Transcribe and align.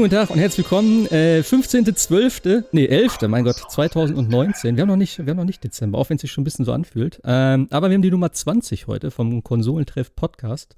Guten 0.04 0.16
Tag 0.16 0.28
und 0.28 0.38
herzlich 0.38 0.66
willkommen. 0.66 1.06
Äh, 1.06 1.40
15.12., 1.40 2.64
nee, 2.72 2.84
11., 2.84 3.22
mein 3.26 3.42
Gott, 3.42 3.56
2019. 3.70 4.76
Wir 4.76 4.82
haben 4.82 4.88
noch 4.88 4.96
nicht, 4.96 5.16
wir 5.18 5.30
haben 5.30 5.38
noch 5.38 5.46
nicht 5.46 5.64
Dezember, 5.64 5.96
auch 5.96 6.10
wenn 6.10 6.16
es 6.16 6.20
sich 6.20 6.30
schon 6.30 6.42
ein 6.42 6.44
bisschen 6.44 6.66
so 6.66 6.74
anfühlt. 6.74 7.22
Ähm, 7.24 7.68
aber 7.70 7.88
wir 7.88 7.94
haben 7.94 8.02
die 8.02 8.10
Nummer 8.10 8.30
20 8.30 8.86
heute 8.86 9.10
vom 9.10 9.42
Konsolentreff 9.42 10.14
Podcast. 10.14 10.76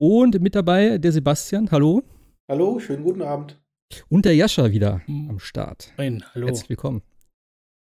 Und 0.00 0.40
mit 0.40 0.56
dabei 0.56 0.98
der 0.98 1.12
Sebastian, 1.12 1.70
hallo. 1.70 2.02
Hallo, 2.50 2.80
schönen 2.80 3.04
guten 3.04 3.22
Abend. 3.22 3.62
Und 4.08 4.24
der 4.24 4.34
Jascha 4.34 4.72
wieder 4.72 5.02
Hm. 5.06 5.30
am 5.30 5.38
Start. 5.38 5.92
Moin, 5.96 6.24
hallo. 6.34 6.48
Herzlich 6.48 6.70
willkommen. 6.70 7.02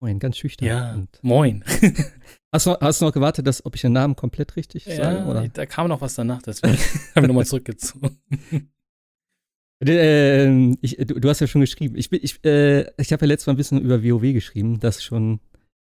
Moin, 0.01 0.19
ganz 0.19 0.35
schüchtern. 0.35 0.67
Ja, 0.67 0.93
Und 0.93 1.07
moin. 1.21 1.63
hast, 2.51 2.65
du, 2.65 2.75
hast 2.81 2.99
du 2.99 3.05
noch 3.05 3.13
gewartet, 3.13 3.47
dass, 3.47 3.65
ob 3.65 3.75
ich 3.75 3.81
den 3.81 3.93
Namen 3.93 4.17
komplett 4.17 4.57
richtig 4.57 4.83
sage? 4.83 5.19
Ja, 5.19 5.25
Oder? 5.25 5.47
da 5.47 5.65
kam 5.65 5.87
noch 5.87 6.01
was 6.01 6.15
danach, 6.15 6.41
deswegen 6.41 6.73
habe 7.15 7.21
ich 7.21 7.27
nochmal 7.27 7.45
zurückgezogen. 7.45 8.17
Ähm, 9.83 10.77
ich, 10.81 10.97
du, 10.97 11.19
du 11.19 11.29
hast 11.29 11.39
ja 11.39 11.47
schon 11.47 11.61
geschrieben. 11.61 11.95
Ich, 11.97 12.11
ich, 12.11 12.43
äh, 12.45 12.81
ich 13.01 13.11
habe 13.11 13.25
ja 13.25 13.27
letztes 13.27 13.47
Mal 13.47 13.53
ein 13.53 13.57
bisschen 13.57 13.81
über 13.81 14.03
WoW 14.03 14.21
geschrieben, 14.33 14.79
das 14.79 15.03
schon 15.03 15.39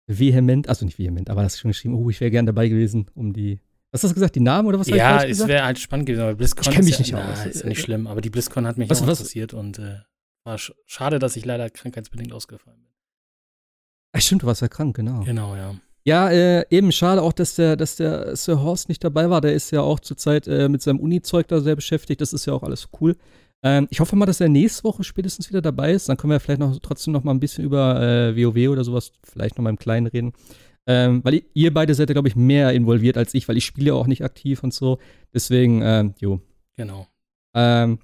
vehement, 0.07 0.67
also 0.69 0.85
nicht 0.85 0.99
vehement, 0.99 1.29
aber 1.29 1.43
das 1.43 1.57
schon 1.59 1.69
geschrieben, 1.71 1.95
oh, 1.95 2.09
ich 2.09 2.19
wäre 2.21 2.31
gern 2.31 2.45
dabei 2.45 2.67
gewesen, 2.67 3.07
um 3.15 3.33
die. 3.33 3.59
Was 3.91 4.03
hast 4.03 4.11
du 4.11 4.13
gesagt, 4.15 4.35
die 4.35 4.39
Namen 4.41 4.67
oder 4.67 4.79
was 4.79 4.87
ja, 4.87 5.23
es 5.23 5.47
wäre 5.47 5.65
halt 5.65 5.79
spannend 5.79 6.05
gewesen, 6.05 6.21
aber 6.21 6.35
BlizzCon 6.35 6.63
Ich 6.63 6.69
kenn 6.71 6.85
mich 6.85 6.93
ist 6.93 6.99
nicht 6.99 7.11
ja, 7.11 7.31
aus. 7.31 7.39
Na, 7.39 7.43
ist 7.45 7.63
ja 7.63 7.69
nicht 7.69 7.81
schlimm, 7.81 8.05
aber 8.05 8.21
die 8.21 8.29
BlizzCon 8.29 8.67
hat 8.67 8.77
mich 8.77 8.89
Was- 8.89 9.01
auch 9.01 9.07
was- 9.07 9.19
interessiert 9.19 9.53
und 9.55 9.79
äh, 9.79 9.97
war 10.45 10.57
sch 10.59 10.73
schade, 10.85 11.17
dass 11.17 11.35
ich 11.35 11.45
leider 11.45 11.69
krankheitsbedingt 11.71 12.31
ausgefallen 12.31 12.77
bin. 12.83 12.91
Ach, 14.11 14.21
stimmt, 14.21 14.43
du 14.43 14.47
warst 14.47 14.61
ja 14.61 14.67
krank, 14.67 14.95
genau. 14.95 15.21
Genau, 15.23 15.55
ja. 15.55 15.75
Ja, 16.05 16.29
äh, 16.29 16.65
eben 16.69 16.91
schade 16.91 17.21
auch, 17.21 17.33
dass 17.33 17.55
der, 17.55 17.75
dass 17.75 17.95
der 17.95 18.35
Sir 18.35 18.61
Horst 18.63 18.89
nicht 18.89 19.03
dabei 19.03 19.29
war. 19.29 19.41
Der 19.41 19.53
ist 19.53 19.71
ja 19.71 19.81
auch 19.81 19.99
zurzeit 19.99 20.47
äh, 20.47 20.69
mit 20.69 20.81
seinem 20.81 20.99
Uni-Zeug 20.99 21.47
da 21.47 21.59
sehr 21.59 21.75
beschäftigt. 21.75 22.21
Das 22.21 22.33
ist 22.33 22.45
ja 22.45 22.53
auch 22.53 22.63
alles 22.63 22.87
cool. 22.99 23.15
Ähm, 23.63 23.87
ich 23.89 23.99
hoffe 23.99 24.15
mal, 24.15 24.25
dass 24.25 24.39
er 24.39 24.49
nächste 24.49 24.83
Woche 24.85 25.03
spätestens 25.03 25.49
wieder 25.49 25.61
dabei 25.61 25.91
ist. 25.91 26.07
Dann 26.09 26.17
können 26.17 26.31
wir 26.31 26.39
vielleicht 26.39 26.59
noch 26.61 26.77
trotzdem 26.79 27.13
noch 27.13 27.23
mal 27.23 27.31
ein 27.31 27.39
bisschen 27.39 27.63
über 27.65 28.01
äh, 28.01 28.35
WoW 28.37 28.69
oder 28.69 28.83
sowas, 28.83 29.11
vielleicht 29.23 29.57
noch 29.57 29.63
mal 29.63 29.69
im 29.71 29.79
Kleinen 29.79 30.07
reden. 30.07 30.33
Ähm, 30.87 31.21
weil 31.23 31.43
ihr 31.53 31.73
beide 31.73 31.93
seid 31.93 32.09
ja, 32.09 32.13
glaube 32.13 32.29
ich, 32.29 32.35
mehr 32.35 32.71
involviert 32.73 33.17
als 33.17 33.33
ich, 33.33 33.47
weil 33.47 33.57
ich 33.57 33.65
spiele 33.65 33.87
ja 33.87 33.93
auch 33.93 34.07
nicht 34.07 34.23
aktiv 34.23 34.63
und 34.63 34.73
so. 34.73 34.97
Deswegen, 35.33 35.81
ähm, 35.83 36.15
jo. 36.19 36.39
Genau. 36.77 37.07
Ähm, 37.53 37.99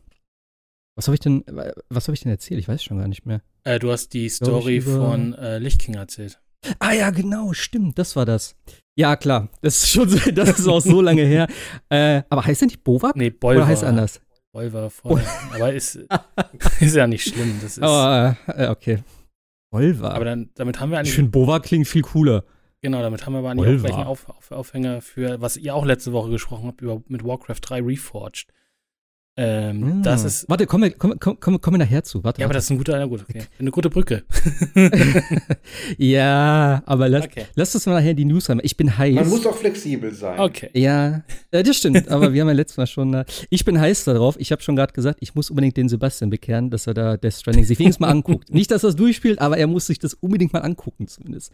was 0.96 1.08
habe 1.08 1.16
ich 1.16 1.20
denn, 1.22 1.44
was 1.90 2.08
habe 2.08 2.14
ich 2.14 2.22
denn 2.22 2.32
erzählt? 2.32 2.60
Ich 2.60 2.68
weiß 2.68 2.84
schon 2.84 2.98
gar 3.00 3.08
nicht 3.08 3.26
mehr. 3.26 3.42
Äh, 3.64 3.80
du 3.80 3.92
hast 3.92 4.14
die 4.14 4.30
Story 4.30 4.82
von 4.82 5.34
äh, 5.34 5.58
Lichtking 5.58 5.96
erzählt. 5.96 6.40
Ah 6.80 6.94
ja, 6.94 7.10
genau, 7.12 7.54
stimmt, 7.54 7.98
das 7.98 8.16
war 8.16 8.26
das. 8.26 8.56
Ja, 8.98 9.16
klar, 9.16 9.50
das 9.62 9.84
ist 9.84 9.90
schon, 9.90 10.10
so- 10.10 10.32
das 10.32 10.58
ist 10.60 10.68
auch 10.68 10.80
so 10.82 11.02
lange 11.02 11.24
her. 11.24 11.48
Äh, 11.90 12.24
aber 12.30 12.46
heißt 12.46 12.62
er 12.62 12.68
nicht 12.68 12.84
Bovak? 12.84 13.16
Nee, 13.16 13.30
Bolver. 13.30 13.60
Oder 13.62 13.68
heißt 13.68 13.84
er 13.84 13.90
anders? 14.56 14.64
Bolver 14.72 14.90
voll. 14.90 15.22
aber 15.54 15.74
ist, 15.74 16.00
ist 16.80 16.96
ja 16.96 17.08
nicht 17.08 17.28
schlimm. 17.28 17.60
Das 17.62 17.78
ist, 17.78 17.84
äh, 17.84 18.68
okay. 18.70 19.04
Volva. 19.72 20.12
aber 20.12 20.26
dann, 20.26 20.50
damit 20.56 20.80
haben 20.80 20.90
wir 20.90 20.96
ich 20.96 21.00
eigentlich 21.00 21.16
finde 21.16 21.32
Bovak 21.32 21.64
klingt 21.64 21.88
viel 21.88 22.02
cooler. 22.02 22.46
Genau, 22.82 23.02
damit 23.02 23.26
haben 23.26 23.34
wir 23.34 23.40
aber 23.40 23.50
eigentlich 23.52 23.68
Volva. 23.68 23.80
auch 23.80 23.88
gleich 23.88 23.98
einen 23.98 24.08
Auf, 24.08 24.30
Auf, 24.30 24.52
Aufhänger 24.52 25.02
für, 25.02 25.42
was 25.42 25.58
ihr 25.58 25.76
auch 25.76 25.86
letzte 25.86 26.14
Woche 26.14 26.30
gesprochen 26.30 26.68
habt, 26.68 26.82
über 26.82 27.02
mit 27.08 27.26
Warcraft 27.26 27.60
3 27.62 27.82
Reforged. 27.82 28.54
Ähm, 29.38 29.84
Ah. 29.98 30.02
Das 30.02 30.24
ist. 30.24 30.48
Warte, 30.50 30.66
kommen 30.66 30.84
wir, 30.86 30.92
kommen, 30.92 31.20
kommen, 31.20 31.40
kommen 31.42 31.60
kommen 31.60 31.78
wir 31.80 31.86
nachher 31.86 32.04
zu. 32.04 32.24
Warte. 32.24 32.40
Ja, 32.40 32.46
aber 32.46 32.54
warte. 32.54 32.58
das 32.58 32.64
ist 32.66 32.72
ein 32.72 32.78
guter, 32.78 32.98
na 32.98 33.06
gut, 33.06 33.26
okay. 33.30 33.44
Eine 33.60 33.70
gute 33.72 33.90
Brücke. 33.90 34.24
ja, 35.98 36.82
aber 36.86 37.10
lass, 37.10 37.26
Okay. 37.26 37.46
lass 37.56 37.74
uns 37.76 37.86
mal 37.86 37.94
nachher 37.96 38.14
die 38.14 38.26
News 38.26 38.50
rein. 38.50 38.60
Ich 38.64 38.78
bin 38.78 38.98
heiß. 38.98 39.16
Man 39.16 39.30
muss 39.30 39.46
auch 39.46 39.56
flexibel 39.56 40.14
sein. 40.14 40.40
Okay. 40.40 40.70
Ja, 40.74 41.24
äh, 41.52 41.64
das 41.64 41.78
stimmt, 41.78 42.08
aber 42.10 42.34
wir 42.34 42.42
haben 42.42 42.48
ja 42.48 42.54
letztes 42.54 42.78
Mal 42.78 42.88
schon. 42.88 43.14
Äh, 43.14 43.26
ich 43.50 43.66
bin 43.66 43.80
heiß 43.80 44.06
darauf. 44.06 44.36
Ich 44.40 44.52
habe 44.52 44.62
schon 44.62 44.76
gerade 44.76 44.94
gesagt, 44.94 45.20
ich 45.22 45.36
muss 45.36 45.50
unbedingt 45.50 45.78
den 45.78 45.90
Sebastian 45.90 46.30
bekehren, 46.30 46.70
dass 46.70 46.88
er 46.88 46.94
da 46.94 47.18
Death 47.18 47.34
Stranding 47.34 47.66
sich 47.66 47.80
wenigstens 47.80 48.00
mal 48.00 48.10
anguckt. 48.12 48.50
Nicht, 48.54 48.72
dass 48.72 48.84
er 48.84 48.90
es 48.90 48.96
durchspielt, 48.96 49.40
aber 49.40 49.58
er 49.58 49.68
muss 49.68 49.88
sich 49.88 50.00
das 50.00 50.14
unbedingt 50.14 50.54
mal 50.54 50.60
angucken, 50.62 51.08
zumindest. 51.08 51.52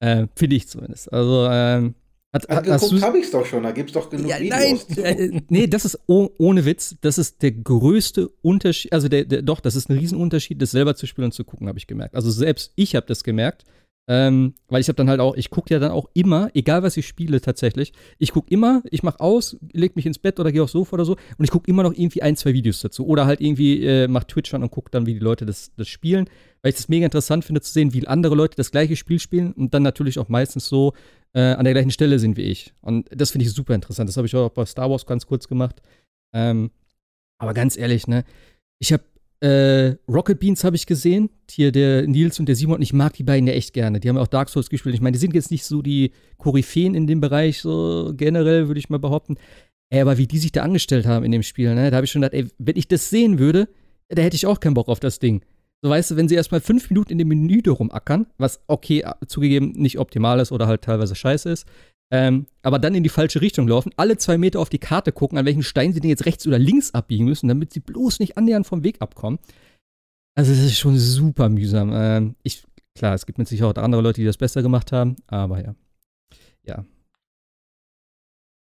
Äh, 0.00 0.26
Finde 0.36 0.56
ich 0.56 0.68
zumindest. 0.68 1.12
Also, 1.12 1.48
ähm, 1.50 1.94
hat, 2.32 2.50
Angeguckt 2.50 3.02
habe 3.02 3.18
ich 3.18 3.24
es 3.24 3.30
doch 3.30 3.46
schon, 3.46 3.62
da 3.62 3.70
gibt 3.72 3.90
es 3.90 3.94
doch 3.94 4.10
genug 4.10 4.28
Ja, 4.28 4.38
nein, 4.38 4.74
Videos. 4.74 4.88
zu. 4.88 5.02
äh, 5.02 5.40
nee, 5.48 5.66
das 5.66 5.84
ist 5.84 5.98
oh, 6.06 6.28
ohne 6.38 6.64
Witz, 6.64 6.96
das 7.00 7.16
ist 7.16 7.42
der 7.42 7.52
größte 7.52 8.28
Unterschied, 8.42 8.92
also 8.92 9.08
der, 9.08 9.24
der, 9.24 9.42
doch, 9.42 9.60
das 9.60 9.76
ist 9.76 9.88
ein 9.88 9.98
Riesenunterschied, 9.98 10.60
das 10.60 10.70
selber 10.70 10.94
zu 10.94 11.06
spielen 11.06 11.26
und 11.26 11.32
zu 11.32 11.44
gucken, 11.44 11.68
habe 11.68 11.78
ich 11.78 11.86
gemerkt. 11.86 12.14
Also 12.14 12.30
selbst 12.30 12.72
ich 12.76 12.94
habe 12.96 13.06
das 13.06 13.24
gemerkt, 13.24 13.64
ähm, 14.10 14.54
weil 14.68 14.80
ich 14.80 14.88
habe 14.88 14.96
dann 14.96 15.10
halt 15.10 15.20
auch, 15.20 15.36
ich 15.36 15.50
gucke 15.50 15.72
ja 15.72 15.78
dann 15.78 15.90
auch 15.90 16.08
immer, 16.14 16.50
egal 16.54 16.82
was 16.82 16.96
ich 16.96 17.06
spiele 17.06 17.42
tatsächlich, 17.42 17.92
ich 18.18 18.32
gucke 18.32 18.50
immer, 18.50 18.82
ich 18.90 19.02
mache 19.02 19.20
aus, 19.20 19.58
leg 19.72 19.94
mich 19.96 20.06
ins 20.06 20.18
Bett 20.18 20.40
oder 20.40 20.50
gehe 20.50 20.62
aufs 20.62 20.72
Sofa 20.72 20.94
oder 20.94 21.04
so 21.04 21.12
und 21.12 21.44
ich 21.44 21.50
gucke 21.50 21.70
immer 21.70 21.82
noch 21.82 21.92
irgendwie 21.92 22.22
ein, 22.22 22.34
zwei 22.34 22.54
Videos 22.54 22.80
dazu 22.80 23.06
oder 23.06 23.26
halt 23.26 23.42
irgendwie 23.42 23.84
äh, 23.84 24.08
mach 24.08 24.24
Twitch 24.24 24.54
an 24.54 24.62
und 24.62 24.70
gucke 24.70 24.90
dann, 24.90 25.04
wie 25.04 25.12
die 25.12 25.20
Leute 25.20 25.44
das, 25.44 25.72
das 25.76 25.88
spielen, 25.88 26.28
weil 26.62 26.70
ich 26.70 26.76
das 26.76 26.88
mega 26.88 27.04
interessant 27.04 27.44
finde 27.44 27.60
zu 27.60 27.70
sehen, 27.70 27.92
wie 27.92 28.06
andere 28.06 28.34
Leute 28.34 28.56
das 28.56 28.70
gleiche 28.70 28.96
Spiel 28.96 29.18
spielen 29.18 29.52
und 29.52 29.74
dann 29.74 29.82
natürlich 29.82 30.18
auch 30.18 30.30
meistens 30.30 30.66
so 30.66 30.94
äh, 31.34 31.40
an 31.40 31.64
der 31.64 31.74
gleichen 31.74 31.90
Stelle 31.90 32.18
sind 32.18 32.38
wie 32.38 32.42
ich. 32.42 32.72
Und 32.80 33.08
das 33.14 33.32
finde 33.32 33.44
ich 33.44 33.52
super 33.52 33.74
interessant. 33.74 34.08
Das 34.08 34.16
habe 34.16 34.26
ich 34.26 34.34
auch 34.34 34.48
bei 34.48 34.64
Star 34.64 34.90
Wars 34.90 35.04
ganz 35.04 35.26
kurz 35.26 35.48
gemacht. 35.48 35.82
Ähm, 36.34 36.70
aber 37.38 37.52
ganz 37.52 37.76
ehrlich, 37.76 38.06
ne, 38.06 38.24
ich 38.80 38.92
habe 38.92 39.04
äh, 39.40 39.94
Rocket 40.08 40.40
Beans 40.40 40.64
habe 40.64 40.76
ich 40.76 40.86
gesehen. 40.86 41.30
Hier 41.50 41.70
der 41.72 42.06
Nils 42.06 42.40
und 42.40 42.46
der 42.46 42.56
Simon. 42.56 42.82
Ich 42.82 42.92
mag 42.92 43.12
die 43.12 43.22
beiden 43.22 43.46
ja 43.46 43.54
echt 43.54 43.72
gerne. 43.72 44.00
Die 44.00 44.08
haben 44.08 44.18
auch 44.18 44.26
Dark 44.26 44.48
Souls 44.48 44.68
gespielt. 44.68 44.94
Ich 44.94 45.00
meine, 45.00 45.12
die 45.12 45.20
sind 45.20 45.34
jetzt 45.34 45.50
nicht 45.50 45.64
so 45.64 45.82
die 45.82 46.12
Koryphäen 46.38 46.94
in 46.94 47.06
dem 47.06 47.20
Bereich, 47.20 47.60
so 47.60 48.12
generell, 48.16 48.68
würde 48.68 48.80
ich 48.80 48.90
mal 48.90 48.98
behaupten. 48.98 49.36
Ey, 49.90 50.00
aber 50.00 50.18
wie 50.18 50.26
die 50.26 50.38
sich 50.38 50.52
da 50.52 50.62
angestellt 50.62 51.06
haben 51.06 51.24
in 51.24 51.32
dem 51.32 51.42
Spiel, 51.42 51.74
ne, 51.74 51.90
da 51.90 51.96
habe 51.96 52.04
ich 52.04 52.10
schon 52.10 52.20
gedacht, 52.20 52.34
ey, 52.34 52.48
wenn 52.58 52.76
ich 52.76 52.88
das 52.88 53.08
sehen 53.08 53.38
würde, 53.38 53.68
da 54.08 54.22
hätte 54.22 54.36
ich 54.36 54.46
auch 54.46 54.60
keinen 54.60 54.74
Bock 54.74 54.88
auf 54.88 55.00
das 55.00 55.18
Ding. 55.18 55.42
So 55.80 55.90
weißt 55.90 56.10
du, 56.10 56.16
wenn 56.16 56.28
sie 56.28 56.34
erstmal 56.34 56.60
fünf 56.60 56.90
Minuten 56.90 57.12
in 57.12 57.18
dem 57.18 57.28
Menü 57.28 57.62
da 57.62 57.70
rumackern, 57.70 58.26
was 58.36 58.60
okay, 58.66 59.04
zugegeben 59.26 59.72
nicht 59.76 59.98
optimal 59.98 60.40
ist 60.40 60.52
oder 60.52 60.66
halt 60.66 60.82
teilweise 60.82 61.14
scheiße 61.14 61.48
ist, 61.50 61.66
ähm, 62.10 62.46
aber 62.62 62.78
dann 62.78 62.94
in 62.94 63.02
die 63.02 63.08
falsche 63.08 63.40
Richtung 63.40 63.68
laufen, 63.68 63.92
alle 63.96 64.16
zwei 64.16 64.38
Meter 64.38 64.60
auf 64.60 64.70
die 64.70 64.78
Karte 64.78 65.12
gucken, 65.12 65.38
an 65.38 65.44
welchen 65.44 65.62
Stein 65.62 65.92
sie 65.92 66.00
denn 66.00 66.10
jetzt 66.10 66.26
rechts 66.26 66.46
oder 66.46 66.58
links 66.58 66.94
abbiegen 66.94 67.26
müssen, 67.26 67.48
damit 67.48 67.72
sie 67.72 67.80
bloß 67.80 68.20
nicht 68.20 68.38
annähernd 68.38 68.66
vom 68.66 68.82
Weg 68.84 69.00
abkommen. 69.00 69.38
Also 70.34 70.52
es 70.52 70.60
ist 70.60 70.78
schon 70.78 70.98
super 70.98 71.48
mühsam. 71.48 71.90
Ähm, 71.92 72.36
ich, 72.42 72.64
klar, 72.94 73.14
es 73.14 73.26
gibt 73.26 73.38
mit 73.38 73.48
Sicherheit 73.48 73.78
auch 73.78 73.82
andere 73.82 74.02
Leute, 74.02 74.20
die 74.20 74.26
das 74.26 74.36
besser 74.38 74.62
gemacht 74.62 74.92
haben, 74.92 75.16
aber 75.26 75.62
ja. 75.62 75.74
Ja. 76.64 76.84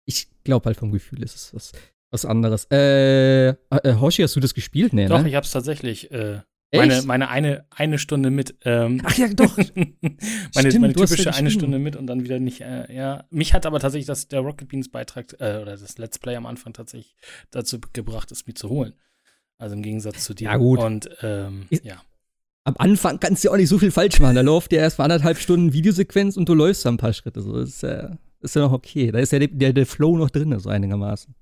Ich 0.05 0.29
glaube 0.43 0.65
halt 0.65 0.77
vom 0.77 0.91
Gefühl 0.91 1.21
ist 1.23 1.35
es 1.35 1.53
was, 1.53 1.71
was 2.11 2.25
anderes. 2.25 2.67
Äh, 2.71 3.49
äh, 3.49 3.55
Hoshi, 3.99 4.21
hast 4.21 4.35
du 4.35 4.39
das 4.39 4.53
gespielt? 4.53 4.93
Nee, 4.93 5.07
Doch, 5.07 5.21
ne? 5.21 5.29
ich 5.29 5.35
hab's 5.35 5.51
tatsächlich. 5.51 6.09
Äh? 6.11 6.41
Meine, 6.73 7.01
meine 7.03 7.29
eine, 7.29 7.65
eine 7.69 7.97
Stunde 7.97 8.29
mit. 8.29 8.55
Ähm, 8.65 9.01
Ach 9.05 9.17
ja, 9.17 9.27
doch. 9.29 9.57
meine 9.67 9.69
Stimmt, 9.71 10.81
meine 10.81 10.93
hast 10.95 11.11
ja 11.11 11.15
typische 11.15 11.33
eine. 11.33 11.51
Stunde 11.51 11.79
mit 11.79 11.95
und 11.95 12.07
dann 12.07 12.23
wieder 12.23 12.39
nicht. 12.39 12.61
Äh, 12.61 12.93
ja, 12.93 13.23
mich 13.29 13.53
hat 13.53 13.65
aber 13.65 13.79
tatsächlich 13.79 14.07
das, 14.07 14.27
der 14.27 14.41
Rocket 14.41 14.67
Beans 14.67 14.89
Beitrag 14.89 15.33
äh, 15.39 15.59
oder 15.61 15.77
das 15.77 15.97
Let's 15.97 16.19
Play 16.19 16.35
am 16.35 16.45
Anfang 16.45 16.73
tatsächlich 16.73 17.15
dazu 17.51 17.79
gebracht, 17.93 18.31
es 18.31 18.45
mir 18.47 18.53
zu 18.53 18.69
holen. 18.69 18.93
Also 19.57 19.75
im 19.75 19.81
Gegensatz 19.81 20.23
zu 20.23 20.33
dir. 20.33 20.45
Ja, 20.45 20.57
gut. 20.57 20.79
Und 20.79 21.09
ähm, 21.21 21.67
Ist- 21.69 21.85
ja. 21.85 22.01
Am 22.63 22.75
Anfang 22.79 23.21
kannst 23.21 23.43
du 23.43 23.47
ja 23.47 23.53
auch 23.53 23.57
nicht 23.57 23.69
so 23.69 23.79
viel 23.79 23.91
falsch 23.91 24.19
machen. 24.19 24.35
Da 24.35 24.41
läuft 24.41 24.73
ja 24.73 24.79
erst 24.79 24.97
mal 24.97 25.05
anderthalb 25.05 25.37
Stunden 25.37 25.71
Videosequenz 25.71 26.35
und 26.35 26.49
du 26.49 26.53
läufst 26.53 26.83
dann 26.85 26.95
ein 26.95 26.97
paar 26.97 27.13
Schritte. 27.13 27.41
So, 27.41 27.53
das 27.57 27.69
ist 27.69 27.83
ja, 27.83 28.17
ist 28.41 28.55
ja 28.57 28.61
noch 28.63 28.73
okay. 28.73 29.09
Da 29.09 29.19
ist 29.19 29.31
ja 29.31 29.39
der, 29.39 29.47
der, 29.47 29.71
der 29.71 29.85
Flow 29.85 30.17
noch 30.17 30.29
drin, 30.29 30.59
so 30.59 30.69
einigermaßen. 30.69 31.33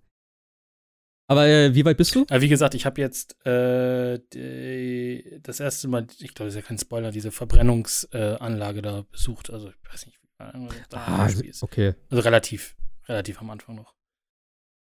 Aber 1.27 1.47
äh, 1.47 1.73
wie 1.73 1.83
weit 1.85 1.97
bist 1.97 2.13
du? 2.13 2.21
Aber 2.29 2.41
wie 2.41 2.49
gesagt, 2.49 2.75
ich 2.75 2.85
habe 2.85 3.01
jetzt 3.01 3.35
äh, 3.45 4.19
die, 4.33 5.39
das 5.41 5.59
erste 5.59 5.87
Mal, 5.87 6.05
ich 6.19 6.35
glaube, 6.35 6.47
das 6.49 6.55
ist 6.55 6.61
ja 6.61 6.67
kein 6.67 6.77
Spoiler, 6.77 7.11
diese 7.11 7.31
Verbrennungsanlage 7.31 8.79
äh, 8.79 8.81
da 8.81 9.01
besucht. 9.11 9.49
Also 9.49 9.69
ich 9.69 9.91
weiß 9.91 10.05
nicht, 10.05 10.19
wie 10.21 10.43
lange 10.43 10.69
da 10.89 10.97
Ah, 11.05 11.29
Spiel 11.29 11.45
ist. 11.49 11.63
okay. 11.63 11.95
Also 12.11 12.21
relativ, 12.23 12.75
relativ 13.07 13.41
am 13.41 13.49
Anfang 13.49 13.75
noch. 13.75 13.95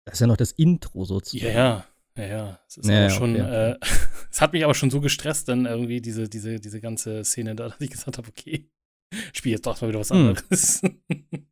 Das 0.05 0.15
ist 0.15 0.21
ja 0.21 0.27
noch 0.27 0.37
das 0.37 0.51
Intro 0.53 1.05
sozusagen. 1.05 1.53
Ja, 1.53 1.85
ja, 2.17 2.23
ja, 2.23 2.25
ja. 2.27 2.59
Es 2.67 2.77
ist 2.77 2.87
Ja, 2.89 3.01
aber 3.01 3.09
schon, 3.11 3.35
okay. 3.35 3.71
äh, 3.73 3.79
es 4.31 4.41
hat 4.41 4.53
mich 4.53 4.63
aber 4.63 4.73
schon 4.73 4.89
so 4.89 4.99
gestresst, 4.99 5.47
dann 5.47 5.67
irgendwie 5.67 6.01
diese, 6.01 6.27
diese, 6.27 6.59
diese 6.59 6.81
ganze 6.81 7.23
Szene 7.23 7.53
da, 7.55 7.69
dass 7.69 7.79
ich 7.81 7.91
gesagt 7.91 8.17
habe, 8.17 8.27
okay, 8.29 8.67
spiel 9.33 9.51
jetzt 9.51 9.67
doch 9.67 9.79
mal 9.79 9.89
wieder 9.89 9.99
was 9.99 10.09
Hm. 10.09 10.35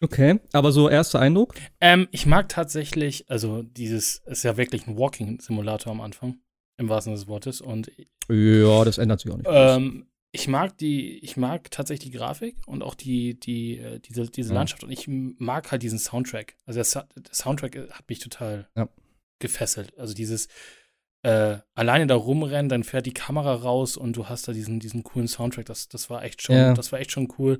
Okay, 0.00 0.38
aber 0.52 0.70
so 0.70 0.88
erster 0.88 1.18
Eindruck? 1.18 1.54
ähm, 1.80 2.06
ich 2.12 2.24
mag 2.26 2.48
tatsächlich, 2.48 3.28
also 3.30 3.62
dieses, 3.62 4.18
ist 4.26 4.44
ja 4.44 4.56
wirklich 4.56 4.86
ein 4.86 4.96
Walking-Simulator 4.96 5.90
am 5.92 6.00
Anfang. 6.00 6.38
im 6.80 6.88
wahrsten 6.88 7.10
Sinne 7.16 7.20
des 7.24 7.28
Wortes. 7.28 7.60
Und 7.60 7.90
Ja, 8.28 8.84
das 8.84 8.98
ändert 8.98 9.20
sich 9.20 9.32
auch 9.32 9.36
nicht. 9.36 9.48
ähm, 9.50 10.06
ich 10.30 10.46
mag 10.46 10.78
die, 10.78 11.18
ich 11.24 11.36
mag 11.36 11.70
tatsächlich 11.72 12.12
die 12.12 12.16
Grafik 12.18 12.56
und 12.66 12.82
auch 12.84 12.94
die, 12.94 13.40
die, 13.40 13.78
äh, 13.78 13.98
diese, 13.98 14.26
diese. 14.30 14.54
Landschaft 14.54 14.84
und 14.84 14.90
ich 14.92 15.06
mag 15.08 15.72
halt 15.72 15.82
diesen 15.82 15.98
Soundtrack. 15.98 16.54
Also 16.66 16.80
der, 16.80 17.08
der 17.16 17.34
Soundtrack 17.34 17.74
äh, 17.74 17.88
hat 17.90 18.08
mich 18.08 18.20
total 18.20 18.68
Ja. 18.76 18.88
gefesselt. 19.40 19.98
Also 19.98 20.14
dieses 20.14 20.46
äh, 21.24 21.56
alleine 21.74 22.06
da 22.06 22.14
rumrennen, 22.14 22.68
dann 22.68 22.84
fährt 22.84 23.06
die 23.06 23.14
Kamera 23.14 23.54
raus 23.54 23.96
und 23.96 24.12
du 24.16 24.28
hast 24.28 24.46
da 24.46 24.52
diesen, 24.52 24.78
diesen 24.78 25.02
coolen 25.02 25.26
Soundtrack. 25.26 25.66
Das, 25.66 25.88
das 25.88 26.08
war 26.10 26.22
echt 26.22 26.42
schon, 26.42 26.54
Ja. 26.54 26.74
das 26.74 26.92
war 26.92 27.00
echt 27.00 27.10
schon 27.10 27.32
cool. 27.38 27.58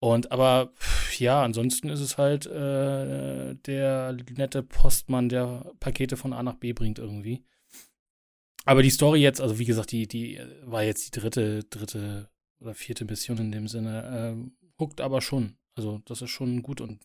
Und 0.00 0.30
aber 0.30 0.72
ja, 1.18 1.42
ansonsten 1.42 1.88
ist 1.88 2.00
es 2.00 2.18
halt 2.18 2.46
äh, 2.46 3.54
der 3.54 4.16
nette 4.36 4.62
Postmann, 4.62 5.28
der 5.28 5.72
Pakete 5.80 6.16
von 6.16 6.32
A 6.32 6.42
nach 6.42 6.54
B 6.54 6.72
bringt 6.72 6.98
irgendwie. 6.98 7.42
Aber 8.64 8.82
die 8.82 8.90
Story 8.90 9.20
jetzt, 9.20 9.40
also 9.40 9.58
wie 9.58 9.64
gesagt, 9.64 9.92
die, 9.92 10.06
die 10.06 10.36
äh, 10.36 10.46
war 10.64 10.84
jetzt 10.84 11.06
die 11.06 11.20
dritte, 11.20 11.64
dritte 11.64 12.28
oder 12.60 12.74
vierte 12.74 13.04
Mission 13.04 13.38
in 13.38 13.52
dem 13.52 13.66
Sinne, 13.66 14.04
ähm, 14.12 14.52
huckt 14.78 15.00
aber 15.00 15.20
schon. 15.20 15.56
Also 15.74 16.00
das 16.04 16.22
ist 16.22 16.30
schon 16.30 16.62
gut 16.62 16.80
und 16.80 17.00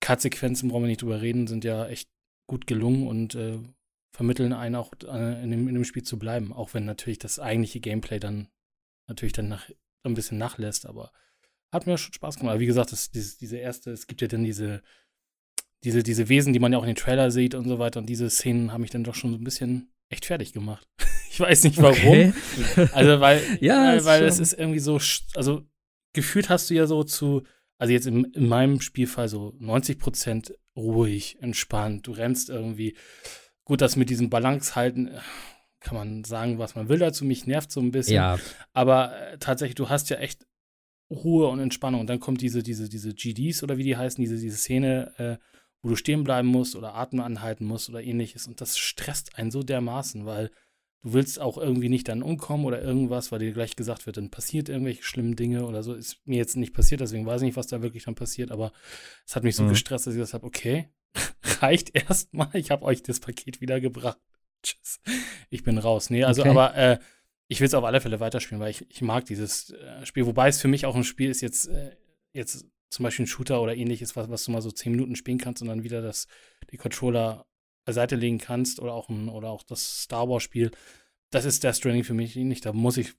Cut-Sequenzen, 0.00 0.68
brauchen 0.68 0.82
wir 0.82 0.88
nicht 0.88 1.02
drüber 1.02 1.22
reden, 1.22 1.46
sind 1.46 1.64
ja 1.64 1.86
echt 1.86 2.10
gut 2.46 2.66
gelungen 2.66 3.06
und 3.06 3.34
äh, 3.34 3.58
vermitteln 4.10 4.52
einen 4.52 4.74
auch 4.74 4.92
äh, 5.04 5.42
in, 5.42 5.50
dem, 5.50 5.68
in 5.68 5.74
dem 5.74 5.84
Spiel 5.84 6.02
zu 6.02 6.18
bleiben. 6.18 6.52
Auch 6.52 6.74
wenn 6.74 6.84
natürlich 6.84 7.18
das 7.18 7.38
eigentliche 7.38 7.80
Gameplay 7.80 8.18
dann 8.18 8.48
natürlich 9.06 9.32
dann 9.32 9.48
nach, 9.48 9.70
ein 10.02 10.14
bisschen 10.14 10.38
nachlässt, 10.38 10.86
aber 10.86 11.12
hat 11.72 11.86
mir 11.86 11.96
schon 11.98 12.12
Spaß 12.12 12.36
gemacht. 12.36 12.52
Aber 12.52 12.60
wie 12.60 12.66
gesagt, 12.66 12.92
das, 12.92 13.10
dieses, 13.10 13.38
diese 13.38 13.56
erste, 13.56 13.90
es 13.90 14.06
gibt 14.06 14.20
ja 14.20 14.28
dann 14.28 14.44
diese, 14.44 14.82
diese, 15.84 16.02
diese 16.02 16.28
Wesen, 16.28 16.52
die 16.52 16.58
man 16.58 16.72
ja 16.72 16.78
auch 16.78 16.82
in 16.82 16.90
den 16.90 16.96
Trailer 16.96 17.30
sieht 17.30 17.54
und 17.54 17.66
so 17.66 17.78
weiter. 17.78 17.98
Und 18.00 18.06
diese 18.06 18.28
Szenen 18.30 18.72
haben 18.72 18.82
mich 18.82 18.90
dann 18.90 19.04
doch 19.04 19.14
schon 19.14 19.32
so 19.32 19.38
ein 19.38 19.44
bisschen 19.44 19.90
echt 20.10 20.26
fertig 20.26 20.52
gemacht. 20.52 20.86
ich 21.30 21.40
weiß 21.40 21.64
nicht 21.64 21.80
warum. 21.80 21.96
Okay. 21.96 22.88
Also, 22.92 23.20
weil, 23.20 23.40
Ja, 23.60 23.86
weil, 23.86 24.04
weil 24.04 24.24
es 24.24 24.38
ist 24.38 24.52
irgendwie 24.52 24.78
so, 24.78 25.00
also 25.34 25.66
gefühlt 26.12 26.50
hast 26.50 26.68
du 26.70 26.74
ja 26.74 26.86
so 26.86 27.02
zu, 27.04 27.42
also 27.78 27.92
jetzt 27.92 28.06
in, 28.06 28.24
in 28.24 28.46
meinem 28.46 28.80
Spielfall 28.80 29.28
so 29.28 29.54
90 29.58 29.98
Prozent 29.98 30.54
ruhig, 30.76 31.38
entspannt. 31.40 32.06
Du 32.06 32.12
rennst 32.12 32.50
irgendwie. 32.50 32.96
Gut, 33.64 33.80
das 33.80 33.96
mit 33.96 34.10
diesem 34.10 34.28
Balance 34.28 34.74
halten, 34.74 35.08
äh, 35.08 35.20
kann 35.80 35.96
man 35.96 36.24
sagen, 36.24 36.58
was 36.58 36.74
man 36.74 36.88
will 36.88 36.98
dazu. 36.98 37.24
Mich 37.24 37.46
nervt 37.46 37.72
so 37.72 37.80
ein 37.80 37.90
bisschen. 37.90 38.16
ja, 38.16 38.38
Aber 38.72 39.16
äh, 39.16 39.38
tatsächlich, 39.38 39.74
du 39.74 39.88
hast 39.88 40.10
ja 40.10 40.18
echt 40.18 40.46
Ruhe 41.12 41.48
und 41.48 41.60
Entspannung. 41.60 42.00
Und 42.00 42.06
dann 42.08 42.20
kommt 42.20 42.40
diese, 42.40 42.62
diese, 42.62 42.88
diese 42.88 43.14
GDs 43.14 43.62
oder 43.62 43.76
wie 43.76 43.84
die 43.84 43.96
heißen, 43.96 44.20
diese, 44.22 44.36
diese 44.36 44.56
Szene, 44.56 45.12
äh, 45.18 45.36
wo 45.82 45.88
du 45.90 45.96
stehen 45.96 46.24
bleiben 46.24 46.48
musst 46.48 46.76
oder 46.76 46.94
Atem 46.94 47.20
anhalten 47.20 47.64
musst 47.64 47.88
oder 47.88 48.02
ähnliches. 48.02 48.46
Und 48.46 48.60
das 48.60 48.78
stresst 48.78 49.36
einen 49.36 49.50
so 49.50 49.62
dermaßen, 49.62 50.26
weil 50.26 50.50
du 51.02 51.12
willst 51.14 51.40
auch 51.40 51.58
irgendwie 51.58 51.88
nicht 51.88 52.08
dann 52.08 52.22
umkommen 52.22 52.64
oder 52.64 52.80
irgendwas, 52.80 53.32
weil 53.32 53.40
dir 53.40 53.52
gleich 53.52 53.74
gesagt 53.74 54.06
wird, 54.06 54.16
dann 54.16 54.30
passiert 54.30 54.68
irgendwelche 54.68 55.02
schlimmen 55.02 55.34
Dinge 55.36 55.66
oder 55.66 55.82
so. 55.82 55.94
Ist 55.94 56.20
mir 56.24 56.36
jetzt 56.36 56.56
nicht 56.56 56.72
passiert, 56.74 57.00
deswegen 57.00 57.26
weiß 57.26 57.42
ich 57.42 57.46
nicht, 57.46 57.56
was 57.56 57.66
da 57.66 57.82
wirklich 57.82 58.04
dann 58.04 58.14
passiert, 58.14 58.52
aber 58.52 58.72
es 59.26 59.34
hat 59.34 59.42
mich 59.42 59.56
so 59.56 59.64
Mhm. 59.64 59.70
gestresst, 59.70 60.06
dass 60.06 60.14
ich 60.14 60.20
gesagt 60.20 60.34
habe, 60.34 60.46
okay, 60.46 60.88
reicht 61.60 61.94
erstmal, 61.96 62.48
ich 62.54 62.70
habe 62.70 62.84
euch 62.84 63.02
das 63.02 63.18
Paket 63.20 63.60
wiedergebracht. 63.60 64.18
Tschüss. 64.62 65.00
Ich 65.50 65.64
bin 65.64 65.76
raus. 65.78 66.08
Nee, 66.08 66.22
also 66.22 66.42
Okay. 66.42 66.50
aber 66.50 66.76
äh, 66.76 66.98
ich 67.48 67.60
will 67.60 67.66
es 67.66 67.74
auf 67.74 67.84
alle 67.84 68.00
Fälle 68.00 68.20
weiterspielen, 68.20 68.60
weil 68.60 68.70
ich, 68.70 68.86
ich 68.88 69.02
mag 69.02 69.24
dieses 69.26 69.70
äh, 69.70 70.06
Spiel. 70.06 70.26
Wobei 70.26 70.48
es 70.48 70.60
für 70.60 70.68
mich 70.68 70.86
auch 70.86 70.96
ein 70.96 71.04
Spiel 71.04 71.30
ist, 71.30 71.40
jetzt, 71.42 71.68
äh, 71.68 71.96
jetzt 72.32 72.66
zum 72.90 73.02
Beispiel 73.02 73.24
ein 73.24 73.28
Shooter 73.28 73.60
oder 73.60 73.74
ähnliches, 73.74 74.16
was, 74.16 74.28
was 74.30 74.44
du 74.44 74.52
mal 74.52 74.62
so 74.62 74.70
zehn 74.70 74.92
Minuten 74.92 75.16
spielen 75.16 75.38
kannst 75.38 75.62
und 75.62 75.68
dann 75.68 75.82
wieder 75.82 76.02
das, 76.02 76.26
die 76.70 76.76
Controller 76.76 77.46
beiseite 77.84 78.16
legen 78.16 78.38
kannst 78.38 78.80
oder 78.80 78.94
auch, 78.94 79.08
ein, 79.08 79.28
oder 79.28 79.50
auch 79.50 79.62
das 79.62 80.02
Star 80.02 80.28
Wars-Spiel. 80.28 80.70
Das 81.30 81.44
ist 81.44 81.64
der 81.64 81.72
Stranding 81.72 82.04
für 82.04 82.14
mich 82.14 82.36
nicht. 82.36 82.64
Da 82.64 82.72
muss 82.72 82.96
ich 82.96 83.14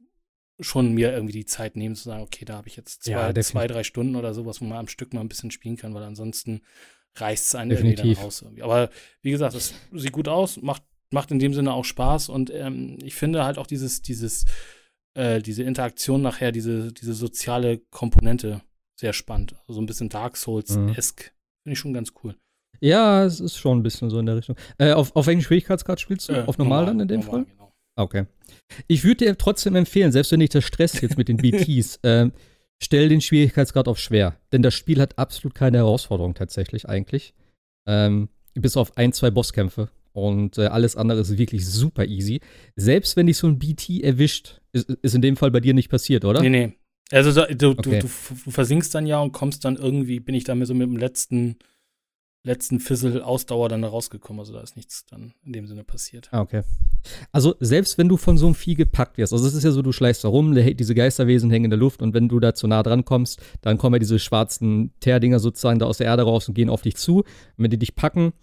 schon 0.60 0.94
mir 0.94 1.12
irgendwie 1.12 1.34
die 1.34 1.46
Zeit 1.46 1.76
nehmen 1.76 1.96
zu 1.96 2.04
sagen, 2.04 2.24
okay, 2.24 2.46
da 2.46 2.56
habe 2.56 2.68
ich 2.68 2.76
jetzt 2.76 3.04
zwei, 3.04 3.12
Ja, 3.12 3.28
definitiv. 3.34 3.52
zwei, 3.52 3.68
drei 3.68 3.84
Stunden 3.84 4.16
oder 4.16 4.34
sowas, 4.34 4.62
wo 4.62 4.66
man 4.66 4.78
am 4.78 4.88
Stück 4.88 5.14
mal 5.14 5.22
ein 5.22 5.30
bisschen 5.30 5.52
spielen 5.52 5.78
kann, 5.78 5.94
weil 5.94 6.04
ansonsten 6.04 6.62
reißt 7.16 7.48
es 7.48 7.56
einen 7.56 7.72
irgendwie 7.72 7.96
dann 7.96 8.08
Definitiv. 8.08 8.24
raus. 8.24 8.42
Irgendwie. 8.44 8.62
Aber 8.64 8.90
wie 9.22 9.32
gesagt, 9.32 9.56
es 9.56 9.74
sieht 9.94 10.12
gut 10.12 10.28
aus, 10.28 10.62
macht, 10.62 10.84
macht 11.14 11.32
in 11.32 11.40
dem 11.40 11.54
Sinne 11.54 11.74
auch 11.74 11.86
Spaß 11.86 12.30
und 12.30 12.52
ähm, 12.54 12.98
ich 13.04 13.16
finde 13.16 13.46
halt 13.46 13.58
auch 13.58 13.68
dieses, 13.68 14.02
dieses, 14.02 14.46
äh, 15.14 15.42
diese 15.42 15.64
Interaktion 15.64 16.22
nachher, 16.22 16.52
diese, 16.52 16.92
diese 16.92 17.14
soziale 17.14 17.78
Komponente 17.92 18.62
sehr 19.00 19.14
spannend. 19.14 19.54
Also 19.62 19.74
so 19.74 19.82
ein 19.82 19.86
bisschen 19.86 20.10
Dark 20.10 20.38
Souls-esque. 20.38 21.32
Finde 21.64 21.74
ich 21.74 21.80
schon 21.80 21.94
ganz 21.94 22.14
cool. 22.24 22.36
ja, 22.82 23.24
es 23.24 23.40
ist 23.40 23.58
schon 23.58 23.80
ein 23.80 23.84
bisschen 23.84 24.10
so 24.10 24.20
in 24.20 24.26
der 24.26 24.36
Richtung. 24.36 24.56
Äh, 24.78 24.92
auf, 24.92 25.16
auf 25.16 25.28
welchen 25.28 25.42
Schwierigkeitsgrad 25.42 26.00
spielst 26.00 26.30
du? 26.30 26.34
Äh, 26.34 26.44
auf 26.46 26.58
normal, 26.58 26.86
dann 26.86 27.00
in 27.00 27.08
dem 27.08 27.22
normal, 27.22 27.46
Fall? 27.46 27.54
Genau. 27.54 27.74
Okay. 27.96 28.26
Ich 28.88 29.04
würde 29.04 29.26
dir 29.26 29.38
trotzdem 29.38 29.76
empfehlen, 29.76 30.12
selbst 30.12 30.32
wenn 30.32 30.40
dich 30.40 30.50
das 30.50 30.64
stresst 30.64 31.02
jetzt 31.02 31.18
mit 31.18 31.28
den 31.30 31.38
BTs, 31.44 32.00
ähm, 32.04 32.34
stell 32.82 33.08
den 33.10 33.22
Schwierigkeitsgrad 33.22 33.88
auf 33.88 34.00
schwer. 34.00 34.38
Denn 34.52 34.62
das 34.62 34.74
Spiel 34.74 35.00
hat 35.00 35.18
absolut 35.18 35.56
keine 35.56 35.78
Herausforderung 35.78 36.34
tatsächlich 36.34 36.90
eigentlich. 36.90 37.34
Ähm, 37.88 38.30
bis 38.56 38.78
auf 38.78 38.98
ein, 38.98 39.14
zwei 39.14 39.32
Bosskämpfe. 39.32 39.90
Und 40.14 40.60
äh, 40.60 40.68
alles 40.68 40.96
andere 40.96 41.20
ist 41.22 41.38
wirklich 41.38 41.68
super 41.68 42.06
easy. 42.06 42.40
Selbst 42.76 43.18
wenn 43.18 43.28
dich 43.28 43.38
so 43.38 43.48
ein 43.48 43.58
BT 43.58 44.02
erwischt, 44.02 44.62
ist, 44.72 44.90
ist 44.90 45.16
in 45.16 45.22
dem 45.22 45.36
Fall 45.36 45.52
bei 45.52 45.60
dir 45.60 45.74
nicht 45.74 45.90
passiert, 45.90 46.24
oder? 46.24 46.42
Nee, 46.42 46.50
nee. 46.50 46.74
Also 47.12 47.32
so, 47.32 47.46
du, 47.46 47.72
Okay. 47.72 48.00
du, 48.00 48.08
du, 48.08 48.52
versinkst 48.52 48.94
dann 48.96 49.06
ja 49.06 49.20
und 49.20 49.34
kommst 49.34 49.66
dann 49.66 49.76
irgendwie, 49.76 50.20
bin 50.20 50.36
ich 50.36 50.46
da 50.46 50.56
mir 50.56 50.66
so 50.66 50.74
mit 50.74 50.88
dem 50.88 50.98
letzten, 50.98 51.58
letzten 52.44 52.80
Fizzle 52.80 53.26
Ausdauer 53.26 53.70
dann 53.70 53.82
da 53.82 53.88
rausgekommen. 53.88 54.40
Also 54.40 54.54
da 54.54 54.62
ist 54.62 54.76
nichts 54.76 55.06
dann 55.06 55.34
in 55.44 55.54
dem 55.54 55.68
Sinne 55.68 55.84
passiert. 55.84 56.30
Ah, 56.32 56.42
okay. 56.42 56.62
Also, 57.32 57.56
selbst 57.60 57.98
wenn 57.98 58.08
du 58.08 58.18
von 58.18 58.38
so 58.38 58.46
einem 58.46 58.56
Vieh 58.56 58.76
gepackt 58.76 59.18
wirst, 59.18 59.34
also 59.34 59.46
es 59.46 59.54
ist 59.54 59.64
ja 59.64 59.72
so, 59.72 59.82
du 59.82 59.92
schleichst 59.92 60.24
da 60.24 60.30
rum, 60.30 60.56
diese 60.56 60.96
Geisterwesen 60.96 61.52
hängen 61.52 61.66
in 61.66 61.72
der 61.72 61.80
Luft 61.80 62.02
und 62.02 62.14
wenn 62.14 62.30
du 62.30 62.40
da 62.40 62.54
zu 62.56 62.68
nah 62.68 62.82
dran 62.82 63.04
kommst, 63.04 63.42
dann 63.62 63.78
kommen 63.78 63.96
ja 63.96 64.00
diese 64.00 64.20
schwarzen 64.20 64.94
Teerdinger 65.00 65.40
sozusagen 65.40 65.80
da 65.80 65.86
aus 65.86 65.98
der 65.98 66.08
Erde 66.08 66.24
raus 66.24 66.48
und 66.48 66.54
gehen 66.54 66.70
auf 66.70 66.82
dich 66.82 66.96
zu. 66.96 67.18
Und 67.18 67.26
wenn 67.58 67.72
die 67.72 67.78
dich 67.78 67.96
packen, 67.96 68.34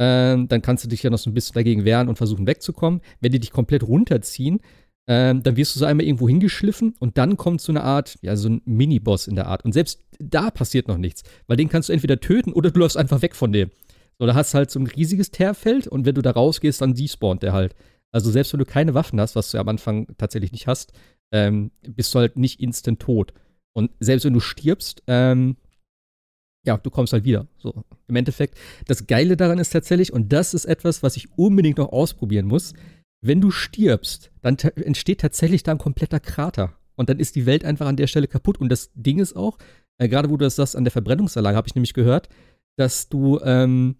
ähm, 0.00 0.48
dann 0.48 0.62
kannst 0.62 0.82
du 0.82 0.88
dich 0.88 1.02
ja 1.02 1.10
noch 1.10 1.18
so 1.18 1.28
ein 1.28 1.34
bisschen 1.34 1.52
dagegen 1.52 1.84
wehren 1.84 2.08
und 2.08 2.16
versuchen 2.16 2.46
wegzukommen. 2.46 3.02
Wenn 3.20 3.32
die 3.32 3.38
dich 3.38 3.52
komplett 3.52 3.82
runterziehen, 3.82 4.60
ähm, 5.06 5.42
dann 5.42 5.56
wirst 5.56 5.74
du 5.74 5.78
so 5.78 5.84
einmal 5.84 6.06
irgendwo 6.06 6.26
hingeschliffen 6.26 6.94
und 6.98 7.18
dann 7.18 7.36
kommt 7.36 7.60
so 7.60 7.70
eine 7.70 7.84
Art, 7.84 8.18
ja, 8.22 8.34
so 8.34 8.48
ein 8.48 8.62
Mini-Boss 8.64 9.26
in 9.26 9.36
der 9.36 9.46
Art. 9.46 9.62
Und 9.62 9.72
selbst 9.72 10.00
da 10.18 10.50
passiert 10.50 10.88
noch 10.88 10.96
nichts, 10.96 11.22
weil 11.46 11.58
den 11.58 11.68
kannst 11.68 11.90
du 11.90 11.92
entweder 11.92 12.18
töten 12.18 12.54
oder 12.54 12.70
du 12.70 12.80
läufst 12.80 12.96
einfach 12.96 13.20
weg 13.20 13.36
von 13.36 13.52
dem. 13.52 13.70
So, 14.18 14.26
da 14.26 14.34
hast 14.34 14.54
du 14.54 14.58
halt 14.58 14.70
so 14.70 14.80
ein 14.80 14.86
riesiges 14.86 15.30
Teerfeld 15.30 15.86
und 15.86 16.06
wenn 16.06 16.14
du 16.14 16.22
da 16.22 16.30
rausgehst, 16.30 16.80
dann 16.80 16.94
despawnt 16.94 17.42
der 17.42 17.52
halt. 17.52 17.74
Also 18.10 18.30
selbst 18.30 18.54
wenn 18.54 18.58
du 18.58 18.64
keine 18.64 18.94
Waffen 18.94 19.20
hast, 19.20 19.36
was 19.36 19.50
du 19.50 19.58
am 19.58 19.68
Anfang 19.68 20.06
tatsächlich 20.16 20.52
nicht 20.52 20.66
hast, 20.66 20.94
ähm, 21.30 21.72
bist 21.82 22.14
du 22.14 22.20
halt 22.20 22.38
nicht 22.38 22.58
instant 22.60 23.00
tot. 23.00 23.34
Und 23.74 23.90
selbst 24.00 24.24
wenn 24.24 24.32
du 24.32 24.40
stirbst, 24.40 25.02
ähm, 25.06 25.56
ja, 26.66 26.76
du 26.76 26.90
kommst 26.90 27.12
halt 27.12 27.24
wieder. 27.24 27.46
So, 27.58 27.84
im 28.08 28.16
Endeffekt. 28.16 28.56
Das 28.86 29.06
Geile 29.06 29.36
daran 29.36 29.58
ist 29.58 29.70
tatsächlich, 29.70 30.12
und 30.12 30.32
das 30.32 30.54
ist 30.54 30.64
etwas, 30.66 31.02
was 31.02 31.16
ich 31.16 31.28
unbedingt 31.36 31.78
noch 31.78 31.92
ausprobieren 31.92 32.46
muss, 32.46 32.74
wenn 33.22 33.40
du 33.40 33.50
stirbst, 33.50 34.30
dann 34.42 34.56
entsteht 34.76 35.20
tatsächlich 35.20 35.62
da 35.62 35.72
ein 35.72 35.78
kompletter 35.78 36.20
Krater. 36.20 36.74
Und 36.96 37.08
dann 37.08 37.18
ist 37.18 37.34
die 37.36 37.46
Welt 37.46 37.64
einfach 37.64 37.86
an 37.86 37.96
der 37.96 38.06
Stelle 38.06 38.28
kaputt. 38.28 38.58
Und 38.58 38.70
das 38.70 38.90
Ding 38.94 39.18
ist 39.20 39.36
auch, 39.36 39.58
äh, 39.98 40.08
gerade 40.08 40.28
wo 40.30 40.36
du 40.36 40.44
das 40.44 40.56
sagst, 40.56 40.76
an 40.76 40.84
der 40.84 40.90
Verbrennungsanlage, 40.90 41.56
habe 41.56 41.68
ich 41.68 41.74
nämlich 41.74 41.94
gehört, 41.94 42.28
dass 42.76 43.08
du 43.08 43.40
ähm, 43.42 43.96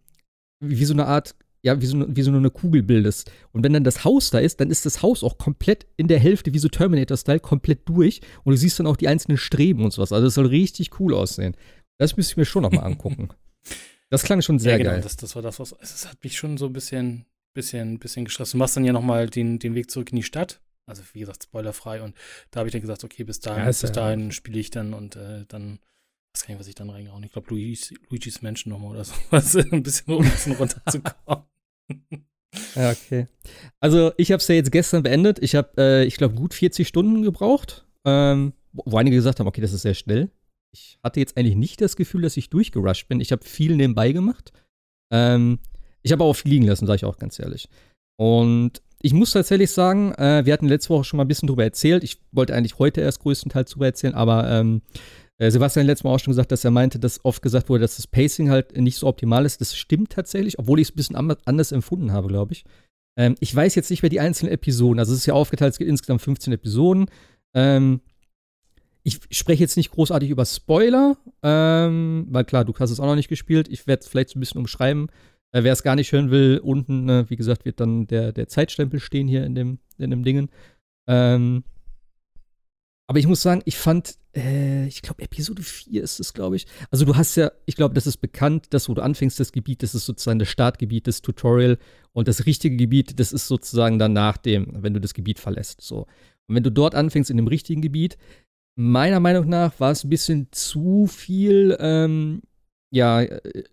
wie 0.62 0.85
so 0.85 0.93
eine 0.95 1.07
Art, 1.07 1.35
ja, 1.62 1.81
wie 1.81 1.87
so, 1.87 1.97
eine- 1.97 2.14
wie 2.14 2.23
so 2.23 2.31
eine 2.31 2.50
Kugel 2.50 2.83
bildest. 2.83 3.31
Und 3.52 3.62
wenn 3.64 3.73
dann 3.75 3.85
das 3.85 4.05
Haus 4.05 4.31
da 4.31 4.38
ist, 4.38 4.61
dann 4.61 4.71
ist 4.71 4.85
das 4.87 5.02
Haus 5.02 5.23
auch 5.23 5.37
komplett 5.38 5.87
in 5.97 6.09
der 6.09 6.19
Hälfte, 6.19 6.52
wie 6.55 6.59
so 6.59 6.69
Terminator-Style, 6.69 7.40
komplett 7.40 7.87
durch. 7.88 8.21
Und 8.45 8.52
du 8.52 8.57
siehst 8.57 8.79
dann 8.79 8.87
auch 8.87 8.97
die 8.97 9.09
einzelnen 9.09 9.38
Streben 9.38 9.85
und 9.85 9.93
sowas. 9.93 10.12
Also 10.12 10.26
es 10.26 10.35
soll 10.35 10.47
richtig 10.47 10.99
cool 11.00 11.14
aussehen. 11.14 11.57
Das 12.00 12.16
müsste 12.16 12.33
ich 12.33 12.37
mir 12.38 12.45
schon 12.47 12.62
nochmal 12.62 12.85
angucken. 12.85 13.28
Das 14.12 14.25
klang 14.25 14.42
schon 14.42 14.59
sehr 14.59 14.73
ja, 14.73 14.78
genau, 14.78 14.90
geil. 14.90 15.02
Das, 15.02 15.14
das 15.16 15.37
war 15.37 15.42
das, 15.42 15.61
was. 15.61 15.73
Es 15.80 16.09
hat 16.09 16.25
mich 16.25 16.37
schon 16.37 16.57
so 16.59 16.66
ein 16.66 16.73
bisschen, 16.73 17.26
bisschen, 17.54 18.00
bisschen 18.00 18.25
gestresst. 18.25 18.54
Du 18.54 18.59
machst 18.59 18.76
dann 18.76 18.85
ja 18.85 18.92
nochmal 18.92 19.30
den, 19.30 19.61
den 19.61 19.76
Weg 19.76 19.88
zurück 19.88 20.11
in 20.11 20.16
die 20.16 20.25
Stadt. 20.25 20.61
Also, 20.87 21.02
wie 21.12 21.21
gesagt, 21.21 21.45
spoilerfrei. 21.45 22.02
Und 22.02 22.16
da 22.50 22.59
habe 22.59 22.69
ich 22.69 22.73
dann 22.73 22.80
gesagt, 22.80 23.04
okay, 23.04 23.23
bis 23.23 23.38
dahin, 23.38 23.61
Ja, 23.62 23.66
bis 23.69 23.83
ja- 23.83 23.90
dahin 23.90 24.33
spiele 24.33 24.59
ich 24.59 24.71
dann 24.71 24.95
und 24.95 25.14
äh, 25.14 25.45
dann. 25.47 25.78
weiß 26.35 26.42
gar 26.42 26.49
nicht, 26.54 26.59
was 26.59 26.66
ich 26.66 26.75
dann 26.75 26.90
reingehauen. 26.90 27.23
Ich 27.23 27.30
glaube, 27.30 27.50
Luigi's, 27.50 27.95
Luigi's 28.09 28.42
Menschen 28.42 28.71
nochmal 28.71 28.90
oder 28.90 29.04
sowas. 29.04 29.54
ein 29.54 29.85
bisschen, 29.85 30.12
um 30.12 30.25
ein 30.25 30.30
bisschen 30.33 30.54
runterzukommen. 30.57 31.45
Ja, 32.75 32.90
okay. 32.90 33.28
Also, 33.78 34.12
ich 34.16 34.33
habe 34.33 34.40
es 34.40 34.49
ja 34.49 34.57
jetzt 34.57 34.73
gestern 34.73 35.04
beendet. 35.04 35.38
Ich 35.40 35.54
habe, 35.54 35.71
äh, 35.78 36.04
ich 36.04 36.16
glaube, 36.16 36.35
gut 36.35 36.52
40 36.54 36.88
Stunden 36.88 37.23
gebraucht. 37.23 37.87
Ähm, 38.04 38.54
wo 38.73 38.97
einige 38.97 39.14
gesagt 39.14 39.38
haben, 39.38 39.47
okay, 39.47 39.61
das 39.61 39.73
ist 39.73 39.83
sehr 39.83 39.95
schnell. 39.95 40.30
Ich 40.73 40.99
hatte 41.03 41.21
jetzt 41.21 41.37
eigentlich 41.37 41.57
nicht 41.57 41.81
das 41.81 41.97
Gefühl, 41.97 42.23
dass 42.23 42.37
ich 42.37 42.50
durchgerusht 42.50 43.09
bin. 43.09 43.21
Ich 43.21 43.33
habe 43.33 43.45
viel 43.45 43.77
nebenbei 43.77 44.12
gemacht. 44.12 44.53
Ähm, 45.12 45.59
ich 46.03 46.12
habe 46.12 46.25
auch 46.25 46.35
viel 46.35 46.53
liegen 46.53 46.67
lassen, 46.67 46.87
sage 46.87 46.97
ich 46.97 47.05
auch 47.05 47.19
ganz 47.19 47.39
ehrlich. 47.39 47.69
Und 48.17 48.83
ich 49.03 49.12
muss 49.12 49.33
tatsächlich 49.33 49.71
sagen, 49.71 50.12
äh, 50.15 50.45
wir 50.45 50.53
hatten 50.53 50.69
letzte 50.69 50.91
Woche 50.91 51.05
schon 51.05 51.17
mal 51.17 51.25
ein 51.25 51.29
bisschen 51.29 51.49
drüber 51.49 51.65
erzählt. 51.65 52.05
Ich 52.05 52.21
wollte 52.33 52.55
eigentlich 52.55 52.79
heute 52.79 53.00
erst 53.00 53.21
größtenteils 53.21 53.71
drüber 53.71 53.87
erzählen, 53.87 54.15
aber 54.15 54.49
ähm, 54.50 54.83
äh, 55.39 55.50
Sebastian 55.50 55.85
hat 55.85 55.89
letztes 55.89 56.05
Mal 56.05 56.15
auch 56.15 56.21
schon 56.21 56.33
gesagt, 56.33 56.53
dass 56.53 56.65
er 56.65 56.71
meinte, 56.71 56.99
dass 56.99 57.25
oft 57.25 57.41
gesagt 57.41 57.71
wurde, 57.71 57.81
dass 57.81 57.97
das 57.97 58.07
Pacing 58.07 58.50
halt 58.50 58.77
nicht 58.77 58.99
so 58.99 59.07
optimal 59.07 59.47
ist. 59.47 59.61
Das 59.61 59.75
stimmt 59.75 60.11
tatsächlich, 60.12 60.59
obwohl 60.59 60.81
ich 60.81 60.89
es 60.89 60.93
ein 60.93 60.97
bisschen 60.97 61.17
anders 61.17 61.73
empfunden 61.73 62.12
habe, 62.12 62.29
glaube 62.29 62.53
ich. 62.53 62.65
Ähm, 63.19 63.37
ich 63.41 63.55
weiß 63.55 63.75
jetzt 63.75 63.91
nicht 63.91 64.03
mehr 64.03 64.11
die 64.11 64.21
einzelnen 64.21 64.53
Episoden. 64.53 64.99
Also 64.99 65.15
es 65.15 65.21
ist 65.21 65.27
ja 65.27 65.35
aufgeteilt, 65.35 65.73
es 65.73 65.79
gibt 65.79 65.89
insgesamt 65.89 66.21
15 66.21 66.53
Episoden. 66.53 67.07
Ähm, 67.55 68.03
ich 69.02 69.21
spreche 69.30 69.62
jetzt 69.62 69.76
nicht 69.76 69.90
großartig 69.90 70.30
über 70.30 70.45
Spoiler, 70.45 71.16
ähm, 71.42 72.26
weil 72.30 72.45
klar, 72.45 72.64
du 72.64 72.75
hast 72.78 72.90
es 72.90 73.00
auch 73.00 73.07
noch 73.07 73.16
nicht 73.16 73.28
gespielt. 73.28 73.69
Ich 73.69 73.87
werde 73.87 74.00
es 74.00 74.09
vielleicht 74.09 74.30
so 74.30 74.38
ein 74.38 74.40
bisschen 74.40 74.61
umschreiben. 74.61 75.09
Äh, 75.52 75.62
Wer 75.62 75.73
es 75.73 75.83
gar 75.83 75.97
nicht 75.97 76.12
hören 76.12 76.30
will, 76.30 76.61
unten, 76.62 77.09
äh, 77.09 77.30
wie 77.30 77.37
gesagt, 77.37 77.64
wird 77.64 77.80
dann 77.80 78.07
der, 78.07 78.33
der 78.33 78.49
Zeitstempel 78.49 79.00
stehen 79.00 79.28
hier 79.28 79.45
in 79.45 79.54
dem, 79.54 79.78
in 79.99 80.11
dem 80.11 80.23
Dingen. 80.23 80.50
Ähm, 81.09 81.64
aber 83.11 83.19
ich 83.19 83.26
muss 83.26 83.42
sagen, 83.42 83.62
ich 83.64 83.76
fand, 83.76 84.19
äh, 84.37 84.87
ich 84.87 85.02
glaube, 85.02 85.23
Episode 85.23 85.62
4 85.62 86.00
ist 86.00 86.21
es, 86.21 86.33
glaube 86.33 86.54
ich. 86.54 86.66
Also 86.92 87.04
du 87.04 87.16
hast 87.16 87.35
ja, 87.35 87.50
ich 87.66 87.75
glaube, 87.75 87.95
das 87.95 88.07
ist 88.07 88.19
bekannt, 88.19 88.66
dass 88.71 88.88
wo 88.88 88.95
du 88.95 89.02
anfängst, 89.02 89.40
das 89.40 89.50
Gebiet, 89.50 89.83
das 89.83 89.97
ist 89.97 90.07
sozusagen 90.07 90.38
das 90.38 90.49
Startgebiet, 90.49 91.09
das 91.09 91.21
Tutorial 91.21 91.78
und 92.12 92.28
das 92.28 92.47
richtige 92.47 92.76
Gebiet, 92.76 93.19
das 93.19 93.33
ist 93.33 93.49
sozusagen 93.49 93.99
dann 93.99 94.12
nach 94.12 94.37
dem, 94.37 94.69
wenn 94.83 94.95
du 94.95 95.00
das 95.00 95.14
Gebiet 95.14 95.40
verlässt. 95.40 95.80
So. 95.80 96.07
Und 96.47 96.54
wenn 96.54 96.62
du 96.62 96.71
dort 96.71 96.95
anfängst 96.95 97.30
in 97.30 97.37
dem 97.37 97.49
richtigen 97.49 97.83
Gebiet, 97.83 98.16
meiner 98.77 99.21
Meinung 99.21 99.49
nach 99.49 99.79
war 99.81 99.91
es 99.91 100.05
ein 100.05 100.11
bisschen 100.11 100.49
zu 100.53 101.07
viel, 101.07 101.77
ähm, 101.81 102.43
ja, 102.91 103.23
äh, 103.23 103.65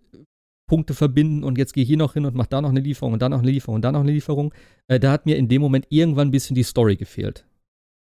Punkte 0.68 0.94
verbinden 0.94 1.44
und 1.44 1.56
jetzt 1.56 1.72
gehe 1.72 1.84
hier 1.84 1.96
noch 1.96 2.12
hin 2.12 2.26
und 2.26 2.36
mach 2.36 2.46
da 2.46 2.60
noch 2.60 2.68
eine 2.68 2.80
Lieferung 2.80 3.14
und 3.14 3.22
da 3.22 3.28
noch 3.28 3.38
eine 3.40 3.50
Lieferung 3.50 3.76
und 3.76 3.82
da 3.82 3.90
noch 3.90 4.00
eine 4.00 4.12
Lieferung. 4.12 4.54
Äh, 4.86 5.00
da 5.00 5.10
hat 5.10 5.24
mir 5.24 5.36
in 5.36 5.48
dem 5.48 5.62
Moment 5.62 5.86
irgendwann 5.88 6.28
ein 6.28 6.30
bisschen 6.30 6.54
die 6.54 6.62
Story 6.62 6.96
gefehlt. 6.96 7.46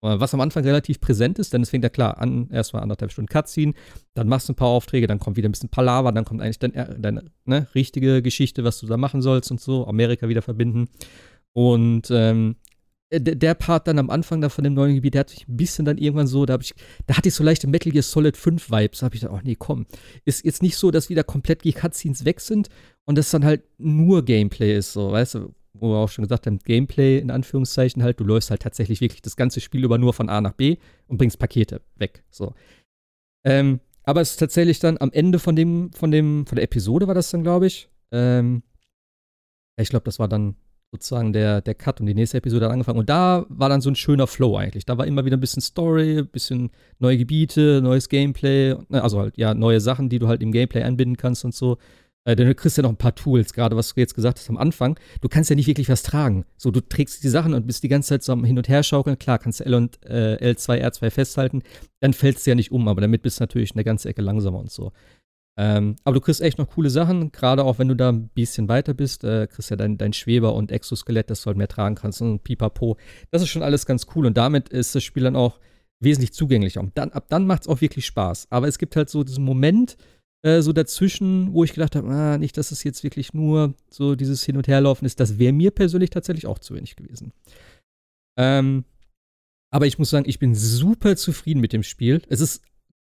Äh, 0.03 0.19
Was 0.19 0.33
am 0.33 0.41
Anfang 0.41 0.63
relativ 0.63 1.01
präsent 1.01 1.39
ist, 1.39 1.53
denn 1.53 1.63
es 1.63 1.71
fängt 1.71 1.83
ja 1.83 1.89
klar 1.89 2.19
an, 2.19 2.49
erstmal 2.51 2.83
anderthalb 2.83 3.11
Stunden 3.11 3.29
Cutscene, 3.29 3.73
dann 4.13 4.27
machst 4.27 4.47
du 4.47 4.53
ein 4.53 4.55
paar 4.55 4.67
Aufträge, 4.67 5.07
dann 5.07 5.19
kommt 5.19 5.37
wieder 5.37 5.49
ein 5.49 5.51
bisschen 5.51 5.69
Palaver, 5.69 6.11
dann 6.11 6.23
kommt 6.23 6.41
eigentlich 6.41 6.59
deine, 6.59 6.99
deine 6.99 7.25
ne, 7.45 7.67
richtige 7.73 8.21
Geschichte, 8.21 8.63
was 8.63 8.79
du 8.79 8.85
da 8.85 8.95
machen 8.95 9.21
sollst 9.21 9.51
und 9.51 9.59
so, 9.59 9.87
Amerika 9.87 10.29
wieder 10.29 10.43
verbinden. 10.43 10.87
Und 11.53 12.09
ähm, 12.11 12.55
der, 13.11 13.35
der 13.35 13.53
Part 13.55 13.87
dann 13.87 13.99
am 13.99 14.09
Anfang 14.09 14.39
da 14.39 14.49
von 14.49 14.63
dem 14.63 14.73
neuen 14.73 14.95
Gebiet, 14.95 15.15
der 15.15 15.21
hat 15.21 15.29
sich 15.29 15.47
ein 15.47 15.57
bisschen 15.57 15.85
dann 15.85 15.97
irgendwann 15.97 16.27
so, 16.27 16.45
da, 16.45 16.57
ich, 16.59 16.73
da 17.07 17.17
hatte 17.17 17.27
ich 17.27 17.35
so 17.35 17.43
leichte 17.43 17.67
Metal 17.67 17.91
Gear 17.91 18.03
Solid 18.03 18.37
5 18.37 18.71
Vibes. 18.71 18.99
Da 18.99 19.05
habe 19.05 19.15
ich 19.15 19.21
gedacht, 19.21 19.37
oh 19.37 19.41
nee, 19.43 19.55
komm. 19.57 19.85
Ist 20.23 20.45
jetzt 20.45 20.63
nicht 20.63 20.77
so, 20.77 20.91
dass 20.91 21.09
wieder 21.09 21.23
komplett 21.23 21.63
die 21.63 21.73
Cutscenes 21.73 22.23
weg 22.23 22.39
sind 22.39 22.69
und 23.05 23.17
das 23.17 23.29
dann 23.31 23.43
halt 23.43 23.63
nur 23.77 24.23
Gameplay 24.23 24.77
ist, 24.77 24.93
so, 24.93 25.11
weißt 25.11 25.35
du, 25.35 25.53
wo 25.73 25.89
wir 25.89 25.97
auch 25.97 26.09
schon 26.09 26.23
gesagt 26.23 26.47
haben, 26.47 26.59
Gameplay 26.59 27.17
in 27.17 27.31
Anführungszeichen 27.31 28.03
halt, 28.03 28.19
du 28.19 28.23
läufst 28.23 28.49
halt 28.49 28.61
tatsächlich 28.61 29.01
wirklich 29.01 29.21
das 29.21 29.35
ganze 29.35 29.61
Spiel 29.61 29.83
über 29.83 29.97
nur 29.97 30.13
von 30.13 30.29
A 30.29 30.39
nach 30.39 30.53
B 30.53 30.77
und 31.07 31.17
bringst 31.17 31.39
Pakete 31.39 31.81
weg, 31.95 32.23
so. 32.29 32.53
Ähm, 33.43 33.79
aber 34.03 34.21
es 34.21 34.31
ist 34.31 34.37
tatsächlich 34.37 34.79
dann 34.79 34.97
am 34.99 35.11
Ende 35.11 35.39
von 35.39 35.55
dem, 35.55 35.91
von 35.93 36.11
dem, 36.11 36.45
von 36.45 36.55
der 36.55 36.63
Episode 36.63 37.07
war 37.07 37.15
das 37.15 37.31
dann, 37.31 37.43
glaube 37.43 37.67
ich. 37.67 37.89
Ähm, 38.11 38.63
ich 39.77 39.89
glaube, 39.89 40.05
das 40.05 40.19
war 40.19 40.27
dann 40.27 40.55
sozusagen 40.91 41.31
der, 41.33 41.61
der 41.61 41.73
Cut 41.73 42.01
und 42.01 42.05
die 42.07 42.13
nächste 42.13 42.37
Episode 42.37 42.65
hat 42.65 42.73
angefangen. 42.73 42.99
Und 42.99 43.09
da 43.09 43.45
war 43.49 43.69
dann 43.69 43.81
so 43.81 43.89
ein 43.89 43.95
schöner 43.95 44.27
Flow 44.27 44.57
eigentlich. 44.57 44.85
Da 44.85 44.97
war 44.97 45.07
immer 45.07 45.25
wieder 45.25 45.37
ein 45.37 45.39
bisschen 45.41 45.61
Story, 45.61 46.19
ein 46.19 46.27
bisschen 46.27 46.69
neue 46.99 47.17
Gebiete, 47.17 47.81
neues 47.81 48.09
Gameplay, 48.09 48.75
ne, 48.89 49.01
also 49.01 49.19
halt, 49.19 49.37
ja, 49.37 49.53
neue 49.53 49.79
Sachen, 49.79 50.09
die 50.09 50.19
du 50.19 50.27
halt 50.27 50.43
im 50.43 50.51
Gameplay 50.51 50.83
einbinden 50.83 51.17
kannst 51.17 51.45
und 51.45 51.55
so. 51.55 51.77
Äh, 52.23 52.35
denn 52.35 52.45
du 52.47 52.53
kriegst 52.53 52.77
ja 52.77 52.83
noch 52.83 52.91
ein 52.91 52.97
paar 52.97 53.15
Tools, 53.15 53.53
gerade 53.53 53.75
was 53.75 53.93
du 53.93 53.99
jetzt 53.99 54.13
gesagt 54.13 54.37
hast 54.37 54.49
am 54.49 54.57
Anfang. 54.57 54.99
Du 55.21 55.29
kannst 55.29 55.49
ja 55.49 55.55
nicht 55.55 55.67
wirklich 55.67 55.89
was 55.89 56.03
tragen. 56.03 56.45
So, 56.57 56.69
du 56.69 56.81
trägst 56.81 57.23
die 57.23 57.29
Sachen 57.29 57.53
und 57.53 57.65
bist 57.65 57.83
die 57.83 57.87
ganze 57.87 58.09
Zeit 58.09 58.23
so 58.23 58.33
am 58.33 58.43
Hin- 58.43 58.57
und 58.57 58.67
Herschaukeln. 58.67 59.17
Klar, 59.17 59.39
kannst 59.39 59.61
du 59.61 59.65
L 59.65 59.73
und 59.73 60.05
äh, 60.05 60.35
L2, 60.53 60.83
R2 60.83 61.09
festhalten, 61.09 61.63
dann 61.99 62.13
fällst 62.13 62.45
du 62.45 62.51
ja 62.51 62.55
nicht 62.55 62.71
um, 62.71 62.87
aber 62.87 63.01
damit 63.01 63.23
bist 63.23 63.39
du 63.39 63.43
natürlich 63.43 63.73
eine 63.73 63.83
ganze 63.83 64.09
Ecke 64.09 64.21
langsamer 64.21 64.59
und 64.59 64.71
so. 64.71 64.91
Ähm, 65.59 65.97
aber 66.03 66.15
du 66.15 66.21
kriegst 66.21 66.41
echt 66.41 66.57
noch 66.57 66.69
coole 66.69 66.89
Sachen, 66.89 67.31
gerade 67.31 67.63
auch 67.63 67.77
wenn 67.77 67.89
du 67.89 67.95
da 67.95 68.09
ein 68.09 68.29
bisschen 68.29 68.69
weiter 68.69 68.93
bist, 68.93 69.23
äh, 69.23 69.47
kriegst 69.47 69.69
ja 69.69 69.75
dein, 69.75 69.97
dein 69.97 70.13
Schweber 70.13 70.53
und 70.53 70.71
Exoskelett, 70.71 71.29
das 71.29 71.41
du 71.41 71.47
halt 71.47 71.57
mehr 71.57 71.67
tragen 71.67 71.95
kannst 71.95 72.21
und 72.21 72.43
Pipapo. 72.43 72.97
Das 73.31 73.41
ist 73.41 73.49
schon 73.49 73.63
alles 73.63 73.85
ganz 73.85 74.07
cool 74.15 74.25
und 74.25 74.37
damit 74.37 74.69
ist 74.69 74.95
das 74.95 75.03
Spiel 75.03 75.23
dann 75.23 75.35
auch 75.35 75.59
wesentlich 76.01 76.33
zugänglicher. 76.33 76.79
Und 76.79 76.97
dann, 76.97 77.11
ab 77.11 77.25
dann 77.29 77.45
macht 77.45 77.63
es 77.63 77.67
auch 77.67 77.81
wirklich 77.81 78.05
Spaß. 78.05 78.47
Aber 78.49 78.67
es 78.67 78.77
gibt 78.77 78.95
halt 78.95 79.09
so 79.09 79.23
diesen 79.23 79.43
Moment, 79.43 79.97
äh, 80.43 80.61
so 80.61 80.73
dazwischen, 80.73 81.53
wo 81.53 81.63
ich 81.63 81.73
gedacht 81.73 81.95
habe, 81.95 82.09
ah, 82.09 82.37
nicht, 82.37 82.57
dass 82.57 82.71
es 82.71 82.83
jetzt 82.83 83.03
wirklich 83.03 83.33
nur 83.33 83.75
so 83.89 84.15
dieses 84.15 84.43
Hin- 84.43 84.57
und 84.57 84.67
Herlaufen 84.67 85.05
ist. 85.05 85.19
Das 85.19 85.37
wäre 85.37 85.53
mir 85.53 85.71
persönlich 85.71 86.09
tatsächlich 86.09 86.47
auch 86.47 86.59
zu 86.59 86.73
wenig 86.73 86.95
gewesen. 86.95 87.31
Ähm, 88.39 88.85
aber 89.71 89.85
ich 89.85 89.99
muss 89.99 90.09
sagen, 90.09 90.27
ich 90.27 90.39
bin 90.39 90.55
super 90.55 91.15
zufrieden 91.15 91.61
mit 91.61 91.73
dem 91.73 91.83
Spiel. 91.83 92.21
Es 92.27 92.41
ist 92.41 92.63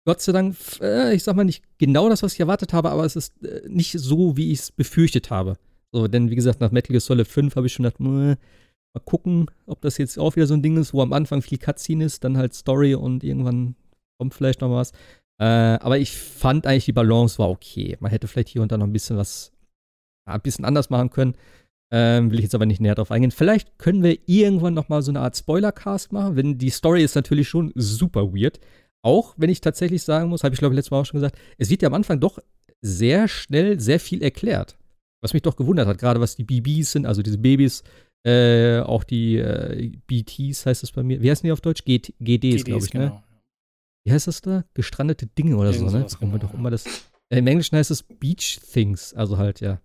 Gott 0.07 0.21
sei 0.21 0.33
Dank, 0.33 0.57
äh, 0.81 1.15
ich 1.15 1.23
sag 1.23 1.35
mal 1.35 1.45
nicht 1.45 1.65
genau 1.79 2.09
das, 2.09 2.23
was 2.23 2.35
ich 2.35 2.41
erwartet 2.41 2.73
habe, 2.73 2.91
aber 2.91 3.05
es 3.05 3.17
ist 3.17 3.43
äh, 3.43 3.63
nicht 3.69 3.93
so, 3.93 4.37
wie 4.37 4.53
ich 4.53 4.61
es 4.61 4.73
befürchtet 4.73 5.31
habe. 5.31 5.57
So, 5.93 6.09
denn 6.09 6.31
wie 6.31 6.35
gesagt, 6.35 6.61
nach 6.61 6.73
Metal 6.73 6.93
Gear 6.93 7.01
Solid 7.01 7.27
5 7.27 7.57
habe 7.57 7.67
ich 7.67 7.73
schon 7.73 7.85
gedacht, 7.85 8.01
mal 8.01 8.37
gucken, 9.05 9.47
ob 9.67 9.81
das 9.81 9.99
jetzt 9.99 10.19
auch 10.19 10.37
wieder 10.37 10.47
so 10.47 10.55
ein 10.55 10.63
Ding 10.63 10.77
ist, 10.77 10.93
wo 10.93 11.03
am 11.03 11.13
Anfang 11.13 11.43
viel 11.43 11.59
Cutscene 11.59 12.05
ist, 12.05 12.25
dann 12.25 12.37
halt 12.37 12.55
Story 12.55 12.95
und 12.95 13.25
irgendwann 13.25 13.77
kommt 14.19 14.35
vielleicht 14.35 14.61
noch 14.61 14.71
was. 14.71 14.93
Äh, 15.41 15.45
aber 15.45 15.99
ich 15.99 16.17
fand 16.17 16.67
eigentlich, 16.67 16.85
die 16.85 16.93
Balance 16.93 17.39
war 17.39 17.49
okay. 17.49 17.97
Man 18.01 18.11
hätte 18.11 18.29
vielleicht 18.29 18.49
hier 18.49 18.63
und 18.63 18.71
da 18.71 18.79
noch 18.79 18.87
ein 18.87 18.93
bisschen 18.93 19.17
was, 19.17 19.53
ein 20.27 20.41
bisschen 20.41 20.65
anders 20.65 20.91
machen 20.91 21.11
können. 21.11 21.35
Ähm, 21.93 22.31
will 22.31 22.39
ich 22.39 22.45
jetzt 22.45 22.55
aber 22.55 22.67
nicht 22.67 22.81
näher 22.81 22.95
drauf 22.95 23.11
eingehen. 23.11 23.31
Vielleicht 23.31 23.79
können 23.79 24.03
wir 24.03 24.19
irgendwann 24.27 24.75
noch 24.75 24.89
mal 24.89 25.03
so 25.03 25.11
eine 25.11 25.21
Art 25.21 25.37
Spoiler-Cast 25.37 26.13
machen, 26.13 26.37
denn 26.37 26.59
die 26.59 26.71
Story 26.71 27.05
ist 27.05 27.15
natürlich 27.15 27.49
schon 27.49 27.73
super 27.75 28.33
weird. 28.33 28.59
Auch 29.05 29.35
wenn 29.37 29.51
ich 29.51 29.61
tatsächlich 29.61 30.03
sagen 30.03 30.31
muss, 30.31 30.45
habe 30.45 30.55
ich 30.55 30.59
glaube 30.59 30.75
ich 30.75 30.77
letztes 30.77 30.91
Mal 30.91 31.01
auch 31.01 31.07
schon 31.07 31.21
gesagt, 31.21 31.39
es 31.59 31.69
wird 31.69 31.83
ja 31.83 31.89
am 31.89 31.95
Anfang 31.95 32.21
doch 32.21 32.39
sehr 32.81 33.29
schnell 33.29 33.79
sehr 33.79 34.01
viel 34.01 34.23
erklärt. 34.23 34.79
Was 35.23 35.35
mich 35.35 35.43
doch 35.43 35.57
gewundert 35.57 35.87
hat, 35.87 35.99
gerade 35.99 36.21
was 36.21 36.37
die 36.37 36.45
BBs 36.45 36.93
sind, 36.93 37.07
also 37.07 37.23
diese 37.23 37.39
Babys, 37.39 37.83
äh, 38.27 38.81
auch 38.81 39.05
die 39.05 39.37
äh, 39.37 39.93
BTs 40.07 40.65
heißt 40.65 40.83
das 40.83 40.93
bei 40.93 41.03
mir. 41.03 41.21
Wie 41.21 41.31
heißen 41.31 41.47
die 41.47 41.53
auf 41.53 41.61
Deutsch? 41.61 41.85
GT, 41.85 42.15
GDs, 42.19 42.65
glaube 42.65 42.85
ich, 42.85 42.95
ne? 42.95 43.09
genau. 43.09 43.25
Wie 44.07 44.13
heißt 44.13 44.27
das 44.27 44.41
da? 44.41 44.65
Gestrandete 44.73 45.27
Dinge 45.27 45.57
oder 45.57 45.71
Irgend 45.71 45.91
so, 45.91 45.99
ne? 45.99 46.07
Warum 46.09 46.33
wir 46.33 46.39
genau, 46.39 46.47
doch 46.47 46.53
ja. 46.55 46.59
immer 46.59 46.71
das. 46.71 46.87
Äh, 47.31 47.39
Im 47.39 47.47
Englischen 47.47 47.77
heißt 47.77 47.91
es 47.91 48.03
Beach 48.03 48.61
Things, 48.73 49.13
also 49.13 49.37
halt, 49.37 49.61
ja. 49.61 49.81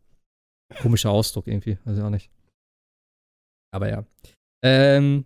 Komischer 0.82 1.10
Ausdruck 1.10 1.48
irgendwie, 1.48 1.78
weiß 1.84 1.98
ich 1.98 2.04
auch 2.04 2.10
nicht. 2.10 2.30
Aber 3.74 3.90
ja. 3.90 4.06
Ähm, 4.64 5.26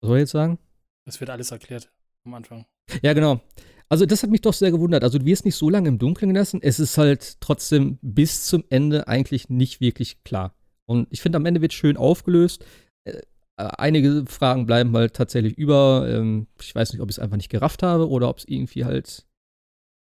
was 0.00 0.08
soll 0.08 0.18
ich 0.18 0.22
jetzt 0.22 0.32
sagen? 0.32 0.58
Das 1.06 1.20
wird 1.20 1.30
alles 1.30 1.50
erklärt 1.50 1.93
am 2.24 2.34
Anfang. 2.34 2.66
Ja, 3.02 3.12
genau. 3.12 3.40
Also, 3.88 4.06
das 4.06 4.22
hat 4.22 4.30
mich 4.30 4.40
doch 4.40 4.52
sehr 4.52 4.70
gewundert. 4.70 5.04
Also, 5.04 5.18
du 5.18 5.24
wirst 5.24 5.44
nicht 5.44 5.56
so 5.56 5.70
lange 5.70 5.88
im 5.88 5.98
Dunkeln 5.98 6.32
gelassen. 6.32 6.60
Es 6.62 6.80
ist 6.80 6.98
halt 6.98 7.40
trotzdem 7.40 7.98
bis 8.02 8.46
zum 8.46 8.64
Ende 8.70 9.08
eigentlich 9.08 9.48
nicht 9.48 9.80
wirklich 9.80 10.22
klar. 10.24 10.54
Und 10.86 11.08
ich 11.10 11.20
finde, 11.22 11.36
am 11.36 11.46
Ende 11.46 11.60
wird 11.60 11.72
schön 11.72 11.96
aufgelöst. 11.96 12.64
Äh, 13.04 13.22
einige 13.56 14.24
Fragen 14.26 14.66
bleiben 14.66 14.94
halt 14.96 15.14
tatsächlich 15.14 15.56
über. 15.56 16.06
Ähm, 16.08 16.46
ich 16.60 16.74
weiß 16.74 16.92
nicht, 16.92 17.02
ob 17.02 17.10
ich 17.10 17.16
es 17.16 17.20
einfach 17.20 17.36
nicht 17.36 17.50
gerafft 17.50 17.82
habe 17.82 18.08
oder 18.08 18.28
ob 18.28 18.38
es 18.38 18.48
irgendwie 18.48 18.84
halt 18.84 19.26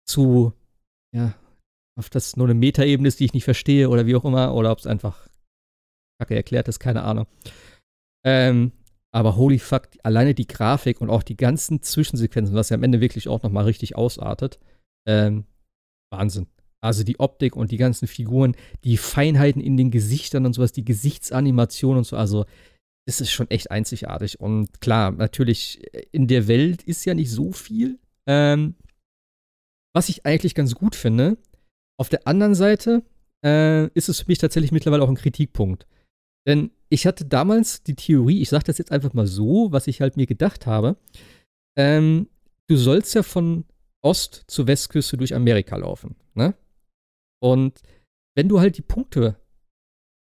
zu, 0.07 0.53
ja, 1.15 1.33
auf 1.97 2.09
das 2.09 2.35
nur 2.35 2.47
eine 2.47 2.53
Metaebene 2.53 3.07
ist, 3.07 3.19
die 3.19 3.25
ich 3.25 3.33
nicht 3.33 3.45
verstehe 3.45 3.89
oder 3.89 4.05
wie 4.05 4.15
auch 4.15 4.25
immer. 4.25 4.53
Oder 4.53 4.71
ob 4.71 4.79
es 4.79 4.87
einfach 4.87 5.27
kacke 6.19 6.35
erklärt 6.35 6.67
ist, 6.67 6.79
keine 6.79 7.03
Ahnung. 7.03 7.25
Ähm, 8.23 8.71
aber 9.13 9.35
holy 9.35 9.59
fuck, 9.59 9.89
alleine 10.03 10.33
die 10.33 10.47
Grafik 10.47 11.01
und 11.01 11.09
auch 11.09 11.23
die 11.23 11.37
ganzen 11.37 11.81
Zwischensequenzen, 11.81 12.55
was 12.55 12.69
ja 12.69 12.75
am 12.75 12.83
Ende 12.83 13.01
wirklich 13.01 13.27
auch 13.27 13.43
nochmal 13.43 13.65
richtig 13.65 13.95
ausartet, 13.95 14.59
ähm, 15.07 15.45
Wahnsinn. 16.11 16.47
Also 16.83 17.03
die 17.03 17.19
Optik 17.19 17.55
und 17.55 17.71
die 17.71 17.77
ganzen 17.77 18.07
Figuren, 18.07 18.55
die 18.83 18.97
Feinheiten 18.97 19.61
in 19.61 19.77
den 19.77 19.91
Gesichtern 19.91 20.45
und 20.45 20.53
sowas, 20.53 20.71
die 20.71 20.85
Gesichtsanimation 20.85 21.97
und 21.97 22.05
so, 22.05 22.17
also 22.17 22.45
es 23.07 23.21
ist 23.21 23.31
schon 23.31 23.49
echt 23.49 23.71
einzigartig. 23.71 24.39
Und 24.39 24.81
klar, 24.81 25.11
natürlich, 25.11 25.81
in 26.11 26.27
der 26.27 26.47
Welt 26.47 26.83
ist 26.83 27.05
ja 27.05 27.13
nicht 27.13 27.31
so 27.31 27.51
viel. 27.51 27.99
Ähm, 28.27 28.75
was 29.93 30.09
ich 30.09 30.25
eigentlich 30.25 30.55
ganz 30.55 30.75
gut 30.75 30.95
finde. 30.95 31.37
Auf 31.99 32.09
der 32.09 32.27
anderen 32.27 32.55
Seite 32.55 33.03
äh, 33.45 33.87
ist 33.89 34.09
es 34.09 34.21
für 34.21 34.27
mich 34.27 34.37
tatsächlich 34.37 34.71
mittlerweile 34.71 35.03
auch 35.03 35.09
ein 35.09 35.15
Kritikpunkt. 35.15 35.85
Denn 36.47 36.71
ich 36.91 37.07
hatte 37.07 37.25
damals 37.25 37.83
die 37.83 37.95
Theorie, 37.95 38.41
ich 38.41 38.49
sage 38.49 38.65
das 38.65 38.77
jetzt 38.77 38.91
einfach 38.91 39.13
mal 39.13 39.25
so, 39.25 39.71
was 39.71 39.87
ich 39.87 40.01
halt 40.01 40.17
mir 40.17 40.27
gedacht 40.27 40.65
habe. 40.65 40.97
Ähm, 41.77 42.27
du 42.67 42.75
sollst 42.75 43.15
ja 43.15 43.23
von 43.23 43.63
Ost 44.01 44.43
zur 44.47 44.67
Westküste 44.67 45.15
durch 45.15 45.33
Amerika 45.33 45.77
laufen, 45.77 46.15
ne? 46.35 46.53
Und 47.41 47.81
wenn 48.35 48.49
du 48.49 48.59
halt 48.59 48.77
die 48.77 48.81
Punkte 48.81 49.37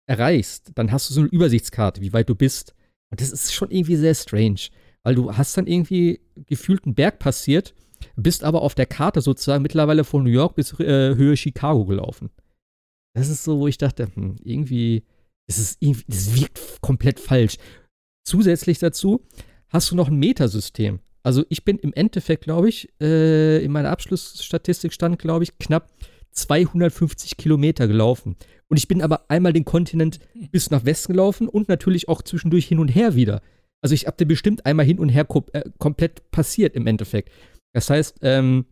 erreichst, 0.08 0.72
dann 0.76 0.92
hast 0.92 1.10
du 1.10 1.14
so 1.14 1.20
eine 1.20 1.28
Übersichtskarte, 1.28 2.00
wie 2.00 2.12
weit 2.14 2.28
du 2.30 2.34
bist. 2.34 2.74
Und 3.10 3.20
das 3.20 3.30
ist 3.30 3.52
schon 3.52 3.70
irgendwie 3.70 3.96
sehr 3.96 4.14
strange, 4.14 4.60
weil 5.02 5.14
du 5.14 5.36
hast 5.36 5.56
dann 5.58 5.66
irgendwie 5.66 6.20
gefühlt 6.46 6.84
einen 6.84 6.94
Berg 6.94 7.18
passiert, 7.18 7.74
bist 8.16 8.44
aber 8.44 8.62
auf 8.62 8.74
der 8.74 8.86
Karte 8.86 9.20
sozusagen 9.20 9.62
mittlerweile 9.62 10.04
von 10.04 10.24
New 10.24 10.30
York 10.30 10.54
bis 10.54 10.72
äh, 10.80 11.14
Höhe 11.16 11.36
Chicago 11.36 11.84
gelaufen. 11.84 12.30
Das 13.14 13.28
ist 13.28 13.44
so, 13.44 13.58
wo 13.58 13.68
ich 13.68 13.78
dachte, 13.78 14.08
hm, 14.14 14.36
irgendwie, 14.42 15.04
das 15.46 15.58
ist 15.58 15.76
irgendwie, 15.80 16.04
das 16.08 16.34
wirkt 16.34 16.80
komplett 16.80 17.20
falsch. 17.20 17.56
Zusätzlich 18.24 18.78
dazu 18.78 19.26
hast 19.68 19.90
du 19.90 19.96
noch 19.96 20.08
ein 20.08 20.18
Metasystem. 20.18 21.00
Also 21.22 21.44
ich 21.48 21.64
bin 21.64 21.78
im 21.78 21.92
Endeffekt, 21.92 22.44
glaube 22.44 22.68
ich, 22.68 22.88
äh, 23.00 23.64
in 23.64 23.72
meiner 23.72 23.90
Abschlussstatistik 23.90 24.92
stand, 24.92 25.18
glaube 25.18 25.44
ich, 25.44 25.58
knapp 25.58 25.90
250 26.32 27.36
Kilometer 27.36 27.88
gelaufen. 27.88 28.36
Und 28.68 28.76
ich 28.76 28.88
bin 28.88 29.02
aber 29.02 29.30
einmal 29.30 29.52
den 29.52 29.64
Kontinent 29.64 30.20
bis 30.50 30.70
nach 30.70 30.84
Westen 30.84 31.12
gelaufen 31.12 31.48
und 31.48 31.68
natürlich 31.68 32.08
auch 32.08 32.22
zwischendurch 32.22 32.66
hin 32.66 32.78
und 32.78 32.88
her 32.88 33.14
wieder. 33.14 33.42
Also 33.80 33.94
ich 33.94 34.06
habe 34.06 34.16
den 34.16 34.28
bestimmt 34.28 34.66
einmal 34.66 34.86
hin 34.86 34.98
und 34.98 35.08
her 35.08 35.24
kom 35.24 35.44
äh, 35.52 35.62
komplett 35.78 36.30
passiert 36.30 36.74
im 36.74 36.86
Endeffekt. 36.86 37.30
Das 37.72 37.90
heißt, 37.90 38.18
ähm, 38.22 38.66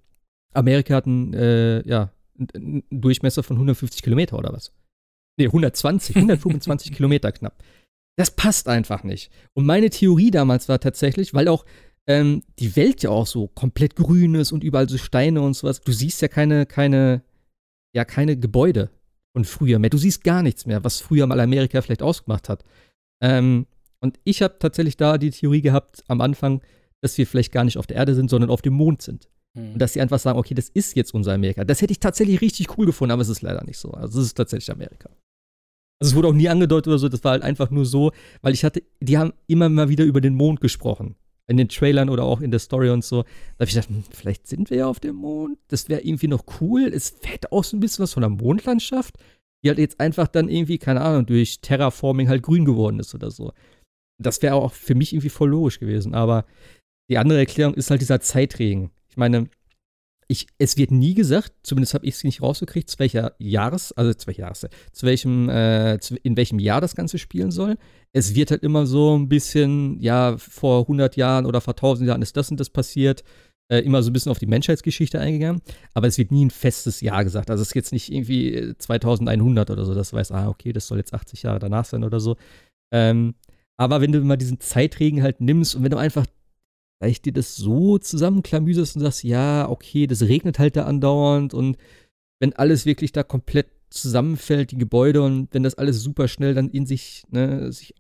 Amerika 0.53 0.95
hat 0.95 1.07
einen, 1.07 1.35
äh, 1.35 1.87
ja, 1.87 2.13
einen 2.55 2.83
Durchmesser 2.91 3.43
von 3.43 3.57
150 3.57 4.03
Kilometer 4.03 4.39
oder 4.39 4.53
was? 4.53 4.73
Nee, 5.37 5.47
120, 5.47 6.17
125 6.17 6.93
Kilometer 6.97 7.33
knapp. 7.33 7.63
Das 8.17 8.31
passt 8.31 8.69
einfach 8.69 9.03
nicht. 9.03 9.31
Und 9.55 9.67
meine 9.67 9.91
Theorie 9.91 10.31
damals 10.31 10.69
war 10.69 10.79
tatsächlich, 10.79 11.35
weil 11.35 11.49
auch 11.49 11.65
ähm, 12.07 12.43
die 12.59 12.77
Welt 12.77 13.03
ja 13.03 13.11
auch 13.11 13.27
so 13.27 13.49
komplett 13.49 13.97
grün 13.97 14.35
ist 14.35 14.53
und 14.53 14.63
überall 14.63 14.89
so 14.89 14.99
Steine 14.99 15.41
und 15.41 15.55
sowas. 15.55 15.81
Du 15.81 15.93
siehst 15.93 16.23
ja 16.23 16.29
keine, 16.29 16.67
keine, 16.67 17.23
ja, 17.95 18.05
keine 18.05 18.37
Gebäude 18.37 18.91
von 19.35 19.45
früher 19.45 19.79
mehr. 19.79 19.91
Du 19.91 19.99
siehst 19.99 20.23
gar 20.23 20.43
nichts 20.43 20.67
mehr, 20.67 20.85
was 20.85 21.01
früher 21.01 21.27
mal 21.27 21.41
Amerika 21.41 21.83
vielleicht 21.83 22.03
ausgemacht 22.03 22.49
hat. 22.49 22.63
Ähm, 23.23 23.67
und 24.01 24.21
ich 24.25 24.43
habe 24.43 24.59
tatsächlich 24.59 24.97
da 24.97 25.19
die 25.19 25.31
Theorie 25.31 25.63
gehabt 25.63 26.05
am 26.09 26.21
Anfang, 26.21 26.63
dass 27.01 27.19
wir 27.19 27.27
vielleicht 27.27 27.53
gar 27.53 27.65
nicht 27.65 27.79
auf 27.79 27.87
der 27.87 27.97
Erde 27.97 28.15
sind, 28.15 28.31
sondern 28.31 28.51
auf 28.51 28.63
dem 28.63 28.75
Mond 28.75 29.03
sind. 29.03 29.29
Mhm. 29.55 29.73
Und 29.73 29.79
dass 29.79 29.95
sie 29.95 30.01
einfach 30.01 30.19
sagen, 30.19 30.39
okay, 30.39 30.55
das 30.55 30.69
ist 30.69 30.95
jetzt 30.95 31.15
unser 31.15 31.33
Amerika. 31.33 31.65
Das 31.65 31.81
hätte 31.81 31.93
ich 31.93 32.01
tatsächlich 32.01 32.41
richtig 32.41 32.77
cool 32.79 32.87
gefunden, 32.87 33.13
aber 33.13 33.23
es 33.23 33.29
ist 33.29 33.43
leider 33.43 33.65
nicht 33.65 33.79
so. 33.79 33.91
Also 33.93 34.21
es 34.21 34.27
ist 34.27 34.35
tatsächlich 34.35 34.71
Amerika. 34.71 35.11
Also 36.01 36.13
es 36.13 36.17
wurde 36.17 36.29
auch 36.29 36.35
nie 36.35 36.49
angedeutet 36.49 36.89
oder 36.89 36.99
so, 36.99 37.09
das 37.09 37.25
war 37.25 37.33
halt 37.33 37.43
einfach 37.43 37.71
nur 37.71 37.87
so, 37.87 38.13
weil 38.43 38.53
ich 38.53 38.65
hatte, 38.65 38.83
die 39.01 39.17
haben 39.17 39.33
immer 39.47 39.69
mal 39.69 39.89
wieder 39.89 40.05
über 40.05 40.21
den 40.21 40.35
Mond 40.35 40.61
gesprochen. 40.61 41.17
In 41.47 41.59
den 41.59 41.69
Trailern 41.69 42.09
oder 42.09 42.25
auch 42.25 42.41
in 42.41 42.51
der 42.51 42.61
Story 42.61 42.89
und 42.89 43.05
so. 43.05 43.23
Da 43.23 43.29
habe 43.61 43.65
ich 43.65 43.75
gedacht, 43.75 43.91
hm, 43.91 44.05
vielleicht 44.11 44.47
sind 44.47 44.71
wir 44.71 44.79
ja 44.79 44.87
auf 44.87 44.99
dem 44.99 45.17
Mond. 45.17 45.59
Das 45.69 45.91
wäre 45.91 46.01
irgendwie 46.01 46.29
noch 46.29 46.45
cool. 46.61 46.85
Es 46.85 47.17
hätte 47.23 47.53
auch 47.53 47.65
so 47.65 47.77
ein 47.77 47.81
bisschen 47.81 48.03
was 48.03 48.15
von 48.15 48.23
der 48.23 48.31
Mondlandschaft, 48.31 49.19
die 49.63 49.69
halt 49.69 49.79
jetzt 49.79 50.01
einfach 50.01 50.27
dann 50.27 50.49
irgendwie, 50.49 50.79
keine 50.79 51.03
Ahnung, 51.03 51.27
durch 51.27 51.61
Terraforming 51.61 52.31
halt 52.31 52.43
grün 52.43 52.65
geworden 52.65 52.99
ist 52.99 53.15
oder 53.15 53.31
so. 53.31 53.53
Das 54.19 54.41
wäre 54.41 54.55
auch 54.55 54.73
für 54.73 54.95
mich 54.95 55.13
irgendwie 55.13 55.29
voll 55.29 55.51
logisch 55.51 55.81
gewesen. 55.81 56.15
Aber 56.15 56.47
die 57.11 57.19
andere 57.19 57.39
Erklärung 57.39 57.75
ist 57.75 57.91
halt 57.91 58.01
dieser 58.01 58.21
Zeitregen. 58.21 58.91
Ich 59.11 59.19
meine, 59.19 59.49
ich, 60.29 60.47
es 60.59 60.77
wird 60.77 60.91
nie 60.91 61.15
gesagt, 61.15 61.53
zumindest 61.63 61.95
habe 61.95 62.07
ich 62.07 62.15
es 62.15 62.25
nicht 62.25 62.43
rausgekriegt, 62.43 62.89
zu 62.89 62.99
welcher 62.99 63.35
Jahres, 63.39 63.93
also 63.93 64.13
zu 64.15 64.27
welcher 64.27 64.43
Jahres, 64.43 64.67
zu 64.93 65.07
welchem, 65.07 65.49
äh, 65.49 65.99
zu, 66.01 66.17
in 66.17 66.37
welchem 66.37 66.59
Jahr 66.59 66.81
das 66.81 66.95
Ganze 66.95 67.19
spielen 67.19 67.51
soll. 67.51 67.77
Es 68.13 68.35
wird 68.35 68.51
halt 68.51 68.63
immer 68.63 68.87
so 68.87 69.17
ein 69.17 69.29
bisschen, 69.29 70.01
ja, 70.01 70.37
vor 70.39 70.83
100 70.83 71.17
Jahren 71.17 71.47
oder 71.47 71.61
vor 71.61 71.75
1000 71.75 72.09
Jahren 72.09 72.23
ist 72.23 72.37
das 72.37 72.51
und 72.51 72.61
das 72.61 72.71
passiert. 72.71 73.25
Äh, 73.71 73.79
immer 73.81 74.03
so 74.03 74.11
ein 74.11 74.13
bisschen 74.13 74.31
auf 74.31 74.39
die 74.39 74.47
Menschheitsgeschichte 74.47 75.19
eingegangen, 75.19 75.63
aber 75.95 76.07
es 76.07 76.19
wird 76.19 76.31
nie 76.31 76.45
ein 76.45 76.51
festes 76.51 77.01
Jahr 77.01 77.25
gesagt. 77.25 77.51
Also 77.51 77.63
es 77.63 77.69
ist 77.69 77.75
jetzt 77.75 77.93
nicht 77.93 78.13
irgendwie 78.13 78.75
2100 78.77 79.71
oder 79.71 79.87
so, 79.87 79.95
das 79.95 80.13
weiß, 80.13 80.33
ah, 80.33 80.49
okay, 80.49 80.75
das 80.75 80.87
soll 80.87 80.99
jetzt 80.99 81.15
80 81.15 81.45
Jahre 81.45 81.61
danach 81.61 81.87
sein 81.87 82.05
oder 82.05 82.21
so. 82.21 82.37
Ähm, 82.93 83.35
aber 83.79 84.03
wenn 84.03 84.13
du 84.13 84.21
mal 84.21 84.37
diesen 84.37 84.61
Zeitregen 84.61 85.23
halt 85.23 85.41
nimmst 85.41 85.75
und 85.75 85.83
wenn 85.83 85.91
du 85.91 85.97
einfach 85.97 86.27
vielleicht 87.05 87.27
dir 87.27 87.33
das 87.35 87.55
so 87.57 87.99
zusammenklamüserst 87.99 88.97
und 88.97 89.03
sagst, 89.03 89.25
ja, 89.25 89.69
okay, 89.69 90.07
das 90.07 90.23
regnet 90.23 90.59
halt 90.59 90.77
da 90.77 90.85
andauernd 90.85 91.53
und 91.53 91.77
wenn 92.41 92.55
alles 92.55 92.87
wirklich 92.87 93.13
da 93.13 93.23
komplett 93.23 93.67
zusammenfällt, 93.91 94.71
die 94.71 94.79
Gebäude 94.79 95.23
und 95.23 95.53
wenn 95.53 95.63
das 95.63 95.75
alles 95.75 96.01
super 96.03 96.29
schnell 96.29 96.55
dann 96.55 96.71
in 96.71 96.87
sich, 96.87 97.25
ne, 97.31 97.71
sich 97.71 97.95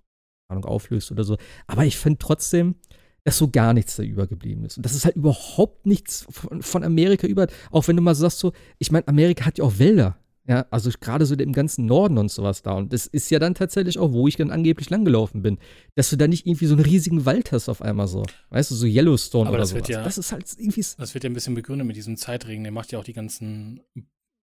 Ahnung, 0.48 0.64
auflöst 0.64 1.12
oder 1.12 1.22
so. 1.22 1.36
Aber 1.66 1.84
ich 1.84 1.98
finde 1.98 2.18
trotzdem, 2.18 2.76
dass 3.24 3.38
so 3.38 3.48
gar 3.48 3.74
nichts 3.74 3.96
da 3.96 4.02
übergeblieben 4.02 4.64
ist. 4.64 4.78
Und 4.78 4.84
das 4.84 4.94
ist 4.94 5.04
halt 5.04 5.16
überhaupt 5.16 5.86
nichts 5.86 6.26
von, 6.30 6.62
von 6.62 6.82
Amerika 6.82 7.26
über. 7.26 7.46
Auch 7.70 7.86
wenn 7.88 7.96
du 7.96 8.02
mal 8.02 8.14
sagst 8.14 8.38
so, 8.38 8.52
ich 8.78 8.90
meine, 8.90 9.06
Amerika 9.08 9.44
hat 9.44 9.58
ja 9.58 9.64
auch 9.64 9.78
Wälder. 9.78 10.18
Ja, 10.46 10.66
also 10.70 10.90
gerade 11.00 11.24
so 11.24 11.34
im 11.34 11.52
ganzen 11.54 11.86
Norden 11.86 12.18
und 12.18 12.30
sowas 12.30 12.60
da. 12.60 12.72
Und 12.74 12.92
das 12.92 13.06
ist 13.06 13.30
ja 13.30 13.38
dann 13.38 13.54
tatsächlich 13.54 13.98
auch, 13.98 14.12
wo 14.12 14.28
ich 14.28 14.36
dann 14.36 14.50
angeblich 14.50 14.90
langgelaufen 14.90 15.40
bin. 15.40 15.58
Dass 15.94 16.10
du 16.10 16.16
da 16.16 16.28
nicht 16.28 16.46
irgendwie 16.46 16.66
so 16.66 16.74
einen 16.74 16.84
riesigen 16.84 17.24
Wald 17.24 17.50
hast 17.52 17.70
auf 17.70 17.80
einmal 17.80 18.08
so. 18.08 18.24
Weißt 18.50 18.70
du, 18.70 18.74
so 18.74 18.86
Yellowstone 18.86 19.48
Aber 19.48 19.56
oder 19.56 19.70
wird 19.70 19.88
ja- 19.88 20.04
das 20.04 20.18
ist 20.18 20.32
halt 20.32 20.44
irgendwie. 20.58 20.84
Das 20.98 21.14
wird 21.14 21.24
ja 21.24 21.30
ein 21.30 21.34
bisschen 21.34 21.54
begründet 21.54 21.86
mit 21.86 21.96
diesem 21.96 22.16
Zeitregen. 22.18 22.62
Der 22.62 22.72
macht 22.72 22.92
ja 22.92 22.98
auch 22.98 23.04
die 23.04 23.14
ganzen 23.14 23.80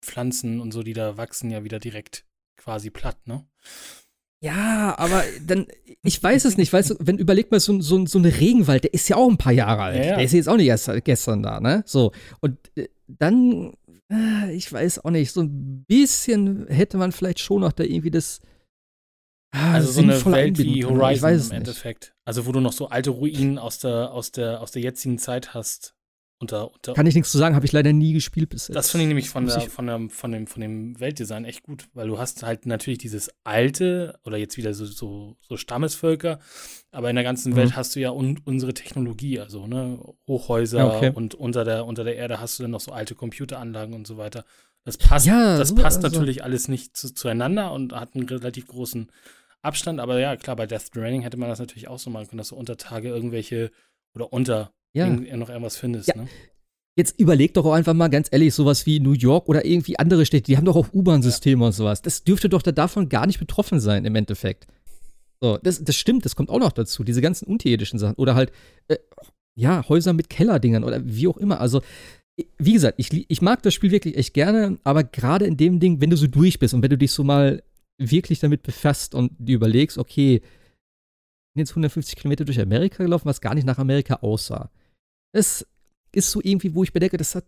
Pflanzen 0.03 0.61
und 0.61 0.73
so, 0.73 0.83
die 0.83 0.95
da 0.95 1.17
wachsen, 1.19 1.51
ja 1.51 1.63
wieder 1.63 1.79
direkt 1.79 2.25
quasi 2.57 2.89
platt, 2.91 3.19
ne? 3.27 3.45
Ja, 4.41 4.99
aber 4.99 5.23
dann, 5.47 5.67
ich 6.03 6.21
weiß 6.21 6.47
es 6.47 6.57
nicht, 6.57 6.73
weißt 6.73 6.91
du, 6.91 6.95
wenn 6.99 7.17
überleg 7.17 7.53
mal, 7.53 7.61
so, 7.61 7.81
so, 7.81 8.05
so 8.07 8.19
ein 8.19 8.25
Regenwald, 8.25 8.83
der 8.83 8.93
ist 8.93 9.09
ja 9.09 9.17
auch 9.17 9.31
ein 9.31 9.37
paar 9.39 9.53
Jahre 9.53 9.83
alt. 9.83 9.97
Ja, 9.99 10.03
ja. 10.05 10.17
Der 10.17 10.25
ist 10.25 10.33
jetzt 10.33 10.49
auch 10.49 10.57
nicht 10.57 10.67
erst 10.67 10.91
gestern 11.05 11.45
da, 11.45 11.61
ne? 11.61 11.85
So. 11.87 12.11
Und 12.41 12.59
äh, 12.77 12.89
dann, 13.07 13.73
ich 14.51 14.73
weiß 14.73 15.05
auch 15.05 15.11
nicht, 15.11 15.33
so 15.33 15.43
ein 15.43 15.85
bisschen 15.87 16.67
hätte 16.69 16.97
man 16.99 17.13
vielleicht 17.13 17.41
schon 17.41 17.61
noch 17.61 17.73
da 17.73 17.85
irgendwie 17.85 18.11
das. 18.11 18.41
ah, 19.55 19.75
Also 19.75 19.93
so 19.93 20.03
eine 20.03 20.25
Welt 20.27 20.59
wie 20.59 20.85
Horizon 20.85 21.31
im 21.31 21.37
es 21.37 21.49
nicht. 21.49 21.59
Endeffekt. 21.59 22.15
Also 22.25 22.47
wo 22.47 22.53
du 22.53 22.61
noch 22.61 22.73
so 22.73 22.89
alte 22.89 23.11
Ruinen 23.11 23.59
aus 23.59 23.79
der, 23.79 24.13
aus 24.13 24.33
der, 24.33 24.61
aus 24.61 24.71
der 24.73 24.83
jetzigen 24.83 25.19
Zeit 25.19 25.55
hast. 25.55 25.95
Unter, 26.43 26.73
unter, 26.75 26.93
Kann 26.95 27.07
ich 27.07 27.15
nichts 27.15 27.31
zu 27.31 27.39
sagen, 27.39 27.55
habe 27.55 27.65
ich 27.65 27.71
leider 27.71 27.93
nie 27.93 28.13
gespielt 28.13 28.51
bis 28.51 28.67
jetzt. 28.67 28.75
Das 28.75 28.91
finde 28.91 29.05
ich 29.05 29.09
nämlich 29.09 29.31
von, 29.31 29.47
der, 29.47 29.61
von, 29.61 29.87
der, 29.87 30.01
von, 30.11 30.33
dem, 30.33 30.47
von 30.49 30.61
dem 30.61 30.99
Weltdesign 30.99 31.45
echt 31.45 31.63
gut, 31.63 31.87
weil 31.95 32.09
du 32.09 32.19
hast 32.19 32.43
halt 32.43 32.67
natürlich 32.67 32.99
dieses 32.99 33.31
alte 33.45 34.19
oder 34.25 34.37
jetzt 34.39 34.57
wieder 34.57 34.75
so, 34.75 34.85
so, 34.85 35.37
so 35.41 35.57
Stammesvölker, 35.57 36.41
aber 36.91 37.09
in 37.11 37.15
der 37.17 37.23
ganzen 37.25 37.53
Mhm. 37.53 37.57
Welt 37.57 37.77
hast 37.77 37.95
du 37.95 38.01
ja 38.01 38.11
un, 38.11 38.41
unsere 38.45 38.75
Technologie, 38.75 39.39
also 39.39 39.69
ne, 39.69 40.01
Hochhäuser 40.27 40.79
Ja, 40.79 40.97
okay. 40.97 41.13
und 41.15 41.37
unter 41.37 41.65
der, 41.65 41.87
unter 41.87 42.03
der 42.03 42.17
Erde 42.17 42.41
hast 42.41 42.59
du 42.59 42.65
dann 42.65 42.73
noch 42.73 42.81
so 42.81 42.91
alte 42.91 43.15
Computeranlagen 43.15 43.95
und 43.95 44.07
so 44.07 44.17
weiter. 44.17 44.45
Das 44.85 44.99
passt, 44.99 45.27
Ja, 45.27 45.57
das 45.59 45.69
so- 45.69 45.77
passt 45.77 46.05
also- 46.05 46.17
natürlich 46.19 46.43
alles 46.43 46.67
nicht 46.67 46.97
zu, 46.97 47.15
zueinander 47.15 47.71
und 47.71 47.93
hat 47.93 48.17
einen 48.17 48.29
relativ 48.29 48.67
großen 48.67 49.13
Abstand, 49.61 50.01
aber 50.01 50.19
ja, 50.19 50.35
klar, 50.35 50.57
bei 50.57 50.67
Death 50.67 50.83
Stranding 50.83 51.23
hätte 51.23 51.37
man 51.37 51.49
das 51.49 51.61
natürlich 51.61 51.87
auch 51.87 52.01
so 52.01 52.11
machen 52.11 52.27
können, 52.27 52.39
dass 52.39 52.49
du 52.49 52.57
unter 52.57 52.77
Tage 52.77 53.11
irgendwelche 53.11 53.71
oder 54.17 54.33
unter 54.33 54.73
Ja. 54.95 55.09
noch 55.09 55.49
irgendwas 55.49 55.77
findest, 55.77 56.09
Ja. 56.09 56.17
ne? 56.17 56.29
Jetzt 56.95 57.19
überleg 57.19 57.55
doch 57.55 57.65
auch 57.65 57.73
einfach 57.73 57.95
mal 57.95 58.09
ganz 58.09 58.29
ehrlich, 58.31 58.53
sowas 58.53 58.85
wie 58.85 59.01
New 59.01 59.13
York 59.13 59.49
oder 59.49 59.65
irgendwie 59.65 59.99
andere 59.99 60.27
Städte, 60.27 60.45
die 60.45 60.59
haben 60.59 60.67
doch 60.67 60.77
auch 60.77 60.93
U-Bahn-Systeme 60.93 61.65
und 61.65 61.73
sowas. 61.73 62.03
Das 62.03 62.23
dürfte 62.23 62.51
doch 62.51 62.61
da 62.61 62.71
davon 62.71 63.09
gar 63.09 63.27
nicht 63.27 63.39
betroffen 63.39 63.81
sein 63.81 64.05
im 64.05 64.15
Endeffekt. 64.15 64.67
So, 65.41 65.57
das, 65.57 65.83
das 65.83 65.97
stimmt, 65.97 66.27
das 66.27 66.37
kommt 66.37 66.51
auch 66.51 66.59
noch 66.59 66.73
dazu, 66.73 67.03
diese 67.03 67.23
ganzen 67.23 67.47
unterirdischen 67.47 67.99
Sachen. 67.99 68.17
Oder 68.17 68.35
halt, 68.35 68.53
äh, 68.89 68.99
ja, 69.55 69.89
Häuser 69.89 70.13
mit 70.13 70.29
Kellerdingern 70.29 70.85
oder 70.85 71.01
wie 71.07 71.27
auch 71.29 71.39
immer. 71.39 71.61
Also, 71.61 71.81
wie 72.59 72.75
gesagt, 72.75 72.95
ich, 72.99 73.25
ich 73.31 73.41
mag 73.43 73.63
das 73.63 73.73
Spiel 73.73 73.91
wirklich 73.91 74.17
echt 74.19 74.35
gerne, 74.35 74.79
aber 74.85 75.03
gerade 75.03 75.47
in 75.47 75.57
dem 75.57 75.81
Ding, 75.81 76.01
wenn 76.03 76.11
du 76.11 76.17
so 76.17 76.27
durch 76.27 76.59
bist 76.59 76.75
und 76.75 76.83
wenn 76.83 76.91
du 76.91 76.99
dich 76.99 77.13
so 77.13 77.25
mal 77.25 77.63
wirklich 77.99 78.41
damit 78.41 78.63
befasst 78.63 79.15
und 79.15 79.33
dir 79.39 79.55
überlegst, 79.57 79.97
okay, 79.97 80.37
ich 80.37 81.55
bin 81.55 81.61
jetzt 81.61 81.71
150 81.71 82.17
Kilometer 82.17 82.45
durch 82.45 82.61
Amerika 82.61 83.03
gelaufen, 83.03 83.27
was 83.27 83.41
gar 83.41 83.55
nicht 83.55 83.67
nach 83.67 83.79
Amerika 83.79 84.17
aussah. 84.17 84.71
Das 85.33 85.67
ist 86.13 86.31
so 86.31 86.41
irgendwie, 86.43 86.75
wo 86.75 86.83
ich 86.83 86.93
bedenke, 86.93 87.17
das 87.17 87.35
hat, 87.35 87.47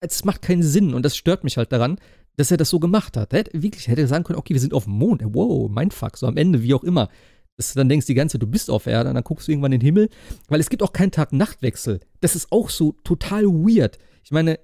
es 0.00 0.24
macht 0.24 0.42
keinen 0.42 0.62
Sinn 0.62 0.94
und 0.94 1.04
das 1.04 1.16
stört 1.16 1.44
mich 1.44 1.56
halt 1.56 1.72
daran, 1.72 1.98
dass 2.36 2.50
er 2.50 2.56
das 2.56 2.70
so 2.70 2.80
gemacht 2.80 3.16
hat. 3.16 3.32
Er 3.32 3.40
hätte, 3.40 3.62
wirklich, 3.62 3.88
hätte 3.88 4.06
sagen 4.06 4.24
können, 4.24 4.38
okay, 4.38 4.54
wir 4.54 4.60
sind 4.60 4.74
auf 4.74 4.84
dem 4.84 4.94
Mond, 4.94 5.22
wow, 5.24 5.70
mein 5.70 5.90
Fuck, 5.90 6.16
so 6.16 6.26
am 6.26 6.36
Ende, 6.36 6.62
wie 6.62 6.74
auch 6.74 6.84
immer. 6.84 7.08
Dass 7.56 7.72
du 7.72 7.78
dann 7.78 7.88
denkst, 7.88 8.06
die 8.06 8.14
ganze 8.14 8.34
Zeit, 8.34 8.42
du 8.42 8.48
bist 8.48 8.68
auf 8.68 8.86
Erde 8.86 9.10
und 9.10 9.14
dann 9.14 9.22
guckst 9.22 9.46
du 9.46 9.52
irgendwann 9.52 9.72
in 9.72 9.78
den 9.78 9.86
Himmel, 9.86 10.08
weil 10.48 10.58
es 10.58 10.70
gibt 10.70 10.82
auch 10.82 10.92
keinen 10.92 11.12
Tag-Nacht-Wechsel. 11.12 12.00
Das 12.20 12.34
ist 12.34 12.50
auch 12.50 12.68
so 12.68 12.96
total 13.04 13.44
weird. 13.44 13.98
Ich 14.24 14.32
meine, 14.32 14.58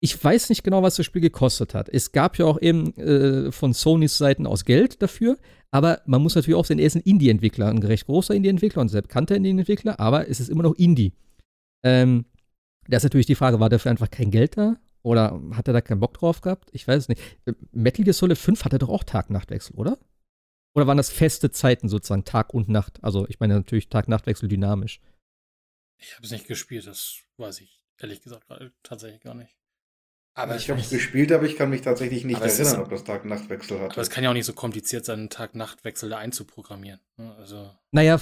ich 0.00 0.22
weiß 0.22 0.48
nicht 0.48 0.64
genau, 0.64 0.82
was 0.82 0.96
das 0.96 1.06
Spiel 1.06 1.22
gekostet 1.22 1.74
hat. 1.74 1.88
Es 1.88 2.12
gab 2.12 2.38
ja 2.38 2.46
auch 2.46 2.60
eben 2.60 2.96
äh, 2.96 3.52
von 3.52 3.72
Sonys 3.72 4.18
Seiten 4.18 4.46
aus 4.46 4.64
Geld 4.64 5.02
dafür, 5.02 5.38
aber 5.70 6.00
man 6.06 6.22
muss 6.22 6.34
natürlich 6.34 6.56
auch 6.56 6.64
sehen, 6.64 6.78
er 6.78 6.86
ist 6.86 6.96
ein 6.96 7.02
Indie-Entwickler, 7.02 7.68
ein 7.68 7.82
recht 7.82 8.06
großer 8.06 8.34
Indie-Entwickler 8.34 8.82
und 8.82 8.88
sehr 8.88 9.02
bekannter 9.02 9.36
Indie-Entwickler, 9.36 10.00
aber 10.00 10.28
es 10.28 10.40
ist 10.40 10.48
immer 10.48 10.62
noch 10.62 10.74
Indie. 10.74 11.12
Ähm, 11.82 12.24
da 12.88 12.96
ist 12.96 13.02
natürlich 13.02 13.26
die 13.26 13.34
Frage, 13.34 13.60
war 13.60 13.68
dafür 13.68 13.90
einfach 13.90 14.10
kein 14.10 14.30
Geld 14.30 14.56
da? 14.56 14.76
Oder 15.02 15.40
hat 15.52 15.68
er 15.68 15.74
da 15.74 15.80
keinen 15.80 16.00
Bock 16.00 16.14
drauf 16.14 16.40
gehabt? 16.40 16.70
Ich 16.72 16.86
weiß 16.88 17.02
es 17.04 17.08
nicht. 17.08 17.20
Äh, 17.46 17.52
Metal 17.72 18.04
Gear 18.04 18.14
Solid 18.14 18.36
5 18.38 18.64
hatte 18.64 18.78
doch 18.78 18.88
auch 18.88 19.04
Tag-Nacht-Wechsel, 19.04 19.76
oder? 19.76 19.98
Oder 20.74 20.86
waren 20.86 20.96
das 20.96 21.10
feste 21.10 21.50
Zeiten 21.50 21.88
sozusagen, 21.88 22.24
Tag 22.24 22.52
und 22.54 22.68
Nacht? 22.68 23.02
Also 23.02 23.26
ich 23.28 23.40
meine 23.40 23.54
natürlich 23.54 23.88
Tag-Nacht-Wechsel 23.88 24.48
dynamisch. 24.48 25.00
Ich 26.00 26.14
habe 26.14 26.24
es 26.24 26.30
nicht 26.32 26.46
gespielt, 26.46 26.86
das 26.86 27.18
weiß 27.38 27.60
ich 27.60 27.84
ehrlich 28.00 28.22
gesagt 28.22 28.46
tatsächlich 28.84 29.20
gar 29.20 29.34
nicht. 29.34 29.56
Aber, 30.34 30.54
ich 30.54 30.70
habe 30.70 30.80
es 30.80 30.90
gespielt, 30.90 31.32
aber 31.32 31.46
ich 31.46 31.56
kann 31.56 31.68
mich 31.70 31.80
tatsächlich 31.80 32.24
nicht 32.24 32.36
Aber 32.36 32.46
ist 32.46 32.60
erinnern, 32.60 32.76
so- 32.76 32.82
ob 32.82 32.90
das 32.90 33.02
Tag-Nacht-Wechsel 33.02 33.76
aber 33.78 33.86
hatte. 33.88 34.00
es 34.00 34.08
kann 34.10 34.22
ja 34.22 34.30
auch 34.30 34.34
nicht 34.34 34.44
so 34.46 34.52
kompliziert 34.52 35.04
sein, 35.04 35.18
einen 35.18 35.30
Tag-Nacht-Wechsel 35.30 36.10
da 36.10 36.18
einzuprogrammieren. 36.18 37.00
ne? 37.16 37.34
Also, 37.36 37.72
Naja, 37.90 38.20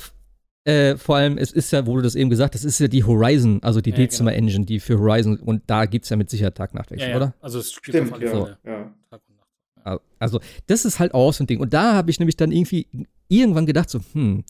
äh, 0.66 0.96
vor 0.96 1.16
allem, 1.16 1.38
es 1.38 1.52
ist 1.52 1.70
ja, 1.70 1.86
wo 1.86 1.94
du 1.94 2.02
das 2.02 2.16
eben 2.16 2.28
gesagt 2.28 2.54
hast, 2.54 2.64
es 2.64 2.74
ist 2.74 2.80
ja 2.80 2.88
die 2.88 3.04
Horizon, 3.04 3.62
also 3.62 3.80
die 3.80 3.90
Ja, 3.90 3.96
genau. 3.96 4.06
Dezima 4.06 4.30
Engine, 4.32 4.64
die 4.66 4.80
für 4.80 4.98
Horizon, 4.98 5.38
und 5.38 5.62
da 5.68 5.86
gibt 5.86 6.04
es 6.04 6.10
ja 6.10 6.16
mit 6.16 6.28
Sicherheit 6.28 6.56
Tag-Nacht-Wechsel, 6.56 7.08
ja, 7.08 7.10
ja. 7.12 7.16
oder? 7.16 7.34
Also 7.40 7.60
es 7.60 7.72
Stimmt, 7.72 8.12
auf 8.12 8.18
alle 8.18 8.58
ja. 8.64 8.94
Tag 9.08 9.22
Nacht. 9.84 10.02
Also, 10.18 10.40
das 10.66 10.84
ist 10.84 10.98
halt 10.98 11.14
auch 11.14 11.32
so 11.32 11.44
ein 11.44 11.46
Ding. 11.46 11.60
Und 11.60 11.72
da 11.72 11.94
habe 11.94 12.10
ich 12.10 12.18
nämlich 12.18 12.36
dann 12.36 12.50
irgendwie 12.50 12.88
irgendwann 13.28 13.66
gedacht, 13.66 13.88
so, 13.88 14.00
hm, 14.12 14.42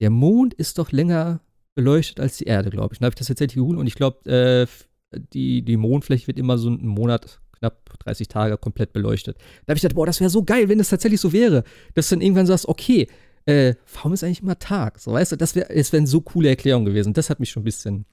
der 0.00 0.08
Mond 0.08 0.54
ist 0.54 0.78
doch 0.78 0.92
länger 0.92 1.40
beleuchtet 1.74 2.20
als 2.20 2.38
die 2.38 2.44
Erde, 2.44 2.70
glaube 2.70 2.94
ich. 2.94 2.98
Und 2.98 3.02
da 3.02 3.06
habe 3.06 3.12
ich 3.14 3.18
das 3.18 3.26
tatsächlich 3.26 3.56
geholt 3.56 3.78
und 3.78 3.86
ich 3.86 3.96
glaube, 3.96 4.30
äh, 4.30 4.66
die, 5.34 5.60
die 5.62 5.76
Mondfläche 5.76 6.26
wird 6.26 6.38
immer 6.38 6.56
so 6.56 6.68
einen 6.68 6.86
Monat 6.86 7.40
knapp 7.58 7.98
30 7.98 8.28
Tage 8.28 8.56
komplett 8.56 8.94
beleuchtet. 8.94 9.36
Da 9.66 9.72
habe 9.72 9.76
ich 9.76 9.82
gedacht, 9.82 9.96
boah, 9.96 10.06
das 10.06 10.20
wäre 10.20 10.30
so 10.30 10.42
geil, 10.42 10.70
wenn 10.70 10.78
das 10.78 10.88
tatsächlich 10.88 11.20
so 11.20 11.34
wäre, 11.34 11.64
dass 11.94 12.08
du 12.08 12.14
dann 12.14 12.22
irgendwann 12.22 12.46
sagst, 12.46 12.66
okay, 12.66 13.06
äh, 13.46 13.74
warum 13.94 14.12
ist 14.12 14.22
eigentlich 14.24 14.42
immer 14.42 14.58
Tag? 14.58 14.98
So, 14.98 15.12
weißt 15.12 15.32
du, 15.32 15.36
das 15.36 15.54
wäre 15.54 15.68
wär 15.68 15.84
eine 15.98 16.06
so 16.06 16.20
coole 16.20 16.48
Erklärung 16.48 16.84
gewesen. 16.84 17.12
Das 17.14 17.30
hat 17.30 17.40
mich 17.40 17.50
schon 17.50 17.62
ein 17.62 17.64
bisschen, 17.64 18.06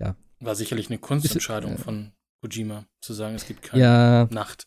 ja. 0.00 0.16
War 0.40 0.54
sicherlich 0.54 0.88
eine 0.88 0.98
Kunstentscheidung 0.98 1.72
Bisschen, 1.72 1.84
von 1.84 2.12
Kojima, 2.42 2.86
zu 3.02 3.12
sagen, 3.12 3.34
es 3.34 3.46
gibt 3.46 3.62
keine 3.62 3.82
Ja, 3.82 4.24
Nacht. 4.30 4.66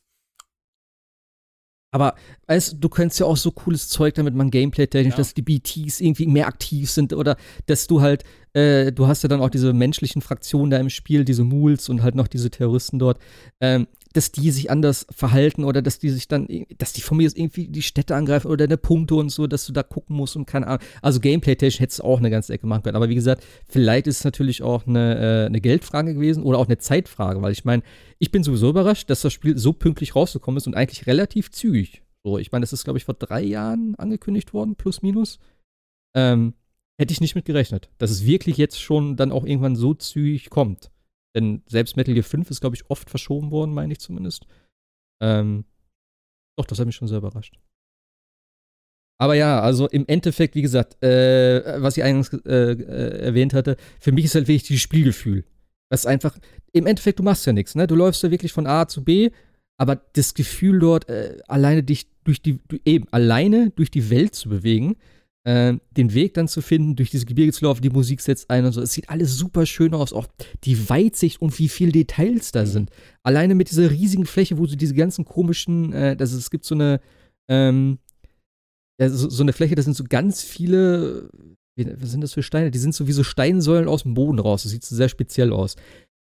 aber 1.92 2.16
weißt, 2.48 2.74
du, 2.74 2.78
du 2.78 2.90
könntest 2.90 3.20
ja 3.20 3.26
auch 3.28 3.38
so 3.38 3.52
cooles 3.52 3.88
Zeug 3.88 4.16
damit 4.16 4.34
man 4.36 4.50
Gameplay-technisch, 4.52 5.14
Ja. 5.14 5.18
dass 5.18 5.34
die 5.36 5.42
BTs 5.44 6.00
irgendwie 6.02 6.26
mehr 6.28 6.48
aktiv 6.48 6.90
sind 6.90 7.14
oder 7.14 7.38
dass 7.68 7.86
du 7.88 8.02
halt, 8.02 8.24
äh, 8.54 8.92
du 8.92 9.08
hast 9.08 9.22
ja 9.24 9.30
dann 9.30 9.42
auch 9.42 9.50
diese 9.50 9.74
menschlichen 9.74 10.22
Fraktionen 10.24 10.72
da 10.72 10.78
im 10.78 10.90
Spiel, 10.90 11.24
diese 11.26 11.44
Mools 11.44 11.90
und 11.90 12.02
halt 12.04 12.16
noch 12.16 12.28
diese 12.28 12.50
Terroristen 12.50 12.98
dort, 13.00 13.20
ähm, 13.62 13.88
dass 14.14 14.32
die 14.32 14.52
sich 14.52 14.70
anders 14.70 15.08
verhalten 15.10 15.64
oder 15.64 15.82
dass 15.82 16.00
die 16.00 16.10
sich 16.10 16.28
dann, 16.28 16.48
dass 16.78 16.94
die 16.94 17.02
von 17.02 17.18
mir 17.18 17.30
irgendwie 17.34 17.68
die 17.68 17.82
Städte 17.82 18.16
angreifen 18.16 18.48
oder 18.48 18.68
deine 18.68 18.78
Punkte 18.78 19.16
und 19.16 19.30
so, 19.30 19.48
dass 19.48 19.66
du 19.66 19.74
da 19.74 19.84
gucken 19.84 20.16
musst 20.16 20.36
und 20.36 20.46
keine 20.46 20.68
Ahnung. 20.68 20.82
Also 21.02 21.20
Gameplay-technisch 21.20 21.80
hättest 21.80 22.00
du 22.00 22.04
auch 22.04 22.20
eine 22.20 22.30
ganze 22.30 22.54
Ecke 22.54 22.68
machen 22.68 22.84
können. 22.84 22.96
Aber 22.96 23.10
wie 23.10 23.16
gesagt, 23.16 23.44
vielleicht 23.68 24.08
ist 24.08 24.20
es 24.20 24.24
natürlich 24.24 24.62
auch 24.62 24.86
eine, 24.86 25.18
äh, 25.18 25.46
eine 25.48 25.62
Geldfrage 25.62 26.14
gewesen 26.14 26.44
oder 26.44 26.60
auch 26.60 26.68
eine 26.68 26.78
Zeitfrage, 26.78 27.42
weil 27.42 27.52
ich 27.52 27.66
meine, 27.66 27.84
ich 28.20 28.32
bin 28.32 28.44
sowieso 28.44 28.70
überrascht, 28.70 29.10
dass 29.10 29.22
das 29.22 29.34
Spiel 29.34 29.58
so 29.58 29.74
pünktlich 29.74 30.16
rausgekommen 30.16 30.58
ist 30.58 30.68
und 30.68 30.76
eigentlich 30.76 31.08
relativ 31.08 31.52
zügig. 31.52 32.04
So, 32.24 32.38
ich 32.38 32.52
meine, 32.52 32.64
das 32.64 32.72
ist, 32.72 32.84
glaube 32.84 33.00
ich, 33.00 33.06
vor 33.06 33.16
drei 33.16 33.42
Jahren 33.42 33.96
angekündigt 33.96 34.54
worden, 34.54 34.76
plus 34.76 35.02
minus. 35.02 35.40
Ähm, 36.16 36.54
hätte 36.98 37.12
ich 37.12 37.22
nicht 37.22 37.36
mit 37.36 37.46
gerechnet, 37.46 37.90
dass 37.98 38.12
es 38.12 38.26
wirklich 38.26 38.58
jetzt 38.58 38.80
schon 38.80 39.18
dann 39.18 39.32
auch 39.32 39.46
irgendwann 39.46 39.76
so 39.76 39.94
zügig 39.94 40.50
kommt. 40.50 40.93
Denn 41.36 41.64
selbst 41.68 41.98
Metal 41.98 42.14
Gear 42.14 42.24
5 42.24 42.50
ist, 42.52 42.62
glaube 42.62 42.76
ich, 42.76 42.90
oft 42.90 43.10
verschoben 43.10 43.52
worden, 43.52 43.74
meine 43.74 43.94
ich 43.94 44.00
zumindest. 44.00 44.46
Ähm, 45.22 45.66
doch, 46.58 46.66
das 46.66 46.80
hat 46.80 46.86
mich 46.86 46.96
schon 46.96 47.08
sehr 47.08 47.18
überrascht. 47.18 47.60
Aber 49.20 49.36
ja, 49.36 49.62
also 49.62 49.88
im 49.88 50.06
Endeffekt, 50.08 50.56
wie 50.56 50.62
gesagt, 50.62 51.02
äh, 51.04 51.82
was 51.82 51.98
ich 51.98 52.04
eingangs 52.04 52.34
äh, 52.46 52.74
äh, 52.74 53.20
erwähnt 53.26 53.54
hatte, 53.54 53.78
für 54.00 54.12
mich 54.12 54.26
ist 54.26 54.36
halt 54.36 54.48
wirklich 54.48 54.64
dieses 54.64 54.82
Spielgefühl. 54.82 55.46
Das 55.90 56.02
ist 56.02 56.08
einfach, 56.08 56.38
im 56.72 56.88
Endeffekt, 56.88 57.20
du 57.20 57.24
machst 57.24 57.46
ja 57.46 57.54
nichts, 57.54 57.76
ne? 57.76 57.88
Du 57.88 57.96
läufst 57.96 58.24
ja 58.24 58.32
wirklich 58.32 58.52
von 58.52 58.68
A 58.68 58.88
zu 58.88 59.04
B, 59.04 59.30
aber 59.78 59.96
das 60.14 60.34
Gefühl 60.34 60.80
dort, 60.80 61.08
äh, 61.10 61.38
alleine 61.48 61.84
dich 61.84 62.08
durch 62.24 62.42
die, 62.42 62.60
du, 62.68 62.78
eben, 62.86 63.08
alleine 63.12 63.70
durch 63.72 63.92
die 63.92 64.10
Welt 64.10 64.36
zu 64.36 64.50
bewegen, 64.50 64.96
äh, 65.46 65.74
den 65.98 66.14
Weg 66.14 66.34
dann 66.36 66.48
zu 66.48 66.62
finden, 66.62 66.96
durch 66.96 67.10
diese 67.10 67.26
Gebirge 67.26 67.52
zu 67.52 67.66
laufen, 67.66 67.82
die 67.82 67.90
Musik 67.90 68.22
setzt 68.22 68.50
ein 68.50 68.66
und 68.66 68.72
so. 68.72 68.82
Es 68.82 68.94
sieht 68.94 69.10
alles 69.10 69.36
super 69.36 69.66
schön 69.66 69.94
aus, 69.94 70.14
auch 70.14 70.28
die 70.64 70.90
Weitsicht 70.90 71.42
und 71.42 71.58
wie 71.60 71.68
viele 71.70 71.92
Details 71.92 72.52
da 72.52 72.62
Mhm. 72.62 72.68
sind. 72.68 72.90
Alleine 73.24 73.56
mit 73.56 73.70
dieser 73.70 73.92
riesigen 73.92 74.26
Fläche, 74.26 74.58
wo 74.58 74.66
so 74.66 74.76
diese 74.76 74.94
ganzen 74.96 75.26
komischen, 75.26 75.92
äh, 75.94 76.16
das 76.16 76.32
es 76.32 76.50
gibt 76.50 76.66
so 76.66 76.76
eine, 76.76 77.02
ähm, 77.50 78.00
so, 79.00 79.30
so 79.30 79.44
eine 79.44 79.54
Fläche, 79.54 79.76
da 79.76 79.82
sind 79.82 79.96
so 79.96 80.06
ganz 80.08 80.44
viele, 80.44 81.30
was 81.76 82.12
sind 82.12 82.22
das 82.22 82.34
für 82.34 82.44
Steine? 82.44 82.72
Die 82.72 82.78
sind 82.80 82.96
so 82.96 83.08
wie 83.08 83.12
so 83.12 83.24
Steinsäulen 83.24 83.88
aus 83.90 84.04
dem 84.04 84.14
Boden 84.14 84.40
raus. 84.40 84.64
Das 84.64 84.72
sieht 84.72 84.86
so 84.86 84.96
sehr 84.96 85.10
speziell 85.10 85.52
aus. 85.52 85.76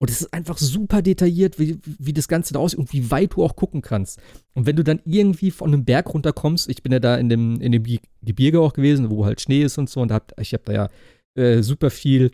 Und 0.00 0.10
es 0.10 0.20
ist 0.20 0.32
einfach 0.32 0.58
super 0.58 1.02
detailliert, 1.02 1.58
wie, 1.58 1.78
wie 1.84 2.12
das 2.12 2.28
Ganze 2.28 2.54
da 2.54 2.60
aussieht 2.60 2.78
und 2.78 2.92
wie 2.92 3.10
weit 3.10 3.34
du 3.34 3.42
auch 3.42 3.56
gucken 3.56 3.82
kannst. 3.82 4.20
Und 4.54 4.64
wenn 4.66 4.76
du 4.76 4.84
dann 4.84 5.00
irgendwie 5.04 5.50
von 5.50 5.72
einem 5.72 5.84
Berg 5.84 6.14
runterkommst, 6.14 6.70
ich 6.70 6.82
bin 6.84 6.92
ja 6.92 7.00
da 7.00 7.16
in 7.16 7.28
dem, 7.28 7.60
in 7.60 7.72
dem 7.72 7.82
Ge- 7.82 7.98
Gebirge 8.22 8.60
auch 8.60 8.74
gewesen, 8.74 9.10
wo 9.10 9.24
halt 9.24 9.40
Schnee 9.40 9.62
ist 9.62 9.76
und 9.76 9.90
so, 9.90 10.00
und 10.00 10.12
hab, 10.12 10.32
ich 10.40 10.52
habe 10.52 10.62
da 10.66 10.72
ja 10.72 10.88
äh, 11.34 11.62
super 11.62 11.90
viel 11.90 12.30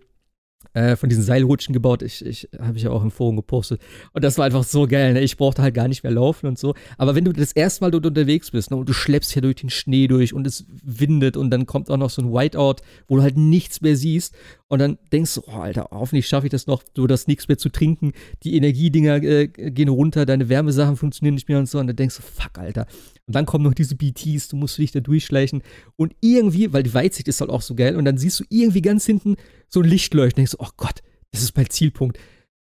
äh, 0.75 0.97
von 0.97 1.09
diesen 1.09 1.25
Seilrutschen 1.25 1.73
gebaut. 1.73 2.03
Ich, 2.03 2.25
ich 2.25 2.49
habe 2.61 2.77
ich 2.77 2.85
ja 2.85 2.91
auch 2.91 3.03
im 3.03 3.11
Forum 3.11 3.37
gepostet. 3.37 3.81
Und 4.13 4.23
das 4.23 4.39
war 4.39 4.45
einfach 4.45 4.65
so 4.65 4.87
geil. 4.87 5.15
Ne? 5.15 5.21
Ich 5.21 5.37
brauchte 5.37 5.63
halt 5.63 5.75
gar 5.75 5.89
nicht 5.89 6.03
mehr 6.03 6.13
laufen 6.13 6.47
und 6.47 6.59
so. 6.59 6.75
Aber 6.99 7.15
wenn 7.15 7.25
du 7.25 7.33
das 7.33 7.53
erste 7.53 7.85
Mal 7.85 7.91
dort 7.91 8.07
unterwegs 8.07 8.51
bist 8.51 8.71
ne, 8.71 8.77
und 8.77 8.89
du 8.89 8.93
schleppst 8.93 9.35
ja 9.35 9.41
durch 9.41 9.57
den 9.57 9.71
Schnee 9.71 10.07
durch 10.07 10.35
und 10.35 10.47
es 10.47 10.67
windet 10.83 11.37
und 11.37 11.51
dann 11.51 11.67
kommt 11.67 11.91
auch 11.91 11.97
noch 11.97 12.11
so 12.11 12.23
ein 12.23 12.33
Whiteout, 12.33 12.77
wo 13.09 13.17
du 13.17 13.23
halt 13.23 13.37
nichts 13.37 13.81
mehr 13.81 13.97
siehst 13.97 14.35
und 14.75 14.81
dann 14.81 14.99
denkst 15.13 15.37
du, 15.37 15.43
oh 15.47 15.61
Alter, 15.61 15.89
hoffentlich 15.93 16.27
schaffe 16.27 16.49
ich 16.49 16.51
das 16.51 16.67
noch, 16.67 16.83
du 16.95 17.07
das 17.07 17.29
nichts 17.29 17.47
mehr 17.47 17.57
zu 17.57 17.69
trinken. 17.69 18.13
Die 18.43 18.57
Energiedinger 18.57 19.23
äh, 19.23 19.47
gehen 19.47 19.89
runter, 19.89 20.27
deine 20.27 20.49
Wärmesachen 20.49 20.97
funktionieren 20.97 21.35
nicht 21.35 21.49
mehr 21.49 21.61
und 21.61 21.69
so. 21.69 21.79
Und 21.79 21.87
dann 21.87 21.95
denkst 21.95 22.17
du, 22.17 22.23
fuck, 22.23 22.59
Alter. 22.59 22.87
Und 23.27 23.37
dann 23.37 23.47
kommen 23.47 23.63
noch 23.63 23.75
diese 23.75 23.95
BTs, 23.95 24.49
du 24.49 24.57
musst 24.57 24.77
dich 24.79 24.91
da 24.91 24.99
durchschleichen. 24.99 25.63
Und 25.95 26.17
irgendwie, 26.21 26.73
weil 26.73 26.83
die 26.83 26.93
Weitsicht 26.93 27.29
ist 27.29 27.41
halt 27.41 27.51
auch 27.51 27.63
so 27.63 27.77
geil, 27.77 27.95
und 27.95 28.05
dann 28.05 28.19
siehst 28.19 28.41
du 28.41 28.45
irgendwie 28.49 28.83
ganz 28.83 29.07
hinten 29.07 29.37
so 29.69 29.81
ein 29.81 29.89
Licht 29.89 30.13
leuchten. 30.13 30.41
Denkst 30.41 30.53
du, 30.53 30.59
oh 30.65 30.71
Gott, 30.77 31.03
das 31.33 31.43
ist 31.43 31.57
mein 31.57 31.69
Zielpunkt. 31.69 32.19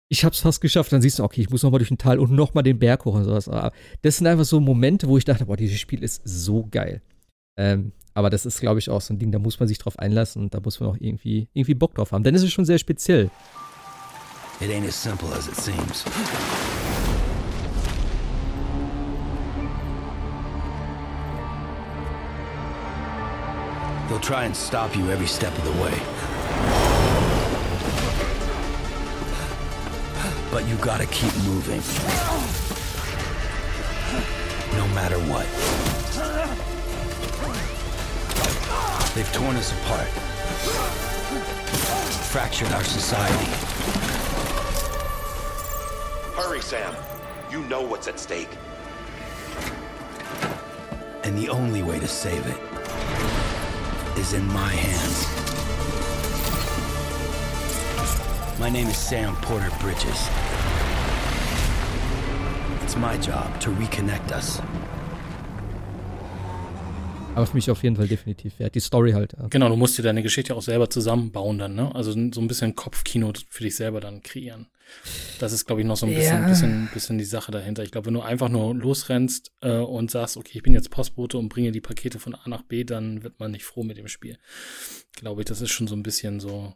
Ich 0.07 0.23
hab's 0.23 0.39
fast 0.39 0.61
geschafft. 0.61 0.91
Dann 0.91 1.01
siehst 1.01 1.19
du, 1.19 1.23
okay, 1.23 1.41
ich 1.41 1.49
muss 1.49 1.63
nochmal 1.63 1.79
durch 1.79 1.89
den 1.89 1.97
Tal 1.97 2.19
und 2.19 2.31
nochmal 2.31 2.63
den 2.63 2.79
Berg 2.79 3.05
hoch 3.05 3.15
und 3.15 3.23
sowas. 3.23 3.49
Aber 3.49 3.71
das 4.01 4.17
sind 4.17 4.27
einfach 4.27 4.45
so 4.45 4.59
Momente, 4.59 5.07
wo 5.07 5.17
ich 5.17 5.25
dachte, 5.25 5.45
boah, 5.45 5.57
dieses 5.57 5.79
Spiel 5.79 6.03
ist 6.03 6.21
so 6.23 6.67
geil. 6.69 7.01
Ähm, 7.57 7.91
aber 8.13 8.29
das 8.29 8.45
ist, 8.45 8.61
glaube 8.61 8.79
ich, 8.79 8.89
auch 8.89 9.01
so 9.01 9.13
ein 9.13 9.19
Ding, 9.19 9.31
da 9.31 9.39
muss 9.39 9.59
man 9.59 9.67
sich 9.67 9.77
drauf 9.77 9.99
einlassen 9.99 10.43
und 10.43 10.53
da 10.53 10.59
muss 10.61 10.79
man 10.79 10.89
auch 10.89 10.97
irgendwie, 10.99 11.49
irgendwie 11.53 11.73
Bock 11.73 11.95
drauf 11.95 12.11
haben. 12.11 12.23
Denn 12.23 12.35
es 12.35 12.43
ist 12.43 12.53
schon 12.53 12.65
sehr 12.65 12.77
speziell. 12.77 13.29
It 14.61 14.69
ain't 14.69 14.87
as 14.87 14.95
simple 14.95 15.27
as 15.33 15.47
it 15.47 15.55
seems. 15.55 16.05
They'll 24.07 24.19
try 24.19 24.45
and 24.45 24.55
stop 24.55 24.95
you 24.95 25.09
every 25.09 25.27
step 25.27 25.51
of 25.57 25.65
the 25.65 25.81
way. 25.81 26.14
But 30.55 30.65
you 30.69 30.77
gotta 30.77 31.05
keep 31.07 31.35
moving. 31.43 31.81
No 34.77 34.87
matter 34.95 35.17
what. 35.27 35.45
They've 39.13 39.33
torn 39.33 39.57
us 39.57 39.73
apart. 39.73 40.07
Fractured 42.31 42.71
our 42.71 42.85
society. 42.85 43.51
Hurry, 46.37 46.61
Sam. 46.61 46.95
You 47.51 47.61
know 47.63 47.81
what's 47.81 48.07
at 48.07 48.17
stake. 48.17 48.47
And 51.25 51.37
the 51.37 51.49
only 51.49 51.83
way 51.83 51.99
to 51.99 52.07
save 52.07 52.47
it 52.47 54.17
is 54.17 54.31
in 54.31 54.47
my 54.53 54.69
hands. 54.69 55.45
My 58.57 58.69
name 58.69 58.87
is 58.87 58.97
Sam 58.97 59.35
Porter 59.41 59.69
Bridges. 59.81 60.29
It's 62.95 63.01
my 63.01 63.15
job 63.17 63.59
to 63.59 63.71
reconnect 63.71 64.31
us. 64.31 64.61
Aber 67.35 67.45
für 67.45 67.55
mich 67.55 67.69
auf 67.69 67.83
jeden 67.83 67.97
Fall 67.97 68.07
definitiv 68.07 68.57
wert. 68.59 68.75
Die 68.75 68.79
Story 68.79 69.11
halt. 69.11 69.33
Ja. 69.37 69.47
Genau, 69.49 69.67
du 69.67 69.75
musst 69.75 69.97
dir 69.97 70.03
deine 70.03 70.23
Geschichte 70.23 70.55
auch 70.55 70.61
selber 70.61 70.89
zusammenbauen 70.89 71.57
dann, 71.57 71.75
ne? 71.75 71.93
Also 71.93 72.11
so 72.13 72.39
ein 72.39 72.47
bisschen 72.47 72.75
Kopfkino 72.75 73.33
für 73.49 73.63
dich 73.63 73.75
selber 73.75 73.99
dann 73.99 74.23
kreieren. 74.23 74.67
Das 75.39 75.51
ist, 75.51 75.65
glaube 75.65 75.81
ich, 75.81 75.87
noch 75.87 75.97
so 75.97 76.05
ein 76.05 76.15
bisschen, 76.15 76.43
Ja. 76.43 76.47
bisschen, 76.47 76.89
bisschen 76.93 77.17
die 77.17 77.25
Sache 77.25 77.51
dahinter. 77.51 77.83
Ich 77.83 77.91
glaube, 77.91 78.07
wenn 78.07 78.13
du 78.13 78.21
einfach 78.21 78.47
nur 78.47 78.73
losrennst 78.73 79.51
äh, 79.61 79.71
und 79.79 80.09
sagst, 80.11 80.37
okay, 80.37 80.51
ich 80.53 80.63
bin 80.63 80.71
jetzt 80.73 80.89
Postbote 80.91 81.37
und 81.37 81.49
bringe 81.49 81.73
die 81.73 81.81
Pakete 81.81 82.19
von 82.19 82.33
A 82.35 82.47
nach 82.47 82.61
B, 82.61 82.85
dann 82.85 83.23
wird 83.23 83.39
man 83.41 83.51
nicht 83.51 83.65
froh 83.65 83.83
mit 83.83 83.97
dem 83.97 84.07
Spiel. 84.07 84.37
Glaube 85.17 85.41
ich, 85.41 85.45
das 85.45 85.59
ist 85.59 85.71
schon 85.71 85.87
so 85.87 85.95
ein 85.95 86.03
bisschen 86.03 86.39
so 86.39 86.73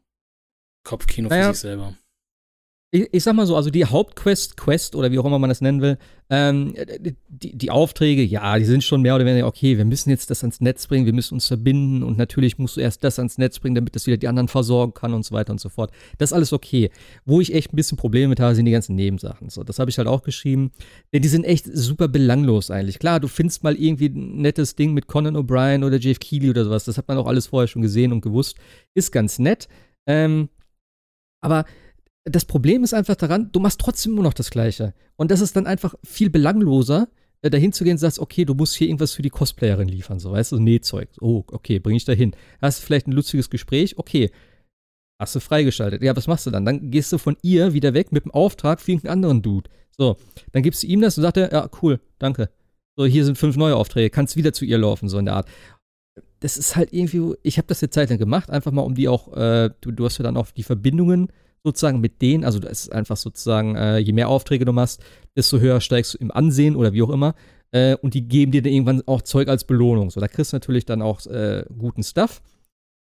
Kopfkino 0.84 1.30
Naja. 1.30 1.48
für 1.48 1.54
sich 1.54 1.62
selber. 1.62 1.96
Ich, 2.92 3.08
ich 3.12 3.24
sag 3.24 3.36
mal 3.36 3.46
so, 3.46 3.56
also 3.56 3.70
die 3.70 3.86
Hauptquest, 3.86 4.58
Quest 4.58 4.96
oder 4.96 5.12
wie 5.12 5.20
auch 5.20 5.26
immer 5.26 5.38
man 5.38 5.50
das 5.50 5.62
nennen 5.62 5.82
will, 5.82 5.98
ähm, 6.32 6.74
die, 7.28 7.56
die 7.56 7.70
Aufträge, 7.70 8.24
ja, 8.24 8.58
die 8.58 8.66
sind 8.66 8.84
schon 8.84 9.02
mehr 9.02 9.16
oder 9.16 9.26
weniger, 9.26 9.46
okay, 9.48 9.78
wir 9.78 9.86
müssen 9.86 10.10
jetzt 10.10 10.30
das 10.30 10.44
ans 10.44 10.60
Netz 10.60 10.88
bringen, 10.88 11.06
wir 11.06 11.14
müssen 11.14 11.36
uns 11.36 11.48
verbinden 11.48 12.04
und 12.04 12.18
natürlich 12.18 12.58
musst 12.58 12.78
du 12.78 12.82
erst 12.82 13.04
das 13.04 13.20
ans 13.20 13.38
Netz 13.38 13.60
bringen, 13.60 13.76
damit 13.76 13.96
das 13.96 14.08
wieder 14.08 14.18
die 14.18 14.28
anderen 14.28 14.48
versorgen 14.48 14.94
kann 14.94 15.14
und 15.14 15.24
so 15.24 15.36
weiter 15.36 15.52
und 15.52 15.60
so 15.60 15.70
fort. 15.70 15.92
Das 16.18 16.30
ist 16.30 16.34
alles 16.34 16.52
okay. 16.52 16.90
Wo 17.26 17.42
ich 17.42 17.54
echt 17.54 17.74
ein 17.74 17.76
bisschen 17.76 17.98
Probleme 17.98 18.30
mit 18.30 18.40
habe, 18.40 18.56
sind 18.56 18.66
die 18.66 18.72
ganzen 18.72 18.96
Nebensachen. 18.96 19.50
So, 19.50 19.64
das 19.64 19.78
habe 19.78 19.92
ich 19.92 19.98
halt 19.98 20.08
auch 20.08 20.24
geschrieben. 20.24 20.72
Denn 21.14 21.22
die 21.22 21.30
sind 21.30 21.44
echt 21.44 21.66
super 21.72 22.08
belanglos 22.08 22.72
eigentlich. 22.72 23.00
Klar, 23.00 23.20
du 23.20 23.28
findest 23.28 23.64
mal 23.64 23.76
irgendwie 23.76 24.10
ein 24.10 24.42
nettes 24.42 24.76
Ding 24.76 24.94
mit 24.94 25.08
Conan 25.08 25.38
O'Brien 25.38 25.86
oder 25.86 25.98
Jeff 25.98 26.20
Keighley 26.20 26.50
oder 26.50 26.66
sowas. 26.66 26.86
Das 26.86 26.98
hat 26.98 27.08
man 27.08 27.18
auch 27.18 27.28
alles 27.28 27.48
vorher 27.48 27.68
schon 27.68 27.82
gesehen 27.82 28.12
und 28.12 28.22
gewusst. 28.22 28.58
Ist 28.96 29.12
ganz 29.12 29.40
nett. 29.40 29.68
Ähm, 30.08 30.50
aber 31.42 31.66
das 32.30 32.46
Problem 32.46 32.84
ist 32.84 32.94
einfach 32.94 33.16
daran, 33.16 33.52
du 33.52 33.60
machst 33.60 33.80
trotzdem 33.80 34.14
immer 34.14 34.24
noch 34.24 34.34
das 34.34 34.52
Gleiche. 34.52 34.94
Und 35.16 35.32
das 35.32 35.42
ist 35.42 35.56
dann 35.56 35.68
einfach 35.68 35.96
viel 36.04 36.30
belangloser, 36.30 37.08
äh, 37.42 37.50
dahin 37.50 37.72
zu 37.72 37.84
gehen 37.84 37.94
und 37.94 37.98
sagst, 38.00 38.20
okay, 38.20 38.46
du 38.46 38.54
musst 38.54 38.76
hier 38.76 38.88
irgendwas 38.88 39.14
für 39.14 39.22
die 39.22 39.30
Cosplayerin 39.30 39.88
liefern, 39.88 40.20
so, 40.20 40.32
weißt 40.32 40.52
du, 40.52 40.60
Nähzeug. 40.60 41.10
Oh, 41.22 41.44
okay, 41.52 41.80
bring 41.80 41.96
ich 41.96 42.06
da 42.06 42.14
hin. 42.14 42.36
Hast 42.62 42.80
vielleicht 42.80 43.08
ein 43.08 43.14
lustiges 43.14 43.50
Gespräch? 43.50 43.98
Okay. 43.98 44.32
Hast 45.20 45.36
du 45.36 45.40
freigeschaltet. 45.42 46.02
Ja, 46.02 46.16
was 46.16 46.28
machst 46.28 46.46
du 46.46 46.52
dann? 46.52 46.64
Dann 46.66 46.92
gehst 46.92 47.12
du 47.12 47.18
von 47.18 47.36
ihr 47.42 47.74
wieder 47.74 47.94
weg 47.94 48.12
mit 48.12 48.24
dem 48.24 48.32
Auftrag 48.32 48.80
für 48.80 48.92
irgendeinen 48.92 49.14
anderen 49.14 49.42
Dude. 49.42 49.70
So, 49.98 50.16
dann 50.54 50.64
gibst 50.64 50.84
du 50.84 50.88
ihm 50.88 51.02
das 51.02 51.18
und 51.18 51.24
sagt 51.24 51.38
er, 51.38 51.52
ja, 51.52 51.70
cool, 51.82 52.00
danke. 52.20 52.50
So, 52.98 53.06
hier 53.06 53.26
sind 53.26 53.38
fünf 53.38 53.58
neue 53.58 53.76
Aufträge, 53.76 54.10
kannst 54.10 54.38
wieder 54.38 54.54
zu 54.54 54.64
ihr 54.64 54.78
laufen, 54.78 55.10
so 55.10 55.20
in 55.20 55.26
der 55.26 55.36
Art. 55.36 55.50
Das 56.40 56.58
ist 56.58 56.78
halt 56.78 56.94
irgendwie, 56.94 57.36
ich 57.44 57.58
habe 57.58 57.68
das 57.68 57.84
eine 57.84 57.90
Zeit 57.90 58.10
lang 58.10 58.18
gemacht, 58.18 58.50
einfach 58.50 58.72
mal 58.72 58.82
um 58.82 58.96
die 58.96 59.10
auch, 59.10 59.36
äh, 59.36 59.70
du, 59.82 59.92
du 59.92 60.06
hast 60.06 60.18
ja 60.18 60.24
dann 60.24 60.38
auch 60.38 60.52
die 60.52 60.64
Verbindungen 60.64 61.32
sozusagen 61.64 62.00
mit 62.00 62.22
denen, 62.22 62.44
also 62.44 62.60
das 62.60 62.84
ist 62.84 62.92
einfach 62.92 63.18
sozusagen, 63.18 63.76
äh, 63.76 63.98
je 63.98 64.14
mehr 64.14 64.30
Aufträge 64.30 64.66
du 64.66 64.74
machst, 64.74 65.02
desto 65.36 65.60
höher 65.60 65.82
steigst 65.82 66.14
du 66.14 66.18
im 66.20 66.32
Ansehen 66.32 66.76
oder 66.76 66.94
wie 66.94 67.02
auch 67.02 67.10
immer. 67.10 67.36
Äh, 67.72 67.96
und 67.96 68.14
die 68.14 68.28
geben 68.28 68.52
dir 68.52 68.62
dann 68.62 68.74
irgendwann 68.74 69.04
auch 69.08 69.22
Zeug 69.22 69.48
als 69.48 69.64
Belohnung. 69.64 70.10
So, 70.10 70.20
da 70.20 70.28
kriegst 70.28 70.54
du 70.54 70.56
natürlich 70.56 70.86
dann 70.86 71.02
auch 71.02 71.26
äh, 71.28 71.66
guten 71.78 72.04
Stuff. 72.04 72.42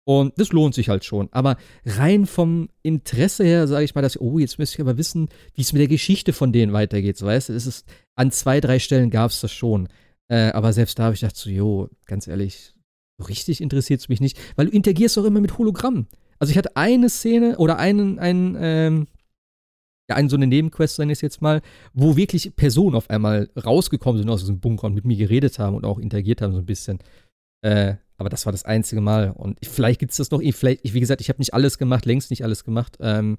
Und 0.06 0.34
das 0.38 0.52
lohnt 0.52 0.74
sich 0.74 0.90
halt 0.90 1.04
schon. 1.04 1.28
Aber 1.32 1.56
rein 1.86 2.26
vom 2.26 2.68
Interesse 2.82 3.44
her 3.44 3.66
sage 3.66 3.84
ich 3.84 3.94
mal, 3.94 4.02
dass, 4.02 4.20
oh, 4.20 4.38
jetzt 4.38 4.58
müsste 4.58 4.76
ich 4.76 4.80
aber 4.80 4.98
wissen, 4.98 5.28
wie 5.54 5.62
es 5.62 5.72
mit 5.72 5.80
der 5.80 5.88
Geschichte 5.88 6.32
von 6.32 6.52
denen 6.52 6.72
weitergeht. 6.74 7.16
So, 7.16 7.26
weißt 7.26 7.48
du, 7.48 7.54
es 7.54 7.66
ist, 7.66 7.86
an 8.14 8.30
zwei, 8.30 8.60
drei 8.60 8.78
Stellen 8.78 9.10
gab 9.10 9.30
es 9.30 9.40
das 9.40 9.52
schon. 9.52 9.88
Äh, 10.28 10.50
aber 10.50 10.72
selbst 10.72 10.98
da 10.98 11.04
habe 11.04 11.14
ich 11.14 11.20
gedacht, 11.20 11.36
so, 11.36 11.48
jo, 11.48 11.88
ganz 12.06 12.26
ehrlich, 12.26 12.74
so 13.18 13.24
richtig 13.26 13.62
interessiert 13.62 14.00
es 14.00 14.08
mich 14.08 14.20
nicht. 14.20 14.38
Weil 14.56 14.66
du 14.66 14.72
interagierst 14.72 15.16
doch 15.16 15.24
immer 15.24 15.40
mit 15.40 15.56
Hologrammen. 15.56 16.06
Also 16.38 16.50
ich 16.50 16.58
hatte 16.58 16.76
eine 16.76 17.08
Szene 17.08 17.58
oder 17.58 17.78
einen, 17.78 18.18
einen, 18.18 18.56
ähm, 18.58 19.06
ja, 20.08 20.16
einen 20.16 20.28
so 20.28 20.36
eine 20.36 20.46
Nebenquest, 20.46 20.98
nenne 20.98 21.12
ich 21.12 21.18
es 21.18 21.22
jetzt 21.22 21.42
mal, 21.42 21.62
wo 21.92 22.16
wirklich 22.16 22.54
Personen 22.56 22.96
auf 22.96 23.08
einmal 23.10 23.50
rausgekommen 23.56 24.18
sind 24.18 24.30
aus 24.30 24.40
diesem 24.40 24.60
Bunker 24.60 24.86
und 24.86 24.94
mit 24.94 25.04
mir 25.04 25.16
geredet 25.16 25.58
haben 25.58 25.76
und 25.76 25.84
auch 25.84 25.98
interagiert 25.98 26.42
haben 26.42 26.52
so 26.52 26.58
ein 26.58 26.66
bisschen. 26.66 26.98
Äh, 27.62 27.94
aber 28.16 28.28
das 28.28 28.46
war 28.46 28.52
das 28.52 28.64
einzige 28.64 29.00
Mal. 29.00 29.30
Und 29.30 29.58
vielleicht 29.64 30.00
gibt 30.00 30.12
es 30.12 30.18
das 30.18 30.30
noch, 30.30 30.40
vielleicht, 30.40 30.92
wie 30.94 31.00
gesagt, 31.00 31.20
ich 31.20 31.28
habe 31.28 31.40
nicht 31.40 31.54
alles 31.54 31.78
gemacht, 31.78 32.06
längst 32.06 32.30
nicht 32.30 32.44
alles 32.44 32.64
gemacht. 32.64 32.96
Ähm, 33.00 33.38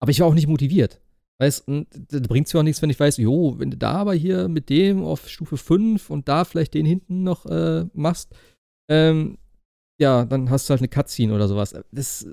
aber 0.00 0.10
ich 0.10 0.20
war 0.20 0.26
auch 0.26 0.34
nicht 0.34 0.48
motiviert. 0.48 1.00
Weißt 1.38 1.68
du, 1.68 1.84
da 1.90 2.18
bringt 2.20 2.46
es 2.46 2.52
ja 2.54 2.60
auch 2.60 2.64
nichts, 2.64 2.80
wenn 2.80 2.90
ich 2.90 2.98
weiß, 2.98 3.18
jo, 3.18 3.58
wenn 3.58 3.70
du 3.70 3.76
da 3.76 3.92
aber 3.92 4.14
hier 4.14 4.48
mit 4.48 4.70
dem 4.70 5.04
auf 5.04 5.28
Stufe 5.28 5.58
5 5.58 6.08
und 6.08 6.28
da 6.28 6.44
vielleicht 6.44 6.72
den 6.74 6.86
hinten 6.86 7.22
noch 7.22 7.44
äh, 7.46 7.84
machst, 7.92 8.34
ähm, 8.88 9.36
ja, 9.98 10.24
dann 10.24 10.50
hast 10.50 10.68
du 10.68 10.72
halt 10.72 10.80
eine 10.80 10.88
Cutscene 10.88 11.34
oder 11.34 11.48
sowas. 11.48 11.74
Das, 11.90 12.26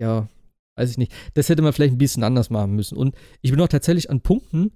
ja, 0.00 0.28
weiß 0.76 0.90
ich 0.90 0.98
nicht. 0.98 1.12
Das 1.34 1.48
hätte 1.48 1.62
man 1.62 1.72
vielleicht 1.72 1.94
ein 1.94 1.98
bisschen 1.98 2.24
anders 2.24 2.50
machen 2.50 2.74
müssen. 2.74 2.96
Und 2.96 3.14
ich 3.40 3.50
bin 3.50 3.60
auch 3.60 3.68
tatsächlich 3.68 4.10
an 4.10 4.20
Punkten, 4.20 4.72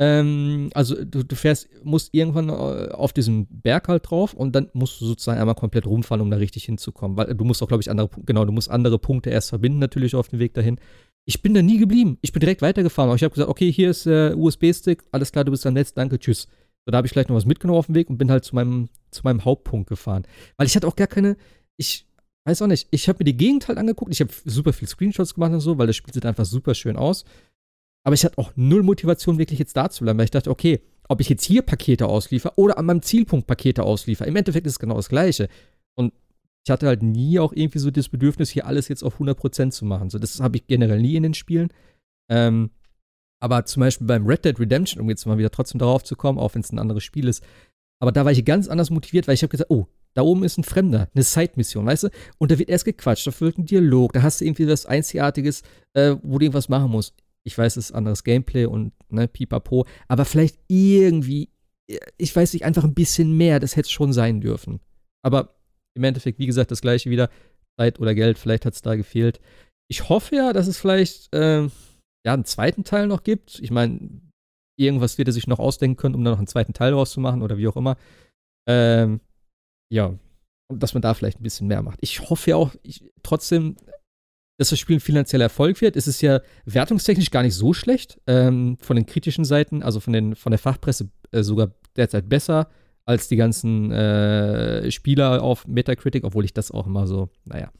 ähm, 0.00 0.70
also 0.72 1.04
du, 1.04 1.22
du, 1.22 1.36
fährst, 1.36 1.68
musst 1.84 2.14
irgendwann 2.14 2.48
äh, 2.48 2.90
auf 2.92 3.12
diesen 3.12 3.46
Berg 3.60 3.88
halt 3.88 4.10
drauf 4.10 4.32
und 4.32 4.56
dann 4.56 4.70
musst 4.72 4.98
du 4.98 5.04
sozusagen 5.04 5.38
einmal 5.38 5.54
komplett 5.54 5.86
rumfahren, 5.86 6.22
um 6.22 6.30
da 6.30 6.38
richtig 6.38 6.64
hinzukommen. 6.64 7.18
Weil 7.18 7.34
du 7.34 7.44
musst 7.44 7.62
auch, 7.62 7.68
glaube 7.68 7.82
ich, 7.82 7.90
andere, 7.90 8.08
genau, 8.24 8.46
du 8.46 8.52
musst 8.52 8.70
andere 8.70 8.98
Punkte 8.98 9.28
erst 9.28 9.50
verbinden, 9.50 9.78
natürlich 9.78 10.14
auf 10.14 10.28
dem 10.28 10.38
Weg 10.38 10.54
dahin. 10.54 10.78
Ich 11.26 11.42
bin 11.42 11.52
da 11.52 11.60
nie 11.60 11.76
geblieben. 11.76 12.16
Ich 12.22 12.32
bin 12.32 12.40
direkt 12.40 12.62
weitergefahren. 12.62 13.10
Aber 13.10 13.16
ich 13.16 13.22
habe 13.22 13.34
gesagt, 13.34 13.50
okay, 13.50 13.70
hier 13.70 13.90
ist 13.90 14.06
der 14.06 14.38
USB-Stick, 14.38 15.04
alles 15.12 15.32
klar, 15.32 15.44
du 15.44 15.50
bist 15.50 15.66
am 15.66 15.74
Netz, 15.74 15.92
danke, 15.92 16.18
tschüss. 16.18 16.48
So, 16.86 16.92
da 16.92 16.96
habe 16.96 17.06
ich 17.06 17.12
vielleicht 17.12 17.28
noch 17.28 17.36
was 17.36 17.44
mitgenommen 17.44 17.78
auf 17.78 17.86
dem 17.86 17.94
Weg 17.94 18.08
und 18.08 18.16
bin 18.16 18.30
halt 18.30 18.44
zu 18.46 18.54
meinem, 18.54 18.88
zu 19.10 19.20
meinem 19.22 19.44
Hauptpunkt 19.44 19.86
gefahren. 19.86 20.22
Weil 20.56 20.66
ich 20.66 20.76
hatte 20.76 20.88
auch 20.88 20.96
gar 20.96 21.08
keine, 21.08 21.36
ich 21.76 22.06
weiß 22.44 22.62
auch 22.62 22.66
nicht, 22.66 22.88
ich 22.90 23.08
habe 23.08 23.18
mir 23.20 23.24
die 23.24 23.36
Gegend 23.36 23.68
halt 23.68 23.78
angeguckt, 23.78 24.12
ich 24.12 24.20
habe 24.20 24.32
super 24.44 24.72
viel 24.72 24.88
Screenshots 24.88 25.34
gemacht 25.34 25.52
und 25.52 25.60
so, 25.60 25.78
weil 25.78 25.86
das 25.86 25.96
Spiel 25.96 26.12
sieht 26.14 26.26
einfach 26.26 26.44
super 26.44 26.74
schön 26.74 26.96
aus. 26.96 27.24
Aber 28.02 28.14
ich 28.14 28.24
hatte 28.24 28.38
auch 28.38 28.52
null 28.56 28.82
Motivation, 28.82 29.38
wirklich 29.38 29.58
jetzt 29.58 29.76
da 29.76 29.90
zu 29.90 30.04
bleiben, 30.04 30.18
weil 30.18 30.24
ich 30.24 30.30
dachte, 30.30 30.50
okay, 30.50 30.80
ob 31.08 31.20
ich 31.20 31.28
jetzt 31.28 31.44
hier 31.44 31.62
Pakete 31.62 32.06
ausliefer 32.06 32.56
oder 32.56 32.78
an 32.78 32.86
meinem 32.86 33.02
Zielpunkt 33.02 33.46
Pakete 33.46 33.82
ausliefer, 33.82 34.26
im 34.26 34.36
Endeffekt 34.36 34.66
ist 34.66 34.74
es 34.74 34.78
genau 34.78 34.96
das 34.96 35.08
Gleiche. 35.08 35.48
Und 35.96 36.14
ich 36.64 36.70
hatte 36.70 36.86
halt 36.86 37.02
nie 37.02 37.38
auch 37.38 37.52
irgendwie 37.52 37.78
so 37.78 37.90
das 37.90 38.08
Bedürfnis, 38.08 38.50
hier 38.50 38.66
alles 38.66 38.88
jetzt 38.88 39.02
auf 39.02 39.20
100% 39.20 39.70
zu 39.70 39.84
machen. 39.84 40.08
So, 40.08 40.18
das 40.18 40.40
habe 40.40 40.56
ich 40.56 40.66
generell 40.66 41.00
nie 41.00 41.16
in 41.16 41.22
den 41.22 41.34
Spielen. 41.34 41.72
Ähm, 42.30 42.70
aber 43.40 43.64
zum 43.64 43.80
Beispiel 43.80 44.06
beim 44.06 44.26
Red 44.26 44.44
Dead 44.44 44.58
Redemption, 44.58 45.02
um 45.02 45.08
jetzt 45.08 45.26
mal 45.26 45.38
wieder 45.38 45.50
trotzdem 45.50 45.78
darauf 45.78 46.04
zu 46.04 46.14
kommen, 46.14 46.38
auch 46.38 46.54
wenn 46.54 46.60
es 46.60 46.72
ein 46.72 46.78
anderes 46.78 47.02
Spiel 47.02 47.26
ist, 47.26 47.42
aber 47.98 48.12
da 48.12 48.24
war 48.24 48.32
ich 48.32 48.44
ganz 48.44 48.68
anders 48.68 48.90
motiviert, 48.90 49.26
weil 49.26 49.34
ich 49.34 49.42
habe 49.42 49.50
gesagt, 49.50 49.70
oh, 49.70 49.86
da 50.14 50.22
oben 50.22 50.44
ist 50.44 50.58
ein 50.58 50.64
Fremder, 50.64 51.08
eine 51.14 51.24
Side-Mission, 51.24 51.86
weißt 51.86 52.04
du? 52.04 52.08
Und 52.38 52.50
da 52.50 52.58
wird 52.58 52.68
erst 52.68 52.84
gequatscht, 52.84 53.26
da 53.26 53.40
wird 53.40 53.58
ein 53.58 53.66
Dialog, 53.66 54.12
da 54.12 54.22
hast 54.22 54.40
du 54.40 54.44
irgendwie 54.44 54.68
was 54.68 54.86
Einzigartiges, 54.86 55.62
äh, 55.94 56.16
wo 56.22 56.38
du 56.38 56.46
irgendwas 56.46 56.68
machen 56.68 56.90
musst 56.90 57.14
ich 57.44 57.56
weiß, 57.56 57.76
es 57.76 57.90
ist 57.90 57.92
anderes 57.92 58.24
Gameplay 58.24 58.66
und 58.66 58.92
ne, 59.08 59.28
pipapo, 59.28 59.86
aber 60.08 60.24
vielleicht 60.24 60.58
irgendwie, 60.68 61.50
ich 62.18 62.34
weiß 62.34 62.52
nicht, 62.52 62.64
einfach 62.64 62.84
ein 62.84 62.94
bisschen 62.94 63.36
mehr, 63.36 63.60
das 63.60 63.76
hätte 63.76 63.86
es 63.86 63.92
schon 63.92 64.12
sein 64.12 64.40
dürfen. 64.40 64.80
Aber 65.22 65.56
im 65.96 66.04
Endeffekt, 66.04 66.38
wie 66.38 66.46
gesagt, 66.46 66.70
das 66.70 66.82
gleiche 66.82 67.10
wieder, 67.10 67.30
Zeit 67.78 67.98
oder 67.98 68.14
Geld, 68.14 68.38
vielleicht 68.38 68.66
hat 68.66 68.74
es 68.74 68.82
da 68.82 68.94
gefehlt. 68.94 69.40
Ich 69.90 70.08
hoffe 70.08 70.36
ja, 70.36 70.52
dass 70.52 70.66
es 70.66 70.78
vielleicht 70.78 71.34
äh, 71.34 71.62
ja, 71.62 72.34
einen 72.34 72.44
zweiten 72.44 72.84
Teil 72.84 73.06
noch 73.06 73.22
gibt. 73.22 73.58
Ich 73.60 73.70
meine, 73.70 74.20
irgendwas 74.78 75.18
wird 75.18 75.28
er 75.28 75.32
sich 75.32 75.46
noch 75.46 75.58
ausdenken 75.58 75.96
können, 75.96 76.14
um 76.14 76.24
da 76.24 76.30
noch 76.30 76.38
einen 76.38 76.46
zweiten 76.46 76.74
Teil 76.74 76.92
rauszumachen 76.92 77.42
oder 77.42 77.58
wie 77.58 77.68
auch 77.68 77.76
immer. 77.76 77.96
Ähm, 78.68 79.20
ja, 79.92 80.14
und 80.70 80.82
dass 80.82 80.94
man 80.94 81.02
da 81.02 81.14
vielleicht 81.14 81.40
ein 81.40 81.42
bisschen 81.42 81.66
mehr 81.66 81.82
macht. 81.82 81.98
Ich 82.00 82.30
hoffe 82.30 82.50
ja 82.50 82.56
auch, 82.56 82.74
ich, 82.82 83.04
trotzdem, 83.22 83.76
dass 84.58 84.70
das 84.70 84.78
Spiel 84.78 84.96
ein 84.96 85.00
finanzieller 85.00 85.44
Erfolg 85.44 85.80
wird. 85.80 85.96
Es 85.96 86.06
ist 86.06 86.22
ja 86.22 86.40
wertungstechnisch 86.64 87.30
gar 87.30 87.42
nicht 87.42 87.54
so 87.54 87.72
schlecht. 87.72 88.20
Ähm, 88.26 88.78
von 88.80 88.96
den 88.96 89.06
kritischen 89.06 89.44
Seiten, 89.44 89.82
also 89.82 90.00
von, 90.00 90.12
den, 90.12 90.36
von 90.36 90.52
der 90.52 90.58
Fachpresse 90.58 91.08
äh, 91.32 91.42
sogar 91.42 91.72
derzeit 91.96 92.28
besser 92.28 92.70
als 93.04 93.26
die 93.26 93.36
ganzen 93.36 93.90
äh, 93.90 94.90
Spieler 94.90 95.42
auf 95.42 95.66
Metacritic, 95.66 96.22
obwohl 96.24 96.44
ich 96.44 96.54
das 96.54 96.70
auch 96.70 96.86
immer 96.86 97.06
so, 97.06 97.30
naja. 97.44 97.72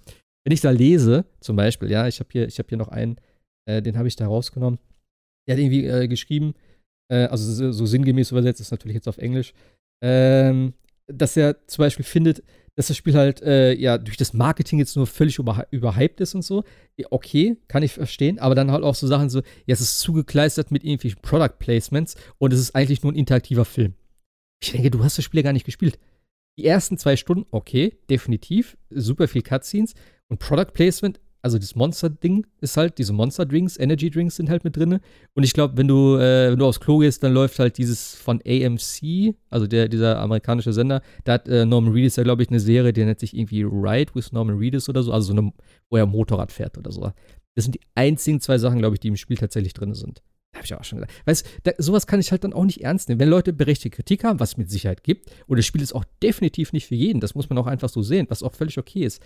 Wenn 0.44 0.52
ich 0.52 0.60
da 0.60 0.70
lese, 0.70 1.26
zum 1.40 1.54
Beispiel, 1.54 1.90
ja, 1.90 2.08
ich 2.08 2.18
habe 2.18 2.30
hier, 2.32 2.48
hab 2.48 2.68
hier 2.68 2.78
noch 2.78 2.88
einen, 2.88 3.16
äh, 3.68 3.82
den 3.82 3.96
habe 3.96 4.08
ich 4.08 4.16
da 4.16 4.26
rausgenommen. 4.26 4.80
Der 5.46 5.54
hat 5.54 5.60
irgendwie 5.60 5.86
äh, 5.86 6.08
geschrieben, 6.08 6.54
äh, 7.12 7.26
also 7.26 7.52
so, 7.52 7.70
so, 7.70 7.86
sinngemäß 7.86 8.30
übersetzt, 8.32 8.60
ist 8.60 8.70
natürlich 8.70 8.94
jetzt 8.94 9.08
auf 9.08 9.18
Englisch, 9.18 9.52
ähm, 10.02 10.72
dass 11.12 11.36
er 11.36 11.66
zum 11.66 11.82
Beispiel 11.82 12.04
findet, 12.04 12.42
dass 12.76 12.86
das 12.86 12.96
Spiel 12.96 13.14
halt 13.14 13.42
äh, 13.42 13.74
ja 13.74 13.98
durch 13.98 14.16
das 14.16 14.32
Marketing 14.32 14.78
jetzt 14.78 14.96
nur 14.96 15.06
völlig 15.06 15.38
über, 15.38 15.66
überhyped 15.70 16.20
ist 16.20 16.34
und 16.34 16.42
so. 16.42 16.64
Okay, 17.10 17.56
kann 17.68 17.82
ich 17.82 17.92
verstehen, 17.92 18.38
aber 18.38 18.54
dann 18.54 18.70
halt 18.70 18.84
auch 18.84 18.94
so 18.94 19.06
Sachen 19.06 19.28
so, 19.28 19.40
ja, 19.40 19.74
es 19.74 19.80
ist 19.80 20.00
zugekleistert 20.00 20.70
mit 20.70 20.84
irgendwelchen 20.84 21.20
Product 21.20 21.58
Placements 21.58 22.16
und 22.38 22.52
es 22.52 22.60
ist 22.60 22.74
eigentlich 22.74 23.02
nur 23.02 23.12
ein 23.12 23.16
interaktiver 23.16 23.64
Film. 23.64 23.94
Ich 24.62 24.72
denke, 24.72 24.90
du 24.90 25.02
hast 25.02 25.18
das 25.18 25.24
Spiel 25.24 25.40
ja 25.40 25.44
gar 25.44 25.52
nicht 25.52 25.66
gespielt. 25.66 25.98
Die 26.58 26.66
ersten 26.66 26.98
zwei 26.98 27.16
Stunden, 27.16 27.46
okay, 27.50 27.98
definitiv, 28.08 28.76
super 28.90 29.28
viel 29.28 29.42
Cutscenes 29.42 29.94
und 30.28 30.38
Product 30.38 30.72
Placement 30.72 31.20
also 31.42 31.58
das 31.58 31.74
Monster-Ding 31.74 32.46
ist 32.60 32.76
halt, 32.76 32.98
diese 32.98 33.12
Monster-Drinks, 33.12 33.78
Energy-Drinks 33.78 34.36
sind 34.36 34.50
halt 34.50 34.64
mit 34.64 34.76
drin. 34.76 35.00
Und 35.34 35.42
ich 35.42 35.52
glaube, 35.52 35.76
wenn 35.76 35.88
du, 35.88 36.16
äh, 36.16 36.50
wenn 36.50 36.58
du 36.58 36.66
aufs 36.66 36.80
Klo 36.80 36.98
gehst, 36.98 37.22
dann 37.22 37.32
läuft 37.32 37.58
halt 37.58 37.78
dieses 37.78 38.14
von 38.14 38.40
AMC, 38.46 39.34
also 39.48 39.66
der, 39.66 39.88
dieser 39.88 40.18
amerikanische 40.18 40.72
Sender, 40.72 41.02
da 41.24 41.34
hat 41.34 41.48
äh, 41.48 41.64
Norman 41.64 41.92
Reedus 41.92 42.16
ja, 42.16 42.22
glaube 42.22 42.42
ich, 42.42 42.50
eine 42.50 42.60
Serie, 42.60 42.92
die 42.92 43.04
nennt 43.04 43.20
sich 43.20 43.36
irgendwie 43.36 43.62
Ride 43.62 44.14
with 44.14 44.32
Norman 44.32 44.58
Reedus 44.58 44.88
oder 44.88 45.02
so, 45.02 45.12
also 45.12 45.32
so 45.32 45.38
eine, 45.38 45.52
wo 45.88 45.96
er 45.96 46.06
Motorrad 46.06 46.52
fährt 46.52 46.76
oder 46.76 46.92
so. 46.92 47.10
Das 47.54 47.64
sind 47.64 47.74
die 47.74 47.80
einzigen 47.94 48.40
zwei 48.40 48.58
Sachen, 48.58 48.78
glaube 48.78 48.96
ich, 48.96 49.00
die 49.00 49.08
im 49.08 49.16
Spiel 49.16 49.36
tatsächlich 49.36 49.74
drin 49.74 49.94
sind. 49.94 50.22
Habe 50.54 50.64
ich 50.64 50.74
auch 50.74 50.82
schon 50.82 50.98
gesagt. 50.98 51.14
Weißt 51.26 51.46
du, 51.62 51.72
sowas 51.78 52.06
kann 52.06 52.18
ich 52.18 52.32
halt 52.32 52.42
dann 52.42 52.52
auch 52.52 52.64
nicht 52.64 52.82
ernst 52.82 53.08
nehmen. 53.08 53.20
Wenn 53.20 53.28
Leute 53.28 53.52
berechtigte 53.52 53.94
Kritik 53.94 54.24
haben, 54.24 54.40
was 54.40 54.50
es 54.50 54.56
mit 54.56 54.70
Sicherheit 54.70 55.04
gibt, 55.04 55.30
und 55.46 55.58
das 55.58 55.66
Spiel 55.66 55.80
ist 55.80 55.94
auch 55.94 56.04
definitiv 56.22 56.72
nicht 56.72 56.86
für 56.86 56.96
jeden, 56.96 57.20
das 57.20 57.34
muss 57.34 57.48
man 57.48 57.58
auch 57.58 57.68
einfach 57.68 57.88
so 57.88 58.02
sehen, 58.02 58.26
was 58.28 58.42
auch 58.42 58.54
völlig 58.54 58.76
okay 58.78 59.04
ist. 59.04 59.22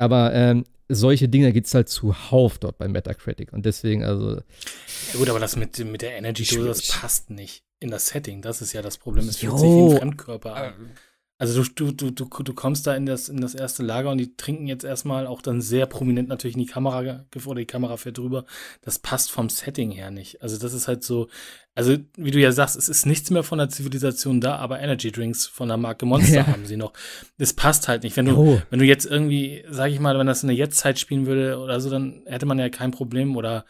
Aber 0.00 0.32
ähm, 0.32 0.64
solche 0.88 1.28
Dinge 1.28 1.52
gibt 1.52 1.66
es 1.66 1.74
halt 1.74 1.90
zuhauf 1.90 2.58
dort 2.58 2.78
bei 2.78 2.88
Metacritic. 2.88 3.52
Und 3.52 3.66
deswegen, 3.66 4.02
also. 4.02 4.36
Ja, 4.36 5.18
gut, 5.18 5.28
aber 5.28 5.38
das 5.38 5.56
mit, 5.56 5.78
mit 5.78 6.00
der 6.00 6.16
Energy-Dose, 6.16 6.66
das 6.66 6.88
passt 6.88 7.28
nicht 7.28 7.64
in 7.80 7.90
das 7.90 8.06
Setting. 8.06 8.40
Das 8.40 8.62
ist 8.62 8.72
ja 8.72 8.80
das 8.80 8.96
Problem. 8.96 9.28
Es 9.28 9.36
fühlt 9.36 9.58
sich 9.58 9.68
wie 9.68 9.92
ein 9.92 9.98
Fremdkörper 9.98 10.54
an. 10.54 10.92
Also 11.40 11.64
du, 11.64 11.90
du, 11.90 12.10
du, 12.10 12.26
du 12.26 12.52
kommst 12.52 12.86
da 12.86 12.94
in 12.94 13.06
das, 13.06 13.30
in 13.30 13.40
das 13.40 13.54
erste 13.54 13.82
Lager 13.82 14.10
und 14.10 14.18
die 14.18 14.36
trinken 14.36 14.66
jetzt 14.66 14.84
erstmal 14.84 15.26
auch 15.26 15.40
dann 15.40 15.62
sehr 15.62 15.86
prominent 15.86 16.28
natürlich 16.28 16.54
in 16.54 16.62
die 16.62 16.70
Kamera 16.70 16.98
oder 16.98 17.60
die 17.60 17.64
Kamera 17.64 17.96
fährt 17.96 18.18
drüber. 18.18 18.44
Das 18.82 18.98
passt 18.98 19.32
vom 19.32 19.48
Setting 19.48 19.90
her 19.90 20.10
nicht. 20.10 20.42
Also 20.42 20.58
das 20.58 20.74
ist 20.74 20.86
halt 20.86 21.02
so, 21.02 21.28
also 21.74 21.96
wie 22.18 22.30
du 22.30 22.38
ja 22.38 22.52
sagst, 22.52 22.76
es 22.76 22.90
ist 22.90 23.06
nichts 23.06 23.30
mehr 23.30 23.42
von 23.42 23.56
der 23.56 23.70
Zivilisation 23.70 24.42
da, 24.42 24.56
aber 24.56 24.80
Energy 24.80 25.10
Drinks 25.10 25.46
von 25.46 25.68
der 25.68 25.78
Marke 25.78 26.04
Monster 26.04 26.34
ja. 26.34 26.46
haben 26.46 26.66
sie 26.66 26.76
noch. 26.76 26.92
Das 27.38 27.54
passt 27.54 27.88
halt 27.88 28.02
nicht. 28.02 28.18
Wenn 28.18 28.26
du, 28.26 28.36
oh. 28.36 28.62
wenn 28.68 28.78
du 28.78 28.84
jetzt 28.84 29.06
irgendwie, 29.06 29.64
sag 29.70 29.90
ich 29.90 29.98
mal, 29.98 30.18
wenn 30.18 30.26
das 30.26 30.42
in 30.42 30.48
der 30.48 30.58
Jetztzeit 30.58 30.98
spielen 30.98 31.24
würde 31.24 31.58
oder 31.58 31.80
so, 31.80 31.88
dann 31.88 32.22
hätte 32.26 32.44
man 32.44 32.58
ja 32.58 32.68
kein 32.68 32.90
Problem 32.90 33.34
oder 33.38 33.64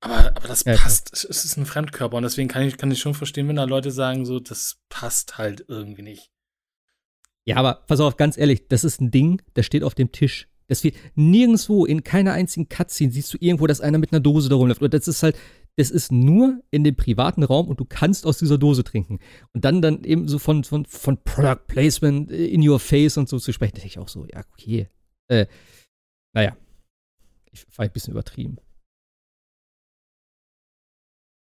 aber, 0.00 0.32
aber 0.34 0.48
das 0.48 0.64
ja, 0.64 0.74
passt. 0.74 1.12
Es 1.12 1.44
ist 1.44 1.58
ein 1.58 1.66
Fremdkörper 1.66 2.16
und 2.16 2.22
deswegen 2.22 2.48
kann 2.48 2.62
ich, 2.62 2.78
kann 2.78 2.90
ich 2.90 3.00
schon 3.00 3.12
verstehen, 3.12 3.46
wenn 3.48 3.56
da 3.56 3.64
Leute 3.64 3.90
sagen, 3.90 4.24
so, 4.24 4.40
das 4.40 4.78
passt 4.88 5.36
halt 5.36 5.66
irgendwie 5.68 6.02
nicht. 6.02 6.30
Ja, 7.46 7.56
aber 7.56 7.84
pass 7.86 8.00
auf, 8.00 8.16
ganz 8.16 8.38
ehrlich, 8.38 8.68
das 8.68 8.84
ist 8.84 9.00
ein 9.00 9.10
Ding, 9.10 9.42
das 9.54 9.66
steht 9.66 9.82
auf 9.82 9.94
dem 9.94 10.12
Tisch. 10.12 10.48
Das 10.66 10.82
wird 10.82 10.96
nirgendwo 11.14 11.84
in 11.84 12.02
keiner 12.04 12.32
einzigen 12.32 12.68
Cutscene 12.68 13.12
siehst 13.12 13.34
du 13.34 13.38
irgendwo, 13.38 13.66
dass 13.66 13.82
einer 13.82 13.98
mit 13.98 14.12
einer 14.12 14.20
Dose 14.20 14.48
da 14.48 14.56
rumläuft. 14.56 14.80
Und 14.80 14.94
das 14.94 15.08
ist 15.08 15.22
halt, 15.22 15.36
das 15.76 15.90
ist 15.90 16.10
nur 16.10 16.62
in 16.70 16.84
dem 16.84 16.96
privaten 16.96 17.42
Raum 17.42 17.68
und 17.68 17.80
du 17.80 17.84
kannst 17.84 18.24
aus 18.24 18.38
dieser 18.38 18.56
Dose 18.56 18.82
trinken. 18.82 19.18
Und 19.52 19.64
dann 19.64 19.82
dann 19.82 20.04
eben 20.04 20.26
so 20.26 20.38
von, 20.38 20.64
von, 20.64 20.86
von 20.86 21.22
Product 21.22 21.66
Placement 21.66 22.30
in 22.30 22.66
your 22.66 22.80
face 22.80 23.18
und 23.18 23.28
so 23.28 23.38
zu 23.38 23.52
sprechen, 23.52 23.74
denke 23.74 23.88
ich 23.88 23.98
auch 23.98 24.08
so, 24.08 24.24
ja, 24.24 24.42
okay. 24.52 24.88
Äh, 25.28 25.46
naja, 26.32 26.56
ich 27.52 27.66
war 27.76 27.84
ein 27.84 27.92
bisschen 27.92 28.12
übertrieben. 28.12 28.58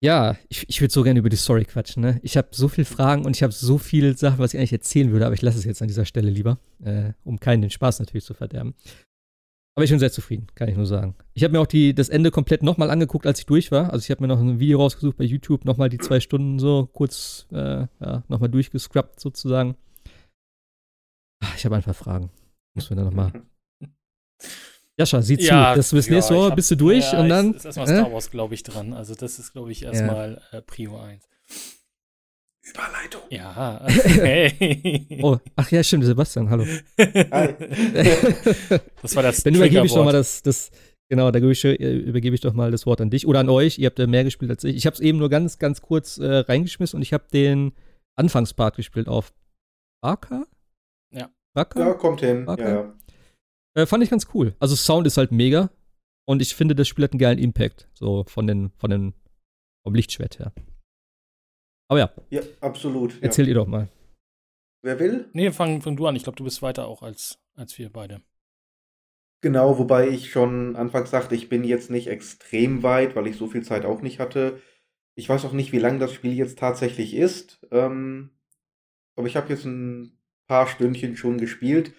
Ja, 0.04 0.36
ich, 0.50 0.68
ich 0.68 0.82
würde 0.82 0.92
so 0.92 1.02
gerne 1.02 1.18
über 1.18 1.30
die 1.30 1.36
Story 1.36 1.64
quatschen. 1.64 2.02
Ne? 2.02 2.20
Ich 2.22 2.36
habe 2.36 2.48
so 2.50 2.68
viele 2.68 2.84
Fragen 2.84 3.24
und 3.24 3.34
ich 3.34 3.42
habe 3.42 3.54
so 3.54 3.78
viele 3.78 4.14
Sachen, 4.14 4.38
was 4.38 4.52
ich 4.52 4.58
eigentlich 4.58 4.74
erzählen 4.74 5.10
würde, 5.10 5.24
aber 5.24 5.34
ich 5.34 5.40
lasse 5.40 5.56
es 5.56 5.64
jetzt 5.64 5.80
an 5.80 5.88
dieser 5.88 6.04
Stelle 6.04 6.28
lieber, 6.28 6.58
äh, 6.84 7.14
um 7.24 7.40
keinen 7.40 7.62
den 7.62 7.70
Spaß 7.70 8.00
natürlich 8.00 8.24
zu 8.26 8.34
verderben. 8.34 8.74
Aber 9.74 9.84
ich 9.84 9.90
bin 9.90 9.98
sehr 9.98 10.12
zufrieden, 10.12 10.48
kann 10.54 10.68
ich 10.68 10.76
nur 10.76 10.84
sagen. 10.84 11.14
Ich 11.32 11.42
habe 11.42 11.52
mir 11.52 11.60
auch 11.60 11.66
die, 11.66 11.94
das 11.94 12.10
Ende 12.10 12.30
komplett 12.30 12.62
nochmal 12.62 12.90
angeguckt, 12.90 13.26
als 13.26 13.38
ich 13.38 13.46
durch 13.46 13.72
war. 13.72 13.94
Also 13.94 14.04
ich 14.04 14.10
habe 14.10 14.20
mir 14.20 14.28
noch 14.28 14.40
ein 14.40 14.60
Video 14.60 14.78
rausgesucht 14.78 15.16
bei 15.16 15.24
YouTube, 15.24 15.64
nochmal 15.64 15.88
die 15.88 15.96
zwei 15.96 16.20
Stunden 16.20 16.58
so 16.58 16.86
kurz 16.92 17.46
äh, 17.50 17.86
ja, 17.98 18.24
nochmal 18.28 18.50
durchgescrubbt 18.50 19.18
sozusagen. 19.18 19.74
Ach, 21.42 21.56
Ich 21.56 21.64
habe 21.64 21.76
einfach 21.76 21.96
Fragen. 21.96 22.28
Muss 22.74 22.90
mir 22.90 22.96
da 22.96 23.04
nochmal. 23.04 23.32
Jascha, 24.96 25.22
sieh 25.22 25.38
zu. 25.38 25.48
das 25.48 25.90
bis 25.90 26.06
ja, 26.06 26.14
nächste 26.14 26.34
Woche 26.36 26.50
hab- 26.50 26.56
bist 26.56 26.70
du 26.70 26.76
durch 26.76 27.12
ja, 27.12 27.20
und 27.20 27.28
dann. 27.28 27.50
Ist, 27.54 27.64
ist 27.64 27.76
erstmal 27.76 27.88
äh? 27.88 28.00
Star 28.00 28.12
Wars, 28.12 28.30
glaube 28.30 28.54
ich, 28.54 28.62
dran. 28.62 28.92
Also, 28.92 29.14
das 29.14 29.38
ist, 29.38 29.52
glaube 29.52 29.72
ich, 29.72 29.84
erstmal 29.84 30.40
äh, 30.52 30.62
Prio 30.62 30.96
1. 30.98 31.24
Überleitung. 32.62 33.20
Ja. 33.30 33.86
Hey. 33.86 35.06
Oh, 35.22 35.38
ach 35.56 35.70
ja, 35.70 35.82
stimmt, 35.82 36.04
Sebastian, 36.04 36.48
hallo. 36.48 36.64
Hi. 36.98 37.54
Das 39.02 39.14
war 39.16 39.22
das 39.22 39.42
Dann 39.42 39.54
übergebe 39.54 39.86
ich 39.86 39.92
doch 39.92 40.04
mal 40.04 40.12
das, 40.12 40.42
das 40.42 40.70
genau, 41.08 41.30
da 41.30 41.40
gebe 41.40 41.52
ich, 41.52 41.64
äh, 41.64 41.74
übergebe 41.74 42.34
ich 42.34 42.40
doch 42.40 42.54
mal 42.54 42.70
das 42.70 42.86
Wort 42.86 43.00
an 43.00 43.10
dich 43.10 43.26
oder 43.26 43.40
an 43.40 43.50
euch. 43.50 43.78
Ihr 43.78 43.86
habt 43.86 43.98
ja 43.98 44.06
mehr 44.06 44.24
gespielt 44.24 44.50
als 44.50 44.64
ich. 44.64 44.76
Ich 44.76 44.86
habe 44.86 44.94
es 44.94 45.00
eben 45.00 45.18
nur 45.18 45.28
ganz, 45.28 45.58
ganz 45.58 45.82
kurz 45.82 46.18
äh, 46.18 46.26
reingeschmissen 46.26 46.96
und 46.96 47.02
ich 47.02 47.12
habe 47.12 47.24
den 47.32 47.72
Anfangspart 48.16 48.76
gespielt 48.76 49.08
auf 49.08 49.34
Barca? 50.00 50.46
Ja. 51.10 51.30
Barca? 51.52 51.80
Ja, 51.80 51.94
kommt 51.94 52.20
hin. 52.20 52.48
Okay. 52.48 52.62
Ja, 52.62 52.70
ja. 52.70 52.94
Äh, 53.74 53.86
fand 53.86 54.02
ich 54.04 54.10
ganz 54.10 54.28
cool. 54.34 54.54
Also 54.60 54.76
Sound 54.76 55.06
ist 55.06 55.16
halt 55.16 55.32
mega 55.32 55.70
und 56.26 56.40
ich 56.40 56.54
finde, 56.54 56.74
das 56.74 56.88
Spiel 56.88 57.04
hat 57.04 57.12
einen 57.12 57.18
geilen 57.18 57.38
Impact, 57.38 57.88
so 57.94 58.24
von 58.24 58.46
den, 58.46 58.70
von 58.76 58.90
den, 58.90 59.14
vom 59.82 59.94
Lichtschwert 59.94 60.38
her. 60.38 60.52
Aber 61.88 61.98
ja, 61.98 62.12
ja 62.30 62.42
absolut. 62.60 63.14
Ja. 63.16 63.22
erzählt 63.22 63.48
ihr 63.48 63.54
doch 63.54 63.66
mal. 63.66 63.88
Wer 64.82 64.98
will? 64.98 65.28
Nee, 65.32 65.50
fang, 65.50 65.80
fang 65.80 65.96
du 65.96 66.06
an. 66.06 66.16
Ich 66.16 66.22
glaube, 66.22 66.36
du 66.36 66.44
bist 66.44 66.62
weiter 66.62 66.86
auch 66.86 67.02
als, 67.02 67.38
als 67.54 67.78
wir 67.78 67.90
beide. 67.90 68.20
Genau, 69.42 69.78
wobei 69.78 70.08
ich 70.08 70.30
schon 70.30 70.76
anfangs 70.76 71.10
sagte, 71.10 71.34
ich 71.34 71.48
bin 71.48 71.64
jetzt 71.64 71.90
nicht 71.90 72.06
extrem 72.06 72.82
weit, 72.82 73.14
weil 73.14 73.26
ich 73.26 73.36
so 73.36 73.46
viel 73.46 73.62
Zeit 73.62 73.84
auch 73.84 74.00
nicht 74.00 74.18
hatte. 74.18 74.60
Ich 75.16 75.28
weiß 75.28 75.44
auch 75.44 75.52
nicht, 75.52 75.72
wie 75.72 75.78
lang 75.78 75.98
das 76.00 76.12
Spiel 76.12 76.32
jetzt 76.32 76.58
tatsächlich 76.58 77.14
ist. 77.14 77.66
Ähm, 77.70 78.30
aber 79.16 79.26
ich 79.26 79.36
habe 79.36 79.50
jetzt 79.50 79.64
ein 79.64 80.18
paar 80.46 80.66
Stündchen 80.66 81.16
schon 81.16 81.38
gespielt. 81.38 81.92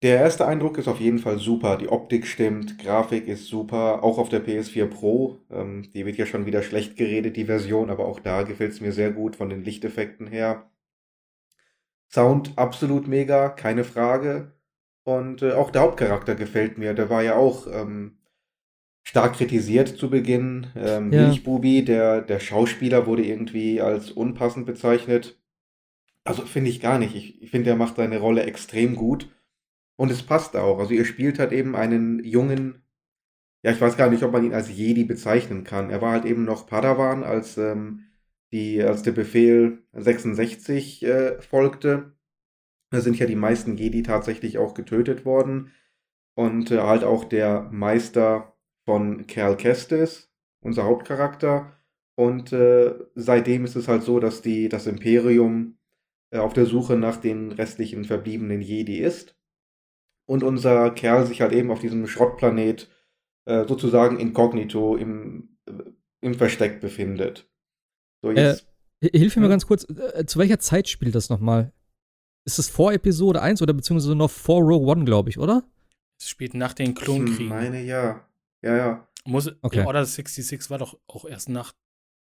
Der 0.00 0.20
erste 0.20 0.46
Eindruck 0.46 0.78
ist 0.78 0.88
auf 0.88 1.00
jeden 1.00 1.18
Fall 1.18 1.38
super. 1.38 1.76
Die 1.76 1.90
Optik 1.90 2.26
stimmt, 2.26 2.78
Grafik 2.78 3.28
ist 3.28 3.46
super, 3.46 4.02
auch 4.02 4.16
auf 4.16 4.30
der 4.30 4.40
PS4 4.40 4.86
Pro. 4.86 5.40
Ähm, 5.50 5.90
die 5.92 6.06
wird 6.06 6.16
ja 6.16 6.24
schon 6.24 6.46
wieder 6.46 6.62
schlecht 6.62 6.96
geredet, 6.96 7.36
die 7.36 7.44
Version, 7.44 7.90
aber 7.90 8.06
auch 8.06 8.20
da 8.20 8.42
gefällt 8.42 8.72
es 8.72 8.80
mir 8.80 8.92
sehr 8.92 9.12
gut 9.12 9.36
von 9.36 9.50
den 9.50 9.64
Lichteffekten 9.64 10.28
her. 10.28 10.70
Sound 12.12 12.52
absolut 12.56 13.06
mega, 13.08 13.48
keine 13.48 13.84
Frage. 13.84 14.52
Und 15.04 15.42
äh, 15.42 15.52
auch 15.52 15.70
der 15.70 15.82
Hauptcharakter 15.82 16.34
gefällt 16.34 16.78
mir. 16.78 16.94
Der 16.94 17.10
war 17.10 17.22
ja 17.22 17.36
auch 17.36 17.66
ähm, 17.68 18.18
stark 19.04 19.34
kritisiert 19.36 19.88
zu 19.88 20.10
Beginn. 20.10 20.68
Ähm, 20.76 21.12
Ja. 21.12 21.28
Milchbubi, 21.28 21.84
der, 21.84 22.22
der 22.22 22.40
Schauspieler 22.40 23.06
wurde 23.06 23.24
irgendwie 23.26 23.80
als 23.80 24.10
unpassend 24.12 24.66
bezeichnet. 24.66 25.40
Also 26.24 26.44
finde 26.46 26.70
ich 26.70 26.80
gar 26.80 26.98
nicht. 26.98 27.14
Ich, 27.16 27.42
ich 27.42 27.50
finde, 27.50 27.70
er 27.70 27.76
macht 27.76 27.96
seine 27.96 28.18
Rolle 28.20 28.44
extrem 28.44 28.96
gut. 28.96 29.30
Und 29.96 30.10
es 30.10 30.22
passt 30.22 30.56
auch. 30.56 30.78
Also 30.78 30.92
ihr 30.92 31.04
spielt 31.04 31.38
halt 31.38 31.52
eben 31.52 31.74
einen 31.74 32.22
jungen, 32.24 32.82
ja, 33.62 33.72
ich 33.72 33.80
weiß 33.80 33.96
gar 33.96 34.10
nicht, 34.10 34.22
ob 34.22 34.32
man 34.32 34.44
ihn 34.44 34.54
als 34.54 34.70
Jedi 34.70 35.04
bezeichnen 35.04 35.64
kann. 35.64 35.90
Er 35.90 36.02
war 36.02 36.12
halt 36.12 36.24
eben 36.24 36.44
noch 36.44 36.66
Padawan, 36.66 37.24
als, 37.24 37.56
ähm, 37.58 38.04
die, 38.52 38.82
als 38.82 39.02
der 39.02 39.12
Befehl 39.12 39.82
66 39.92 41.04
äh, 41.04 41.40
folgte. 41.40 42.16
Da 42.90 43.00
sind 43.00 43.18
ja 43.18 43.26
die 43.26 43.36
meisten 43.36 43.76
Jedi 43.76 44.02
tatsächlich 44.02 44.58
auch 44.58 44.74
getötet 44.74 45.24
worden. 45.24 45.72
Und 46.34 46.70
äh, 46.70 46.80
halt 46.80 47.02
auch 47.02 47.24
der 47.24 47.62
Meister 47.72 48.54
von 48.84 49.26
Cal 49.26 49.56
Kestis, 49.56 50.30
unser 50.60 50.84
Hauptcharakter. 50.84 51.72
Und 52.14 52.52
äh, 52.52 52.94
seitdem 53.14 53.64
ist 53.64 53.76
es 53.76 53.88
halt 53.88 54.02
so, 54.02 54.20
dass 54.20 54.42
die, 54.42 54.68
das 54.68 54.86
Imperium 54.86 55.78
äh, 56.30 56.38
auf 56.38 56.52
der 56.52 56.66
Suche 56.66 56.96
nach 56.96 57.16
den 57.16 57.52
restlichen 57.52 58.04
verbliebenen 58.04 58.62
Jedi 58.62 58.98
ist. 58.98 59.35
Und 60.26 60.42
unser 60.42 60.90
Kerl 60.90 61.24
sich 61.26 61.40
halt 61.40 61.52
eben 61.52 61.70
auf 61.70 61.80
diesem 61.80 62.06
Schrottplanet 62.06 62.90
äh, 63.44 63.64
sozusagen 63.66 64.18
inkognito 64.18 64.96
im, 64.96 65.56
äh, 65.66 65.72
im 66.20 66.34
Versteck 66.34 66.80
befindet. 66.80 67.48
So, 68.22 68.30
jetzt. 68.32 68.66
H- 69.04 69.08
Hilf 69.12 69.36
mir 69.36 69.42
mal 69.42 69.48
ganz 69.48 69.66
kurz, 69.66 69.86
äh, 69.88 70.24
zu 70.26 70.38
welcher 70.38 70.58
Zeit 70.58 70.88
spielt 70.88 71.14
das 71.14 71.28
nochmal? 71.28 71.72
Ist 72.44 72.58
es 72.58 72.68
vor 72.68 72.92
Episode 72.92 73.42
1 73.42 73.60
oder 73.62 73.72
beziehungsweise 73.74 74.14
noch 74.16 74.30
vor 74.30 74.62
Rogue 74.62 74.86
One, 74.90 75.04
glaube 75.04 75.28
ich, 75.30 75.38
oder? 75.38 75.62
Es 76.18 76.28
spielt 76.28 76.54
nach 76.54 76.72
den 76.72 76.90
ich 76.90 76.94
Klonkriegen. 76.96 77.48
meine, 77.48 77.82
ja. 77.82 78.24
Ja, 78.62 78.76
ja. 78.76 79.08
Muss, 79.26 79.52
Okay. 79.62 79.84
Order 79.84 80.04
66 80.04 80.70
war 80.70 80.78
doch 80.78 80.98
auch 81.08 81.24
erst 81.26 81.48
nach. 81.50 81.72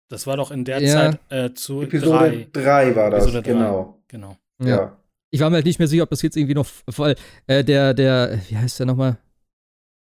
Das 0.09 0.25
war 0.27 0.35
doch 0.35 0.51
in 0.51 0.65
der 0.65 0.81
Ja. 0.81 1.11
Zeit 1.11 1.19
äh, 1.29 1.53
zu 1.53 1.81
Episode 1.83 2.47
3. 2.53 2.61
3 2.63 2.95
war 2.95 3.11
das, 3.11 3.23
Episode 3.25 3.43
genau. 3.43 4.03
Genau. 4.07 4.37
Ja. 4.59 4.97
Ich 5.33 5.39
war 5.39 5.49
mir 5.49 5.55
halt 5.55 5.65
nicht 5.65 5.79
mehr 5.79 5.87
sicher, 5.87 6.03
ob 6.03 6.11
das 6.11 6.21
jetzt 6.21 6.37
irgendwie 6.37 6.53
noch, 6.53 6.67
weil 6.85 7.15
äh, 7.47 7.63
der, 7.63 7.95
der, 7.95 8.39
wie 8.49 8.55
heißt 8.55 8.77
der 8.79 8.85
nochmal? 8.85 9.17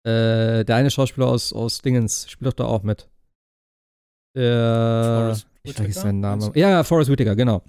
Äh, 0.05 0.65
der 0.65 0.77
eine 0.77 0.89
Schauspieler 0.89 1.27
aus, 1.27 1.53
aus 1.53 1.83
Dingens 1.83 2.31
spielt 2.31 2.47
doch 2.47 2.53
da 2.53 2.65
auch 2.65 2.85
mit. 2.85 3.09
Der, 4.37 5.17
Forrest 5.21 5.47
ich 5.65 5.75
vergesse 5.75 6.01
seinen 6.01 6.21
Namen. 6.21 6.53
Ja, 6.55 6.71
ja, 6.71 6.85
Forrest 6.85 7.11
Whitaker, 7.11 7.35
genau. 7.35 7.62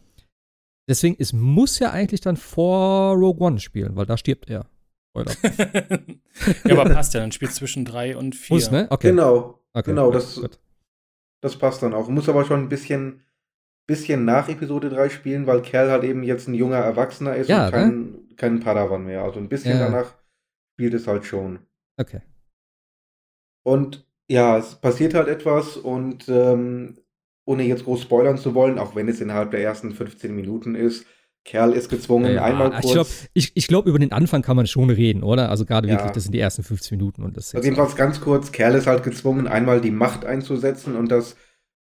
Deswegen, 0.88 1.16
es 1.18 1.34
muss 1.34 1.80
ja 1.80 1.90
eigentlich 1.92 2.22
dann 2.22 2.38
vor 2.38 3.16
Rogue 3.16 3.44
One 3.44 3.60
spielen, 3.60 3.96
weil 3.96 4.06
da 4.06 4.18
stirbt 4.18 4.50
er. 4.50 4.68
Ja, 6.64 6.80
aber 6.80 6.94
passt 6.94 7.16
ja. 7.16 7.22
Dann 7.22 7.32
spielt 7.32 7.52
zwischen 7.54 7.86
3 7.86 8.18
und 8.18 8.36
4. 8.36 8.56
Muss, 8.56 8.70
ne? 8.70 8.86
Okay. 8.92 9.10
Genau. 9.10 9.60
okay. 9.74 9.90
genau, 9.90 10.06
gut, 10.12 10.16
das- 10.16 10.36
gut. 10.36 10.60
Das 11.42 11.58
passt 11.58 11.82
dann 11.82 11.96
auch. 11.96 12.08
Muss 12.08 12.30
aber 12.30 12.46
schon 12.46 12.62
ein 12.62 12.70
bisschen, 12.70 13.24
bisschen 13.88 14.26
nach 14.26 14.50
Episode 14.50 14.90
3 14.90 15.10
spielen, 15.10 15.48
weil 15.48 15.62
Kerl 15.64 15.92
halt 15.92 16.04
eben 16.04 16.24
jetzt 16.24 16.48
ein 16.48 16.54
junger 16.56 16.78
Erwachsener 16.78 17.36
ist 17.36 17.50
Ja, 17.50 17.68
und 17.68 17.72
kein, 17.72 18.28
kein 18.38 18.60
Padawan 18.62 19.06
mehr. 19.06 19.24
Also 19.24 19.40
ein 19.40 19.50
bisschen 19.50 19.80
Ja. 19.80 19.80
danach 19.80 20.16
spielt 20.76 20.94
es 20.96 21.08
halt 21.08 21.26
schon. 21.26 21.60
Okay. 22.00 22.22
Und 23.64 24.06
ja, 24.30 24.58
es 24.58 24.76
passiert 24.76 25.14
halt 25.14 25.28
etwas 25.28 25.78
und 25.78 26.28
ähm, 26.30 26.98
ohne 27.46 27.64
jetzt 27.64 27.86
groß 27.86 28.02
spoilern 28.02 28.38
zu 28.38 28.56
wollen, 28.56 28.80
auch 28.80 28.96
wenn 28.96 29.08
es 29.08 29.22
innerhalb 29.22 29.52
der 29.52 29.62
ersten 29.62 29.92
15 29.94 30.36
Minuten 30.36 30.76
ist, 30.76 31.06
Kerl 31.46 31.74
ist 31.74 31.90
gezwungen, 31.90 32.38
Ja, 32.38 32.44
einmal 32.44 32.72
ich 32.80 32.80
kurz. 32.82 32.92
glaube, 32.92 33.10
ich, 33.34 33.52
ich 33.56 33.68
glaub, 33.68 33.86
über 33.86 34.00
den 34.00 34.12
Anfang 34.12 34.42
kann 34.42 34.56
man 34.56 34.66
schon 34.68 34.90
reden, 34.90 35.24
oder? 35.24 35.50
Also 35.50 35.66
gerade 35.66 35.88
Ja. 35.88 35.98
wirklich, 35.98 36.12
das 36.12 36.24
sind 36.24 36.32
die 36.34 36.40
ersten 36.40 36.64
15 36.64 36.98
Minuten 36.98 37.24
und 37.24 37.38
das 37.38 37.54
ist 37.54 37.54
Also 37.54 37.66
jedenfalls 37.66 37.96
ganz 37.96 38.22
kurz, 38.22 38.52
Kerl 38.52 38.76
ist 38.76 38.88
halt 38.88 39.04
gezwungen, 39.04 39.48
einmal 39.48 39.82
die 39.82 39.92
Macht 39.92 40.26
einzusetzen 40.26 40.96
und 40.96 41.10
das 41.12 41.36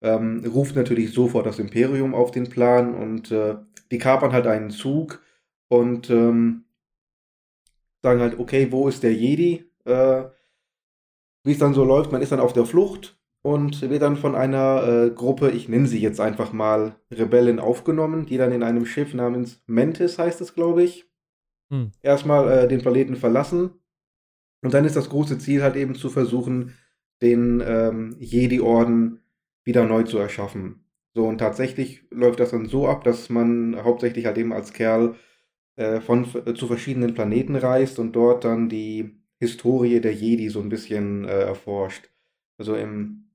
ähm, 0.03 0.45
ruft 0.47 0.77
natürlich 0.77 1.13
sofort 1.13 1.47
das 1.47 1.59
Imperium 1.59 2.15
auf 2.15 2.31
den 2.31 2.49
Plan 2.51 2.95
und 2.95 3.31
äh, 3.31 3.57
die 3.91 3.99
kapern 3.99 4.33
halt 4.33 4.47
einen 4.47 4.71
Zug 4.71 5.23
und 5.69 6.11
ähm, 6.11 6.65
sagen 8.03 8.21
halt, 8.21 8.39
okay, 8.39 8.71
wo 8.71 8.89
ist 8.89 9.03
der 9.03 9.15
Jedi? 9.15 9.65
Äh, 9.85 10.25
Wie 11.45 11.53
es 11.53 11.59
dann 11.59 11.75
so 11.75 11.85
läuft, 11.85 12.13
man 12.13 12.23
ist 12.23 12.33
dann 12.33 12.41
auf 12.41 12.53
der 12.53 12.67
Flucht 12.67 13.19
und 13.43 13.81
wird 13.83 14.03
dann 14.03 14.17
von 14.17 14.35
einer 14.35 14.87
äh, 14.87 15.11
Gruppe, 15.11 15.51
ich 15.51 15.69
nenne 15.69 15.87
sie 15.89 15.99
jetzt 16.01 16.21
einfach 16.21 16.53
mal 16.53 16.97
Rebellen, 17.11 17.59
aufgenommen, 17.59 18.27
die 18.27 18.37
dann 18.37 18.53
in 18.53 18.63
einem 18.63 18.87
Schiff 18.87 19.15
namens 19.15 19.61
Mantis 19.67 20.19
heißt 20.19 20.41
es, 20.41 20.55
glaube 20.55 20.83
ich, 20.85 21.07
Hm. 21.71 21.91
erstmal 22.03 22.49
äh, 22.51 22.69
den 22.69 22.83
Planeten 22.83 23.17
verlassen. 23.17 23.73
Und 24.63 24.75
dann 24.75 24.87
ist 24.87 24.97
das 24.97 25.11
große 25.11 25.39
Ziel 25.39 25.63
halt 25.63 25.77
eben 25.77 25.97
zu 25.97 26.11
versuchen, 26.11 26.75
den 27.23 27.63
ähm, 27.67 28.17
Jedi-Orden 28.21 29.22
wieder 29.65 29.85
neu 29.85 30.03
zu 30.05 30.19
erschaffen. 30.19 30.85
So, 31.15 31.27
und 31.27 31.39
tatsächlich 31.39 32.05
läuft 32.11 32.41
das 32.41 32.51
dann 32.51 32.67
so 32.67 32.89
ab, 32.89 33.05
dass 33.05 33.29
man 33.29 33.77
hauptsächlich 33.83 34.27
halt 34.27 34.39
eben 34.39 34.53
als 34.53 34.73
Kerl 34.73 35.17
äh, 35.77 36.01
von, 36.01 36.27
äh, 36.47 36.55
zu 36.55 36.67
verschiedenen 36.67 37.15
Planeten 37.15 37.57
reist 37.57 37.99
und 37.99 38.13
dort 38.13 38.45
dann 38.45 38.69
die 38.69 39.23
Historie 39.41 40.01
der 40.01 40.15
Jedi 40.15 40.49
so 40.49 40.61
ein 40.61 40.69
bisschen 40.69 41.25
äh, 41.25 41.43
erforscht. 41.43 42.11
Also 42.59 42.77
im 42.77 43.31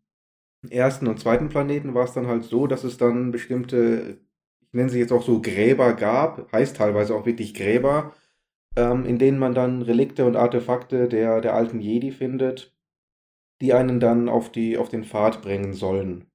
ersten 0.69 1.07
und 1.07 1.19
zweiten 1.19 1.49
Planeten 1.49 1.93
war 1.93 2.05
es 2.05 2.13
dann 2.13 2.27
halt 2.27 2.43
so, 2.43 2.67
dass 2.67 2.83
es 2.83 2.97
dann 2.97 3.31
bestimmte, 3.31 4.19
ich 4.61 4.73
nenne 4.73 4.89
sie 4.89 4.99
jetzt 4.99 5.11
auch 5.11 5.23
so 5.23 5.41
Gräber 5.41 5.93
gab, 5.93 6.51
heißt 6.51 6.77
teilweise 6.77 7.15
auch 7.15 7.25
wirklich 7.25 7.53
Gräber, 7.53 8.13
ähm, 8.75 9.05
in 9.05 9.19
denen 9.19 9.39
man 9.39 9.53
dann 9.53 9.81
Relikte 9.81 10.25
und 10.25 10.35
Artefakte 10.35 11.07
der, 11.07 11.41
der 11.41 11.55
alten 11.55 11.79
Jedi 11.81 12.11
findet, 12.11 12.76
die 13.61 13.73
einen 13.73 13.99
dann 13.99 14.29
auf, 14.29 14.51
die, 14.51 14.77
auf 14.77 14.89
den 14.89 15.03
Pfad 15.03 15.41
bringen 15.41 15.73
sollen. 15.73 16.25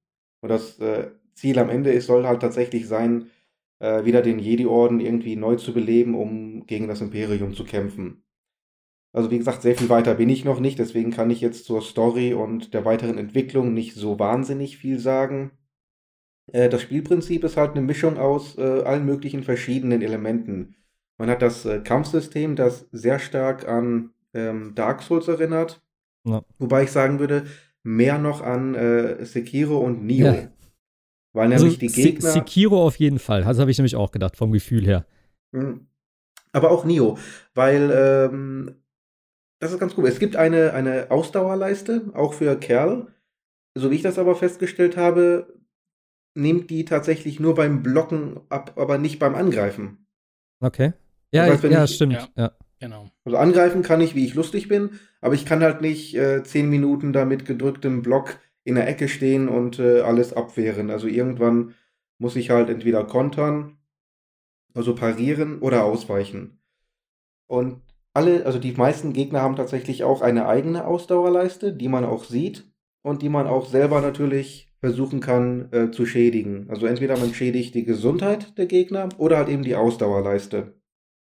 Und 0.40 0.48
das 0.48 0.78
äh, 0.80 1.10
Ziel 1.34 1.58
am 1.58 1.70
Ende 1.70 1.92
ist, 1.92 2.06
soll 2.06 2.26
halt 2.26 2.40
tatsächlich 2.40 2.88
sein, 2.88 3.30
äh, 3.78 4.04
wieder 4.04 4.22
den 4.22 4.38
Jedi-Orden 4.38 5.00
irgendwie 5.00 5.36
neu 5.36 5.56
zu 5.56 5.72
beleben, 5.72 6.14
um 6.14 6.66
gegen 6.66 6.88
das 6.88 7.00
Imperium 7.00 7.54
zu 7.54 7.64
kämpfen. 7.64 8.22
Also 9.12 9.30
wie 9.30 9.38
gesagt, 9.38 9.62
sehr 9.62 9.76
viel 9.76 9.90
weiter 9.90 10.14
bin 10.14 10.30
ich 10.30 10.44
noch 10.44 10.58
nicht, 10.58 10.78
deswegen 10.78 11.10
kann 11.10 11.30
ich 11.30 11.40
jetzt 11.42 11.66
zur 11.66 11.82
Story 11.82 12.32
und 12.32 12.72
der 12.72 12.84
weiteren 12.84 13.18
Entwicklung 13.18 13.74
nicht 13.74 13.94
so 13.94 14.18
wahnsinnig 14.18 14.78
viel 14.78 14.98
sagen. 14.98 15.50
Äh, 16.52 16.68
das 16.68 16.82
Spielprinzip 16.82 17.44
ist 17.44 17.56
halt 17.56 17.72
eine 17.72 17.82
Mischung 17.82 18.18
aus 18.18 18.56
äh, 18.58 18.82
allen 18.84 19.04
möglichen 19.04 19.42
verschiedenen 19.42 20.02
Elementen. 20.02 20.76
Man 21.18 21.28
hat 21.28 21.42
das 21.42 21.64
äh, 21.66 21.80
Kampfsystem, 21.80 22.56
das 22.56 22.88
sehr 22.90 23.18
stark 23.18 23.68
an 23.68 24.10
ähm, 24.34 24.74
Dark 24.74 25.02
Souls 25.02 25.28
erinnert. 25.28 25.82
Ja. 26.24 26.44
Wobei 26.58 26.84
ich 26.84 26.92
sagen 26.92 27.18
würde, 27.18 27.46
mehr 27.82 28.18
noch 28.18 28.40
an 28.42 28.74
äh, 28.74 29.24
Sekiro 29.24 29.78
und 29.78 30.04
Nioh. 30.04 30.26
Ja. 30.26 30.48
Weil 31.34 31.52
Also 31.52 31.64
nämlich 31.64 31.78
die 31.80 31.88
Se- 31.88 32.02
Gegner. 32.02 32.30
Sekiro 32.30 32.82
auf 32.86 32.96
jeden 32.96 33.18
Fall. 33.18 33.42
Das 33.42 33.58
habe 33.58 33.70
ich 33.70 33.78
nämlich 33.78 33.96
auch 33.96 34.10
gedacht, 34.12 34.36
vom 34.36 34.52
Gefühl 34.52 34.84
her. 34.86 35.06
Mhm. 35.52 35.86
Aber 36.52 36.70
auch 36.70 36.84
Nio, 36.84 37.16
weil 37.54 37.90
ähm, 37.92 38.74
das 39.58 39.72
ist 39.72 39.78
ganz 39.80 39.94
cool. 39.96 40.06
Es 40.06 40.18
gibt 40.18 40.36
eine, 40.36 40.74
eine 40.74 41.10
Ausdauerleiste, 41.10 42.10
auch 42.14 42.34
für 42.34 42.54
Kerl. 42.56 43.06
So 43.74 43.90
wie 43.90 43.94
ich 43.94 44.02
das 44.02 44.18
aber 44.18 44.36
festgestellt 44.36 44.98
habe, 44.98 45.58
nimmt 46.34 46.68
die 46.68 46.84
tatsächlich 46.84 47.40
nur 47.40 47.54
beim 47.54 47.82
Blocken 47.82 48.40
ab, 48.50 48.74
aber 48.76 48.98
nicht 48.98 49.18
beim 49.18 49.34
Angreifen. 49.34 50.06
Okay. 50.60 50.92
Ja, 51.32 51.46
Das 51.46 51.62
heißt, 51.62 51.72
ja, 51.72 51.84
ich- 51.84 51.94
stimmt. 51.94 52.12
Ja. 52.12 52.28
Ja. 52.36 52.52
Genau. 52.80 53.08
Also 53.24 53.38
angreifen 53.38 53.82
kann 53.82 54.00
ich, 54.02 54.14
wie 54.14 54.26
ich 54.26 54.34
lustig 54.34 54.68
bin, 54.68 54.90
aber 55.22 55.34
ich 55.34 55.46
kann 55.46 55.62
halt 55.62 55.80
nicht 55.80 56.14
äh, 56.14 56.42
zehn 56.42 56.68
Minuten 56.68 57.12
da 57.12 57.24
mit 57.24 57.46
gedrücktem 57.46 58.02
Block 58.02 58.38
in 58.64 58.74
der 58.74 58.88
Ecke 58.88 59.08
stehen 59.08 59.48
und 59.48 59.78
äh, 59.78 60.00
alles 60.00 60.32
abwehren. 60.34 60.90
Also 60.90 61.06
irgendwann 61.06 61.74
muss 62.18 62.36
ich 62.36 62.50
halt 62.50 62.68
entweder 62.68 63.04
kontern, 63.04 63.78
also 64.74 64.94
parieren 64.94 65.60
oder 65.60 65.84
ausweichen. 65.84 66.60
Und 67.46 67.80
alle, 68.14 68.44
also 68.44 68.58
die 68.58 68.72
meisten 68.72 69.12
Gegner 69.12 69.42
haben 69.42 69.56
tatsächlich 69.56 70.04
auch 70.04 70.22
eine 70.22 70.46
eigene 70.46 70.86
Ausdauerleiste, 70.86 71.72
die 71.72 71.88
man 71.88 72.04
auch 72.04 72.24
sieht 72.24 72.70
und 73.02 73.22
die 73.22 73.28
man 73.28 73.46
auch 73.46 73.66
selber 73.66 74.00
natürlich 74.00 74.72
versuchen 74.80 75.20
kann 75.20 75.72
äh, 75.72 75.90
zu 75.92 76.04
schädigen. 76.04 76.66
Also 76.68 76.86
entweder 76.86 77.16
man 77.16 77.32
schädigt 77.32 77.74
die 77.74 77.84
Gesundheit 77.84 78.58
der 78.58 78.66
Gegner 78.66 79.08
oder 79.18 79.38
halt 79.38 79.48
eben 79.48 79.62
die 79.62 79.76
Ausdauerleiste. 79.76 80.74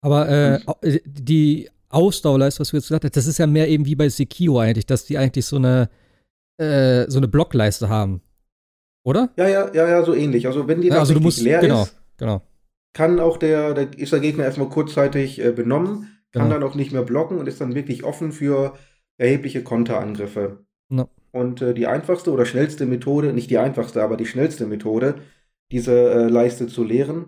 Aber 0.01 0.29
äh, 0.29 0.61
äh, 0.83 1.01
die 1.05 1.71
Ausdauerleiste, 1.95 2.61
was 2.61 2.71
du 2.71 2.77
jetzt 2.77 2.89
gesagt 2.89 3.05
hast, 3.05 3.17
das 3.17 3.27
ist 3.27 3.39
ja 3.39 3.47
mehr 3.47 3.69
eben 3.69 3.87
wie 3.87 3.95
bei 3.95 4.09
Sekiro 4.09 4.59
eigentlich, 4.59 4.87
dass 4.87 5.05
die 5.05 5.19
eigentlich 5.19 5.47
so 5.47 5.57
eine, 5.57 5.89
äh, 6.59 7.11
so 7.11 7.19
eine 7.19 7.29
Blockleiste 7.29 7.89
haben. 7.89 8.21
Oder? 9.05 9.31
Ja, 9.37 9.49
ja, 9.49 9.73
ja, 9.75 9.89
ja, 9.89 10.05
so 10.05 10.15
ähnlich. 10.15 10.47
Also 10.47 10.67
wenn 10.67 10.81
die 10.81 10.89
Ja, 10.89 10.99
also 11.01 11.19
musst, 11.21 11.41
leer 11.41 11.61
genau, 11.61 11.83
ist, 11.83 11.97
genau. 12.17 12.43
kann 12.95 13.21
auch 13.21 13.37
der, 13.37 13.75
der 13.75 13.99
ist 13.99 14.13
der 14.13 14.21
Gegner 14.21 14.45
erstmal 14.45 14.69
kurzzeitig 14.69 15.45
äh, 15.45 15.53
benommen, 15.53 16.09
kann 16.33 16.45
Genau. 16.45 16.55
dann 16.55 16.63
auch 16.63 16.75
nicht 16.75 16.93
mehr 16.93 17.03
blocken 17.03 17.39
und 17.39 17.47
ist 17.47 17.61
dann 17.61 17.75
wirklich 17.75 18.03
offen 18.05 18.33
für 18.33 18.75
erhebliche 19.19 19.63
Konterangriffe. 19.63 20.65
Ja. 20.91 21.09
Und 21.33 21.63
äh, 21.63 21.75
die 21.75 21.87
einfachste 21.87 22.33
oder 22.33 22.47
schnellste 22.47 22.87
Methode, 22.87 23.33
nicht 23.33 23.51
die 23.51 23.59
einfachste, 23.59 24.03
aber 24.03 24.17
die 24.17 24.27
schnellste 24.27 24.67
Methode, 24.67 25.17
diese 25.71 25.93
äh, 25.93 26.29
Leiste 26.29 26.67
zu 26.67 26.83
leeren, 26.83 27.27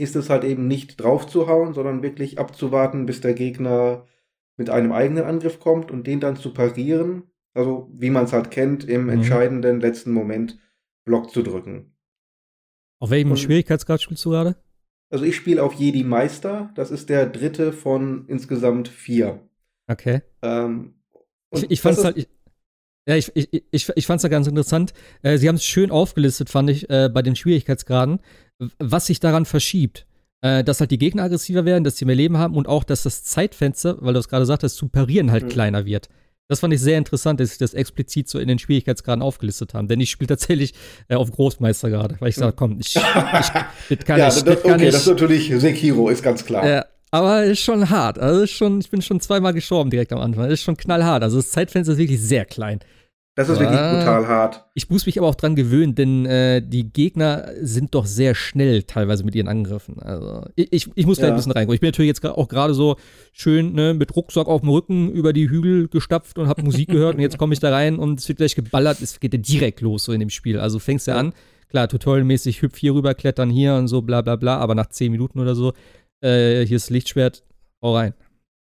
ist 0.00 0.16
es 0.16 0.30
halt 0.30 0.44
eben 0.44 0.66
nicht 0.66 1.00
draufzuhauen, 1.00 1.74
sondern 1.74 2.02
wirklich 2.02 2.38
abzuwarten, 2.38 3.06
bis 3.06 3.20
der 3.20 3.34
Gegner 3.34 4.06
mit 4.56 4.70
einem 4.70 4.92
eigenen 4.92 5.24
Angriff 5.24 5.60
kommt 5.60 5.90
und 5.90 6.06
den 6.06 6.20
dann 6.20 6.36
zu 6.36 6.52
parieren. 6.52 7.24
Also, 7.54 7.88
wie 7.92 8.10
man 8.10 8.24
es 8.24 8.32
halt 8.32 8.50
kennt, 8.50 8.84
im 8.88 9.04
Mhm. 9.04 9.08
entscheidenden 9.10 9.80
letzten 9.80 10.12
Moment 10.12 10.58
Block 11.04 11.30
zu 11.30 11.42
drücken. 11.42 11.94
Auf 13.00 13.10
welchem 13.10 13.30
Und- 13.32 13.38
Schwierigkeitsgrad 13.38 14.02
spielst 14.02 14.24
du 14.24 14.30
gerade? 14.30 14.56
Also 15.12 15.24
ich 15.24 15.34
spiele 15.34 15.62
auf 15.62 15.72
Jedi 15.74 16.04
Meister. 16.04 16.70
Das 16.76 16.90
ist 16.92 17.08
der 17.08 17.26
dritte 17.26 17.72
von 17.72 18.26
insgesamt 18.28 18.86
vier. 18.88 19.40
Okay. 19.88 20.22
Ähm, 20.42 20.94
Ich, 21.52 21.68
ich 21.70 21.80
fand's 21.80 21.96
das 21.96 22.04
halt. 22.04 22.16
Ich, 22.18 22.28
ja, 23.08 23.16
ich, 23.16 23.32
ich, 23.34 23.64
ich, 23.72 23.88
ich 23.96 24.06
fand's 24.06 24.22
da 24.22 24.28
ganz 24.28 24.46
interessant. 24.46 24.92
Äh, 25.22 25.38
sie 25.38 25.48
haben 25.48 25.56
es 25.56 25.64
schön 25.64 25.90
aufgelistet, 25.90 26.48
fand 26.48 26.70
ich, 26.70 26.88
äh, 26.90 27.08
bei 27.12 27.22
den 27.22 27.34
Schwierigkeitsgraden, 27.34 28.20
was 28.78 29.06
sich 29.06 29.20
daran 29.20 29.44
verschiebt. 29.44 30.06
Äh, 30.42 30.64
dass 30.64 30.80
halt 30.80 30.90
die 30.90 30.96
Gegner 30.98 31.24
aggressiver 31.24 31.66
werden, 31.66 31.84
dass 31.84 31.98
sie 31.98 32.06
mehr 32.06 32.14
Leben 32.14 32.38
haben 32.38 32.54
und 32.56 32.66
auch, 32.66 32.82
dass 32.82 33.02
das 33.02 33.24
Zeitfenster, 33.24 33.98
weil 34.00 34.14
du 34.14 34.20
es 34.20 34.28
gerade 34.28 34.46
sagtest, 34.46 34.76
zum 34.76 34.88
Parieren 34.88 35.30
halt 35.30 35.44
Mhm. 35.44 35.48
kleiner 35.50 35.84
wird. 35.84 36.08
Das 36.48 36.60
fand 36.60 36.72
ich 36.72 36.80
sehr 36.80 36.96
interessant, 36.96 37.40
dass 37.40 37.50
sie 37.52 37.58
das 37.58 37.74
explizit 37.74 38.28
so 38.28 38.38
in 38.38 38.48
den 38.48 38.58
Schwierigkeitsgraden 38.58 39.22
aufgelistet 39.22 39.74
haben. 39.74 39.86
Denn 39.86 40.00
ich 40.00 40.10
spiele 40.10 40.28
tatsächlich 40.28 40.72
äh, 41.08 41.14
auf 41.14 41.30
Großmeister 41.30 41.90
gerade, 41.90 42.16
weil 42.20 42.30
ich 42.30 42.36
sage, 42.36 42.54
komm, 42.56 42.78
ich, 42.80 42.96
ich 42.96 43.02
das 43.02 43.52
kann 44.04 44.18
ja, 44.18 44.28
ich, 44.28 44.42
das, 44.42 44.62
kann 44.62 44.72
okay, 44.72 44.86
ich. 44.86 44.92
das 44.92 45.02
ist 45.02 45.06
natürlich 45.08 45.52
Sekiro, 45.56 46.08
ist 46.08 46.22
ganz 46.22 46.44
klar. 46.44 46.66
Ja, 46.66 46.84
aber 47.10 47.44
ist 47.44 47.60
schon 47.60 47.90
hart. 47.90 48.18
Also 48.18 48.40
ist 48.40 48.50
schon, 48.52 48.80
ich 48.80 48.90
bin 48.90 49.02
schon 49.02 49.20
zweimal 49.20 49.52
gestorben 49.52 49.90
direkt 49.90 50.12
am 50.12 50.20
Anfang. 50.20 50.50
Ist 50.50 50.62
schon 50.62 50.76
knallhart. 50.76 51.22
Also 51.22 51.36
das 51.36 51.50
Zeitfenster 51.50 51.92
ist 51.92 51.98
wirklich 51.98 52.20
sehr 52.20 52.46
klein. 52.46 52.80
Das 53.36 53.48
ist 53.48 53.58
Ja. 53.60 53.70
wirklich 53.70 53.80
brutal 53.80 54.26
hart. 54.26 54.64
Ich 54.74 54.90
muss 54.90 55.06
mich 55.06 55.16
aber 55.18 55.28
auch 55.28 55.34
dran 55.36 55.54
gewöhnen, 55.54 55.94
denn 55.94 56.26
äh, 56.26 56.60
die 56.60 56.92
Gegner 56.92 57.48
sind 57.62 57.94
doch 57.94 58.04
sehr 58.04 58.34
schnell 58.34 58.82
teilweise 58.82 59.24
mit 59.24 59.34
ihren 59.34 59.46
Angriffen. 59.48 60.00
Also 60.00 60.44
ich, 60.56 60.88
ich, 60.94 61.06
muss 61.06 61.18
da 61.18 61.26
Ja. 61.26 61.32
ein 61.32 61.36
bisschen 61.36 61.52
reingucken. 61.52 61.74
Ich 61.74 61.80
bin 61.80 61.88
natürlich 61.88 62.08
jetzt 62.08 62.24
auch 62.26 62.48
gerade 62.48 62.74
so 62.74 62.96
schön 63.32 63.72
ne, 63.72 63.94
mit 63.94 64.14
Rucksack 64.16 64.48
auf 64.48 64.60
dem 64.62 64.70
Rücken 64.70 65.10
über 65.12 65.32
die 65.32 65.48
Hügel 65.48 65.88
gestapft 65.88 66.38
und 66.38 66.48
habe 66.48 66.62
Musik 66.62 66.88
gehört 66.90 67.14
und 67.14 67.20
jetzt 67.22 67.38
komme 67.38 67.54
ich 67.54 67.60
da 67.60 67.70
rein 67.70 67.98
und 67.98 68.18
es 68.18 68.28
wird 68.28 68.38
gleich 68.38 68.54
geballert. 68.56 69.00
Es 69.00 69.20
geht 69.20 69.32
ja 69.32 69.38
direkt 69.40 69.80
los 69.80 70.04
so 70.04 70.12
in 70.12 70.20
dem 70.20 70.30
Spiel. 70.30 70.58
Also 70.58 70.78
fängst 70.80 71.06
du 71.06 71.12
Ja. 71.12 71.18
an, 71.18 71.32
klar, 71.68 71.88
tutorialmäßig 71.88 72.60
hüpf 72.62 72.76
hier 72.78 72.94
rüber, 72.94 73.14
klettern 73.14 73.48
hier 73.48 73.74
und 73.76 73.86
so, 73.86 74.02
bla 74.02 74.22
bla 74.22 74.34
bla, 74.36 74.58
aber 74.58 74.74
nach 74.74 74.86
10 74.88 75.12
Minuten 75.12 75.38
oder 75.38 75.54
so, 75.54 75.72
äh, 76.20 76.66
hier 76.66 76.76
ist 76.76 76.86
das 76.86 76.90
Lichtschwert, 76.90 77.44
hau 77.80 77.94
rein. 77.94 78.12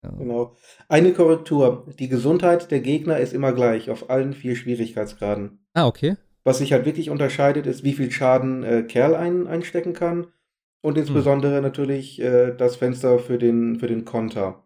Ja. 0.03 0.11
Genau. 0.11 0.55
Eine 0.87 1.11
Korrektur. 1.13 1.85
Die 1.99 2.07
Gesundheit 2.07 2.71
der 2.71 2.79
Gegner 2.79 3.17
ist 3.17 3.33
immer 3.33 3.51
gleich 3.53 3.89
auf 3.89 4.09
allen 4.09 4.33
vier 4.33 4.55
Schwierigkeitsgraden. 4.55 5.65
Ah, 5.73 5.87
okay. 5.87 6.15
Was 6.45 6.59
sich 6.59 6.71
halt 6.71 6.85
wirklich 6.85 7.09
unterscheidet, 7.09 7.65
ist, 7.67 7.83
wie 7.83 7.93
viel 7.93 8.09
Schaden 8.11 8.63
äh, 8.63 8.83
Kerl 8.83 9.15
ein, 9.15 9.47
einstecken 9.47 9.93
kann. 9.93 10.27
Und 10.81 10.93
Hm. 10.95 11.01
insbesondere 11.01 11.61
natürlich 11.61 12.21
äh, 12.21 12.55
das 12.55 12.77
Fenster 12.77 13.19
für 13.19 13.37
den, 13.37 13.77
für 13.79 13.87
den 13.87 14.05
Konter. 14.05 14.65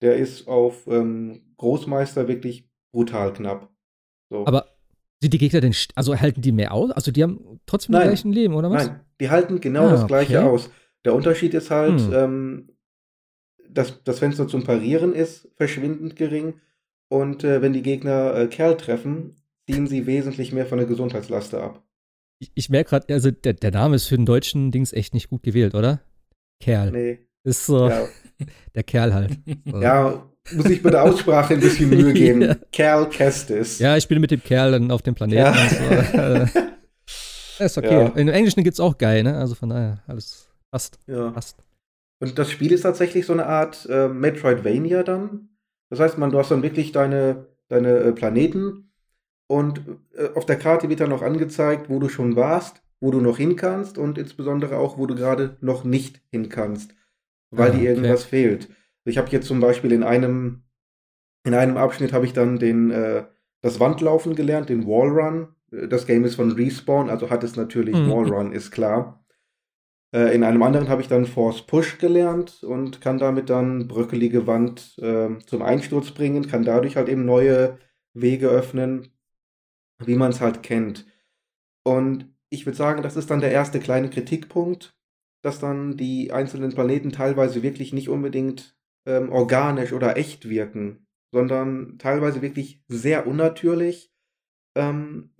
Der 0.00 0.16
ist 0.16 0.48
auf 0.48 0.86
ähm, 0.86 1.54
Großmeister 1.58 2.26
wirklich 2.28 2.68
brutal 2.92 3.32
knapp. 3.34 3.68
So. 4.30 4.46
Aber 4.46 4.64
sind 5.20 5.34
die 5.34 5.38
Gegner 5.38 5.60
denn, 5.60 5.74
also 5.94 6.18
halten 6.18 6.40
die 6.40 6.50
mehr 6.52 6.72
aus? 6.72 6.90
Also 6.92 7.12
die 7.12 7.22
haben 7.22 7.60
trotzdem 7.66 7.92
Nein. 7.92 8.02
die 8.02 8.08
gleichen 8.08 8.32
Leben, 8.32 8.54
oder 8.54 8.70
was? 8.70 8.86
Nein, 8.86 9.00
die 9.20 9.28
halten 9.30 9.60
genau 9.60 9.86
Ah, 9.86 9.90
das 9.90 10.06
gleiche 10.06 10.38
okay. 10.38 10.48
aus. 10.48 10.70
Der 11.04 11.14
Unterschied 11.14 11.52
ist 11.52 11.70
halt, 11.70 12.00
Hm. 12.00 12.12
ähm, 12.14 12.68
dass 13.74 14.02
das 14.04 14.18
Fenster 14.18 14.48
zum 14.48 14.64
Parieren 14.64 15.14
ist 15.14 15.48
verschwindend 15.56 16.16
gering. 16.16 16.54
Und 17.08 17.44
äh, 17.44 17.60
wenn 17.60 17.72
die 17.72 17.82
Gegner 17.82 18.34
äh, 18.34 18.46
Kerl 18.46 18.76
treffen, 18.76 19.36
ziehen 19.68 19.86
sie 19.86 20.06
wesentlich 20.06 20.52
mehr 20.52 20.66
von 20.66 20.78
der 20.78 20.86
Gesundheitslaste 20.86 21.62
ab. 21.62 21.82
Ich, 22.38 22.50
ich 22.54 22.70
merke 22.70 22.90
gerade, 22.90 23.12
also 23.12 23.30
der, 23.30 23.52
der 23.52 23.70
Name 23.70 23.96
ist 23.96 24.06
für 24.06 24.16
den 24.16 24.26
deutschen 24.26 24.70
Dings 24.70 24.92
echt 24.92 25.14
nicht 25.14 25.28
gut 25.28 25.42
gewählt, 25.42 25.74
oder? 25.74 26.00
Kerl. 26.60 26.90
Nee. 26.90 27.18
Ist 27.44 27.66
so 27.66 27.88
Ja, 27.88 28.06
der 28.74 28.82
Kerl 28.82 29.14
halt. 29.14 29.38
So. 29.64 29.80
ja, 29.80 30.26
muss 30.52 30.66
ich 30.66 30.82
bei 30.82 30.90
der 30.90 31.02
Aussprache 31.04 31.54
ein 31.54 31.60
bisschen 31.60 31.90
Mühe 31.90 32.12
geben. 32.14 32.42
Ja. 32.42 32.56
Kerl 32.72 33.08
Kestis. 33.08 33.78
Ja, 33.78 33.96
ich 33.96 34.08
bin 34.08 34.20
mit 34.20 34.30
dem 34.30 34.42
Kerl 34.42 34.72
dann 34.72 34.90
auf 34.90 35.02
dem 35.02 35.14
Planeten. 35.14 35.40
Ja. 35.40 36.48
So. 36.48 36.60
Ist 37.64 37.78
okay. 37.78 38.04
Ja. 38.04 38.08
In 38.08 38.28
Englischen 38.28 38.64
gibt's 38.64 38.80
auch 38.80 38.96
geil, 38.98 39.22
ne? 39.22 39.36
Also 39.36 39.54
von 39.54 39.68
daher, 39.68 40.02
alles 40.06 40.48
passt. 40.70 40.98
Ja. 41.06 41.30
passt. 41.30 41.58
Und 42.22 42.38
das 42.38 42.50
Spiel 42.52 42.72
ist 42.72 42.82
tatsächlich 42.82 43.26
so 43.26 43.34
eine 43.34 43.46
Art 43.46 43.86
äh, 43.90 44.08
Metroidvania 44.08 45.02
dann. 45.02 45.50
Das 45.90 46.00
heißt, 46.00 46.18
man, 46.18 46.30
du 46.32 46.38
hast 46.38 46.52
dann 46.52 46.62
wirklich 46.62 46.92
deine, 46.92 47.48
deine 47.68 47.98
äh, 47.98 48.12
Planeten 48.12 48.92
und 49.48 49.82
äh, 50.14 50.30
auf 50.34 50.46
der 50.46 50.58
Karte 50.58 50.88
wird 50.90 51.00
dann 51.00 51.10
noch 51.10 51.22
angezeigt, 51.22 51.90
wo 51.90 52.00
du 52.00 52.08
schon 52.10 52.36
warst, 52.36 52.82
wo 53.00 53.10
du 53.12 53.20
noch 53.20 53.38
hin 53.38 53.56
kannst 53.56 53.98
und 53.98 54.18
insbesondere 54.18 54.78
auch, 54.78 54.98
wo 54.98 55.06
du 55.06 55.16
gerade 55.16 55.58
noch 55.62 55.84
nicht 55.84 56.22
hin 56.30 56.50
kannst, 56.50 56.94
weil 57.50 57.72
Ah, 57.72 57.74
dir 57.74 57.80
okay. 57.80 57.88
irgendwas 57.90 58.24
fehlt. 58.24 58.70
Ich 59.04 59.18
habe 59.18 59.30
jetzt 59.30 59.48
zum 59.48 59.60
Beispiel 59.60 59.92
in 59.92 60.04
einem, 60.04 60.64
in 61.44 61.54
einem 61.54 61.76
Abschnitt 61.78 62.12
habe 62.14 62.26
ich 62.26 62.34
dann 62.34 62.58
den, 62.58 62.90
äh, 62.92 63.24
das 63.62 63.80
Wandlaufen 63.80 64.36
gelernt, 64.36 64.68
den 64.70 64.86
Wallrun. 64.86 65.48
Äh, 65.72 65.88
Das 65.88 66.06
Game 66.06 66.24
ist 66.24 66.36
von 66.36 66.52
Respawn, 66.52 67.10
also 67.10 67.30
hat 67.30 67.44
es 67.44 67.56
natürlich 67.56 67.96
Mhm. 67.96 68.08
Wallrun, 68.08 68.52
ist 68.52 68.70
klar. 68.72 69.21
Äh, 70.12 70.34
in 70.34 70.44
einem 70.44 70.62
anderen 70.62 70.88
habe 70.88 71.02
ich 71.02 71.08
dann 71.08 71.26
Force 71.26 71.62
Push 71.66 71.98
gelernt 71.98 72.62
und 72.62 73.00
kann 73.00 73.18
damit 73.18 73.50
dann 73.50 73.88
bröckelige 73.88 74.46
Wand 74.46 74.98
äh, 74.98 75.38
zum 75.46 75.62
Einsturz 75.62 76.10
bringen, 76.12 76.46
kann 76.46 76.64
dadurch 76.64 76.96
halt 76.96 77.08
eben 77.08 77.24
neue 77.24 77.78
Wege 78.14 78.48
öffnen, 78.48 79.08
wie 79.98 80.16
man 80.16 80.30
es 80.30 80.40
halt 80.40 80.62
kennt. 80.62 81.06
Und 81.84 82.34
ich 82.50 82.66
würde 82.66 82.76
sagen, 82.76 83.02
das 83.02 83.16
ist 83.16 83.30
dann 83.30 83.40
der 83.40 83.52
erste 83.52 83.80
kleine 83.80 84.10
Kritikpunkt, 84.10 84.96
dass 85.42 85.58
dann 85.58 85.96
die 85.96 86.32
einzelnen 86.32 86.72
Planeten 86.72 87.10
teilweise 87.12 87.62
wirklich 87.62 87.92
nicht 87.92 88.08
unbedingt 88.08 88.76
ähm, 89.06 89.32
organisch 89.32 89.92
oder 89.92 90.16
echt 90.16 90.48
wirken, 90.48 91.06
sondern 91.32 91.98
teilweise 91.98 92.42
wirklich 92.42 92.82
sehr 92.88 93.26
unnatürlich. 93.26 94.12
Ähm, 94.74 95.31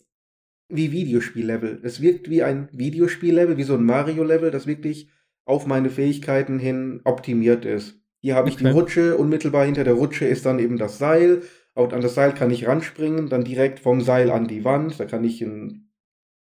wie 0.75 0.93
Videospiellevel. 0.93 1.81
Es 1.83 2.01
wirkt 2.01 2.31
wie 2.31 2.43
ein 2.43 2.69
Videospiellevel, 2.73 3.57
wie 3.57 3.63
so 3.63 3.75
ein 3.75 3.85
Mario-Level, 3.85 4.51
das 4.51 4.67
wirklich 4.67 5.11
auf 5.45 5.67
meine 5.67 5.91
Fähigkeiten 5.91 6.59
hin 6.59 7.01
optimiert 7.05 7.65
ist. 7.65 8.01
Hier 8.21 8.37
habe 8.37 8.49
ich 8.49 8.57
die 8.57 8.65
Okay. 8.67 8.73
Rutsche, 8.73 9.17
unmittelbar 9.17 9.65
hinter 9.65 9.85
der 9.85 9.95
Rutsche 9.95 10.25
ist 10.27 10.47
dann 10.47 10.59
eben 10.59 10.79
das 10.79 10.99
Seil. 10.99 11.43
Und 11.75 11.93
an 11.93 12.01
das 12.01 12.15
Seil 12.15 12.35
kann 12.35 12.51
ich 12.51 12.67
ranspringen, 12.67 13.29
dann 13.29 13.45
direkt 13.45 13.81
vom 13.81 14.01
Seil 14.01 14.31
an 14.31 14.47
die 14.47 14.65
Wand. 14.65 15.01
Da 15.01 15.07
kann 15.07 15.25
ich 15.25 15.43
einen, 15.43 15.93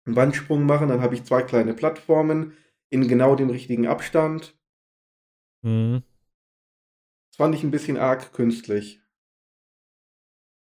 einen 0.05 0.15
Wandsprung 0.15 0.65
machen, 0.65 0.89
dann 0.89 1.01
habe 1.01 1.15
ich 1.15 1.23
zwei 1.23 1.41
kleine 1.41 1.73
Plattformen 1.73 2.53
in 2.89 3.07
genau 3.07 3.35
dem 3.35 3.49
richtigen 3.49 3.87
Abstand. 3.87 4.55
Mhm. 5.63 6.03
Das 7.31 7.37
fand 7.37 7.55
ich 7.55 7.63
ein 7.63 7.71
bisschen 7.71 7.97
arg 7.97 8.31
künstlich. 8.33 9.01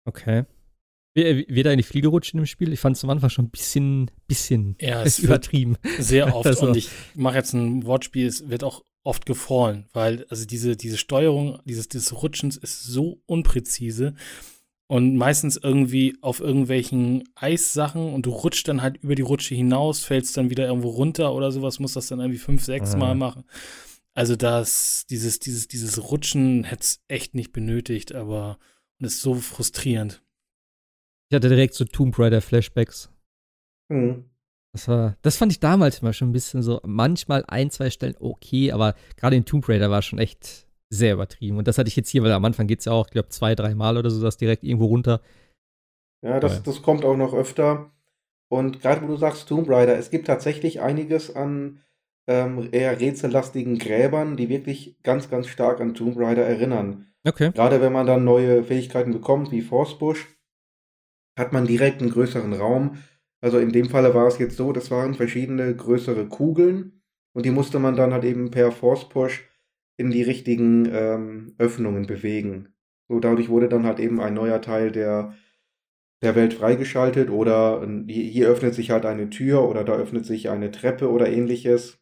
Okay. 0.06 0.46
Wird 1.18 1.50
wird 1.50 1.68
eigentlich 1.68 1.88
viel 1.88 2.02
gerutscht 2.02 2.34
in 2.34 2.40
dem 2.40 2.46
Spiel? 2.46 2.72
Ich 2.72 2.80
fand 2.80 2.96
es 2.96 3.04
am 3.04 3.10
Anfang 3.10 3.30
schon 3.32 3.46
ein 3.46 3.50
bisschen, 3.50 4.12
bisschen 4.28 4.76
Ja, 4.80 5.02
es 5.04 5.20
übertrieben. 5.20 5.76
sehr 6.00 6.36
oft. 6.36 6.46
Also- 6.48 6.68
Und 6.68 6.78
ich 6.78 6.90
mache 7.16 7.36
jetzt 7.38 7.54
ein 7.54 7.86
Wortspiel, 7.86 8.28
es 8.28 8.50
wird 8.50 8.64
auch 8.64 8.84
oft 9.04 9.26
gefallen, 9.26 9.86
weil 9.94 10.26
also 10.30 10.46
diese, 10.46 10.76
diese 10.76 10.98
Steuerung 10.98 11.60
dieses, 11.66 11.88
dieses 11.88 12.22
Rutschens 12.22 12.58
ist 12.58 12.84
so 12.84 13.22
unpräzise 13.26 14.14
und 14.88 15.16
meistens 15.16 15.56
irgendwie 15.58 16.18
auf 16.22 16.40
irgendwelchen 16.40 17.24
Eissachen 17.36 18.14
und 18.14 18.26
du 18.26 18.30
rutschst 18.32 18.68
dann 18.68 18.82
halt 18.82 18.98
über 18.98 19.16
die 19.16 19.22
Rutsche 19.22 19.56
hinaus, 19.56 20.02
fällst 20.04 20.36
dann 20.38 20.50
wieder 20.50 20.68
irgendwo 20.68 20.90
runter 20.90 21.34
oder 21.34 21.52
sowas, 21.52 21.80
musst 21.80 21.96
das 21.96 22.08
dann 22.08 22.20
irgendwie 22.20 22.38
fünf, 22.40 22.64
sechs 22.66 22.94
Ah. 22.94 22.98
Mal 22.98 23.16
machen. 23.16 23.44
Also 24.14 24.36
das, 24.36 25.06
dieses, 25.10 25.40
dieses, 25.40 25.68
dieses 25.68 26.12
Rutschen 26.12 26.64
hätte 26.66 26.84
es 26.84 27.00
echt 27.08 27.34
nicht 27.34 27.54
benötigt, 27.54 28.14
aber 28.14 28.58
und 29.00 29.06
ist 29.06 29.22
so 29.22 29.36
frustrierend. 29.36 30.22
Ich 31.30 31.36
hatte 31.36 31.50
direkt 31.50 31.74
so 31.74 31.86
Tomb 31.86 32.18
Raider 32.18 32.42
Flashbacks. 32.42 33.10
Hm. 33.92 34.26
Das 34.74 34.88
war, 34.88 35.18
das 35.22 35.38
fand 35.38 35.52
ich 35.52 35.60
damals 35.60 36.00
immer 36.00 36.14
schon 36.14 36.30
ein 36.30 36.34
bisschen 36.34 36.62
so, 36.62 36.80
manchmal 36.86 37.44
ein, 37.48 37.72
zwei 37.72 37.90
Stellen 37.90 38.16
okay, 38.20 38.72
aber 38.72 38.96
gerade 39.16 39.36
in 39.36 39.46
Tomb 39.46 39.68
Raider 39.68 39.90
war 39.90 40.02
schon 40.02 40.20
echt 40.20 40.68
sehr 40.90 41.14
übertrieben. 41.14 41.58
Und 41.58 41.68
das 41.68 41.78
hatte 41.78 41.90
ich 41.90 41.96
jetzt 41.96 42.10
hier, 42.10 42.24
weil 42.24 42.32
am 42.32 42.46
Anfang 42.46 42.68
geht 42.68 42.80
es 42.80 42.86
ja 42.86 42.92
auch, 42.92 43.08
ich 43.08 43.12
glaube, 43.12 43.30
zwei, 43.30 43.56
drei 43.56 43.76
Mal 43.76 43.98
oder 43.98 44.10
so, 44.10 44.22
das 44.22 44.38
direkt 44.38 44.64
irgendwo 44.64 44.86
runter. 44.86 45.22
Ja, 46.24 46.40
das, 46.40 46.64
das 46.64 46.82
kommt 46.82 47.06
auch 47.06 47.18
noch 47.18 47.34
öfter. 47.34 47.92
Und 48.50 48.82
gerade 48.82 49.02
wo 49.02 49.08
du 49.08 49.18
sagst 49.18 49.50
Tomb 49.50 49.70
Raider, 49.70 49.98
es 49.98 50.10
gibt 50.10 50.28
tatsächlich 50.28 50.80
einiges 50.82 51.36
an 51.36 51.82
ähm, 52.28 52.70
eher 52.72 53.00
rätsellastigen 53.00 53.78
Gräbern, 53.78 54.38
die 54.38 54.50
wirklich 54.50 55.02
ganz, 55.04 55.30
ganz 55.30 55.48
stark 55.48 55.82
an 55.82 55.94
Tomb 55.94 56.18
Raider 56.18 56.46
erinnern. 56.46 57.08
Okay. 57.26 57.52
Gerade 57.52 57.82
wenn 57.82 57.94
man 57.94 58.08
dann 58.08 58.24
neue 58.24 58.64
Fähigkeiten 58.64 59.12
bekommt, 59.12 59.52
wie 59.52 59.62
Force 59.62 59.98
Push, 59.98 60.28
hat 61.38 61.54
man 61.54 61.68
direkt 61.68 62.02
einen 62.02 62.12
größeren 62.12 62.54
Raum. 62.54 62.98
Also 63.40 63.60
in 63.60 63.72
dem 63.72 63.90
Falle 63.90 64.14
war 64.14 64.28
es 64.28 64.40
jetzt 64.40 64.58
so, 64.58 64.74
das 64.74 64.90
waren 64.90 65.14
verschiedene 65.14 65.74
größere 65.76 66.28
Kugeln 66.28 67.04
und 67.34 67.46
die 67.46 67.52
musste 67.52 67.80
man 67.80 67.96
dann 67.96 68.12
halt 68.12 68.26
eben 68.26 68.50
per 68.50 68.72
Force 68.72 69.08
Push 69.08 69.48
in 69.96 70.10
die 70.10 70.24
richtigen 70.24 70.88
ähm, 70.92 71.56
Öffnungen 71.60 72.08
bewegen. 72.08 72.74
So 73.08 73.20
dadurch 73.20 73.50
wurde 73.50 73.70
dann 73.70 73.86
halt 73.86 74.00
eben 74.00 74.20
ein 74.20 74.34
neuer 74.34 74.62
Teil 74.62 74.92
der, 74.92 75.36
der 76.24 76.36
Welt 76.36 76.56
freigeschaltet 76.56 77.30
oder 77.30 77.88
hier, 78.08 78.24
hier 78.24 78.48
öffnet 78.50 78.74
sich 78.74 78.90
halt 78.90 79.06
eine 79.06 79.30
Tür 79.30 79.70
oder 79.70 79.84
da 79.84 79.94
öffnet 79.94 80.26
sich 80.26 80.50
eine 80.50 80.72
Treppe 80.72 81.10
oder 81.12 81.30
ähnliches. 81.30 82.00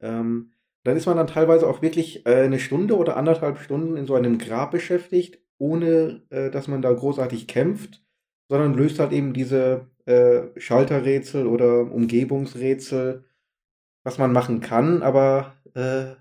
Ähm, 0.00 0.52
dann 0.84 0.96
ist 0.96 1.06
man 1.06 1.16
dann 1.16 1.26
teilweise 1.26 1.66
auch 1.66 1.82
wirklich 1.82 2.24
äh, 2.26 2.42
eine 2.42 2.60
Stunde 2.60 2.96
oder 2.96 3.16
anderthalb 3.16 3.58
Stunden 3.58 3.96
in 3.96 4.06
so 4.06 4.14
einem 4.14 4.38
Grab 4.38 4.70
beschäftigt, 4.70 5.40
ohne 5.58 6.22
äh, 6.30 6.50
dass 6.50 6.68
man 6.68 6.82
da 6.82 6.92
großartig 6.92 7.48
kämpft, 7.48 8.03
sondern 8.54 8.74
löst 8.74 9.00
halt 9.00 9.10
eben 9.10 9.32
diese 9.32 9.88
äh, 10.04 10.42
Schalterrätsel 10.60 11.48
oder 11.48 11.90
Umgebungsrätsel, 11.90 13.24
was 14.04 14.16
man 14.18 14.32
machen 14.32 14.60
kann, 14.60 15.02
aber 15.02 15.56
äh, 15.74 16.14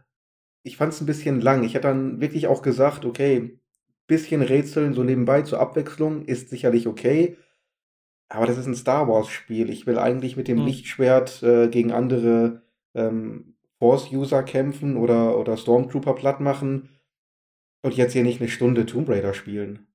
ich 0.64 0.78
fand 0.78 0.94
es 0.94 1.00
ein 1.00 1.06
bisschen 1.06 1.42
lang. 1.42 1.64
Ich 1.64 1.76
hätte 1.76 1.90
dann 1.90 2.22
wirklich 2.22 2.48
auch 2.48 2.64
gesagt, 2.64 3.06
okay, 3.06 3.60
bisschen 4.08 4.42
Rätseln 4.42 4.96
so 4.96 5.04
nebenbei 5.04 5.44
zur 5.44 5.60
Abwechslung 5.60 6.26
ist 6.26 6.50
sicherlich 6.50 6.88
okay, 6.88 7.38
aber 8.30 8.48
das 8.48 8.58
ist 8.58 8.66
ein 8.66 8.74
Star 8.74 9.08
Wars-Spiel. 9.08 9.70
Ich 9.70 9.86
will 9.86 10.00
eigentlich 10.00 10.36
mit 10.36 10.48
dem 10.48 10.58
Hm. 10.58 10.66
Lichtschwert 10.66 11.44
äh, 11.44 11.68
gegen 11.68 11.92
andere 11.92 12.64
ähm, 12.96 13.58
Force-User 13.78 14.42
kämpfen 14.42 14.98
oder, 14.98 15.38
oder 15.38 15.56
Stormtrooper 15.56 16.16
platt 16.16 16.40
machen 16.40 16.90
und 17.84 17.94
jetzt 17.94 18.14
hier 18.14 18.24
nicht 18.24 18.42
eine 18.42 18.50
Stunde 18.50 18.88
Tomb 18.88 19.08
Raider 19.08 19.36
spielen. 19.36 19.86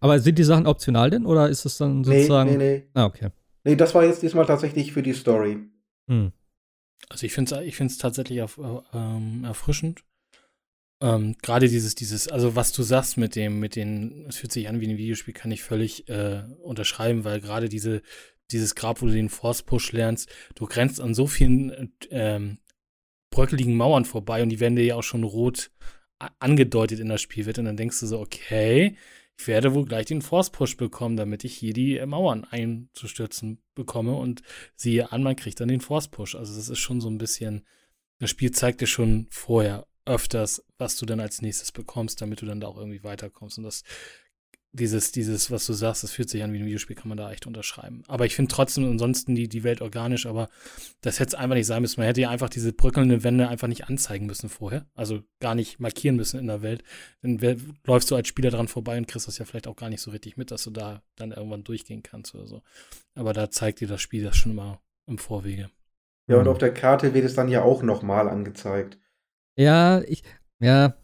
Aber 0.00 0.18
sind 0.20 0.38
die 0.38 0.44
Sachen 0.44 0.66
optional 0.66 1.10
denn 1.10 1.26
oder 1.26 1.48
ist 1.48 1.64
es 1.64 1.78
dann 1.78 2.04
sozusagen. 2.04 2.50
Nee, 2.50 2.56
nee, 2.56 2.76
nee. 2.78 2.88
Ah, 2.94 3.06
okay. 3.06 3.30
Nee, 3.64 3.76
das 3.76 3.94
war 3.94 4.04
jetzt 4.04 4.22
diesmal 4.22 4.46
tatsächlich 4.46 4.92
für 4.92 5.02
die 5.02 5.12
Story. 5.12 5.58
Hm. 6.08 6.32
Also 7.08 7.26
ich 7.26 7.32
finde 7.32 7.54
es 7.54 7.66
ich 7.66 7.76
find's 7.76 7.98
tatsächlich 7.98 8.38
erf 8.38 8.58
ähm, 8.92 9.44
erfrischend. 9.44 10.04
Ähm, 11.02 11.36
Gerade 11.42 11.68
dieses, 11.68 11.94
dieses, 11.96 12.28
also 12.28 12.54
was 12.54 12.72
du 12.72 12.82
sagst 12.82 13.16
mit 13.16 13.34
dem, 13.34 13.58
mit 13.58 13.74
den, 13.74 14.26
es 14.28 14.36
fühlt 14.36 14.52
sich 14.52 14.68
an 14.68 14.80
wie 14.80 14.86
ein 14.86 14.98
Videospiel, 14.98 15.34
kann 15.34 15.50
ich 15.50 15.62
völlig 15.62 16.08
äh, 16.08 16.44
unterschreiben, 16.62 17.24
weil 17.24 17.40
gerade 17.40 17.68
diese, 17.68 18.02
dieses 18.52 18.76
Grab, 18.76 19.02
wo 19.02 19.06
du 19.06 19.12
den 19.12 19.28
Force 19.28 19.62
Push 19.62 19.92
lernst, 19.92 20.30
du 20.54 20.66
grenzt 20.66 21.00
an 21.00 21.14
so 21.14 21.26
vielen 21.26 21.70
äh, 21.70 21.88
ähm, 22.10 22.58
bröckeligen 23.30 23.76
Mauern 23.76 24.04
vorbei 24.04 24.42
und 24.42 24.50
die 24.50 24.60
werden 24.60 24.76
dir 24.76 24.84
ja 24.84 24.94
auch 24.94 25.02
schon 25.02 25.24
rot 25.24 25.72
angedeutet 26.38 27.00
in 27.00 27.08
das 27.08 27.20
Spiel 27.20 27.46
wird 27.46 27.58
und 27.58 27.64
dann 27.64 27.76
denkst 27.76 27.98
du 27.98 28.06
so, 28.06 28.20
okay, 28.20 28.96
ich 29.42 29.48
werde 29.48 29.74
wohl 29.74 29.84
gleich 29.84 30.06
den 30.06 30.22
Force 30.22 30.50
Push 30.50 30.76
bekommen, 30.76 31.16
damit 31.16 31.42
ich 31.42 31.54
hier 31.56 31.72
die 31.72 31.98
äh, 31.98 32.06
Mauern 32.06 32.44
einzustürzen 32.44 33.60
bekomme 33.74 34.14
und 34.14 34.42
siehe 34.76 35.10
an, 35.10 35.24
man 35.24 35.34
kriegt 35.34 35.58
dann 35.58 35.66
den 35.66 35.80
Force 35.80 36.06
Push. 36.06 36.36
Also 36.36 36.54
das 36.54 36.68
ist 36.68 36.78
schon 36.78 37.00
so 37.00 37.10
ein 37.10 37.18
bisschen, 37.18 37.66
das 38.20 38.30
Spiel 38.30 38.52
zeigt 38.52 38.80
dir 38.80 38.86
schon 38.86 39.26
vorher 39.30 39.88
öfters, 40.04 40.64
was 40.78 40.96
du 40.96 41.06
dann 41.06 41.18
als 41.18 41.42
nächstes 41.42 41.72
bekommst, 41.72 42.20
damit 42.20 42.40
du 42.40 42.46
dann 42.46 42.60
da 42.60 42.68
auch 42.68 42.76
irgendwie 42.76 43.02
weiterkommst. 43.02 43.58
Und 43.58 43.64
das, 43.64 43.82
dieses, 44.74 45.12
dieses, 45.12 45.50
was 45.50 45.66
du 45.66 45.74
sagst, 45.74 46.02
das 46.02 46.12
fühlt 46.12 46.30
sich 46.30 46.42
an 46.42 46.52
wie 46.52 46.58
ein 46.58 46.64
Videospiel, 46.64 46.96
kann 46.96 47.08
man 47.10 47.18
da 47.18 47.30
echt 47.30 47.46
unterschreiben. 47.46 48.02
Aber 48.08 48.24
ich 48.24 48.34
finde 48.34 48.50
trotzdem 48.54 48.84
ansonsten 48.90 49.34
die, 49.34 49.46
die 49.48 49.64
Welt 49.64 49.82
organisch, 49.82 50.24
aber 50.24 50.48
das 51.02 51.20
hätte 51.20 51.28
es 51.28 51.34
einfach 51.34 51.56
nicht 51.56 51.66
sein 51.66 51.82
müssen. 51.82 52.00
Man 52.00 52.06
hätte 52.06 52.22
ja 52.22 52.30
einfach 52.30 52.48
diese 52.48 52.72
bröckelnden 52.72 53.22
Wände 53.22 53.48
einfach 53.48 53.68
nicht 53.68 53.84
anzeigen 53.88 54.24
müssen 54.24 54.48
vorher. 54.48 54.86
Also 54.94 55.22
gar 55.40 55.54
nicht 55.54 55.78
markieren 55.78 56.16
müssen 56.16 56.40
in 56.40 56.46
der 56.46 56.62
Welt. 56.62 56.82
Dann 57.20 57.38
läufst 57.86 58.10
du 58.10 58.16
als 58.16 58.28
Spieler 58.28 58.50
dran 58.50 58.66
vorbei 58.66 58.96
und 58.96 59.06
kriegst 59.08 59.28
das 59.28 59.36
ja 59.36 59.44
vielleicht 59.44 59.66
auch 59.68 59.76
gar 59.76 59.90
nicht 59.90 60.00
so 60.00 60.10
richtig 60.10 60.38
mit, 60.38 60.50
dass 60.50 60.64
du 60.64 60.70
da 60.70 61.02
dann 61.16 61.32
irgendwann 61.32 61.64
durchgehen 61.64 62.02
kannst 62.02 62.34
oder 62.34 62.46
so. 62.46 62.62
Aber 63.14 63.34
da 63.34 63.50
zeigt 63.50 63.80
dir 63.80 63.88
das 63.88 64.00
Spiel 64.00 64.24
das 64.24 64.36
schon 64.36 64.52
immer 64.52 64.80
im 65.06 65.18
Vorwege. 65.18 65.70
Ja, 66.28 66.36
und 66.36 66.44
Hm. 66.46 66.52
auf 66.52 66.58
der 66.58 66.72
Karte 66.72 67.12
wird 67.12 67.26
es 67.26 67.34
dann 67.34 67.48
ja 67.48 67.62
auch 67.62 67.82
nochmal 67.82 68.26
angezeigt. 68.28 68.98
Ja, 69.56 70.00
ich, 70.02 70.22
ja. 70.60 70.96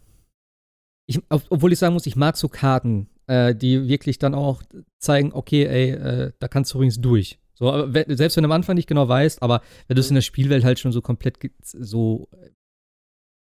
Ich, 1.06 1.20
ob- 1.28 1.44
obwohl 1.50 1.72
ich 1.72 1.78
sagen 1.78 1.92
muss, 1.94 2.06
ich 2.06 2.16
mag 2.16 2.36
so 2.38 2.48
Karten, 2.48 3.10
äh, 3.28 3.54
die 3.54 3.88
wirklich 3.88 4.18
dann 4.18 4.34
auch 4.34 4.62
zeigen, 4.98 5.32
okay, 5.32 5.64
ey, 5.66 5.90
äh, 5.90 6.32
da 6.40 6.48
kannst 6.48 6.72
du 6.74 6.78
übrigens 6.78 7.00
durch. 7.00 7.38
So, 7.54 7.70
aber 7.72 8.04
selbst 8.14 8.36
wenn 8.36 8.42
du 8.42 8.48
am 8.48 8.52
Anfang 8.52 8.74
nicht 8.76 8.88
genau 8.88 9.08
weißt, 9.08 9.42
aber 9.42 9.62
wenn 9.86 9.94
du 9.96 10.00
es 10.00 10.08
in 10.10 10.14
der 10.14 10.22
Spielwelt 10.22 10.64
halt 10.64 10.78
schon 10.78 10.92
so 10.92 11.00
komplett 11.00 11.38
so 11.62 12.28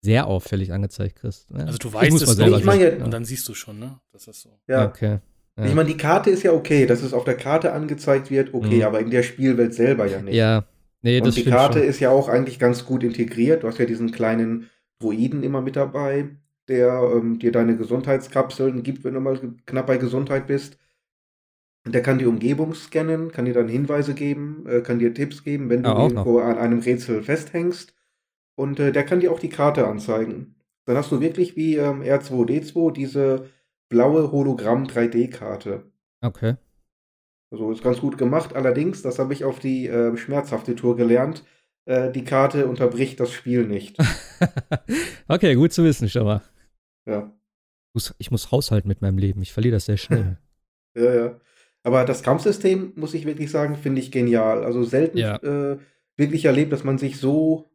sehr 0.03 0.27
auffällig 0.27 0.71
angezeigt 0.71 1.15
kriegst. 1.17 1.49
Ne? 1.51 1.65
Also 1.65 1.77
du 1.79 1.91
weißt 1.91 2.21
es 2.21 2.29
selber 2.35 2.57
Ich 2.59 2.63
meine 2.63 2.83
durch. 2.89 2.99
ja- 2.99 3.05
und 3.05 3.11
dann 3.11 3.25
siehst 3.25 3.47
du 3.49 3.55
schon, 3.55 3.79
ne? 3.79 3.99
Das 4.11 4.27
ist 4.27 4.41
so. 4.41 4.49
Ja. 4.67 4.85
Okay. 4.87 5.19
Ja. 5.57 5.65
Ich 5.65 5.73
meine, 5.73 5.87
die 5.89 5.97
Karte 5.97 6.29
ist 6.29 6.43
ja 6.43 6.51
okay, 6.51 6.85
dass 6.85 7.01
es 7.01 7.13
auf 7.13 7.23
der 7.23 7.37
Karte 7.37 7.71
angezeigt 7.71 8.29
wird, 8.29 8.53
okay, 8.53 8.77
Mhm. 8.77 8.83
aber 8.83 8.99
in 8.99 9.09
der 9.09 9.23
Spielwelt 9.23 9.73
selber 9.73 10.05
ja 10.05 10.21
nicht. 10.21 10.35
ja, 10.35 10.65
nee, 11.01 11.19
Und 11.21 11.35
die 11.35 11.45
Karte 11.45 11.79
schon. 11.79 11.87
ist 11.87 11.99
ja 11.99 12.09
auch 12.11 12.27
eigentlich 12.29 12.59
ganz 12.59 12.85
gut 12.85 13.03
integriert. 13.03 13.63
Du 13.63 13.67
hast 13.67 13.79
ja 13.79 13.85
diesen 13.85 14.11
kleinen 14.11 14.69
Druiden 14.99 15.41
immer 15.43 15.61
mit 15.61 15.75
dabei, 15.77 16.27
der 16.67 17.11
ähm, 17.15 17.39
dir 17.39 17.51
deine 17.51 17.77
Gesundheitskapseln 17.77 18.83
gibt, 18.83 19.03
wenn 19.03 19.13
du 19.13 19.19
mal 19.19 19.39
knapp 19.65 19.87
bei 19.87 19.97
Gesundheit 19.97 20.47
bist. 20.47 20.77
Der 21.87 22.01
kann 22.01 22.17
die 22.17 22.25
Umgebung 22.25 22.73
scannen, 22.73 23.31
kann 23.31 23.45
dir 23.45 23.53
dann 23.53 23.67
Hinweise 23.67 24.15
geben, 24.15 24.65
äh, 24.67 24.81
kann 24.81 24.99
dir 24.99 25.13
Tipps 25.13 25.43
geben, 25.43 25.69
wenn 25.69 25.83
du 25.83 25.89
auch 25.89 26.09
noch. 26.09 26.25
irgendwo 26.25 26.39
an 26.39 26.57
einem 26.57 26.79
Rätsel 26.79 27.21
festhängst. 27.21 27.93
Und 28.55 28.79
äh, 28.79 28.91
der 28.91 29.03
kann 29.03 29.19
dir 29.19 29.31
auch 29.31 29.39
die 29.39 29.49
Karte 29.49 29.87
anzeigen. 29.87 30.55
Dann 30.85 30.97
hast 30.97 31.11
du 31.11 31.19
wirklich 31.19 31.55
wie 31.55 31.75
ähm, 31.75 32.01
R2D2 32.01 32.91
diese 32.91 33.49
blaue 33.89 34.31
Hologramm-3D-Karte. 34.31 35.83
Okay. 36.21 36.55
Also 37.51 37.71
ist 37.71 37.83
ganz 37.83 37.99
gut 37.99 38.17
gemacht. 38.17 38.55
Allerdings, 38.55 39.01
das 39.01 39.19
habe 39.19 39.33
ich 39.33 39.43
auf 39.43 39.59
die 39.59 39.87
äh, 39.87 40.15
schmerzhafte 40.17 40.75
Tour 40.75 40.95
gelernt, 40.95 41.43
äh, 41.85 42.11
die 42.11 42.23
Karte 42.23 42.67
unterbricht 42.67 43.19
das 43.19 43.31
Spiel 43.31 43.67
nicht. 43.67 43.97
okay, 45.27 45.55
gut 45.55 45.71
zu 45.71 45.83
wissen, 45.83 46.09
schon 46.09 46.25
mal. 46.25 46.41
Ja. 47.05 47.31
Ich 48.17 48.29
muss, 48.29 48.51
haushalten 48.51 48.89
mit 48.89 49.01
meinem 49.01 49.17
Leben. 49.17 49.41
Ich 49.41 49.53
verliere 49.53 49.75
das 49.75 49.85
sehr 49.85 49.97
schnell. 49.97 50.37
ja, 50.97 51.13
ja. 51.13 51.39
Aber 51.83 52.03
das 52.03 52.23
Kampfsystem, 52.23 52.93
muss 52.95 53.13
ich 53.13 53.25
wirklich 53.25 53.51
sagen, 53.51 53.77
finde 53.77 54.01
ich 54.01 54.11
genial. 54.11 54.63
Also 54.63 54.83
selten 54.83 55.17
Ja. 55.17 55.37
äh, 55.37 55.77
wirklich 56.17 56.45
erlebt, 56.45 56.73
dass 56.73 56.83
man 56.83 56.97
sich 56.97 57.17
so, 57.17 57.69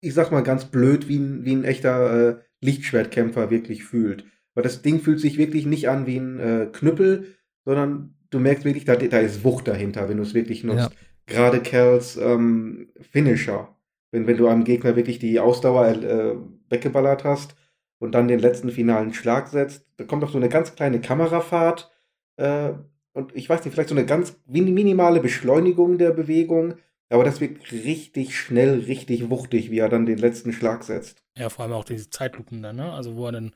ich 0.00 0.14
sag 0.14 0.30
mal 0.30 0.42
ganz 0.42 0.66
blöd, 0.66 1.08
wie 1.08 1.18
ein, 1.18 1.44
wie 1.44 1.54
ein 1.54 1.64
echter 1.64 2.28
äh, 2.28 2.36
Lichtschwertkämpfer 2.60 3.50
wirklich 3.50 3.82
fühlt. 3.84 4.24
Weil 4.54 4.62
das 4.62 4.82
Ding 4.82 5.00
fühlt 5.00 5.20
sich 5.20 5.38
wirklich 5.38 5.66
nicht 5.66 5.88
an 5.88 6.06
wie 6.06 6.18
ein 6.18 6.38
äh, 6.38 6.68
Knüppel, 6.70 7.34
sondern 7.64 8.14
du 8.30 8.38
merkst 8.38 8.64
wirklich, 8.64 8.84
da, 8.84 8.94
da 8.94 9.18
ist 9.18 9.42
Wucht 9.42 9.66
dahinter, 9.68 10.08
wenn 10.08 10.18
du 10.18 10.22
es 10.22 10.34
wirklich 10.34 10.62
nutzt. 10.62 10.90
Gerade 11.26 11.60
Kerls 11.60 12.16
ähm, 12.16 12.88
Finisher. 13.00 13.74
Wenn, 14.10 14.26
wenn 14.26 14.36
du 14.36 14.46
einem 14.48 14.64
Gegner 14.64 14.96
wirklich 14.96 15.18
die 15.18 15.40
Ausdauer 15.40 15.86
äh, 15.88 16.36
weggeballert 16.70 17.24
hast 17.24 17.54
und 17.98 18.12
dann 18.12 18.28
den 18.28 18.40
letzten 18.40 18.70
finalen 18.70 19.12
Schlag 19.14 19.48
setzt, 19.48 19.86
da 19.96 20.04
kommt 20.04 20.24
auch 20.24 20.30
so 20.30 20.38
eine 20.38 20.48
ganz 20.48 20.74
kleine 20.74 21.00
Kamerafahrt 21.00 21.90
äh, 22.36 22.72
und 23.12 23.34
ich 23.34 23.48
weiß 23.48 23.64
nicht, 23.64 23.74
vielleicht 23.74 23.88
so 23.88 23.94
eine 23.94 24.06
ganz 24.06 24.36
min- 24.46 24.72
minimale 24.74 25.20
Beschleunigung 25.20 25.98
der 25.98 26.12
Bewegung 26.12 26.74
Aber 27.10 27.24
das 27.24 27.40
wirkt 27.40 27.72
richtig 27.72 28.38
schnell, 28.38 28.80
richtig 28.80 29.30
wuchtig, 29.30 29.70
wie 29.70 29.78
er 29.78 29.88
dann 29.88 30.06
den 30.06 30.18
letzten 30.18 30.52
Schlag 30.52 30.84
setzt. 30.84 31.22
Ja, 31.36 31.48
vor 31.48 31.64
allem 31.64 31.72
auch 31.74 31.84
diese 31.84 32.10
Zeitlupen 32.10 32.62
dann, 32.62 32.76
ne? 32.76 32.92
Also 32.92 33.16
wo 33.16 33.26
er 33.26 33.32
dann 33.32 33.54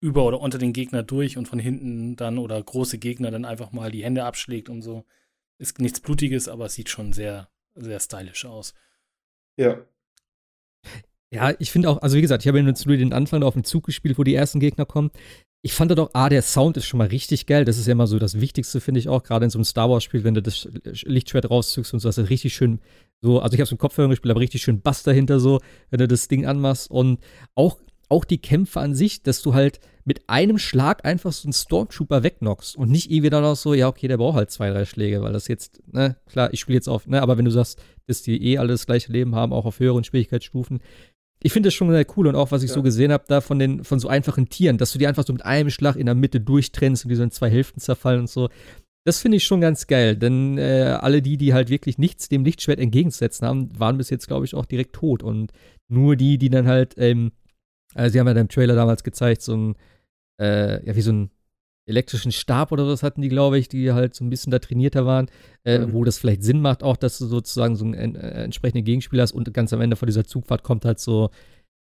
über 0.00 0.24
oder 0.26 0.40
unter 0.40 0.58
den 0.58 0.72
Gegner 0.72 1.02
durch 1.02 1.36
und 1.38 1.48
von 1.48 1.58
hinten 1.58 2.16
dann 2.16 2.38
oder 2.38 2.62
große 2.62 2.98
Gegner 2.98 3.30
dann 3.30 3.44
einfach 3.44 3.72
mal 3.72 3.90
die 3.90 4.04
Hände 4.04 4.24
abschlägt 4.24 4.68
und 4.68 4.82
so. 4.82 5.04
Ist 5.58 5.80
nichts 5.80 6.00
Blutiges, 6.00 6.48
aber 6.48 6.66
es 6.66 6.74
sieht 6.74 6.90
schon 6.90 7.12
sehr, 7.12 7.50
sehr 7.74 8.00
stylisch 8.00 8.46
aus. 8.46 8.74
Ja. 9.56 9.84
Ja, 11.32 11.54
ich 11.58 11.70
finde 11.70 11.88
auch, 11.88 12.02
also 12.02 12.16
wie 12.16 12.22
gesagt, 12.22 12.42
ich 12.42 12.48
habe 12.48 12.58
ja 12.58 12.64
nur 12.64 12.96
den 12.96 13.12
Anfang 13.12 13.42
auf 13.44 13.54
dem 13.54 13.62
Zug 13.62 13.86
gespielt, 13.86 14.18
wo 14.18 14.24
die 14.24 14.34
ersten 14.34 14.58
Gegner 14.58 14.84
kommen. 14.84 15.10
Ich 15.62 15.74
fand 15.74 15.90
da 15.90 15.94
doch, 15.94 16.10
ah, 16.12 16.28
der 16.28 16.42
Sound 16.42 16.76
ist 16.76 16.86
schon 16.86 16.98
mal 16.98 17.08
richtig 17.08 17.46
geil. 17.46 17.64
Das 17.64 17.78
ist 17.78 17.86
ja 17.86 17.92
immer 17.92 18.06
so 18.06 18.18
das 18.18 18.40
Wichtigste, 18.40 18.80
finde 18.80 18.98
ich 18.98 19.08
auch, 19.08 19.22
gerade 19.22 19.44
in 19.44 19.50
so 19.50 19.58
einem 19.58 19.64
Star 19.64 19.88
Wars-Spiel, 19.88 20.24
wenn 20.24 20.34
du 20.34 20.42
das 20.42 20.66
Lichtschwert 21.04 21.50
rauszückst 21.50 21.92
und 21.92 22.00
so, 22.00 22.08
hast 22.08 22.18
du 22.18 22.22
richtig 22.22 22.54
schön 22.54 22.80
so, 23.22 23.40
also 23.40 23.54
ich 23.54 23.60
habe 23.60 23.64
es 23.64 23.72
im 23.72 23.78
Kopfhörer 23.78 24.08
gespielt, 24.08 24.30
aber 24.30 24.40
richtig 24.40 24.62
schön 24.62 24.80
Bass 24.80 25.02
dahinter 25.02 25.40
so, 25.40 25.60
wenn 25.90 25.98
du 25.98 26.08
das 26.08 26.28
Ding 26.28 26.46
anmachst. 26.46 26.90
Und 26.90 27.20
auch, 27.54 27.78
auch 28.08 28.24
die 28.24 28.38
Kämpfe 28.38 28.80
an 28.80 28.94
sich, 28.94 29.22
dass 29.22 29.42
du 29.42 29.54
halt 29.54 29.78
mit 30.04 30.28
einem 30.28 30.58
Schlag 30.58 31.04
einfach 31.04 31.32
so 31.32 31.46
einen 31.46 31.52
Stormtrooper 31.52 32.22
wegknockst 32.22 32.76
und 32.76 32.90
nicht 32.90 33.10
eh 33.10 33.22
wieder 33.22 33.40
noch 33.42 33.54
so, 33.54 33.74
ja, 33.74 33.88
okay, 33.88 34.08
der 34.08 34.16
braucht 34.16 34.36
halt 34.36 34.50
zwei, 34.50 34.70
drei 34.70 34.86
Schläge, 34.86 35.20
weil 35.22 35.32
das 35.32 35.46
jetzt, 35.46 35.82
ne, 35.92 36.16
klar, 36.26 36.52
ich 36.52 36.60
spiele 36.60 36.76
jetzt 36.76 36.88
auf, 36.88 37.06
ne, 37.06 37.20
aber 37.22 37.36
wenn 37.36 37.44
du 37.44 37.50
sagst, 37.50 37.80
dass 38.06 38.22
die 38.22 38.42
eh 38.42 38.58
alle 38.58 38.68
das 38.68 38.86
gleiche 38.86 39.12
Leben 39.12 39.34
haben, 39.34 39.52
auch 39.52 39.66
auf 39.66 39.78
höheren 39.78 40.02
Schwierigkeitsstufen, 40.02 40.80
ich 41.42 41.52
finde 41.52 41.68
das 41.68 41.74
schon 41.74 41.90
sehr 41.90 42.06
cool 42.16 42.26
und 42.26 42.36
auch, 42.36 42.50
was 42.50 42.62
ich 42.62 42.70
ja. 42.70 42.74
so 42.74 42.82
gesehen 42.82 43.12
habe, 43.12 43.24
da 43.26 43.40
von 43.40 43.58
den, 43.58 43.84
von 43.84 43.98
so 43.98 44.08
einfachen 44.08 44.48
Tieren, 44.48 44.78
dass 44.78 44.92
du 44.92 44.98
die 44.98 45.06
einfach 45.06 45.24
so 45.26 45.32
mit 45.32 45.44
einem 45.44 45.70
Schlag 45.70 45.96
in 45.96 46.06
der 46.06 46.14
Mitte 46.14 46.40
durchtrennst 46.40 47.04
und 47.04 47.08
die 47.08 47.16
so 47.16 47.22
in 47.22 47.30
zwei 47.30 47.50
Hälften 47.50 47.80
zerfallen 47.80 48.20
und 48.20 48.30
so. 48.30 48.48
Das 49.04 49.20
finde 49.20 49.38
ich 49.38 49.44
schon 49.44 49.62
ganz 49.62 49.86
geil, 49.86 50.16
denn 50.16 50.58
äh, 50.58 50.98
alle 51.00 51.22
die, 51.22 51.38
die 51.38 51.54
halt 51.54 51.70
wirklich 51.70 51.96
nichts 51.96 52.28
dem 52.28 52.44
Lichtschwert 52.44 52.78
entgegenzusetzen 52.78 53.46
haben, 53.46 53.70
waren 53.78 53.96
bis 53.96 54.10
jetzt, 54.10 54.26
glaube 54.26 54.44
ich, 54.44 54.54
auch 54.54 54.66
direkt 54.66 54.94
tot. 54.94 55.22
Und 55.22 55.52
nur 55.88 56.16
die, 56.16 56.36
die 56.36 56.50
dann 56.50 56.66
halt, 56.68 56.94
ähm, 56.98 57.32
also 57.94 58.12
sie 58.12 58.20
haben 58.20 58.26
ja 58.26 58.34
im 58.34 58.48
Trailer 58.48 58.74
damals 58.74 59.02
gezeigt, 59.02 59.40
so 59.40 59.56
ein, 59.56 59.74
äh, 60.38 60.86
ja, 60.86 60.94
wie 60.94 61.00
so 61.00 61.12
ein 61.12 61.30
elektrischen 61.90 62.32
Stab 62.32 62.72
oder 62.72 62.86
was 62.86 63.02
hatten 63.02 63.20
die, 63.20 63.28
glaube 63.28 63.58
ich, 63.58 63.68
die 63.68 63.92
halt 63.92 64.14
so 64.14 64.24
ein 64.24 64.30
bisschen 64.30 64.50
da 64.50 64.58
trainierter 64.58 65.04
waren, 65.04 65.28
äh, 65.64 65.78
mhm. 65.78 65.92
wo 65.92 66.04
das 66.04 66.18
vielleicht 66.18 66.42
Sinn 66.42 66.60
macht, 66.60 66.82
auch, 66.82 66.96
dass 66.96 67.18
du 67.18 67.26
sozusagen 67.26 67.76
so 67.76 67.84
einen 67.84 68.16
äh, 68.16 68.44
entsprechenden 68.44 68.84
Gegenspieler 68.84 69.22
hast 69.22 69.32
und 69.32 69.52
ganz 69.52 69.72
am 69.72 69.80
Ende 69.80 69.96
von 69.96 70.06
dieser 70.06 70.24
Zugfahrt 70.24 70.62
kommt 70.62 70.84
halt 70.84 70.98
so, 70.98 71.30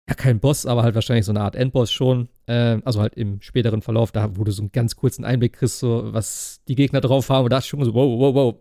ja, 0.08 0.14
kein 0.14 0.38
Boss, 0.38 0.66
aber 0.66 0.84
halt 0.84 0.94
wahrscheinlich 0.94 1.24
so 1.26 1.32
eine 1.32 1.40
Art 1.40 1.56
Endboss 1.56 1.90
schon. 1.90 2.28
Äh, 2.46 2.78
also 2.84 3.00
halt 3.00 3.14
im 3.14 3.40
späteren 3.40 3.82
Verlauf, 3.82 4.12
da 4.12 4.36
wo 4.36 4.44
du 4.44 4.52
so 4.52 4.62
einen 4.62 4.72
ganz 4.72 4.94
kurzen 4.94 5.24
Einblick 5.24 5.54
kriegst, 5.54 5.80
so 5.80 6.12
was 6.12 6.60
die 6.68 6.76
Gegner 6.76 7.00
drauf 7.00 7.28
haben 7.28 7.44
und 7.44 7.50
da 7.50 7.58
ist 7.58 7.66
schon 7.66 7.84
so, 7.84 7.94
wow, 7.94 8.18
wow, 8.18 8.34
wow, 8.34 8.54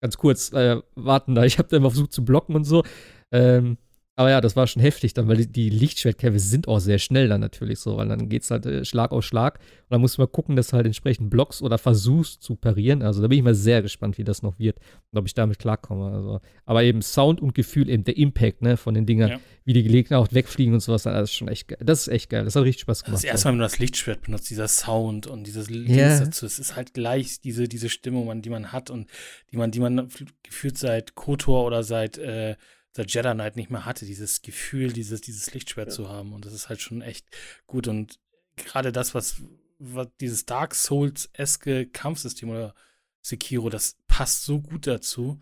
ganz 0.00 0.16
kurz, 0.16 0.52
äh, 0.52 0.80
warten 0.94 1.34
da, 1.34 1.44
ich 1.44 1.58
habe 1.58 1.68
da 1.68 1.76
immer 1.76 1.90
versucht 1.90 2.12
zu 2.12 2.24
blocken 2.24 2.54
und 2.54 2.64
so. 2.64 2.84
Ähm, 3.32 3.78
aber 4.22 4.30
ja, 4.30 4.40
das 4.40 4.54
war 4.54 4.68
schon 4.68 4.80
heftig 4.82 5.14
dann, 5.14 5.26
weil 5.26 5.36
die, 5.36 5.48
die 5.48 5.68
Lichtschwertkämpfe 5.68 6.38
sind 6.38 6.68
auch 6.68 6.78
sehr 6.78 6.98
schnell 6.98 7.28
dann 7.28 7.40
natürlich 7.40 7.80
so, 7.80 7.96
weil 7.96 8.06
dann 8.06 8.28
geht 8.28 8.42
es 8.42 8.50
halt 8.52 8.66
äh, 8.66 8.84
Schlag 8.84 9.10
auf 9.10 9.24
Schlag. 9.24 9.58
Und 9.58 9.90
dann 9.90 10.00
musst 10.00 10.16
du 10.16 10.22
mal 10.22 10.28
gucken, 10.28 10.54
dass 10.54 10.68
du 10.68 10.76
halt 10.76 10.86
entsprechend 10.86 11.28
blockst 11.28 11.60
oder 11.60 11.76
versuchst 11.76 12.40
zu 12.40 12.54
parieren. 12.54 13.02
Also 13.02 13.20
da 13.20 13.26
bin 13.26 13.38
ich 13.38 13.44
mal 13.44 13.54
sehr 13.54 13.82
gespannt, 13.82 14.18
wie 14.18 14.24
das 14.24 14.42
noch 14.42 14.60
wird 14.60 14.78
und 15.10 15.18
ob 15.18 15.26
ich 15.26 15.34
damit 15.34 15.58
klarkomme. 15.58 16.12
Also, 16.12 16.40
aber 16.64 16.84
eben 16.84 17.02
Sound 17.02 17.40
und 17.40 17.54
Gefühl, 17.54 17.88
eben 17.88 18.04
der 18.04 18.16
Impact 18.16 18.62
ne, 18.62 18.76
von 18.76 18.94
den 18.94 19.06
Dingern, 19.06 19.30
ja. 19.30 19.40
wie 19.64 19.72
die 19.72 19.82
Gegner 19.82 20.20
auch 20.20 20.28
wegfliegen 20.30 20.72
und 20.72 20.80
sowas, 20.80 21.02
das 21.02 21.30
ist 21.30 21.34
schon 21.34 21.48
echt 21.48 21.66
geil. 21.66 21.78
Das 21.80 22.02
ist 22.02 22.08
echt 22.08 22.30
geil. 22.30 22.44
Das 22.44 22.54
hat 22.54 22.62
richtig 22.62 22.82
Spaß 22.82 23.02
gemacht. 23.02 23.24
Das 23.24 23.24
erste 23.24 23.48
Mal, 23.48 23.52
wenn 23.52 23.58
du 23.58 23.64
das 23.64 23.80
Lichtschwert 23.80 24.22
benutzt, 24.22 24.48
dieser 24.50 24.68
Sound 24.68 25.26
und 25.26 25.48
dieses 25.48 25.68
ja. 25.68 26.20
dazu, 26.20 26.46
es 26.46 26.60
ist 26.60 26.76
halt 26.76 26.94
gleich 26.94 27.40
diese, 27.40 27.66
diese 27.66 27.88
Stimmung, 27.88 28.40
die 28.40 28.50
man 28.50 28.70
hat 28.70 28.88
und 28.88 29.08
die 29.50 29.56
man, 29.56 29.72
die 29.72 29.80
man 29.80 30.08
gefühlt 30.44 30.78
seit 30.78 31.16
KOTOR 31.16 31.66
oder 31.66 31.82
seit 31.82 32.18
äh, 32.18 32.54
der 32.96 33.06
Jedi 33.06 33.32
Knight 33.32 33.56
nicht 33.56 33.70
mehr 33.70 33.84
hatte, 33.86 34.04
dieses 34.04 34.42
Gefühl, 34.42 34.92
dieses, 34.92 35.20
dieses 35.20 35.52
Lichtschwert 35.54 35.88
ja. 35.88 35.94
zu 35.94 36.08
haben. 36.08 36.32
Und 36.32 36.44
das 36.44 36.52
ist 36.52 36.68
halt 36.68 36.80
schon 36.80 37.02
echt 37.02 37.26
gut. 37.66 37.88
Und 37.88 38.18
gerade 38.56 38.92
das, 38.92 39.14
was, 39.14 39.42
was 39.78 40.08
dieses 40.20 40.44
Dark 40.44 40.74
Souls-eske 40.74 41.86
Kampfsystem 41.86 42.50
oder 42.50 42.74
Sekiro, 43.22 43.70
das 43.70 43.96
passt 44.08 44.44
so 44.44 44.60
gut 44.60 44.86
dazu. 44.86 45.40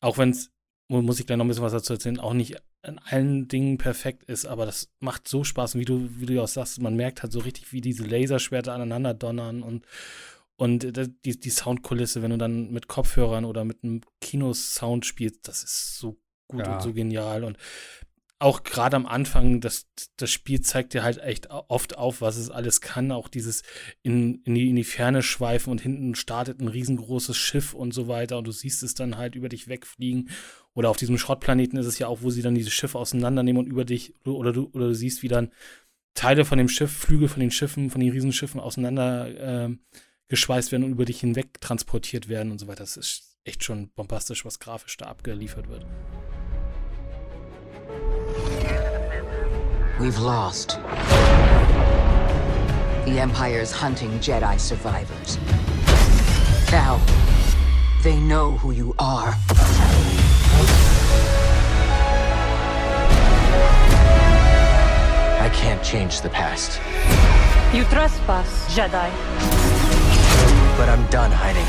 Auch 0.00 0.18
wenn 0.18 0.30
es, 0.30 0.50
muss 0.88 1.20
ich 1.20 1.26
gleich 1.26 1.38
noch 1.38 1.44
ein 1.44 1.48
bisschen 1.48 1.64
was 1.64 1.72
dazu 1.72 1.94
erzählen, 1.94 2.20
auch 2.20 2.34
nicht 2.34 2.56
in 2.84 2.98
allen 2.98 3.46
Dingen 3.46 3.78
perfekt 3.78 4.24
ist, 4.24 4.44
aber 4.44 4.66
das 4.66 4.90
macht 4.98 5.28
so 5.28 5.44
Spaß. 5.44 5.74
Und 5.74 5.80
wie 5.80 5.84
du, 5.84 6.10
wie 6.18 6.26
du 6.26 6.42
auch 6.42 6.48
sagst, 6.48 6.80
man 6.80 6.96
merkt 6.96 7.22
halt 7.22 7.32
so 7.32 7.38
richtig, 7.38 7.72
wie 7.72 7.80
diese 7.80 8.04
Laserschwerter 8.04 8.74
aneinander 8.74 9.14
donnern 9.14 9.62
und, 9.62 9.86
und 10.56 10.96
die, 11.24 11.40
die 11.40 11.50
Soundkulisse, 11.50 12.22
wenn 12.22 12.32
du 12.32 12.38
dann 12.38 12.72
mit 12.72 12.88
Kopfhörern 12.88 13.44
oder 13.44 13.64
mit 13.64 13.84
einem 13.84 14.02
Kinosound 14.20 15.06
spielst, 15.06 15.46
das 15.46 15.62
ist 15.62 15.98
so 15.98 16.18
gut 16.52 16.66
ja. 16.66 16.74
und 16.74 16.82
so 16.82 16.92
genial. 16.92 17.42
Und 17.42 17.58
auch 18.42 18.64
gerade 18.64 18.96
am 18.96 19.06
Anfang, 19.06 19.60
das, 19.60 19.86
das 20.16 20.30
Spiel 20.30 20.60
zeigt 20.60 20.94
dir 20.94 21.04
halt 21.04 21.18
echt 21.18 21.48
oft 21.50 21.96
auf, 21.96 22.20
was 22.20 22.36
es 22.36 22.50
alles 22.50 22.80
kann. 22.80 23.12
Auch 23.12 23.28
dieses 23.28 23.62
in, 24.02 24.42
in, 24.42 24.54
die, 24.54 24.68
in 24.68 24.76
die 24.76 24.84
Ferne 24.84 25.22
schweifen 25.22 25.70
und 25.70 25.80
hinten 25.80 26.16
startet 26.16 26.60
ein 26.60 26.68
riesengroßes 26.68 27.36
Schiff 27.36 27.72
und 27.72 27.94
so 27.94 28.08
weiter. 28.08 28.38
Und 28.38 28.46
du 28.46 28.52
siehst 28.52 28.82
es 28.82 28.94
dann 28.94 29.16
halt 29.16 29.36
über 29.36 29.48
dich 29.48 29.68
wegfliegen. 29.68 30.30
Oder 30.74 30.90
auf 30.90 30.96
diesem 30.96 31.18
Schrottplaneten 31.18 31.78
ist 31.78 31.86
es 31.86 31.98
ja 31.98 32.08
auch, 32.08 32.22
wo 32.22 32.30
sie 32.30 32.42
dann 32.42 32.54
diese 32.54 32.70
Schiffe 32.70 32.98
auseinandernehmen 32.98 33.64
und 33.64 33.70
über 33.70 33.84
dich, 33.84 34.14
oder 34.24 34.52
du, 34.52 34.70
oder 34.72 34.88
du 34.88 34.94
siehst, 34.94 35.22
wie 35.22 35.28
dann 35.28 35.52
Teile 36.14 36.44
von 36.44 36.58
dem 36.58 36.68
Schiff, 36.68 36.90
Flügel 36.90 37.28
von 37.28 37.40
den 37.40 37.50
Schiffen, 37.50 37.90
von 37.90 38.00
den 38.00 38.10
Riesenschiffen 38.10 38.60
auseinander 38.60 39.68
äh, 39.68 39.76
geschweißt 40.28 40.72
werden 40.72 40.84
und 40.84 40.92
über 40.92 41.04
dich 41.04 41.20
hinweg 41.20 41.60
transportiert 41.60 42.28
werden 42.28 42.50
und 42.50 42.58
so 42.58 42.66
weiter. 42.66 42.82
Das 42.82 42.96
ist 42.96 43.36
echt 43.44 43.62
schon 43.62 43.90
bombastisch, 43.90 44.44
was 44.44 44.58
grafisch 44.58 44.96
da 44.96 45.06
abgeliefert 45.06 45.68
wird. 45.68 45.86
We've 50.02 50.18
lost. 50.18 50.80
The 53.04 53.20
Empire's 53.20 53.70
hunting 53.70 54.18
Jedi 54.18 54.58
survivors. 54.58 55.38
Now, 56.72 57.00
they 58.02 58.18
know 58.18 58.56
who 58.56 58.72
you 58.72 58.96
are. 58.98 59.32
I 65.38 65.48
can't 65.54 65.84
change 65.84 66.20
the 66.20 66.30
past. 66.30 66.80
You 67.72 67.84
trespass, 67.84 68.74
Jedi. 68.74 69.08
But 70.76 70.88
I'm 70.88 71.06
done 71.10 71.30
hiding. 71.30 71.68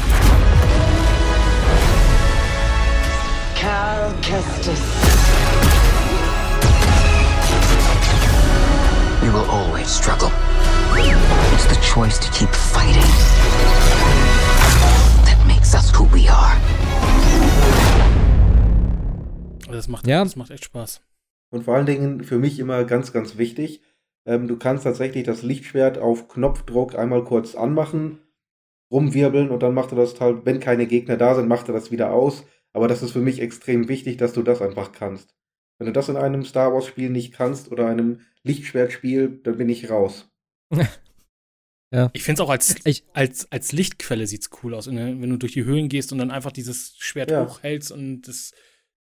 Cal 3.56 4.12
Kestis. 4.24 5.73
You 9.24 9.32
will 9.32 9.50
always 9.50 9.88
struggle. 9.88 10.32
It's 11.54 11.66
the 11.68 11.80
choice 11.82 12.20
to 12.20 12.30
keep 12.32 12.50
fighting 12.50 13.10
that 15.24 15.38
makes 15.48 15.74
us 15.74 15.92
who 15.98 16.04
we 16.14 16.30
are. 16.30 16.58
Das 19.72 19.88
macht, 19.88 20.08
ja. 20.08 20.26
das 20.26 20.36
macht 20.36 20.52
echt 20.52 20.66
Spaß. 20.66 21.02
Und 21.52 21.64
vor 21.64 21.76
allen 21.76 21.86
Dingen 21.86 22.26
für 22.26 22.38
mich 22.38 22.60
immer 22.60 22.84
ganz, 22.84 23.14
ganz 23.14 23.38
wichtig, 23.38 23.82
ähm, 24.26 24.50
du 24.50 24.58
kannst 24.58 24.84
tatsächlich 24.84 25.24
das 25.24 25.42
Lichtschwert 25.42 26.00
auf 26.00 26.28
Knopfdruck 26.28 27.00
einmal 27.00 27.24
kurz 27.24 27.56
anmachen, 27.56 28.20
rumwirbeln 28.92 29.52
und 29.52 29.64
dann 29.64 29.74
macht 29.74 29.94
er 29.94 29.96
das 29.96 30.20
halt, 30.20 30.46
wenn 30.46 30.60
keine 30.60 30.86
Gegner 30.86 31.16
da 31.16 31.34
sind, 31.34 31.48
macht 31.48 31.70
er 31.70 31.74
das 31.74 31.92
wieder 31.92 32.12
aus. 32.12 32.44
Aber 32.74 32.90
das 32.90 33.02
ist 33.02 33.12
für 33.12 33.20
mich 33.22 33.40
extrem 33.40 33.88
wichtig, 33.88 34.18
dass 34.18 34.34
du 34.34 34.44
das 34.44 34.62
einfach 34.62 34.92
kannst. 34.92 35.34
Wenn 35.78 35.88
du 35.88 35.94
das 35.94 36.10
in 36.10 36.18
einem 36.18 36.44
Star 36.46 36.74
Wars-Spiel 36.74 37.10
nicht 37.10 37.34
kannst 37.34 37.72
oder 37.72 37.88
einem 37.88 38.22
Lichtschwertspiel, 38.44 39.40
dann 39.44 39.58
bin 39.58 39.70
ich 39.70 39.90
raus. 39.90 40.30
ja. 41.92 42.10
Ich 42.14 42.24
finde 42.24 42.42
es 42.42 42.46
auch 42.46 42.52
als, 42.52 42.76
ich, 42.86 43.06
als, 43.14 43.52
als 43.52 43.72
Lichtquelle 43.72 44.28
sieht's 44.28 44.50
cool 44.64 44.74
aus, 44.74 44.88
wenn 44.88 45.30
du 45.30 45.38
durch 45.38 45.54
die 45.54 45.66
Höhlen 45.66 45.90
gehst 45.90 46.12
und 46.12 46.20
dann 46.20 46.32
einfach 46.32 46.52
dieses 46.52 46.96
Schwert 46.98 47.32
ja. 47.32 47.46
hochhältst 47.46 47.92
und 47.92 48.28
das 48.28 48.52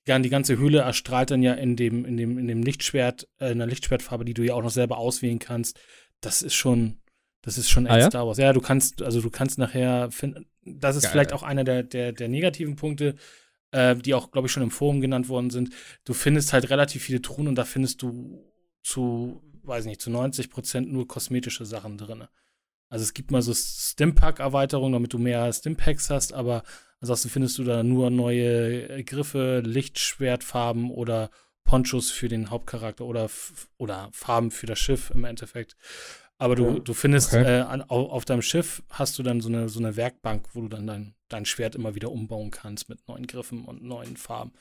ja, 0.09 0.17
die 0.17 0.29
ganze 0.29 0.57
Höhle 0.57 0.79
erstrahlt 0.79 1.29
dann 1.29 1.43
ja 1.43 1.53
in 1.53 1.75
dem, 1.75 2.03
in 2.03 2.17
dem, 2.17 2.37
in 2.39 2.47
dem 2.47 2.63
Lichtschwert, 2.63 3.27
äh, 3.39 3.51
in 3.51 3.59
der 3.59 3.67
Lichtschwertfarbe, 3.67 4.25
die 4.25 4.33
du 4.33 4.43
ja 4.43 4.55
auch 4.55 4.63
noch 4.63 4.71
selber 4.71 4.97
auswählen 4.97 5.39
kannst. 5.39 5.79
Das 6.19 6.41
ist 6.41 6.55
schon, 6.55 6.99
das 7.43 7.57
ist 7.57 7.69
schon 7.69 7.85
ah, 7.85 7.91
echt 7.91 7.97
ah, 7.97 7.99
ja? 7.99 8.09
Star 8.09 8.27
Wars. 8.27 8.37
Ja, 8.39 8.51
du 8.51 8.59
kannst, 8.59 9.03
also 9.03 9.21
du 9.21 9.29
kannst 9.29 9.59
nachher 9.59 10.09
finden, 10.09 10.47
das 10.63 10.95
ist 10.95 11.03
Geil. 11.03 11.11
vielleicht 11.11 11.33
auch 11.33 11.43
einer 11.43 11.63
der, 11.63 11.83
der, 11.83 12.11
der 12.11 12.27
negativen 12.27 12.75
Punkte 12.75 13.15
äh, 13.71 13.95
die 13.95 14.13
auch, 14.13 14.31
glaube 14.31 14.47
ich, 14.47 14.51
schon 14.51 14.63
im 14.63 14.71
Forum 14.71 15.01
genannt 15.01 15.29
worden 15.29 15.49
sind. 15.49 15.73
Du 16.05 16.13
findest 16.13 16.53
halt 16.53 16.69
relativ 16.69 17.03
viele 17.03 17.21
Truhen 17.21 17.47
und 17.47 17.55
da 17.55 17.65
findest 17.65 18.01
du 18.01 18.43
zu, 18.83 19.41
weiß 19.63 19.85
nicht, 19.85 20.01
zu 20.01 20.09
90 20.09 20.49
Prozent 20.49 20.91
nur 20.91 21.07
kosmetische 21.07 21.65
Sachen 21.65 21.97
drin. 21.97 22.25
Also 22.89 23.03
es 23.03 23.13
gibt 23.13 23.31
mal 23.31 23.41
so 23.41 23.53
Stimpack-Erweiterungen, 23.53 24.93
damit 24.93 25.13
du 25.13 25.19
mehr 25.19 25.51
Stimpacks 25.53 26.09
hast, 26.09 26.33
aber 26.33 26.63
ansonsten 26.99 27.29
findest 27.29 27.57
du 27.59 27.63
da 27.63 27.83
nur 27.83 28.09
neue 28.09 29.03
Griffe, 29.03 29.61
Lichtschwertfarben 29.63 30.89
oder 30.89 31.29
Ponchos 31.63 32.09
für 32.09 32.29
den 32.29 32.49
Hauptcharakter 32.49 33.05
oder, 33.05 33.29
oder 33.77 34.09
Farben 34.11 34.49
für 34.49 34.65
das 34.65 34.79
Schiff 34.79 35.11
im 35.11 35.23
Endeffekt. 35.23 35.77
Aber 36.41 36.55
du, 36.55 36.65
Ja. 36.65 36.79
du 36.79 36.93
findest, 36.93 37.33
Okay. 37.33 37.43
äh, 37.59 37.61
an, 37.61 37.83
au- 37.89 38.09
auf 38.09 38.23
deinem 38.25 38.41
Schiff 38.41 38.81
hast 38.89 39.19
du 39.19 39.23
dann 39.23 39.41
so 39.41 39.49
eine, 39.49 39.67
so 39.69 39.79
eine 39.79 39.95
Werkbank, 39.97 40.45
wo 40.53 40.61
du 40.61 40.69
dann 40.69 40.87
dein, 40.87 41.13
dein 41.27 41.45
Schwert 41.45 41.75
immer 41.75 41.95
wieder 41.95 42.11
umbauen 42.11 42.49
kannst 42.49 42.87
mit 42.89 43.07
neuen 43.07 43.27
Griffen 43.27 43.65
und 43.65 43.83
neuen 43.83 44.15
Farben. 44.17 44.53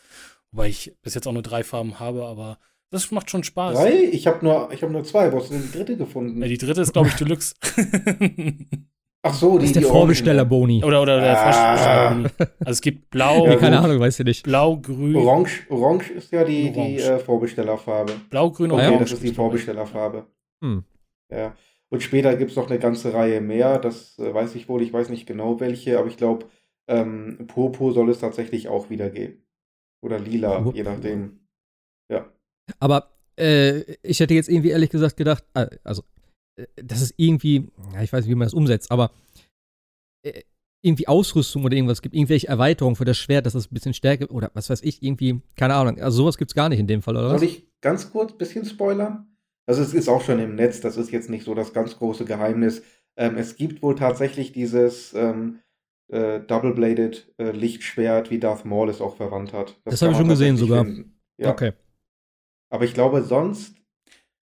Wobei 0.51 0.69
ich 0.69 0.93
bis 1.03 1.15
jetzt 1.15 1.27
auch 1.29 1.33
nur 1.33 1.43
drei 1.43 1.63
Farben 1.63 2.01
habe, 2.01 2.25
aber 2.27 2.59
das 2.91 3.11
macht 3.13 3.31
schon 3.31 3.45
Spaß. 3.45 3.79
Drei? 3.79 4.09
Ich 4.11 4.27
habe 4.27 4.45
nur, 4.45 4.73
ich 4.73 4.83
hab 4.83 4.91
nur 4.91 5.05
zwei. 5.05 5.31
Wo 5.33 5.39
hast 5.39 5.51
du 5.51 5.55
denn 5.55 5.63
die 5.63 5.71
dritte 5.79 5.97
gefunden? 5.97 6.41
Ja, 6.43 6.49
die 6.49 6.59
dritte 6.59 6.81
ist, 6.81 6.93
glaube 6.93 7.09
ich, 7.09 7.15
Deluxe. 7.15 7.55
Ach 9.23 9.35
so, 9.35 9.59
die 9.59 9.67
Das 9.67 9.77
ist 9.77 9.83
der 9.83 9.91
Vorbesteller-Boni. 9.91 10.85
oder 10.85 11.03
oder 11.03 11.21
der 11.21 11.39
Ah. 11.39 12.15
Vorsteller. 12.23 12.51
Also 12.61 12.71
es 12.71 12.81
gibt 12.81 13.11
blau, 13.11 13.47
Ja, 13.47 13.57
keine. 13.57 13.81
Ahnung, 13.81 13.99
weiß 14.01 14.19
ich 14.21 14.25
nicht. 14.25 14.43
blau, 14.45 14.77
grün, 14.79 15.17
Orange, 15.17 15.67
Orange 15.71 16.11
ist 16.13 16.31
ja 16.33 16.45
die, 16.45 16.71
die 16.73 16.79
Orange. 16.79 17.03
äh, 17.11 17.19
Vorbestellerfarbe. 17.19 18.13
blau, 18.31 18.51
grün 18.51 18.71
und 18.71 18.79
Okay, 18.79 18.87
orange. 18.89 19.01
das 19.05 19.13
ist 19.13 19.23
die 19.23 19.35
Vorbestellerfarbe. 19.35 20.27
Hm. 20.63 20.85
Ja. 21.31 21.55
Und 21.91 22.03
später 22.03 22.37
gibt 22.37 22.51
es 22.51 22.57
noch 22.57 22.69
eine 22.69 22.79
ganze 22.79 23.15
Reihe 23.15 23.41
mehr. 23.41 23.79
Das 23.79 24.19
äh, 24.19 24.33
weiß 24.33 24.55
ich 24.55 24.69
wohl, 24.69 24.83
ich 24.83 24.93
weiß 24.93 25.09
nicht 25.09 25.27
genau 25.27 25.61
welche, 25.61 25.99
aber 25.99 26.09
ich 26.09 26.17
glaube, 26.17 26.47
ähm, 26.89 27.47
Purpur 27.47 27.93
soll 27.93 28.11
es 28.11 28.21
tatsächlich 28.21 28.69
auch 28.69 28.91
wieder 28.91 29.11
geben. 29.11 29.43
Oder 30.03 30.19
lila, 30.19 30.57
Purpur. 30.57 30.75
je 30.75 30.83
nachdem. 30.83 31.41
Ja. 32.11 32.31
Aber 32.79 33.11
äh, 33.39 33.81
ich 34.03 34.21
hätte 34.21 34.35
jetzt 34.35 34.49
irgendwie 34.49 34.71
ehrlich 34.71 34.91
gesagt 34.91 35.17
gedacht, 35.17 35.45
äh, 35.55 35.69
also, 35.85 36.03
äh, 36.57 36.67
das 36.77 37.01
ist 37.01 37.15
irgendwie, 37.17 37.69
ja, 37.95 38.03
ich 38.03 38.13
weiß 38.13 38.25
nicht, 38.25 38.31
wie 38.31 38.39
man 38.39 38.47
das 38.47 38.55
umsetzt, 38.55 38.91
aber 38.91 39.11
äh, 40.23 40.43
irgendwie 40.83 41.09
Ausrüstung 41.09 41.65
oder 41.65 41.75
irgendwas 41.75 42.03
gibt, 42.03 42.15
irgendwelche 42.15 42.49
Erweiterungen 42.49 42.97
für 42.97 43.05
das 43.05 43.17
Schwert, 43.17 43.47
dass 43.47 43.55
das 43.55 43.71
ein 43.71 43.75
bisschen 43.75 43.95
stärker 43.95 44.31
oder 44.31 44.51
was 44.55 44.71
weiß 44.71 44.83
ich, 44.83 45.03
irgendwie, 45.03 45.41
keine 45.57 45.75
Ahnung. 45.75 45.99
Also 46.01 46.19
sowas 46.19 46.39
gibt 46.39 46.51
es 46.51 46.55
gar 46.55 46.69
nicht 46.69 46.79
in 46.79 46.87
dem 46.87 47.03
Fall, 47.03 47.17
oder? 47.17 47.31
Soll 47.31 47.49
ich 47.49 47.67
ganz 47.81 48.11
kurz 48.11 48.33
ein 48.33 48.39
bisschen 48.39 48.65
spoilern? 48.65 49.27
Also 49.69 49.83
es 49.83 49.93
ist 49.93 50.09
auch 50.09 50.23
schon 50.23 50.39
im 50.39 50.55
Netz, 50.55 50.81
das 50.81 50.97
ist 50.97 51.11
jetzt 51.11 51.29
nicht 51.29 51.45
so 51.45 51.55
das 51.55 51.75
ganz 51.75 51.99
große 51.99 52.25
Geheimnis. 52.25 52.83
Ähm, 53.17 53.37
es 53.37 53.57
gibt 53.57 53.83
wohl 53.83 53.95
tatsächlich 53.97 54.53
dieses 54.53 55.13
ähm, 55.13 55.59
äh, 56.11 56.41
Double-Bladed 56.41 57.35
äh, 57.39 57.51
Lichtschwert, 57.51 58.31
wie 58.31 58.39
Darth 58.39 58.65
Maul 58.65 58.89
es 58.89 59.01
auch 59.03 59.17
verwandt 59.17 59.53
hat. 59.53 59.79
Das 59.85 60.01
kann 60.01 60.09
habe 60.09 60.13
ich 60.13 60.19
schon 60.19 60.29
gesehen 60.29 60.57
sogar. 60.57 60.87
Ja. 61.37 61.51
Okay. 61.51 61.73
Aber 62.71 62.85
ich 62.85 62.95
glaube 62.95 63.23
sonst 63.23 63.77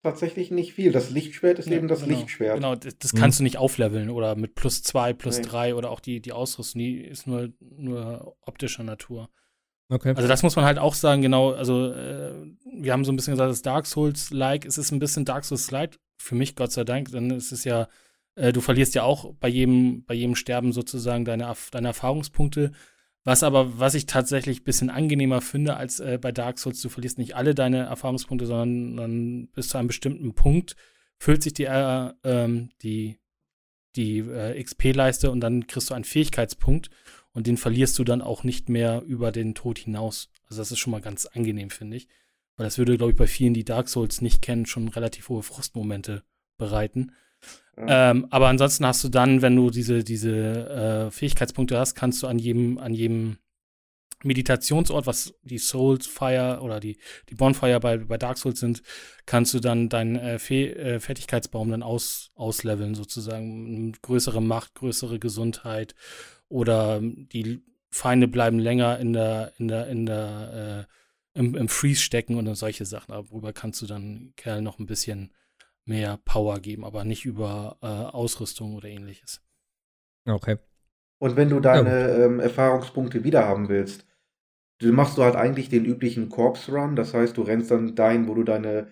tatsächlich 0.04 0.50
nicht 0.52 0.72
viel. 0.72 0.92
Das 0.92 1.10
Lichtschwert 1.10 1.58
ist 1.58 1.68
Ja, 1.68 1.76
eben 1.76 1.88
das 1.88 2.04
genau, 2.04 2.16
Lichtschwert. 2.16 2.54
Genau, 2.54 2.76
das, 2.76 2.96
das 2.98 3.12
Mhm. 3.12 3.18
kannst 3.18 3.40
du 3.40 3.42
nicht 3.42 3.56
aufleveln 3.56 4.10
oder 4.10 4.36
mit 4.36 4.54
plus 4.54 4.82
zwei, 4.82 5.12
plus 5.12 5.38
Nee. 5.38 5.44
drei 5.44 5.74
oder 5.74 5.90
auch 5.90 6.00
die, 6.00 6.20
die 6.20 6.32
Ausrüstung, 6.32 6.78
die 6.78 7.00
ist 7.00 7.26
nur, 7.26 7.52
nur 7.60 8.36
optischer 8.42 8.84
Natur. 8.84 9.30
Okay. 9.90 10.12
Also 10.14 10.28
das 10.28 10.42
muss 10.42 10.56
man 10.56 10.66
halt 10.66 10.78
auch 10.78 10.94
sagen, 10.94 11.22
genau, 11.22 11.52
also 11.52 11.92
äh, 11.92 12.34
wir 12.72 12.92
haben 12.92 13.04
so 13.04 13.12
ein 13.12 13.16
bisschen 13.16 13.32
gesagt, 13.32 13.50
das 13.50 13.62
Dark 13.62 13.86
Souls-like, 13.86 14.66
es 14.66 14.76
ist 14.76 14.92
ein 14.92 14.98
bisschen 14.98 15.24
Dark 15.24 15.44
Souls-like, 15.44 15.98
für 16.18 16.34
mich 16.34 16.56
Gott 16.56 16.72
sei 16.72 16.84
Dank, 16.84 17.10
denn 17.10 17.30
es 17.30 17.52
ist 17.52 17.64
ja, 17.64 17.88
äh, 18.34 18.52
du 18.52 18.60
verlierst 18.60 18.94
ja 18.94 19.04
auch 19.04 19.32
bei 19.40 19.48
jedem, 19.48 20.04
bei 20.04 20.14
jedem 20.14 20.34
Sterben 20.34 20.72
sozusagen 20.72 21.24
deine, 21.24 21.54
deine 21.70 21.88
Erfahrungspunkte. 21.88 22.72
Was 23.24 23.42
aber, 23.42 23.78
was 23.78 23.94
ich 23.94 24.06
tatsächlich 24.06 24.60
ein 24.60 24.64
bisschen 24.64 24.90
angenehmer 24.90 25.40
finde 25.40 25.76
als 25.76 26.00
äh, 26.00 26.18
bei 26.20 26.32
Dark 26.32 26.58
Souls, 26.58 26.80
du 26.82 26.88
verlierst 26.90 27.18
nicht 27.18 27.34
alle 27.34 27.54
deine 27.54 27.86
Erfahrungspunkte, 27.86 28.46
sondern 28.46 28.96
dann 28.96 29.48
bis 29.48 29.68
zu 29.68 29.78
einem 29.78 29.88
bestimmten 29.88 30.34
Punkt 30.34 30.76
füllt 31.18 31.42
sich 31.42 31.54
die, 31.54 31.64
äh, 31.64 32.10
ähm, 32.24 32.70
die, 32.82 33.18
die 33.96 34.18
äh, 34.18 34.62
XP-Leiste 34.62 35.30
und 35.30 35.40
dann 35.40 35.66
kriegst 35.66 35.90
du 35.90 35.94
einen 35.94 36.04
Fähigkeitspunkt 36.04 36.90
und 37.32 37.46
den 37.46 37.56
verlierst 37.56 37.98
du 37.98 38.04
dann 38.04 38.22
auch 38.22 38.44
nicht 38.44 38.68
mehr 38.68 39.02
über 39.02 39.32
den 39.32 39.54
Tod 39.54 39.78
hinaus. 39.78 40.30
Also 40.46 40.60
das 40.60 40.72
ist 40.72 40.78
schon 40.78 40.90
mal 40.90 41.00
ganz 41.00 41.26
angenehm, 41.26 41.70
finde 41.70 41.96
ich. 41.96 42.08
Weil 42.56 42.66
das 42.66 42.78
würde, 42.78 42.96
glaube 42.96 43.12
ich, 43.12 43.18
bei 43.18 43.26
vielen, 43.26 43.54
die 43.54 43.64
Dark 43.64 43.88
Souls 43.88 44.20
nicht 44.20 44.42
kennen, 44.42 44.66
schon 44.66 44.88
relativ 44.88 45.28
hohe 45.28 45.42
Frustmomente 45.42 46.24
bereiten. 46.56 47.12
Ja. 47.76 48.10
Ähm, 48.10 48.26
aber 48.30 48.48
ansonsten 48.48 48.84
hast 48.84 49.04
du 49.04 49.08
dann, 49.08 49.42
wenn 49.42 49.54
du 49.54 49.70
diese, 49.70 50.02
diese 50.02 50.68
äh, 50.68 51.10
Fähigkeitspunkte 51.12 51.78
hast, 51.78 51.94
kannst 51.94 52.22
du 52.22 52.26
an 52.26 52.40
jedem, 52.40 52.78
an 52.78 52.94
jedem 52.94 53.38
Meditationsort, 54.24 55.06
was 55.06 55.34
die 55.42 55.58
Souls 55.58 56.08
Fire 56.08 56.58
oder 56.60 56.80
die, 56.80 56.98
die 57.28 57.36
Bonfire 57.36 57.78
bei, 57.78 57.98
bei 57.98 58.18
Dark 58.18 58.38
Souls 58.38 58.58
sind, 58.58 58.82
kannst 59.26 59.54
du 59.54 59.60
dann 59.60 59.88
deinen 59.88 60.16
äh, 60.16 60.38
Fäh 60.40 60.72
äh, 60.72 60.98
Fertigkeitsbaum 60.98 61.70
dann 61.70 61.84
aus, 61.84 62.32
ausleveln, 62.34 62.96
sozusagen. 62.96 63.92
Größere 64.02 64.42
Macht, 64.42 64.74
größere 64.74 65.20
Gesundheit 65.20 65.94
oder 66.48 67.00
die 67.00 67.62
Feinde 67.90 68.28
bleiben 68.28 68.58
länger 68.58 68.98
in 68.98 69.12
der, 69.12 69.52
in 69.58 69.68
der, 69.68 69.86
in 69.88 70.06
der, 70.06 70.86
äh, 71.34 71.38
im, 71.38 71.54
im 71.54 71.68
Freeze 71.68 72.02
stecken 72.02 72.36
und 72.36 72.52
solche 72.54 72.84
Sachen. 72.84 73.12
Darüber 73.12 73.52
kannst 73.52 73.80
du 73.82 73.86
dann 73.86 74.32
Kerl 74.36 74.62
noch 74.62 74.78
ein 74.78 74.86
bisschen 74.86 75.32
mehr 75.84 76.18
Power 76.24 76.60
geben, 76.60 76.84
aber 76.84 77.04
nicht 77.04 77.24
über 77.24 77.78
äh, 77.82 77.86
Ausrüstung 77.86 78.74
oder 78.74 78.88
ähnliches. 78.88 79.40
Okay. 80.26 80.58
Und 81.18 81.36
wenn 81.36 81.48
du 81.48 81.60
deine 81.60 82.10
ähm, 82.10 82.40
Erfahrungspunkte 82.40 83.24
wiederhaben 83.24 83.68
willst, 83.68 84.06
dann 84.80 84.92
machst 84.92 85.18
du 85.18 85.22
halt 85.22 85.34
eigentlich 85.34 85.68
den 85.68 85.84
üblichen 85.84 86.28
Corpse 86.28 86.70
Run. 86.70 86.94
Das 86.94 87.14
heißt, 87.14 87.36
du 87.36 87.42
rennst 87.42 87.70
dann 87.70 87.96
dahin, 87.96 88.28
wo 88.28 88.34
du 88.34 88.44
deine 88.44 88.88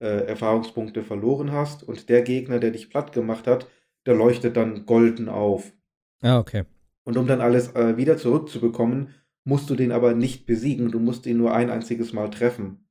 äh, 0.00 0.26
Erfahrungspunkte 0.26 1.02
verloren 1.02 1.52
hast. 1.52 1.82
Und 1.82 2.08
der 2.08 2.22
Gegner, 2.22 2.58
der 2.58 2.72
dich 2.72 2.90
platt 2.90 3.12
gemacht 3.12 3.46
hat, 3.46 3.66
der 4.04 4.14
leuchtet 4.14 4.56
dann 4.56 4.84
golden 4.84 5.28
auf. 5.28 5.72
Ah, 6.20 6.38
okay. 6.38 6.64
Und 7.10 7.16
um 7.16 7.26
dann 7.26 7.40
alles 7.40 7.74
äh, 7.74 7.96
wieder 7.96 8.16
zurückzubekommen, 8.16 9.08
musst 9.42 9.68
du 9.68 9.74
den 9.74 9.90
aber 9.90 10.14
nicht 10.14 10.46
besiegen. 10.46 10.92
Du 10.92 11.00
musst 11.00 11.26
ihn 11.26 11.38
nur 11.38 11.52
ein 11.52 11.68
einziges 11.68 12.12
Mal 12.12 12.30
treffen. 12.30 12.86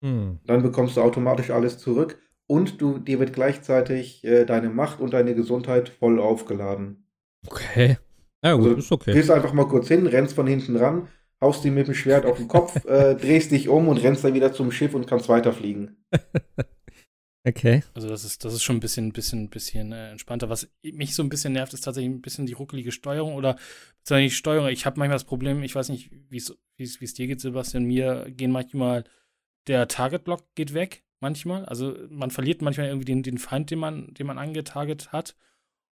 Hm. 0.00 0.38
Dann 0.44 0.62
bekommst 0.62 0.96
du 0.96 1.00
automatisch 1.00 1.50
alles 1.50 1.76
zurück. 1.78 2.20
Und 2.46 2.80
du, 2.80 3.00
dir 3.00 3.18
wird 3.18 3.32
gleichzeitig 3.32 4.22
äh, 4.22 4.44
deine 4.44 4.70
Macht 4.70 5.00
und 5.00 5.12
deine 5.12 5.34
Gesundheit 5.34 5.88
voll 5.88 6.20
aufgeladen. 6.20 7.08
Okay. 7.48 7.96
Ja, 8.44 8.54
gut, 8.54 8.66
Also, 8.66 8.76
ist 8.76 8.92
okay. 8.92 9.12
Gehst 9.12 9.32
einfach 9.32 9.52
mal 9.52 9.66
kurz 9.66 9.88
hin, 9.88 10.06
rennst 10.06 10.36
von 10.36 10.46
hinten 10.46 10.76
ran, 10.76 11.08
haust 11.40 11.64
ihn 11.64 11.74
mit 11.74 11.88
dem 11.88 11.94
Schwert 11.94 12.26
auf 12.26 12.36
den 12.36 12.46
Kopf, 12.46 12.84
äh, 12.84 13.16
drehst 13.16 13.50
dich 13.50 13.68
um 13.68 13.88
und 13.88 13.96
rennst 13.96 14.22
dann 14.22 14.34
wieder 14.34 14.52
zum 14.52 14.70
Schiff 14.70 14.94
und 14.94 15.08
kannst 15.08 15.28
weiterfliegen. 15.28 16.04
Okay. 17.44 17.82
Also 17.94 18.08
das 18.08 18.24
ist, 18.24 18.44
das 18.44 18.54
ist 18.54 18.62
schon 18.62 18.76
ein 18.76 18.80
bisschen, 18.80 19.12
bisschen, 19.12 19.48
bisschen 19.50 19.90
äh, 19.92 20.10
entspannter. 20.12 20.48
Was 20.48 20.70
mich 20.82 21.14
so 21.14 21.22
ein 21.24 21.28
bisschen 21.28 21.52
nervt, 21.52 21.74
ist 21.74 21.80
tatsächlich 21.80 22.12
ein 22.12 22.22
bisschen 22.22 22.46
die 22.46 22.52
ruckelige 22.52 22.92
Steuerung 22.92 23.34
oder 23.34 23.56
die 24.08 24.30
Steuerung. 24.30 24.68
Ich 24.68 24.86
habe 24.86 24.98
manchmal 24.98 25.16
das 25.16 25.24
Problem, 25.24 25.62
ich 25.64 25.74
weiß 25.74 25.88
nicht, 25.88 26.10
wie 26.30 26.36
es 26.36 26.56
wie 26.76 26.84
es- 26.84 27.00
wie 27.00 27.04
es 27.04 27.14
dir 27.14 27.26
geht, 27.26 27.40
Sebastian. 27.40 27.84
Mir 27.84 28.26
gehen 28.30 28.52
manchmal 28.52 29.04
der 29.66 29.88
Target-Block 29.88 30.54
geht 30.54 30.72
weg, 30.74 31.04
manchmal. 31.20 31.64
Also 31.64 31.96
man 32.10 32.30
verliert 32.30 32.62
manchmal 32.62 32.86
irgendwie 32.88 33.06
den, 33.06 33.22
den 33.24 33.38
Feind, 33.38 33.70
den 33.70 33.78
man, 33.80 34.14
den 34.14 34.26
man 34.26 34.38
angetarget 34.38 35.12
hat. 35.12 35.36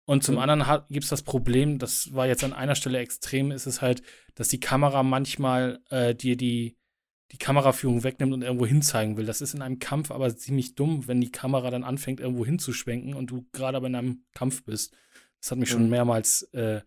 Und 0.04 0.22
zum 0.24 0.36
Mhm. 0.36 0.40
anderen 0.40 0.82
gibt 0.88 1.04
es 1.04 1.10
das 1.10 1.22
Problem, 1.24 1.78
das 1.78 2.12
war 2.14 2.26
jetzt 2.28 2.44
an 2.44 2.52
einer 2.52 2.76
Stelle 2.76 2.98
extrem, 2.98 3.50
ist 3.50 3.66
es 3.66 3.82
halt, 3.82 4.02
dass 4.36 4.48
die 4.48 4.60
Kamera 4.60 5.02
manchmal 5.02 5.80
äh, 5.90 6.14
dir 6.14 6.36
die, 6.36 6.76
die 7.32 7.38
Kameraführung 7.38 8.04
wegnimmt 8.04 8.32
und 8.32 8.42
irgendwo 8.42 8.66
hinzeigen 8.66 9.16
will. 9.16 9.26
Das 9.26 9.40
ist 9.40 9.54
in 9.54 9.62
einem 9.62 9.78
Kampf 9.78 10.10
aber 10.10 10.34
ziemlich 10.36 10.74
dumm, 10.74 11.08
wenn 11.08 11.20
die 11.20 11.32
Kamera 11.32 11.70
dann 11.70 11.82
anfängt, 11.84 12.20
irgendwo 12.20 12.46
hinzuschwenken 12.46 13.14
und 13.14 13.30
du 13.30 13.46
gerade 13.52 13.76
aber 13.76 13.88
in 13.88 13.94
einem 13.96 14.22
Kampf 14.34 14.64
bist. 14.64 14.94
Das 15.40 15.50
hat 15.50 15.58
mich 15.58 15.68
schon 15.70 15.84
Mhm. 15.84 15.90
mehrmals 15.90 16.42
äh, 16.52 16.82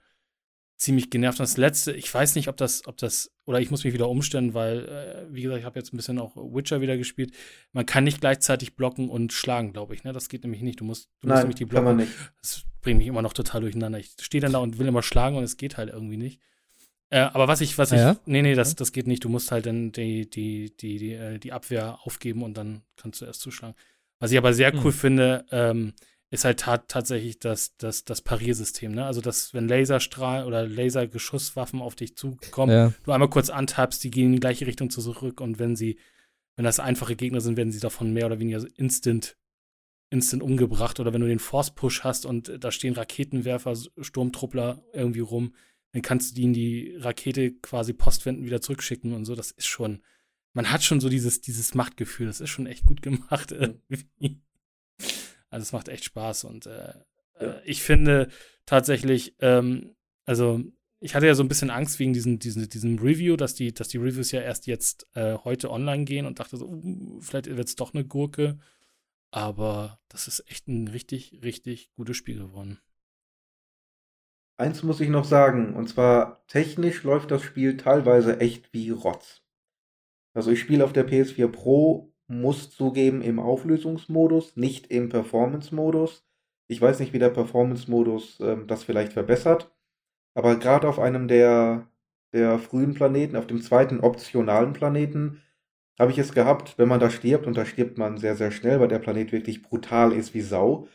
ziemlich 0.78 1.10
genervt. 1.10 1.40
Und 1.40 1.44
das 1.44 1.58
letzte, 1.58 1.92
ich 1.92 2.12
weiß 2.14 2.36
nicht, 2.36 2.48
ob 2.48 2.56
das, 2.56 2.88
ob 2.88 2.96
das, 2.98 3.32
oder 3.46 3.60
ich 3.60 3.70
muss 3.70 3.84
mich 3.84 3.94
wieder 3.94 4.08
umstellen, 4.08 4.54
weil, 4.54 4.86
äh, 4.88 5.34
wie 5.34 5.42
gesagt, 5.42 5.60
ich 5.60 5.66
habe 5.66 5.78
jetzt 5.78 5.94
ein 5.94 5.98
bisschen 5.98 6.20
auch 6.20 6.38
Witcher 6.38 6.80
wieder 6.80 6.96
gespielt. 6.96 7.34
Man 7.74 7.86
kann 7.86 8.06
nicht 8.06 8.22
gleichzeitig 8.22 8.76
blocken 8.78 9.10
und 9.10 9.34
schlagen, 9.34 9.74
glaube 9.74 9.94
ich. 9.94 10.06
Ne? 10.06 10.14
Das 10.14 10.30
geht 10.30 10.44
nämlich 10.44 10.62
nicht. 10.62 10.80
Du 10.80 10.86
musst, 10.86 11.10
du 11.20 11.28
musst 11.28 11.36
Nein, 11.36 11.40
nämlich 11.44 11.56
die 11.58 11.64
kann 11.66 11.70
blocken. 11.70 11.86
man 11.86 11.98
nicht. 11.98 12.14
Das 12.42 12.64
bringt 12.80 13.00
mich 13.00 13.08
immer 13.08 13.22
noch 13.22 13.34
total 13.34 13.60
durcheinander. 13.62 14.00
Ich 14.00 14.14
stehe 14.22 14.42
dann 14.42 14.54
da 14.54 14.60
und 14.60 14.80
will 14.80 14.88
immer 14.88 15.04
schlagen 15.04 15.36
und 15.36 15.44
es 15.44 15.58
geht 15.58 15.76
halt 15.76 15.90
irgendwie 15.90 16.16
nicht. 16.18 16.40
Äh, 17.12 17.20
aber 17.20 17.48
was 17.48 17.62
ich, 17.62 17.78
was 17.78 17.92
Ah 17.92 17.96
ich, 17.96 18.02
ja? 18.02 18.18
nee, 18.26 18.42
nee, 18.42 18.54
das, 18.54 18.76
das 18.76 18.92
geht 18.92 19.08
nicht. 19.08 19.24
Du 19.24 19.30
musst 19.30 19.52
halt 19.52 19.66
dann 19.66 19.92
die, 19.92 20.30
die, 20.30 20.76
die, 20.78 20.98
die, 20.98 21.14
äh, 21.14 21.40
die 21.40 21.52
Abwehr 21.52 22.00
aufgeben 22.04 22.44
und 22.44 22.56
dann 22.56 22.84
kannst 22.98 23.22
du 23.22 23.26
erst 23.26 23.42
zuschlagen. 23.42 23.76
Was 24.20 24.32
ich 24.32 24.38
aber 24.38 24.54
sehr 24.54 24.74
cool 24.84 24.92
finde, 24.92 25.46
ähm, 25.52 25.94
ist 26.30 26.46
halt 26.46 26.60
ta 26.60 26.78
tatsächlich 26.78 27.40
das, 27.40 27.76
das, 27.78 28.06
das 28.06 28.22
Pariersystem. 28.22 28.92
Ne? 28.92 29.06
Also, 29.06 29.22
dass 29.22 29.54
wenn 29.56 29.68
Laserstrahl 29.68 30.46
oder 30.46 30.68
Lasergeschusswaffen 30.68 31.82
auf 31.82 31.96
dich 31.96 32.16
zukommen, 32.16 32.72
Ja. 32.72 32.94
du 33.04 33.12
einmal 33.12 33.30
kurz 33.30 33.50
antappst, 33.50 34.04
die 34.04 34.12
gehen 34.12 34.28
in 34.28 34.34
die 34.34 34.40
gleiche 34.40 34.68
Richtung 34.68 34.92
zurück 34.92 35.42
und 35.42 35.58
wenn 35.58 35.76
sie, 35.76 35.98
wenn 36.56 36.66
das 36.66 36.80
einfache 36.80 37.16
Gegner 37.16 37.42
sind, 37.42 37.58
werden 37.58 37.72
sie 37.72 37.80
davon 37.80 38.14
mehr 38.14 38.28
oder 38.28 38.40
weniger 38.40 38.64
instant, 38.76 39.38
instant 40.12 40.44
umgebracht. 40.44 41.00
Oder 41.00 41.14
wenn 41.14 41.22
du 41.22 41.28
den 41.28 41.40
Force-Push 41.40 42.04
hast 42.04 42.26
und 42.28 42.52
da 42.64 42.72
stehen 42.72 42.94
Raketenwerfer, 42.94 43.74
Sturmtruppler 44.00 44.84
irgendwie 44.94 45.22
rum, 45.22 45.56
dann 45.92 46.02
kannst 46.02 46.32
du 46.32 46.36
die 46.36 46.44
in 46.44 46.54
die 46.54 46.96
Rakete 46.98 47.54
quasi 47.54 47.94
postwenden 47.94 48.46
wieder 48.46 48.62
zurückschicken 48.62 49.14
und 49.14 49.26
so. 49.26 49.36
Das 49.36 49.52
ist 49.52 49.68
schon, 49.68 50.02
man 50.54 50.72
hat 50.72 50.84
schon 50.84 51.00
so 51.00 51.10
dieses, 51.10 51.42
dieses 51.42 51.74
Machtgefühl. 51.74 52.28
Das 52.28 52.42
ist 52.42 52.50
schon 52.50 52.68
echt 52.68 52.86
gut 52.86 53.02
gemacht 53.02 53.52
irgendwie. 53.52 54.42
Also 55.50 55.64
es 55.64 55.72
macht 55.72 55.90
echt 55.90 56.06
Spaß 56.06 56.44
und 56.44 56.68
äh, 56.68 56.94
äh, 57.40 57.62
ich 57.66 57.82
finde 57.82 58.30
tatsächlich, 58.66 59.36
ähm, 59.40 59.96
also 60.26 60.62
ich 61.00 61.16
hatte 61.16 61.28
ja 61.28 61.34
so 61.34 61.44
ein 61.44 61.48
bisschen 61.48 61.70
Angst 61.70 61.98
wegen 62.00 62.14
diesem, 62.14 62.40
diesem, 62.40 62.70
diesem 62.70 63.00
Review, 63.00 63.36
dass 63.36 63.56
die, 63.56 63.74
dass 63.74 63.88
die 63.88 63.98
Reviews 63.98 64.32
ja 64.32 64.42
erst 64.42 64.68
jetzt 64.68 65.08
äh, 65.14 65.36
heute 65.44 65.72
online 65.72 66.04
gehen 66.04 66.26
und 66.26 66.40
dachte 66.40 66.58
so, 66.58 66.68
uh, 66.68 67.22
vielleicht 67.22 67.48
wird 67.48 67.68
es 67.68 67.76
doch 67.76 67.94
eine 67.94 68.06
Gurke. 68.06 68.60
Aber 69.32 70.00
das 70.10 70.28
ist 70.28 70.44
echt 70.48 70.68
ein 70.68 70.88
richtig, 70.88 71.40
richtig 71.44 71.92
gutes 71.96 72.18
Spiel 72.18 72.40
geworden. 72.40 72.80
Eins 74.60 74.84
muss 74.84 75.00
ich 75.00 75.08
noch 75.08 75.24
sagen, 75.24 75.74
und 75.74 75.88
zwar 75.88 76.46
technisch 76.48 77.04
läuft 77.04 77.32
das 77.32 77.42
Spiel 77.44 77.78
teilweise 77.78 78.42
echt 78.42 78.74
wie 78.74 78.90
Rotz. 78.90 79.42
Also 80.34 80.52
ich 80.52 80.60
spiele 80.60 80.84
auf 80.84 80.92
der 80.92 81.08
PS4 81.08 81.48
Pro, 81.48 82.12
muss 82.28 82.70
zugeben, 82.70 83.22
im 83.22 83.40
Auflösungsmodus, 83.40 84.58
nicht 84.58 84.88
im 84.88 85.08
Performance-Modus. 85.08 86.28
Ich 86.68 86.82
weiß 86.82 87.00
nicht, 87.00 87.14
wie 87.14 87.20
der 87.20 87.30
Performance-Modus 87.30 88.42
ähm, 88.42 88.68
das 88.68 88.84
vielleicht 88.84 89.14
verbessert, 89.14 89.74
aber 90.34 90.58
gerade 90.58 90.90
auf 90.90 91.00
einem 91.00 91.30
der, 91.30 91.88
der 92.34 92.60
frühen 92.60 92.96
Planeten, 92.96 93.38
auf 93.38 93.48
dem 93.48 93.62
zweiten 93.62 94.02
optionalen 94.02 94.74
Planeten, 94.74 95.42
habe 95.98 96.12
ich 96.12 96.18
es 96.18 96.34
gehabt, 96.34 96.78
wenn 96.78 96.90
man 96.90 97.00
da 97.00 97.10
stirbt, 97.10 97.48
und 97.48 97.56
da 97.56 97.66
stirbt 97.66 97.98
man 97.98 98.18
sehr, 98.18 98.36
sehr 98.36 98.52
schnell, 98.52 98.82
weil 98.82 98.90
der 98.90 99.00
Planet 99.00 99.32
wirklich 99.32 99.64
brutal 99.64 100.12
ist 100.12 100.34
wie 100.34 100.42
Sau. 100.42 100.90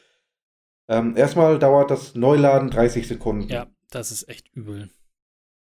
Ähm, 0.89 1.17
erstmal 1.17 1.59
dauert 1.59 1.91
das 1.91 2.15
Neuladen 2.15 2.71
30 2.71 3.09
Sekunden. 3.09 3.49
Ja, 3.49 3.67
das 3.91 4.11
ist 4.13 4.29
echt 4.29 4.55
übel. 4.55 4.91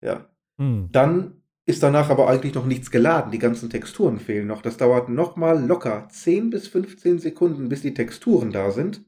Ja. 0.02 0.30
Hm. 0.58 0.90
Dann 0.92 1.42
ist 1.66 1.84
danach 1.84 2.10
aber 2.10 2.28
eigentlich 2.28 2.56
noch 2.56 2.66
nichts 2.66 2.92
geladen. 2.92 3.32
Die 3.32 3.40
ganzen 3.40 3.70
Texturen 3.70 4.20
fehlen 4.20 4.48
noch. 4.48 4.62
Das 4.62 4.78
dauert 4.78 5.10
nochmal 5.10 5.64
locker 5.64 6.08
10 6.10 6.50
bis 6.50 6.68
15 6.68 7.20
Sekunden, 7.20 7.70
bis 7.70 7.82
die 7.82 7.94
Texturen 7.94 8.52
da 8.52 8.72
sind. 8.72 9.06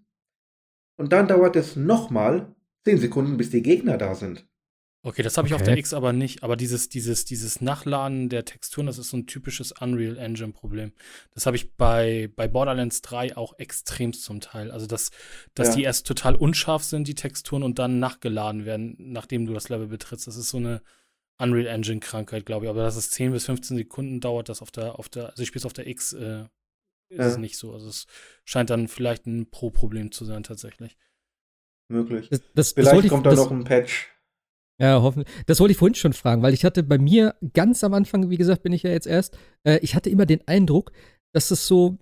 Und 0.98 1.12
dann 1.12 1.28
dauert 1.28 1.56
es 1.56 1.76
nochmal 1.76 2.56
10 2.86 3.00
Sekunden, 3.00 3.38
bis 3.38 3.50
die 3.50 3.64
Gegner 3.64 3.98
da 3.98 4.16
sind. 4.16 4.48
Okay, 5.04 5.24
das 5.24 5.36
habe 5.38 5.48
ich 5.48 5.56
auf 5.56 5.62
Okay. 5.62 5.72
der 5.72 5.80
X 5.80 5.94
aber 5.96 6.14
nicht. 6.14 6.44
Aber 6.44 6.56
dieses, 6.56 6.88
dieses, 6.88 7.26
dieses 7.26 7.60
Nachladen 7.60 8.30
der 8.30 8.46
Texturen, 8.46 8.86
das 8.86 9.00
ist 9.00 9.10
so 9.10 9.18
ein 9.18 9.26
typisches 9.26 9.72
Unreal 9.72 10.16
Engine-Problem. 10.18 10.94
Das 11.34 11.48
habe 11.48 11.56
ich 11.56 11.74
bei, 11.76 12.30
bei 12.36 12.48
Borderlands 12.48 13.02
3 13.02 13.36
auch 13.36 13.58
extremst 13.58 14.24
zum 14.24 14.42
Teil. 14.42 14.70
Also, 14.70 14.86
dass, 14.86 15.10
dass 15.56 15.70
Ja. 15.70 15.76
die 15.76 15.84
erst 15.84 16.06
total 16.06 16.36
unscharf 16.36 16.84
sind, 16.84 17.08
die 17.08 17.16
Texturen, 17.16 17.64
und 17.64 17.80
dann 17.80 18.00
nachgeladen 18.00 18.66
werden, 18.66 18.96
nachdem 19.00 19.48
du 19.48 19.54
das 19.54 19.70
Level 19.70 19.88
betrittst. 19.88 20.28
Das 20.28 20.36
ist 20.36 20.50
so 20.50 20.58
eine 20.58 20.84
Unreal 21.40 21.66
Engine-Krankheit, 21.66 22.46
glaube 22.46 22.66
ich. 22.66 22.70
Aber 22.70 22.84
dass 22.84 22.96
es 22.96 23.10
10 23.10 23.32
bis 23.32 23.46
15 23.46 23.78
Sekunden 23.78 24.20
dauert, 24.20 24.50
das 24.50 24.62
auf 24.62 24.70
der, 24.70 25.00
auf 25.00 25.10
der, 25.10 25.32
also 25.32 25.42
ich 25.42 25.48
spiele 25.48 25.62
es 25.62 25.66
auf 25.66 25.74
der 25.74 25.88
X, 25.88 26.14
äh, 26.14 26.44
ist 27.10 27.18
Ja. 27.18 27.26
es 27.26 27.38
nicht 27.38 27.58
so. 27.58 27.74
Also 27.74 27.90
es 27.90 28.06
scheint 28.46 28.70
dann 28.70 28.88
vielleicht 28.88 29.26
ein 29.26 29.50
Pro-Problem 29.50 30.12
zu 30.12 30.26
sein, 30.26 30.44
tatsächlich. 30.44 30.96
Möglich. 31.88 32.30
Das, 32.30 32.40
das, 32.40 32.48
das 32.54 32.74
Vielleicht 32.74 33.06
ich, 33.06 33.10
kommt 33.10 33.26
da 33.26 33.32
das, 33.32 33.40
noch 33.40 33.50
ein 33.52 33.64
Patch. 33.64 34.10
Ja, 34.82 35.02
hoffentlich. 35.02 35.32
Das 35.46 35.60
wollte 35.60 35.74
ich 35.74 35.78
vorhin 35.78 35.94
schon 35.94 36.14
fragen, 36.14 36.42
weil 36.42 36.56
ich 36.56 36.66
hatte 36.66 36.82
bei 36.82 36.98
mir 36.98 37.36
ganz 37.54 37.84
am 37.84 37.94
Anfang, 37.94 38.32
wie 38.32 38.38
gesagt, 38.38 38.64
bin 38.64 38.74
ich 38.74 38.82
ja 38.82 38.90
jetzt 38.90 39.06
erst, 39.06 39.38
äh, 39.64 39.78
ich 39.84 39.94
hatte 39.94 40.10
immer 40.10 40.26
den 40.26 40.46
Eindruck, 40.48 40.92
dass 41.34 41.52
es 41.52 41.68
so, 41.68 42.00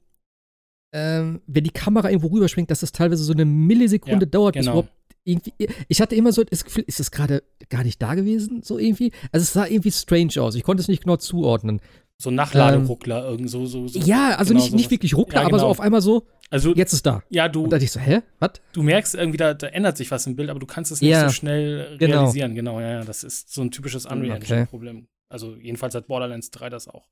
ähm, 0.96 1.42
wenn 1.46 1.66
die 1.66 1.72
Kamera 1.72 2.10
irgendwo 2.10 2.28
rüberschwingt, 2.28 2.72
dass 2.72 2.82
es 2.82 2.94
teilweise 2.94 3.24
so 3.24 3.34
eine 3.34 3.44
Millisekunde 3.44 4.26
Ja, 4.26 4.30
dauert, 4.30 4.56
bis 4.56 4.66
genau. 4.66 4.80
überhaupt 4.80 4.94
irgendwie. 5.26 5.54
Ich 5.90 6.00
hatte 6.00 6.16
immer 6.16 6.32
so 6.32 6.44
das 6.46 6.64
Gefühl, 6.64 6.86
ist 6.88 7.02
es 7.02 7.12
gerade 7.12 7.44
gar 7.68 7.84
nicht 7.84 8.02
da 8.02 8.16
gewesen, 8.16 8.62
so 8.64 8.78
irgendwie? 8.78 9.12
Also 9.34 9.44
es 9.44 9.52
sah 9.52 9.68
irgendwie 9.68 9.92
strange 9.92 10.42
aus. 10.42 10.56
Ich 10.56 10.64
konnte 10.64 10.82
es 10.82 10.88
nicht 10.88 11.04
genau 11.04 11.18
zuordnen. 11.18 11.82
So 12.22 12.30
ein 12.32 12.36
Nachladeruckler, 12.36 13.24
irgend 13.30 13.50
so, 13.50 13.66
so, 13.66 13.88
so. 13.88 13.98
Ja, 14.00 14.36
also 14.36 14.54
genau 14.54 14.64
nicht, 14.66 14.74
nicht 14.76 14.92
wirklich 14.92 15.16
ruckler, 15.16 15.42
Ja, 15.42 15.48
aber 15.48 15.58
so 15.58 15.64
genau. 15.64 15.72
auf 15.72 15.80
einmal 15.80 16.02
so, 16.02 16.28
Also, 16.50 16.76
jetzt 16.76 16.92
ist 16.92 17.06
da. 17.06 17.24
ja, 17.30 17.46
Und 17.46 17.56
du, 17.56 17.64
da 17.64 17.70
dachte 17.72 17.86
ich 17.86 17.92
so, 17.94 18.00
hä? 18.02 18.22
Was? 18.40 18.52
du 18.74 18.84
merkst 18.84 19.16
irgendwie, 19.16 19.38
da, 19.38 19.54
da 19.54 19.68
ändert 19.68 19.96
sich 19.96 20.12
was 20.12 20.28
im 20.28 20.36
Bild, 20.36 20.50
aber 20.50 20.60
du 20.60 20.66
kannst 20.66 20.92
es 20.92 21.00
nicht 21.02 21.12
Ja, 21.12 21.30
so 21.30 21.34
schnell 21.34 21.98
genau. 21.98 22.18
realisieren. 22.18 22.56
Genau, 22.56 22.82
ja, 22.82 22.90
ja. 22.90 23.04
Das 23.06 23.24
ist 23.24 23.54
so 23.54 23.62
ein 23.62 23.72
typisches 23.72 24.06
Unreal 24.06 24.36
Okay. 24.38 24.52
Engine-Problem. 24.52 25.08
Also, 25.30 25.56
jedenfalls 25.56 25.96
hat 25.96 26.08
Borderlands 26.08 26.52
3 26.52 26.70
das 26.70 26.90
auch. 26.90 27.08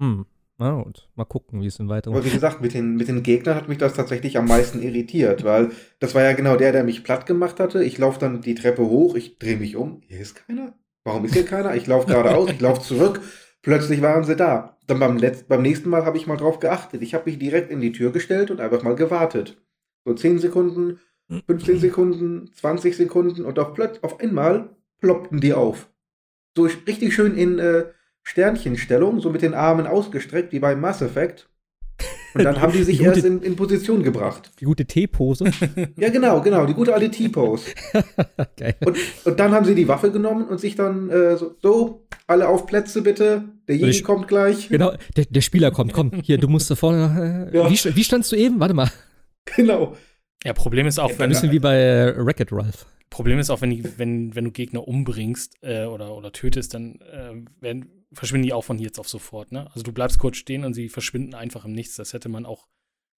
Hm. 0.00 0.26
Na 0.58 0.82
gut, 0.82 1.08
mal 1.16 1.24
gucken, 1.24 1.60
wie 1.60 1.66
es 1.66 1.78
in 1.80 1.88
weiteren. 1.88 2.14
Aber 2.14 2.24
wie 2.24 2.30
gesagt, 2.30 2.60
mit 2.62 2.72
den, 2.74 2.94
mit 2.96 3.08
den 3.08 3.22
Gegnern 3.22 3.56
hat 3.56 3.68
mich 3.68 3.76
das 3.78 3.92
tatsächlich 3.94 4.38
am 4.38 4.46
meisten 4.46 4.80
irritiert, 4.80 5.44
weil 5.44 5.70
das 5.98 6.14
war 6.14 6.22
ja 6.22 6.32
genau 6.32 6.56
der, 6.56 6.72
der 6.72 6.82
mich 6.84 7.04
platt 7.04 7.26
gemacht 7.26 7.58
hatte. 7.60 7.82
Ich 7.84 7.98
laufe 7.98 8.18
dann 8.20 8.40
die 8.40 8.54
Treppe 8.54 8.82
hoch, 8.86 9.16
ich 9.16 9.38
drehe 9.38 9.56
mich 9.58 9.76
um. 9.76 10.00
Hier 10.06 10.20
ist 10.20 10.34
keiner. 10.36 10.72
Warum 11.06 11.24
ist 11.24 11.34
hier 11.34 11.44
keiner? 11.44 11.76
Ich 11.76 11.86
laufe 11.86 12.08
geradeaus, 12.08 12.50
ich 12.50 12.60
laufe 12.60 12.82
zurück. 12.82 13.20
Plötzlich 13.62 14.02
waren 14.02 14.24
sie 14.24 14.34
da. 14.34 14.76
Dann 14.88 14.98
beim, 14.98 15.18
letzt, 15.18 15.46
beim 15.46 15.62
nächsten 15.62 15.88
Mal 15.88 16.04
habe 16.04 16.16
ich 16.16 16.26
mal 16.26 16.36
drauf 16.36 16.58
geachtet. 16.58 17.00
Ich 17.00 17.14
habe 17.14 17.30
mich 17.30 17.38
direkt 17.38 17.70
in 17.70 17.80
die 17.80 17.92
Tür 17.92 18.10
gestellt 18.10 18.50
und 18.50 18.60
einfach 18.60 18.82
mal 18.82 18.96
gewartet. 18.96 19.56
So 20.04 20.14
10 20.14 20.40
Sekunden, 20.40 20.98
15 21.46 21.78
Sekunden, 21.78 22.50
20 22.52 22.96
Sekunden 22.96 23.44
und 23.44 23.56
auf, 23.60 23.78
auf 24.02 24.18
einmal 24.18 24.70
ploppten 25.00 25.40
die 25.40 25.54
auf. 25.54 25.88
So 26.56 26.64
richtig 26.64 27.14
schön 27.14 27.36
in 27.36 27.60
äh, 27.60 27.84
Sternchenstellung, 28.24 29.20
so 29.20 29.30
mit 29.30 29.42
den 29.42 29.54
Armen 29.54 29.86
ausgestreckt, 29.86 30.52
wie 30.52 30.58
beim 30.58 30.80
Mass 30.80 31.02
Effect. 31.02 31.48
Und 32.38 32.44
dann 32.44 32.60
haben 32.60 32.72
die 32.72 32.82
sich 32.82 32.98
Die 32.98 33.04
gute- 33.04 33.16
erst 33.16 33.26
in, 33.26 33.42
in 33.42 33.56
Position 33.56 34.02
gebracht. 34.02 34.50
Die 34.60 34.64
gute 34.64 34.84
T-Pose. 34.86 35.50
Ja, 35.96 36.10
genau, 36.10 36.40
genau, 36.42 36.66
die 36.66 36.74
gute 36.74 36.92
alte 36.94 37.10
T-Pose. 37.10 37.70
Und, 38.84 38.96
und 39.24 39.40
dann 39.40 39.52
haben 39.52 39.64
sie 39.64 39.74
die 39.74 39.88
Waffe 39.88 40.10
genommen 40.10 40.44
und 40.46 40.58
sich 40.60 40.74
dann 40.76 41.10
äh, 41.10 41.36
so, 41.36 41.54
so, 41.62 42.06
alle 42.26 42.48
auf 42.48 42.66
Plätze 42.66 43.02
bitte, 43.02 43.44
der 43.68 43.76
Jedi 43.76 44.02
kommt 44.02 44.28
gleich. 44.28 44.68
Genau, 44.68 44.92
der, 45.16 45.24
der 45.26 45.40
Spieler 45.40 45.70
kommt, 45.70 45.92
komm, 45.92 46.10
hier, 46.22 46.38
du 46.38 46.48
musst 46.48 46.70
da 46.70 46.74
vorne. 46.74 47.48
Äh, 47.52 47.56
Ja. 47.56 47.70
wie, 47.70 47.96
wie 47.96 48.04
standst 48.04 48.32
du 48.32 48.36
eben? 48.36 48.58
Warte 48.60 48.74
mal. 48.74 48.90
Genau. 49.56 49.96
Ja, 50.44 50.52
Problem 50.52 50.86
ist 50.86 50.98
auch, 50.98 51.10
Ein 51.10 51.18
wenn, 51.18 51.28
bisschen 51.30 51.50
wie 51.52 51.58
bei 51.58 51.76
äh, 51.78 52.14
Wreck-It 52.26 52.52
Ralph. 52.52 52.86
Problem 53.10 53.38
ist 53.38 53.50
auch, 53.50 53.60
wenn, 53.60 53.70
die, 53.70 53.84
wenn, 53.98 54.34
wenn 54.34 54.44
du 54.46 54.50
Gegner 54.50 54.86
umbringst 54.86 55.54
äh, 55.62 55.84
oder, 55.84 56.14
oder 56.14 56.32
tötest, 56.32 56.74
dann 56.74 56.98
äh, 57.12 57.34
werden, 57.62 57.86
verschwinden 58.12 58.44
die 58.46 58.52
auch 58.52 58.62
von 58.64 58.78
jetzt 58.78 58.98
auf 58.98 59.08
sofort. 59.08 59.52
Ne? 59.52 59.66
Also 59.72 59.82
du 59.82 59.92
bleibst 59.92 60.18
kurz 60.18 60.36
stehen 60.36 60.64
und 60.64 60.74
sie 60.74 60.88
verschwinden 60.88 61.34
einfach 61.34 61.64
im 61.64 61.72
Nichts. 61.72 61.96
Das 61.96 62.12
hätte 62.12 62.28
man 62.28 62.46
auch 62.46 62.66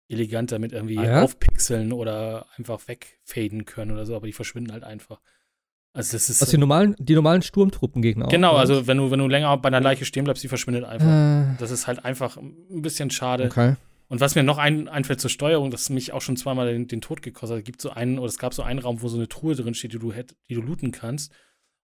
eleganter 0.09 0.59
mit 0.59 0.72
irgendwie 0.72 0.99
Ah, 0.99 1.05
ja? 1.05 1.22
aufpixeln 1.22 1.93
oder 1.93 2.47
einfach 2.57 2.80
wegfaden 2.87 3.64
können 3.64 3.91
oder 3.91 4.07
so, 4.07 4.14
aber 4.14 4.26
die 4.26 4.32
verschwinden 4.32 4.72
halt 4.72 4.84
einfach. 4.84 5.20
Also 5.93 6.12
das 6.12 6.28
ist 6.28 6.43
Was 6.43 6.51
die 6.51 6.59
normalen, 6.59 6.95
die 6.99 7.14
normalen 7.14 7.43
Sturmtruppengegner 7.43 8.26
auch. 8.26 8.30
genau, 8.30 8.51
oder? 8.53 8.61
also 8.61 8.87
wenn 8.87 8.99
du 8.99 9.11
wenn 9.11 9.18
du 9.18 9.28
länger 9.28 9.57
bei 9.57 9.68
einer 9.68 9.80
Leiche 9.80 10.05
stehen 10.05 10.24
bleibst, 10.24 10.45
die 10.45 10.49
verschwindet 10.49 10.84
einfach. 10.84 11.07
Äh, 11.55 11.57
Das 11.59 11.70
ist 11.70 11.87
halt 11.87 12.05
einfach 12.05 12.37
ein 12.37 12.82
bisschen 12.82 13.11
schade. 13.11 13.47
okay. 13.47 13.76
Und 14.09 14.20
was 14.20 14.37
mir 14.37 14.45
noch 14.45 14.59
ein, 14.59 14.87
einfällt 14.87 15.20
zur 15.20 15.30
Steuerung, 15.30 15.72
das 15.72 15.91
mich 15.91 16.12
auch 16.12 16.20
schon 16.20 16.37
zweimal 16.37 16.72
den, 16.72 16.87
den 16.87 17.01
Tod 17.01 17.22
gekostet 17.22 17.59
hat, 17.59 17.64
gibt 17.64 17.80
so 17.80 17.91
einen, 17.91 18.18
oder 18.20 18.28
es 18.28 18.39
gab 18.39 18.55
so 18.55 18.62
einen 18.62 18.78
Raum, 18.78 19.03
wo 19.03 19.09
so 19.09 19.16
eine 19.16 19.26
Truhe 19.26 19.57
drin 19.57 19.74
steht, 19.74 19.95
die 19.95 19.99
du, 19.99 20.12
hätt, 20.12 20.37
die 20.49 20.55
du 20.55 20.61
looten 20.61 20.93
kannst. 20.93 21.32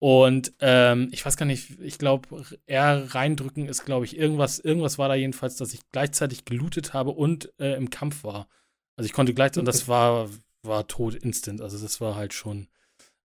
Und 0.01 0.55
ähm, 0.61 1.11
ich 1.13 1.25
weiß 1.25 1.37
gar 1.37 1.45
nicht, 1.45 1.79
ich 1.79 1.99
glaube, 1.99 2.43
R 2.65 3.15
reindrücken 3.15 3.69
ist, 3.69 3.85
glaube 3.85 4.07
ich, 4.07 4.17
irgendwas, 4.17 4.59
irgendwas 4.59 4.97
war 4.97 5.09
da 5.09 5.15
jedenfalls, 5.15 5.57
dass 5.57 5.75
ich 5.75 5.81
gleichzeitig 5.93 6.47
gelootet 6.47 6.95
habe 6.95 7.11
und 7.11 7.53
äh, 7.61 7.75
im 7.77 7.91
Kampf 7.91 8.25
war. 8.25 8.49
Also 8.97 9.07
ich 9.07 9.13
konnte 9.13 9.35
gleichzeitig, 9.35 9.61
und 9.61 9.67
das 9.67 9.89
war, 9.89 10.31
war 10.63 10.89
tot 10.89 11.15
instant. 11.15 11.61
Also 11.61 11.79
das 11.79 12.01
war 12.01 12.17
halt 12.17 12.33
schon 12.33 12.69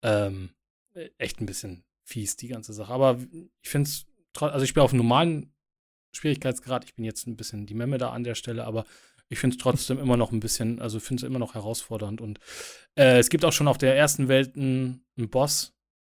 ähm, 0.03 0.55
echt 1.19 1.39
ein 1.43 1.47
bisschen 1.47 1.85
fies, 2.03 2.37
die 2.37 2.49
ganze 2.49 2.73
Sache. 2.73 2.95
Aber 2.95 3.19
ich 3.61 3.69
finde 3.69 3.91
es, 3.91 4.07
also 4.41 4.63
ich 4.63 4.71
spiele 4.71 4.85
auf 4.85 4.93
einem 4.93 5.03
normalen 5.03 5.53
Schwierigkeitsgrad. 6.13 6.87
Ich 6.87 6.95
bin 6.95 7.05
jetzt 7.05 7.27
ein 7.27 7.37
bisschen 7.37 7.67
die 7.67 7.75
Memme 7.75 7.99
da 7.99 8.11
an 8.11 8.25
der 8.25 8.37
Stelle, 8.37 8.65
aber 8.65 8.87
ich 9.29 9.39
finde 9.39 9.57
es 9.57 9.63
trotzdem 9.63 9.99
immer 9.99 10.17
noch 10.17 10.33
ein 10.33 10.41
bisschen, 10.41 10.81
also 10.81 10.99
finde 10.99 11.23
es 11.23 11.29
immer 11.29 11.39
noch 11.39 11.53
herausfordernd. 11.55 12.23
Und 12.23 12.41
äh, 12.95 13.19
es 13.19 13.29
gibt 13.29 13.45
auch 13.45 13.53
schon 13.53 13.69
auf 13.69 13.77
der 13.77 13.97
ersten 13.97 14.29
Welt 14.29 14.57
einen, 14.57 15.05
einen 15.19 15.29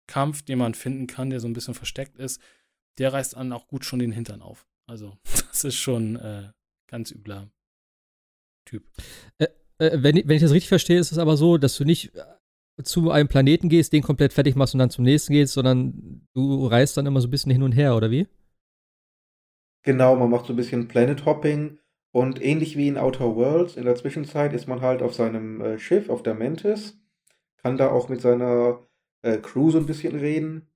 Bosskampf, 0.07 0.41
den 0.41 0.59
man 0.59 0.73
finden 0.73 1.07
kann, 1.07 1.29
der 1.29 1.39
so 1.39 1.47
ein 1.47 1.53
bisschen 1.53 1.73
versteckt 1.73 2.17
ist. 2.17 2.41
Der 2.97 3.13
reißt 3.13 3.35
dann 3.35 3.51
auch 3.53 3.67
gut 3.67 3.85
schon 3.85 3.99
den 3.99 4.11
Hintern 4.11 4.41
auf. 4.41 4.67
Also, 4.87 5.17
das 5.51 5.63
ist 5.63 5.75
schon 5.75 6.15
äh, 6.15 6.49
ganz 6.87 7.11
übler 7.11 7.49
Typ. 8.65 8.83
Äh, 9.37 9.47
wenn, 9.79 10.17
ich- 10.17 10.27
wenn 10.27 10.35
ich 10.35 10.41
das 10.41 10.51
richtig 10.51 10.69
verstehe, 10.69 10.99
ist 10.99 11.11
es 11.11 11.17
aber 11.17 11.37
so, 11.37 11.57
dass 11.57 11.77
du 11.77 11.85
nicht 11.85 12.13
äh, 12.15 12.83
zu 12.83 13.11
einem 13.11 13.27
Planeten 13.29 13.69
gehst, 13.69 13.93
den 13.93 14.03
komplett 14.03 14.33
fertig 14.33 14.55
machst 14.55 14.73
und 14.73 14.79
dann 14.79 14.89
zum 14.89 15.03
nächsten 15.05 15.33
gehst, 15.33 15.53
sondern 15.53 16.27
du 16.33 16.67
reist 16.67 16.97
dann 16.97 17.05
immer 17.05 17.21
so 17.21 17.27
ein 17.27 17.31
bisschen 17.31 17.51
hin 17.51 17.63
und 17.63 17.71
her, 17.73 17.95
oder 17.95 18.11
wie? 18.11 18.27
Genau, 19.83 20.15
man 20.15 20.29
macht 20.29 20.45
so 20.47 20.53
ein 20.53 20.57
bisschen 20.57 20.87
Planet 20.87 21.25
Hopping 21.25 21.79
und 22.11 22.41
ähnlich 22.43 22.75
wie 22.77 22.87
in 22.87 22.97
Outer 22.97 23.35
Worlds, 23.35 23.77
in 23.77 23.85
der 23.85 23.95
Zwischenzeit 23.95 24.53
ist 24.53 24.67
man 24.67 24.81
halt 24.81 25.01
auf 25.01 25.13
seinem 25.13 25.61
äh, 25.61 25.79
Schiff, 25.79 26.09
auf 26.09 26.23
der 26.23 26.33
Mantis, 26.35 26.99
kann 27.57 27.77
da 27.77 27.89
auch 27.89 28.09
mit 28.09 28.21
seiner 28.21 28.86
äh, 29.27 29.37
Crew 29.37 29.71
so 29.71 29.79
ein 29.79 29.85
bisschen 29.85 30.15
reden. 30.15 30.67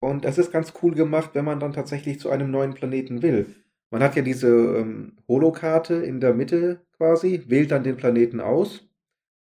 Und 0.00 0.24
es 0.24 0.38
ist 0.38 0.52
ganz 0.52 0.72
cool 0.82 0.94
gemacht, 0.94 1.30
wenn 1.34 1.44
man 1.44 1.60
dann 1.60 1.72
tatsächlich 1.72 2.20
zu 2.20 2.30
einem 2.30 2.50
neuen 2.50 2.74
Planeten 2.74 3.22
will. 3.22 3.54
Man 3.90 4.02
hat 4.02 4.16
ja 4.16 4.22
diese 4.22 4.48
ähm, 4.48 5.16
Holokarte 5.28 5.94
in 5.94 6.20
der 6.20 6.34
Mitte 6.34 6.80
quasi, 6.96 7.44
wählt 7.46 7.70
dann 7.70 7.84
den 7.84 7.96
Planeten 7.96 8.40
aus 8.40 8.88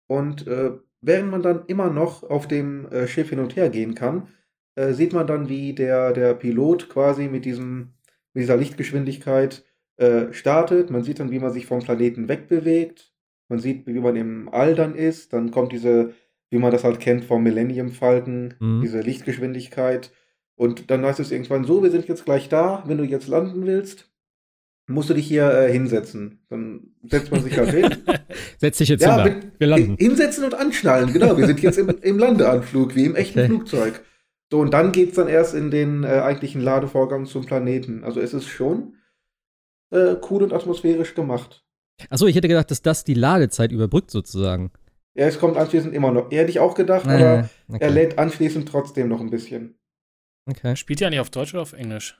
und 0.08 0.48
äh, 0.48 0.72
während 1.02 1.32
man 1.32 1.44
dann 1.44 1.66
immer 1.68 1.90
noch 1.90 2.24
auf 2.24 2.48
dem 2.48 2.88
äh, 2.88 3.08
Schiff 3.08 3.30
hin 3.30 3.40
und 3.40 3.56
her 3.56 3.70
gehen 3.70 3.96
kann, 3.96 4.28
äh, 4.76 4.94
sieht 4.94 5.14
man 5.14 5.28
dann, 5.28 5.50
wie 5.50 5.74
der, 5.74 6.14
der 6.14 6.34
Pilot 6.34 6.90
quasi 6.90 7.28
mit 7.28 7.46
diesem 7.46 7.94
mit 8.34 8.44
dieser 8.44 8.58
Lichtgeschwindigkeit 8.58 9.64
äh, 9.98 10.32
startet. 10.34 10.90
Man 10.90 11.04
sieht 11.04 11.20
dann, 11.20 11.32
wie 11.32 11.40
man 11.40 11.52
sich 11.52 11.66
vom 11.66 11.80
Planeten 11.80 12.30
wegbewegt. 12.30 13.14
Man 13.50 13.60
sieht, 13.60 13.88
wie 13.88 14.00
man 14.00 14.16
im 14.16 14.50
All 14.50 14.76
dann 14.76 14.96
ist. 14.96 15.34
Dann 15.34 15.52
kommt 15.52 15.72
diese, 15.72 16.14
wie 16.50 16.58
man 16.58 16.72
das 16.72 16.84
halt 16.84 17.00
kennt 17.00 17.26
vom 17.26 17.44
Millennium 17.44 17.90
Falcon, 17.92 18.54
Mhm. 18.60 18.82
diese 18.82 19.02
Lichtgeschwindigkeit. 19.02 20.12
Und 20.56 20.90
dann 20.92 21.06
heißt 21.06 21.20
es 21.20 21.32
irgendwann 21.32 21.64
so, 21.64 21.84
wir 21.84 21.92
sind 21.92 22.08
jetzt 22.08 22.26
gleich 22.26 22.50
da, 22.50 22.84
wenn 22.86 22.98
du 22.98 23.04
jetzt 23.06 23.28
landen 23.28 23.66
willst. 23.66 24.06
musst 24.88 25.10
du 25.10 25.14
dich 25.14 25.28
hier 25.28 25.52
äh, 25.54 25.72
hinsetzen. 25.72 26.40
Dann 26.50 26.96
setzt 27.08 27.30
man 27.32 27.44
sich 27.44 27.56
halt 27.58 27.70
hin. 27.70 27.96
Setz 28.58 28.80
dich 28.80 28.90
jetzt 28.90 29.04
ja, 29.04 29.24
hin. 29.24 29.52
Wir 29.60 29.68
landen. 29.68 29.96
hinsetzen 30.00 30.44
und 30.44 30.56
anschnallen, 30.56 31.14
genau. 31.14 31.38
Wir 31.38 31.46
sind 31.46 31.60
jetzt 31.62 31.78
im, 31.78 31.90
im 32.02 32.18
Landeanflug, 32.18 32.96
wie 32.96 33.06
im 33.06 33.16
echten 33.16 33.38
Okay. 33.40 33.48
Flugzeug. 33.50 34.02
So, 34.52 34.60
und 34.60 34.74
dann 34.74 34.92
geht's 34.92 35.14
dann 35.16 35.28
erst 35.28 35.54
in 35.54 35.70
den 35.70 36.04
äh, 36.04 36.08
eigentlichen 36.08 36.60
Ladevorgang 36.62 37.28
zum 37.28 37.46
Planeten. 37.46 38.04
Also 38.04 38.20
es 38.20 38.34
ist 38.34 38.48
schon 38.48 38.96
äh, 39.92 40.16
cool 40.30 40.42
und 40.42 40.54
atmosphärisch 40.54 41.14
gemacht. 41.14 41.64
Achso, 42.10 42.26
ich 42.26 42.36
hätte 42.36 42.48
gedacht, 42.48 42.72
dass 42.72 42.82
das 42.82 43.04
die 43.04 43.14
Ladezeit 43.14 43.72
überbrückt 43.72 44.10
sozusagen. 44.10 44.72
Ja, 45.20 45.28
es 45.28 45.38
kommt 45.38 45.58
anschließend 45.58 45.94
immer 45.94 46.14
noch. 46.14 46.32
Hätte 46.32 46.50
ich 46.50 46.60
auch 46.60 46.76
gedacht, 46.76 47.06
aber 47.06 47.40
Äh, 47.40 47.44
okay. 47.68 47.84
er 47.84 47.90
lädt 47.90 48.18
anschließend 48.18 48.70
trotzdem 48.70 49.10
noch 49.10 49.20
ein 49.20 49.30
bisschen. 49.30 49.78
okay. 50.46 50.78
Spielt 50.78 51.02
ja 51.02 51.10
nicht 51.10 51.20
auf 51.20 51.30
Deutsch 51.30 51.54
oder 51.54 51.62
auf 51.62 51.74
Englisch? 51.74 52.18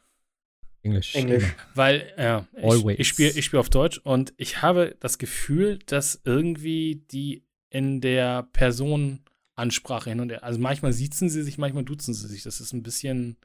Englisch. 0.82 1.16
Englisch. 1.16 1.56
Weil, 1.76 2.12
ja, 2.18 2.46
ich, 2.58 3.00
ich 3.00 3.08
spiele 3.08 3.30
ich 3.30 3.46
spiel 3.46 3.60
auf 3.60 3.70
Deutsch 3.70 4.00
und 4.00 4.34
ich 4.36 4.62
habe 4.62 4.98
das 5.00 5.18
Gefühl, 5.18 5.80
dass 5.86 6.20
irgendwie 6.26 7.06
die 7.10 7.46
in 7.70 8.02
der 8.02 8.44
Personenansprache 8.52 10.10
hin 10.10 10.20
und 10.20 10.32
her, 10.32 10.44
also 10.44 10.60
manchmal 10.60 10.92
siezen 10.92 11.30
sie 11.30 11.44
sich, 11.44 11.58
manchmal 11.58 11.84
duzen 11.86 12.14
sie 12.14 12.28
sich. 12.28 12.44
Das 12.44 12.60
ist 12.60 12.74
ein 12.74 12.84
bisschen 12.84 13.38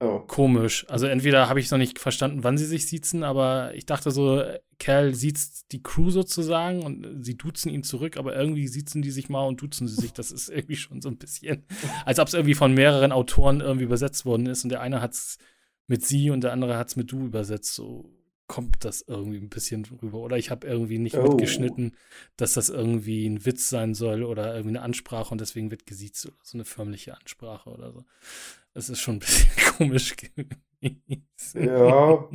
Oh. 0.00 0.20
komisch. 0.20 0.86
Also 0.88 1.06
entweder 1.06 1.48
habe 1.48 1.58
ich 1.58 1.70
noch 1.72 1.78
nicht 1.78 1.98
verstanden, 1.98 2.44
wann 2.44 2.56
sie 2.56 2.66
sich 2.66 2.86
siezen, 2.86 3.24
aber 3.24 3.74
ich 3.74 3.84
dachte 3.84 4.12
so, 4.12 4.44
Kerl 4.78 5.12
sieht 5.14 5.40
die 5.72 5.82
Crew 5.82 6.10
sozusagen 6.10 6.84
und 6.84 7.24
sie 7.24 7.36
duzen 7.36 7.68
ihn 7.72 7.82
zurück, 7.82 8.16
aber 8.16 8.36
irgendwie 8.36 8.68
siezen 8.68 9.02
die 9.02 9.10
sich 9.10 9.28
mal 9.28 9.44
und 9.44 9.60
duzen 9.60 9.88
sie 9.88 10.00
sich. 10.00 10.12
Das 10.12 10.30
ist 10.30 10.48
irgendwie 10.50 10.76
schon 10.76 11.00
so 11.02 11.08
ein 11.08 11.16
bisschen, 11.18 11.64
als 12.04 12.20
ob 12.20 12.28
es 12.28 12.34
irgendwie 12.34 12.54
von 12.54 12.74
mehreren 12.74 13.10
Autoren 13.10 13.60
irgendwie 13.60 13.86
übersetzt 13.86 14.24
worden 14.24 14.46
ist 14.46 14.62
und 14.62 14.70
der 14.70 14.82
eine 14.82 15.00
hat 15.00 15.14
es 15.14 15.38
mit 15.88 16.06
sie 16.06 16.30
und 16.30 16.44
der 16.44 16.52
andere 16.52 16.76
hat 16.76 16.88
es 16.88 16.96
mit 16.96 17.10
du 17.10 17.26
übersetzt. 17.26 17.74
So 17.74 18.12
kommt 18.46 18.84
das 18.84 19.02
irgendwie 19.06 19.38
ein 19.38 19.50
bisschen 19.50 19.84
rüber. 20.00 20.18
Oder 20.18 20.38
ich 20.38 20.50
habe 20.50 20.66
irgendwie 20.66 20.98
nicht 20.98 21.16
Oh. 21.16 21.22
mitgeschnitten, 21.28 21.96
dass 22.36 22.54
das 22.54 22.68
irgendwie 22.70 23.26
ein 23.26 23.44
Witz 23.44 23.68
sein 23.68 23.94
soll 23.94 24.22
oder 24.22 24.54
irgendwie 24.54 24.76
eine 24.76 24.82
Ansprache 24.82 25.30
und 25.32 25.40
deswegen 25.40 25.70
wird 25.70 25.86
gesiezt 25.86 26.24
oder 26.26 26.36
so 26.42 26.56
eine 26.56 26.64
förmliche 26.64 27.14
Ansprache 27.18 27.68
oder 27.68 27.92
so. 27.92 28.04
Das 28.74 28.88
ist 28.88 29.00
schon 29.00 29.16
ein 29.16 29.18
bisschen 29.20 29.50
komisch 29.76 30.16
gewesen. 30.16 31.02
Ja, 31.54 32.28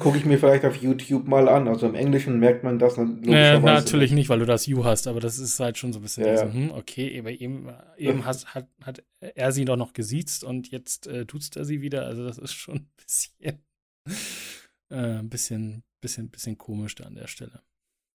gucke 0.00 0.16
ich 0.16 0.24
mir 0.24 0.38
vielleicht 0.38 0.64
auf 0.64 0.76
YouTube 0.76 1.26
mal 1.26 1.48
an. 1.48 1.68
Also 1.68 1.86
im 1.86 1.94
Englischen 1.94 2.38
merkt 2.38 2.64
man 2.64 2.78
das 2.78 2.94
dann 2.94 3.22
Äh, 3.24 3.26
logischerweise 3.26 3.84
natürlich 3.84 4.12
nicht, 4.12 4.28
weil 4.28 4.38
du 4.38 4.46
das 4.46 4.66
You 4.66 4.84
hast, 4.84 5.06
aber 5.08 5.20
das 5.20 5.38
ist 5.38 5.58
halt 5.60 5.76
schon 5.76 5.92
so 5.92 5.98
ein 5.98 6.02
bisschen 6.02 6.24
Ja, 6.24 6.36
so, 6.36 6.52
hm, 6.52 6.70
okay, 6.70 7.18
aber 7.18 7.30
eben, 7.30 7.68
eben 7.96 8.24
has, 8.24 8.46
hat, 8.54 8.68
hat 8.82 9.04
er 9.20 9.52
sie 9.52 9.64
doch 9.64 9.76
noch 9.76 9.92
gesiezt 9.92 10.44
und 10.44 10.70
jetzt 10.70 11.06
äh, 11.06 11.26
tut's 11.26 11.50
er 11.56 11.64
sie 11.64 11.80
wieder. 11.82 12.06
Also 12.06 12.24
das 12.24 12.38
ist 12.38 12.54
schon 12.54 12.76
ein 12.76 12.90
bisschen, 12.96 13.62
äh, 14.90 15.18
ein 15.18 15.28
bisschen, 15.28 15.82
bisschen, 16.00 16.30
bisschen 16.30 16.56
komisch 16.56 16.94
da 16.94 17.04
an 17.04 17.16
der 17.16 17.26
Stelle. 17.26 17.62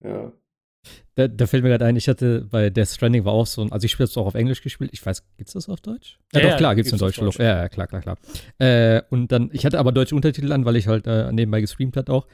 Ja. 0.03 0.31
Da, 1.15 1.27
da 1.27 1.45
fällt 1.45 1.63
mir 1.63 1.69
gerade 1.69 1.85
ein, 1.85 1.95
ich 1.95 2.07
hatte 2.07 2.47
bei 2.49 2.69
Death 2.69 2.89
Stranding 2.89 3.23
war 3.23 3.33
auch 3.33 3.45
so 3.45 3.61
ein, 3.61 3.71
also 3.71 3.85
ich 3.85 3.91
spiele 3.91 4.05
es 4.05 4.17
auch 4.17 4.25
auf 4.25 4.33
Englisch 4.35 4.61
gespielt. 4.61 4.89
Ich 4.93 5.05
weiß, 5.05 5.23
gibt's 5.37 5.53
das 5.53 5.69
auf 5.69 5.79
Deutsch? 5.79 6.17
Ja, 6.33 6.39
Ja, 6.39 6.45
doch, 6.45 6.51
ja, 6.51 6.57
klar, 6.57 6.75
gibt's 6.75 6.91
in 6.91 6.97
gibt's 6.97 7.03
auf 7.03 7.25
Deutsch. 7.25 7.37
Deutsch. 7.37 7.45
Ja, 7.45 7.61
ja, 7.61 7.69
klar, 7.69 7.87
klar, 7.87 8.01
klar. 8.01 8.17
Äh, 8.57 9.01
und 9.09 9.31
dann, 9.31 9.49
ich 9.53 9.65
hatte 9.65 9.79
aber 9.79 9.91
deutsche 9.91 10.15
Untertitel 10.15 10.51
an, 10.51 10.65
weil 10.65 10.75
ich 10.75 10.87
halt 10.87 11.05
äh, 11.05 11.31
nebenbei 11.31 11.61
gestreamt 11.61 11.97
hat 11.97 12.09
auch. 12.09 12.27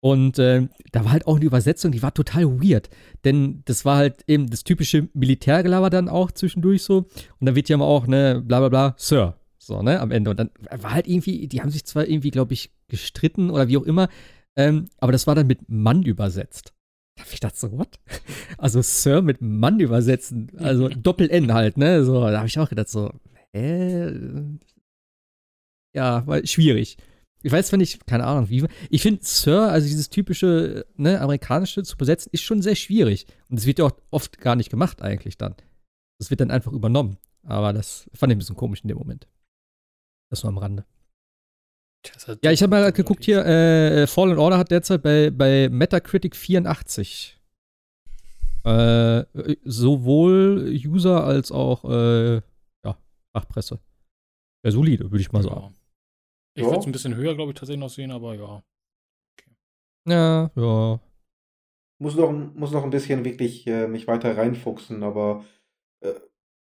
Und 0.00 0.38
äh, 0.38 0.68
da 0.92 1.04
war 1.04 1.12
halt 1.12 1.26
auch 1.26 1.36
eine 1.36 1.46
Übersetzung, 1.46 1.90
die 1.90 2.02
war 2.02 2.12
total 2.12 2.44
weird. 2.62 2.90
Denn 3.24 3.62
das 3.64 3.84
war 3.84 3.96
halt 3.96 4.22
eben 4.26 4.50
das 4.50 4.62
typische 4.62 5.08
Militärgelaber 5.14 5.90
dann 5.90 6.08
auch 6.08 6.30
zwischendurch 6.30 6.82
so. 6.82 6.98
Und 6.98 7.46
dann 7.46 7.56
wird 7.56 7.68
ja 7.68 7.74
immer 7.74 7.86
auch, 7.86 8.06
ne, 8.06 8.42
bla 8.44 8.60
bla 8.60 8.68
bla, 8.68 8.94
Sir. 8.98 9.36
So, 9.58 9.82
ne, 9.82 9.98
am 9.98 10.12
Ende. 10.12 10.30
Und 10.30 10.38
dann 10.38 10.50
war 10.70 10.92
halt 10.92 11.08
irgendwie, 11.08 11.48
die 11.48 11.60
haben 11.60 11.70
sich 11.70 11.84
zwar 11.86 12.06
irgendwie, 12.06 12.30
glaube 12.30 12.52
ich, 12.52 12.70
gestritten 12.88 13.50
oder 13.50 13.66
wie 13.66 13.78
auch 13.78 13.82
immer, 13.82 14.08
ähm, 14.56 14.84
aber 14.98 15.10
das 15.12 15.26
war 15.26 15.34
dann 15.34 15.48
mit 15.48 15.68
Mann 15.68 16.02
übersetzt. 16.02 16.72
Ich 17.24 17.40
gedacht 17.40 17.56
so, 17.56 17.72
what? 17.72 17.98
Also 18.58 18.82
Sir 18.82 19.22
mit 19.22 19.40
Mann 19.40 19.80
übersetzen, 19.80 20.52
also 20.58 20.88
Doppel-N 20.88 21.52
halt, 21.52 21.76
ne? 21.76 22.04
So, 22.04 22.20
da 22.20 22.38
habe 22.38 22.46
ich 22.46 22.58
auch 22.58 22.68
gedacht 22.68 22.88
so, 22.88 23.12
hä? 23.52 24.12
Ja, 25.94 26.26
war 26.26 26.46
schwierig. 26.46 26.98
Ich 27.42 27.52
weiß 27.52 27.68
zwar 27.68 27.78
nicht, 27.78 28.06
keine 28.06 28.24
Ahnung, 28.24 28.48
wie. 28.48 28.66
Ich 28.90 29.02
finde 29.02 29.24
Sir, 29.24 29.70
also 29.70 29.86
dieses 29.86 30.10
typische, 30.10 30.86
ne, 30.96 31.20
amerikanische 31.20 31.82
zu 31.82 31.96
besetzen, 31.96 32.30
ist 32.32 32.42
schon 32.42 32.60
sehr 32.60 32.74
schwierig. 32.74 33.26
Und 33.48 33.58
das 33.58 33.66
wird 33.66 33.78
ja 33.78 33.86
auch 33.86 33.96
oft 34.10 34.38
gar 34.38 34.56
nicht 34.56 34.70
gemacht 34.70 35.00
eigentlich 35.00 35.38
dann. 35.38 35.54
Das 36.18 36.30
wird 36.30 36.40
dann 36.40 36.50
einfach 36.50 36.72
übernommen. 36.72 37.18
Aber 37.42 37.72
das 37.72 38.10
fand 38.14 38.32
ich 38.32 38.36
ein 38.36 38.38
bisschen 38.38 38.56
komisch 38.56 38.82
in 38.82 38.88
dem 38.88 38.98
Moment. 38.98 39.28
Das 40.30 40.42
nur 40.42 40.50
am 40.52 40.58
Rande. 40.58 40.84
Ja, 42.42 42.50
ich 42.52 42.62
habe 42.62 42.70
mal 42.70 42.92
geguckt 42.92 43.24
hier, 43.24 43.44
äh, 43.44 44.06
Fallen 44.06 44.38
Order 44.38 44.58
hat 44.58 44.70
derzeit 44.70 45.02
bei, 45.02 45.30
bei 45.30 45.68
Metacritic 45.68 46.36
84. 46.36 47.38
Äh, 48.64 49.24
sowohl 49.64 50.76
User 50.84 51.24
als 51.24 51.52
auch, 51.52 51.84
äh, 51.84 52.36
ja, 52.84 52.98
Fachpresse. 53.32 53.78
Ja, 54.64 54.70
solide, 54.72 55.10
würde 55.10 55.20
ich 55.20 55.30
mal 55.30 55.42
sagen. 55.42 55.60
Ja. 55.60 55.72
Ich 56.54 56.62
Ja. 56.62 56.68
würde 56.70 56.80
es 56.80 56.86
ein 56.86 56.92
bisschen 56.92 57.14
höher, 57.14 57.34
glaube 57.34 57.52
ich, 57.52 57.58
tatsächlich 57.58 57.80
noch 57.80 57.90
sehen, 57.90 58.10
aber 58.10 58.34
ja. 58.34 58.62
Ja, 60.08 60.50
ja. 60.56 61.00
Muss 61.98 62.14
noch, 62.14 62.32
muss 62.32 62.72
noch 62.72 62.84
ein 62.84 62.90
bisschen 62.90 63.24
wirklich 63.24 63.66
äh, 63.66 63.86
mich 63.88 64.06
weiter 64.06 64.36
reinfuchsen, 64.36 65.02
aber 65.02 65.44
äh, 66.00 66.14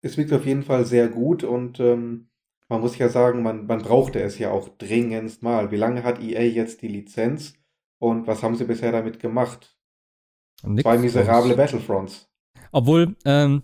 es 0.02 0.18
wirkt 0.18 0.32
auf 0.34 0.46
jeden 0.46 0.64
Fall 0.64 0.86
sehr 0.86 1.10
gut 1.10 1.44
und 1.44 1.80
ähm, 1.80 2.29
man 2.70 2.82
muss 2.82 2.97
ja 2.97 3.09
sagen, 3.09 3.43
man, 3.43 3.65
man 3.65 3.82
brauchte 3.82 4.22
es 4.22 4.39
ja 4.39 4.51
auch 4.51 4.70
dringendst 4.78 5.43
mal. 5.43 5.72
Wie 5.72 5.78
lange 5.78 6.03
hat 6.03 6.22
EA 6.22 6.43
jetzt 6.43 6.82
die 6.82 6.88
Lizenz 6.88 7.55
und 7.97 8.28
was 8.28 8.43
haben 8.43 8.55
sie 8.55 8.65
bisher 8.65 8.91
damit 8.91 9.20
gemacht? 9.20 9.76
Nix 10.63 10.84
Zwei 10.84 10.97
miserable. 10.97 11.55
Battlefronts. 11.55 12.30
Obwohl, 12.72 13.15
ähm, 13.26 13.63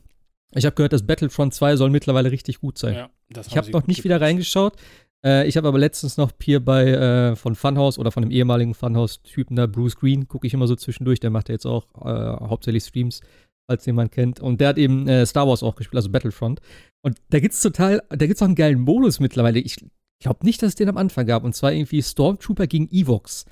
ich 0.52 0.66
habe 0.66 0.76
gehört, 0.76 0.94
dass 0.94 1.06
Battlefront 1.06 1.54
2 1.54 1.76
soll 1.76 1.90
mittlerweile 1.90 2.32
richtig 2.32 2.60
gut 2.60 2.78
sein. 2.78 2.96
ja 2.96 3.10
das 3.30 3.48
Ich 3.48 3.58
habe 3.58 3.72
noch 3.72 3.88
nicht 3.88 4.04
wieder 4.04 4.22
reingeschaut. 4.22 4.76
Äh, 5.24 5.48
ich 5.48 5.58
habe 5.58 5.68
aber 5.68 5.80
letztens 5.80 6.18
noch 6.18 6.32
hier 6.42 6.64
bei 6.64 6.86
äh, 6.88 7.36
von 7.36 7.56
Funhouse 7.56 7.98
oder 7.98 8.12
von 8.12 8.24
dem 8.24 8.32
ehemaligen 8.32 8.74
Funhouse-Typen 8.74 9.56
da, 9.56 9.68
Bruce 9.68 9.96
Green, 9.96 10.28
gucke 10.28 10.48
ich 10.48 10.54
immer 10.54 10.68
so 10.68 10.76
zwischendurch. 10.76 11.20
Der 11.20 11.32
macht 11.32 11.50
ja 11.50 11.54
jetzt 11.54 11.66
auch 11.66 11.88
äh, 11.96 12.48
hauptsächlich 12.48 12.84
Streams, 12.84 13.22
falls 13.68 13.86
jemand 13.86 14.12
kennt. 14.12 14.40
Und 14.40 14.62
der 14.62 14.70
hat 14.70 14.78
eben 14.78 15.08
äh, 15.08 15.26
Star 15.26 15.48
Wars 15.48 15.64
auch 15.64 15.76
gespielt, 15.76 15.98
also 15.98 16.10
Battlefront. 16.10 16.60
Und 17.04 17.18
da 17.30 17.40
gibt's 17.40 17.62
total, 17.62 18.02
da 18.10 18.26
gibt's 18.28 18.42
auch 18.42 18.48
einen 18.48 18.56
geilen 18.56 18.82
Modus 18.82 19.20
mittlerweile. 19.20 19.60
Ich 19.60 19.78
glaube 20.22 20.46
nicht, 20.46 20.62
dass 20.62 20.70
es 20.70 20.76
den 20.76 20.90
am 20.90 20.98
Anfang 20.98 21.26
gab. 21.26 21.44
Und 21.44 21.56
zwar 21.56 21.74
irgendwie 21.74 22.02
Stormtrooper 22.02 22.68
gegen 22.68 22.88
Evox. 22.92 23.46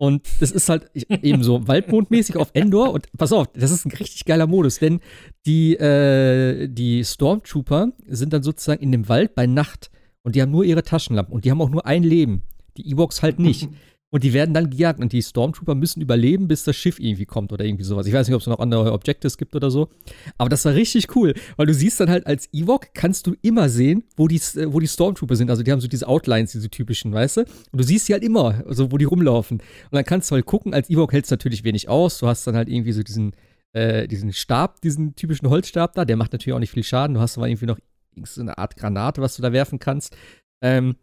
Und 0.00 0.28
das 0.40 0.52
ist 0.52 0.68
halt 0.68 0.88
ich- 0.92 1.10
eben 1.22 1.42
so 1.42 1.66
waldmondmäßig 1.66 2.36
auf 2.36 2.50
Endor. 2.54 2.92
Und 2.92 3.10
pass 3.16 3.32
auf, 3.32 3.48
das 3.52 3.70
ist 3.70 3.84
ein 3.84 3.92
richtig 3.92 4.24
geiler 4.24 4.46
Modus, 4.46 4.78
denn 4.78 5.00
die, 5.46 5.74
äh, 5.76 6.68
die 6.68 7.04
Stormtrooper 7.04 7.92
sind 8.06 8.32
dann 8.32 8.42
sozusagen 8.42 8.82
in 8.82 8.92
dem 8.92 9.08
Wald 9.08 9.34
bei 9.34 9.46
Nacht 9.46 9.90
und 10.22 10.36
die 10.36 10.42
haben 10.42 10.50
nur 10.52 10.64
ihre 10.64 10.82
Taschenlampen 10.82 11.34
und 11.34 11.44
die 11.44 11.50
haben 11.50 11.60
auch 11.60 11.70
nur 11.70 11.84
ein 11.86 12.02
Leben. 12.04 12.42
Die 12.76 12.88
Ewoks 12.90 13.22
halt 13.22 13.38
nicht. 13.38 13.68
Und 14.10 14.24
die 14.24 14.32
werden 14.32 14.54
dann 14.54 14.70
gejagt 14.70 15.00
und 15.00 15.12
die 15.12 15.22
Stormtrooper 15.22 15.74
müssen 15.74 16.00
überleben, 16.00 16.48
bis 16.48 16.64
das 16.64 16.76
Schiff 16.76 16.98
irgendwie 16.98 17.26
kommt 17.26 17.52
oder 17.52 17.64
irgendwie 17.64 17.84
sowas. 17.84 18.06
Ich 18.06 18.12
weiß 18.14 18.26
nicht, 18.26 18.34
ob 18.34 18.40
es 18.40 18.46
noch 18.46 18.58
andere 18.58 18.92
Objectives 18.92 19.36
gibt 19.36 19.54
oder 19.54 19.70
so. 19.70 19.90
Aber 20.38 20.48
das 20.48 20.64
war 20.64 20.72
richtig 20.72 21.14
cool, 21.14 21.34
weil 21.56 21.66
du 21.66 21.74
siehst 21.74 22.00
dann 22.00 22.08
halt 22.08 22.26
als 22.26 22.48
Ewok 22.52 22.94
kannst 22.94 23.26
du 23.26 23.34
immer 23.42 23.68
sehen, 23.68 24.04
wo 24.16 24.26
die, 24.26 24.40
äh, 24.56 24.72
wo 24.72 24.80
die 24.80 24.88
Stormtrooper 24.88 25.36
sind. 25.36 25.50
Also 25.50 25.62
die 25.62 25.70
haben 25.70 25.80
so 25.80 25.88
diese 25.88 26.08
Outlines, 26.08 26.52
diese 26.52 26.70
typischen, 26.70 27.12
weißt 27.12 27.38
du? 27.38 27.40
Und 27.42 27.80
du 27.80 27.84
siehst 27.84 28.06
sie 28.06 28.14
halt 28.14 28.24
immer, 28.24 28.64
also 28.66 28.90
wo 28.90 28.96
die 28.96 29.04
rumlaufen. 29.04 29.58
Und 29.58 29.92
dann 29.92 30.04
kannst 30.04 30.30
du 30.30 30.36
halt 30.36 30.46
gucken, 30.46 30.72
als 30.72 30.88
Ewok 30.88 31.12
hält 31.12 31.26
es 31.26 31.30
natürlich 31.30 31.64
wenig 31.64 31.90
aus. 31.90 32.18
Du 32.18 32.28
hast 32.28 32.46
dann 32.46 32.56
halt 32.56 32.70
irgendwie 32.70 32.92
so 32.92 33.02
diesen, 33.02 33.32
äh, 33.74 34.08
diesen 34.08 34.32
Stab, 34.32 34.80
diesen 34.80 35.16
typischen 35.16 35.50
Holzstab 35.50 35.92
da, 35.92 36.06
der 36.06 36.16
macht 36.16 36.32
natürlich 36.32 36.54
auch 36.54 36.60
nicht 36.60 36.72
viel 36.72 36.82
Schaden. 36.82 37.14
Du 37.14 37.20
hast 37.20 37.36
aber 37.36 37.48
irgendwie 37.48 37.66
noch 37.66 37.78
so 38.24 38.40
eine 38.40 38.56
Art 38.56 38.76
Granate, 38.76 39.20
was 39.20 39.36
du 39.36 39.42
da 39.42 39.52
werfen 39.52 39.78
kannst. 39.78 40.16
Ähm, 40.62 40.96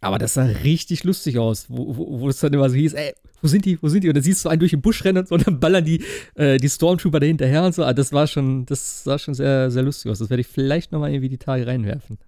aber 0.00 0.18
das 0.18 0.34
sah 0.34 0.44
richtig 0.44 1.04
lustig 1.04 1.38
aus, 1.38 1.66
wo, 1.68 1.96
wo, 1.96 2.20
wo 2.20 2.28
es 2.28 2.40
dann 2.40 2.52
immer 2.52 2.68
so 2.70 2.76
hieß, 2.76 2.94
ey, 2.94 3.12
wo 3.42 3.48
sind 3.48 3.64
die, 3.64 3.80
wo 3.82 3.88
sind 3.88 4.04
die? 4.04 4.08
Und 4.08 4.14
dann 4.16 4.22
siehst 4.22 4.44
du 4.44 4.48
einen 4.48 4.60
durch 4.60 4.70
den 4.72 4.80
Busch 4.80 5.04
rennen 5.04 5.18
und 5.18 5.28
so, 5.28 5.34
und 5.34 5.46
dann 5.46 5.60
ballern 5.60 5.84
die, 5.84 6.02
äh, 6.34 6.56
die 6.58 6.68
Stormtrooper 6.68 7.20
da 7.20 7.26
hinterher 7.26 7.64
und 7.64 7.74
so. 7.74 7.84
Ah, 7.84 7.92
das 7.92 8.12
war 8.12 8.26
schon, 8.26 8.66
das 8.66 9.04
sah 9.04 9.18
schon 9.18 9.34
sehr, 9.34 9.70
sehr 9.70 9.82
lustig 9.82 10.10
aus. 10.10 10.18
Das 10.18 10.30
werde 10.30 10.40
ich 10.40 10.46
vielleicht 10.46 10.92
nochmal 10.92 11.10
irgendwie 11.10 11.28
die 11.28 11.38
Tage 11.38 11.66
reinwerfen. 11.66 12.18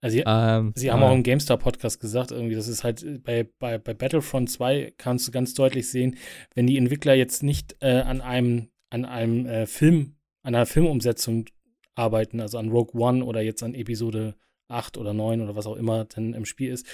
Also 0.00 0.16
sie, 0.16 0.24
Ähm, 0.26 0.72
sie 0.76 0.90
haben 0.92 1.02
aber- 1.02 1.10
auch 1.10 1.16
im 1.16 1.22
GameStar-Podcast 1.24 2.00
gesagt, 2.00 2.30
irgendwie, 2.30 2.54
das 2.54 2.68
ist 2.68 2.84
halt 2.84 3.02
äh, 3.02 3.18
bei, 3.18 3.48
bei, 3.58 3.78
bei 3.78 3.94
Battlefront 3.94 4.48
2 4.50 4.92
kannst 4.96 5.26
du 5.26 5.32
ganz 5.32 5.54
deutlich 5.54 5.90
sehen, 5.90 6.16
wenn 6.54 6.66
die 6.66 6.76
Entwickler 6.78 7.14
jetzt 7.14 7.42
nicht 7.42 7.76
äh, 7.80 8.00
an 8.02 8.20
einem, 8.20 8.68
an 8.90 9.04
einem 9.04 9.46
äh, 9.46 9.66
Film, 9.66 10.14
an 10.42 10.54
einer 10.54 10.66
Filmumsetzung 10.66 11.46
arbeiten, 11.96 12.40
also 12.40 12.58
an 12.58 12.68
Rogue 12.70 12.94
One 13.00 13.24
oder 13.24 13.40
jetzt 13.40 13.62
an 13.64 13.74
Episode 13.74 14.34
8 14.68 14.98
oder 14.98 15.12
9 15.12 15.40
oder 15.40 15.56
was 15.56 15.66
auch 15.66 15.76
immer 15.76 16.04
denn 16.04 16.34
im 16.34 16.44
Spiel 16.44 16.72
ist, 16.72 16.86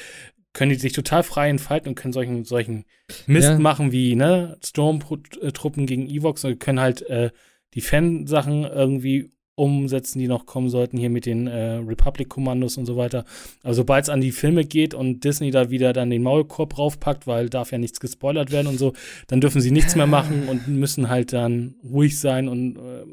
können 0.52 0.70
die 0.70 0.78
sich 0.78 0.92
total 0.92 1.22
frei 1.24 1.50
entfalten 1.50 1.88
und 1.88 1.94
können 1.96 2.12
solchen, 2.12 2.44
solchen 2.44 2.84
Mist 3.26 3.48
Ja. 3.48 3.58
machen 3.58 3.90
wie, 3.92 4.14
ne, 4.14 4.56
Stormtruppen 4.64 5.86
gegen 5.86 6.08
Evox 6.08 6.44
und 6.44 6.60
können 6.60 6.80
halt 6.80 7.02
äh, 7.02 7.30
die 7.74 7.80
Fansachen 7.80 8.64
irgendwie 8.64 9.32
umsetzen, 9.56 10.18
die 10.18 10.26
noch 10.26 10.46
kommen 10.46 10.68
sollten, 10.68 10.98
hier 10.98 11.10
mit 11.10 11.26
den 11.26 11.46
äh, 11.46 11.74
Republic-Kommandos 11.76 12.76
und 12.76 12.86
so 12.86 12.96
weiter. 12.96 13.24
Aber 13.62 13.74
sobald 13.74 14.04
es 14.04 14.08
an 14.10 14.20
die 14.20 14.32
Filme 14.32 14.64
geht 14.64 14.94
und 14.94 15.22
Disney 15.22 15.50
da 15.52 15.70
wieder 15.70 15.92
dann 15.92 16.10
den 16.10 16.22
Maulkorb 16.24 16.76
raufpackt, 16.76 17.26
weil 17.28 17.48
darf 17.48 17.70
ja 17.70 17.78
nichts 17.78 18.00
gespoilert 18.00 18.50
werden 18.50 18.66
und 18.66 18.78
so, 18.78 18.94
dann 19.28 19.40
dürfen 19.40 19.60
sie 19.60 19.70
nichts 19.70 19.94
mehr 19.94 20.06
machen 20.08 20.48
und 20.48 20.66
müssen 20.66 21.08
halt 21.08 21.32
dann 21.32 21.76
ruhig 21.84 22.18
sein 22.18 22.48
und 22.48 22.76
äh, 22.76 23.04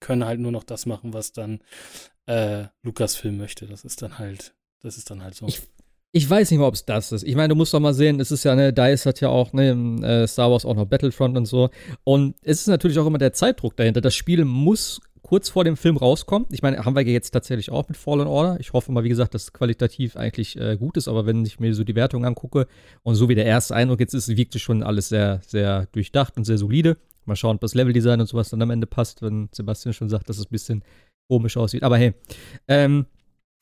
können 0.00 0.24
halt 0.24 0.40
nur 0.40 0.52
noch 0.52 0.64
das 0.64 0.86
machen, 0.86 1.12
was 1.12 1.32
dann 1.32 1.60
äh, 2.26 2.64
Lucasfilm 2.82 3.36
möchte. 3.36 3.66
Das 3.66 3.84
ist 3.84 4.02
dann 4.02 4.18
halt, 4.18 4.54
das 4.82 4.96
ist 4.96 5.10
dann 5.10 5.22
halt 5.22 5.34
so. 5.34 5.46
Ich, 5.46 5.62
ich 6.12 6.28
weiß 6.28 6.50
nicht 6.50 6.58
mal, 6.58 6.66
ob 6.66 6.74
es 6.74 6.84
das 6.84 7.12
ist. 7.12 7.22
Ich 7.22 7.36
meine, 7.36 7.48
du 7.48 7.54
musst 7.54 7.72
doch 7.72 7.80
mal 7.80 7.94
sehen, 7.94 8.18
es 8.18 8.30
ist 8.30 8.44
ja, 8.44 8.56
ne, 8.56 8.72
DICE 8.72 9.06
hat 9.06 9.20
ja 9.20 9.28
auch, 9.28 9.52
ne, 9.52 9.70
äh, 10.02 10.26
Star 10.26 10.50
Wars 10.50 10.64
auch 10.64 10.74
noch 10.74 10.86
Battlefront 10.86 11.36
und 11.36 11.46
so. 11.46 11.70
Und 12.04 12.34
es 12.42 12.62
ist 12.62 12.66
natürlich 12.66 12.98
auch 12.98 13.06
immer 13.06 13.18
der 13.18 13.32
Zeitdruck 13.32 13.76
dahinter. 13.76 14.00
Das 14.00 14.14
Spiel 14.14 14.44
muss 14.44 15.00
kurz 15.22 15.48
vor 15.48 15.62
dem 15.62 15.76
Film 15.76 15.96
rauskommen. 15.96 16.48
Ich 16.50 16.62
meine, 16.62 16.84
haben 16.84 16.96
wir 16.96 17.02
jetzt 17.04 17.30
tatsächlich 17.30 17.70
auch 17.70 17.86
mit 17.86 17.96
Fallen 17.96 18.26
Order. 18.26 18.56
Ich 18.58 18.72
hoffe 18.72 18.90
mal, 18.90 19.04
wie 19.04 19.08
gesagt, 19.08 19.34
dass 19.34 19.52
qualitativ 19.52 20.16
eigentlich 20.16 20.58
äh, 20.58 20.76
gut 20.76 20.96
ist, 20.96 21.06
aber 21.06 21.26
wenn 21.26 21.44
ich 21.44 21.60
mir 21.60 21.74
so 21.74 21.84
die 21.84 21.94
Wertung 21.94 22.24
angucke 22.24 22.66
und 23.04 23.14
so 23.14 23.28
wie 23.28 23.36
der 23.36 23.44
erste 23.44 23.76
Eindruck 23.76 24.00
jetzt 24.00 24.14
ist, 24.14 24.28
wirkt 24.36 24.56
es 24.56 24.62
schon 24.62 24.82
alles 24.82 25.08
sehr, 25.08 25.40
sehr 25.46 25.86
durchdacht 25.92 26.36
und 26.36 26.44
sehr 26.44 26.58
solide. 26.58 26.96
Mal 27.30 27.36
schauen, 27.36 27.56
ob 27.56 27.60
das 27.60 27.74
Leveldesign 27.74 28.20
und 28.20 28.26
sowas 28.26 28.50
dann 28.50 28.62
am 28.62 28.70
Ende 28.70 28.86
passt, 28.86 29.22
wenn 29.22 29.48
Sebastian 29.52 29.92
schon 29.92 30.08
sagt, 30.08 30.28
dass 30.28 30.38
es 30.38 30.46
ein 30.46 30.50
bisschen 30.50 30.84
komisch 31.28 31.56
aussieht. 31.56 31.82
Aber 31.82 31.96
hey, 31.96 32.12
ähm, 32.68 33.06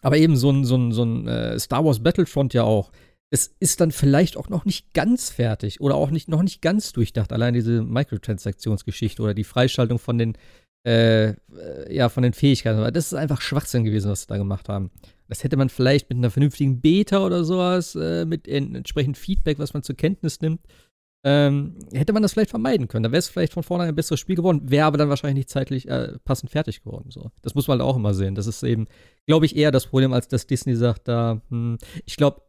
aber 0.03 0.17
eben 0.17 0.37
so 0.37 0.51
ein, 0.51 0.65
so 0.65 0.77
ein, 0.77 0.93
so 0.93 1.05
ein 1.05 1.27
äh, 1.27 1.59
Star 1.59 1.85
Wars 1.85 2.03
Battlefront 2.03 2.55
ja 2.55 2.63
auch. 2.63 2.91
Es 3.31 3.55
ist 3.61 3.81
dann 3.81 3.91
vielleicht 3.91 4.37
auch 4.37 4.49
noch 4.49 4.65
nicht 4.65 4.95
ganz 4.95 5.29
fertig 5.29 5.81
oder 5.81 5.97
auch 5.97 6.11
nicht, 6.11 6.29
noch 6.29 6.43
nicht 6.43 6.63
ganz 6.63 6.93
durchdacht. 6.93 7.33
Allein 7.33 7.53
diese 7.53 7.83
Microtransaktionsgeschichte 7.83 9.23
oder 9.23 9.35
die 9.35 9.45
Freischaltung 9.45 9.99
von 9.99 10.17
den, 10.17 10.39
äh, 10.87 11.31
äh 11.31 11.35
ja, 11.91 12.09
von 12.09 12.23
den 12.23 12.33
Fähigkeiten. 12.33 12.81
Das 12.95 13.07
ist 13.07 13.15
einfach 13.15 13.43
Schwachsinn 13.43 13.85
gewesen, 13.85 14.11
was 14.11 14.23
sie 14.23 14.29
da 14.29 14.39
gemacht 14.39 14.71
haben. 14.71 14.91
Das 15.29 15.45
hätte 15.45 15.59
man 15.59 15.69
vielleicht 15.69 16.09
mit 16.09 16.17
einer 16.17 16.31
vernünftigen 16.31 16.81
Beta 16.81 17.23
oder 17.23 17.45
sowas, 17.45 17.95
äh, 17.95 18.25
mit 18.25 18.49
entsprechendem 18.49 19.21
Feedback, 19.21 19.59
was 19.59 19.75
man 19.75 19.83
zur 19.83 19.97
Kenntnis 19.97 20.41
nimmt, 20.41 20.61
ähm, 21.25 21.75
hätte 21.93 22.13
man 22.13 22.23
das 22.23 22.33
vielleicht 22.33 22.51
vermeiden 22.51 22.89
können. 22.89 23.03
Da 23.03 23.11
wäre 23.11 23.19
es 23.19 23.29
vielleicht 23.29 23.53
von 23.53 23.63
vornherein 23.63 23.93
ein 23.93 23.97
besseres 23.97 24.21
Spiel 24.21 24.37
geworden, 24.37 24.63
wäre 24.71 24.87
aber 24.87 24.99
dann 24.99 25.09
wahrscheinlich 25.09 25.37
nicht 25.37 25.51
zeitlich 25.51 25.89
äh, 25.89 26.13
passend 26.25 26.51
fertig 26.51 26.83
geworden. 26.83 27.11
So. 27.11 27.31
Das 27.43 27.55
muss 27.55 27.67
man 27.67 27.81
halt 27.81 27.89
auch 27.89 27.97
immer 27.97 28.15
sehen. 28.15 28.35
Das 28.35 28.47
ist 28.47 28.63
eben, 28.63 28.87
glaube 29.27 29.47
ich, 29.47 29.57
eher 29.57 29.71
das 29.71 29.87
Problem, 29.87 30.13
als 30.13 30.29
dass 30.29 30.47
Disney 30.47 30.77
sagt, 30.77 31.09
da, 31.09 31.43
hm, 31.51 31.79
ich 32.05 32.17
glaube, 32.17 32.43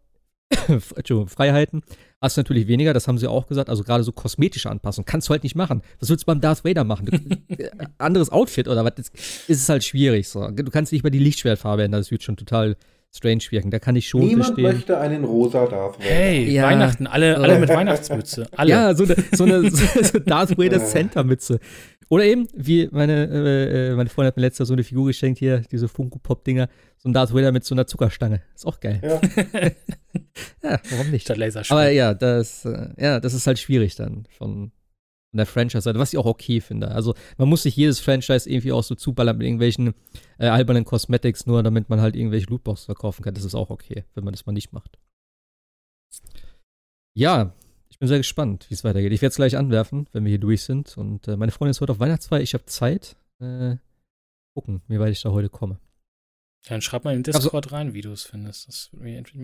Entschuldigung, 0.68 1.28
Freiheiten 1.28 1.82
hast 2.22 2.38
du 2.38 2.42
natürlich 2.42 2.68
weniger, 2.68 2.94
das 2.94 3.08
haben 3.08 3.18
sie 3.18 3.28
auch 3.28 3.48
gesagt. 3.48 3.70
Also 3.70 3.84
gerade 3.84 4.04
so 4.04 4.12
kosmetische 4.12 4.70
Anpassungen 4.70 5.06
kannst 5.06 5.30
du 5.30 5.32
halt 5.32 5.44
nicht 5.44 5.56
machen. 5.56 5.82
Was 6.00 6.10
willst 6.10 6.24
du 6.24 6.26
beim 6.28 6.42
Darth 6.42 6.64
Vader 6.64 6.84
machen? 6.84 7.06
Du, 7.06 7.56
äh, 7.56 7.70
anderes 7.98 8.32
Outfit 8.32 8.68
oder 8.68 8.84
was? 8.86 8.94
Ist, 8.98 9.16
ist 9.48 9.62
es 9.62 9.70
halt 9.70 9.84
schwierig. 9.84 10.28
So. 10.28 10.48
Du 10.50 10.72
kannst 10.72 10.92
nicht 10.92 11.04
mal 11.04 11.10
die 11.10 11.20
Lichtschwertfarbe 11.20 11.84
ändern, 11.84 12.02
das 12.02 12.12
wird 12.12 12.24
schon 12.24 12.38
total 12.38 12.78
strange 13.16 13.42
wirken. 13.50 13.72
Da 13.72 13.80
kann 13.80 13.96
ich 13.96 14.08
schon 14.08 14.22
Niemand 14.22 14.46
verstehen. 14.46 14.64
möchte 14.66 14.98
einen 15.00 15.24
rosa 15.24 15.66
Darth 15.66 16.00
Vader. 16.00 16.10
Hey, 16.10 16.50
Ja. 16.52 16.64
Weihnachten, 16.64 17.08
alle, 17.08 17.38
alle 17.38 17.60
mit 17.60 17.70
Weihnachtsmütze. 17.70 18.48
Alle. 18.56 18.70
Ja, 18.70 18.94
so 18.94 19.04
eine, 19.06 19.16
so 19.32 19.44
eine 19.46 19.70
so 19.72 20.20
Darth 20.26 20.58
Vader 20.58 20.80
Center-Mütze. 20.84 21.60
Oder 22.10 22.24
eben, 22.26 22.48
wie 22.54 22.88
meine, 22.92 23.26
äh, 23.26 23.96
meine 23.96 24.10
Freundin 24.10 24.28
hat 24.30 24.36
mir 24.38 24.42
letztes 24.42 24.60
Jahr 24.60 24.66
so 24.68 24.74
eine 24.74 24.84
Figur 24.84 25.06
geschenkt 25.08 25.38
hier, 25.40 25.62
diese 25.72 25.88
Funko-Pop-Dinger, 25.88 26.68
so 26.98 27.10
ein 27.10 27.14
Darth 27.14 27.34
Vader 27.34 27.52
mit 27.52 27.64
so 27.64 27.76
einer 27.76 27.86
Zuckerstange. 27.88 28.42
Ist 28.56 28.66
auch 28.66 28.80
geil. 28.80 29.00
Ja. 29.04 29.70
Ja, 30.64 30.80
warum 30.90 31.12
nicht? 31.12 31.24
Statt 31.24 31.38
Laserschwert. 31.38 31.72
Aber 31.80 31.90
ja, 31.92 32.14
das, 32.16 32.66
äh, 32.66 32.90
ja, 32.98 33.20
das 33.20 33.34
ist 33.34 33.46
halt 33.48 33.60
schwierig 33.60 33.96
dann 33.96 34.26
von, 34.38 34.72
von 35.32 35.38
der 35.38 35.46
Franchise-Seite, 35.46 36.00
was 36.00 36.14
ich 36.14 36.20
auch 36.20 36.26
okay 36.26 36.60
finde. 36.62 36.90
Also 36.90 37.14
man 37.38 37.50
muss 37.50 37.64
sich 37.64 37.76
jedes 37.76 38.00
Franchise 38.00 38.50
irgendwie 38.50 38.72
auch 38.72 38.84
so 38.84 38.96
zuballern 38.96 39.38
mit 39.38 39.46
irgendwelchen 39.46 39.94
äh, 40.38 40.48
albernen 40.48 40.86
Cosmetics, 40.86 41.46
nur 41.46 41.62
damit 41.62 41.90
man 41.90 42.02
halt 42.02 42.16
irgendwelche 42.16 42.48
Lootboxes 42.48 42.86
verkaufen 42.86 43.24
kann. 43.24 43.34
Das 43.34 43.44
ist 43.44 43.56
auch 43.56 43.70
okay, 43.70 44.06
wenn 44.16 44.24
man 44.24 44.34
das 44.34 44.46
mal 44.46 44.54
nicht 44.54 44.74
macht. 44.74 44.98
Ja, 47.16 47.54
ich 47.90 48.00
bin 48.00 48.08
sehr 48.08 48.18
gespannt, 48.18 48.66
wie 48.70 48.74
es 48.74 48.84
weitergeht. 48.84 49.12
Ich 49.12 49.22
werde 49.22 49.32
es 49.32 49.36
gleich 49.36 49.58
anwerfen, 49.58 50.08
wenn 50.14 50.24
wir 50.24 50.30
hier 50.30 50.40
durch 50.40 50.64
sind. 50.64 50.98
Und 50.98 51.28
äh, 51.28 51.38
meine 51.38 51.52
Freundin 51.52 51.72
ist 51.72 51.82
heute 51.82 51.92
auf 51.92 52.00
Weihnachtsfeier. 52.00 52.42
Ich 52.42 52.54
habe 52.54 52.66
Zeit. 52.66 53.16
Äh, 53.40 53.78
gucken, 54.54 54.82
wie 54.88 55.00
weit 55.00 55.12
ich 55.12 55.22
da 55.22 55.32
heute 55.32 55.50
komme. 55.50 55.80
Dann 56.68 56.82
schreib 56.82 57.06
mal 57.06 57.16
in 57.16 57.24
den 57.24 57.32
Discord 57.32 57.72
rein, 57.72 57.94
wie 57.94 58.02
du 58.02 58.12
es 58.12 58.24
findest. 58.24 58.68
Also 58.68 58.90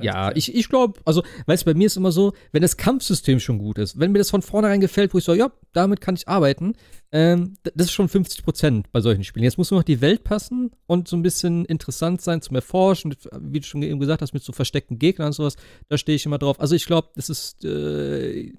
Ja, 0.03 0.36
ich, 0.36 0.53
ich 0.53 0.68
glaube, 0.68 0.99
also, 1.05 1.24
weißt 1.45 1.63
du, 1.63 1.72
bei 1.72 1.74
mir 1.74 1.88
ist 1.88 1.95
immer 1.95 2.11
so, 2.11 2.34
wenn 2.51 2.61
das 2.61 2.76
Kampfsystem 2.76 3.39
schon 3.39 3.57
gut 3.57 3.78
ist, 3.78 3.97
wenn 3.97 4.11
mir 4.11 4.20
das 4.20 4.30
von 4.30 4.41
vornherein 4.41 4.82
gefällt, 4.82 5.13
wo 5.13 5.18
ich 5.18 5.24
so, 5.24 5.34
ja, 5.34 5.51
damit 5.72 6.01
kann 6.01 6.16
ich 6.16 6.28
arbeiten, 6.28 6.74
ähm, 7.13 7.53
das 7.63 7.88
ist 7.88 7.93
schon 7.93 8.09
50 8.09 8.43
Prozent 8.43 8.91
bei 8.91 8.99
solchen 8.99 9.24
Spielen. 9.24 9.45
Jetzt 9.45 9.57
muss 9.57 9.72
nur 9.72 9.80
noch 9.80 9.86
die 9.86 10.01
Welt 10.01 10.26
passen 10.26 10.72
und 10.88 11.07
so 11.07 11.16
ein 11.16 11.24
bisschen 11.24 11.63
interessant 11.66 12.22
sein 12.22 12.41
zum 12.41 12.57
Erforschen, 12.57 13.16
wie 13.39 13.61
du 13.61 13.66
schon 13.66 13.82
eben 13.82 13.99
gesagt 13.99 14.22
hast, 14.22 14.34
mit 14.34 14.43
so 14.43 14.51
versteckten 14.51 14.99
Gegnern 14.99 15.28
und 15.28 15.34
sowas, 15.34 15.55
da 15.88 15.97
stehe 15.97 16.18
ich 16.18 16.26
immer 16.26 16.38
drauf. 16.38 16.59
Also 16.59 16.76
ich 16.76 16.86
glaube, 16.86 17.09
das 17.16 17.30
ist 17.30 17.63
äh, 17.63 18.51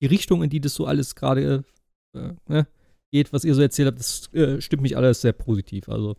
die 0.00 0.06
Richtung, 0.06 0.44
in 0.44 0.50
die 0.50 0.60
das 0.60 0.74
so 0.74 0.86
alles 0.86 1.16
gerade 1.16 1.64
äh, 2.14 2.32
ne, 2.46 2.66
geht, 3.10 3.32
was 3.32 3.44
ihr 3.44 3.54
so 3.54 3.62
erzählt 3.62 3.88
habt, 3.88 3.98
das 3.98 4.32
äh, 4.32 4.60
stimmt 4.60 4.82
mich 4.82 4.96
alles 4.96 5.20
sehr 5.20 5.32
positiv. 5.32 5.88
Also, 5.88 6.16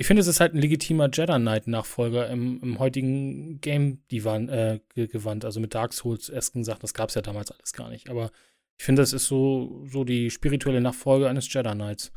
Ich 0.00 0.06
finde, 0.06 0.22
es 0.22 0.26
ist 0.28 0.40
halt 0.40 0.54
ein 0.54 0.58
legitimer 0.60 1.10
Jedi 1.12 1.34
Knight-Nachfolger 1.36 2.28
im, 2.30 2.58
im 2.62 2.78
heutigen 2.78 3.60
Game-Divan 3.60 4.48
äh, 4.48 4.80
ge- 4.94 5.08
gewandt, 5.08 5.44
also 5.44 5.60
mit 5.60 5.74
Dark 5.74 5.92
Souls-esken 5.92 6.64
Sachen. 6.64 6.80
Das 6.80 6.94
gab 6.94 7.10
es 7.10 7.16
ja 7.16 7.20
damals 7.20 7.50
alles 7.50 7.74
gar 7.74 7.90
nicht. 7.90 8.08
Aber 8.08 8.30
ich 8.78 8.84
finde, 8.86 9.02
das 9.02 9.12
ist 9.12 9.26
so, 9.26 9.84
so 9.86 10.04
die 10.04 10.30
spirituelle 10.30 10.80
Nachfolge 10.80 11.28
eines 11.28 11.52
Jedi 11.52 11.70
Knights. 11.72 12.12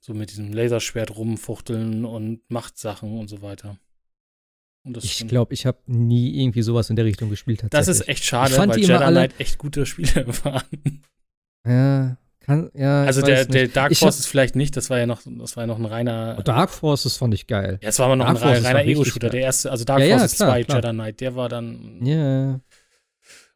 So 0.00 0.14
mit 0.14 0.30
diesem 0.30 0.52
Laserschwert 0.52 1.16
rumfuchteln 1.16 2.04
und 2.04 2.48
Machtsachen 2.50 3.18
und 3.18 3.26
so 3.28 3.42
weiter. 3.42 3.78
Ich 5.02 5.26
glaube, 5.26 5.52
ich 5.54 5.66
habe 5.66 5.78
nie 5.86 6.40
irgendwie 6.40 6.62
sowas 6.62 6.88
in 6.88 6.94
der 6.94 7.04
Richtung 7.04 7.30
gespielt. 7.30 7.64
das 7.70 7.88
ist 7.88 8.08
echt 8.08 8.24
schade, 8.24 8.50
Ich 8.52 8.56
fand 8.56 8.70
weil 8.70 8.78
die 8.80 8.84
immer 8.86 9.00
Jedi 9.00 9.10
Knight 9.10 9.40
echt 9.40 9.58
gute 9.58 9.84
Spiele 9.86 10.24
waren. 10.44 11.02
Ja, 11.66 12.16
kann, 12.48 12.70
ja. 12.74 13.04
Also 13.04 13.22
der, 13.22 13.44
der. 13.44 13.68
Dark 13.68 13.92
Ich 13.92 14.00
Force 14.00 14.16
hab- 14.16 14.20
ist 14.20 14.26
vielleicht 14.26 14.56
nicht, 14.56 14.76
das 14.76 14.90
war 14.90 14.98
ja 14.98 15.06
noch, 15.06 15.20
das 15.24 15.56
war 15.56 15.62
ja 15.62 15.66
noch 15.68 15.78
ein 15.78 15.84
reiner. 15.84 16.42
Dark 16.42 16.70
Force, 16.70 17.04
das 17.04 17.16
fand 17.16 17.32
ich 17.34 17.46
geil. 17.46 17.78
Ja, 17.80 17.88
es 17.90 17.98
war 18.00 18.06
aber 18.06 18.16
noch 18.16 18.24
Dark 18.26 18.36
ein 18.36 18.42
Force 18.42 18.64
reiner, 18.64 18.84
Ego-Shooter. 18.84 19.30
Der 19.30 19.40
erste, 19.42 19.70
also 19.70 19.84
Dark 19.84 20.00
Ja, 20.00 20.06
ja, 20.06 20.18
Force 20.18 20.34
klar, 20.36 20.48
2, 20.50 20.64
klar. 20.64 20.78
Jedi 20.78 20.90
Knight, 20.92 21.20
der 21.20 21.36
war 21.36 21.48
dann. 21.48 22.00
Ja. 22.04 22.60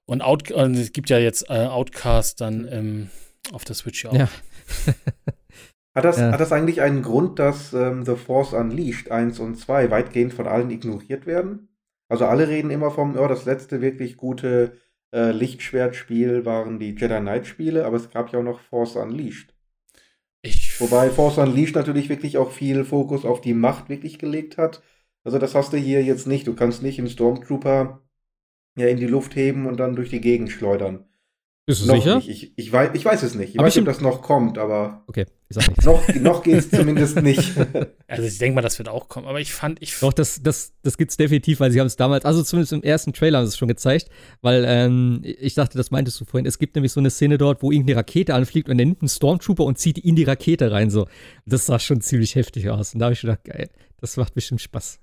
Und, 0.05 0.23
Out, 0.23 0.51
und 0.53 0.75
es 0.77 0.93
gibt 0.93 1.11
ja 1.11 1.19
jetzt 1.19 1.49
äh, 1.49 1.67
Outcast 1.67 2.41
dann 2.41 2.69
ähm, 2.71 3.11
auf 3.53 3.65
der 3.65 3.75
Switch 3.75 4.05
ja 4.05 4.11
auch. 4.11 4.15
Ja. 4.15 4.29
Hat 5.95 6.05
das, 6.07 6.17
Ja. 6.19 6.33
hat 6.33 6.41
das 6.41 6.53
eigentlich 6.53 6.81
einen 6.81 7.03
Grund, 7.03 7.39
dass 7.39 7.75
ähm, 7.75 8.05
The 8.07 8.17
Force 8.17 8.55
Unleashed 8.55 9.11
1 9.11 9.39
und 9.41 9.57
2 9.57 9.91
weitgehend 9.91 10.33
von 10.33 10.47
allen 10.47 10.71
ignoriert 10.71 11.27
werden? 11.27 11.69
Also 12.09 12.25
alle 12.25 12.49
reden 12.49 12.71
immer 12.71 12.91
vom, 12.91 13.15
ja, 13.15 13.29
das 13.29 13.45
letzte 13.45 13.83
wirklich 13.83 14.17
gute 14.17 14.73
äh, 15.13 15.31
Lichtschwertspiel 15.33 16.45
waren 16.45 16.79
die 16.79 16.91
Jedi 16.91 17.21
Knight 17.21 17.47
Spiele, 17.47 17.85
aber 17.85 17.97
es 17.97 18.11
gab 18.11 18.33
ja 18.33 18.39
auch 18.39 18.45
noch 18.45 18.61
Force 18.61 18.97
Unleashed. 18.97 19.55
Ich, 20.43 20.81
Wobei 20.81 21.11
Force 21.11 21.39
Unleashed 21.39 21.77
natürlich 21.77 22.09
wirklich 22.09 22.39
auch 22.39 22.51
viel 22.51 22.85
Fokus 22.85 23.25
auf 23.25 23.41
die 23.41 23.55
Macht 23.55 23.89
wirklich 23.89 24.19
gelegt 24.19 24.59
hat. 24.59 24.83
Also 25.25 25.39
das 25.39 25.55
hast 25.55 25.73
du 25.73 25.77
hier 25.77 26.03
jetzt 26.03 26.27
nicht. 26.27 26.47
Du 26.47 26.55
kannst 26.55 26.83
nicht 26.83 26.99
einen 26.99 27.09
Stormtrooper 27.09 28.03
ja 28.77 28.87
in 28.89 28.97
die 28.97 29.07
Luft 29.07 29.37
heben 29.37 29.67
und 29.67 29.79
dann 29.79 29.95
durch 29.95 30.11
die 30.11 30.21
Gegend 30.21 30.51
schleudern. 30.51 31.05
Bist 31.65 31.83
du 31.83 31.87
noch 31.87 31.95
sicher? 31.95 32.17
nicht. 32.17 32.29
Ich, 32.29 32.53
ich, 32.57 32.73
weiß, 32.73 32.91
ich 32.95 33.05
weiß 33.05 33.23
es 33.23 33.37
nicht. 33.37 33.51
Ich 33.51 33.59
Hab 33.59 33.65
weiß 33.65 33.77
ich 33.77 33.81
nicht, 33.81 33.89
ob 33.89 33.95
das 33.95 34.03
noch 34.03 34.21
kommt, 34.21 34.59
aber 34.59 35.05
Okay, 35.07 35.27
ich 35.49 35.55
sag 35.57 35.69
nichts. 35.69 35.85
noch, 35.85 36.09
noch 36.17 36.43
geht 36.43 36.57
es 36.57 36.71
zumindest 36.71 37.23
nicht. 37.23 37.53
also 38.09 38.23
ich 38.25 38.39
denke 38.39 38.57
mal, 38.57 38.63
das 38.63 38.79
wird 38.79 38.89
auch 38.89 39.09
kommen. 39.09 39.29
Aber 39.29 39.39
ich 39.39 39.53
fand, 39.53 39.81
ich. 39.81 39.97
Doch, 40.01 40.13
das, 40.13 40.43
das, 40.43 40.73
das 40.83 40.99
gibt's 40.99 41.17
definitiv, 41.17 41.61
weil 41.61 41.71
sie 41.71 41.79
haben 41.79 41.87
es 41.87 41.95
damals, 41.95 42.25
also 42.25 42.43
zumindest 42.43 42.73
im 42.73 42.83
ersten 42.83 43.13
Trailer 43.13 43.39
haben 43.39 43.47
sie 43.47 43.51
es 43.51 43.57
schon 43.59 43.69
gezeigt, 43.69 44.09
weil 44.41 44.65
ähm, 44.67 45.21
ich 45.23 45.55
dachte, 45.55 45.79
das 45.79 45.93
meintest 45.93 46.21
du 46.21 46.25
vorhin, 46.25 46.47
es 46.47 46.59
gibt 46.59 46.75
nämlich 46.75 46.91
so 46.91 46.99
eine 46.99 47.11
Szene 47.11 47.39
dort, 47.39 47.63
wo 47.63 47.71
irgendeine 47.71 47.99
Rakete 47.99 48.35
anfliegt 48.35 48.69
und 48.69 48.81
er 48.81 48.85
nimmt 48.87 49.01
einen 49.01 49.09
Stormtrooper 49.09 49.63
und 49.63 49.79
zieht 49.79 49.99
in 49.99 50.17
die 50.17 50.25
Rakete 50.25 50.73
rein, 50.73 50.91
so. 50.91 51.07
Das 51.47 51.67
sah 51.67 51.79
schon 51.79 52.01
ziemlich 52.01 52.35
heftig 52.35 52.71
aus. 52.71 52.93
Und 52.95 52.99
da 52.99 53.05
habe 53.05 53.13
ich 53.13 53.21
gedacht, 53.21 53.45
geil, 53.45 53.71
das 54.01 54.17
macht 54.17 54.35
bestimmt 54.35 54.61
Spaß. 54.63 54.99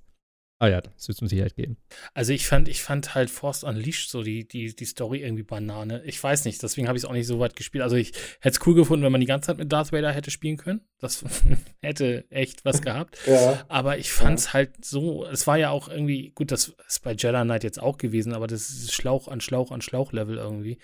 Ah 0.62 0.68
ja, 0.68 0.82
das 0.82 1.08
wird 1.08 1.16
es 1.18 1.22
mit 1.22 1.30
Sicherheit 1.30 1.56
geben. 1.56 1.78
Also 2.14 2.34
ich 2.34 2.46
fand, 2.46 2.68
ich 2.68 2.84
fand 2.84 3.16
halt 3.16 3.30
Force 3.30 3.64
Unleashed 3.64 4.10
so 4.10 4.24
die, 4.24 4.46
die, 4.46 4.76
die 4.76 4.84
Story 4.86 5.20
irgendwie 5.22 5.44
Banane. 5.44 6.04
Ich 6.04 6.22
weiß 6.22 6.44
nicht, 6.44 6.62
deswegen 6.62 6.90
habe 6.90 6.98
ich 6.98 7.06
es 7.06 7.10
auch 7.10 7.14
nicht 7.14 7.28
so 7.28 7.40
weit 7.40 7.56
gespielt. 7.56 7.82
Also 7.82 7.96
ich 7.96 8.10
hätte 8.42 8.60
es 8.60 8.68
cool 8.68 8.76
gefunden, 8.76 9.06
wenn 9.06 9.12
man 9.14 9.22
die 9.22 9.28
ganze 9.28 9.48
Zeit 9.48 9.58
mit 9.58 9.72
Darth 9.72 9.94
Vader 9.94 10.12
hätte 10.12 10.32
spielen 10.32 10.58
können. 10.58 10.82
Das 11.00 11.24
hätte 11.82 12.26
echt 12.30 12.66
was 12.66 12.82
gehabt. 12.82 13.18
ja. 13.26 13.64
Aber 13.70 14.00
ich 14.00 14.12
fand 14.12 14.38
es 14.38 14.52
halt 14.52 14.84
so, 14.84 15.26
es 15.28 15.48
war 15.48 15.58
ja 15.58 15.70
auch 15.70 15.88
irgendwie, 15.88 16.32
gut, 16.36 16.52
das 16.52 16.76
ist 16.90 17.04
bei 17.04 17.12
Jedi 17.14 17.42
Knight 17.44 17.64
jetzt 17.64 17.82
auch 17.82 17.98
gewesen, 17.98 18.34
aber 18.34 18.48
das 18.48 18.70
ist 18.70 18.92
Schlauch 18.94 19.30
an 19.30 19.40
Schlauch 19.40 19.72
an 19.72 19.80
Schlauch 19.82 20.12
Level 20.12 20.36
irgendwie. 20.36 20.78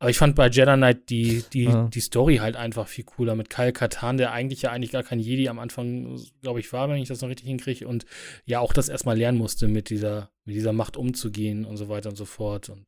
Aber 0.00 0.10
ich 0.10 0.18
fand 0.18 0.34
bei 0.34 0.48
Jedi 0.48 0.74
Knight 0.74 1.10
die, 1.10 1.44
die, 1.52 1.64
Ja. 1.66 1.88
die 1.94 2.00
Story 2.00 2.38
halt 2.38 2.56
einfach 2.56 2.88
viel 2.88 3.04
cooler 3.04 3.36
mit 3.36 3.50
Kyle 3.50 3.72
Katan, 3.72 4.16
der 4.16 4.32
eigentlich 4.32 4.62
ja 4.62 4.72
eigentlich 4.72 4.90
gar 4.90 5.04
kein 5.04 5.20
Jedi 5.20 5.48
am 5.48 5.60
Anfang, 5.60 6.20
glaube 6.40 6.58
ich, 6.58 6.72
war, 6.72 6.88
wenn 6.88 6.96
ich 6.96 7.06
das 7.06 7.20
noch 7.20 7.28
richtig 7.28 7.46
hinkriege 7.46 7.86
und 7.86 8.04
ja 8.46 8.58
auch 8.58 8.72
das 8.72 8.88
erstmal 8.88 9.11
lernen 9.14 9.38
musste, 9.38 9.68
mit 9.68 9.90
dieser, 9.90 10.30
mit 10.44 10.56
dieser 10.56 10.72
Macht 10.72 10.96
umzugehen 10.96 11.64
und 11.64 11.76
so 11.76 11.88
weiter 11.88 12.08
und 12.08 12.16
so 12.16 12.24
fort. 12.24 12.68
Und 12.68 12.86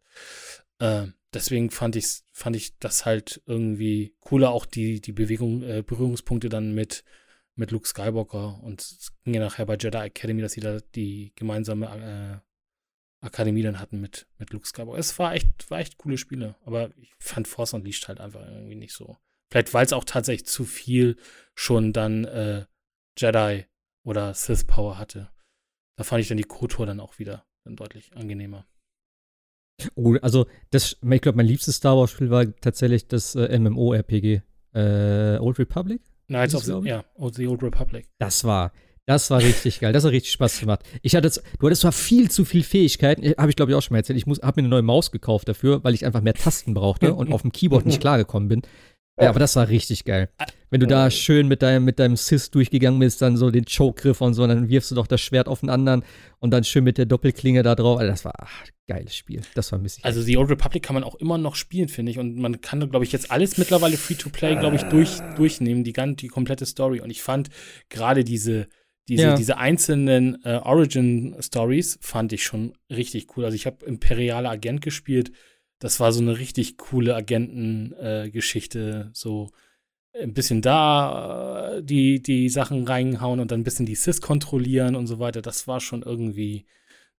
äh, 0.78 1.06
deswegen 1.32 1.70
fand 1.70 1.96
ich, 1.96 2.22
fand 2.32 2.56
ich 2.56 2.78
das 2.78 3.04
halt 3.06 3.42
irgendwie 3.46 4.14
cooler, 4.20 4.50
auch 4.50 4.66
die, 4.66 5.00
die 5.00 5.12
Bewegung, 5.12 5.62
äh, 5.62 5.82
Berührungspunkte 5.82 6.48
dann 6.48 6.74
mit 6.74 7.04
mit 7.56 7.70
Luke 7.70 7.86
Skywalker 7.86 8.62
und 8.62 8.80
es 8.80 9.12
ging 9.24 9.34
ja 9.34 9.40
nachher 9.40 9.66
bei 9.66 9.76
Jedi 9.76 9.98
Academy, 9.98 10.42
dass 10.42 10.52
sie 10.52 10.60
da 10.60 10.78
die 10.94 11.32
gemeinsame 11.36 12.42
äh, 13.22 13.24
Akademie 13.24 13.62
dann 13.62 13.80
hatten 13.80 14.00
mit, 14.00 14.26
mit 14.38 14.52
Luke 14.52 14.66
Skywalker. 14.66 14.98
Es 14.98 15.18
war 15.18 15.34
echt, 15.34 15.70
war 15.70 15.78
echt 15.78 15.98
coole 15.98 16.18
Spiele, 16.18 16.56
aber 16.64 16.90
ich 16.96 17.12
fand 17.18 17.48
Force 17.48 17.72
Unleashed 17.74 18.08
halt 18.08 18.20
einfach 18.20 18.44
irgendwie 18.46 18.74
nicht 18.74 18.92
so. 18.92 19.16
Vielleicht, 19.50 19.72
weil 19.72 19.86
es 19.86 19.92
auch 19.92 20.04
tatsächlich 20.04 20.46
zu 20.46 20.64
viel 20.64 21.16
schon 21.54 21.92
dann 21.92 22.24
äh, 22.24 22.66
Jedi 23.16 23.66
oder 24.02 24.34
Sith 24.34 24.64
Power 24.64 24.98
hatte. 24.98 25.30
Da 25.96 26.04
fand 26.04 26.22
ich 26.22 26.28
dann 26.28 26.36
die 26.36 26.44
KOTOR 26.44 26.86
dann 26.86 27.00
auch 27.00 27.18
wieder 27.18 27.44
dann 27.64 27.76
deutlich 27.76 28.14
angenehmer. 28.16 28.66
Oh, 29.94 30.16
also 30.22 30.46
das, 30.70 30.96
ich 31.02 31.20
glaube, 31.20 31.36
mein 31.36 31.46
liebstes 31.46 31.76
Star 31.76 31.96
Wars-Spiel 31.96 32.30
war 32.30 32.44
tatsächlich 32.56 33.08
das 33.08 33.34
äh, 33.34 33.58
MMO-RPG. 33.58 34.42
Äh, 34.74 35.38
Old 35.38 35.58
Republic? 35.58 36.02
Knights 36.26 36.54
of 36.54 36.64
the, 36.64 36.80
ja, 36.84 37.04
of 37.16 37.34
the 37.34 37.46
Old 37.46 37.62
Republic. 37.62 38.08
Das 38.18 38.44
war, 38.44 38.72
das 39.06 39.30
war 39.30 39.40
richtig 39.40 39.80
geil. 39.80 39.92
Das 39.92 40.04
hat 40.04 40.12
richtig 40.12 40.32
Spaß 40.32 40.60
gemacht. 40.60 40.80
Ich 41.02 41.14
hatte, 41.14 41.30
du 41.58 41.66
hattest 41.66 41.82
zwar 41.82 41.92
viel 41.92 42.30
zu 42.30 42.44
viel 42.44 42.62
Fähigkeiten, 42.62 43.34
habe 43.36 43.50
ich 43.50 43.56
glaube 43.56 43.72
ich 43.72 43.76
auch 43.76 43.82
schon 43.82 43.94
mal 43.94 43.98
erzählt. 43.98 44.18
Ich 44.18 44.26
habe 44.26 44.60
mir 44.60 44.64
eine 44.64 44.68
neue 44.68 44.82
Maus 44.82 45.10
gekauft 45.10 45.48
dafür, 45.48 45.84
weil 45.84 45.94
ich 45.94 46.06
einfach 46.06 46.22
mehr 46.22 46.34
Tasten 46.34 46.74
brauchte 46.74 47.14
und 47.14 47.32
auf 47.32 47.42
dem 47.42 47.52
Keyboard 47.52 47.86
nicht 47.86 48.00
klargekommen 48.00 48.48
bin. 48.48 48.62
Ja, 49.20 49.28
aber 49.28 49.38
das 49.38 49.54
war 49.54 49.68
richtig 49.68 50.04
geil. 50.04 50.28
Wenn 50.70 50.80
du 50.80 50.88
da 50.88 51.08
schön 51.08 51.46
mit 51.46 51.62
deinem, 51.62 51.84
mit 51.84 52.00
deinem 52.00 52.16
Sis 52.16 52.50
durchgegangen 52.50 52.98
bist, 52.98 53.22
dann 53.22 53.36
so 53.36 53.50
den 53.52 53.64
Choke-Griff 53.64 54.20
und 54.20 54.34
so, 54.34 54.42
und 54.42 54.48
dann 54.48 54.68
wirfst 54.68 54.90
du 54.90 54.96
doch 54.96 55.06
das 55.06 55.20
Schwert 55.20 55.46
auf 55.46 55.60
den 55.60 55.70
anderen 55.70 56.02
und 56.40 56.50
dann 56.50 56.64
schön 56.64 56.82
mit 56.82 56.98
der 56.98 57.06
Doppelklinge 57.06 57.62
da 57.62 57.76
drauf. 57.76 58.00
Also 58.00 58.10
das 58.10 58.24
war 58.24 58.32
ach, 58.38 58.64
geiles 58.88 59.14
Spiel. 59.14 59.42
Das 59.54 59.68
vermisse 59.68 60.00
ich. 60.00 60.04
Also 60.04 60.20
The 60.20 60.36
Old 60.36 60.50
Republic 60.50 60.82
kann 60.82 60.94
man 60.94 61.04
auch 61.04 61.14
immer 61.14 61.38
noch 61.38 61.54
spielen, 61.54 61.86
finde 61.88 62.10
ich. 62.10 62.18
Und 62.18 62.34
man 62.36 62.60
kann, 62.60 62.80
glaube 62.90 63.04
ich, 63.04 63.12
jetzt 63.12 63.30
alles 63.30 63.56
mittlerweile 63.56 63.96
Free-to-Play, 63.96 64.56
glaube 64.56 64.74
ich, 64.74 64.82
durch, 64.82 65.20
durchnehmen, 65.36 65.84
die, 65.84 65.92
gan- 65.92 66.16
die 66.16 66.26
komplette 66.28 66.66
Story. 66.66 67.00
Und 67.00 67.10
ich 67.10 67.22
fand 67.22 67.50
gerade 67.90 68.24
diese, 68.24 68.66
diese, 69.08 69.22
Ja. 69.22 69.36
diese 69.36 69.58
einzelnen 69.58 70.42
äh, 70.44 70.56
Origin-Stories 70.60 71.98
fand 72.00 72.32
ich 72.32 72.42
schon 72.44 72.72
richtig 72.90 73.28
cool. 73.36 73.44
Also 73.44 73.54
ich 73.54 73.66
habe 73.66 73.84
Imperiale 73.86 74.48
Agent 74.48 74.80
gespielt. 74.80 75.30
Das 75.84 76.00
war 76.00 76.12
so 76.12 76.22
eine 76.22 76.38
richtig 76.38 76.78
coole 76.78 77.14
Agenten-Geschichte. 77.14 79.10
so 79.12 79.50
ein 80.18 80.32
bisschen 80.32 80.62
da 80.62 81.74
äh, 81.74 81.82
die, 81.82 82.22
die 82.22 82.48
Sachen 82.48 82.88
reinhauen 82.88 83.38
und 83.38 83.50
dann 83.50 83.60
ein 83.60 83.64
bisschen 83.64 83.84
die 83.84 83.94
Sys 83.94 84.22
kontrollieren 84.22 84.96
und 84.96 85.06
so 85.06 85.18
weiter. 85.18 85.42
Das 85.42 85.68
war 85.68 85.80
schon 85.80 86.00
irgendwie, 86.00 86.64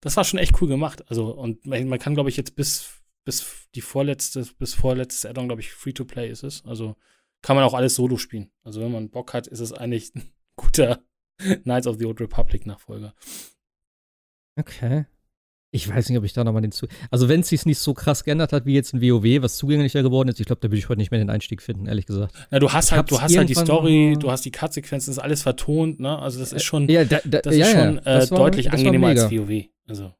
das 0.00 0.16
war 0.16 0.24
schon 0.24 0.40
echt 0.40 0.60
cool 0.60 0.66
gemacht. 0.66 1.08
Also, 1.08 1.32
und 1.32 1.64
man, 1.64 1.86
man 1.86 2.00
kann, 2.00 2.14
glaube 2.14 2.28
ich, 2.28 2.36
jetzt 2.36 2.56
bis, 2.56 3.04
bis 3.24 3.68
die 3.76 3.82
vorletzte, 3.82 4.44
bis 4.58 4.74
vorletzte 4.74 5.30
Addon, 5.30 5.46
glaube 5.46 5.60
ich, 5.60 5.70
Free-to-Play 5.70 6.28
ist 6.28 6.42
es. 6.42 6.64
Also 6.64 6.96
kann 7.42 7.54
man 7.54 7.64
auch 7.64 7.74
alles 7.74 7.94
solo 7.94 8.16
spielen. 8.16 8.50
Also, 8.64 8.80
wenn 8.80 8.90
man 8.90 9.10
Bock 9.10 9.32
hat, 9.32 9.46
ist 9.46 9.60
es 9.60 9.72
eigentlich 9.72 10.12
ein 10.16 10.32
guter 10.56 11.04
Knights 11.38 11.86
of 11.86 11.98
the 12.00 12.06
Old 12.06 12.20
Republic 12.20 12.66
Nachfolger. 12.66 13.14
Okay. 14.56 15.04
Ich 15.76 15.88
weiß 15.88 16.08
nicht, 16.08 16.18
ob 16.18 16.24
ich 16.24 16.32
da 16.32 16.42
nochmal 16.44 16.62
den 16.62 16.72
zu. 16.72 16.86
Also, 17.10 17.28
wenn 17.28 17.40
es 17.40 17.48
sich 17.48 17.66
nicht 17.66 17.78
so 17.78 17.94
krass 17.94 18.24
geändert 18.24 18.52
hat 18.52 18.66
wie 18.66 18.74
jetzt 18.74 18.92
in 18.94 19.00
WoW, 19.02 19.42
was 19.42 19.56
zugänglicher 19.58 20.02
geworden 20.02 20.28
ist, 20.28 20.40
ich 20.40 20.46
glaube, 20.46 20.60
da 20.60 20.68
würde 20.68 20.78
ich 20.78 20.88
heute 20.88 20.98
nicht 20.98 21.10
mehr 21.10 21.18
den 21.20 21.30
Einstieg 21.30 21.62
finden, 21.62 21.86
ehrlich 21.86 22.06
gesagt. 22.06 22.34
Na, 22.50 22.58
du 22.58 22.72
hast 22.72 22.86
Ich 22.90 22.92
halt, 22.96 23.10
du 23.10 23.20
hast 23.20 23.36
halt 23.36 23.48
die 23.48 23.54
Story, 23.54 24.16
du 24.18 24.30
hast 24.30 24.44
die 24.44 24.50
Cut-Sequenzen, 24.50 25.10
das 25.10 25.18
ist 25.18 25.22
alles 25.22 25.42
vertont, 25.42 26.00
ne? 26.00 26.18
Also, 26.18 26.40
das 26.40 26.52
ist 26.52 26.64
schon, 26.64 26.88
Ja, 26.88 27.04
da, 27.04 27.20
da, 27.24 27.40
das 27.42 27.56
ja, 27.56 27.66
ist 27.66 27.72
ja, 27.74 27.84
schon 27.84 28.00
das 28.04 28.30
war- 28.30 28.38
deutlich 28.38 28.72
angenehmer 28.72 29.08
als. 29.08 29.30
WoW. 29.30 29.64
Also, 29.88 30.12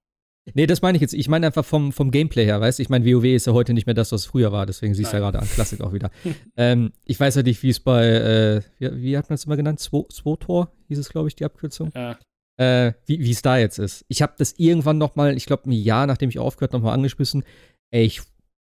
Nee, 0.55 0.69
das 0.69 0.81
meine 0.81 0.95
ich 0.95 1.03
jetzt. 1.03 1.13
Ich 1.13 1.27
meine 1.29 1.47
einfach 1.47 1.65
vom, 1.65 1.91
vom 1.91 2.13
Gameplay 2.13 2.45
her, 2.45 2.61
weißt 2.61 2.79
du? 2.79 2.83
Ich 2.85 2.89
meine, 2.89 3.05
WoW 3.05 3.25
ist 3.25 3.49
ja 3.49 3.53
heute 3.53 3.75
nicht 3.75 3.87
mehr 3.87 3.95
das, 3.97 4.13
was 4.13 4.27
früher 4.27 4.53
war, 4.53 4.65
deswegen 4.65 4.95
siehst 4.95 5.13
du 5.13 5.17
ja 5.17 5.21
gerade 5.21 5.41
an 5.41 5.49
Klassik 5.49 5.81
auch 5.81 5.93
wieder. 5.93 6.13
ähm, 6.57 6.93
ich 7.05 7.19
weiß 7.19 7.35
ja 7.35 7.43
nicht, 7.43 7.65
wie 7.65 7.71
es 7.71 7.81
bei, 7.81 8.05
äh, 8.07 8.61
wie, 8.79 9.03
wie 9.03 9.19
hat 9.19 9.29
man 9.29 9.35
es 9.35 9.45
immer 9.45 9.57
genannt? 9.57 9.81
Swo- 9.81 10.07
Swotor 10.13 10.71
hieß 10.87 10.99
es, 10.99 11.09
glaube 11.09 11.27
ich, 11.27 11.35
die 11.35 11.45
Abkürzung. 11.45 11.91
ja. 11.97 12.17
Äh, 12.59 12.93
wie 13.07 13.31
es 13.31 13.43
da 13.43 13.59
jetzt 13.59 13.79
ist. 13.79 14.05
Ich 14.09 14.23
habe 14.23 14.33
das 14.39 14.55
irgendwann 14.57 14.97
noch 14.97 15.15
mal, 15.15 15.37
ich 15.37 15.45
glaube, 15.45 15.69
ein 15.69 15.73
Jahr, 15.73 16.07
nachdem 16.07 16.31
ich 16.31 16.39
aufgehört, 16.39 16.73
noch 16.73 16.81
mal 16.81 16.95
angeschmissen. 16.95 17.45
Ey, 17.91 18.05
ich 18.05 18.23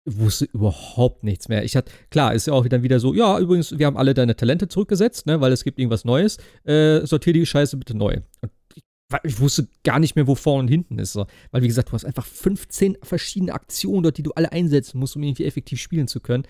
wusste 0.06 0.46
überhaupt 0.46 1.24
nichts 1.24 1.48
mehr. 1.50 1.64
Ich 1.64 1.76
hatte, 1.76 1.92
klar, 2.10 2.34
ist 2.34 2.48
ja 2.48 2.54
auch 2.54 2.68
dann 2.68 2.84
wieder 2.84 3.00
so, 3.00 3.14
ja, 3.14 3.40
übrigens, 3.40 3.78
wir 3.78 3.86
haben 3.86 3.98
alle 3.98 4.14
deine 4.14 4.36
Talente 4.36 4.68
zurückgesetzt, 4.68 5.26
ne, 5.26 5.42
weil 5.42 5.52
es 5.52 5.64
gibt 5.64 5.80
irgendwas 5.80 6.06
Neues. 6.06 6.38
Äh, 6.64 7.06
sortier 7.06 7.34
die 7.34 7.46
Scheiße 7.46 7.78
bitte 7.78 7.96
neu. 7.96 8.18
Und 8.42 8.52
ich, 8.76 8.84
ich 9.24 9.40
wusste 9.40 9.68
gar 9.84 10.00
nicht 10.00 10.16
mehr, 10.16 10.28
wo 10.28 10.36
vorne 10.36 10.62
und 10.64 10.68
hinten 10.68 11.00
ist. 11.00 11.14
So. 11.14 11.26
Weil, 11.52 11.62
wie 11.62 11.68
gesagt, 11.68 11.90
du 11.90 11.94
hast 11.94 12.06
einfach 12.06 12.26
15 12.26 12.98
verschiedene 13.02 13.54
Aktionen 13.54 14.04
dort, 14.04 14.18
die 14.18 14.24
du 14.24 14.32
alle 14.32 14.52
einsetzen 14.52 15.00
musst, 15.00 15.16
um 15.16 15.24
irgendwie 15.24 15.46
effektiv 15.46 15.80
spielen 15.80 16.08
zu 16.08 16.20
können. 16.20 16.44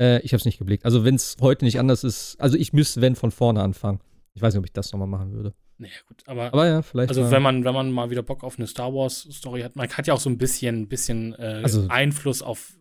Äh, 0.00 0.20
ich 0.20 0.32
habe 0.32 0.38
es 0.38 0.44
nicht 0.44 0.58
geblickt. 0.58 0.84
Also, 0.84 1.04
wenn 1.04 1.16
es 1.16 1.36
heute 1.40 1.64
nicht 1.64 1.78
anders 1.78 2.04
ist, 2.04 2.36
also 2.40 2.56
ich 2.56 2.72
müsste, 2.72 3.00
wenn, 3.00 3.16
von 3.16 3.30
vorne 3.30 3.62
anfangen. 3.62 4.00
Ich 4.34 4.42
weiß 4.42 4.54
nicht, 4.54 4.60
ob 4.60 4.66
ich 4.66 4.72
das 4.72 4.92
nochmal 4.92 5.08
machen 5.08 5.32
würde. 5.32 5.52
Naja, 5.80 5.94
gut, 6.06 6.22
aber, 6.26 6.52
Aber 6.52 6.68
ja, 6.68 6.82
vielleicht. 6.82 7.08
also 7.08 7.22
mal- 7.22 7.30
wenn 7.30 7.42
man, 7.42 7.64
wenn 7.64 7.72
man 7.72 7.90
mal 7.90 8.10
wieder 8.10 8.22
Bock 8.22 8.44
auf 8.44 8.58
eine 8.58 8.66
Star 8.66 8.92
Wars-Story 8.92 9.62
hat, 9.62 9.76
man 9.76 9.88
hat 9.88 10.06
ja 10.06 10.12
auch 10.12 10.20
so 10.20 10.28
ein 10.28 10.36
bisschen, 10.36 10.88
bisschen 10.88 11.32
äh, 11.38 11.62
Also- 11.64 11.86
Einfluss 11.88 12.42
auf, 12.42 12.74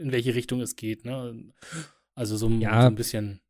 in 0.00 0.12
welche 0.12 0.36
Richtung 0.36 0.60
es 0.60 0.76
geht, 0.76 1.04
ne? 1.04 1.34
Also 2.14 2.36
so, 2.36 2.46
ein- 2.46 2.60
Ja. 2.60 2.82
so 2.82 2.86
ein 2.86 2.94
bisschen, 2.94 3.40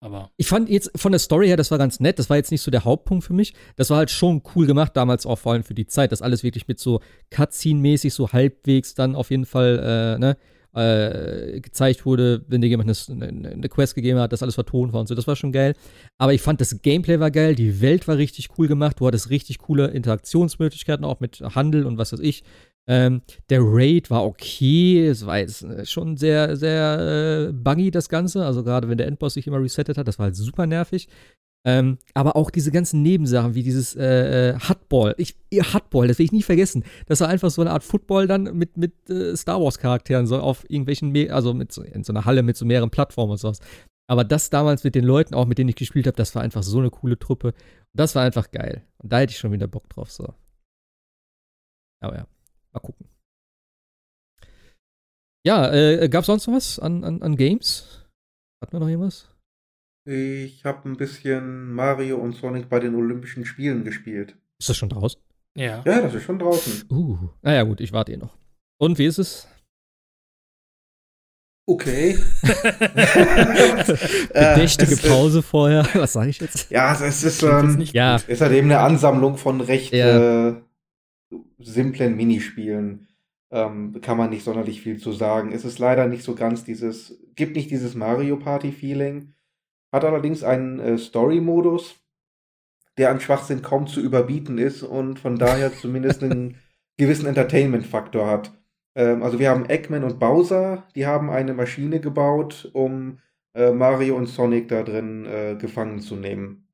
aber 0.00 0.32
Ich 0.36 0.48
fand 0.48 0.68
jetzt 0.68 0.90
von 0.96 1.12
der 1.12 1.20
Story 1.20 1.46
her, 1.46 1.56
das 1.56 1.70
war 1.70 1.78
ganz 1.78 2.00
nett. 2.00 2.18
Das 2.18 2.28
war 2.28 2.36
jetzt 2.36 2.50
nicht 2.50 2.62
so 2.62 2.72
der 2.72 2.84
Hauptpunkt 2.84 3.22
für 3.24 3.34
mich. 3.34 3.54
Das 3.76 3.88
war 3.90 3.98
halt 3.98 4.10
schon 4.10 4.42
cool 4.56 4.66
gemacht, 4.66 4.96
damals 4.96 5.26
auch 5.26 5.38
vor 5.38 5.52
allem 5.52 5.62
für 5.62 5.74
die 5.74 5.86
Zeit. 5.86 6.10
Das 6.10 6.20
alles 6.20 6.42
wirklich 6.42 6.66
mit 6.66 6.80
so 6.80 7.00
Cutscene-mäßig, 7.30 8.12
so 8.12 8.32
halbwegs 8.32 8.94
dann 8.94 9.14
auf 9.14 9.30
jeden 9.30 9.46
Fall, 9.46 9.78
äh, 10.16 10.18
ne, 10.18 10.36
äh, 10.74 11.60
gezeigt 11.60 12.04
wurde, 12.04 12.44
wenn 12.48 12.60
dir 12.60 12.68
jemand 12.68 13.08
eine, 13.08 13.26
eine, 13.26 13.68
Quest 13.68 13.94
gegeben 13.94 14.18
hat, 14.18 14.32
das 14.32 14.42
alles 14.42 14.54
vertont 14.54 14.92
war 14.92 15.00
und 15.00 15.06
so. 15.06 15.14
Das 15.14 15.26
war 15.26 15.36
schon 15.36 15.52
geil. 15.52 15.74
Aber 16.18 16.32
ich 16.32 16.42
fand, 16.42 16.60
das 16.60 16.82
Gameplay 16.82 17.20
war 17.20 17.30
geil, 17.30 17.54
die 17.54 17.80
Welt 17.80 18.08
war 18.08 18.16
richtig 18.16 18.48
cool 18.58 18.68
gemacht. 18.68 19.00
Du 19.00 19.06
hattest 19.06 19.30
richtig 19.30 19.58
coole 19.58 19.88
Interaktionsmöglichkeiten, 19.88 21.04
auch 21.04 21.20
mit 21.20 21.40
Handel 21.40 21.86
und 21.86 21.98
was 21.98 22.12
weiß 22.12 22.20
ich. 22.20 22.42
Ähm, 22.86 23.22
der 23.48 23.60
Raid 23.62 24.10
war 24.10 24.26
okay, 24.26 25.06
es 25.06 25.24
war 25.24 25.38
jetzt 25.38 25.62
äh, 25.62 25.86
schon 25.86 26.18
sehr, 26.18 26.56
sehr 26.56 27.48
äh, 27.48 27.52
buggy, 27.52 27.90
das 27.90 28.08
Ganze. 28.08 28.44
Also 28.44 28.62
gerade 28.62 28.88
wenn 28.88 28.98
der 28.98 29.06
Endboss 29.06 29.34
sich 29.34 29.46
immer 29.46 29.60
resettet 29.60 29.96
hat, 29.96 30.06
das 30.06 30.18
war 30.18 30.24
halt 30.24 30.36
super 30.36 30.66
nervig. 30.66 31.08
Ähm, 31.66 31.98
aber 32.12 32.36
auch 32.36 32.50
diese 32.50 32.70
ganzen 32.70 33.00
Nebensachen, 33.02 33.54
wie 33.54 33.62
dieses 33.62 33.96
äh, 33.96 34.50
äh, 34.50 34.58
Hutball. 34.58 35.14
Ich, 35.16 35.36
ihr 35.48 35.72
Hutball, 35.72 36.08
das 36.08 36.18
will 36.18 36.26
ich 36.26 36.32
nie 36.32 36.42
vergessen. 36.42 36.84
Das 37.06 37.20
war 37.20 37.28
einfach 37.28 37.50
so 37.50 37.62
eine 37.62 37.70
Art 37.70 37.82
Football 37.82 38.26
dann 38.26 38.44
mit, 38.56 38.76
mit 38.76 39.08
äh, 39.08 39.34
Star 39.34 39.60
Wars-Charakteren, 39.60 40.26
so 40.26 40.38
auf 40.38 40.68
irgendwelchen, 40.68 41.30
also 41.30 41.54
mit 41.54 41.72
so, 41.72 41.82
in 41.82 42.04
so 42.04 42.12
einer 42.12 42.26
Halle 42.26 42.42
mit 42.42 42.58
so 42.58 42.66
mehreren 42.66 42.90
Plattformen 42.90 43.32
und 43.32 43.38
sowas. 43.38 43.60
Aber 44.06 44.24
das 44.24 44.50
damals 44.50 44.84
mit 44.84 44.94
den 44.94 45.04
Leuten, 45.04 45.34
auch 45.34 45.46
mit 45.46 45.56
denen 45.56 45.70
ich 45.70 45.76
gespielt 45.76 46.06
habe, 46.06 46.16
das 46.16 46.34
war 46.34 46.42
einfach 46.42 46.62
so 46.62 46.78
eine 46.78 46.90
coole 46.90 47.18
Truppe. 47.18 47.48
Und 47.48 47.54
das 47.94 48.14
war 48.14 48.22
einfach 48.22 48.50
geil. 48.50 48.86
Und 48.98 49.10
da 49.10 49.20
hätte 49.20 49.30
ich 49.30 49.38
schon 49.38 49.52
wieder 49.52 49.66
Bock 49.66 49.88
drauf, 49.88 50.12
so. 50.12 50.34
Aber 52.02 52.16
ja, 52.16 52.26
mal 52.74 52.80
gucken. 52.80 53.08
Ja, 55.46 55.72
äh, 55.72 56.08
gab 56.10 56.20
es 56.20 56.26
sonst 56.26 56.46
noch 56.46 56.54
was 56.54 56.78
an, 56.78 57.04
an, 57.04 57.22
an 57.22 57.36
Games? 57.36 58.06
Hat 58.62 58.74
man 58.74 58.82
noch 58.82 58.88
irgendwas? 58.88 59.33
Ich 60.06 60.64
habe 60.64 60.88
ein 60.88 60.96
bisschen 60.96 61.72
Mario 61.72 62.18
und 62.18 62.34
Sonic 62.34 62.68
bei 62.68 62.78
den 62.78 62.94
Olympischen 62.94 63.46
Spielen 63.46 63.84
gespielt. 63.84 64.36
Ist 64.58 64.68
das 64.68 64.76
schon 64.76 64.90
draußen? 64.90 65.20
ja. 65.56 65.82
Ja, 65.86 66.00
das 66.02 66.14
ist 66.14 66.24
schon 66.24 66.38
draußen. 66.38 66.84
Uh, 66.90 67.16
naja, 67.42 67.62
gut, 67.62 67.80
ich 67.80 67.92
warte 67.92 68.12
eh 68.12 68.16
noch. 68.16 68.36
Und 68.78 68.98
wie 68.98 69.06
ist 69.06 69.18
es? 69.18 69.48
Okay. 71.66 72.18
Bedächtige 74.34 74.94
äh, 74.94 75.08
Pause 75.08 75.40
vorher. 75.42 75.88
Was 75.94 76.12
sage 76.12 76.28
ich 76.28 76.38
jetzt? 76.40 76.70
Ja, 76.70 76.92
es 76.92 77.00
ist, 77.00 77.22
ist, 77.24 77.42
ähm, 77.42 77.76
nicht 77.76 77.94
Ja, 77.94 78.16
ist 78.16 78.42
halt 78.42 78.52
eben 78.52 78.70
eine 78.70 78.80
Ansammlung 78.80 79.38
von 79.38 79.62
recht 79.62 79.94
Ja. 79.94 80.50
äh, 80.50 80.56
simplen 81.58 82.16
Minispielen. 82.16 83.08
Ähm, 83.50 83.98
kann 84.02 84.18
man 84.18 84.28
nicht 84.30 84.44
sonderlich 84.44 84.82
viel 84.82 84.98
zu 84.98 85.12
sagen. 85.12 85.52
Es 85.52 85.64
ist 85.64 85.78
leider 85.78 86.06
nicht 86.06 86.24
so 86.24 86.34
ganz 86.34 86.64
dieses, 86.64 87.18
gibt 87.34 87.56
nicht 87.56 87.70
dieses 87.70 87.94
Mario 87.94 88.36
Party 88.36 88.70
Feeling, 88.72 89.32
hat 89.94 90.04
allerdings 90.04 90.42
einen 90.42 90.80
äh, 90.80 90.98
Story-Modus, 90.98 91.94
der 92.98 93.10
an 93.10 93.20
Schwachsinn 93.20 93.62
kaum 93.62 93.86
zu 93.86 94.00
überbieten 94.00 94.58
ist 94.58 94.82
und 94.82 95.20
von 95.20 95.36
daher 95.36 95.72
zumindest 95.80 96.22
einen 96.22 96.56
gewissen 96.96 97.26
Entertainment-Faktor 97.26 98.26
hat. 98.26 98.52
Ähm, 98.96 99.22
also 99.22 99.38
wir 99.38 99.50
haben 99.50 99.66
Eggman 99.66 100.02
und 100.02 100.18
Bowser, 100.18 100.84
die 100.96 101.06
haben 101.06 101.30
eine 101.30 101.54
Maschine 101.54 102.00
gebaut, 102.00 102.70
um 102.72 103.18
äh, 103.54 103.70
Mario 103.70 104.16
und 104.16 104.26
Sonic 104.26 104.68
da 104.68 104.82
drin 104.82 105.26
äh, 105.26 105.56
gefangen 105.56 106.00
zu 106.00 106.16
nehmen. 106.16 106.66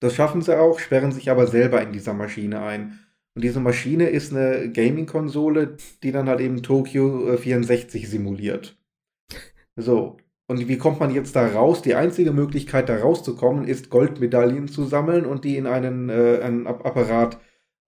Das 0.00 0.14
schaffen 0.14 0.42
sie 0.42 0.58
auch, 0.58 0.78
sperren 0.78 1.12
sich 1.12 1.30
aber 1.30 1.46
selber 1.46 1.80
in 1.80 1.92
dieser 1.92 2.12
Maschine 2.12 2.62
ein. 2.62 2.98
Und 3.34 3.42
diese 3.42 3.60
Maschine 3.60 4.10
ist 4.10 4.34
eine 4.34 4.70
Gaming-Konsole, 4.70 5.78
die 6.02 6.12
dann 6.12 6.28
halt 6.28 6.40
eben 6.40 6.62
Tokyo 6.62 7.32
äh, 7.32 7.38
64 7.38 8.08
simuliert. 8.08 8.76
So. 9.76 10.18
Und 10.46 10.68
wie 10.68 10.76
kommt 10.78 11.00
man 11.00 11.14
jetzt 11.14 11.34
da 11.36 11.46
raus? 11.46 11.80
Die 11.82 11.94
einzige 11.94 12.32
Möglichkeit, 12.32 12.88
da 12.88 12.96
rauszukommen, 12.98 13.66
ist 13.66 13.88
Goldmedaillen 13.90 14.68
zu 14.68 14.84
sammeln 14.84 15.24
und 15.24 15.44
die 15.44 15.56
in 15.56 15.66
einen, 15.66 16.10
äh, 16.10 16.40
einen 16.42 16.66
App- 16.66 16.84
Apparat 16.84 17.38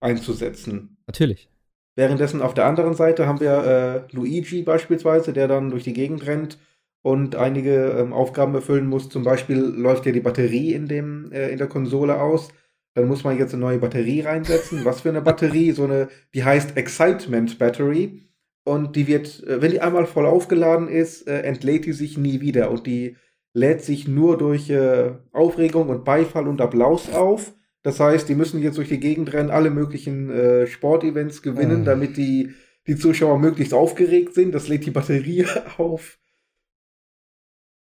einzusetzen. 0.01 0.97
natürlich. 1.07 1.51
Währenddessen 1.99 2.43
auf 2.43 2.53
der 2.53 2.67
anderen 2.67 2.93
Seite 2.93 3.27
haben 3.27 3.41
wir 3.41 4.07
äh, 4.11 4.15
Luigi 4.15 4.63
beispielsweise, 4.63 5.33
der 5.33 5.49
dann 5.49 5.71
durch 5.71 5.85
die 5.85 5.95
Gegend 5.95 6.27
rennt 6.27 6.59
und 7.01 7.37
einige 7.37 7.87
ähm, 7.99 8.13
Aufgaben 8.13 8.55
erfüllen 8.55 8.87
muss. 8.87 9.09
Zum 9.09 9.23
Beispiel 9.25 9.57
läuft 9.59 10.05
ja 10.05 10.13
die 10.13 10.21
Batterie 10.21 10.75
in, 10.75 10.89
dem, 10.89 11.33
äh, 11.33 11.49
in 11.49 11.57
der 11.57 11.69
Konsole 11.69 12.21
aus. 12.21 12.51
Dann 12.93 13.09
muss 13.09 13.25
man 13.25 13.39
jetzt 13.39 13.55
eine 13.55 13.63
neue 13.63 13.79
Batterie 13.79 14.21
reinsetzen. 14.21 14.85
Was 14.85 15.01
für 15.03 15.09
eine 15.09 15.23
Batterie? 15.23 15.73
So 15.73 15.85
eine, 15.85 16.09
die 16.35 16.45
heißt 16.45 16.77
Excitement 16.77 17.59
Battery. 17.59 18.29
Und 18.67 18.97
die 18.97 19.07
wird, 19.07 19.45
äh, 19.45 19.63
wenn 19.63 19.71
die 19.71 19.81
einmal 19.81 20.07
voll 20.07 20.27
aufgeladen 20.27 20.89
ist, 20.89 21.29
äh, 21.29 21.43
entlädt 21.43 21.87
die 21.87 21.93
sich 21.93 22.19
nie 22.19 22.41
wieder. 22.41 22.71
Und 22.73 22.87
die 22.87 23.17
lädt 23.55 23.83
sich 23.83 24.09
nur 24.09 24.37
durch 24.37 24.69
äh, 24.69 25.13
Aufregung 25.33 25.89
und 25.89 26.05
Beifall 26.05 26.49
und 26.49 26.61
Applaus 26.61 27.09
auf. 27.13 27.55
Das 27.85 28.01
heißt, 28.01 28.29
die 28.29 28.35
müssen 28.35 28.61
jetzt 28.61 28.77
durch 28.77 28.89
die 28.89 28.99
Gegend 28.99 29.33
rennen, 29.33 29.51
alle 29.51 29.71
möglichen 29.71 30.67
Sportevents 30.67 31.41
gewinnen, 31.41 31.83
Mhm. 31.83 31.85
damit 31.85 32.17
die, 32.17 32.51
die 32.89 32.97
Zuschauer 32.97 33.39
möglichst 33.39 33.73
aufgeregt 33.73 34.35
sind. 34.35 34.53
Das 34.53 34.67
lädt 34.67 34.85
die 34.87 34.91
Batterie 34.91 35.47
auf. 35.79 36.19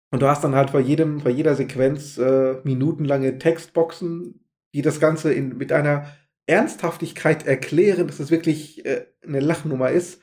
Und 0.09 0.23
du 0.23 0.27
hast 0.27 0.43
dann 0.43 0.55
halt 0.55 0.71
bei 0.73 0.79
jedem, 0.79 1.23
bei 1.23 1.29
jeder 1.29 1.53
Sequenz 1.53 2.17
äh, 2.17 2.55
minutenlange 2.63 3.37
Textboxen, 3.37 4.43
die 4.73 4.81
das 4.81 4.99
Ganze 4.99 5.31
in, 5.31 5.57
mit 5.59 5.71
einer 5.71 6.07
Ernsthaftigkeit 6.47 7.45
erklären, 7.45 8.07
dass 8.07 8.19
es 8.19 8.31
wirklich 8.31 8.83
äh, 8.87 9.05
eine 9.23 9.41
Lachnummer 9.41 9.91
ist. 9.91 10.21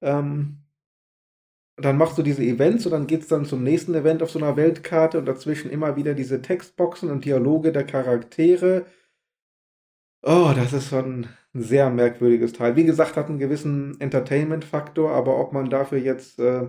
Ähm, 0.00 0.58
dann 1.76 1.96
machst 1.96 2.18
du 2.18 2.22
diese 2.22 2.42
Events 2.42 2.86
und 2.86 2.92
dann 2.92 3.06
geht's 3.06 3.28
dann 3.28 3.44
zum 3.44 3.62
nächsten 3.62 3.94
Event 3.94 4.22
auf 4.22 4.30
so 4.30 4.38
einer 4.38 4.56
Weltkarte 4.56 5.18
und 5.18 5.26
dazwischen 5.26 5.70
immer 5.70 5.96
wieder 5.96 6.14
diese 6.14 6.42
Textboxen 6.42 7.10
und 7.10 7.24
Dialoge 7.24 7.72
der 7.72 7.84
Charaktere. 7.84 8.86
Oh, 10.22 10.52
das 10.54 10.72
ist 10.72 10.88
schon 10.88 11.28
ein 11.54 11.62
sehr 11.62 11.90
merkwürdiges 11.90 12.52
Teil. 12.52 12.74
Wie 12.74 12.84
gesagt, 12.84 13.16
hat 13.16 13.28
einen 13.28 13.38
gewissen 13.38 14.00
Entertainment-Faktor, 14.00 15.12
aber 15.12 15.38
ob 15.38 15.52
man 15.52 15.70
dafür 15.70 15.98
jetzt 15.98 16.40
äh, 16.40 16.68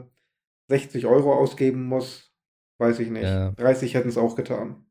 60 0.69 1.07
Euro 1.07 1.33
ausgeben 1.33 1.85
muss, 1.85 2.31
weiß 2.77 2.99
ich 2.99 3.09
nicht. 3.09 3.23
Ja. 3.23 3.51
30 3.51 3.95
hätten 3.95 4.09
es 4.09 4.17
auch 4.17 4.35
getan. 4.35 4.85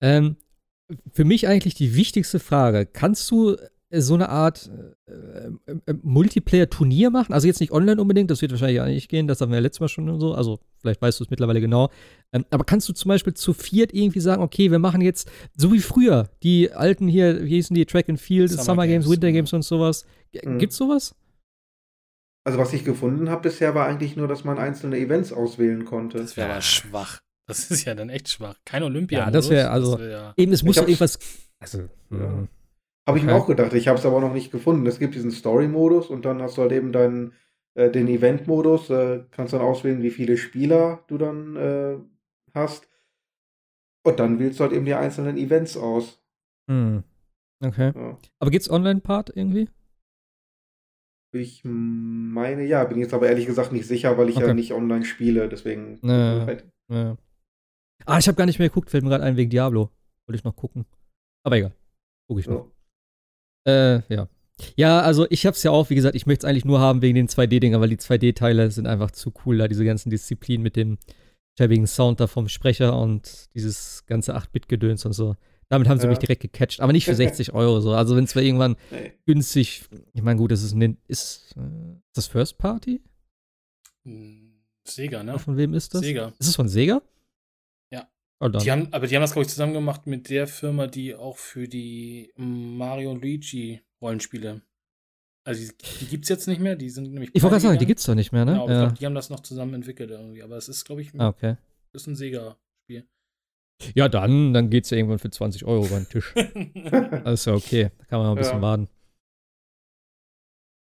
Ähm, 0.00 0.36
für 1.12 1.24
mich 1.24 1.48
eigentlich 1.48 1.74
die 1.74 1.96
wichtigste 1.96 2.38
Frage. 2.38 2.86
Kannst 2.86 3.28
du 3.30 3.56
so 4.00 4.14
eine 4.14 4.28
Art 4.28 4.70
äh, 5.06 5.12
äh, 5.12 5.76
äh, 5.86 5.94
Multiplayer-Turnier 6.02 7.10
machen? 7.10 7.32
Also 7.32 7.46
jetzt 7.46 7.60
nicht 7.60 7.72
online 7.72 8.00
unbedingt, 8.00 8.30
das 8.30 8.40
wird 8.42 8.52
wahrscheinlich 8.52 8.80
auch 8.80 8.86
nicht 8.86 9.08
gehen, 9.08 9.26
das 9.26 9.40
haben 9.40 9.50
wir 9.50 9.56
ja 9.56 9.62
letztes 9.62 9.80
Mal 9.80 9.88
schon 9.88 10.08
und 10.08 10.20
so, 10.20 10.34
also 10.34 10.60
vielleicht 10.80 11.00
weißt 11.02 11.20
du 11.20 11.24
es 11.24 11.30
mittlerweile 11.30 11.60
genau. 11.60 11.90
Ähm, 12.32 12.44
aber 12.50 12.64
kannst 12.64 12.88
du 12.88 12.92
zum 12.92 13.08
Beispiel 13.08 13.34
zu 13.34 13.52
viert 13.52 13.92
irgendwie 13.94 14.20
sagen, 14.20 14.42
okay, 14.42 14.70
wir 14.70 14.78
machen 14.78 15.00
jetzt, 15.00 15.30
so 15.56 15.72
wie 15.72 15.80
früher, 15.80 16.28
die 16.42 16.72
alten 16.72 17.08
hier, 17.08 17.44
wie 17.44 17.50
hießen 17.56 17.74
die, 17.74 17.86
Track 17.86 18.08
and 18.08 18.20
Field, 18.20 18.50
Summer, 18.50 18.62
Summer 18.64 18.86
Games, 18.86 19.04
Games, 19.04 19.10
Winter. 19.12 19.32
Games 19.32 19.52
und 19.52 19.62
sowas. 19.62 20.04
Mhm. 20.44 20.58
Gibt's 20.58 20.76
sowas? 20.76 21.14
Also 22.46 22.58
was 22.58 22.72
ich 22.72 22.84
gefunden 22.84 23.30
habe 23.30 23.42
bisher 23.48 23.74
war 23.74 23.86
eigentlich 23.86 24.16
nur, 24.16 24.28
dass 24.28 24.44
man 24.44 24.58
einzelne 24.58 24.98
Events 24.98 25.32
auswählen 25.32 25.84
konnte. 25.86 26.18
Das 26.18 26.36
wäre 26.36 26.50
aber 26.52 26.60
schwach. 26.60 27.20
Das 27.46 27.70
ist 27.70 27.84
ja 27.84 27.94
dann 27.94 28.08
echt 28.10 28.28
schwach. 28.30 28.56
Kein 28.64 28.82
Olympia. 28.82 29.18
Ja, 29.20 29.30
das 29.30 29.50
wär 29.50 29.70
also- 29.70 29.98
wär, 29.98 30.32
Eben, 30.36 30.52
es 30.52 30.62
muss 30.62 30.76
hab's- 30.76 30.86
irgendwas. 30.88 31.18
Also, 31.58 31.88
Ja. 32.10 32.46
Habe 33.06 33.18
ich 33.18 33.24
mir 33.24 33.32
Okay. 33.32 33.40
auch 33.42 33.46
gedacht. 33.46 33.72
Ich 33.74 33.88
habe 33.88 33.98
es 33.98 34.06
aber 34.06 34.20
noch 34.20 34.32
nicht 34.32 34.50
gefunden. 34.50 34.86
Es 34.86 34.98
gibt 34.98 35.14
diesen 35.14 35.30
Story-Modus 35.30 36.08
und 36.08 36.24
dann 36.24 36.40
hast 36.40 36.56
du 36.56 36.62
halt 36.62 36.72
eben 36.72 36.90
deinen, 36.92 37.34
äh, 37.74 37.90
den 37.90 38.08
Event-Modus. 38.08 38.88
Äh, 38.90 39.24
kannst 39.30 39.52
dann 39.52 39.60
auswählen, 39.60 40.02
wie 40.02 40.10
viele 40.10 40.36
Spieler 40.36 41.04
du 41.08 41.18
dann 41.18 41.56
äh, 41.56 41.98
hast. 42.54 42.88
Und 44.06 44.20
dann 44.20 44.38
wählst 44.38 44.58
du 44.60 44.64
halt 44.64 44.72
eben 44.72 44.84
die 44.86 44.94
einzelnen 44.94 45.36
Events 45.36 45.76
aus. 45.76 46.22
Hm. 46.70 47.04
Okay. 47.62 47.92
Ja. 47.94 48.18
Aber 48.38 48.50
gibt's 48.50 48.70
Online-Part 48.70 49.32
irgendwie? 49.34 49.68
Ich 51.32 51.62
meine, 51.64 52.64
ja, 52.64 52.84
bin 52.84 52.98
jetzt 52.98 53.12
aber 53.12 53.28
ehrlich 53.28 53.46
gesagt 53.46 53.72
nicht 53.72 53.86
sicher, 53.88 54.16
weil 54.16 54.28
ich 54.28 54.36
ja 54.36 54.44
Okay. 54.44 54.54
nicht 54.54 54.72
online 54.72 55.04
spiele. 55.04 55.48
Deswegen. 55.48 55.98
Ja. 56.02 56.46
Ja. 56.90 57.16
Ah, 58.06 58.18
ich 58.18 58.28
habe 58.28 58.36
gar 58.36 58.46
nicht 58.46 58.58
mehr 58.58 58.68
geguckt, 58.68 58.90
fällt 58.90 59.02
mir 59.04 59.10
gerade 59.10 59.24
ein 59.24 59.36
wegen 59.36 59.50
Diablo. 59.50 59.90
Wollte 60.26 60.38
ich 60.38 60.44
noch 60.44 60.54
gucken. 60.56 60.84
Aber 61.42 61.56
egal. 61.56 61.72
Guck 62.28 62.38
ich 62.38 62.46
noch. 62.46 62.66
Ja. 62.66 62.70
Äh, 63.66 64.00
ja. 64.12 64.28
Ja, 64.76 65.00
also 65.00 65.26
ich 65.30 65.46
hab's 65.46 65.62
ja 65.64 65.72
auch, 65.72 65.90
wie 65.90 65.94
gesagt, 65.96 66.14
ich 66.14 66.26
möchte 66.26 66.46
es 66.46 66.50
eigentlich 66.50 66.64
nur 66.64 66.78
haben 66.80 67.02
wegen 67.02 67.16
den 67.16 67.28
2D-Dinger, 67.28 67.80
weil 67.80 67.88
die 67.88 67.96
2D-Teile 67.98 68.70
sind 68.70 68.86
einfach 68.86 69.10
zu 69.10 69.32
cool, 69.44 69.58
da 69.58 69.66
diese 69.68 69.84
ganzen 69.84 70.10
Disziplinen 70.10 70.62
mit 70.62 70.76
dem 70.76 70.98
schäbigen 71.58 71.86
Sound 71.86 72.20
da 72.20 72.26
vom 72.28 72.48
Sprecher 72.48 72.96
und 72.98 73.48
dieses 73.54 74.04
ganze 74.06 74.36
8-Bit-Gedöns 74.36 75.04
und 75.06 75.12
so. 75.12 75.34
Damit 75.68 75.88
haben 75.88 75.98
sie 75.98 76.04
Ja. 76.04 76.10
mich 76.10 76.18
direkt 76.20 76.42
gecatcht, 76.42 76.80
aber 76.80 76.92
nicht 76.92 77.04
für 77.04 77.14
60 77.14 77.52
Euro 77.54 77.80
so. 77.80 77.94
Also 77.94 78.14
wenn 78.16 78.24
es 78.24 78.36
irgendwann 78.36 78.76
Nee. 78.92 79.12
günstig, 79.26 79.84
ich 80.12 80.22
meine, 80.22 80.38
gut, 80.38 80.52
das 80.52 80.62
ist 80.62 80.74
ein, 80.74 80.98
ist, 81.08 81.54
äh, 81.56 81.60
ist 81.60 82.16
das 82.16 82.26
First 82.28 82.58
Party? 82.58 83.00
Hm, 84.04 84.52
Sega, 84.86 85.22
ne? 85.22 85.38
Von 85.38 85.56
wem 85.56 85.74
ist 85.74 85.94
das? 85.94 86.02
Sega. 86.02 86.32
Ist 86.38 86.48
es 86.48 86.56
von 86.56 86.68
Sega? 86.68 87.02
Oh. 88.40 88.48
Die 88.48 88.70
haben, 88.70 88.92
aber 88.92 89.06
die 89.06 89.14
haben 89.14 89.22
das, 89.22 89.32
glaube 89.32 89.44
ich, 89.46 89.50
zusammen 89.50 89.72
gemacht 89.74 90.06
mit 90.06 90.28
der 90.28 90.46
Firma, 90.46 90.86
die 90.86 91.14
auch 91.14 91.38
für 91.38 91.66
die 91.68 92.32
Mario 92.36 93.12
und 93.12 93.22
Luigi 93.22 93.80
Rollenspiele. 94.02 94.60
Also 95.46 95.72
die, 95.72 95.98
die 96.00 96.06
gibt's 96.06 96.28
jetzt 96.28 96.48
nicht 96.48 96.60
mehr, 96.60 96.74
die 96.74 96.88
sind 96.90 97.12
nämlich. 97.12 97.30
ich 97.32 97.42
wollte 97.42 97.54
gerade 97.54 97.62
sagen, 97.62 97.72
die 97.74 97.78
pleite 97.78 97.86
gibt's 97.86 98.04
doch 98.06 98.14
nicht 98.14 98.32
mehr, 98.32 98.44
ne? 98.44 98.52
Genau, 98.52 98.68
ja. 98.68 98.84
glaub, 98.86 98.98
die 98.98 99.06
haben 99.06 99.14
das 99.14 99.30
noch 99.30 99.40
zusammen 99.40 99.74
entwickelt 99.74 100.10
irgendwie. 100.10 100.42
Aber 100.42 100.56
es 100.56 100.68
ist, 100.68 100.84
glaube 100.84 101.02
ich, 101.02 101.10
ah, 101.18 101.28
okay. 101.28 101.56
ist 101.92 102.06
ein 102.06 102.16
Sega-Spiel. 102.16 103.06
Ja, 103.94 104.08
dann, 104.08 104.52
dann 104.54 104.70
geht's 104.70 104.90
ja 104.90 104.96
irgendwann 104.96 105.18
für 105.18 105.30
20 105.30 105.64
Euro 105.64 105.86
über 105.86 105.96
den 105.96 106.08
Tisch. 106.08 106.32
Das 107.24 107.40
ist 107.40 107.46
ja 107.46 107.54
okay. 107.54 107.90
Da 107.98 108.04
kann 108.06 108.18
man 108.18 108.26
noch 108.28 108.32
ein 108.34 108.38
bisschen 108.38 108.56
Ja. 108.56 108.62
warten. 108.62 108.82
Hat 108.84 108.90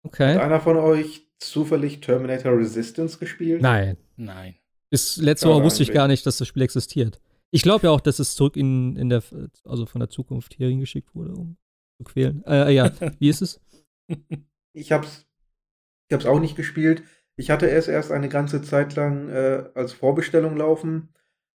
Okay. 0.04 0.36
einer 0.36 0.60
von 0.60 0.76
euch 0.76 1.26
zufällig 1.38 2.00
Terminator 2.00 2.56
Resistance 2.56 3.18
gespielt? 3.18 3.62
Nein. 3.62 3.96
Nein. 4.16 4.56
Bis 4.90 5.16
letzte 5.16 5.48
Woche 5.48 5.62
wusste 5.62 5.82
ich 5.82 5.92
gar 5.92 6.08
nicht, 6.08 6.26
dass 6.26 6.38
das 6.38 6.48
Spiel 6.48 6.62
existiert. 6.62 7.20
Ich 7.54 7.62
glaube 7.62 7.86
ja 7.86 7.90
auch, 7.90 8.00
dass 8.00 8.18
es 8.18 8.34
zurück 8.34 8.56
in, 8.56 8.96
in 8.96 9.10
der, 9.10 9.22
also 9.64 9.84
von 9.84 10.00
der 10.00 10.08
Zukunft 10.08 10.54
hier 10.54 10.68
hingeschickt 10.68 11.14
wurde, 11.14 11.34
um 11.34 11.58
zu 11.98 12.04
quälen. 12.04 12.42
Äh, 12.46 12.72
ja, 12.72 12.90
wie 13.18 13.28
ist 13.28 13.42
es? 13.42 13.60
Ich 14.74 14.90
hab's, 14.90 15.26
ich 16.08 16.14
hab's 16.14 16.24
auch 16.24 16.40
nicht 16.40 16.56
gespielt. 16.56 17.02
Ich 17.36 17.50
hatte 17.50 17.68
es 17.70 17.88
erst 17.88 18.10
eine 18.10 18.30
ganze 18.30 18.62
Zeit 18.62 18.96
lang 18.96 19.28
äh, 19.28 19.64
als 19.74 19.92
Vorbestellung 19.92 20.56
laufen 20.56 21.12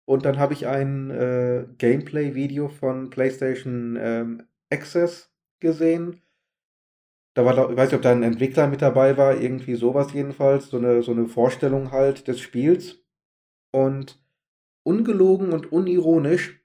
und 0.06 0.26
dann 0.26 0.38
habe 0.38 0.52
ich 0.52 0.68
ein 0.68 1.12
äh, 1.12 1.66
Gameplay-Video 1.78 2.68
von 2.68 3.10
PlayStation 3.10 3.98
ähm, 3.98 4.44
Access 4.70 5.32
gesehen. 5.62 6.22
Da 7.36 7.46
war, 7.46 7.70
ich 7.72 7.78
weiß 7.78 7.90
nicht, 7.90 7.96
ob 7.96 8.02
da 8.02 8.12
ein 8.12 8.24
Entwickler 8.24 8.68
mit 8.68 8.82
dabei 8.82 9.16
war, 9.16 9.40
irgendwie 9.40 9.76
sowas 9.76 10.12
jedenfalls, 10.14 10.68
so 10.68 10.78
eine, 10.78 11.04
so 11.04 11.12
eine 11.12 11.28
Vorstellung 11.28 11.92
halt 11.92 12.28
des 12.28 12.42
Spiels. 12.42 13.04
Und 13.72 14.25
ungelogen 14.86 15.52
und 15.52 15.72
unironisch 15.72 16.62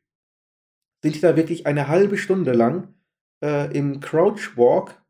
sind 1.02 1.16
die 1.16 1.20
da 1.20 1.36
wirklich 1.36 1.66
eine 1.66 1.88
halbe 1.88 2.18
Stunde 2.18 2.52
lang 2.52 2.94
äh, 3.42 3.74
im 3.76 4.00
Crouchwalk 4.00 5.00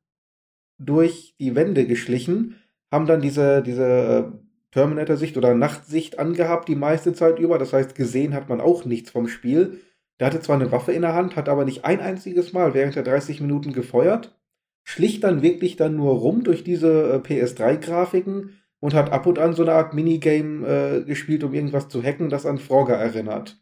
durch 0.79 1.35
die 1.39 1.55
Wände 1.55 1.87
geschlichen, 1.87 2.57
haben 2.91 3.07
dann 3.07 3.21
diese, 3.21 3.63
diese 3.63 3.85
äh, 3.85 4.25
Terminator-Sicht 4.73 5.37
oder 5.37 5.55
Nachtsicht 5.55 6.19
angehabt 6.19 6.69
die 6.69 6.77
meiste 6.77 7.13
Zeit 7.13 7.39
über. 7.39 7.59
Das 7.59 7.73
heißt, 7.73 7.95
gesehen 7.95 8.35
hat 8.35 8.49
man 8.49 8.61
auch 8.61 8.85
nichts 8.85 9.11
vom 9.11 9.29
Spiel. 9.29 9.81
Der 10.19 10.29
hatte 10.29 10.41
zwar 10.41 10.57
eine 10.57 10.71
Waffe 10.71 10.93
in 10.93 11.03
der 11.03 11.15
Hand, 11.15 11.37
hat 11.37 11.49
aber 11.49 11.65
nicht 11.65 11.85
ein 11.85 12.01
einziges 12.01 12.53
Mal 12.53 12.75
während 12.75 12.95
der 12.95 13.03
30 13.03 13.41
Minuten 13.41 13.73
gefeuert, 13.73 14.39
schlich 14.85 15.21
dann 15.21 15.43
wirklich 15.43 15.77
dann 15.77 15.97
nur 15.97 16.15
rum 16.15 16.45
durch 16.45 16.63
diese 16.63 17.15
äh, 17.15 17.17
PS3-Grafiken 17.17 18.51
und 18.81 18.95
hat 18.95 19.11
ab 19.11 19.27
und 19.27 19.39
an 19.39 19.55
so 19.55 19.63
eine 19.63 19.73
Art 19.73 19.95
Minigame 19.95 20.67
äh, 20.67 21.05
gespielt, 21.05 21.45
um 21.45 21.55
irgendwas 21.55 21.89
zu 21.89 22.03
hacken, 22.03 22.31
das 22.31 22.47
an 22.47 22.59
Frogger 22.59 22.97
erinnert. 22.97 23.61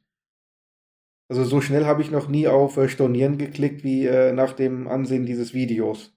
Also 1.29 1.45
so 1.45 1.61
schnell 1.61 1.85
habe 1.85 2.01
ich 2.01 2.11
noch 2.11 2.29
nie 2.29 2.49
auf 2.49 2.77
äh, 2.77 2.89
Stornieren 2.89 3.37
geklickt 3.37 3.85
wie 3.85 4.07
äh, 4.07 4.33
nach 4.33 4.55
dem 4.55 4.89
Ansehen 4.89 5.27
dieses 5.27 5.53
Videos. 5.53 6.15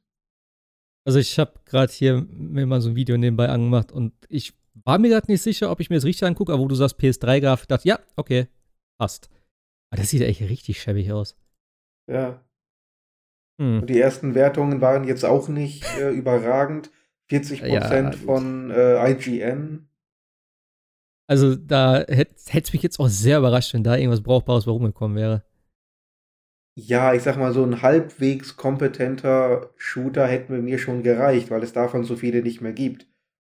Also 1.04 1.20
ich 1.20 1.38
habe 1.40 1.54
gerade 1.66 1.92
hier 1.92 2.26
mir 2.32 2.66
mal 2.66 2.80
so 2.80 2.90
ein 2.90 2.96
Video 2.96 3.18
nebenbei 3.18 3.50
angemacht 3.50 3.92
und 3.92 4.14
ich 4.30 4.54
war 4.86 5.00
mir 5.00 5.10
gerade 5.10 5.30
nicht 5.30 5.42
sicher, 5.42 5.72
ob 5.72 5.80
ich 5.80 5.90
mir 5.90 5.98
das 5.98 6.06
richtig 6.06 6.28
angucke, 6.28 6.54
aber 6.54 6.62
wo 6.62 6.68
du 6.68 6.76
sagst 6.76 7.00
PS3-Grafik, 7.00 7.68
dachte 7.68 7.88
ja, 7.88 8.00
okay, 8.16 8.48
passt. 9.00 9.30
Aber 9.90 10.00
das 10.02 10.10
sieht 10.10 10.22
echt 10.22 10.42
richtig 10.42 10.82
schäbig 10.82 11.12
aus. 11.12 11.36
Ja. 12.10 12.42
Hm. 13.60 13.82
Und 13.82 13.90
die 13.90 14.00
ersten 14.00 14.36
Wertungen 14.36 14.80
waren 14.80 15.04
jetzt 15.04 15.26
auch 15.26 15.50
nicht 15.50 15.84
äh, 15.98 16.12
überragend. 16.12 16.92
40% 17.32 18.16
Ja, 18.16 18.26
von 18.26 18.72
äh, 18.72 19.12
IGN. 19.12 19.88
Also 21.28 21.56
da 21.56 22.04
hätte 22.10 22.36
es 22.36 22.74
mich 22.74 22.84
jetzt 22.84 23.00
auch 23.00 23.08
sehr 23.08 23.38
überrascht, 23.40 23.74
wenn 23.74 23.84
da 23.84 23.96
irgendwas 23.96 24.22
Brauchbares 24.22 24.66
bei 24.66 24.72
rumgekommen 24.72 25.16
wäre. 25.16 25.44
Ja, 26.78 27.14
ich 27.14 27.22
sag 27.24 27.38
mal, 27.38 27.54
so 27.54 27.64
ein 27.64 27.82
halbwegs 27.82 28.58
kompetenter 28.58 29.70
Shooter 29.78 30.28
hätte 30.28 30.54
mir 30.54 30.78
schon 30.78 31.04
gereicht, 31.04 31.52
weil 31.52 31.64
es 31.64 31.74
davon 31.74 32.04
so 32.04 32.16
viele 32.16 32.42
nicht 32.42 32.62
mehr 32.62 32.74
gibt. 32.74 33.08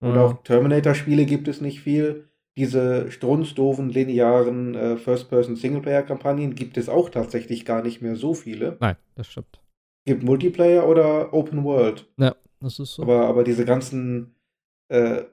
Und 0.01 0.15
Ja. 0.15 0.25
auch 0.25 0.43
Terminator-Spiele 0.43 1.25
gibt 1.25 1.47
es 1.47 1.61
nicht 1.61 1.81
viel. 1.81 2.29
Diese 2.57 3.09
strunzdoofen, 3.11 3.89
linearen 3.89 4.75
äh, 4.75 4.97
First-Person-Singleplayer-Kampagnen 4.97 6.53
gibt 6.53 6.77
es 6.77 6.89
auch 6.89 7.09
tatsächlich 7.09 7.65
gar 7.65 7.81
nicht 7.81 8.01
mehr 8.01 8.15
so 8.15 8.33
viele. 8.35 8.77
Nein, 8.79 8.97
das 9.15 9.27
stimmt. 9.27 9.59
Gibt 10.05 10.23
Multiplayer 10.23 10.87
oder 10.87 11.33
Open 11.33 11.63
World. 11.63 12.07
Ja, 12.17 12.35
das 12.63 12.79
ist 12.79 12.95
so. 12.95 13.03
Aber, 13.03 13.27
aber 13.27 13.43
diese 13.43 13.65
ganzen 13.65 14.35
äh, 14.87 15.23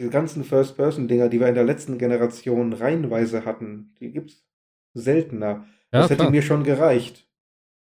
die 0.00 0.08
ganzen 0.08 0.44
First-Person-Dinger, 0.44 1.28
die 1.28 1.40
wir 1.40 1.48
in 1.48 1.54
der 1.54 1.64
letzten 1.64 1.98
Generation 1.98 2.72
reihenweise 2.72 3.44
hatten, 3.44 3.94
die 4.00 4.10
gibt's 4.10 4.42
seltener. 4.94 5.66
Ja, 5.92 6.00
das 6.00 6.10
hätte 6.10 6.22
klar. 6.22 6.30
mir 6.30 6.42
schon 6.42 6.64
gereicht. 6.64 7.28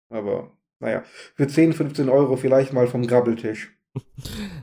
Aber, 0.09 0.51
naja, 0.79 1.03
für 1.35 1.47
10, 1.47 1.73
15 1.73 2.09
Euro 2.09 2.37
vielleicht 2.37 2.73
mal 2.73 2.87
vom 2.87 3.05
Grabbeltisch. 3.05 3.77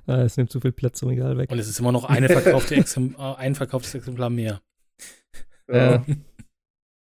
Es 0.06 0.38
nimmt 0.38 0.50
zu 0.50 0.58
viel 0.58 0.72
Platz 0.72 1.02
im 1.02 1.08
Regal 1.08 1.36
weg. 1.36 1.50
Und 1.52 1.58
es 1.58 1.68
ist 1.68 1.78
immer 1.78 1.92
noch 1.92 2.06
eine 2.06 2.28
verkaufte 2.28 2.74
Exemp 2.74 3.14
äh, 3.18 3.34
ein 3.36 3.54
verkauftes 3.54 3.94
Exemplar 3.94 4.30
mehr. 4.30 4.62
Ja. 5.70 6.02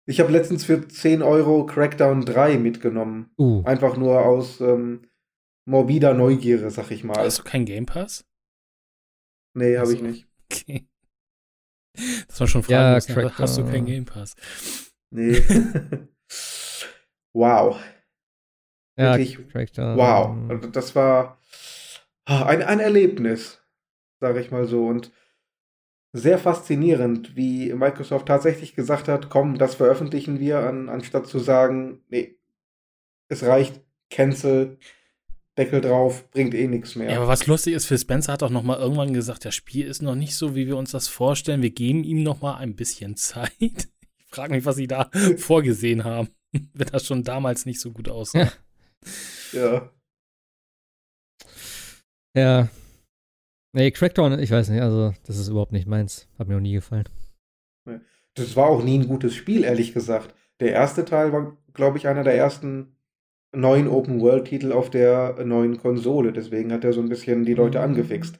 Ich 0.05 0.21
habe 0.21 0.31
letztens 0.31 0.65
für 0.65 0.87
10 0.87 1.23
Euro 1.23 1.65
Crackdown 1.65 2.27
3 2.27 2.59
mitgenommen. 2.59 3.31
Uh, 3.39 3.63
Einfach 3.65 3.97
nur 3.97 4.21
aus 4.21 4.61
ähm, 4.61 5.07
morbider 5.71 6.15
Neugierde, 6.15 6.71
sag 6.71 6.91
ich 6.91 7.05
mal. 7.05 7.17
Hast 7.19 7.39
du 7.39 7.43
keinen 7.45 7.65
Game 7.65 7.87
Pass? 7.87 8.25
nee, 9.55 9.79
habe 9.79 9.93
ich 9.93 10.03
nicht. 10.03 10.27
Okay. 10.53 10.89
Das 12.27 12.41
war 12.41 12.49
schon 12.49 12.63
Ja, 12.63 12.67
fragen 12.67 12.95
müssen, 12.95 13.13
aber 13.13 13.21
Crackdown. 13.23 13.43
hast 13.47 13.59
du 13.59 13.65
keinen 13.65 13.87
Game 13.87 14.05
Pass? 14.05 14.35
Nee. 15.11 15.41
wow. 17.35 17.81
ja, 18.99 19.13
wirklich 19.17 19.49
Crackdown. 19.49 19.97
Wow. 19.97 20.51
Also 20.51 20.69
das 20.71 20.95
war 20.97 21.39
ein, 22.25 22.63
ein 22.63 22.81
Erlebnis, 22.81 23.61
sage 24.21 24.41
ich 24.41 24.51
mal 24.51 24.67
so. 24.67 24.87
Und 24.87 25.13
sehr 26.13 26.39
faszinierend, 26.39 27.37
wie 27.37 27.73
Microsoft 27.73 28.27
tatsächlich 28.27 28.75
gesagt 28.75 29.07
hat, 29.07 29.31
komm, 29.31 29.59
das 29.59 29.77
veröffentlichen 29.77 30.41
wir, 30.41 30.59
an, 30.61 30.89
anstatt 30.89 31.29
zu 31.29 31.39
sagen, 31.39 32.05
nee, 32.09 32.39
es 33.29 33.45
reicht, 33.45 33.81
cancel, 34.11 34.79
Deckel 35.61 35.83
drauf, 35.83 36.31
bringt 36.31 36.55
eh 36.55 36.67
nichts 36.67 36.97
mehr. 36.97 37.11
Ja, 37.11 37.19
aber 37.19 37.29
was 37.29 37.47
lustig 37.47 37.75
ist, 37.75 37.85
Phil 37.85 37.99
Spencer 37.99 38.33
hat 38.33 38.43
auch 38.43 38.49
noch 38.51 38.63
mal 38.63 38.79
irgendwann 38.79 39.13
gesagt, 39.13 39.45
das 39.45 39.55
Spiel 39.55 39.87
ist 39.87 40.01
noch 40.01 40.15
nicht 40.15 40.35
so, 40.35 40.55
wie 40.55 40.67
wir 40.67 40.79
uns 40.79 40.91
das 40.93 41.07
vorstellen. 41.07 41.61
Wir 41.61 41.71
geben 41.71 42.03
ihm 42.03 42.23
noch 42.23 42.41
mal 42.41 42.57
ein 42.57 42.75
bisschen 42.77 43.15
Zeit. 43.19 43.51
Ich 43.61 44.27
frage 44.31 44.55
mich, 44.55 44.65
was 44.65 44.77
sie 44.77 44.87
da 44.87 45.11
vorgesehen 45.37 46.05
haben, 46.05 46.29
wenn 46.73 46.89
das 46.89 47.07
schon 47.07 47.25
damals 47.25 47.67
nicht 47.67 47.79
so 47.79 47.91
gut 47.93 48.09
aussah. 48.09 48.51
ja. 49.53 49.91
Ja. 52.35 52.69
Nee, 53.73 53.91
Crackdown, 53.91 54.39
ich 54.39 54.51
weiß 54.51 54.71
nicht, 54.71 54.81
also 54.81 55.13
das 55.27 55.37
ist 55.37 55.49
überhaupt 55.49 55.73
nicht 55.73 55.87
meins. 55.87 56.29
Hat 56.39 56.49
mir 56.49 56.55
noch 56.55 56.61
nie 56.61 56.73
gefallen. 56.73 57.09
Das 58.35 58.57
war 58.57 58.69
auch 58.69 58.83
nie 58.83 58.99
ein 58.99 59.09
gutes 59.09 59.35
Spiel, 59.35 59.65
ehrlich 59.65 59.93
gesagt. 59.93 60.35
Der 60.61 60.73
erste 60.73 61.05
Teil 61.05 61.33
war, 61.33 61.57
glaube 61.75 61.99
ich, 61.99 62.07
einer 62.07 62.23
der 62.25 62.37
ersten 62.37 62.97
neuen 63.53 63.89
Open-World-Titel 63.89 64.73
auf 64.73 64.91
der 64.91 65.45
neuen 65.45 65.79
Konsole. 65.79 66.33
Deswegen 66.33 66.73
hat 66.73 66.85
er 66.85 66.93
so 66.93 67.01
ein 67.01 67.09
bisschen 67.09 67.45
die 67.45 67.55
Leute 67.55 67.81
angefixt. 67.81 68.39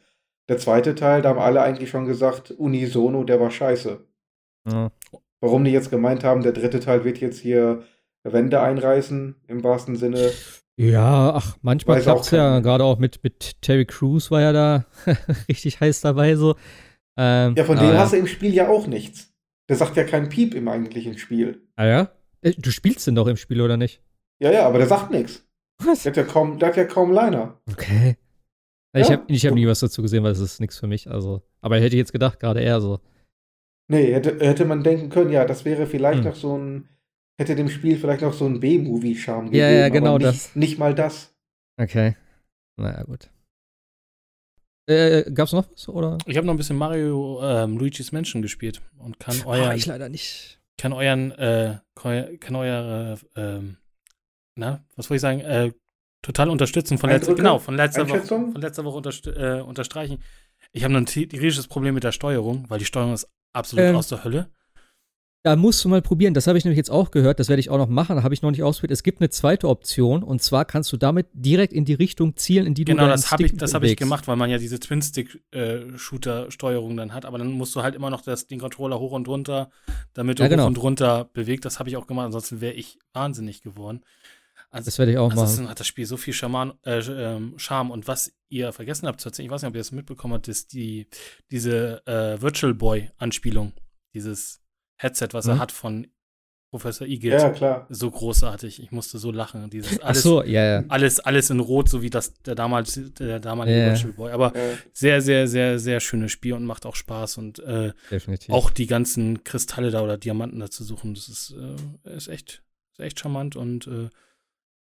Der 0.49 0.59
zweite 0.59 0.95
Teil, 0.95 1.23
da 1.23 1.31
haben 1.31 1.39
alle 1.39 1.63
eigentlich 1.63 1.91
schon 1.91 2.07
gesagt, 2.07 2.51
unisono, 2.53 3.25
der 3.25 3.41
war 3.41 3.51
scheiße. 3.51 4.05
Ja. 4.69 4.91
Warum 5.41 5.65
die 5.65 5.71
jetzt 5.71 5.91
gemeint 5.91 6.25
haben, 6.25 6.43
der 6.43 6.53
dritte 6.53 6.81
Teil 6.81 7.05
wird 7.05 7.19
jetzt 7.19 7.39
hier 7.39 7.83
Wände 8.25 8.61
einreißen, 8.61 9.37
im 9.49 9.65
wahrsten 9.65 9.97
Sinne. 9.97 10.31
Ja, 10.77 11.35
ach, 11.35 11.57
manchmal 11.63 12.01
klappt 12.01 12.23
es 12.23 12.31
ja, 12.31 12.61
gerade 12.61 12.85
auch 12.85 12.99
mit, 12.99 13.23
mit 13.23 13.61
Terry 13.63 13.85
Crews 13.87 14.31
war 14.31 14.41
ja 14.41 14.53
da 14.53 14.87
richtig 15.49 15.81
heiß 15.81 16.01
dabei 16.01 16.37
so. 16.37 16.57
Ähm, 17.17 17.55
Ja, 17.57 17.65
von 17.65 17.79
dem 17.79 17.97
hast 17.97 18.13
du 18.13 18.17
im 18.17 18.27
Spiel 18.27 18.55
ja 18.55 18.69
auch 18.69 18.87
nichts. 18.87 19.33
Der 19.69 19.77
sagt 19.77 19.97
ja 19.97 20.05
kein 20.05 20.29
Piep 20.29 20.55
im 20.55 20.69
eigentlichen 20.69 21.17
Spiel. 21.19 21.63
Ah 21.77 21.87
ja? 21.87 22.11
Äh, 22.43 22.53
Du 22.57 22.71
spielst 22.71 23.07
den 23.07 23.15
doch 23.15 23.27
im 23.27 23.37
Spiel, 23.37 23.61
oder 23.61 23.77
nicht? 23.77 24.03
Ja, 24.43 24.51
ja, 24.53 24.67
aber 24.67 24.79
der 24.79 24.87
sagt 24.87 25.11
nichts. 25.11 25.45
Was? 25.83 26.03
Der 26.03 26.13
hat 26.13 26.17
ja 26.17 26.25
kaum, 26.25 26.59
der 26.59 26.69
hat 26.69 26.77
ja 26.77 26.85
kaum 26.85 27.13
Liner. 27.13 27.61
Okay. 27.71 28.17
Ich 28.93 29.09
Ja. 29.09 29.17
habe 29.17 29.25
ich 29.33 29.47
hab 29.47 29.55
nie 29.55 29.67
was 29.67 29.81
dazu 29.81 30.03
gesehen, 30.03 30.25
weil 30.25 30.33
es 30.33 30.41
ist 30.41 30.61
nichts 30.61 30.79
für 30.79 30.87
mich. 30.87 31.11
Also, 31.11 31.43
aber 31.61 31.77
hätte 31.77 31.95
ich 31.97 32.01
jetzt 32.01 32.13
gedacht, 32.13 32.41
gerade 32.41 32.61
er 32.61 32.81
so. 32.81 33.01
Nee, 33.89 34.13
hätte, 34.13 34.39
hätte 34.45 34.65
man 34.65 34.83
denken 34.83 35.09
können, 35.11 35.31
ja, 35.31 35.45
das 35.45 35.65
wäre 35.65 35.87
vielleicht 35.87 36.19
Hm. 36.21 36.25
noch 36.25 36.35
so 36.37 36.57
ein, 36.59 36.89
hätte 37.39 37.55
dem 37.55 37.69
Spiel 37.69 37.97
vielleicht 37.99 38.23
noch 38.23 38.33
so 38.33 38.47
ein 38.47 38.61
B-Movie-Charme 38.61 39.47
gegeben. 39.47 39.63
Ja, 39.63 39.71
ja, 39.71 39.89
genau 39.89 40.15
aber 40.17 40.19
nicht, 40.19 40.29
das. 40.47 40.57
Nicht 40.57 40.79
mal 40.79 40.95
das. 40.95 41.35
Okay. 41.77 42.17
Naja, 42.77 43.03
gut. 43.05 43.31
Äh, 44.87 45.31
gab's 45.33 45.53
noch 45.53 45.67
was, 45.73 45.89
oder? 45.89 46.19
Ich 46.27 46.37
habe 46.37 46.47
noch 46.47 46.55
ein 46.55 46.57
bisschen 46.57 46.77
Mario 46.79 47.41
ähm, 47.43 47.79
Luigi's 47.79 48.11
Mansion 48.13 48.43
gespielt 48.43 48.81
und 48.99 49.21
kann 49.21 49.37
euren, 49.47 49.69
Ah, 49.71 49.75
ich 49.75 49.87
leider 49.87 50.09
nicht. 50.09 50.61
kann 50.79 50.93
euren, 50.93 51.31
äh, 51.33 51.79
kann 51.95 52.57
eure, 52.57 53.19
ähm, 53.37 53.77
na, 54.61 54.85
was 54.95 55.11
wollte 55.11 55.17
ich 55.17 55.23
sagen, 55.23 55.41
äh, 55.41 55.73
total 56.23 56.51
unterstützen. 56.51 56.99
Von 56.99 57.11
letzter, 57.11 57.35
genau, 57.35 57.59
von 57.59 57.75
letzter 57.75 58.09
Woche, 58.09 58.21
von 58.23 58.55
letzter 58.61 58.85
Woche 58.85 58.97
unterst 58.99 59.27
äh, 59.27 59.61
unterstreichen. 59.67 60.23
Ich 60.73 60.85
habe 60.85 60.93
noch 60.93 61.01
ein 61.01 61.07
tierisches 61.07 61.67
Problem 61.67 61.95
mit 61.95 62.05
der 62.05 62.13
Steuerung, 62.13 62.67
weil 62.69 62.79
die 62.79 62.85
Steuerung 62.85 63.15
ist 63.15 63.27
absolut 63.55 63.87
Ähm. 63.87 63.97
aus 63.97 64.07
der 64.09 64.23
Hölle. 64.23 64.51
Da 65.43 65.57
musst 65.57 65.83
du 65.83 65.89
mal 65.89 66.03
probieren. 66.03 66.35
Das 66.35 66.47
habe 66.47 66.59
ich 66.59 66.65
nämlich 66.67 66.77
jetzt 66.77 66.91
auch 66.91 67.11
gehört. 67.11 67.41
Das 67.41 67.49
werde 67.49 67.61
ich 67.61 67.71
auch 67.71 67.79
noch 67.79 67.89
machen. 67.89 68.23
Habe 68.23 68.35
ich 68.35 68.43
noch 68.43 68.51
nicht 68.51 68.63
ausprobiert. 68.63 68.91
Es 68.91 69.03
gibt 69.03 69.23
eine 69.23 69.31
zweite 69.31 69.71
Option. 69.71 70.23
Und 70.23 70.43
zwar 70.43 70.67
kannst 70.67 70.93
du 70.93 70.99
damit 70.99 71.29
direkt 71.33 71.73
in 71.73 71.87
die 71.87 71.95
Richtung 71.95 72.37
zielen, 72.37 72.67
in 72.67 72.75
die 72.75 72.85
Genau, 72.85 73.05
du 73.05 73.09
deinen 73.09 73.13
das 73.13 73.33
habe 73.33 73.47
ich, 73.47 73.57
das 73.57 73.73
hab 73.73 73.83
ich 73.83 73.97
gemacht, 73.97 74.29
weil 74.29 74.37
man 74.37 74.51
ja 74.51 74.59
diese 74.59 74.79
Twin-Stick-Shooter-Steuerung 74.79 76.95
dann 76.95 77.15
hat. 77.15 77.25
Aber 77.25 77.39
dann 77.39 77.53
musst 77.53 77.75
du 77.75 77.83
halt 77.83 77.95
immer 77.95 78.11
noch 78.11 78.21
das, 78.21 78.49
den 78.49 78.61
Controller 78.61 79.01
hoch 79.01 79.13
und 79.13 79.27
runter, 79.29 79.71
damit 80.13 80.39
du 80.39 80.43
Ja, 80.43 80.51
genau. 80.51 80.65
hoch 80.65 80.69
und 80.69 80.83
runter 80.83 81.31
bewegt. 81.33 81.65
Das 81.65 81.79
habe 81.79 81.89
ich 81.89 81.97
auch 81.97 82.07
gemacht. 82.07 82.27
Ansonsten 82.27 82.61
wäre 82.61 82.75
ich 82.75 82.99
wahnsinnig 83.15 83.63
gewwen. 83.63 84.05
Also, 84.71 84.87
Das 84.87 84.99
werde 84.99 85.13
ich 85.13 85.19
auch 85.19 85.31
Ansonsten 85.31 85.63
machen. 85.63 85.71
hat 85.71 85.81
das 85.81 85.87
Spiel 85.89 86.07
so 86.07 86.17
viel 86.17 86.33
Charman, 86.33 86.73
äh, 86.85 86.99
ähm, 87.01 87.55
Charme. 87.59 87.91
Und 87.91 88.07
was 88.07 88.33
ihr 88.49 88.73
vergessen 88.73 89.07
habt 89.09 89.21
zu 89.21 89.29
erzählen, 89.29 89.47
ich 89.47 89.51
weiß 89.53 89.63
nicht, 89.63 89.69
ob 89.71 89.75
ihr 89.75 89.81
das 89.81 89.93
mitbekommen 89.93 90.35
habt, 90.35 90.49
ist 90.49 90.73
die, 90.73 91.09
diese 91.51 92.07
äh, 92.07 92.41
Virtual 92.41 92.73
Boy-Anspielung. 92.75 93.73
Dieses 94.15 94.61
Headset, 94.97 95.29
was 95.33 95.47
er 95.47 95.57
Mhm. 95.57 95.59
hat 95.61 95.73
von 95.73 96.07
Professor 96.71 97.05
Igitt. 97.05 97.33
Ja, 97.33 97.51
klar. 97.51 97.87
So 97.91 98.09
großartig. 98.13 98.81
Ich 98.81 98.93
musste 98.93 99.19
so 99.19 99.33
lachen. 99.33 99.71
Dieses 99.71 99.99
Ach 100.03 100.07
alles, 100.07 100.23
so, 100.23 100.45
ja, 100.45 100.65
ja. 100.81 100.85
alles, 100.87 101.19
alles 101.19 101.51
in 101.51 101.59
Rot, 101.59 101.89
so 101.89 102.01
wie 102.01 102.11
das 102.11 102.33
der 102.43 102.55
damals, 102.55 103.01
der 103.19 103.41
damalige 103.41 103.77
Ja. 103.77 103.87
Virtual 103.87 104.13
Boy. 104.13 104.31
Aber 104.31 104.53
sehr, 104.93 105.21
sehr, 105.21 105.49
sehr, 105.49 105.81
sehr 105.81 105.99
schönes 105.99 106.31
Spiel 106.31 106.53
und 106.53 106.65
macht 106.65 106.87
auch 106.87 106.95
Spaß. 106.95 107.39
Und 107.39 107.59
äh, 107.59 107.93
Definitiv. 108.09 108.55
auch 108.55 108.71
die 108.71 108.87
ganzen 108.87 109.43
Kristalle 109.43 109.91
da 109.91 110.03
oder 110.03 110.17
Diamanten 110.17 110.61
da 110.61 110.71
zu 110.71 110.85
suchen, 110.85 111.15
das 111.15 111.29
ist, 111.29 111.57
äh, 112.05 112.15
ist 112.17 112.29
echt, 112.29 112.63
ist 112.93 113.01
echt 113.01 113.19
charmant 113.19 113.57
und 113.57 113.89
äh, 113.89 114.09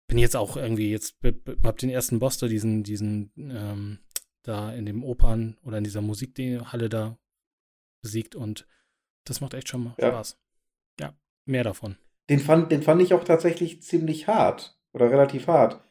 bin 0.09 0.17
jetzt 0.17 0.35
auch 0.35 0.57
irgendwie 0.57 0.91
jetzt 0.91 1.15
hab 1.63 1.77
den 1.77 1.89
ersten 1.89 2.19
Boss 2.19 2.37
da 2.37 2.47
diesen 2.47 2.83
diesen 2.83 3.31
ähm, 3.37 3.99
da 4.43 4.73
in 4.73 4.85
dem 4.85 5.03
Opern 5.03 5.57
oder 5.63 5.77
in 5.77 5.83
dieser 5.85 6.01
Musikhalle 6.01 6.89
da 6.89 7.17
besiegt 8.01 8.35
und 8.35 8.67
das 9.25 9.39
macht 9.41 9.53
echt 9.53 9.69
schon 9.69 9.83
mal 9.85 9.95
Ja. 9.97 10.09
Spaß. 10.09 10.37
Ja, 10.99 11.13
mehr 11.45 11.63
davon. 11.63 11.97
den, 12.29 12.39
fand, 12.39 12.71
den 12.71 12.81
fand 12.83 13.01
ich 13.01 13.13
auch 13.13 13.23
tatsächlich 13.23 13.81
ziemlich 13.81 14.27
hart. 14.27 14.75
Oder 14.91 15.11
relativ 15.11 15.47
hart. 15.47 15.81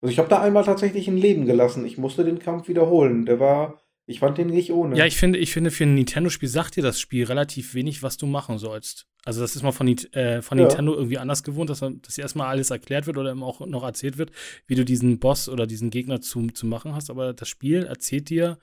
Also 0.00 0.10
ich 0.12 0.18
habe 0.18 0.28
da 0.28 0.40
einmal 0.40 0.64
tatsächlich 0.64 1.08
ein 1.08 1.18
Leben 1.18 1.44
gelassen. 1.44 1.84
Ich 1.84 1.98
musste 1.98 2.24
den 2.24 2.38
Kampf 2.38 2.68
wiederholen. 2.68 3.26
Der 3.26 3.38
war, 3.38 3.82
ich 4.06 4.20
fand 4.20 4.38
den 4.38 4.46
nicht 4.48 4.72
ohne. 4.72 4.96
Ja, 4.96 5.04
ich 5.04 5.16
finde, 5.18 5.38
ich 5.38 5.52
finde, 5.52 5.70
für 5.70 5.84
ein 5.84 5.94
Nintendo-Spiel 5.94 6.48
sagt 6.48 6.76
dir 6.76 6.82
das 6.82 6.98
Spiel 7.00 7.24
relativ 7.24 7.74
wenig, 7.74 8.02
was 8.02 8.16
du 8.16 8.26
machen 8.26 8.58
sollst. 8.58 9.06
Also, 9.28 9.42
das 9.42 9.54
ist 9.54 9.62
mal 9.62 9.72
von, 9.72 9.86
äh, 9.88 10.40
von 10.40 10.56
Ja. 10.56 10.64
Nintendo 10.64 10.94
irgendwie 10.94 11.18
anders 11.18 11.44
gewohnt, 11.44 11.68
dass, 11.68 11.80
dass 11.80 12.16
erstmal 12.16 12.46
alles 12.46 12.70
erklärt 12.70 13.06
wird 13.06 13.18
oder 13.18 13.30
eben 13.32 13.42
auch 13.42 13.60
noch 13.66 13.82
erzählt 13.84 14.16
wird, 14.16 14.30
wie 14.66 14.74
du 14.74 14.86
diesen 14.86 15.18
Boss 15.18 15.50
oder 15.50 15.66
diesen 15.66 15.90
Gegner 15.90 16.22
zu, 16.22 16.46
zu 16.46 16.66
machen 16.66 16.94
hast. 16.94 17.10
Aber 17.10 17.34
das 17.34 17.46
Spiel 17.46 17.84
erzählt 17.84 18.30
dir, 18.30 18.58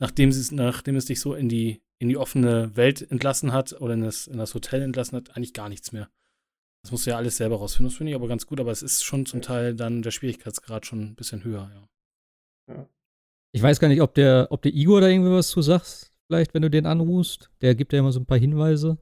nachdem 0.00 0.30
es, 0.30 0.50
nachdem 0.50 0.96
es 0.96 1.04
dich 1.04 1.20
so 1.20 1.34
in 1.34 1.48
die, 1.48 1.82
in 2.00 2.08
die 2.08 2.16
offene 2.16 2.74
Welt 2.74 3.08
entlassen 3.12 3.52
hat 3.52 3.80
oder 3.80 3.94
in 3.94 4.02
das, 4.02 4.26
in 4.26 4.38
das 4.38 4.54
Hotel 4.54 4.82
entlassen 4.82 5.14
hat, 5.16 5.36
eigentlich 5.36 5.54
gar 5.54 5.68
nichts 5.68 5.92
mehr. 5.92 6.10
Das 6.82 6.90
musst 6.90 7.06
du 7.06 7.10
ja 7.10 7.16
alles 7.16 7.36
selber 7.36 7.54
rausfinden. 7.58 7.88
Das 7.88 7.96
finde 7.96 8.10
ich 8.10 8.16
aber 8.16 8.26
ganz 8.26 8.44
gut, 8.44 8.58
aber 8.58 8.72
es 8.72 8.82
ist 8.82 9.04
schon 9.04 9.24
zum 9.24 9.40
Teil 9.40 9.76
dann 9.76 10.02
der 10.02 10.10
Schwierigkeitsgrad 10.10 10.84
schon 10.84 11.00
ein 11.00 11.14
bisschen 11.14 11.44
höher, 11.44 11.70
ja. 12.66 12.88
Ich 13.52 13.62
weiß 13.62 13.78
gar 13.78 13.86
nicht, 13.86 14.02
ob 14.02 14.14
der, 14.14 14.48
ob 14.50 14.62
der 14.62 14.74
Igor 14.74 15.00
da 15.00 15.06
irgendwie 15.06 15.30
was 15.30 15.46
zu 15.46 15.62
sagst. 15.62 16.12
Vielleicht, 16.26 16.54
wenn 16.54 16.62
du 16.62 16.70
den 16.70 16.86
anrufst. 16.86 17.50
Der 17.60 17.76
gibt 17.76 17.92
ja 17.92 18.00
immer 18.00 18.10
so 18.10 18.18
ein 18.18 18.26
paar 18.26 18.38
Hinweise. 18.38 18.98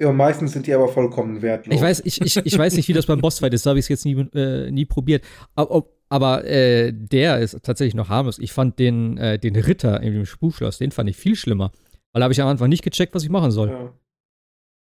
Ja, 0.00 0.12
meistens 0.12 0.52
sind 0.52 0.66
die 0.66 0.74
aber 0.74 0.88
vollkommen 0.88 1.40
wertlos. 1.40 1.74
Ich 1.74 1.80
weiß, 1.80 2.02
ich, 2.04 2.20
ich, 2.20 2.36
ich 2.36 2.58
weiß 2.58 2.74
nicht, 2.74 2.88
wie 2.88 2.92
das 2.92 3.06
beim 3.06 3.20
Bossfight 3.20 3.54
ist. 3.54 3.64
Da 3.64 3.70
habe 3.70 3.78
ich 3.78 3.84
es 3.84 3.88
jetzt 3.88 4.04
nie, 4.04 4.14
äh, 4.34 4.70
nie 4.70 4.84
probiert. 4.86 5.24
Aber, 5.54 5.86
aber 6.08 6.44
äh, 6.44 6.92
der 6.92 7.38
ist 7.38 7.62
tatsächlich 7.62 7.94
noch 7.94 8.08
harmlos. 8.08 8.38
Ich 8.40 8.52
fand 8.52 8.78
den, 8.80 9.16
äh, 9.18 9.38
den 9.38 9.54
Ritter 9.54 10.02
in 10.02 10.12
dem 10.12 10.26
Spukschloss, 10.26 10.78
den 10.78 10.90
fand 10.90 11.08
ich 11.10 11.16
viel 11.16 11.36
schlimmer. 11.36 11.70
Weil 12.12 12.20
da 12.20 12.24
habe 12.24 12.32
ich 12.32 12.42
am 12.42 12.48
Anfang 12.48 12.68
nicht 12.68 12.82
gecheckt, 12.82 13.14
was 13.14 13.22
ich 13.22 13.30
machen 13.30 13.52
soll. 13.52 13.68
Ja. 13.70 13.92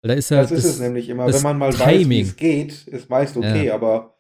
Da 0.03 0.13
ist 0.15 0.31
ja 0.31 0.43
Das 0.43 0.51
ist 0.53 0.65
es 0.65 0.81
nämlich 0.81 1.09
immer. 1.09 1.27
das 1.27 1.37
Wenn 1.37 1.43
man 1.45 1.59
mal 1.59 1.73
weiß, 1.73 1.81
wie 1.99 2.03
Timing. 2.03 2.23
es 2.23 2.37
geht, 2.37 2.87
ist 2.89 3.09
meist 3.09 3.37
okay, 3.37 3.67
Ja. 3.67 3.75
aber 3.75 4.17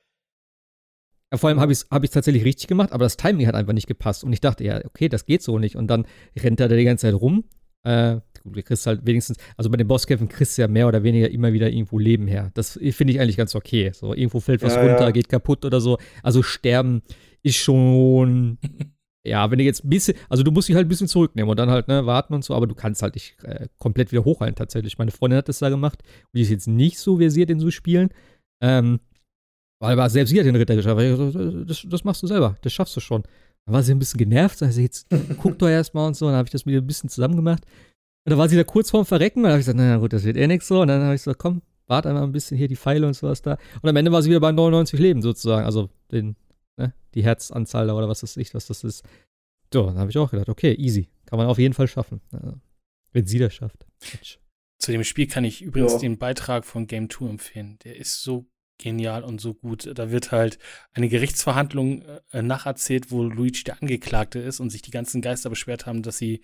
Ja, 1.33 1.39
vor 1.39 1.49
allem 1.49 1.61
habe 1.61 1.73
ich 1.73 1.79
es 1.81 1.87
hab 1.91 2.03
ich's 2.05 2.13
tatsächlich 2.15 2.45
richtig 2.45 2.69
gemacht, 2.69 2.93
aber 2.93 3.05
das 3.05 3.17
Timing 3.17 3.47
hat 3.49 3.55
einfach 3.57 3.73
nicht 3.73 3.89
gepasst. 3.89 4.23
Und 4.25 4.33
ich 4.33 4.41
dachte, 4.41 4.63
ja, 4.65 4.85
okay, 4.85 5.09
das 5.09 5.27
geht 5.27 5.43
so 5.43 5.59
nicht. 5.59 5.75
Und 5.77 5.89
dann 5.89 6.07
rennt 6.39 6.61
er 6.61 6.69
da 6.69 6.77
die 6.77 6.85
ganze 6.85 7.03
Zeit 7.09 7.21
rum. 7.21 7.45
Äh, 7.85 8.19
gut, 8.47 8.57
du 8.57 8.63
kriegst 8.63 8.87
halt 8.87 9.05
wenigstens, 9.05 9.39
also 9.57 9.71
bei 9.71 9.77
den 9.77 9.89
Bosskämpfen 9.89 10.29
kriegst 10.29 10.57
du 10.57 10.63
ja 10.63 10.69
mehr 10.69 10.89
oder 10.89 11.03
weniger 11.03 11.31
immer 11.31 11.53
wieder 11.53 11.71
irgendwo 11.71 11.99
Leben 11.99 12.27
her. 12.27 12.51
Das 12.55 12.79
finde 12.91 13.13
ich 13.13 13.21
eigentlich 13.21 13.37
ganz 13.37 13.55
okay. 13.55 13.91
So, 13.95 14.15
irgendwo 14.15 14.41
fällt 14.41 14.63
was 14.63 14.75
Ja, 14.75 14.81
runter, 14.83 15.05
ja. 15.05 15.11
geht 15.11 15.29
kaputt 15.29 15.65
oder 15.65 15.81
so. 15.81 15.99
Also 16.23 16.43
sterben 16.43 17.03
ist 17.43 17.57
schon 17.57 18.59
Ja, 19.27 19.51
wenn 19.51 19.59
du 19.59 19.65
jetzt 19.65 19.85
ein 19.85 19.91
bisschen, 19.91 20.17
also 20.29 20.45
du 20.45 20.53
musst 20.53 20.69
dich 20.69 20.77
halt 20.77 20.87
ein 20.87 20.89
bisschen 20.89 21.09
zurücknehmen 21.09 21.51
und 21.51 21.59
dann 21.59 21.69
halt, 21.69 21.89
ne, 21.89 22.07
warten 22.07 22.33
und 22.33 22.45
so, 22.45 22.55
aber 22.55 22.69
du 22.69 22.77
kannst 22.77 23.03
halt 23.03 23.15
nicht 23.15 23.37
äh, 23.43 23.67
komplett 23.79 24.13
wieder 24.13 24.25
hochhalten 24.25 24.55
tatsächlich. 24.55 24.99
Meine 24.99 25.11
Freundin 25.11 25.39
hat 25.39 25.49
das 25.49 25.59
da 25.59 25.69
gemacht 25.69 26.03
und 26.05 26.39
die 26.39 26.43
ist 26.43 26.51
jetzt 26.51 26.69
nicht 26.69 26.99
so 26.99 27.19
versiert 27.19 27.51
in 27.51 27.59
so 27.59 27.71
Spielen. 27.73 28.11
Ähm, 28.63 29.01
weil 29.83 29.93
aber 29.93 30.09
selbst 30.09 30.31
sie 30.31 30.39
hat 30.39 30.47
den 30.47 30.57
Ritter 30.57 30.77
geschafft. 30.77 31.01
Das, 31.69 31.85
das 31.89 32.05
machst 32.05 32.23
du 32.23 32.29
selber, 32.29 32.57
das 32.63 32.73
schaffst 32.73 32.97
du 32.97 33.01
schon. 33.01 33.25
Dann 33.67 33.75
war 33.75 33.83
sie 33.83 33.93
ein 33.93 33.99
bisschen 33.99 34.19
genervt, 34.19 34.63
also 34.63 34.81
jetzt 34.81 35.09
guck 35.39 35.59
doch 35.59 35.69
erstmal 35.69 36.07
und 36.07 36.15
so. 36.15 36.27
Dann 36.27 36.37
habe 36.37 36.47
ich 36.47 36.53
das 36.53 36.65
mit 36.65 36.75
ihr 36.75 36.81
ein 36.81 36.87
bisschen 36.87 37.11
zusammen 37.11 37.35
gemacht. 37.35 37.65
Und 38.27 38.31
dann 38.31 38.39
war 38.39 38.49
sie 38.49 38.57
da 38.57 38.65
kurz 38.65 38.91
vorm 38.91 39.07
Verrecken 39.07 39.39
und 39.39 39.45
dann 39.45 39.53
habe 39.53 39.61
ich 39.61 39.67
gesagt, 39.67 39.79
naja 39.79 39.99
gut, 39.99 40.13
das 40.13 40.25
wird 40.25 40.37
eh 40.37 40.49
nichts 40.49 40.67
so. 40.67 40.81
Und 40.81 40.89
dann 40.89 41.01
habe 41.03 41.15
ich 41.15 41.21
gesagt, 41.21 41.39
komm, 41.39 41.63
warte 41.87 42.09
einmal 42.09 42.25
ein 42.25 42.33
bisschen 42.33 42.59
hier 42.59 42.67
die 42.67 42.75
Pfeile 42.75 43.07
und 43.07 43.15
sowas 43.15 43.41
da. 43.41 43.57
Und 43.83 43.89
am 43.89 43.95
Ende 43.95 44.11
war 44.11 44.21
sie 44.21 44.31
wieder 44.31 44.41
bei 44.41 44.51
99 44.51 44.99
Leben 44.99 45.23
sozusagen. 45.23 45.65
Also 45.65 45.91
den, 46.11 46.35
ne, 46.77 46.93
die 47.15 47.23
Herzanzahl 47.23 47.87
da 47.87 47.95
oder 47.95 48.09
was 48.09 48.21
das 48.21 48.37
ist, 48.37 48.53
was 48.53 48.67
das 48.67 48.83
ist. 48.83 49.05
So, 49.73 49.87
dann 49.87 49.99
habe 49.99 50.11
ich 50.11 50.19
auch 50.19 50.29
gedacht, 50.31 50.49
okay, 50.49 50.75
easy. 50.75 51.09
Kann 51.27 51.39
man 51.39 51.47
auf 51.47 51.59
jeden 51.59 51.73
Fall 51.75 51.87
schaffen. 51.87 52.21
Also, 52.33 52.55
wenn 53.13 53.27
sie 53.27 53.39
das 53.39 53.55
schafft. 53.55 53.87
Mensch. 54.13 54.41
Zu 54.79 54.91
dem 54.91 55.05
Spiel 55.05 55.29
kann 55.29 55.45
ich 55.45 55.63
übrigens 55.63 55.93
Ja. 55.95 55.99
den 56.01 56.19
Beitrag 56.19 56.65
von 56.65 56.89
Game 56.89 57.09
2 57.09 57.27
empfehlen. 57.31 57.79
Der 57.85 57.97
ist 57.97 58.23
so 58.23 58.47
genial 58.79 59.23
und 59.23 59.41
so 59.41 59.55
gut. 59.55 59.89
Da 59.95 60.11
wird 60.11 60.33
halt 60.33 60.59
eine 60.95 61.09
Gerichtsverhandlung 61.09 62.03
äh, 62.33 62.43
nacherzählt, 62.43 63.11
wo 63.13 63.23
Luigi 63.23 63.63
der 63.63 63.81
Angeklagte 63.81 64.41
ist 64.41 64.59
und 64.59 64.71
sich 64.71 64.83
die 64.83 64.91
ganzen 64.91 65.23
Geister 65.23 65.49
beschwert 65.49 65.87
haben, 65.87 66.03
dass 66.03 66.19
sie 66.19 66.43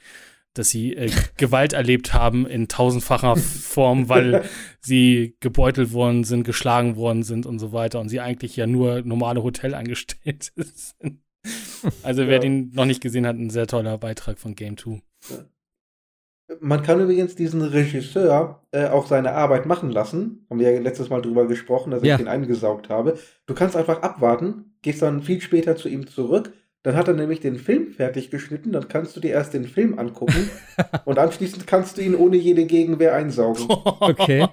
dass 0.54 0.68
sie 0.70 0.94
äh, 0.96 1.10
Gewalt 1.36 1.72
erlebt 1.72 2.12
haben 2.14 2.46
in 2.46 2.68
tausendfacher 2.68 3.36
Form, 3.36 4.08
weil 4.08 4.44
sie 4.80 5.36
gebeutelt 5.40 5.92
worden 5.92 6.24
sind, 6.24 6.44
geschlagen 6.44 6.96
worden 6.96 7.22
sind 7.22 7.46
und 7.46 7.58
so 7.58 7.72
weiter 7.72 8.00
und 8.00 8.08
sie 8.08 8.20
eigentlich 8.20 8.56
ja 8.56 8.66
nur 8.66 9.02
normale 9.02 9.42
Hotelangestellte 9.42 10.50
sind. 10.56 11.20
Also 12.02 12.22
wer 12.26 12.34
Ja. 12.34 12.38
den 12.38 12.70
noch 12.74 12.84
nicht 12.84 13.00
gesehen 13.02 13.26
hat, 13.26 13.36
ein 13.36 13.50
sehr 13.50 13.66
toller 13.66 13.98
Beitrag 13.98 14.38
von 14.38 14.54
Game 14.54 14.76
2. 14.76 15.00
Man 16.60 16.82
kann 16.82 17.00
übrigens 17.00 17.34
diesen 17.34 17.62
Regisseur 17.62 18.62
äh, 18.72 18.86
auch 18.88 19.06
seine 19.06 19.32
Arbeit 19.32 19.64
machen 19.64 19.90
lassen. 19.90 20.44
Haben 20.50 20.60
wir 20.60 20.70
ja 20.70 20.80
letztes 20.80 21.08
Mal 21.08 21.22
drüber 21.22 21.46
gesprochen, 21.46 21.90
dass 21.92 22.02
Ja. 22.02 22.14
ich 22.14 22.18
den 22.18 22.28
eingesaugt 22.28 22.90
habe. 22.90 23.18
Du 23.46 23.54
kannst 23.54 23.74
einfach 23.74 24.02
abwarten, 24.02 24.76
gehst 24.82 25.00
dann 25.00 25.22
viel 25.22 25.40
später 25.40 25.76
zu 25.76 25.88
ihm 25.88 26.06
zurück. 26.06 26.52
Dann 26.84 26.96
hat 26.96 27.06
er 27.08 27.14
nämlich 27.14 27.40
den 27.40 27.56
Film 27.58 27.92
fertig 27.92 28.30
geschnitten. 28.30 28.72
Dann 28.72 28.88
kannst 28.88 29.14
du 29.16 29.20
dir 29.20 29.30
erst 29.30 29.54
den 29.54 29.64
Film 29.64 29.98
angucken 29.98 30.50
und 31.04 31.18
anschließend 31.18 31.66
kannst 31.66 31.96
du 31.96 32.02
ihn 32.02 32.14
ohne 32.14 32.36
jede 32.36 32.64
Gegenwehr 32.66 33.14
einsaugen. 33.14 33.66
Okay. 34.00 34.46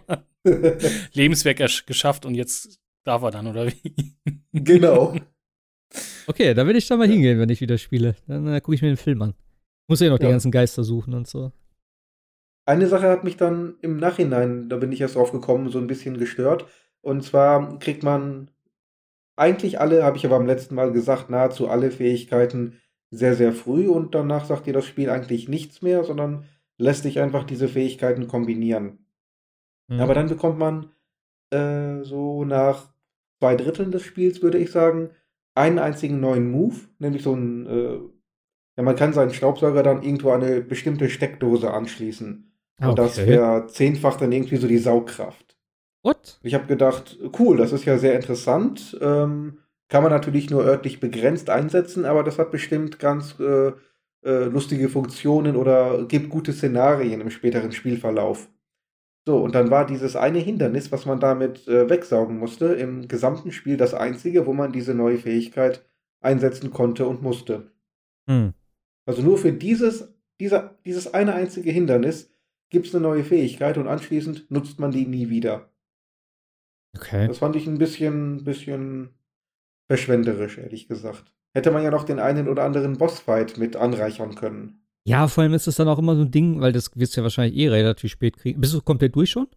Lebenswerk 1.14 1.58
geschafft 1.86 2.26
und 2.26 2.36
jetzt 2.36 2.80
darf 3.04 3.24
er 3.24 3.32
dann, 3.32 3.48
oder 3.48 3.68
wie? 3.68 4.16
genau. 4.54 5.16
Okay, 6.28 6.54
da 6.54 6.66
will 6.68 6.76
ich 6.76 6.88
dann 6.88 7.00
mal 7.00 7.08
hingehen, 7.08 7.40
wenn 7.40 7.50
ich 7.50 7.62
wieder 7.62 7.78
spiele. 7.78 8.16
Dann 8.28 8.48
äh, 8.48 8.62
gucke 8.62 8.76
ich 8.76 8.82
mir 8.82 8.90
den 8.90 8.98
Film 8.98 9.22
an. 9.22 9.34
Muss 9.88 10.00
ja 10.00 10.10
noch 10.10 10.20
die 10.20 10.26
Ja. 10.26 10.32
ganzen 10.32 10.52
Geister 10.52 10.84
suchen 10.84 11.14
und 11.16 11.28
so. 11.28 11.52
Eine 12.66 12.88
Sache 12.88 13.10
hat 13.10 13.24
mich 13.24 13.36
dann 13.38 13.76
im 13.82 13.98
Nachhinein, 13.98 14.70
da 14.70 14.78
bin 14.78 14.92
ich 14.92 15.02
erst 15.02 15.16
drauf 15.16 15.32
gekommen, 15.32 15.70
so 15.70 15.80
ein 15.80 15.88
bisschen 15.88 16.18
gestört. 16.20 16.68
Und 17.02 17.24
zwar 17.24 17.80
kriegt 17.80 18.04
man 18.04 18.52
eigentlich 19.40 19.80
alle, 19.80 20.04
habe 20.04 20.18
ich 20.18 20.26
aber 20.26 20.36
am 20.36 20.46
letzten 20.46 20.76
Mal 20.76 20.92
gesagt, 20.92 21.30
nahezu 21.30 21.70
alle 21.70 21.92
Fähigkeiten 21.92 22.80
sehr, 23.12 23.36
sehr 23.36 23.54
früh 23.54 23.88
und 23.88 24.14
danach 24.14 24.46
sagt 24.46 24.66
dir 24.66 24.74
das 24.74 24.86
Spiel 24.86 25.10
eigentlich 25.10 25.48
nichts 25.48 25.82
mehr, 25.82 26.04
sondern 26.04 26.46
lässt 26.78 27.06
dich 27.06 27.20
einfach 27.20 27.44
diese 27.44 27.68
Fähigkeiten 27.68 28.28
kombinieren. 28.28 29.06
Mhm. 29.88 30.00
Aber 30.00 30.14
dann 30.14 30.30
bekommt 30.30 30.60
man 30.60 30.92
äh, 31.52 32.04
so 32.04 32.46
nach 32.46 32.94
zwei 33.40 33.56
Dritteln 33.56 33.92
des 33.92 34.04
Spiels, 34.04 34.42
würde 34.42 34.58
ich 34.58 34.72
sagen, 34.72 35.10
einen 35.56 35.80
einzigen 35.80 36.20
neuen 36.20 36.52
Move, 36.52 36.76
nämlich 37.00 37.24
so 37.24 37.34
ein, 37.34 37.66
äh, 37.66 38.00
ja, 38.78 38.84
man 38.84 38.96
kann 38.96 39.14
seinen 39.14 39.34
Staubsauger 39.34 39.84
dann 39.84 40.04
irgendwo 40.04 40.32
an 40.32 40.44
eine 40.44 40.62
bestimmte 40.62 41.10
Steckdose 41.10 41.72
anschließen. 41.72 42.52
Und 42.82 42.98
das 42.98 43.18
wäre 43.18 43.68
zehnfach 43.68 44.16
dann 44.16 44.32
irgendwie 44.32 44.56
so 44.56 44.68
die 44.68 44.78
Saugkraft. 44.78 45.59
What? 46.04 46.40
Ich 46.44 46.54
habe 46.54 46.66
gedacht, 46.66 47.18
cool, 47.38 47.58
das 47.58 47.74
ist 47.74 47.86
ja 47.86 47.98
sehr 47.98 48.16
interessant. 48.16 48.98
Ähm, 49.02 49.60
kann 49.90 50.04
man 50.04 50.12
natürlich 50.12 50.50
nur 50.50 50.64
örtlich 50.64 51.00
begrenzt 51.00 51.50
einsetzen, 51.50 52.06
aber 52.06 52.24
das 52.24 52.38
hat 52.38 52.52
bestimmt 52.52 53.00
ganz 53.00 53.40
äh, 53.40 53.74
äh, 54.24 54.46
lustige 54.46 54.90
Funktionen 54.90 55.56
oder 55.56 56.06
gibt 56.06 56.30
gute 56.30 56.54
Szenarien 56.54 57.22
im 57.22 57.32
späteren 57.32 57.72
Spielverlauf. 57.72 58.50
So, 59.26 59.38
und 59.38 59.56
dann 59.56 59.70
war 59.70 59.86
dieses 59.86 60.16
eine 60.16 60.40
Hindernis, 60.40 60.92
was 60.92 61.06
man 61.06 61.20
damit 61.20 61.68
äh, 61.68 61.90
wegsaugen 61.90 62.38
musste, 62.38 62.66
im 62.68 63.08
gesamten 63.08 63.52
Spiel 63.52 63.78
das 63.78 63.94
einzige, 63.94 64.46
wo 64.46 64.54
man 64.54 64.72
diese 64.72 64.94
neue 64.94 65.18
Fähigkeit 65.18 65.86
einsetzen 66.22 66.72
konnte 66.72 67.08
und 67.08 67.22
musste. 67.22 67.72
Hm. 68.28 68.54
Also 69.06 69.22
nur 69.22 69.38
für 69.38 69.54
dieses, 69.54 70.14
dieser, 70.40 70.78
dieses 70.86 71.14
eine 71.14 71.34
einzige 71.34 71.72
Hindernis 71.72 72.32
gibt 72.70 72.88
es 72.88 72.96
eine 72.96 73.02
neue 73.02 73.24
Fähigkeit 73.24 73.78
und 73.78 73.88
anschließend 73.88 74.50
nutzt 74.52 74.80
man 74.80 74.92
die 74.92 75.06
nie 75.06 75.30
wieder. 75.30 75.69
Okay. 76.96 77.28
Das 77.28 77.38
fand 77.40 77.56
ich 77.56 77.68
ein 77.68 77.78
bisschen, 77.78 78.44
bisschen 78.44 79.10
verschwenderisch, 79.88 80.58
ehrlich 80.58 80.88
gesagt. 80.88 81.34
Hätte 81.54 81.72
man 81.72 81.84
ja 81.84 81.92
noch 81.92 82.04
den 82.04 82.20
einen 82.20 82.48
oder 82.48 82.64
anderen 82.64 82.98
Bossfight 82.98 83.58
mit 83.58 83.76
anreichern 83.76 84.36
können. 84.36 84.82
Ja, 85.06 85.28
vor 85.28 85.44
allem 85.44 85.54
ist 85.54 85.66
das 85.66 85.76
dann 85.76 85.88
auch 85.88 85.98
immer 85.98 86.16
so 86.16 86.22
ein 86.22 86.32
Ding, 86.32 86.62
weil 86.62 86.72
das 86.72 86.92
wirst 86.96 87.16
du 87.16 87.22
ja 87.22 87.24
wahrscheinlich 87.24 87.58
eh 87.58 87.70
relativ 87.70 88.12
spät 88.12 88.38
kriegen. 88.38 88.62
Bist 88.62 88.74
du 88.74 88.82
komplett 88.82 89.16
durch 89.16 89.32
schon? 89.32 89.48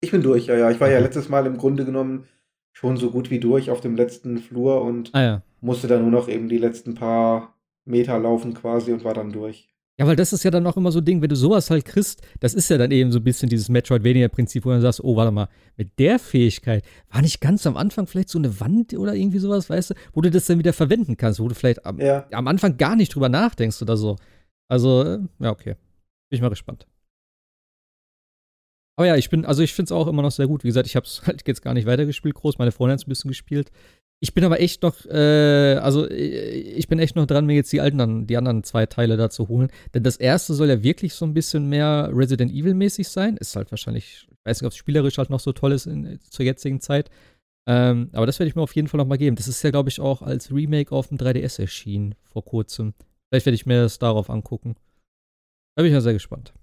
Ich 0.00 0.10
bin 0.10 0.22
durch, 0.22 0.46
ja, 0.46 0.56
ja. 0.56 0.70
Ich 0.70 0.80
war 0.80 0.90
ja 0.90 0.98
letztes 0.98 1.28
Mal 1.28 1.46
im 1.46 1.56
Grunde 1.56 1.84
genommen 1.84 2.26
schon 2.72 2.96
so 2.96 3.10
gut 3.10 3.30
wie 3.30 3.38
durch 3.38 3.70
auf 3.70 3.80
dem 3.80 3.96
letzten 3.96 4.38
Flur 4.38 4.82
und 4.82 5.10
Ah 5.14 5.22
ja. 5.22 5.42
musste 5.60 5.86
dann 5.88 6.02
nur 6.02 6.10
noch 6.10 6.28
eben 6.28 6.48
die 6.48 6.58
letzten 6.58 6.94
paar 6.94 7.54
Meter 7.84 8.18
laufen 8.18 8.54
quasi 8.54 8.92
und 8.92 9.04
war 9.04 9.14
dann 9.14 9.32
durch. 9.32 9.71
Ja, 10.00 10.06
weil 10.06 10.16
das 10.16 10.32
ist 10.32 10.42
ja 10.42 10.50
dann 10.50 10.66
auch 10.66 10.76
immer 10.78 10.90
so 10.90 11.00
ein 11.00 11.04
Ding, 11.04 11.20
wenn 11.20 11.28
du 11.28 11.36
sowas 11.36 11.68
halt 11.70 11.84
kriegst, 11.84 12.22
das 12.40 12.54
ist 12.54 12.70
ja 12.70 12.78
dann 12.78 12.90
eben 12.90 13.12
so 13.12 13.18
ein 13.18 13.24
bisschen 13.24 13.50
dieses 13.50 13.68
Metroidvania-Prinzip, 13.68 14.64
wo 14.64 14.70
du 14.70 14.74
dann 14.76 14.82
sagst, 14.82 15.04
oh, 15.04 15.16
warte 15.16 15.30
mal, 15.32 15.48
mit 15.76 15.98
der 15.98 16.18
Fähigkeit 16.18 16.82
war 17.10 17.20
nicht 17.20 17.40
ganz 17.42 17.66
am 17.66 17.76
Anfang 17.76 18.06
vielleicht 18.06 18.30
so 18.30 18.38
eine 18.38 18.58
Wand 18.58 18.94
oder 18.94 19.14
irgendwie 19.14 19.38
sowas, 19.38 19.68
weißt 19.68 19.90
du, 19.90 19.94
wo 20.14 20.22
du 20.22 20.30
das 20.30 20.46
dann 20.46 20.58
wieder 20.58 20.72
verwenden 20.72 21.16
kannst, 21.18 21.40
wo 21.40 21.48
du 21.48 21.54
vielleicht 21.54 21.84
am, 21.84 22.00
Ja. 22.00 22.26
am 22.32 22.48
Anfang 22.48 22.78
gar 22.78 22.96
nicht 22.96 23.14
drüber 23.14 23.28
nachdenkst 23.28 23.82
oder 23.82 23.96
so. 23.98 24.16
Also, 24.68 25.18
ja, 25.38 25.50
okay. 25.50 25.74
Bin 26.30 26.36
ich 26.36 26.40
mal 26.40 26.48
gespannt. 26.48 26.86
Aber 28.96 29.06
ja, 29.06 29.16
ich 29.16 29.28
bin, 29.30 29.44
also 29.44 29.62
ich 29.62 29.74
finde 29.74 29.86
es 29.88 29.92
auch 29.92 30.06
immer 30.06 30.22
noch 30.22 30.30
sehr 30.30 30.46
gut. 30.46 30.64
Wie 30.64 30.68
gesagt, 30.68 30.86
ich 30.86 30.96
habe 30.96 31.06
es 31.06 31.22
halt 31.26 31.46
jetzt 31.46 31.62
gar 31.62 31.74
nicht 31.74 31.86
weitergespielt, 31.86 32.34
groß. 32.34 32.58
Meine 32.58 32.72
Freundin 32.72 32.98
hat 32.98 33.06
ein 33.06 33.08
bisschen 33.10 33.28
gespielt. 33.28 33.70
Ich 34.22 34.34
bin 34.34 34.44
aber 34.44 34.60
echt 34.60 34.84
noch, 34.84 35.04
äh, 35.06 35.78
also 35.82 36.08
äh, 36.08 36.14
ich 36.14 36.86
bin 36.86 37.00
echt 37.00 37.16
noch 37.16 37.26
dran, 37.26 37.44
mir 37.44 37.56
jetzt 37.56 37.72
die 37.72 37.80
alten, 37.80 38.28
die 38.28 38.36
anderen 38.36 38.62
zwei 38.62 38.86
Teile 38.86 39.16
da 39.16 39.30
zu 39.30 39.48
holen. 39.48 39.68
Denn 39.94 40.04
das 40.04 40.16
erste 40.16 40.54
soll 40.54 40.68
ja 40.68 40.84
wirklich 40.84 41.14
so 41.14 41.24
ein 41.24 41.34
bisschen 41.34 41.68
mehr 41.68 42.08
Resident 42.14 42.52
Evil-mäßig 42.52 43.08
sein. 43.08 43.36
Ist 43.36 43.56
halt 43.56 43.72
wahrscheinlich, 43.72 44.28
ich 44.30 44.38
weiß 44.44 44.60
nicht, 44.60 44.66
ob 44.68 44.70
es 44.72 44.76
spielerisch 44.76 45.18
halt 45.18 45.28
noch 45.28 45.40
so 45.40 45.50
toll 45.50 45.72
ist 45.72 45.86
in, 45.86 46.20
zur 46.20 46.46
jetzigen 46.46 46.80
Zeit. 46.80 47.10
Ähm, 47.68 48.10
aber 48.12 48.26
das 48.26 48.38
werde 48.38 48.48
ich 48.48 48.54
mir 48.54 48.62
auf 48.62 48.76
jeden 48.76 48.86
Fall 48.86 48.98
noch 48.98 49.08
mal 49.08 49.18
geben. 49.18 49.34
Das 49.34 49.48
ist 49.48 49.60
ja, 49.64 49.72
glaube 49.72 49.88
ich, 49.88 49.98
auch 49.98 50.22
als 50.22 50.52
Remake 50.54 50.94
auf 50.94 51.08
dem 51.08 51.18
3DS 51.18 51.60
erschienen 51.60 52.14
vor 52.22 52.44
kurzem. 52.44 52.94
Vielleicht 53.28 53.46
werde 53.46 53.56
ich 53.56 53.66
mir 53.66 53.82
das 53.82 53.98
darauf 53.98 54.30
angucken. 54.30 54.76
Da 55.74 55.82
bin 55.82 55.86
ich 55.86 55.94
ja 55.94 56.00
sehr 56.00 56.12
gespannt. 56.12 56.54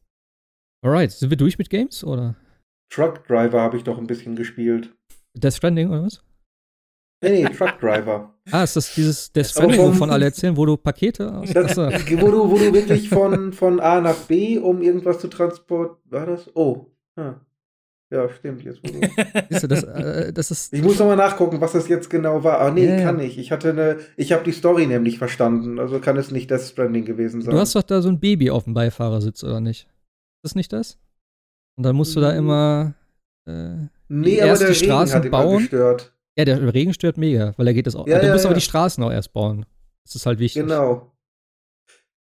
Alright, 0.82 1.12
sind 1.12 1.30
wir 1.30 1.36
durch 1.36 1.58
mit 1.58 1.70
Games 1.70 2.06
oder? 2.06 2.38
Truck 2.90 3.28
Driver 3.28 3.60
habe 3.60 3.76
ich 3.76 3.84
doch 3.84 3.98
ein 3.98 4.08
bisschen 4.08 4.38
gespielt. 4.38 4.96
Death 5.34 5.56
Stranding 5.56 5.90
oder 5.90 6.04
was? 6.04 6.24
Nee, 7.22 7.44
nee, 7.44 7.50
Truck 7.56 7.80
Driver. 7.80 8.34
Ah, 8.52 8.64
ist 8.64 8.76
das 8.76 8.96
dieses 8.96 9.26
Stranding, 9.52 9.80
vom- 9.80 9.90
wovon 9.94 10.10
alle 10.10 10.26
erzählen, 10.26 10.58
wo 10.58 10.66
du 10.66 10.76
Pakete 10.76 11.32
aus. 11.36 11.52
Das, 11.54 11.78
wo, 11.78 12.32
du, 12.32 12.50
wo 12.50 12.58
du 12.58 12.74
wirklich 12.74 13.08
von, 13.08 13.54
von 13.54 13.80
A 13.80 14.02
nach 14.02 14.16
B, 14.16 14.58
um 14.58 14.82
irgendwas 14.82 15.20
zu 15.20 15.28
transportieren. 15.28 15.98
War 16.10 16.26
das? 16.26 16.50
Oh. 16.56 16.88
Ah. 17.16 17.36
Ja, 18.12 18.28
stimmt. 18.30 18.64
Jetzt, 18.64 18.80
wo 18.82 18.88
du 18.88 19.68
das, 19.68 19.84
äh, 19.84 20.34
das 20.34 20.50
ist. 20.50 20.74
Ich 20.74 20.82
muss 20.82 20.98
nochmal 20.98 21.16
nachgucken, 21.16 21.62
was 21.62 21.74
das 21.74 21.88
jetzt 21.90 22.10
genau 22.10 22.44
war. 22.44 22.60
Ah, 22.60 22.72
nee, 22.72 22.88
Ja, 22.88 22.96
ja. 22.96 23.04
kann 23.04 23.20
ich. 23.20 23.38
Ich 23.38 23.52
hatte 23.52 23.70
eine, 23.70 23.98
ich 24.18 24.32
habe 24.32 24.44
die 24.44 24.52
Story 24.52 24.88
nämlich 24.88 25.20
verstanden. 25.20 25.78
Also 25.78 26.00
kann 26.00 26.18
es 26.18 26.32
nicht 26.32 26.50
Death 26.50 26.62
Stranding 26.62 27.06
gewesen 27.06 27.44
sein. 27.44 27.54
Du 27.54 27.60
hast 27.60 27.76
doch 27.76 27.84
da 27.84 28.02
so 28.02 28.10
ein 28.10 28.20
Baby 28.20 28.50
auf 28.50 28.64
dem 28.64 28.74
Beifahrersitz, 28.74 29.44
oder 29.44 29.60
nicht? 29.60 29.82
Ist 29.82 30.44
das 30.44 30.56
nicht 30.56 30.74
das? 30.74 30.98
Und 31.78 31.84
dann 31.84 31.96
musst 31.96 32.16
du 32.16 32.20
da 32.20 32.32
Mhm. 32.32 32.38
immer. 32.40 32.94
Äh, 33.48 33.76
nee, 34.08 34.42
aber 34.42 34.58
der 34.58 34.58
die 34.58 34.64
Regen 34.74 34.86
Straßen 34.86 35.16
hat 35.18 35.26
immer 35.26 35.44
bauen. 35.44 35.58
gestört. 35.60 36.14
Ja, 36.40 36.46
der 36.46 36.74
Regen 36.74 36.94
stört 36.94 37.18
mega, 37.18 37.54
weil 37.58 37.68
er 37.68 37.74
geht 37.74 37.86
das 37.86 37.96
auch. 37.96 38.08
Ja, 38.08 38.20
du 38.20 38.28
ja, 38.28 38.34
musst 38.34 38.46
aber 38.46 38.54
ja. 38.54 38.60
die 38.60 38.66
Straßen 38.66 39.04
auch 39.04 39.12
erst 39.12 39.34
bauen. 39.34 39.66
Das 40.06 40.16
ist 40.16 40.26
halt 40.26 40.40
wichtig. 40.40 40.64
Genau. 40.64 41.12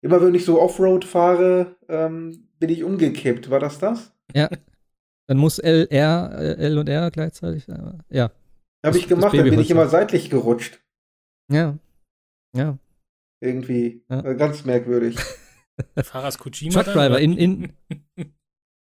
Immer 0.02 0.20
wenn 0.20 0.34
ich 0.34 0.44
so 0.44 0.60
Offroad 0.60 1.04
fahre, 1.04 1.76
ähm, 1.88 2.48
bin 2.58 2.70
ich 2.70 2.82
umgekippt. 2.82 3.50
War 3.50 3.60
das 3.60 3.78
das? 3.78 4.12
Dann 4.32 5.38
muss 5.38 5.58
L, 5.58 5.86
R, 5.90 6.32
äh, 6.38 6.54
L 6.54 6.78
und 6.78 6.88
R 6.88 7.10
gleichzeitig. 7.10 7.68
äh, 7.68 7.74
Ja. 8.08 8.30
Habe 8.84 8.98
ich 8.98 9.06
gemacht, 9.06 9.32
dann 9.36 9.48
bin 9.48 9.60
ich 9.60 9.70
immer 9.70 9.88
seitlich 9.88 10.28
gerutscht. 10.30 10.80
Ja. 11.52 11.78
Ja. 12.56 12.78
Irgendwie. 13.40 14.02
Ja. 14.10 14.24
Äh, 14.24 14.34
Ganz 14.34 14.64
merkwürdig. 14.64 15.16
Fahrers 16.02 16.38
Kojima. 16.38 16.82
Truck 16.82 16.94
Driver 16.94 17.20
in, 17.20 17.36
in 17.36 17.72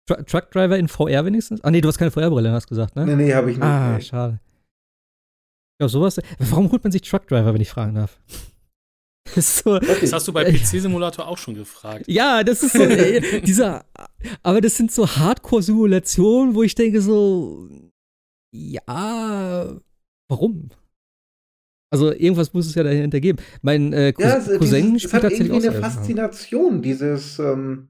Tru 0.05 0.21
Truck 0.23 0.51
Driver 0.51 0.77
in 0.77 0.87
VR 0.87 1.25
wenigstens? 1.25 1.63
Ah, 1.63 1.71
nee, 1.71 1.81
du 1.81 1.87
hast 1.87 1.97
keine 1.97 2.11
VR-Brille, 2.11 2.51
hast 2.51 2.65
du 2.65 2.69
gesagt, 2.69 2.95
ne? 2.95 3.05
nee, 3.05 3.15
nee, 3.15 3.33
habe 3.33 3.49
ich 3.49 3.57
nicht. 3.57 3.65
ah, 3.65 3.95
nee. 3.95 4.01
schade. 4.01 4.39
Ja, 5.81 5.89
sowas. 5.89 6.19
Warum 6.39 6.71
holt 6.71 6.83
man 6.83 6.91
sich 6.91 7.01
Truck 7.01 7.27
Driver, 7.27 7.53
wenn 7.53 7.61
ich 7.61 7.69
fragen 7.69 7.95
darf? 7.95 8.19
So, 9.37 9.79
Das 9.79 10.13
hast 10.13 10.27
du 10.27 10.33
bei 10.33 10.45
PC-Simulator 10.45 11.27
auch 11.27 11.37
schon 11.37 11.55
gefragt. 11.55 12.05
ja, 12.07 12.43
das 12.43 12.61
ist 12.63 12.73
so, 12.73 12.83
äh, 12.83 13.41
dieser, 13.41 13.83
aber 14.43 14.61
das 14.61 14.77
sind 14.77 14.91
so 14.91 15.07
Hardcore-Simulationen, 15.07 16.53
wo 16.55 16.63
ich 16.63 16.75
denke 16.75 17.01
so, 17.01 17.67
ja, 18.51 19.75
warum? 20.29 20.69
Also 21.91 22.13
irgendwas 22.13 22.53
muss 22.53 22.67
es 22.67 22.75
ja 22.75 22.83
dahinter 22.83 23.19
geben. 23.19 23.39
Mein 23.61 23.91
äh, 23.93 24.13
Cous 24.13 24.23
Ja, 24.23 24.37
es, 24.37 24.57
Cousin 24.57 24.93
dieses, 24.93 24.95
es 24.95 25.01
spielt 25.01 25.13
hat 25.13 25.21
tatsächlich 25.23 25.49
irgendwie 25.49 25.69
auch 25.69 25.73
eine 25.73 25.81
Silent 25.81 25.83
Hill. 25.83 26.17
Faszination, 26.29 26.81
dieses, 26.81 27.39
ähm, 27.39 27.89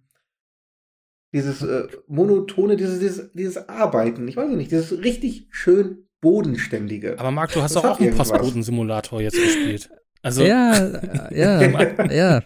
dieses 1.34 1.62
äh, 1.62 1.88
monotone, 2.08 2.78
dieses, 2.78 3.00
dieses, 3.00 3.32
dieses 3.34 3.70
Arbeiten. 3.70 4.28
Ich 4.28 4.38
weiß 4.38 4.50
nicht, 4.50 4.72
dieses 4.72 4.98
richtig 5.04 5.48
schön 5.52 6.08
bodenständige. 6.26 7.20
Aber 7.20 7.30
Marc, 7.30 7.54
du 7.54 7.62
hast 7.62 7.76
Das 7.76 7.84
doch 7.84 7.92
auch 7.92 8.00
einen 8.00 8.08
irgendwas. 8.08 8.32
Postboten-Simulator 8.32 9.22
jetzt 9.22 9.36
gespielt. 9.36 9.92
Also, 10.24 10.44
Ja, 10.44 11.30
ja, 11.32 12.12
ja. 12.12 12.42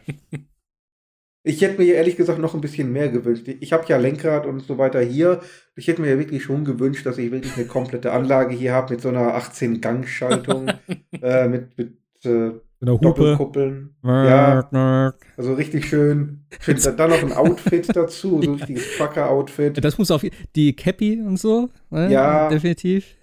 Ich 1.44 1.62
hätte 1.62 1.82
mir 1.82 1.94
ehrlich 1.94 2.18
gesagt 2.18 2.40
noch 2.40 2.54
ein 2.54 2.60
bisschen 2.60 2.92
mehr 2.92 3.08
gewünscht. 3.08 3.48
Ich 3.48 3.72
habe 3.72 3.86
ja 3.88 3.96
Lenkrad 3.96 4.46
und 4.46 4.60
so 4.60 4.78
weiter 4.78 5.00
hier. 5.00 5.40
Ich 5.78 5.88
hätte 5.88 6.02
mir 6.02 6.10
ja 6.10 6.20
wirklich 6.20 6.44
schon 6.44 6.66
gewünscht, 6.66 7.06
dass 7.06 7.18
ich 7.18 7.32
wirklich 7.32 7.56
eine 7.56 7.68
komplette 7.68 8.12
Anlage 8.12 8.54
hier 8.54 8.74
habe 8.74 8.94
mit 8.94 9.02
so 9.02 9.08
einer 9.08 9.38
18-Gang-Schaltung, 9.38 10.70
äh, 11.22 11.48
mit, 11.48 11.78
mit 11.78 11.94
äh. 12.26 12.52
Doppelkuppeln. 12.82 13.96
Ja, 14.04 15.14
also 15.36 15.54
richtig 15.54 15.86
schön. 15.86 16.46
schön 16.62 16.78
dann 16.98 17.10
noch 17.10 17.22
ein 17.22 17.34
Outfit 17.34 17.88
dazu, 17.96 18.42
so 18.42 18.52
ein 18.52 18.56
richtiges 18.56 18.98
Trucker-Outfit. 18.98 19.84
Das 19.84 19.98
muss 19.98 20.12
auf 20.12 20.26
die 20.56 20.76
Cappy 20.76 21.22
und 21.22 21.38
so. 21.38 21.70
Ne? 21.90 22.10
Ja. 22.12 22.48
Definitiv. 22.48 23.19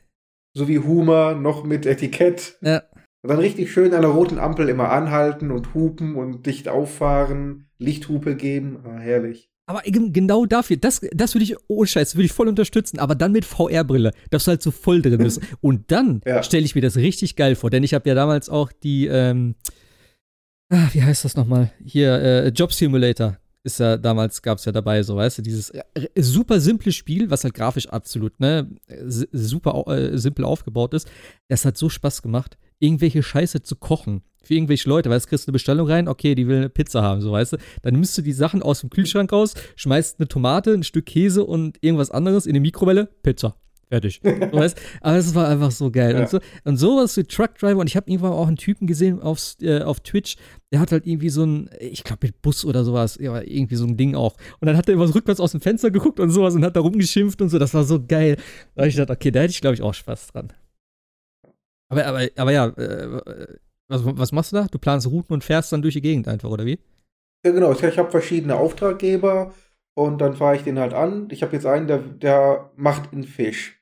So 0.57 0.69
wie 0.69 0.79
Humor, 0.79 1.35
noch 1.35 1.65
mit 1.65 1.85
Etikett. 1.85 2.57
Ja. 2.63 2.83
Und 3.23 3.29
dann 3.31 3.39
richtig 3.41 3.71
schön 3.71 3.93
an 3.93 4.01
der 4.01 4.11
roten 4.11 4.39
Ampel 4.39 4.71
immer 4.71 4.89
anhalten 4.91 5.51
und 5.51 5.75
hupen 5.75 6.17
und 6.17 6.47
dicht 6.47 6.67
auffahren, 6.69 7.69
Lichthupe 7.79 8.37
geben. 8.37 8.79
Ah, 8.87 8.97
herrlich. 8.99 9.51
Aber 9.69 9.83
genau 9.85 10.47
dafür, 10.47 10.79
das, 10.79 11.03
das 11.13 11.35
würde 11.35 11.45
ich, 11.45 11.57
oh 11.69 11.85
Scheiß, 11.85 12.15
würde 12.15 12.25
ich 12.25 12.33
voll 12.33 12.49
unterstützen, 12.49 12.99
aber 13.01 13.15
dann 13.15 13.33
mit 13.33 13.45
VR-Brille, 13.45 14.13
dass 14.31 14.45
du 14.45 14.51
halt 14.53 14.63
so 14.63 14.71
voll 14.71 15.03
drin 15.03 15.19
bist. 15.19 15.41
Und 15.61 15.91
dann 15.93 16.23
Ja. 16.25 16.43
stelle 16.43 16.65
ich 16.65 16.75
mir 16.75 16.81
das 16.81 16.97
richtig 16.97 17.37
geil 17.37 17.55
vor, 17.55 17.69
denn 17.69 17.83
ich 17.83 17.93
habe 17.93 18.09
ja 18.09 18.15
damals 18.15 18.49
auch 18.49 18.73
die, 18.73 19.09
ähm, 19.09 19.57
ah, 20.73 20.89
wie 20.93 21.03
heißt 21.03 21.25
das 21.27 21.37
nochmal? 21.37 21.71
Hier, 21.85 22.15
äh, 22.15 22.49
Job 22.49 22.73
Simulator 22.73 23.37
ist 23.67 23.81
ja 23.81 23.97
damals, 23.97 24.41
gab 24.41 24.59
es 24.59 24.65
ja 24.65 24.73
dabei, 24.73 25.03
so, 25.03 25.17
weißt 25.17 25.39
du, 25.39 25.43
dieses 25.43 25.71
äh, 25.71 25.83
super 26.17 26.61
simple 26.61 26.93
Spiel, 26.93 27.31
was 27.31 27.45
halt 27.45 27.55
grafisch 27.55 27.89
absolut, 27.89 28.39
ne, 28.41 28.71
super 29.33 29.85
äh, 29.89 30.17
simpel 30.17 30.45
aufgebaut 30.45 30.95
ist. 30.95 31.09
Das 31.49 31.65
hat 31.65 31.77
so 31.77 31.89
Spaß 31.89 32.23
gemacht, 32.23 32.57
irgendwelche 32.79 33.23
Scheiße 33.23 33.63
zu 33.63 33.77
kochen. 33.77 34.23
Für 34.43 34.55
irgendwelche 34.55 34.89
Leute, 34.89 35.11
weißt 35.11 35.27
du, 35.27 35.31
kriegst 35.31 35.47
du 35.47 35.51
eine 35.51 35.55
Bestellung 35.55 35.89
rein, 35.89 36.07
okay, 36.07 36.37
die 36.37 36.47
will 36.47 36.59
eine 36.59 36.69
Pizza 36.69 37.03
haben, 37.03 37.21
so 37.21 37.33
weißt 37.33 37.55
du. 37.55 37.57
Dann 37.83 37.95
nimmst 37.95 38.17
du 38.17 38.23
die 38.23 38.33
Sachen 38.33 38.63
aus 38.63 38.81
dem 38.81 38.91
Kühlschrank 38.91 39.33
raus, 39.33 39.55
schmeißt 39.75 40.21
eine 40.21 40.29
Tomate, 40.29 40.73
ein 40.73 40.85
Stück 40.85 41.07
Käse 41.07 41.45
und 41.45 41.79
irgendwas 41.81 42.13
anderes 42.13 42.47
in 42.47 42.55
die 42.55 42.61
Mikrowelle, 42.61 43.07
Pizza. 43.25 43.57
Fertig. 43.89 44.21
Weißt? 44.25 44.81
Aber 45.01 45.17
es 45.17 45.35
war 45.35 45.49
einfach 45.49 45.71
so 45.71 45.91
geil. 45.93 46.15
Ja. 46.15 46.21
Und, 46.21 46.29
so, 46.29 46.41
und 46.65 46.77
sowas 46.77 47.17
wie 47.17 47.23
Truckdriver, 47.23 47.79
und 47.79 47.87
ich 47.87 47.97
habe 47.97 48.11
irgendwann 48.11 48.33
auch 48.33 48.49
einen 48.49 48.57
Typen 48.57 48.89
gesehen 48.89 49.21
auf, 49.21 49.55
äh, 49.61 49.83
auf 49.83 50.01
Twitch, 50.01 50.37
der 50.73 50.81
hat 50.81 50.91
halt 50.91 51.07
irgendwie 51.07 51.29
so 51.29 51.45
ein, 51.45 51.71
ich 51.79 52.03
glaube 52.03 52.27
mit 52.27 52.43
Bus 52.43 52.65
oder 52.65 52.83
sowas, 52.85 53.17
ja, 53.21 53.41
irgendwie 53.41 53.77
so 53.77 53.87
ein 53.87 53.97
Ding 53.97 54.17
auch. 54.17 54.37
Und 54.61 54.67
dann 54.67 54.77
hat 54.77 54.89
er 54.89 54.95
immer 54.95 55.07
so 55.07 55.13
rückwärts 55.13 55.41
aus 55.41 55.53
dem 55.53 55.61
Fenster 55.61 55.93
geguckt 55.93 56.19
und 56.19 56.31
sowas 56.31 56.55
und 56.55 56.65
hat 56.65 56.75
da 56.75 56.81
rumgeschimpft 56.81 57.41
und 57.41 57.49
so. 57.49 57.59
Das 57.61 57.75
war 57.75 57.85
so 57.85 58.05
geil. 58.05 58.37
Da 58.75 58.83
habe 58.83 58.89
ich 58.89 58.97
gedacht, 58.97 59.17
okay, 59.17 59.31
da 59.31 59.41
hätte 59.41 59.53
ich, 59.53 59.61
glaube 59.61 59.75
ich, 59.75 59.83
auch 59.83 59.95
Spaß 59.95 60.29
dran. 60.29 60.53
Aber, 61.89 62.07
aber, 62.07 62.27
aber 62.37 62.53
ja, 62.53 62.67
äh, 62.67 63.21
was, 63.89 64.03
was 64.05 64.33
machst 64.33 64.53
du 64.53 64.57
da? 64.57 64.67
Du 64.69 64.79
planst 64.79 65.07
Routen 65.07 65.33
und 65.33 65.45
fährst 65.45 65.73
dann 65.73 65.83
durch 65.83 65.95
die 65.95 66.01
Gegend 66.01 66.27
einfach, 66.27 66.51
oder 66.51 66.67
wie? 66.67 66.81
Ja, 67.45 67.53
genau. 67.53 67.73
Ich 67.73 67.99
habe 67.99 68.11
verschiedene 68.11 68.57
Auftraggeber 68.57 69.55
und 69.95 70.21
dann 70.21 70.35
fahre 70.35 70.57
ich 70.57 70.63
den 70.63 70.81
halt 70.81 70.93
an. 70.93 71.29
Ich 71.31 71.43
habe 71.43 71.53
jetzt 71.53 71.67
einen, 71.67 71.87
der, 71.87 71.99
der 71.99 72.71
macht 72.75 73.13
einen 73.13 73.23
Fisch. 73.23 73.76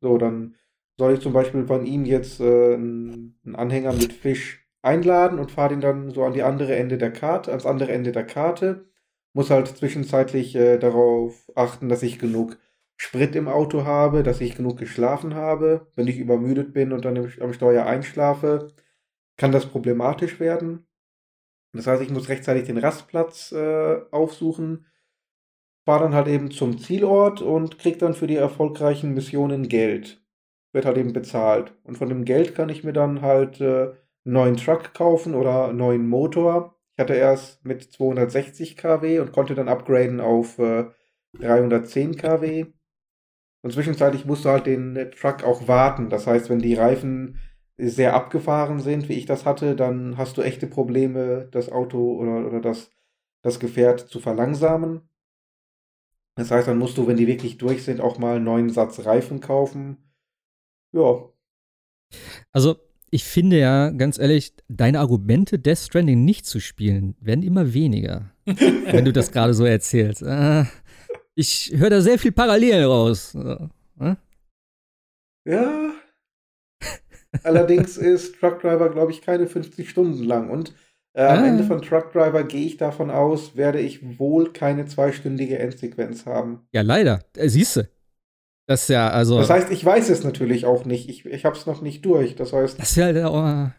So, 0.00 0.18
dann 0.18 0.56
soll 0.98 1.14
ich 1.14 1.20
zum 1.20 1.32
Beispiel 1.32 1.66
von 1.66 1.86
ihm 1.86 2.04
jetzt 2.04 2.40
äh, 2.40 2.74
einen 2.74 3.54
Anhänger 3.54 3.92
mit 3.92 4.12
Fisch 4.12 4.66
einladen 4.82 5.38
und 5.38 5.50
fahre 5.50 5.70
den 5.70 5.80
dann 5.80 6.10
so 6.10 6.24
an 6.24 6.32
die 6.32 6.42
andere 6.42 6.74
Ende 6.76 6.98
der 6.98 7.12
Karte, 7.12 7.50
ans 7.50 7.66
andere 7.66 7.92
Ende 7.92 8.12
der 8.12 8.26
Karte. 8.26 8.86
Muss 9.32 9.50
halt 9.50 9.68
zwischenzeitlich 9.68 10.56
äh, 10.56 10.78
darauf 10.78 11.50
achten, 11.54 11.88
dass 11.88 12.02
ich 12.02 12.18
genug 12.18 12.58
Sprit 12.96 13.34
im 13.36 13.48
Auto 13.48 13.84
habe, 13.84 14.22
dass 14.22 14.40
ich 14.40 14.56
genug 14.56 14.78
geschlafen 14.78 15.34
habe. 15.34 15.86
Wenn 15.96 16.08
ich 16.08 16.18
übermüdet 16.18 16.74
bin 16.74 16.92
und 16.92 17.04
dann 17.04 17.32
am 17.40 17.52
Steuer 17.52 17.86
einschlafe, 17.86 18.68
kann 19.36 19.52
das 19.52 19.66
problematisch 19.66 20.40
werden. 20.40 20.86
Das 21.72 21.86
heißt, 21.86 22.02
ich 22.02 22.10
muss 22.10 22.28
rechtzeitig 22.28 22.64
den 22.64 22.78
Rastplatz 22.78 23.52
äh, 23.52 24.00
aufsuchen, 24.10 24.86
fahre 25.90 26.04
dann 26.04 26.14
halt 26.14 26.28
eben 26.28 26.52
zum 26.52 26.78
Zielort 26.78 27.42
und 27.42 27.80
krieg 27.80 27.98
dann 27.98 28.14
für 28.14 28.28
die 28.28 28.36
erfolgreichen 28.36 29.12
Missionen 29.12 29.68
Geld. 29.68 30.22
Wird 30.72 30.84
halt 30.84 30.96
eben 30.96 31.12
bezahlt. 31.12 31.74
Und 31.82 31.98
von 31.98 32.08
dem 32.08 32.24
Geld 32.24 32.54
kann 32.54 32.68
ich 32.68 32.84
mir 32.84 32.92
dann 32.92 33.22
halt 33.22 33.60
äh, 33.60 33.86
einen 34.24 34.34
neuen 34.34 34.56
Truck 34.56 34.94
kaufen 34.94 35.34
oder 35.34 35.70
einen 35.70 35.78
neuen 35.78 36.08
Motor. 36.08 36.76
Ich 36.94 37.00
hatte 37.00 37.14
erst 37.14 37.64
mit 37.64 37.82
260 37.82 38.76
kW 38.76 39.18
und 39.18 39.32
konnte 39.32 39.56
dann 39.56 39.68
upgraden 39.68 40.20
auf 40.20 40.60
äh, 40.60 40.84
310 41.40 42.14
kW. 42.16 42.66
Und 43.62 43.72
zwischenzeitlich 43.72 44.24
musst 44.24 44.44
du 44.44 44.50
halt 44.50 44.66
den 44.66 45.10
Truck 45.20 45.42
auch 45.42 45.66
warten. 45.66 46.08
Das 46.08 46.28
heißt, 46.28 46.50
wenn 46.50 46.60
die 46.60 46.74
Reifen 46.74 47.40
sehr 47.78 48.14
abgefahren 48.14 48.78
sind, 48.78 49.08
wie 49.08 49.14
ich 49.14 49.26
das 49.26 49.44
hatte, 49.44 49.74
dann 49.74 50.16
hast 50.16 50.36
du 50.36 50.42
echte 50.42 50.68
Probleme, 50.68 51.48
das 51.50 51.68
Auto 51.68 52.12
oder, 52.12 52.46
oder 52.46 52.60
das, 52.60 52.92
das 53.42 53.58
Gefährt 53.58 53.98
zu 53.98 54.20
verlangsamen. 54.20 55.09
Das 56.36 56.50
heißt, 56.50 56.68
dann 56.68 56.78
musst 56.78 56.96
du, 56.96 57.06
wenn 57.06 57.16
die 57.16 57.26
wirklich 57.26 57.58
durch 57.58 57.84
sind, 57.84 58.00
auch 58.00 58.18
mal 58.18 58.36
einen 58.36 58.44
neuen 58.44 58.70
Satz 58.70 59.04
Reifen 59.04 59.40
kaufen. 59.40 59.98
Ja, 60.92 61.30
Also, 62.52 62.76
ich 63.10 63.24
finde 63.24 63.58
ja, 63.58 63.90
ganz 63.90 64.18
ehrlich, 64.18 64.54
deine 64.68 65.00
Argumente, 65.00 65.58
Death 65.58 65.78
Stranding 65.78 66.24
nicht 66.24 66.46
zu 66.46 66.60
spielen, 66.60 67.16
werden 67.20 67.42
immer 67.42 67.74
weniger. 67.74 68.30
wenn 68.46 69.04
du 69.04 69.12
das 69.12 69.32
gerade 69.32 69.54
so 69.54 69.64
erzählst. 69.64 70.22
Äh, 70.22 70.64
ich 71.34 71.72
höre 71.74 71.90
da 71.90 72.00
sehr 72.00 72.18
viel 72.18 72.32
Parallelen 72.32 72.84
raus. 72.84 73.34
Äh, 73.34 73.68
Ja. 75.44 75.92
Allerdings 77.44 77.96
ist 77.96 78.38
Truck 78.40 78.60
Driver, 78.60 78.90
glaube 78.90 79.12
ich, 79.12 79.22
keine 79.22 79.46
50 79.46 79.88
Stunden 79.88 80.24
lang. 80.24 80.50
Und 80.50 80.74
äh, 81.20 81.26
am 81.26 81.44
Ah. 81.44 81.46
Ende 81.48 81.64
von 81.64 81.82
Truck 81.82 82.12
Driver 82.12 82.44
gehe 82.44 82.66
ich 82.66 82.76
davon 82.76 83.10
aus, 83.10 83.56
werde 83.56 83.80
ich 83.80 84.18
wohl 84.18 84.52
keine 84.52 84.86
zweistündige 84.86 85.58
Endsequenz 85.58 86.26
haben. 86.26 86.66
Ja, 86.72 86.82
leider. 86.82 87.20
Äh, 87.36 87.48
Siehst 87.48 87.76
du. 87.76 87.88
Das 88.66 88.82
ist 88.82 88.88
ja, 88.88 89.08
also. 89.10 89.38
Das 89.38 89.50
heißt, 89.50 89.70
ich 89.70 89.84
weiß 89.84 90.08
es 90.10 90.22
natürlich 90.22 90.64
auch 90.64 90.84
nicht. 90.84 91.08
Ich, 91.08 91.24
ich 91.26 91.44
habe 91.44 91.56
es 91.56 91.66
noch 91.66 91.82
nicht 91.82 92.04
durch. 92.04 92.36
Das 92.36 92.52
heißt, 92.52 92.78
Das 92.78 92.96
wäre 92.96 93.06
halt 93.14 93.24
auch 93.26 93.70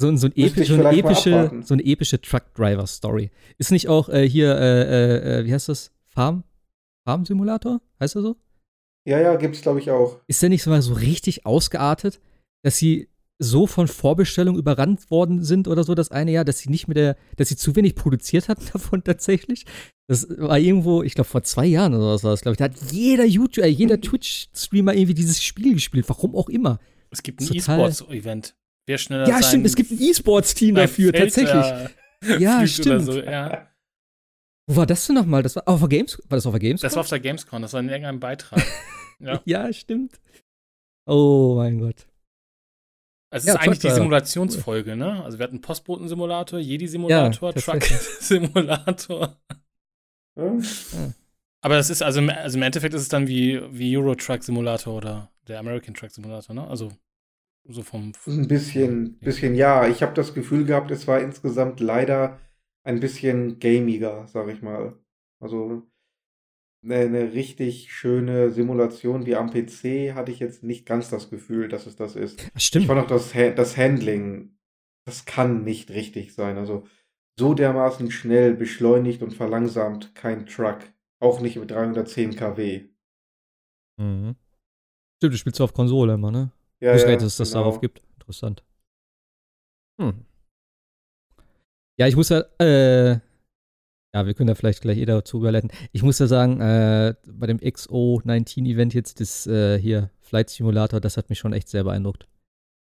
so, 0.00 0.08
ein- 0.08 0.16
so, 0.16 0.26
ein 0.28 0.32
Müsste 0.34 0.60
epi 0.60 0.62
ich 0.62 0.68
so, 0.68 0.74
eine 0.86 0.96
epische, 0.98 1.50
so 1.62 1.74
eine 1.74 1.84
epische 1.84 2.20
Truck-Driver-Story. 2.20 3.30
Ist 3.58 3.70
nicht 3.70 3.88
auch 3.88 4.08
äh, 4.08 4.26
hier, 4.28 4.56
äh, 4.56 4.82
äh, 4.82 5.40
äh, 5.40 5.44
wie 5.44 5.52
heißt 5.52 5.68
das? 5.68 5.92
Farm? 6.08 6.44
Farm-Simulator? 7.06 7.80
Heißt 8.00 8.16
er 8.16 8.22
so? 8.22 8.36
ja, 9.06 9.18
ja, 9.20 9.36
gibt's 9.36 9.60
glaube 9.62 9.80
ich 9.80 9.90
auch. 9.90 10.20
Ist 10.26 10.40
der 10.42 10.48
nicht 10.50 10.62
so 10.62 10.70
mal 10.70 10.80
so 10.82 10.94
richtig 10.94 11.44
ausgeartet, 11.46 12.20
dass 12.62 12.76
sie 12.78 13.08
so 13.42 13.66
von 13.66 13.88
Vorbestellungen 13.88 14.58
überrannt 14.58 15.10
worden 15.10 15.42
sind 15.42 15.66
oder 15.66 15.82
so 15.82 15.94
das 15.94 16.10
eine 16.10 16.30
Jahr, 16.30 16.44
dass 16.44 16.58
sie 16.58 16.68
nicht 16.68 16.88
mit 16.88 16.98
der, 16.98 17.16
dass 17.36 17.48
sie 17.48 17.56
zu 17.56 17.74
wenig 17.74 17.94
produziert 17.94 18.48
hatten 18.48 18.66
davon 18.72 19.02
tatsächlich? 19.02 19.64
Das 20.06 20.28
war 20.38 20.58
irgendwo, 20.58 21.02
ich 21.02 21.14
glaube 21.14 21.28
vor 21.28 21.42
zwei 21.42 21.66
Jahren 21.66 21.94
oder 21.94 22.12
was 22.12 22.22
war 22.22 22.32
das, 22.32 22.42
glaube 22.42 22.54
ich. 22.54 22.58
Da 22.58 22.64
hat 22.64 22.92
jeder 22.92 23.24
YouTuber, 23.24 23.66
äh, 23.66 23.70
jeder 23.70 24.00
Twitch-Streamer 24.00 24.94
irgendwie 24.94 25.14
dieses 25.14 25.42
Spiel 25.42 25.74
gespielt, 25.74 26.08
warum 26.08 26.36
auch 26.36 26.48
immer. 26.50 26.78
Es 27.10 27.22
gibt 27.22 27.40
ein 27.40 27.52
E-Sports-Event. 27.52 28.54
Wer 28.86 28.98
schneller 28.98 29.28
Ja, 29.28 29.42
stimmt, 29.42 29.66
es 29.66 29.74
gibt 29.74 29.90
ein 29.90 30.00
E-Sports-Team 30.00 30.74
dafür, 30.74 31.10
Feld, 31.10 31.34
tatsächlich. 31.34 31.64
äh, 31.64 31.88
Ja, 32.38 32.66
stimmt. 32.66 33.06
So, 33.06 33.18
ja. 33.20 33.68
Wo 34.68 34.76
war 34.76 34.86
das 34.86 35.06
denn 35.06 35.16
nochmal? 35.16 35.42
Das 35.42 35.56
war 35.56 35.66
auf 35.66 35.80
der 35.80 35.88
Games? 35.88 36.18
War 36.28 36.36
das 36.36 36.46
auf 36.46 36.52
der 36.52 36.60
Games? 36.60 36.82
Das 36.82 36.94
war 36.94 37.00
auf 37.00 37.08
der 37.08 37.20
Gamescom, 37.20 37.62
das 37.62 37.72
war 37.72 37.80
in 37.80 37.88
irgendeinem 37.88 38.20
Beitrag. 38.20 38.62
ja. 39.18 39.40
ja, 39.46 39.72
stimmt. 39.72 40.20
Oh 41.06 41.54
mein 41.56 41.78
Gott. 41.80 42.06
Es 43.32 43.44
ist 43.44 43.48
Ja, 43.48 43.60
eigentlich 43.60 43.78
die. 43.78 43.90
Simulationsfolge, 43.90 44.96
ne? 44.96 45.22
Also 45.22 45.38
wir 45.38 45.44
hatten 45.44 45.60
Postboten-Simulator, 45.60 46.58
Jedi-Simulator, 46.58 47.52
Ja. 47.54 47.60
Truck-Simulator. 47.60 49.36
Ja? 50.36 50.58
Aber 51.62 51.76
das 51.76 51.90
ist, 51.90 52.02
also, 52.02 52.20
im- 52.20 52.30
also 52.30 52.56
im 52.58 52.62
Endeffekt 52.62 52.94
ist 52.94 53.02
es 53.02 53.08
dann 53.08 53.28
wie, 53.28 53.60
wie 53.70 53.96
Euro 53.96 54.14
Truck 54.14 54.42
Simulator 54.42 54.94
oder 54.94 55.30
der 55.46 55.58
American 55.60 55.94
Truck 55.94 56.10
Simulator, 56.10 56.54
ne? 56.54 56.66
Also 56.66 56.90
so 57.68 57.82
vom. 57.82 58.12
Ein 58.26 58.48
bisschen, 58.48 59.18
bisschen 59.20 59.54
ja. 59.54 59.86
Ich 59.86 60.02
habe 60.02 60.14
das 60.14 60.34
Gefühl 60.34 60.64
gehabt, 60.64 60.90
es 60.90 61.06
war 61.06 61.20
insgesamt 61.20 61.78
leider 61.80 62.40
ein 62.82 62.98
bisschen 63.00 63.58
gamiger, 63.60 64.26
sag 64.28 64.48
ich 64.48 64.62
mal. 64.62 64.98
Also 65.40 65.82
eine, 66.82 67.32
richtig 67.32 67.92
schöne 67.92 68.50
Simulation 68.50 69.26
wie 69.26 69.36
am 69.36 69.50
PC 69.50 70.14
hatte 70.14 70.32
ich 70.32 70.38
jetzt 70.38 70.62
nicht 70.62 70.86
ganz 70.86 71.10
das 71.10 71.30
Gefühl, 71.30 71.68
dass 71.68 71.86
es 71.86 71.96
das 71.96 72.16
ist. 72.16 72.40
Stimmt. 72.56 72.84
Ich 72.84 72.86
fand 72.88 73.00
auch 73.00 73.06
das, 73.06 73.32
das 73.32 73.76
Handling, 73.76 74.56
das 75.04 75.24
kann 75.24 75.64
nicht 75.64 75.90
richtig 75.90 76.34
sein. 76.34 76.56
Also 76.56 76.86
so 77.38 77.54
dermaßen 77.54 78.10
schnell 78.10 78.54
beschleunigt 78.54 79.22
und 79.22 79.34
verlangsamt 79.34 80.14
kein 80.14 80.46
Truck. 80.46 80.78
Auch 81.20 81.40
nicht 81.40 81.56
mit 81.56 81.70
310 81.70 82.34
kW. 82.34 82.88
Mhm. 83.98 84.36
Stimmt, 85.16 85.34
du 85.34 85.38
spielst 85.38 85.60
auf 85.60 85.74
Konsole 85.74 86.14
immer, 86.14 86.30
ne? 86.30 86.50
Ja, 86.80 86.92
ich 86.92 86.96
wusste 86.96 87.10
ja, 87.10 87.16
dass 87.16 87.24
es 87.24 87.36
das 87.36 87.50
genau. 87.50 87.64
darauf 87.64 87.80
gibt. 87.80 88.02
Interessant. 88.14 88.64
Hm. 90.00 90.24
Ja, 91.98 92.06
ich 92.06 92.16
muss 92.16 92.30
ja, 92.30 92.40
äh, 92.58 93.20
ja, 94.14 94.26
wir 94.26 94.34
können 94.34 94.48
da 94.48 94.54
vielleicht 94.54 94.82
gleich 94.82 94.98
eh 94.98 95.06
dazu 95.06 95.38
überleiten. 95.38 95.70
Ich 95.92 96.02
muss 96.02 96.18
ja 96.18 96.26
sagen, 96.26 96.60
äh, 96.60 97.14
bei 97.26 97.46
dem 97.46 97.58
XO19-Event 97.58 98.94
jetzt, 98.94 99.20
das 99.20 99.46
äh, 99.46 99.78
hier, 99.78 100.10
Flight 100.20 100.50
Simulator, 100.50 101.00
das 101.00 101.16
hat 101.16 101.30
mich 101.30 101.38
schon 101.38 101.52
echt 101.52 101.68
sehr 101.68 101.84
beeindruckt. 101.84 102.26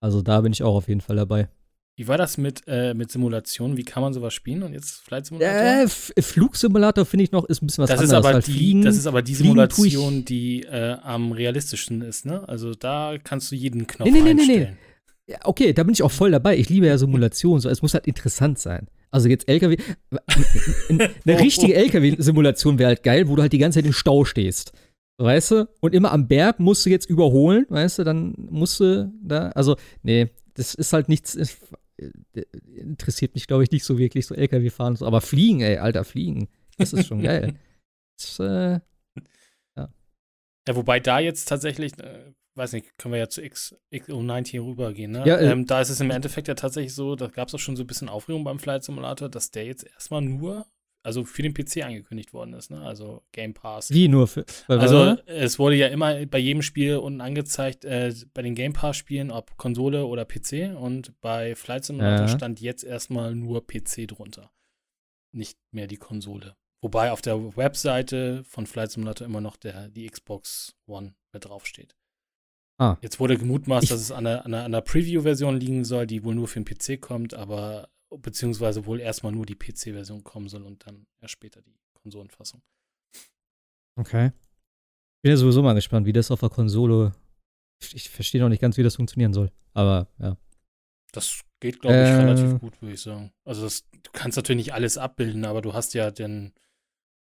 Also 0.00 0.22
da 0.22 0.40
bin 0.40 0.52
ich 0.52 0.62
auch 0.62 0.74
auf 0.74 0.88
jeden 0.88 1.00
Fall 1.00 1.16
dabei. 1.16 1.48
Wie 1.98 2.06
war 2.06 2.16
das 2.16 2.38
mit, 2.38 2.62
äh, 2.68 2.94
mit 2.94 3.10
Simulationen? 3.10 3.76
Wie 3.76 3.82
kann 3.82 4.02
man 4.04 4.14
sowas 4.14 4.32
spielen? 4.32 4.62
Und 4.62 4.72
jetzt 4.72 5.00
Flight 5.00 5.26
Simulator? 5.26 5.90
Äh, 6.16 6.22
Flugsimulator 6.22 7.04
finde 7.04 7.24
ich 7.24 7.32
noch, 7.32 7.44
ist 7.46 7.60
ein 7.60 7.66
bisschen 7.66 7.82
was 7.82 7.90
das, 7.90 8.00
ist 8.00 8.10
anderes. 8.10 8.24
aber 8.24 8.34
halt 8.34 8.46
die, 8.46 8.52
Fliegen, 8.52 8.82
das 8.82 8.96
ist 8.96 9.06
aber 9.08 9.20
die 9.20 9.34
Simulation, 9.34 10.24
die 10.24 10.62
äh, 10.62 10.96
am 11.02 11.32
realistischsten 11.32 12.02
ist, 12.02 12.24
ne? 12.24 12.48
Also 12.48 12.74
da 12.74 13.16
kannst 13.22 13.50
du 13.50 13.56
jeden 13.56 13.88
Knopf 13.88 14.08
Nee, 14.08 14.12
nee, 14.12 14.22
nee, 14.22 14.34
nee, 14.34 14.46
nee. 14.46 14.52
einstellen. 14.52 14.78
Ja, 15.26 15.38
okay, 15.42 15.72
da 15.72 15.82
bin 15.82 15.92
ich 15.92 16.04
auch 16.04 16.12
voll 16.12 16.30
dabei. 16.30 16.56
Ich 16.56 16.68
liebe 16.68 16.86
ja 16.86 16.96
Simulationen. 16.96 17.60
So, 17.60 17.68
es 17.68 17.82
muss 17.82 17.94
halt 17.94 18.06
interessant 18.06 18.60
sein. 18.60 18.86
Also 19.10 19.28
jetzt 19.28 19.48
LKW. 19.48 19.76
Eine 20.88 21.38
richtige 21.40 21.74
LKW-Simulation 21.74 22.78
wäre 22.78 22.88
halt 22.88 23.02
geil, 23.02 23.28
wo 23.28 23.36
du 23.36 23.42
halt 23.42 23.52
die 23.52 23.58
ganze 23.58 23.78
Zeit 23.78 23.86
im 23.86 23.92
Stau 23.92 24.24
stehst. 24.24 24.72
Weißt 25.20 25.50
du? 25.50 25.68
Und 25.80 25.94
immer 25.94 26.12
am 26.12 26.28
Berg 26.28 26.60
musst 26.60 26.86
du 26.86 26.90
jetzt 26.90 27.08
überholen, 27.10 27.66
weißt 27.68 27.98
du? 28.00 28.04
Dann 28.04 28.34
musst 28.36 28.78
du 28.80 29.12
da. 29.22 29.48
Also, 29.50 29.76
nee, 30.02 30.28
das 30.54 30.74
ist 30.74 30.92
halt 30.92 31.08
nichts. 31.08 31.34
ist- 31.34 31.58
äh, 31.96 32.42
interessiert 32.76 33.34
mich, 33.34 33.46
glaube 33.48 33.64
ich, 33.64 33.70
nicht 33.72 33.84
so 33.84 33.98
wirklich, 33.98 34.26
so 34.26 34.34
LKW 34.34 34.70
fahren. 34.70 34.94
So. 34.94 35.06
Aber 35.06 35.20
fliegen, 35.20 35.60
ey, 35.60 35.78
Alter, 35.78 36.04
fliegen. 36.04 36.48
Das 36.76 36.92
ist 36.92 37.06
schon 37.06 37.22
geil. 37.22 37.54
Das, 38.20 38.38
äh, 38.40 38.80
Ja, 39.76 39.88
wobei 40.76 41.00
da 41.00 41.18
jetzt 41.18 41.46
tatsächlich, 41.48 41.98
äh, 41.98 42.32
weiß 42.58 42.72
nicht, 42.74 42.98
können 42.98 43.12
wir 43.14 43.18
ja 43.20 43.28
zu 43.28 43.42
X, 43.42 43.74
XO19 43.92 44.60
rübergehen, 44.64 45.12
ne? 45.12 45.24
Ja, 45.26 45.36
äh, 45.36 45.50
ähm, 45.52 45.64
da 45.66 45.80
ist 45.80 45.88
es 45.90 46.00
im 46.00 46.10
Endeffekt 46.10 46.48
ja 46.48 46.54
tatsächlich 46.54 46.94
so, 46.94 47.16
da 47.16 47.28
gab 47.28 47.48
es 47.48 47.54
auch 47.54 47.58
schon 47.58 47.76
so 47.76 47.84
ein 47.84 47.86
bisschen 47.86 48.08
Aufregung 48.08 48.44
beim 48.44 48.58
Flight 48.58 48.84
Simulator, 48.84 49.28
dass 49.28 49.50
der 49.50 49.64
jetzt 49.64 49.84
erstmal 49.86 50.20
nur, 50.20 50.66
also 51.02 51.24
für 51.24 51.42
den 51.42 51.54
PC 51.54 51.84
angekündigt 51.84 52.32
worden 52.34 52.52
ist, 52.54 52.70
ne? 52.70 52.82
Also 52.82 53.22
Game 53.32 53.54
Pass. 53.54 53.90
wie 53.90 54.08
nur 54.08 54.26
für. 54.26 54.44
Also 54.66 55.16
es 55.26 55.58
wurde 55.58 55.76
ja 55.76 55.86
immer 55.86 56.26
bei 56.26 56.38
jedem 56.38 56.60
Spiel 56.62 56.96
unten 56.96 57.20
angezeigt, 57.22 57.84
äh, 57.84 58.12
bei 58.34 58.42
den 58.42 58.54
Game 58.54 58.72
Pass-Spielen, 58.74 59.30
ob 59.30 59.56
Konsole 59.56 60.04
oder 60.04 60.24
PC. 60.26 60.76
Und 60.76 61.18
bei 61.20 61.54
Flight 61.54 61.84
Simulator 61.86 62.26
Ja. 62.26 62.28
stand 62.28 62.60
jetzt 62.60 62.82
erstmal 62.84 63.34
nur 63.34 63.66
PC 63.66 64.06
drunter. 64.06 64.50
Nicht 65.32 65.58
mehr 65.70 65.86
die 65.86 65.96
Konsole. 65.96 66.56
Wobei 66.82 67.10
auf 67.12 67.22
der 67.22 67.56
Webseite 67.56 68.44
von 68.44 68.66
Flight 68.66 68.90
Simulator 68.92 69.26
immer 69.26 69.40
noch 69.40 69.56
der, 69.56 69.88
die 69.88 70.06
Xbox 70.06 70.76
One 70.86 71.14
mit 71.32 71.44
draufsteht. 71.44 71.94
Ah. 72.78 72.96
Jetzt 73.02 73.18
wurde 73.20 73.36
gemutmaßt, 73.36 73.84
Ich- 73.84 73.90
dass 73.90 74.00
es 74.00 74.12
an 74.12 74.24
der, 74.24 74.46
an 74.46 74.72
der 74.72 74.80
Preview-Version 74.80 75.58
liegen 75.58 75.84
soll, 75.84 76.06
die 76.06 76.22
wohl 76.24 76.34
nur 76.34 76.46
für 76.48 76.60
den 76.60 76.64
PC 76.64 77.00
kommt, 77.00 77.34
aber 77.34 77.88
beziehungsweise 78.10 78.86
wohl 78.86 79.00
erstmal 79.00 79.32
nur 79.32 79.44
die 79.46 79.56
PC-Version 79.56 80.22
kommen 80.24 80.48
soll 80.48 80.62
und 80.62 80.86
dann 80.86 81.06
erst 81.20 81.32
später 81.32 81.60
die 81.60 81.74
Konsolenfassung. 81.94 82.62
Okay. 83.96 84.26
Ich 84.28 85.22
bin 85.22 85.30
ja 85.30 85.36
sowieso 85.36 85.62
mal 85.62 85.74
gespannt, 85.74 86.06
wie 86.06 86.12
das 86.12 86.30
auf 86.30 86.40
der 86.40 86.48
Konsole. 86.50 87.12
Ich, 87.82 87.94
ich 87.94 88.08
verstehe 88.10 88.40
noch 88.40 88.48
nicht 88.48 88.60
ganz, 88.62 88.76
wie 88.76 88.82
das 88.84 88.96
funktionieren 88.96 89.32
soll. 89.32 89.50
Aber 89.74 90.08
ja. 90.20 90.36
Das 91.12 91.40
geht, 91.60 91.80
glaube 91.80 91.96
ich, 91.96 92.02
Äh. 92.02 92.14
relativ 92.14 92.60
gut, 92.60 92.80
würde 92.80 92.94
ich 92.94 93.00
sagen. 93.00 93.32
Also 93.44 93.62
das, 93.62 93.84
du 93.90 94.10
kannst 94.12 94.36
natürlich 94.36 94.66
nicht 94.66 94.74
alles 94.74 94.98
abbilden, 94.98 95.44
aber 95.44 95.62
du 95.62 95.74
hast 95.74 95.94
ja 95.94 96.10
den, 96.12 96.52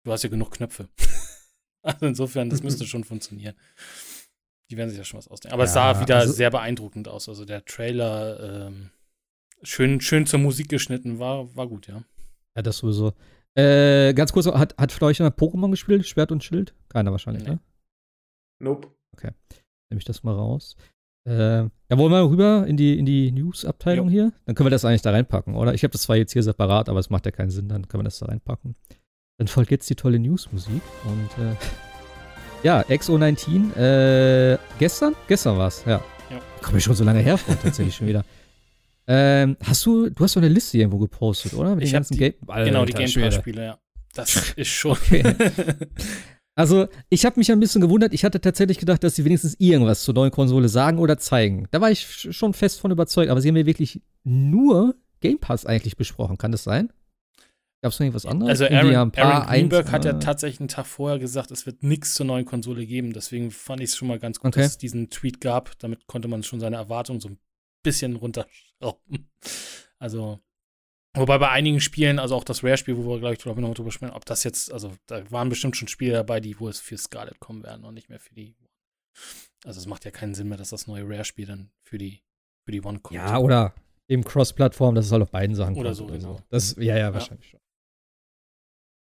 du 0.03 0.11
hast 0.11 0.23
ja 0.23 0.29
genug 0.29 0.51
Knöpfe. 0.51 0.89
also 1.83 2.05
insofern, 2.07 2.49
das 2.49 2.63
müsste 2.63 2.85
schon 2.87 3.03
funktionieren. 3.03 3.55
Die 4.71 4.77
werden 4.77 4.89
sich 4.89 4.97
ja 4.97 5.03
schon 5.03 5.17
was 5.17 5.27
ausdenken. 5.27 5.53
Aber 5.53 5.63
es 5.63 5.75
Ja, 5.75 5.93
sah 5.93 6.01
wieder 6.01 6.17
also- 6.17 6.33
sehr 6.33 6.49
beeindruckend 6.49 7.07
aus. 7.07 7.27
Also 7.29 7.45
der 7.45 7.63
Trailer, 7.65 8.67
ähm, 8.67 8.89
schön, 9.61 10.01
schön 10.01 10.25
zur 10.25 10.39
Musik 10.39 10.69
geschnitten, 10.69 11.19
war, 11.19 11.55
war 11.55 11.67
gut, 11.67 11.87
ja. 11.87 12.03
Ja, 12.55 12.61
das 12.61 12.77
sowieso. 12.77 13.13
Äh, 13.55 14.13
ganz 14.13 14.31
kurz, 14.33 14.47
hat, 14.47 14.75
hat 14.77 14.91
Fleuch 14.91 15.19
noch 15.19 15.29
Pokémon 15.29 15.69
gespielt? 15.71 16.07
Schwert 16.07 16.31
und 16.31 16.43
Schild? 16.43 16.73
Keiner 16.89 17.11
wahrscheinlich, 17.11 17.43
Nee. 17.43 17.51
ne? 17.51 17.59
Nope. 18.59 18.89
Nehme 19.21 19.99
ich 19.99 20.05
das 20.05 20.23
mal 20.23 20.33
raus. 20.33 20.75
Äh, 21.29 21.33
ja, 21.59 21.69
wollen 21.91 22.11
wir 22.11 22.27
rüber 22.27 22.65
in 22.65 22.77
die, 22.77 22.97
in 22.97 23.05
die 23.05 23.31
News-Abteilung 23.31 24.09
hier? 24.09 24.33
Dann 24.45 24.55
können 24.55 24.65
wir 24.65 24.71
das 24.71 24.85
eigentlich 24.85 25.03
da 25.03 25.11
reinpacken, 25.11 25.53
oder? 25.55 25.75
Ich 25.75 25.83
habe 25.83 25.91
das 25.91 26.01
zwar 26.01 26.15
jetzt 26.15 26.33
hier 26.33 26.41
separat, 26.41 26.89
aber 26.89 26.99
es 26.99 27.11
macht 27.11 27.25
ja 27.27 27.31
keinen 27.31 27.51
Sinn, 27.51 27.69
dann 27.69 27.87
können 27.87 27.99
wir 28.01 28.05
das 28.05 28.17
da 28.17 28.25
reinpacken. 28.25 28.75
Dann 29.37 29.47
folgt 29.47 29.69
jetzt 29.69 29.87
die 29.89 29.95
tolle 29.95 30.17
News-Musik 30.17 30.81
und 31.05 31.43
äh, 31.43 31.55
ja, 32.63 32.81
XO19, 32.81 33.75
äh, 33.75 34.57
gestern? 34.79 35.15
Gestern 35.27 35.57
war's, 35.57 35.83
ja. 35.85 36.01
Ja. 36.29 36.39
Kommt 36.61 36.73
mir 36.75 36.81
schon 36.81 36.95
so 36.95 37.03
lange 37.03 37.19
her 37.19 37.37
vor, 37.37 37.55
tatsächlich 37.61 37.95
schon 37.95 38.07
wieder. 38.07 38.23
Ähm, 39.05 39.57
hast 39.61 39.85
du, 39.85 40.09
du 40.09 40.23
hast 40.23 40.37
doch 40.37 40.41
eine 40.41 40.47
Liste 40.47 40.77
irgendwo 40.77 40.97
gepostet, 40.97 41.53
oder? 41.55 41.75
Mit 41.75 41.83
Ich 41.83 41.89
den 41.89 41.95
ganzen 41.97 42.13
die- 42.13 42.19
Game 42.19 42.33
genau, 42.39 42.63
die 42.85 42.93
Alter 42.93 42.97
Game 42.99 43.07
Schwede. 43.09 43.27
Pass-Spiele, 43.31 43.65
ja. 43.65 43.77
Das 44.15 44.53
ist 44.55 44.69
schon. 44.69 44.97
Okay. 45.11 45.35
Also, 46.55 46.87
ich 47.09 47.25
habe 47.25 47.37
mich 47.37 47.51
ein 47.51 47.59
bisschen 47.59 47.81
gewundert. 47.81 48.13
Ich 48.13 48.23
hatte 48.23 48.39
tatsächlich 48.39 48.77
gedacht, 48.77 49.03
dass 49.03 49.15
sie 49.15 49.25
wenigstens 49.25 49.55
irgendwas 49.59 50.03
zur 50.03 50.13
neuen 50.13 50.31
Konsole 50.31 50.69
sagen 50.69 50.99
oder 50.99 51.17
zeigen. 51.17 51.67
Da 51.71 51.81
war 51.81 51.91
ich 51.91 51.99
sch- 52.01 52.31
schon 52.31 52.53
fest 52.53 52.79
von 52.79 52.91
überzeugt. 52.91 53.29
Aber 53.29 53.41
sie 53.41 53.49
haben 53.49 53.57
ja 53.57 53.65
wirklich 53.65 54.01
nur 54.23 54.95
Game 55.19 55.39
Pass 55.39 55.65
eigentlich 55.65 55.97
besprochen. 55.97 56.37
Kann 56.37 56.53
das 56.53 56.63
sein? 56.63 56.93
Gab 57.83 57.91
es 57.91 57.99
noch 57.99 58.05
irgendwas 58.05 58.25
anderes? 58.25 58.61
Also 58.61 58.73
Aaron, 58.73 58.95
Aaron 58.95 59.11
Greenberg 59.45 59.85
Eins- 59.87 59.91
hat 59.91 60.05
ja 60.05 60.11
äh, 60.11 60.19
tatsächlich 60.19 60.61
einen 60.61 60.69
Tag 60.69 60.85
vorher 60.87 61.19
gesagt, 61.19 61.51
es 61.51 61.65
wird 61.65 61.83
nichts 61.83 62.13
zur 62.13 62.25
neuen 62.25 62.45
Konsole 62.45 62.85
geben. 62.85 63.11
Deswegen 63.11 63.51
fand 63.51 63.81
ich 63.81 63.89
es 63.89 63.97
schon 63.97 64.07
mal 64.07 64.19
ganz 64.19 64.39
gut, 64.39 64.47
Okay. 64.53 64.61
dass 64.61 64.71
es 64.71 64.77
diesen 64.77 65.09
Tweet 65.09 65.41
gab. 65.41 65.77
Damit 65.79 66.07
konnte 66.07 66.29
man 66.29 66.43
schon 66.43 66.61
seine 66.61 66.77
Erwartungen 66.77 67.19
so 67.19 67.27
ein 67.27 67.39
bisschen 67.83 68.15
runterschrauben. 68.15 69.29
Also, 69.99 70.39
wobei 71.13 71.37
bei 71.37 71.49
einigen 71.49 71.81
Spielen, 71.81 72.19
also 72.19 72.35
auch 72.35 72.45
das 72.45 72.63
Rare-Spiel, 72.63 72.95
wo 72.95 73.05
wir, 73.09 73.19
glaube 73.19 73.33
ich, 73.33 73.39
glaub 73.41 73.57
ich, 73.57 73.61
noch 73.61 73.73
drüber 73.73 73.91
sprechen, 73.91 74.13
ob 74.13 74.23
das 74.23 74.45
jetzt, 74.45 74.71
also 74.71 74.93
da 75.07 75.29
waren 75.29 75.49
bestimmt 75.49 75.75
schon 75.75 75.89
Spiele 75.89 76.13
dabei, 76.13 76.39
die 76.39 76.57
wo 76.61 76.69
es 76.69 76.79
für 76.79 76.97
Scarlet 76.97 77.41
kommen 77.41 77.63
werden 77.63 77.83
und 77.83 77.95
nicht 77.95 78.07
mehr 78.09 78.19
für 78.21 78.33
die. 78.33 78.55
Also 79.65 79.79
es 79.81 79.87
macht 79.87 80.05
ja 80.05 80.11
keinen 80.11 80.35
Sinn 80.35 80.47
mehr, 80.47 80.57
dass 80.57 80.69
das 80.69 80.87
neue 80.87 81.03
Rare-Spiel 81.03 81.47
dann 81.47 81.69
für 81.83 81.97
die, 81.97 82.23
für 82.65 82.71
die 82.71 82.81
One 82.81 82.99
kommt. 82.99 83.15
Ja, 83.17 83.37
oder 83.39 83.73
eben 84.07 84.23
Cross-Plattform, 84.23 84.95
dass 84.95 85.07
es 85.07 85.11
halt 85.11 85.21
auf 85.23 85.31
beiden 85.31 85.55
Sachen 85.55 85.75
Oder 85.75 85.89
kommt 85.95 85.97
so, 85.97 86.05
genau. 86.07 86.39
Das, 86.49 86.75
ja, 86.79 86.97
ja, 86.97 87.13
wahrscheinlich 87.13 87.49
schon. 87.49 87.59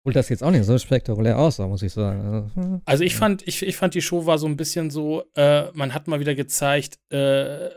Holt 0.03 0.15
das 0.15 0.29
jetzt 0.29 0.43
auch 0.43 0.49
nicht 0.51 0.65
so 0.65 0.77
spektakulär 0.77 1.37
aus, 1.37 1.59
muss 1.59 1.83
ich 1.83 1.93
sagen. 1.93 2.81
Also, 2.85 3.03
ich 3.03 3.15
fand, 3.15 3.47
ich, 3.47 3.61
ich 3.61 3.75
fand 3.77 3.93
die 3.93 4.01
Show 4.01 4.25
war 4.25 4.37
so 4.39 4.47
ein 4.47 4.57
bisschen 4.57 4.89
so, 4.89 5.23
äh, 5.35 5.71
man 5.73 5.93
hat 5.93 6.07
mal 6.07 6.19
wieder 6.19 6.33
gezeigt, 6.33 6.97
äh, 7.11 7.69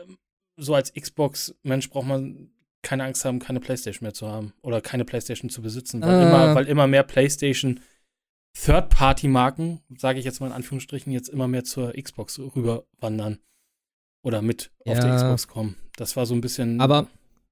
so 0.57 0.73
als 0.73 0.91
Xbox-Mensch 0.93 1.89
braucht 1.89 2.07
man 2.07 2.49
keine 2.81 3.03
Angst 3.03 3.25
haben, 3.25 3.39
keine 3.39 3.59
Playstation 3.59 4.05
mehr 4.05 4.13
zu 4.13 4.27
haben 4.27 4.53
oder 4.61 4.79
keine 4.81 5.05
Playstation 5.05 5.49
zu 5.49 5.61
besitzen, 5.61 6.01
weil, 6.01 6.09
Ah. 6.09 6.27
immer, 6.27 6.55
weil 6.55 6.67
immer 6.67 6.87
mehr 6.87 7.03
Playstation 7.03 7.79
Third-Party-Marken, 8.69 9.81
sage 9.97 10.19
ich 10.19 10.25
jetzt 10.25 10.39
mal 10.39 10.47
in 10.47 10.53
Anführungsstrichen, 10.53 11.11
jetzt 11.11 11.29
immer 11.29 11.47
mehr 11.47 11.63
zur 11.63 11.93
Xbox 11.93 12.39
rüberwandern 12.39 13.39
oder 14.23 14.41
mit 14.41 14.71
auf 14.85 14.99
der 14.99 15.09
Ja. 15.09 15.15
Xbox 15.15 15.47
kommen. 15.47 15.75
Das 15.97 16.15
war 16.15 16.25
so 16.25 16.33
ein 16.33 16.41
bisschen 16.41 16.79
Aber 16.81 17.07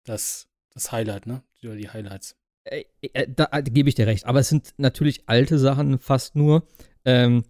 das, 0.05 0.47
das 0.73 0.91
Highlight, 0.91 1.27
ne? 1.27 1.43
Die 1.61 1.89
Highlights. 1.89 2.35
Äh, 2.65 2.85
äh, 3.01 3.27
da 3.33 3.49
äh, 3.51 3.63
gebe 3.63 3.89
ich 3.89 3.95
dir 3.95 4.07
recht. 4.07 4.25
Aber 4.25 4.39
es 4.39 4.49
sind 4.49 4.73
natürlich 4.77 5.23
alte 5.27 5.59
Sachen 5.59 5.99
fast 5.99 6.35
nur. 6.35 6.67
Ähm, 7.05 7.43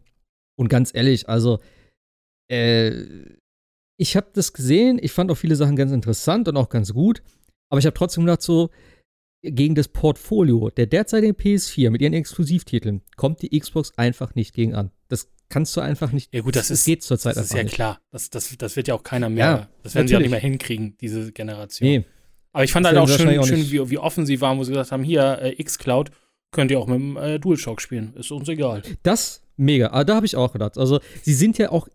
und 0.58 0.70
ganz 0.70 0.94
ehrlich, 0.94 1.30
also, 1.30 1.60
ich 2.50 4.16
habe 4.16 4.28
das 4.34 4.54
gesehen. 4.54 5.00
Ich 5.02 5.12
fand 5.12 5.32
auch 5.32 5.36
viele 5.36 5.56
Sachen 5.56 5.76
ganz 5.76 5.92
interessant 5.92 6.48
und 6.48 6.56
auch 6.58 6.70
ganz 6.70 6.94
gut. 6.94 7.24
Aber 7.72 7.80
ich 7.80 7.86
habe 7.88 7.96
trotzdem 7.96 8.26
gedacht, 8.26 8.44
so, 8.44 8.70
gegen 9.44 9.76
das 9.76 9.88
Portfolio 9.90 10.70
der 10.70 10.88
derzeitigen 10.88 11.36
PS4 11.36 11.90
mit 11.90 12.02
ihren 12.02 12.14
Exklusivtiteln 12.14 13.02
kommt 13.18 13.42
die 13.42 13.60
Xbox 13.60 13.92
einfach 13.98 14.36
nicht 14.36 14.54
gegen 14.54 14.74
an. 14.74 14.92
Das 15.10 15.30
kannst 15.50 15.76
du 15.76 15.82
einfach 15.82 16.12
nicht. 16.12 16.34
Ja 16.34 16.42
gut, 16.42 16.56
das 16.56 16.72
ist, 16.72 16.86
geht 16.86 17.04
zurzeit 17.04 17.36
das 17.36 17.46
ist 17.46 17.52
einfach 17.52 17.58
ja 17.58 17.64
nicht. 17.64 17.76
klar. 17.76 18.02
Das, 18.12 18.30
das, 18.30 18.56
das 18.58 18.76
wird 18.76 18.88
ja 18.88 18.96
auch 18.96 19.04
keiner 19.04 19.30
mehr, 19.30 19.46
Ja, 19.46 19.70
das 19.84 19.96
werden 19.96 20.08
sie 20.08 20.16
auch 20.16 20.20
nicht 20.20 20.30
natürlich. 20.30 20.44
mehr 20.44 20.52
hinkriegen, 20.52 20.98
diese 21.02 21.32
Generation. 21.34 21.90
Nee, 21.90 22.06
Aber 22.54 22.64
ich 22.64 22.72
fand 22.72 22.86
halt 22.86 22.98
auch 22.98 23.10
schön, 23.10 23.38
auch 23.40 23.46
schön 23.46 23.70
wie, 23.72 23.90
wie 23.90 23.98
offen 23.98 24.26
sie 24.26 24.40
waren, 24.40 24.58
wo 24.58 24.64
sie 24.64 24.72
gesagt 24.72 24.92
haben, 24.92 25.04
hier, 25.04 25.40
äh, 25.42 25.54
X-Cloud, 25.60 26.12
könnt 26.52 26.72
ihr 26.72 26.80
auch 26.80 26.88
mit 26.88 27.00
dem 27.00 27.18
äh, 27.18 27.40
DualShock 27.40 27.82
spielen. 27.82 28.14
Ist 28.16 28.32
uns 28.32 28.48
egal. 28.48 28.84
Das 29.02 29.42
mega. 29.58 29.88
Aber 29.90 30.06
da 30.06 30.16
habe 30.16 30.26
ich 30.26 30.36
auch 30.36 30.54
gedacht. 30.54 30.78
Also, 30.78 31.00
sie 31.24 31.34
sind 31.34 31.58
ja 31.58 31.72
auch, 31.72 31.88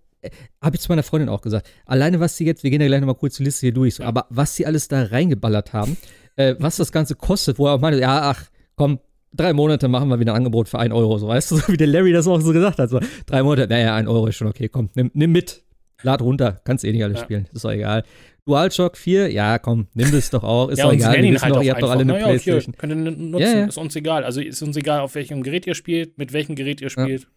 habe 0.60 0.74
ich 0.76 0.82
zu 0.82 0.88
meiner 0.90 1.04
Freundin 1.04 1.28
auch 1.28 1.42
gesagt, 1.42 1.68
alleine 1.86 2.18
was 2.20 2.36
sie 2.36 2.44
jetzt, 2.44 2.64
wir 2.64 2.70
gehen 2.70 2.80
ja 2.80 2.88
gleich 2.88 3.00
nochmal 3.00 3.14
kurz 3.14 3.36
die 3.36 3.44
Liste 3.44 3.66
hier 3.66 3.72
durch, 3.72 3.94
so, 3.94 4.02
aber 4.02 4.26
was 4.30 4.56
sie 4.56 4.66
alles 4.66 4.88
da 4.88 5.04
reingeballert 5.04 5.72
haben, 5.72 5.96
äh, 6.34 6.56
was 6.58 6.76
das 6.76 6.90
Ganze 6.90 7.14
kostet, 7.14 7.58
wo 7.58 7.66
er 7.68 7.74
auch 7.74 7.80
meinte, 7.80 8.00
ja, 8.00 8.22
ach, 8.30 8.44
komm, 8.74 8.98
drei 9.32 9.52
Monate 9.52 9.86
machen 9.86 10.08
wir 10.08 10.18
wieder 10.18 10.32
ein 10.32 10.38
Angebot 10.38 10.68
für 10.68 10.80
ein 10.80 10.90
Euro, 10.92 11.18
so 11.18 11.28
weißt 11.28 11.52
du, 11.52 11.56
so 11.58 11.68
wie 11.68 11.76
der 11.76 11.86
Larry 11.86 12.12
das 12.12 12.26
auch 12.26 12.40
so 12.40 12.52
gesagt 12.52 12.80
hat. 12.80 12.90
So, 12.90 12.98
drei 13.26 13.44
Monate, 13.44 13.68
naja, 13.68 13.94
ein 13.94 14.08
Euro 14.08 14.26
ist 14.26 14.34
schon 14.36 14.48
okay, 14.48 14.68
komm, 14.68 14.90
nimm, 14.96 15.12
nimm 15.14 15.30
mit. 15.30 15.62
Lad 16.02 16.22
runter, 16.22 16.60
kannst 16.64 16.84
eh 16.84 16.92
nicht 16.92 17.02
alles 17.02 17.18
Ja. 17.18 17.24
spielen, 17.24 17.48
ist 17.52 17.64
doch 17.64 17.70
egal. 17.70 18.04
DualShock 18.48 18.96
4, 18.96 19.30
ja, 19.30 19.58
komm, 19.58 19.88
nimm 19.94 20.10
das 20.10 20.30
doch 20.30 20.42
auch. 20.42 20.68
Ist 20.70 20.78
ja, 20.78 20.86
doch 20.86 20.92
egal. 20.92 21.16
Wir 21.16 21.24
ihn 21.24 21.40
halt 21.40 21.62
ihr 21.62 21.72
habt 21.72 21.82
doch 21.82 21.90
alle 21.90 22.00
eine 22.00 22.12
Naja, 22.14 22.26
hier, 22.28 22.38
Playstation. 22.38 22.74
könnt 22.78 22.92
ihr 22.92 22.96
nutzen, 22.96 23.38
Ja, 23.40 23.58
ja. 23.58 23.64
ist 23.66 23.76
uns 23.76 23.94
egal. 23.94 24.24
Also 24.24 24.40
ist 24.40 24.62
uns 24.62 24.76
egal, 24.76 25.00
auf 25.00 25.14
welchem 25.14 25.42
Gerät 25.42 25.66
ihr 25.66 25.74
spielt, 25.74 26.16
mit 26.16 26.32
welchem 26.32 26.54
Gerät 26.56 26.80
ihr 26.80 26.90
spielt. 26.90 27.28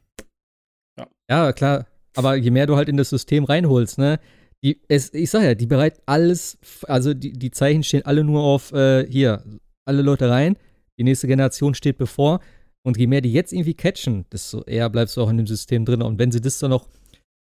Ja, 1.29 1.51
klar. 1.53 1.87
Aber 2.15 2.35
je 2.35 2.51
mehr 2.51 2.67
du 2.67 2.75
halt 2.75 2.89
in 2.89 2.97
das 2.97 3.09
System 3.09 3.43
reinholst, 3.45 3.97
ne? 3.97 4.19
Die, 4.63 4.79
es, 4.87 5.13
ich 5.13 5.29
sag 5.29 5.43
ja, 5.43 5.55
die 5.55 5.65
bereit 5.65 6.01
alles, 6.05 6.57
also 6.83 7.13
die, 7.13 7.33
die 7.33 7.51
Zeichen 7.51 7.83
stehen 7.83 8.05
alle 8.05 8.23
nur 8.23 8.43
auf, 8.43 8.71
äh, 8.73 9.07
hier, 9.09 9.43
alle 9.85 10.01
Leute 10.03 10.29
rein, 10.29 10.55
die 10.99 11.03
nächste 11.03 11.27
Generation 11.27 11.73
steht 11.73 11.97
bevor. 11.97 12.41
Und 12.83 12.97
je 12.97 13.07
mehr 13.07 13.21
die 13.21 13.31
jetzt 13.31 13.53
irgendwie 13.53 13.73
catchen, 13.73 14.25
desto 14.31 14.63
eher 14.63 14.89
bleibst 14.89 15.15
du 15.17 15.21
auch 15.21 15.29
in 15.29 15.37
dem 15.37 15.47
System 15.47 15.85
drin. 15.85 16.01
Und 16.01 16.19
wenn 16.19 16.31
sie 16.31 16.41
das 16.41 16.59
dann 16.59 16.71
noch, 16.71 16.87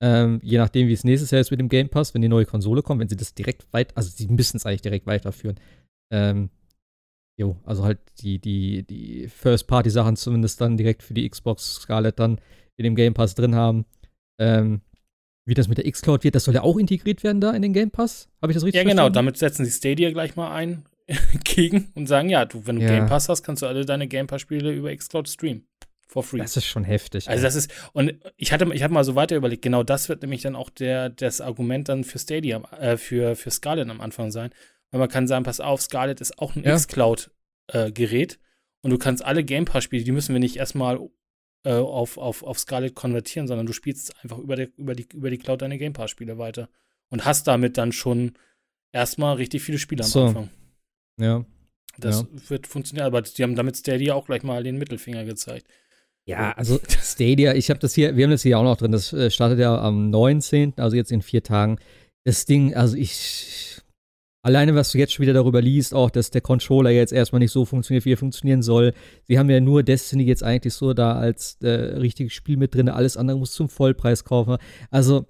ähm, 0.02 0.40
je 0.42 0.58
nachdem, 0.58 0.88
wie 0.88 0.92
es 0.92 1.04
nächstes 1.04 1.30
Jahr 1.30 1.40
ist 1.40 1.50
mit 1.50 1.60
dem 1.60 1.68
Game 1.68 1.88
Pass, 1.88 2.12
wenn 2.14 2.22
die 2.22 2.28
neue 2.28 2.44
Konsole 2.46 2.82
kommt, 2.82 3.00
wenn 3.00 3.08
sie 3.08 3.16
das 3.16 3.34
direkt 3.34 3.66
weit, 3.72 3.96
also 3.96 4.10
sie 4.10 4.28
müssen 4.28 4.56
es 4.58 4.66
eigentlich 4.66 4.82
direkt 4.82 5.06
weiterführen. 5.06 5.58
Ähm, 6.12 6.50
jo, 7.38 7.56
also 7.64 7.84
halt 7.84 7.98
die, 8.20 8.38
die, 8.38 8.82
die 8.82 9.28
First-Party-Sachen 9.28 10.16
zumindest 10.16 10.60
dann 10.60 10.76
direkt 10.76 11.02
für 11.02 11.14
die 11.14 11.28
Xbox 11.28 11.76
Scarlett 11.76 12.18
dann 12.18 12.40
in 12.76 12.84
dem 12.84 12.94
Game 12.94 13.14
Pass 13.14 13.34
drin 13.34 13.54
haben. 13.54 13.86
Ähm, 14.38 14.82
wie 15.48 15.54
das 15.54 15.68
mit 15.68 15.78
der 15.78 15.90
Xcloud 15.90 16.24
wird, 16.24 16.34
das 16.34 16.44
soll 16.44 16.54
ja 16.54 16.62
auch 16.62 16.76
integriert 16.76 17.22
werden 17.22 17.40
da 17.40 17.52
in 17.52 17.62
den 17.62 17.72
Game 17.72 17.90
Pass. 17.90 18.28
Habe 18.42 18.52
ich 18.52 18.56
das 18.56 18.64
richtig 18.64 18.78
Ja, 18.78 18.82
genau, 18.82 18.94
verstanden? 19.04 19.14
damit 19.14 19.36
setzen 19.38 19.64
sie 19.64 19.70
Stadia 19.70 20.10
gleich 20.10 20.34
mal 20.36 20.52
ein 20.52 20.84
gegen 21.44 21.90
und 21.94 22.06
sagen, 22.06 22.28
ja, 22.28 22.44
du, 22.44 22.66
wenn 22.66 22.76
du 22.76 22.82
Ja. 22.82 22.88
Game 22.88 23.06
Pass 23.06 23.28
hast, 23.28 23.42
kannst 23.44 23.62
du 23.62 23.66
alle 23.66 23.84
deine 23.86 24.08
Game 24.08 24.26
Pass-Spiele 24.26 24.72
über 24.72 24.94
Xcloud 24.94 25.28
streamen. 25.28 25.64
For 26.08 26.22
free. 26.22 26.38
Das 26.38 26.56
ist 26.56 26.66
schon 26.66 26.84
heftig. 26.84 27.28
Also 27.28 27.40
ey. 27.40 27.44
das 27.44 27.54
ist, 27.56 27.70
und 27.92 28.14
ich 28.36 28.52
hatte, 28.52 28.72
ich 28.72 28.82
habe 28.82 28.94
mal 28.94 29.02
so 29.04 29.14
weiter 29.16 29.34
überlegt, 29.36 29.62
genau 29.62 29.82
das 29.82 30.08
wird 30.08 30.22
nämlich 30.22 30.42
dann 30.42 30.54
auch 30.56 30.70
der, 30.70 31.10
das 31.10 31.40
Argument 31.40 31.88
dann 31.88 32.04
für 32.04 32.18
Stadia, 32.18 32.58
äh, 32.78 32.96
für, 32.96 33.34
für 33.36 33.50
Scarlett 33.50 33.88
am 33.88 34.00
Anfang 34.00 34.30
sein. 34.30 34.50
Weil 34.92 35.00
man 35.00 35.08
kann 35.08 35.26
sagen, 35.26 35.44
pass 35.44 35.58
auf, 35.60 35.82
Scarlett 35.82 36.20
ist 36.20 36.38
auch 36.38 36.54
ein 36.54 36.62
Ja. 36.62 36.76
Xcloud-Gerät 36.76 38.38
und 38.82 38.90
du 38.90 38.98
kannst 38.98 39.24
alle 39.24 39.42
Game 39.44 39.64
Pass-Spiele, 39.64 40.04
die 40.04 40.12
müssen 40.12 40.32
wir 40.32 40.38
nicht 40.40 40.56
erstmal 40.56 41.00
äh, 41.64 41.72
auf, 41.72 42.18
auf, 42.18 42.42
auf 42.44 42.58
Scarlett 42.58 42.94
konvertieren, 42.94 43.48
sondern 43.48 43.66
du 43.66 43.72
spielst 43.72 44.14
einfach 44.22 44.38
über, 44.38 44.54
der, 44.56 44.68
über, 44.76 44.94
die, 44.94 45.06
über 45.12 45.30
die 45.30 45.38
Cloud 45.38 45.62
deine 45.62 45.78
Game 45.78 45.92
Pass-Spiele 45.92 46.38
weiter. 46.38 46.68
Und 47.08 47.24
hast 47.24 47.46
damit 47.46 47.78
dann 47.78 47.92
schon 47.92 48.34
erstmal 48.92 49.36
richtig 49.36 49.62
viele 49.62 49.78
Spiele 49.78 50.04
am 50.04 50.10
So. 50.10 50.24
Anfang. 50.26 50.50
ja. 51.18 51.44
Das 51.98 52.20
Ja. 52.20 52.50
wird 52.50 52.66
funktionieren, 52.66 53.06
aber 53.06 53.22
die 53.22 53.42
haben 53.42 53.54
damit 53.56 53.78
Stadia 53.78 54.12
auch 54.14 54.26
gleich 54.26 54.42
mal 54.42 54.62
den 54.62 54.76
Mittelfinger 54.76 55.24
gezeigt. 55.24 55.66
Ja, 56.26 56.52
also 56.52 56.80
Stadia, 57.02 57.54
ich 57.54 57.70
habe 57.70 57.80
das 57.80 57.94
hier, 57.94 58.16
wir 58.16 58.24
haben 58.24 58.32
das 58.32 58.42
hier 58.42 58.58
auch 58.58 58.64
noch 58.64 58.76
drin. 58.76 58.92
Das 58.92 59.12
äh, 59.12 59.30
startet 59.30 59.58
ja 59.58 59.78
am 59.78 60.10
19., 60.10 60.74
also 60.76 60.96
jetzt 60.96 61.12
in 61.12 61.22
vier 61.22 61.42
Tagen. 61.42 61.78
Das 62.24 62.44
Ding, 62.44 62.74
also 62.74 62.96
ich. 62.96 63.80
Alleine, 64.42 64.76
was 64.76 64.92
du 64.92 64.98
jetzt 64.98 65.12
schon 65.12 65.24
wieder 65.24 65.32
darüber 65.32 65.60
liest, 65.60 65.92
auch, 65.92 66.08
dass 66.08 66.30
der 66.30 66.40
Controller 66.40 66.90
jetzt 66.90 67.12
erstmal 67.12 67.40
nicht 67.40 67.50
so 67.50 67.64
funktioniert, 67.64 68.04
wie 68.04 68.12
er 68.12 68.16
funktionieren 68.16 68.62
soll. 68.62 68.92
Sie 69.24 69.40
haben 69.40 69.50
ja 69.50 69.58
nur 69.58 69.82
Destiny 69.82 70.22
jetzt 70.22 70.44
eigentlich 70.44 70.72
so 70.72 70.94
da 70.94 71.14
als 71.14 71.58
äh, 71.62 71.68
richtiges 71.68 72.32
Spiel 72.32 72.56
mit 72.56 72.72
drin. 72.72 72.88
Alles 72.88 73.16
andere 73.16 73.38
muss 73.38 73.50
zum 73.50 73.68
Vollpreis 73.68 74.24
kaufen. 74.24 74.58
Also 74.88 75.26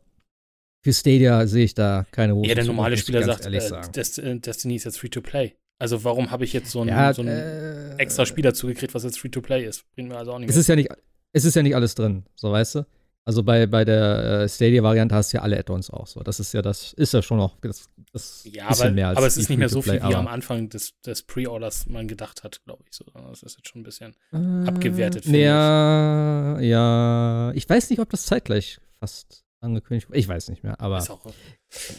für 0.85 0.93
Stadia 0.93 1.47
sehe 1.47 1.65
ich 1.65 1.73
da 1.73 2.05
keine 2.11 2.35
große 2.35 2.49
Ja, 2.49 2.55
der 2.57 2.65
normale 2.65 2.99
Spieler 2.99 3.23
sagt, 3.23 3.47
ehrlich 3.47 3.65
äh, 3.65 4.33
äh, 4.33 4.39
Destiny 4.39 4.77
ist 4.77 4.85
jetzt 4.85 4.99
Free-to-Play. 4.99 5.55
Also 5.79 6.05
warum 6.05 6.31
habe 6.31 6.45
ich 6.45 6.53
jetzt 6.53 6.71
so 6.71 6.81
ein, 6.81 6.89
Ja, 6.89 7.13
so 7.13 7.23
ein 7.23 7.29
äh, 7.29 7.97
extra 7.97 8.25
Spiel 8.25 8.43
dazu 8.43 8.67
gekriegt, 8.67 8.95
was 8.95 9.05
jetzt 9.05 9.19
Free-to-Play 9.19 9.67
ist? 9.67 9.85
Bringt 9.95 10.09
mir 10.09 10.17
also 10.17 10.33
auch 10.33 10.39
nicht 10.39 10.49
Es 10.49 10.57
ist 10.57 10.69
ja 10.69 10.77
nicht, 10.77 10.89
es 11.33 11.45
ist 11.45 11.55
ja 11.55 11.63
nicht 11.63 11.75
alles 11.75 11.95
drin, 11.95 12.25
so 12.35 12.51
weißt 12.51 12.77
du. 12.77 12.87
Also 13.27 13.43
bei, 13.43 13.67
bei 13.67 13.85
der 13.85 14.43
äh, 14.43 14.49
Stadia-Variante 14.49 15.13
hast 15.15 15.33
du 15.33 15.39
ja 15.39 15.43
alle 15.43 15.59
Add-ons 15.59 15.91
auch 15.91 16.07
so. 16.07 16.21
Das 16.23 16.39
ist 16.39 16.55
ja 16.55 16.63
das, 16.63 16.93
ist 16.93 17.13
ja 17.13 17.23
schon 17.23 17.39
noch 17.39 17.59
das, 17.61 17.91
das 18.13 18.45
ja, 18.45 18.69
bisschen 18.69 18.87
aber, 18.87 18.95
mehr 18.95 19.09
als 19.09 19.19
aber 19.19 19.27
es 19.27 19.37
ist 19.37 19.49
nicht 19.49 19.59
mehr 19.59 19.69
so 19.69 19.83
viel, 19.83 19.95
wie 19.95 20.15
am 20.15 20.29
Anfang 20.29 20.69
des, 20.69 20.93
des 21.05 21.25
Pre-Orders 21.25 21.87
man 21.89 22.07
gedacht 22.07 22.45
hat, 22.45 22.63
glaube 22.65 22.85
ich. 22.89 22.97
So. 22.97 23.05
Das 23.29 23.43
ist 23.43 23.57
jetzt 23.57 23.69
schon 23.69 23.81
ein 23.81 23.85
bisschen. 23.85 24.15
Äh, 24.33 24.69
abgewertet, 24.69 25.27
Ja, 25.27 26.61
ja. 26.61 27.53
Ich 27.55 27.69
weiß 27.69 27.91
nicht, 27.91 27.99
ob 27.99 28.09
das 28.11 28.27
zeitgleich 28.27 28.79
fast 29.01 29.46
angekündigt. 29.67 30.09
Ich 30.13 30.27
weiß 30.27 30.49
nicht 30.49 30.63
mehr, 30.63 30.81
aber 30.81 30.99
Ist 30.99 31.11
auch, 31.11 31.21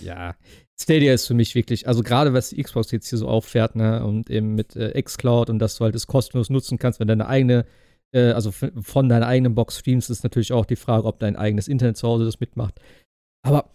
ja. 0.02 0.36
Stadia 0.80 1.14
ist 1.14 1.28
für 1.28 1.34
mich 1.34 1.56
wirklich, 1.56 1.88
also 1.88 2.04
gerade 2.04 2.34
was 2.34 2.50
die 2.50 2.62
Xbox 2.62 2.92
jetzt 2.92 3.10
hier 3.10 3.20
so 3.20 3.28
auffährt, 3.28 3.76
ne, 3.76 4.04
und 4.06 4.30
eben 4.30 4.56
mit 4.56 4.76
äh, 4.76 5.00
xCloud 5.02 5.50
und 5.50 5.60
dass 5.60 5.78
du 5.78 5.84
halt 5.84 5.96
das 5.96 6.08
kostenlos 6.08 6.50
nutzen 6.50 6.80
kannst, 6.80 7.00
wenn 7.00 7.08
deine 7.08 7.28
eigene, 7.28 7.66
äh, 8.12 8.32
also 8.32 8.52
von 8.52 9.10
deiner 9.10 9.28
eigenen 9.28 9.56
Box 9.56 9.80
streamst, 9.80 10.10
ist 10.10 10.24
natürlich 10.24 10.54
auch 10.54 10.66
die 10.66 10.76
Frage, 10.76 11.06
ob 11.06 11.20
dein 11.20 11.36
eigenes 11.36 11.68
Internet 11.68 11.98
zu 11.98 12.08
Hause 12.08 12.26
das 12.26 12.40
mitmacht. 12.40 12.80
Aber 13.44 13.72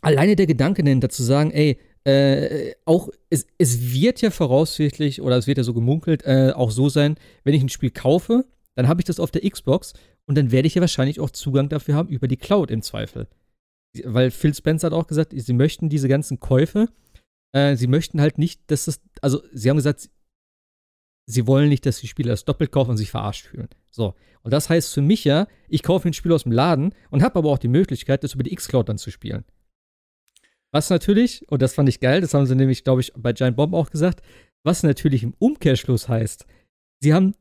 alleine 0.00 0.36
der 0.36 0.46
Gedanke 0.46 0.82
dahinter 0.82 1.08
zu 1.08 1.22
sagen, 1.22 1.50
ey, 1.50 1.78
äh, 2.04 2.74
auch 2.84 3.08
es, 3.30 3.46
es 3.58 3.92
wird 3.92 4.20
ja 4.20 4.30
voraussichtlich, 4.30 5.22
oder 5.22 5.38
es 5.38 5.46
wird 5.46 5.58
ja 5.58 5.64
so 5.64 5.72
gemunkelt, 5.72 6.24
äh, 6.24 6.52
auch 6.54 6.70
so 6.70 6.88
sein, 6.88 7.16
wenn 7.44 7.54
ich 7.54 7.62
ein 7.62 7.70
Spiel 7.70 7.90
kaufe, 7.90 8.44
dann 8.74 8.88
habe 8.88 9.00
ich 9.00 9.06
das 9.06 9.20
auf 9.20 9.30
der 9.30 9.48
Xbox 9.48 9.94
und 10.26 10.36
dann 10.36 10.50
werde 10.50 10.66
ich 10.66 10.74
ja 10.74 10.80
wahrscheinlich 10.80 11.20
auch 11.20 11.30
Zugang 11.30 11.68
dafür 11.68 11.94
haben 11.94 12.08
über 12.08 12.28
die 12.28 12.36
Cloud 12.36 12.70
im 12.70 12.82
Zweifel. 12.82 13.28
Weil 14.04 14.30
Phil 14.30 14.54
Spencer 14.54 14.86
hat 14.86 14.92
auch 14.92 15.06
gesagt, 15.06 15.32
sie 15.34 15.52
möchten 15.52 15.88
diese 15.88 16.08
ganzen 16.08 16.40
Käufe, 16.40 16.88
äh, 17.52 17.76
sie 17.76 17.86
möchten 17.86 18.20
halt 18.20 18.38
nicht, 18.38 18.62
dass 18.70 18.86
das, 18.86 19.00
also 19.20 19.42
sie 19.52 19.70
haben 19.70 19.76
gesagt, 19.76 20.10
sie 21.26 21.46
wollen 21.46 21.68
nicht, 21.68 21.86
dass 21.86 22.00
die 22.00 22.08
Spieler 22.08 22.30
das 22.30 22.44
doppelt 22.44 22.72
kaufen 22.72 22.90
und 22.90 22.96
sich 22.96 23.10
verarscht 23.10 23.46
fühlen. 23.46 23.68
So. 23.90 24.14
Und 24.42 24.52
das 24.52 24.68
heißt 24.68 24.92
für 24.92 25.02
mich 25.02 25.24
ja, 25.24 25.46
ich 25.68 25.82
kaufe 25.82 26.08
ein 26.08 26.12
Spiel 26.12 26.32
aus 26.32 26.42
dem 26.42 26.52
Laden 26.52 26.94
und 27.10 27.22
habe 27.22 27.38
aber 27.38 27.50
auch 27.50 27.58
die 27.58 27.68
Möglichkeit, 27.68 28.24
das 28.24 28.34
über 28.34 28.42
die 28.42 28.52
X-Cloud 28.52 28.88
dann 28.88 28.98
zu 28.98 29.10
spielen. 29.10 29.44
Was 30.72 30.90
natürlich, 30.90 31.48
und 31.50 31.62
das 31.62 31.74
fand 31.74 31.88
ich 31.88 32.00
geil, 32.00 32.20
das 32.20 32.34
haben 32.34 32.46
sie 32.46 32.56
nämlich, 32.56 32.82
glaube 32.82 33.00
ich, 33.00 33.12
bei 33.14 33.32
Giant 33.32 33.56
Bomb 33.56 33.74
auch 33.74 33.90
gesagt, 33.90 34.22
was 34.64 34.82
natürlich 34.82 35.22
im 35.22 35.34
Umkehrschluss 35.38 36.08
heißt, 36.08 36.46
sie 37.00 37.14
haben 37.14 37.34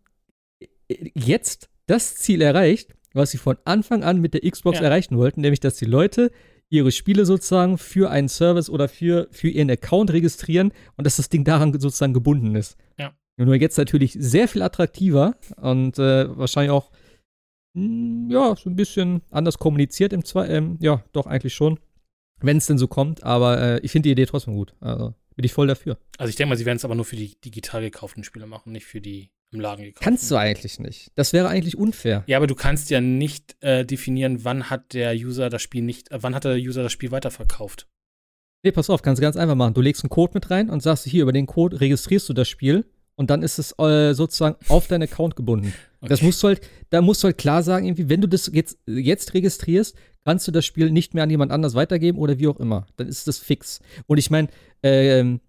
jetzt 1.15 1.69
das 1.88 2.15
Ziel 2.15 2.41
erreicht, 2.41 2.95
was 3.14 3.31
sie 3.31 3.38
von 3.38 3.57
Anfang 3.65 4.03
an 4.03 4.19
mit 4.22 4.34
der 4.34 4.49
Xbox 4.49 4.80
Ja. 4.80 4.85
erreichen 4.85 5.18
wollten, 5.18 5.41
nämlich 5.41 5.60
dass 5.60 5.76
die 5.76 5.85
Leute 5.85 6.31
ihre 6.69 6.91
Spiele 6.91 7.26
sozusagen 7.26 7.77
für 7.77 8.10
einen 8.10 8.30
Service 8.30 8.69
oder 8.69 8.88
für, 8.89 9.27
für 9.31 9.49
ihren 9.49 9.69
Account 9.69 10.11
registrieren 10.11 10.72
und 10.97 11.05
dass 11.05 11.18
das 11.18 11.30
Ding 11.30 11.43
daran 11.43 11.72
sozusagen 11.80 12.14
gebunden 12.14 12.55
ist. 12.55 12.77
Ja. 12.97 13.14
Nur 13.38 13.55
jetzt 13.55 13.77
natürlich 13.77 14.14
sehr 14.19 14.47
viel 14.47 14.61
attraktiver 14.64 15.35
und 15.57 15.99
äh, 15.99 16.35
wahrscheinlich 16.38 16.72
auch, 16.72 16.91
mh, 17.73 18.34
ja, 18.34 18.55
so 18.55 18.69
ein 18.69 18.76
bisschen 18.76 19.22
anders 19.30 19.60
kommuniziert 19.60 20.14
im 20.14 20.26
Zwei, 20.26 20.47
ähm, 20.47 20.77
ja, 20.81 21.03
doch 21.14 21.27
eigentlich 21.27 21.53
schon, 21.53 21.80
wenn 22.41 22.57
es 22.57 22.65
denn 22.68 22.77
so 22.77 22.88
kommt, 22.88 23.23
aber 23.23 23.60
äh, 23.61 23.80
ich 23.81 23.91
finde 23.91 24.07
die 24.07 24.11
Idee 24.14 24.26
trotzdem 24.26 24.55
gut. 24.55 24.73
Also 24.80 25.14
bin 25.35 25.45
ich 25.45 25.53
voll 25.53 25.68
dafür. 25.68 25.97
also 26.18 26.30
ich 26.30 26.35
denke 26.35 26.49
mal, 26.49 26.57
sie 26.57 26.65
werden 26.65 26.77
es 26.77 26.85
aber 26.85 26.95
nur 26.95 27.05
für 27.05 27.15
die 27.15 27.35
digital 27.41 27.81
gekauften 27.81 28.23
Spiele 28.23 28.45
machen, 28.47 28.72
nicht 28.72 28.85
für 28.85 29.01
die 29.01 29.30
im 29.53 29.59
Laden 29.59 29.85
gekauften. 29.85 30.03
Kannst 30.03 30.30
du 30.31 30.35
eigentlich 30.35 30.80
nicht. 30.80 31.11
Das 31.15 31.34
wäre 31.34 31.47
eigentlich 31.47 31.77
unfair. 31.77 32.23
Ja, 32.27 32.38
aber 32.38 32.47
du 32.47 32.55
kannst 32.55 32.89
ja 32.89 33.01
nicht 33.01 33.55
äh, 33.61 33.85
definieren, 33.85 34.43
wann 34.43 34.69
hat 34.69 34.93
der 34.93 35.13
User 35.15 35.49
das 35.49 35.61
Spiel 35.61 35.81
nicht, 35.84 36.11
äh, 36.11 36.17
wann 36.21 36.35
hat 36.35 36.43
der 36.45 36.55
User 36.57 36.84
das 36.84 36.91
Spiel 36.91 37.11
weiterverkauft. 37.11 37.88
Nee, 38.63 38.71
pass 38.71 38.89
auf, 38.89 39.01
kannst 39.01 39.19
du 39.19 39.23
ganz 39.23 39.35
einfach 39.35 39.55
machen. 39.55 39.73
Du 39.73 39.81
legst 39.81 40.03
einen 40.03 40.09
Code 40.09 40.31
mit 40.35 40.49
rein 40.49 40.69
und 40.69 40.81
sagst 40.81 41.05
hier, 41.05 41.23
über 41.23 41.34
den 41.34 41.47
Code 41.47 41.81
registrierst 41.81 42.30
du 42.30 42.34
das 42.34 42.47
Spiel 42.47 42.85
und 43.15 43.30
dann 43.30 43.43
ist 43.43 43.59
es 43.59 43.77
äh, 43.77 44.13
sozusagen 44.13 44.55
auf 44.69 44.88
deinen 44.88 45.03
Account 45.03 45.35
gebunden. 45.35 45.73
Das 46.01 46.19
Okay. 46.19 46.25
musst 46.25 46.43
du 46.43 46.47
halt, 46.47 46.61
da 46.89 47.01
musst 47.01 47.23
du 47.23 47.25
halt 47.27 47.38
klar 47.38 47.61
sagen, 47.63 47.85
irgendwie, 47.85 48.09
wenn 48.09 48.21
du 48.21 48.27
das 48.27 48.49
jetzt, 48.53 48.77
jetzt 48.88 49.34
registrierst, 49.34 49.95
kannst 50.25 50.47
du 50.47 50.51
das 50.51 50.65
Spiel 50.65 50.91
nicht 50.91 51.13
mehr 51.13 51.23
an 51.23 51.30
jemand 51.30 51.51
anders 51.51 51.75
weitergeben 51.75 52.17
oder 52.17 52.39
wie 52.39 52.47
auch 52.47 52.59
immer. 52.59 52.88
Dann 52.95 53.07
ist 53.07 53.27
das 53.27 53.39
fix. 53.39 53.81
Und 54.07 54.17
ich 54.17 54.30
meine, 54.30 54.47
ähm, 54.81 55.41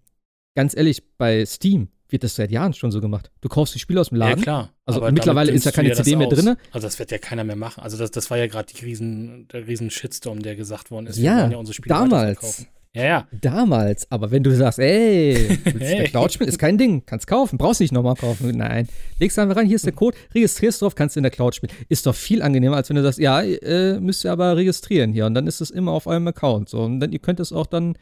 ganz 0.55 0.75
ehrlich, 0.75 1.01
bei 1.17 1.45
Steam 1.45 1.87
wird 2.09 2.23
das 2.23 2.35
seit 2.35 2.51
Jahren 2.51 2.73
schon 2.73 2.91
so 2.91 3.01
gemacht. 3.01 3.31
Du 3.41 3.49
kaufst 3.49 3.73
die 3.75 3.79
Spiele 3.79 4.01
aus 4.01 4.09
dem 4.09 4.19
Ja, 4.19 4.29
Laden. 4.29 4.41
klar. 4.43 4.69
Also 4.85 4.99
aber 5.01 5.11
mittlerweile 5.11 5.51
ist 5.51 5.65
ja 5.65 5.71
keine 5.71 5.93
CD 5.93 6.15
mehr 6.15 6.27
drinne. 6.27 6.57
Also 6.71 6.87
das 6.87 6.99
wird 6.99 7.11
ja 7.11 7.17
keiner 7.17 7.43
mehr 7.43 7.55
machen. 7.55 7.81
Also 7.83 7.97
das, 7.97 8.11
das 8.11 8.29
war 8.29 8.37
ja 8.37 8.47
gerade 8.47 8.71
riesen, 8.81 9.47
der 9.51 9.67
riesen 9.67 9.89
Shitstorm, 9.89 10.41
der 10.41 10.55
gesagt 10.55 10.91
worden 10.91 11.07
ist. 11.07 11.17
Ja, 11.17 11.49
Spiele 11.71 11.95
damals. 11.95 12.67
Ja, 12.93 13.03
ja. 13.03 13.27
Damals, 13.41 14.09
aber 14.09 14.31
wenn 14.31 14.41
du 14.41 14.55
sagst, 14.55 14.79
ey, 14.79 15.35
Hey. 15.65 15.97
der 15.97 16.03
Cloud 16.05 16.31
spielen, 16.31 16.47
ist 16.47 16.57
kein 16.59 16.77
Ding, 16.77 17.05
kannst 17.05 17.27
kaufen, 17.27 17.57
brauchst 17.57 17.81
nicht 17.81 17.91
nochmal 17.91 18.15
kaufen. 18.15 18.51
Nein, 18.55 18.87
legst 19.19 19.37
einfach 19.37 19.57
rein, 19.57 19.65
hier 19.67 19.75
ist 19.75 19.85
der 19.85 19.91
Code, 19.91 20.15
registrierst 20.33 20.81
drauf, 20.81 20.95
kannst 20.95 21.17
in 21.17 21.23
der 21.23 21.31
Cloud 21.31 21.55
spielen. 21.55 21.73
Ist 21.89 22.05
doch 22.05 22.15
viel 22.15 22.41
angenehmer, 22.41 22.77
als 22.77 22.87
wenn 22.87 22.95
du 22.95 23.03
sagst, 23.03 23.19
ja, 23.19 23.41
äh, 23.41 23.99
müsst 23.99 24.23
ihr 24.23 24.31
aber 24.31 24.55
registrieren 24.55 25.11
hier 25.11 25.25
und 25.25 25.33
dann 25.33 25.45
ist 25.45 25.59
es 25.59 25.71
immer 25.71 25.91
auf 25.91 26.07
eurem 26.07 26.25
Account. 26.29 26.69
So, 26.69 26.83
und 26.83 27.01
dann, 27.01 27.11
ihr 27.11 27.19
könnt 27.19 27.41
es 27.41 27.51
auch 27.51 27.67
dann 27.67 27.97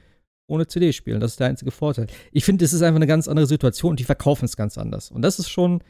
ohne 0.48 0.68
CD 0.68 0.94
spielen. 0.94 1.20
Das 1.20 1.32
ist 1.32 1.40
der 1.40 1.48
einzige 1.48 1.72
Vorteil. 1.72 2.08
Ich 2.32 2.46
finde, 2.46 2.66
es 2.66 2.74
ist 2.74 2.82
einfach 2.82 2.98
eine 2.98 3.08
ganz 3.08 3.28
andere 3.28 3.48
Situation 3.48 3.92
und 3.92 4.00
die 4.00 4.04
verkaufen 4.04 4.46
es 4.46 4.58
ganz 4.58 4.78
anders. 4.78 5.12
Und 5.12 5.22
das 5.22 5.40
ist 5.40 5.50
schon, 5.50 5.84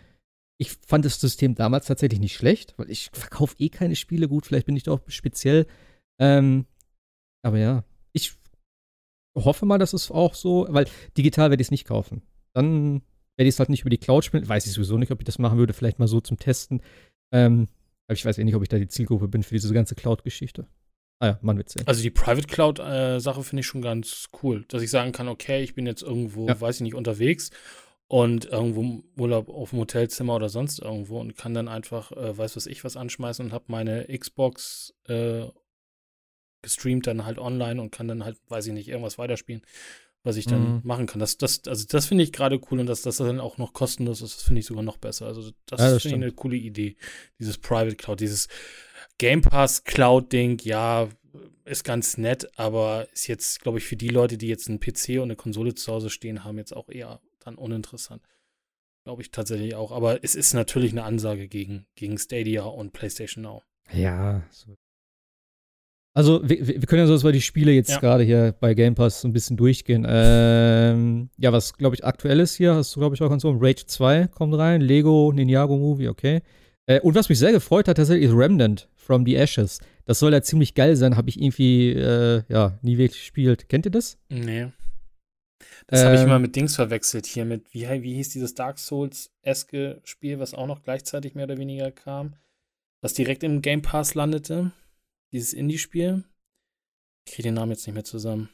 ich 0.57 0.71
fand 0.87 1.05
das 1.05 1.19
System 1.19 1.55
damals 1.55 1.87
tatsächlich 1.87 2.19
nicht 2.19 2.35
schlecht, 2.35 2.73
weil 2.77 2.89
ich 2.89 3.09
verkaufe 3.13 3.55
eh 3.59 3.69
keine 3.69 3.95
Spiele 3.95 4.27
gut, 4.27 4.45
vielleicht 4.45 4.65
bin 4.65 4.75
ich 4.75 4.83
da 4.83 4.91
auch 4.91 5.01
speziell. 5.07 5.65
Ähm, 6.19 6.65
aber 7.41 7.57
ja, 7.57 7.83
ich 8.13 8.33
hoffe 9.35 9.65
mal, 9.65 9.79
dass 9.79 9.93
es 9.93 10.11
auch 10.11 10.35
so, 10.35 10.67
weil 10.69 10.87
digital 11.17 11.49
werde 11.49 11.61
ich 11.61 11.67
es 11.67 11.71
nicht 11.71 11.87
kaufen. 11.87 12.21
Dann 12.53 13.01
werde 13.35 13.49
ich 13.49 13.55
es 13.55 13.59
halt 13.59 13.69
nicht 13.69 13.81
über 13.81 13.89
die 13.89 13.97
Cloud 13.97 14.23
spielen. 14.23 14.47
Weiß 14.47 14.65
ich 14.65 14.73
sowieso 14.73 14.97
nicht, 14.97 15.11
ob 15.11 15.19
ich 15.19 15.25
das 15.25 15.39
machen 15.39 15.57
würde, 15.57 15.73
vielleicht 15.73 15.99
mal 15.99 16.07
so 16.07 16.21
zum 16.21 16.37
Testen. 16.37 16.81
Ähm, 17.31 17.67
aber 18.07 18.13
ich 18.13 18.25
weiß 18.25 18.37
eh 18.37 18.43
nicht, 18.43 18.55
ob 18.55 18.61
ich 18.61 18.69
da 18.69 18.77
die 18.77 18.87
Zielgruppe 18.87 19.27
bin 19.27 19.43
für 19.43 19.55
diese 19.55 19.73
ganze 19.73 19.95
Cloud-Geschichte. 19.95 20.67
Ah 21.23 21.27
ja, 21.27 21.39
man 21.41 21.55
wird's 21.55 21.71
sehen. 21.71 21.87
Also 21.87 22.01
die 22.01 22.09
Private 22.11 22.47
Cloud-Sache 22.47 23.43
finde 23.43 23.61
ich 23.61 23.65
schon 23.67 23.81
ganz 23.81 24.27
cool, 24.43 24.65
dass 24.67 24.81
ich 24.81 24.89
sagen 24.89 25.13
kann, 25.13 25.29
okay, 25.29 25.63
ich 25.63 25.73
bin 25.73 25.85
jetzt 25.85 26.01
irgendwo, 26.01 26.49
Ja. 26.49 26.59
weiß 26.59 26.75
ich 26.75 26.81
nicht, 26.81 26.95
unterwegs 26.95 27.49
und 28.07 28.43
irgendwo 28.43 28.81
im 28.81 29.03
Urlaub 29.15 29.47
auf 29.47 29.69
dem 29.69 29.79
Hotelzimmer 29.79 30.35
oder 30.35 30.49
sonst 30.49 30.79
irgendwo 30.79 31.21
und 31.21 31.37
kann 31.37 31.53
dann 31.53 31.69
einfach, 31.69 32.11
äh, 32.11 32.37
weiß 32.37 32.57
was 32.57 32.65
ich, 32.65 32.83
was 32.83 32.97
anschmeißen 32.97 33.45
und 33.45 33.53
habe 33.53 33.63
meine 33.69 34.05
Xbox 34.05 34.93
äh, 35.07 35.45
gestreamt 36.61 37.07
dann 37.07 37.23
halt 37.23 37.39
online 37.39 37.81
und 37.81 37.91
kann 37.91 38.09
dann 38.09 38.25
halt, 38.25 38.37
weiß 38.49 38.67
ich 38.67 38.73
nicht, 38.73 38.89
irgendwas 38.89 39.17
weiterspielen, 39.17 39.61
was 40.23 40.35
ich 40.35 40.45
dann 40.45 40.61
Mhm. 40.75 40.81
machen 40.83 41.05
kann. 41.05 41.19
Das, 41.19 41.37
das, 41.37 41.61
also 41.67 41.85
das 41.89 42.05
finde 42.05 42.25
ich 42.25 42.33
gerade 42.33 42.59
cool 42.69 42.81
und 42.81 42.85
dass 42.87 43.01
das 43.01 43.15
dann 43.15 43.39
auch 43.39 43.57
noch 43.57 43.71
kostenlos 43.71 44.21
ist, 44.21 44.35
das 44.35 44.43
finde 44.43 44.59
ich 44.59 44.65
sogar 44.65 44.83
noch 44.83 44.97
besser. 44.97 45.25
Also 45.27 45.51
das, 45.67 45.79
Ja, 45.79 45.89
das 45.91 46.01
finde 46.01 46.17
ich 46.17 46.23
eine 46.23 46.31
coole 46.33 46.57
Idee. 46.57 46.97
Dieses 47.39 47.57
Private 47.57 47.95
Cloud, 47.95 48.19
dieses 48.19 48.49
Game 49.17 49.41
Pass 49.41 49.83
Cloud-Ding, 49.83 50.59
ja, 50.63 51.07
ist 51.65 51.83
ganz 51.83 52.17
nett, 52.17 52.49
aber 52.57 53.07
ist 53.13 53.27
jetzt, 53.27 53.61
glaube 53.61 53.77
ich, 53.77 53.85
für 53.85 53.95
die 53.95 54.09
Leute, 54.09 54.37
die 54.37 54.47
jetzt 54.47 54.67
einen 54.67 54.79
PC 54.79 55.17
und 55.17 55.23
eine 55.23 55.35
Konsole 55.35 55.73
zu 55.75 55.91
Hause 55.91 56.09
stehen 56.09 56.43
haben, 56.43 56.57
jetzt 56.57 56.75
auch 56.75 56.89
eher 56.89 57.21
dann 57.39 57.55
uninteressant. 57.55 58.21
Glaube 59.05 59.21
ich 59.21 59.31
tatsächlich 59.31 59.75
auch. 59.75 59.91
Aber 59.91 60.23
es 60.23 60.35
ist 60.35 60.53
natürlich 60.53 60.91
eine 60.91 61.03
Ansage 61.03 61.47
gegen, 61.47 61.85
gegen 61.95 62.17
Stadia 62.17 62.63
und 62.63 62.93
PlayStation 62.93 63.43
Now. 63.43 63.61
Ja. 63.91 64.43
So. 64.49 64.75
Also, 66.15 66.47
wir, 66.47 66.67
wir 66.67 66.79
können 66.81 66.99
ja 67.01 67.07
so, 67.07 67.13
dass 67.13 67.23
wir 67.23 67.31
die 67.31 67.41
Spiele 67.41 67.71
jetzt 67.71 67.89
Ja. 67.89 67.99
gerade 67.99 68.23
hier 68.23 68.55
bei 68.59 68.75
Game 68.75 68.93
Pass 68.95 69.21
so 69.21 69.27
ein 69.27 69.33
bisschen 69.33 69.57
durchgehen. 69.57 70.05
Ähm, 70.07 71.29
ja, 71.37 71.51
was, 71.51 71.73
glaube 71.73 71.95
ich, 71.95 72.05
aktuell 72.05 72.39
ist 72.39 72.55
hier, 72.55 72.75
hast 72.75 72.95
du, 72.95 72.99
glaube 72.99 73.15
ich, 73.15 73.21
auch 73.21 73.29
Konsolen. 73.29 73.57
Rage 73.59 73.85
2 73.87 74.27
kommt 74.27 74.53
rein, 74.53 74.81
Lego, 74.81 75.31
Ninjago 75.33 75.75
Movie, 75.75 76.07
okay. 76.09 76.41
Äh, 76.85 76.99
und 77.01 77.15
was 77.15 77.29
mich 77.29 77.39
sehr 77.39 77.51
gefreut 77.51 77.87
hat, 77.87 77.97
tatsächlich 77.97 78.29
ist 78.29 78.35
Remnant 78.35 78.89
from 78.95 79.25
the 79.25 79.35
Ashes. 79.35 79.79
Das 80.05 80.19
soll 80.19 80.33
ja 80.33 80.41
ziemlich 80.41 80.73
geil 80.73 80.95
sein, 80.95 81.15
habe 81.15 81.29
ich 81.29 81.39
irgendwie, 81.41 81.91
äh, 81.91 82.43
ja, 82.49 82.77
nie 82.81 82.97
wirklich 82.97 83.21
gespielt. 83.21 83.69
Kennt 83.69 83.85
ihr 83.85 83.91
das? 83.91 84.17
Nee. 84.29 84.71
Das 85.87 86.03
habe 86.03 86.15
ich 86.15 86.21
Ähm, 86.21 86.27
immer 86.27 86.39
mit 86.39 86.55
Dings 86.55 86.75
verwechselt 86.75 87.25
hier 87.25 87.45
mit, 87.45 87.73
wie, 87.73 87.87
wie 87.87 88.15
hieß 88.15 88.29
dieses 88.29 88.53
Dark 88.53 88.79
Souls-eske 88.79 90.01
Spiel, 90.03 90.39
was 90.39 90.53
auch 90.53 90.67
noch 90.67 90.83
gleichzeitig 90.83 91.35
mehr 91.35 91.45
oder 91.45 91.57
weniger 91.57 91.91
kam, 91.91 92.35
was 93.01 93.13
direkt 93.13 93.43
im 93.43 93.61
Game 93.61 93.81
Pass 93.81 94.13
landete. 94.13 94.71
Dieses 95.31 95.53
Indie-Spiel. 95.53 96.23
Ich 97.25 97.33
kriege 97.33 97.47
den 97.47 97.55
Namen 97.55 97.71
jetzt 97.71 97.87
nicht 97.87 97.95
mehr 97.95 98.03
zusammen. 98.03 98.49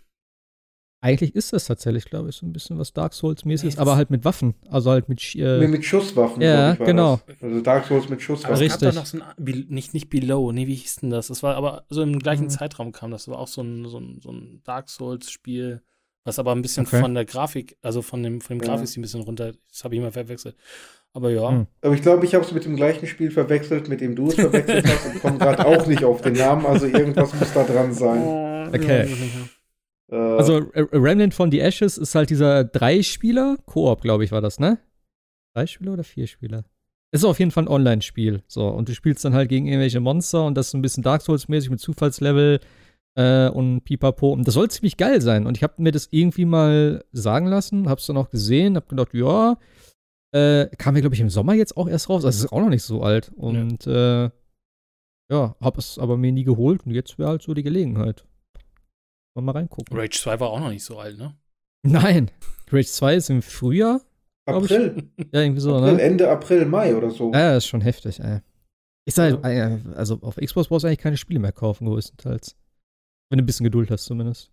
Eigentlich 1.02 1.34
ist 1.34 1.54
das 1.54 1.66
tatsächlich, 1.66 2.06
glaube 2.06 2.28
ich, 2.30 2.36
so 2.36 2.46
ein 2.46 2.52
bisschen 2.52 2.78
was 2.78 2.92
Dark 2.92 3.14
Souls-mäßiges, 3.14 3.76
Nee, 3.76 3.82
aber 3.82 3.96
halt 3.96 4.10
mit 4.10 4.26
Waffen. 4.26 4.56
Also 4.70 4.92
halt 4.92 5.08
mit, 5.08 5.20
Sch- 5.20 5.38
Mit, 5.38 5.64
äh, 5.64 5.72
mit 5.72 5.86
Schusswaffen. 5.86 6.42
Ja, 6.42 6.74
ich, 6.74 6.80
war 6.80 6.86
genau. 6.88 7.22
Das. 7.26 7.36
Also 7.42 7.62
Dark 7.62 7.86
Souls 7.86 8.04
mit 8.10 8.14
Aber 8.14 8.22
Schusswaffen. 8.22 8.54
es 8.56 8.60
Richtig. 8.62 8.82
gab 8.82 8.90
doch 8.94 9.00
noch 9.00 9.06
so 9.06 9.20
ein, 9.20 9.66
nicht, 9.70 9.94
nicht 9.94 10.10
Below, 10.10 10.52
nee, 10.52 10.68
wie 10.68 10.76
hieß 10.76 10.98
denn 10.98 11.10
das? 11.10 11.28
Das 11.28 11.42
war 11.42 11.56
aber 11.56 11.86
so 11.90 12.02
im 12.02 12.20
gleichen 12.20 12.46
Mhm. 12.46 12.50
Zeitraum 12.50 12.92
kam 12.92 13.12
das. 13.12 13.26
Das 13.26 13.32
war 13.34 13.40
auch 13.40 13.48
so 13.48 13.62
ein, 13.62 13.86
so 13.88 13.98
ein, 13.98 14.20
so 14.22 14.30
ein 14.32 14.62
Dark 14.66 14.90
Souls-Spiel, 14.90 15.82
was 16.26 16.38
aber 16.38 16.52
ein 16.52 16.62
bisschen 16.62 16.86
Okay. 16.86 17.00
von 17.00 17.14
der 17.14 17.24
Grafik, 17.24 17.78
also 17.82 18.02
von 18.02 18.22
dem, 18.22 18.42
von 18.42 18.58
dem 18.60 18.68
Ja. 18.68 18.76
Grafik 18.76 18.98
ein 18.98 19.02
bisschen 19.02 19.22
runter, 19.22 19.54
das 19.72 19.86
habe 19.86 19.96
ich 19.96 20.02
immer 20.02 20.12
verwechselt. 20.12 20.58
Aber 21.14 21.32
ja, 21.32 21.50
Mhm. 21.50 21.68
Aber 21.82 21.94
ich 21.96 22.02
glaube, 22.02 22.26
ich 22.26 22.36
habe 22.36 22.44
es 22.44 22.52
mit 22.52 22.66
dem 22.66 22.76
gleichen 22.76 23.08
Spiel 23.08 23.32
verwechselt, 23.32 23.88
mit 23.88 24.02
dem 24.02 24.18
du 24.18 24.28
es 24.28 24.36
verwechselt 24.36 24.86
hast 24.86 25.06
und 25.06 25.22
komme 25.22 25.38
gerade 25.38 25.66
auch 25.66 25.88
nicht 25.88 26.04
auf 26.04 26.22
den 26.22 26.34
Namen. 26.34 26.66
Also 26.66 26.88
irgendwas 26.88 27.34
muss 27.40 27.54
da 27.54 27.64
dran 27.64 27.94
sein. 27.94 28.22
Okay. 28.70 29.08
Äh, 30.12 30.16
Also 30.16 30.72
äh, 30.74 30.88
Remnant 30.94 31.34
von 31.34 31.52
the 31.52 31.60
Ashes 31.60 31.98
ist 31.98 32.16
halt 32.16 32.30
dieser 32.30 32.64
Drei-Spieler, 32.64 33.58
Koop, 33.66 34.02
glaube 34.02 34.24
ich, 34.24 34.32
war 34.32 34.42
das, 34.42 34.60
ne? 34.60 34.80
Drei 35.56 35.68
Spieler 35.68 35.94
oder 35.94 36.04
vier 36.04 36.28
Spieler? 36.28 36.64
Es 37.12 37.22
ist 37.22 37.26
auf 37.26 37.40
jeden 37.40 37.52
Fall 37.52 37.64
ein 37.64 37.70
Online-Spiel. 37.70 38.44
So, 38.48 38.68
und 38.68 38.88
du 38.88 38.94
spielst 38.94 39.26
dann 39.26 39.34
halt 39.34 39.50
gegen 39.50 39.66
irgendwelche 39.66 40.00
Monster 40.00 40.46
und 40.46 40.56
das 40.56 40.68
ist 40.68 40.74
ein 40.76 40.82
bisschen 40.82 41.04
Dark 41.04 41.22
Souls-mäßig 41.22 41.72
mit 41.72 41.80
Zufallslevel 41.80 42.60
äh, 43.16 43.50
und 43.50 43.82
Pipapo. 43.84 44.32
Und 44.32 44.48
das 44.48 44.54
soll 44.54 44.70
ziemlich 44.70 44.98
geil 44.98 45.20
sein. 45.22 45.48
Und 45.48 45.58
ich 45.58 45.64
habe 45.64 45.74
mir 45.78 45.92
das 45.92 46.08
irgendwie 46.12 46.46
mal 46.46 47.04
sagen 47.12 47.48
lassen, 47.48 47.90
hab's 47.90 48.06
dann 48.06 48.18
auch 48.18 48.30
gesehen, 48.30 48.76
hab 48.76 48.90
gedacht, 48.90 49.14
ja, 49.14 49.58
äh, 50.32 50.68
kam 50.78 50.94
mir, 50.94 51.02
glaube 51.02 51.16
ich, 51.16 51.22
im 51.22 51.30
Sommer 51.32 51.56
jetzt 51.56 51.78
auch 51.78 51.90
erst 51.90 52.10
raus. 52.10 52.24
Also 52.26 52.38
es 52.38 52.44
ist 52.46 52.52
auch 52.52 52.62
noch 52.62 52.70
nicht 52.70 52.84
so 52.84 53.02
alt. 53.02 53.32
Und 53.36 53.88
äh, 53.88 54.30
ja, 55.32 55.56
hab 55.60 55.78
es 55.78 55.98
aber 55.98 56.16
mir 56.18 56.32
nie 56.32 56.44
geholt 56.44 56.86
und 56.86 56.92
jetzt 56.92 57.18
wäre 57.18 57.30
halt 57.30 57.42
so 57.42 57.54
die 57.56 57.64
Gelegenheit. 57.64 58.26
Mal, 59.42 59.54
mal 59.54 59.60
reingucken. 59.60 59.98
Rage 59.98 60.18
2 60.20 60.40
war 60.40 60.50
auch 60.50 60.60
noch 60.60 60.70
nicht 60.70 60.84
so 60.84 60.98
alt, 61.00 61.18
ne? 61.18 61.36
Nein. 61.84 62.30
Rage 62.72 62.88
2 62.88 63.16
ist 63.16 63.30
im 63.30 63.42
Frühjahr. 63.42 64.02
April. 64.46 65.10
Ja, 65.32 65.42
irgendwie 65.42 65.62
so, 65.62 65.76
April, 65.76 65.94
ne? 65.96 66.02
Ende 66.02 66.30
April, 66.30 66.66
Mai 66.66 66.96
oder 66.96 67.12
so. 67.12 67.32
Ja, 67.34 67.54
das 67.54 67.64
ist 67.66 67.68
schon 67.70 67.82
heftig, 67.82 68.20
ey. 68.20 68.40
Ich 69.06 69.16
sag, 69.16 69.44
Ja. 69.44 69.50
äh, 69.50 69.80
also 69.96 70.20
auf 70.22 70.36
Xbox 70.38 70.68
brauchst 70.68 70.84
du 70.84 70.88
eigentlich 70.88 71.00
keine 71.00 71.18
Spiele 71.18 71.40
mehr 71.40 71.52
kaufen, 71.52 71.88
größtenteils. 71.88 72.56
Wenn 73.30 73.38
du 73.38 73.44
ein 73.44 73.46
bisschen 73.46 73.64
Geduld 73.64 73.92
hast, 73.92 74.06
zumindest. 74.06 74.52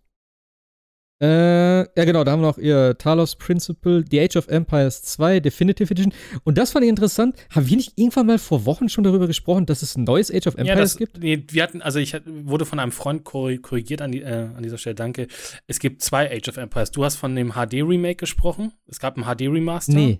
Äh, 1.19 1.79
ja, 1.79 2.05
genau, 2.05 2.23
da 2.23 2.31
haben 2.31 2.41
wir 2.41 2.47
noch 2.47 2.59
ihr 2.59 2.95
Talos 2.97 3.35
Principle, 3.35 4.05
The 4.11 4.19
Age 4.21 4.35
of 4.35 4.47
Empires 4.49 5.01
2, 5.01 5.39
Definitive 5.39 5.91
Edition. 5.91 6.13
Und 6.43 6.59
das 6.59 6.71
fand 6.71 6.83
ich 6.85 6.89
interessant. 6.89 7.35
Haben 7.49 7.67
wir 7.67 7.77
nicht 7.77 7.93
irgendwann 7.95 8.27
mal 8.27 8.37
vor 8.37 8.65
Wochen 8.65 8.87
schon 8.87 9.03
darüber 9.03 9.25
gesprochen, 9.25 9.65
dass 9.65 9.81
es 9.81 9.95
ein 9.97 10.03
neues 10.03 10.29
Age 10.31 10.45
of 10.45 10.55
Empires 10.55 10.67
ja, 10.67 10.75
das, 10.75 10.97
gibt? 10.97 11.17
Nee, 11.17 11.43
wir 11.49 11.63
hatten, 11.63 11.81
also 11.81 11.97
ich 11.97 12.15
wurde 12.25 12.65
von 12.65 12.79
einem 12.79 12.91
Freund 12.91 13.23
korri- 13.25 13.59
korrigiert 13.59 14.01
an, 14.03 14.11
die, 14.11 14.21
äh, 14.21 14.49
an 14.55 14.61
dieser 14.61 14.77
Stelle, 14.77 14.93
danke. 14.95 15.27
Es 15.65 15.79
gibt 15.79 16.03
zwei 16.03 16.29
Age 16.31 16.49
of 16.49 16.57
Empires. 16.57 16.91
Du 16.91 17.03
hast 17.03 17.15
von 17.15 17.35
dem 17.35 17.53
HD-Remake 17.53 18.17
gesprochen. 18.17 18.73
Es 18.85 18.99
gab 18.99 19.17
ein 19.17 19.23
HD-Remaster. 19.23 19.93
Nee. 19.93 20.19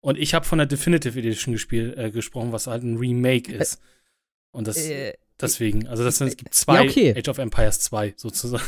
Und 0.00 0.18
ich 0.18 0.34
habe 0.34 0.44
von 0.44 0.58
der 0.58 0.66
Definitive 0.66 1.16
Edition 1.16 1.52
gespielt, 1.52 1.96
äh, 1.96 2.10
gesprochen, 2.10 2.50
was 2.50 2.66
halt 2.66 2.82
ein 2.82 2.96
Remake 2.96 3.52
ist. 3.52 3.80
Und 4.50 4.66
das 4.66 4.76
Äh, 4.88 5.12
deswegen, 5.40 5.86
also 5.86 6.02
das 6.02 6.20
es 6.20 6.36
gibt 6.36 6.52
zwei 6.54 6.82
Ja, 6.84 6.90
okay. 6.90 7.14
Age 7.16 7.28
of 7.28 7.38
Empires 7.38 7.78
2 7.78 8.14
sozusagen. 8.16 8.64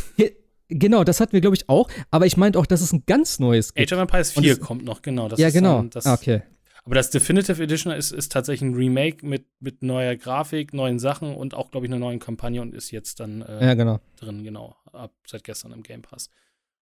Genau, 0.69 1.05
das 1.05 1.21
hatten 1.21 1.33
wir, 1.33 1.41
glaube 1.41 1.57
ich, 1.57 1.69
auch. 1.69 1.89
Aber 2.11 2.27
ich 2.27 2.37
meinte 2.37 2.59
auch, 2.59 2.67
dass 2.67 2.81
es 2.81 2.93
ein 2.93 3.03
ganz 3.07 3.39
neues 3.39 3.75
gibt. 3.75 3.91
Age 3.93 3.97
of 3.97 4.01
Empires 4.03 4.37
Und 4.37 4.43
4 4.45 4.53
es- 4.55 4.61
kommt 4.61 4.85
noch, 4.85 5.03
genau. 5.03 5.29
Das 5.29 5.39
ja, 5.39 5.49
ist 5.49 5.55
genau. 5.55 5.77
Dann, 5.79 5.91
das, 5.91 6.07
ah, 6.07 6.15
okay. 6.15 6.43
Aber 6.87 6.95
das 6.97 7.09
Definitive 7.11 7.63
Edition 7.63 7.93
ist, 7.95 8.11
ist 8.13 8.31
tatsächlich 8.31 8.69
ein 8.71 8.75
Remake 8.75 9.27
mit, 9.27 9.47
mit 9.59 9.83
neuer 9.83 10.17
Grafik, 10.17 10.75
neuen 10.75 10.99
Sachen 10.99 11.35
und 11.35 11.55
auch, 11.55 11.71
glaube 11.71 11.87
ich, 11.87 11.91
einer 11.93 11.99
neuen 11.99 12.19
Kampagne 12.19 12.61
und 12.61 12.75
ist 12.75 12.91
jetzt 12.91 13.21
dann 13.21 13.41
äh, 13.41 13.65
Ja, 13.69 13.75
genau. 13.75 14.01
drin, 14.17 14.45
genau, 14.45 14.77
ab 14.93 15.13
seit 15.27 15.45
gestern 15.45 15.73
im 15.73 15.83
Game 15.83 16.03
Pass. 16.03 16.29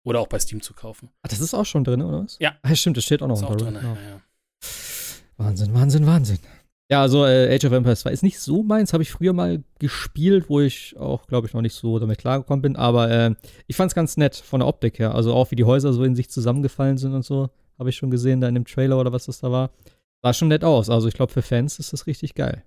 Oder 0.05 0.21
auch 0.21 0.27
bei 0.29 0.39
Steam 0.39 0.61
zu 0.61 0.75
kaufen. 0.75 1.09
Ach, 1.23 1.29
das 1.29 1.41
ist 1.41 1.55
auch 1.55 1.65
schon 1.65 1.83
drin, 1.83 2.03
oder 2.03 2.23
was? 2.25 2.37
Ja. 2.41 2.57
Ah, 2.63 2.75
stimmt, 2.77 2.99
das 2.99 3.05
steht 3.05 3.23
auch 3.23 3.27
noch 3.29 3.37
Ist 3.37 3.45
auch 3.45 3.57
drin, 3.57 3.75
Genau. 3.75 3.95
ja, 3.95 3.97
ja. 4.11 4.21
Wahnsinn, 5.39 5.75
Wahnsinn, 5.75 6.07
Wahnsinn. 6.07 6.39
Ja, 6.89 7.03
also 7.03 7.25
äh, 7.25 7.53
Age 7.53 7.65
of 7.65 7.73
Empires 7.73 8.01
2 8.01 8.11
ist 8.13 8.23
nicht 8.23 8.39
so 8.39 8.63
meins, 8.63 8.93
habe 8.93 9.03
ich 9.03 9.11
früher 9.11 9.33
mal 9.33 9.65
gespielt, 9.81 10.49
wo 10.49 10.61
ich 10.61 10.97
auch, 10.97 11.27
glaube 11.27 11.49
ich, 11.49 11.53
noch 11.53 11.61
nicht 11.63 11.75
so 11.75 11.99
damit 11.99 12.19
klargekommen 12.19 12.63
bin, 12.63 12.77
aber 12.77 13.11
äh, 13.11 13.35
ich 13.67 13.75
fand 13.75 13.91
es 13.91 13.95
ganz 13.97 14.17
nett 14.17 14.37
von 14.37 14.61
der 14.61 14.69
Optik 14.69 15.01
her. 15.01 15.15
Also 15.15 15.35
auch 15.35 15.51
wie 15.51 15.57
die 15.57 15.65
Häuser 15.65 15.93
so 15.93 16.05
in 16.05 16.15
sich 16.15 16.31
zusammengefallen 16.31 16.97
sind 16.97 17.13
und 17.13 17.25
so, 17.25 17.51
habe 17.79 17.91
ich 17.91 17.97
schon 17.97 18.11
gesehen 18.11 18.41
da 18.41 18.49
in 18.49 18.55
dem 18.55 18.65
Trailer 18.65 19.01
oder 19.01 19.13
was 19.13 19.27
das 19.27 19.41
da 19.41 19.51
war. 19.51 19.71
Sah 20.23 20.33
schon 20.33 20.49
nett 20.49 20.63
aus. 20.63 20.89
Also 20.89 21.09
ich 21.09 21.15
glaube, 21.15 21.33
für 21.33 21.43
Fans 21.43 21.79
ist 21.81 21.93
das 21.93 22.07
richtig 22.07 22.35
geil. 22.35 22.63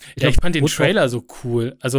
Ja, 0.00 0.12
glaub, 0.16 0.30
ich 0.30 0.36
fand 0.40 0.54
den 0.54 0.66
Trailer 0.66 1.08
so 1.08 1.24
cool. 1.44 1.76
Also, 1.80 1.98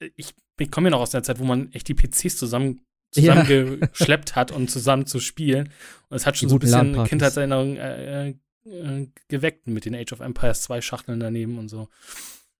äh, 0.00 0.10
ich, 0.16 0.34
ich 0.58 0.70
komme 0.70 0.88
ja 0.88 0.90
noch 0.90 1.00
aus 1.00 1.10
der 1.10 1.22
Zeit, 1.22 1.38
wo 1.38 1.44
man 1.44 1.70
echt 1.72 1.86
die 1.86 1.94
PCs 1.94 2.36
zusammen 2.36 2.80
Ja. 3.14 3.44
zusammengeschleppt 3.46 4.36
hat, 4.36 4.52
um 4.52 4.68
zusammen 4.68 5.06
zu 5.06 5.18
spielen. 5.18 5.70
Und 6.10 6.16
es 6.16 6.26
hat 6.26 6.36
schon 6.36 6.48
so 6.50 6.56
ein 6.56 6.58
bisschen. 6.58 7.04
Kindheitserinnerungen 7.04 7.76
äh, 7.78 8.34
äh, 8.64 9.06
geweckt 9.28 9.66
mit 9.66 9.84
den 9.84 9.94
Age 9.94 10.12
of 10.12 10.20
Empires 10.20 10.62
2 10.62 10.80
Schachteln 10.80 11.20
daneben 11.20 11.58
und 11.58 11.68
so. 11.68 11.88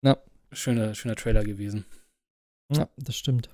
Ja. 0.02 0.18
Schöner, 0.52 0.94
schöner 0.94 1.16
Trailer 1.16 1.44
gewesen. 1.44 1.84
Ja, 2.74 2.88
das 2.96 3.16
stimmt. 3.16 3.50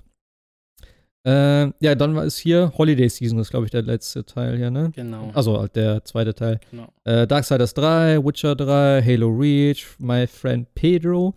Äh, 1.27 1.71
ja, 1.83 1.95
dann 1.95 2.13
war 2.15 2.23
es 2.23 2.37
hier 2.37 2.71
Holiday 2.77 3.09
Season, 3.09 3.39
ist, 3.39 3.49
glaube 3.49 3.65
ich, 3.65 3.71
der 3.71 3.81
letzte 3.81 4.25
Teil 4.25 4.57
hier, 4.57 4.69
ne? 4.69 4.91
Genau. 4.93 5.31
Also 5.33 5.59
halt 5.59 5.75
der 5.75 6.05
zweite 6.05 6.35
Teil. 6.35 6.59
genau. 6.69 6.93
Äh, 7.03 7.25
Darksiders 7.25 7.73
3, 7.73 8.23
Witcher 8.23 8.55
3, 8.55 9.01
Halo 9.03 9.29
Reach, 9.29 9.87
My 9.97 10.27
Friend 10.27 10.67
Pedro, 10.75 11.33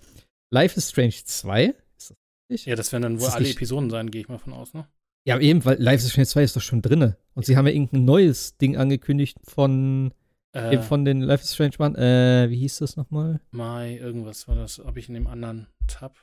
Life 0.52 0.76
is 0.76 0.90
Strange 0.90 1.14
2. 1.24 1.64
Ist 1.96 2.10
das 2.10 2.16
richtig? 2.50 2.66
Ja, 2.66 2.76
das 2.76 2.92
werden 2.92 3.02
dann 3.02 3.20
wohl 3.20 3.28
alle 3.28 3.44
nicht- 3.44 3.56
Episoden 3.56 3.88
sein, 3.88 4.10
gehe 4.10 4.20
ich 4.20 4.28
mal 4.28 4.38
von 4.38 4.52
aus, 4.52 4.74
ne? 4.74 4.86
Ja, 5.26 5.38
eben, 5.38 5.64
weil 5.64 5.80
Life 5.80 6.04
is 6.04 6.10
Strange 6.10 6.26
2 6.26 6.42
ist 6.42 6.56
doch 6.56 6.62
schon 6.62 6.82
drinne. 6.82 7.16
Und 7.34 7.46
sie 7.46 7.56
haben 7.56 7.66
ja 7.66 7.72
irgendein 7.72 8.04
neues 8.04 8.58
Ding 8.58 8.76
angekündigt 8.76 9.38
von, 9.44 10.12
Äh, 10.58 10.74
eben 10.74 10.82
von 10.82 11.04
den 11.04 11.20
Life 11.20 11.42
is 11.44 11.54
Strange 11.54 11.74
Mann. 11.78 11.94
Äh, 11.94 12.46
wie 12.50 12.56
hieß 12.58 12.78
das 12.78 12.96
nochmal? 12.96 13.40
Mai, 13.50 13.96
irgendwas 13.96 14.46
war 14.48 14.54
das, 14.56 14.78
habe 14.84 14.98
ich 14.98 15.08
in 15.08 15.14
dem 15.14 15.26
anderen 15.26 15.66
Tab. 15.86 16.16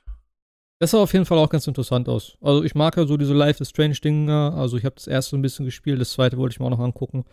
Das 0.80 0.92
sah 0.92 0.98
auf 1.00 1.14
jeden 1.14 1.26
Fall 1.26 1.38
auch 1.38 1.50
ganz 1.50 1.68
interessant 1.68 2.10
aus. 2.10 2.38
Also 2.42 2.64
ich 2.64 2.76
mag 2.76 2.98
ja 2.98 3.06
so 3.06 3.16
diese 3.16 3.34
Life 3.34 3.62
is 3.64 3.70
Strange 3.70 3.96
Dinger. 3.96 4.54
Also 4.58 4.76
ich 4.78 4.84
habe 4.84 4.96
das 4.96 5.08
erste 5.08 5.38
ein 5.38 5.42
bisschen 5.42 5.64
gespielt, 5.66 6.02
das 6.02 6.12
zweite 6.12 6.38
wollte 6.38 6.54
ich 6.54 6.60
mir 6.60 6.66
auch 6.66 6.72
noch 6.72 6.80
angucken. 6.80 7.24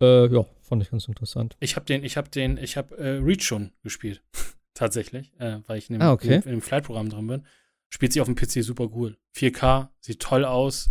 Äh, 0.00 0.32
ja, 0.34 0.46
fand 0.62 0.82
ich 0.82 0.90
ganz 0.90 1.06
interessant. 1.06 1.56
Ich 1.60 1.76
habe 1.76 1.84
den, 1.84 2.02
ich 2.02 2.16
habe 2.16 2.30
den, 2.30 2.56
ich 2.56 2.76
habe 2.78 2.96
äh, 2.96 3.18
Reach 3.18 3.42
schon 3.42 3.72
gespielt. 3.82 4.22
Tatsächlich, 4.74 5.32
äh, 5.38 5.58
weil 5.66 5.76
ich 5.78 5.90
in 5.90 5.96
dem, 5.98 6.02
Ah, 6.02 6.12
okay. 6.12 6.36
in, 6.36 6.42
in 6.42 6.50
dem 6.50 6.62
Flight-Programm 6.62 7.10
drin 7.10 7.26
bin. 7.26 7.46
Spielt 7.90 8.14
sich 8.14 8.22
auf 8.22 8.26
dem 8.26 8.36
PC 8.36 8.64
super 8.64 8.88
cool. 8.94 9.18
4K, 9.36 9.88
sieht 10.00 10.20
toll 10.20 10.46
aus. 10.46 10.88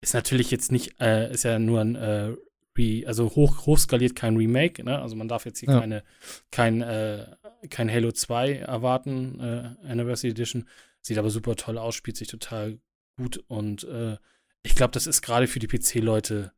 Ist 0.00 0.14
natürlich 0.14 0.52
jetzt 0.52 0.70
nicht, 0.70 1.00
äh, 1.00 1.32
ist 1.32 1.42
ja 1.42 1.58
nur 1.58 1.80
ein, 1.80 1.96
äh, 1.96 2.34
Re, 2.76 3.04
also 3.06 3.30
hoch, 3.36 3.66
hochskaliert 3.66 4.14
kein 4.16 4.36
Remake, 4.36 4.82
ne? 4.84 5.00
Also 5.00 5.16
man 5.16 5.28
darf 5.28 5.44
jetzt 5.46 5.60
hier 5.60 5.70
Ja. 5.70 5.80
keine, 5.80 6.02
kein, 6.50 6.82
äh, 6.82 7.26
kein 7.70 7.90
Halo 7.90 8.12
2 8.12 8.54
erwarten, 8.54 9.40
äh, 9.40 9.74
Anniversary 9.88 10.30
Edition. 10.32 10.68
Sieht 11.00 11.18
aber 11.18 11.30
super 11.30 11.54
toll 11.56 11.78
aus, 11.78 11.94
spielt 11.94 12.16
sich 12.16 12.28
total 12.28 12.78
gut 13.16 13.38
und 13.48 13.84
äh, 13.84 14.16
ich 14.62 14.74
glaube, 14.74 14.92
das 14.92 15.06
ist 15.06 15.22
gerade 15.22 15.46
für 15.46 15.58
die 15.58 15.66
PC-Leute 15.68 16.52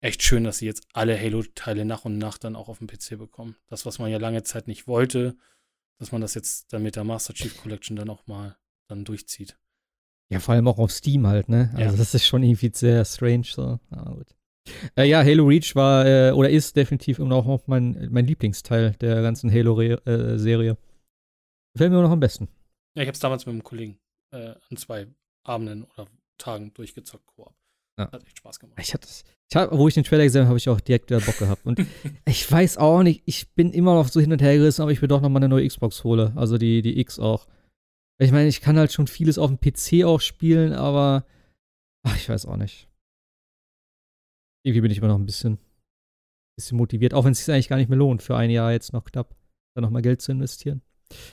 echt 0.00 0.22
schön, 0.22 0.44
dass 0.44 0.58
sie 0.58 0.66
jetzt 0.66 0.86
alle 0.94 1.18
Halo-Teile 1.20 1.84
nach 1.84 2.04
und 2.04 2.16
nach 2.16 2.38
dann 2.38 2.56
auch 2.56 2.68
auf 2.68 2.78
dem 2.78 2.86
PC 2.86 3.18
bekommen. 3.18 3.56
Das, 3.66 3.84
was 3.84 3.98
man 3.98 4.10
ja 4.10 4.18
lange 4.18 4.42
Zeit 4.44 4.66
nicht 4.68 4.86
wollte, 4.86 5.36
dass 5.98 6.12
man 6.12 6.20
das 6.22 6.34
jetzt 6.34 6.72
dann 6.72 6.82
mit 6.82 6.96
der 6.96 7.04
Master 7.04 7.34
Chief 7.34 7.54
Collection 7.60 7.96
dann 7.96 8.08
auch 8.08 8.26
mal 8.26 8.56
dann 8.88 9.04
durchzieht. 9.04 9.58
Ja, 10.30 10.38
vor 10.40 10.54
allem 10.54 10.68
auch 10.68 10.78
auf 10.78 10.92
Steam 10.92 11.26
halt, 11.26 11.48
ne? 11.48 11.70
Also 11.74 11.96
Ja. 11.96 11.98
das 11.98 12.14
ist 12.14 12.24
schon 12.24 12.42
irgendwie 12.44 12.70
sehr 12.72 13.04
strange 13.04 13.44
so. 13.44 13.78
Aber 13.90 14.14
gut. 14.14 14.34
Äh, 14.96 15.08
ja, 15.08 15.22
Halo 15.22 15.44
Reach 15.46 15.74
war 15.74 16.06
äh, 16.06 16.32
oder 16.32 16.50
ist 16.50 16.76
definitiv 16.76 17.18
immer 17.18 17.28
noch 17.28 17.46
auch 17.46 17.66
mein, 17.66 18.08
mein 18.10 18.26
Lieblingsteil 18.26 18.92
der 19.00 19.22
ganzen 19.22 19.50
Halo-Serie. 19.52 20.76
Gefällt 21.74 21.90
mir 21.90 21.98
immer 21.98 22.02
noch 22.02 22.12
am 22.12 22.20
besten. 22.20 22.48
Ja, 22.96 23.02
ich 23.02 23.08
habe 23.08 23.14
es 23.14 23.20
damals 23.20 23.46
mit 23.46 23.52
einem 23.52 23.62
Kollegen 23.62 23.98
äh, 24.32 24.54
an 24.68 24.76
zwei 24.76 25.06
Abenden 25.44 25.84
oder 25.84 26.06
Tagen 26.38 26.72
durchgezockt, 26.74 27.26
Koop. 27.26 27.54
Ja. 27.98 28.10
Hat 28.10 28.26
echt 28.26 28.38
Spaß 28.38 28.58
gemacht. 28.58 28.78
Ich 28.80 28.94
hatte 28.94 29.06
ich 29.08 29.56
hab, 29.56 29.72
wo 29.72 29.88
ich 29.88 29.94
den 29.94 30.04
Trailer 30.04 30.24
gesehen 30.24 30.42
habe, 30.42 30.50
habe 30.50 30.58
ich 30.58 30.68
auch 30.68 30.80
direkt 30.80 31.10
wieder 31.10 31.20
Bock 31.20 31.38
gehabt. 31.38 31.66
Und 31.66 31.84
ich 32.24 32.50
weiß 32.50 32.78
auch 32.78 33.02
nicht, 33.02 33.22
ich 33.26 33.52
bin 33.52 33.72
immer 33.72 33.94
noch 33.94 34.08
so 34.08 34.20
hin 34.20 34.32
und 34.32 34.40
her 34.40 34.56
gerissen, 34.56 34.82
ob 34.82 34.90
ich 34.90 35.02
mir 35.02 35.08
doch 35.08 35.20
noch 35.20 35.28
mal 35.28 35.38
eine 35.38 35.48
neue 35.48 35.66
Xbox 35.66 36.04
hole. 36.04 36.32
Also 36.36 36.56
die, 36.56 36.82
die 36.82 36.98
X 37.00 37.18
auch. 37.18 37.46
Ich 38.18 38.32
meine, 38.32 38.48
ich 38.48 38.60
kann 38.60 38.78
halt 38.78 38.92
schon 38.92 39.06
vieles 39.06 39.38
auf 39.38 39.50
dem 39.50 39.60
PC 39.60 40.04
auch 40.04 40.20
spielen, 40.20 40.72
aber 40.72 41.24
ach, 42.02 42.16
ich 42.16 42.28
weiß 42.28 42.46
auch 42.46 42.56
nicht. 42.56 42.89
Irgendwie 44.62 44.82
bin 44.82 44.90
ich 44.90 44.98
immer 44.98 45.08
noch 45.08 45.18
ein 45.18 45.26
bisschen, 45.26 45.58
bisschen 46.56 46.76
motiviert, 46.76 47.14
auch 47.14 47.24
wenn 47.24 47.32
es 47.32 47.44
sich 47.44 47.52
eigentlich 47.52 47.68
gar 47.68 47.76
nicht 47.76 47.88
mehr 47.88 47.98
lohnt, 47.98 48.22
für 48.22 48.36
ein 48.36 48.50
Jahr 48.50 48.72
jetzt 48.72 48.92
noch 48.92 49.04
knapp 49.04 49.34
da 49.74 49.80
noch 49.80 49.90
mal 49.90 50.02
Geld 50.02 50.20
zu 50.20 50.32
investieren. 50.32 50.82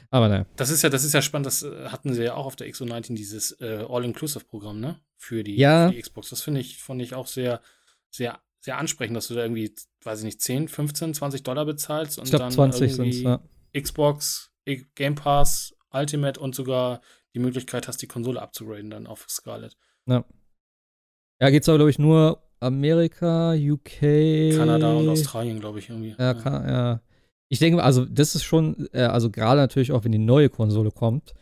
Aber 0.09 0.27
naja. 0.27 0.45
Das 0.55 0.69
ist 0.69 0.81
ja, 0.81 0.89
das 0.89 1.03
ist 1.03 1.13
ja 1.13 1.21
spannend, 1.21 1.45
das 1.45 1.63
äh, 1.63 1.89
hatten 1.89 2.13
sie 2.13 2.23
ja 2.23 2.33
auch 2.33 2.45
auf 2.45 2.55
der 2.55 2.67
XO19, 2.67 3.15
dieses 3.15 3.51
äh, 3.61 3.85
All-Inclusive-Programm, 3.87 4.79
ne? 4.79 4.99
Für 5.17 5.43
die, 5.43 5.55
Ja. 5.55 5.87
für 5.89 5.95
die 5.95 6.01
Xbox. 6.01 6.29
Das 6.29 6.41
finde 6.41 6.61
ich, 6.61 6.81
fand 6.81 7.01
ich 7.01 7.13
auch 7.13 7.27
sehr, 7.27 7.61
sehr, 8.09 8.39
sehr 8.59 8.77
ansprechend, 8.77 9.15
dass 9.15 9.27
du 9.27 9.35
da 9.35 9.41
irgendwie, 9.43 9.73
weiß 10.03 10.19
ich 10.19 10.25
nicht, 10.25 10.41
10, 10.41 10.67
15, 10.67 11.13
20 11.13 11.43
Dollar 11.43 11.65
bezahlst 11.65 12.17
und 12.17 12.25
Ich 12.25 12.31
glaube 12.31 12.43
dann 12.45 12.51
20 12.51 12.95
sind 12.95 13.05
irgendwie 13.05 13.23
ja. 13.23 13.41
Xbox, 13.79 14.51
Game 14.95 15.15
Pass, 15.15 15.75
Ultimate 15.91 16.39
und 16.39 16.55
sogar 16.55 17.01
die 17.33 17.39
Möglichkeit 17.39 17.87
hast, 17.87 18.01
die 18.01 18.07
Konsole 18.07 18.41
abzugraden 18.41 18.89
dann 18.89 19.05
auf 19.07 19.25
Scarlett. 19.29 19.77
Ja, 20.07 21.49
geht's 21.49 21.69
aber, 21.69 21.77
glaube 21.77 21.91
ich, 21.91 21.99
nur 21.99 22.43
Amerika, 22.59 23.53
UK. 23.53 24.55
Kanada 24.55 24.93
und 24.93 25.09
Australien, 25.09 25.59
glaube 25.59 25.79
ich, 25.79 25.89
irgendwie. 25.89 26.15
Ja, 26.17 26.33
kann, 26.33 26.67
ja. 26.67 27.01
Ich 27.49 27.59
denke, 27.59 27.81
also 27.81 28.05
das 28.05 28.35
ist 28.35 28.43
schon, 28.43 28.87
äh, 28.91 29.03
also 29.03 29.29
gerade 29.29 29.61
natürlich 29.61 29.91
auch, 29.91 30.03
wenn 30.03 30.11
die 30.11 30.17
neue 30.17 30.49
Konsole 30.49 30.91
kommt, 30.91 31.33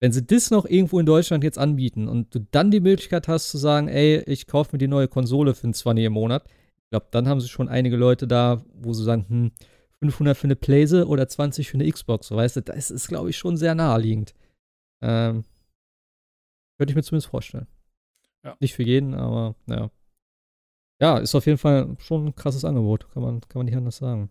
wenn 0.00 0.12
sie 0.12 0.24
das 0.24 0.50
noch 0.50 0.64
irgendwo 0.64 1.00
in 1.00 1.06
Deutschland 1.06 1.44
jetzt 1.44 1.58
anbieten 1.58 2.08
und 2.08 2.34
du 2.34 2.46
dann 2.50 2.70
die 2.70 2.80
Möglichkeit 2.80 3.28
hast 3.28 3.50
zu 3.50 3.58
sagen, 3.58 3.88
ey, 3.88 4.22
ich 4.26 4.46
kaufe 4.46 4.70
mir 4.72 4.78
die 4.78 4.88
neue 4.88 5.08
Konsole 5.08 5.54
für 5.54 5.64
einen 5.64 5.74
20 5.74 6.04
im 6.06 6.12
Monat, 6.12 6.44
ich 6.46 6.90
glaube, 6.90 7.06
dann 7.10 7.28
haben 7.28 7.40
sie 7.40 7.48
schon 7.48 7.68
einige 7.68 7.96
Leute 7.96 8.26
da, 8.26 8.64
wo 8.74 8.92
sie 8.92 9.04
sagen, 9.04 9.26
hm, 9.28 9.52
500 10.00 10.36
für 10.36 10.44
eine 10.44 10.56
Playse 10.56 11.06
oder 11.06 11.28
20 11.28 11.68
für 11.68 11.74
eine 11.74 11.90
Xbox, 11.90 12.28
so 12.28 12.36
weißt 12.36 12.56
du, 12.56 12.62
das 12.62 12.90
ist, 12.90 13.08
glaube 13.08 13.30
ich, 13.30 13.36
schon 13.36 13.56
sehr 13.56 13.74
naheliegend. 13.74 14.34
Ähm, 15.02 15.44
könnte 16.78 16.92
ich 16.92 16.96
mir 16.96 17.02
zumindest 17.02 17.28
vorstellen. 17.28 17.66
Ja. 18.44 18.56
Nicht 18.60 18.74
für 18.74 18.82
jeden, 18.82 19.14
aber 19.14 19.54
ja. 19.66 19.90
Ja, 21.00 21.18
ist 21.18 21.34
auf 21.34 21.46
jeden 21.46 21.58
Fall 21.58 21.96
schon 21.98 22.26
ein 22.26 22.34
krasses 22.34 22.64
Angebot, 22.64 23.10
kann 23.12 23.22
man, 23.22 23.40
kann 23.40 23.60
man 23.60 23.66
nicht 23.66 23.76
anders 23.76 23.96
sagen. 23.96 24.30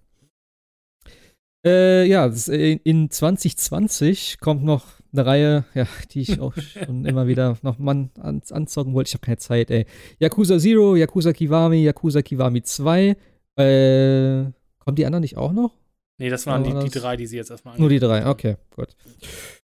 Äh, 1.66 2.06
ja, 2.06 2.28
äh, 2.48 2.80
in 2.84 3.10
2020 3.10 4.40
kommt 4.40 4.64
noch 4.64 4.86
eine 5.12 5.26
Reihe, 5.26 5.66
ja, 5.74 5.88
die 6.12 6.22
ich 6.22 6.40
auch 6.40 6.54
schon 6.58 7.06
immer 7.06 7.28
wieder 7.28 7.58
noch 7.64 7.80
mal 7.80 8.10
an, 8.20 8.42
anzocken 8.50 8.94
wollte. 8.94 9.10
Ich 9.10 9.14
habe 9.16 9.26
keine 9.26 9.38
Zeit, 9.38 9.72
ey. 9.72 9.86
Yakuza 10.20 10.60
Zero, 10.60 10.96
Yakuza 10.96 11.34
Kiwami, 11.34 11.84
Yakuza 11.84 12.22
Kiwami 12.22 12.62
2. 12.62 13.18
Äh, 13.58 14.44
kommen 14.78 14.96
die 14.96 15.06
anderen 15.06 15.22
nicht 15.22 15.38
auch 15.38 15.52
noch? 15.52 15.74
Nee, 16.18 16.30
das 16.30 16.46
waren 16.46 16.64
die, 16.64 16.74
die 16.74 17.00
drei, 17.00 17.18
die 17.18 17.26
sie 17.26 17.38
jetzt 17.38 17.50
erstmal 17.50 17.80
Nur 17.80 17.90
die 17.90 18.00
drei, 18.00 18.28
okay, 18.28 18.58
gut. 18.76 18.96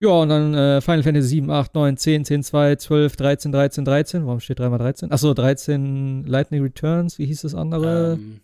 Ja, 0.03 0.11
und 0.11 0.31
dann 0.31 0.53
äh, 0.55 0.81
Final 0.81 1.05
Fantasy 1.05 1.29
7, 1.29 1.49
8, 1.49 1.75
9, 1.77 1.97
10, 1.97 2.25
10, 2.25 2.43
2, 2.43 2.75
12, 2.75 3.17
13, 3.17 3.53
13, 3.53 3.85
13. 3.85 4.27
Warum 4.27 4.41
steht 4.41 4.59
3 4.59 4.69
mal 4.69 4.79
13? 4.79 5.13
Achso, 5.13 5.33
13 5.33 6.25
Lightning 6.27 6.61
Returns, 6.61 7.21
wie 7.21 7.27
hieß 7.27 7.43
das 7.43 7.55
andere? 7.55 8.15
Ähm, 8.15 8.41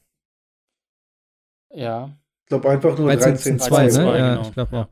ja. 1.75 2.17
Ich 2.45 2.51
glaube 2.51 2.71
einfach 2.71 2.97
nur 2.97 3.09
13, 3.09 3.59
13, 3.59 3.59
2, 3.59 3.83
ne? 3.83 3.91
2, 3.91 4.19
ja, 4.19 4.35
genau. 4.35 4.49
ich 4.49 4.55
glaube 4.55 4.77
auch. 4.79 4.89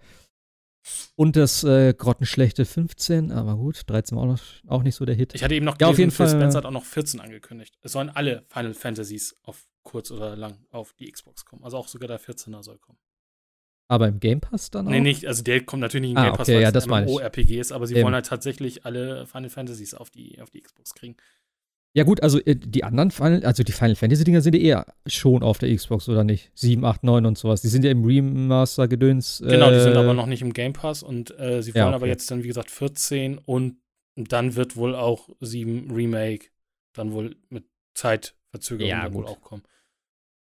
Und 1.15 1.37
das 1.37 1.63
äh, 1.63 1.95
grottenschlechte 1.95 2.65
15, 2.65 3.31
aber 3.31 3.55
gut, 3.57 3.83
13 3.87 4.17
war 4.17 4.25
auch, 4.25 4.29
noch, 4.29 4.43
auch 4.67 4.83
nicht 4.83 4.97
so 4.97 5.05
der 5.05 5.15
Hit. 5.15 5.37
Ich 5.37 5.45
hatte 5.45 5.55
eben 5.55 5.65
noch 5.65 5.79
Ja, 5.81 5.87
auf 5.87 5.97
gelesen, 5.97 6.01
jeden 6.01 6.11
Fall. 6.11 6.29
Spencer 6.29 6.59
hat 6.59 6.67
auch 6.67 6.73
noch 6.73 6.85
14 6.85 7.21
angekündigt. 7.21 7.79
Es 7.83 7.93
sollen 7.93 8.11
alle 8.11 8.45
Final 8.49 8.75
Fantasies 8.75 9.37
auf 9.45 9.69
kurz 9.85 10.11
oder 10.11 10.35
lang 10.35 10.67
auf 10.73 10.95
die 10.95 11.11
Xbox 11.11 11.45
kommen. 11.45 11.63
Also 11.63 11.77
auch 11.77 11.87
sogar 11.87 12.09
der 12.09 12.21
14er 12.21 12.65
soll 12.65 12.79
kommen. 12.79 12.99
Aber 13.89 14.09
im 14.09 14.19
Game 14.19 14.41
Pass 14.41 14.71
dann 14.71 14.87
auch? 14.87 14.91
Nee, 14.91 15.01
nicht, 15.01 15.27
also 15.27 15.43
der 15.43 15.65
kommt 15.65 15.81
natürlich 15.81 16.03
nicht 16.03 16.13
in 16.13 16.19
Ah, 16.19 16.25
Game 16.25 16.33
Pass, 16.37 16.49
okay, 16.49 16.57
weil 16.57 16.63
ja, 16.63 16.73
das. 16.73 16.87
MMORPG 16.87 17.61
ist, 17.61 17.73
aber 17.73 17.87
sie 17.87 17.95
Eben. 17.95 18.05
wollen 18.05 18.15
halt 18.15 18.27
tatsächlich 18.27 18.85
alle 18.85 19.27
Final 19.27 19.51
Fantasies 19.51 19.95
auf 19.95 20.11
die, 20.11 20.41
auf 20.41 20.51
die 20.51 20.61
Xbox 20.61 20.95
kriegen. 20.95 21.17
Ja 21.95 22.05
gut, 22.05 22.23
also 22.23 22.39
äh, 22.41 22.57
die 22.57 22.85
anderen 22.85 23.11
Final, 23.11 23.43
also 23.45 23.63
die 23.63 23.73
Final 23.73 23.95
Fantasy 23.95 24.25
Dinger 24.25 24.43
sind 24.43 24.55
ja 24.55 24.61
eher 24.61 24.87
schon 25.07 25.43
auf 25.43 25.59
der 25.59 25.75
Xbox 25.75 26.09
oder 26.11 26.25
nicht? 26.25 26.51
7, 26.55 26.85
8, 26.85 27.05
9 27.05 27.25
und 27.25 27.39
sowas. 27.39 27.63
Die 27.63 27.69
sind 27.69 27.85
ja 27.85 27.91
im 27.91 28.05
Remaster 28.05 28.87
Gedöns. 28.87 29.43
Genau, 29.43 29.71
die 29.71 29.81
sind 29.81 29.95
äh, 29.95 29.97
aber 29.97 30.13
noch 30.13 30.27
nicht 30.27 30.43
im 30.43 30.53
Game 30.53 30.75
Pass 30.75 31.03
und 31.03 31.31
äh, 31.39 31.63
sie 31.63 31.75
wollen 31.75 31.85
Ja, 31.85 31.89
aber 31.89 32.03
okay. 32.03 32.09
jetzt 32.09 32.31
dann, 32.31 32.43
wie 32.43 32.49
gesagt, 32.49 32.71
14 32.71 33.39
und 33.39 33.79
dann 34.17 34.57
wird 34.57 34.77
wohl 34.77 34.95
auch 34.95 35.31
7 35.41 35.91
Remake 35.91 36.49
dann 36.93 37.13
wohl 37.13 37.37
mit 37.49 37.65
Zeitverzögerung 37.95 38.91
Ja, 38.91 39.13
wohl 39.15 39.27
auch 39.27 39.41
kommen. 39.41 39.63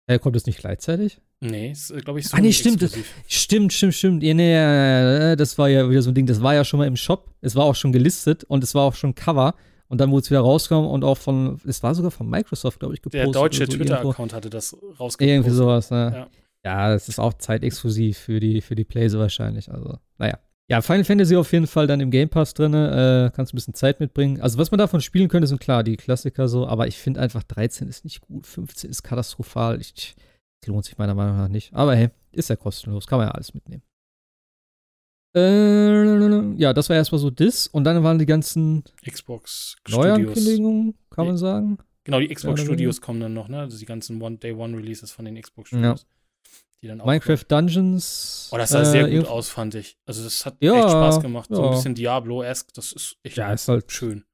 Äh, 0.07 0.19
kommt 0.19 0.37
das 0.37 0.47
nicht 0.47 0.59
gleichzeitig? 0.59 1.21
Nee, 1.41 1.73
ist, 1.73 1.95
glaube 2.05 2.21
ich, 2.21 2.33
Ah, 2.33 2.41
nee, 2.41 2.53
stimmt, 2.53 2.83
das-. 2.83 2.97
Stimmt, 3.27 3.73
stimmt, 3.73 3.95
stimmt. 3.95 4.23
Ja, 4.23 4.35
nee, 4.35 5.37
das 5.37 5.59
war 5.59 5.69
ja 5.69 5.89
wieder 5.89 6.03
so 6.03 6.11
ein 6.11 6.15
Ding, 6.15 6.27
das 6.27 6.43
war 6.43 6.55
ja 6.55 6.65
schon 6.65 6.79
mal 6.79 6.87
im 6.87 6.97
Shop, 6.97 7.31
es 7.41 7.55
war 7.55 7.65
auch 7.65 7.75
schon 7.75 7.93
gelistet 7.93 8.45
und 8.45 8.65
es 8.65 8.75
war 8.75 8.83
auch 8.85 8.95
schon 8.95 9.15
Cover 9.15 9.55
und 9.89 10.01
dann 10.01 10.11
wurde 10.11 10.23
es 10.23 10.31
wieder 10.31 10.41
rausgekommen 10.41 10.91
und 10.91 11.05
auch 11.05 11.19
von, 11.19 11.61
es 11.67 11.83
war 11.83 11.95
sogar 11.95 12.11
von 12.11 12.29
Microsoft, 12.29 12.81
glaube 12.81 12.95
ich, 12.95 13.03
gepostet. 13.03 13.27
Der 13.27 13.33
deutsche 13.33 13.67
so. 13.67 13.73
Twitter-Account 13.73 14.33
hatte 14.33 14.51
das 14.51 14.73
rausgepostet. 14.75 15.21
Irgendwie 15.29 15.51
sowas, 15.51 15.91
ne? 15.91 16.13
Ja. 16.15 16.29
Ja, 16.67 16.89
das 16.89 17.09
ist 17.11 17.19
auch 17.19 17.35
zeitexklusiv 17.35 18.17
für 18.17 18.41
die, 18.41 18.63
für 18.63 18.75
die 18.75 18.85
Playse 18.85 19.19
wahrscheinlich. 19.19 19.71
Also, 19.71 19.99
naja. 20.17 20.39
Ja, 20.71 20.81
Final 20.81 21.05
Fantasy 21.05 21.37
auf 21.37 21.53
jeden 21.53 21.67
Fall 21.67 21.87
dann 21.87 22.01
im 22.01 22.11
Game 22.11 22.31
Pass 22.31 22.55
drin. 22.55 22.73
Äh, 22.73 23.31
kannst 23.35 23.53
ein 23.53 23.57
bisschen 23.57 23.75
Zeit 23.75 24.01
mitbringen. 24.01 24.41
Also, 24.41 24.57
was 24.59 24.71
man 24.71 24.79
davon 24.79 25.03
spielen 25.03 25.29
könnte, 25.29 25.47
sind 25.47 25.61
klar 25.61 25.83
die 25.83 25.97
Klassiker 25.97 26.49
so, 26.49 26.67
aber 26.67 26.87
ich 26.87 26.97
finde 26.97 27.21
einfach 27.21 27.43
13 27.43 27.87
ist 27.89 28.05
nicht 28.05 28.23
gut, 28.23 28.47
15 28.47 28.89
ist 28.89 29.03
katastrophal. 29.03 29.81
Ich, 29.81 30.17
lohnt 30.67 30.87
sich 30.87 30.97
meiner 30.97 31.15
Meinung 31.15 31.37
nach 31.37 31.49
nicht. 31.49 31.75
Aber 31.75 31.95
hey, 31.95 32.09
ist 32.33 32.49
ja 32.49 32.57
kostenlos, 32.57 33.07
kann 33.07 33.19
man 33.19 33.29
ja 33.29 33.33
alles 33.33 33.53
mitnehmen. 33.53 33.83
Äh, 35.37 36.55
ja, 36.55 36.73
das 36.73 36.89
war 36.89 36.97
erstmal 36.97 37.19
so 37.19 37.29
das. 37.29 37.67
Und 37.67 37.85
dann 37.85 38.03
waren 38.03 38.19
die 38.19 38.27
ganzen 38.27 38.85
Xbox. 39.07 39.77
Neuankündigungen, 39.91 40.95
kann 41.11 41.27
man 41.27 41.37
sagen. 41.37 41.79
Genau, 42.05 42.21
die 42.21 42.29
Xbox 42.29 42.61
oder 42.61 42.65
Studios 42.65 43.01
kommen 43.01 43.21
dann 43.21 43.35
noch, 43.35 43.49
ne? 43.49 43.61
Also 43.61 43.79
die 43.79 43.87
ganzen 43.87 44.21
One 44.23 44.37
Day 44.37 44.53
One 44.53 44.77
Releases 44.77 45.11
von 45.11 45.25
den 45.25 45.41
Xbox 45.41 45.69
Studios. 45.69 46.07
Die 46.85 46.89
dann 46.89 47.01
auch 47.01 47.07
Minecraft 47.07 47.43
Dungeons. 47.49 48.51
Oh, 48.53 48.59
das 48.59 48.69
sah 48.69 48.85
sehr 48.85 49.09
äh, 49.09 49.17
gut 49.17 49.27
aus, 49.27 49.49
fand 49.49 49.75
ich. 49.75 49.97
Also 50.05 50.23
das 50.23 50.45
hat 50.45 50.59
Ja, 50.61 50.75
echt 50.77 50.91
Spaß 50.91 51.21
gemacht. 51.21 51.49
So 51.51 51.63
ja. 51.63 51.71
ein 51.71 51.75
bisschen 51.77 51.95
Diablo-esque. 51.95 52.75
Das 52.75 52.93
ist 52.93 53.17
echt 53.23 53.39
Ja, 53.39 53.55
ist 53.55 53.69
halt 53.69 53.91
schön. 53.91 54.25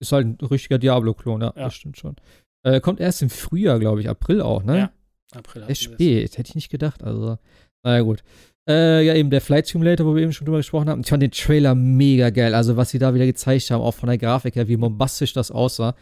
Ist 0.00 0.12
halt 0.12 0.26
ein 0.26 0.46
richtiger 0.46 0.78
Diablo-Klon, 0.78 1.42
ja, 1.42 1.52
Ja. 1.54 1.64
das 1.64 1.74
stimmt 1.74 1.98
schon. 1.98 2.16
Äh, 2.62 2.80
kommt 2.80 3.00
erst 3.00 3.20
im 3.20 3.28
Frühjahr, 3.28 3.78
glaube 3.78 4.00
ich, 4.00 4.08
April 4.08 4.40
auch, 4.40 4.62
ne? 4.64 4.78
Ja, 4.78 4.92
April 5.32 5.64
Echt 5.68 5.82
spät, 5.82 6.38
hätte 6.38 6.48
ich 6.48 6.54
nicht 6.54 6.70
gedacht, 6.70 7.04
also. 7.04 7.36
Naja, 7.82 8.00
gut. 8.00 8.22
Äh, 8.66 9.02
ja, 9.04 9.14
eben 9.14 9.28
der 9.28 9.42
Flight 9.42 9.66
Simulator, 9.66 10.06
wo 10.06 10.14
wir 10.14 10.22
eben 10.22 10.32
schon 10.32 10.46
drüber 10.46 10.60
gesprochen 10.60 10.88
haben. 10.88 11.02
Ich 11.02 11.08
fand 11.10 11.22
den 11.22 11.32
Trailer 11.32 11.74
mega 11.74 12.30
geil. 12.30 12.54
Also, 12.54 12.78
was 12.78 12.88
sie 12.88 12.98
da 12.98 13.12
wieder 13.12 13.26
gezeigt 13.26 13.70
haben, 13.70 13.82
auch 13.82 13.92
von 13.94 14.08
der 14.08 14.16
Grafik 14.16 14.56
her, 14.56 14.68
wie 14.68 14.78
bombastisch 14.78 15.34
das 15.34 15.50
aussah. 15.50 15.94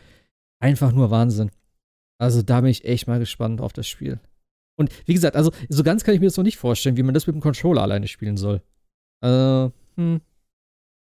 Einfach 0.60 0.92
nur 0.92 1.10
Wahnsinn. 1.10 1.50
Also, 2.18 2.42
da 2.42 2.60
bin 2.60 2.70
ich 2.70 2.84
echt 2.84 3.08
mal 3.08 3.18
gespannt 3.18 3.60
auf 3.60 3.72
das 3.72 3.88
Spiel. 3.88 4.20
Und 4.78 4.90
wie 5.06 5.14
gesagt, 5.14 5.36
also, 5.36 5.50
so 5.68 5.82
ganz 5.82 6.04
kann 6.04 6.14
ich 6.14 6.20
mir 6.20 6.26
das 6.26 6.36
noch 6.36 6.44
nicht 6.44 6.58
vorstellen, 6.58 6.96
wie 6.96 7.02
man 7.02 7.14
das 7.14 7.26
mit 7.26 7.34
dem 7.34 7.40
Controller 7.40 7.82
alleine 7.82 8.08
spielen 8.08 8.36
soll. 8.36 8.62
Also, 9.22 9.72
hm. 9.96 10.20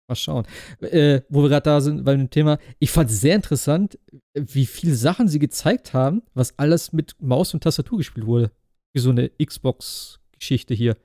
Mal 0.09 0.17
schauen. 0.17 0.45
Äh, 0.81 1.21
wo 1.29 1.43
wir 1.43 1.49
gerade 1.49 1.65
da 1.65 1.81
sind 1.81 2.05
bei 2.05 2.17
dem 2.17 2.31
Thema, 2.31 2.59
ich 2.81 2.91
fand 2.91 3.11
es 3.11 3.21
sehr 3.21 3.37
interessant, 3.37 3.99
wie 4.35 4.67
viele 4.67 4.95
Sachen 4.95 5.29
sie 5.29 5.39
gezeigt 5.39 5.95
haben, 5.95 6.23
was 6.35 6.59
alles 6.59 6.93
mit 6.93 7.15
Maus 7.21 7.55
und 7.55 7.63
Tastatur 7.63 7.99
gespielt 7.99 8.27
wurde. 8.27 8.51
Wie 8.93 9.01
so 9.01 9.11
eine 9.11 9.31
Xbox-Geschichte 9.41 10.75
hier. 10.75 10.97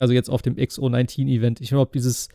Also 0.00 0.12
jetzt 0.12 0.28
auf 0.28 0.42
dem 0.42 0.56
XO19-Event. 0.56 1.60
Ich 1.60 1.68
glaube, 1.68 1.92
dieses 1.94 2.28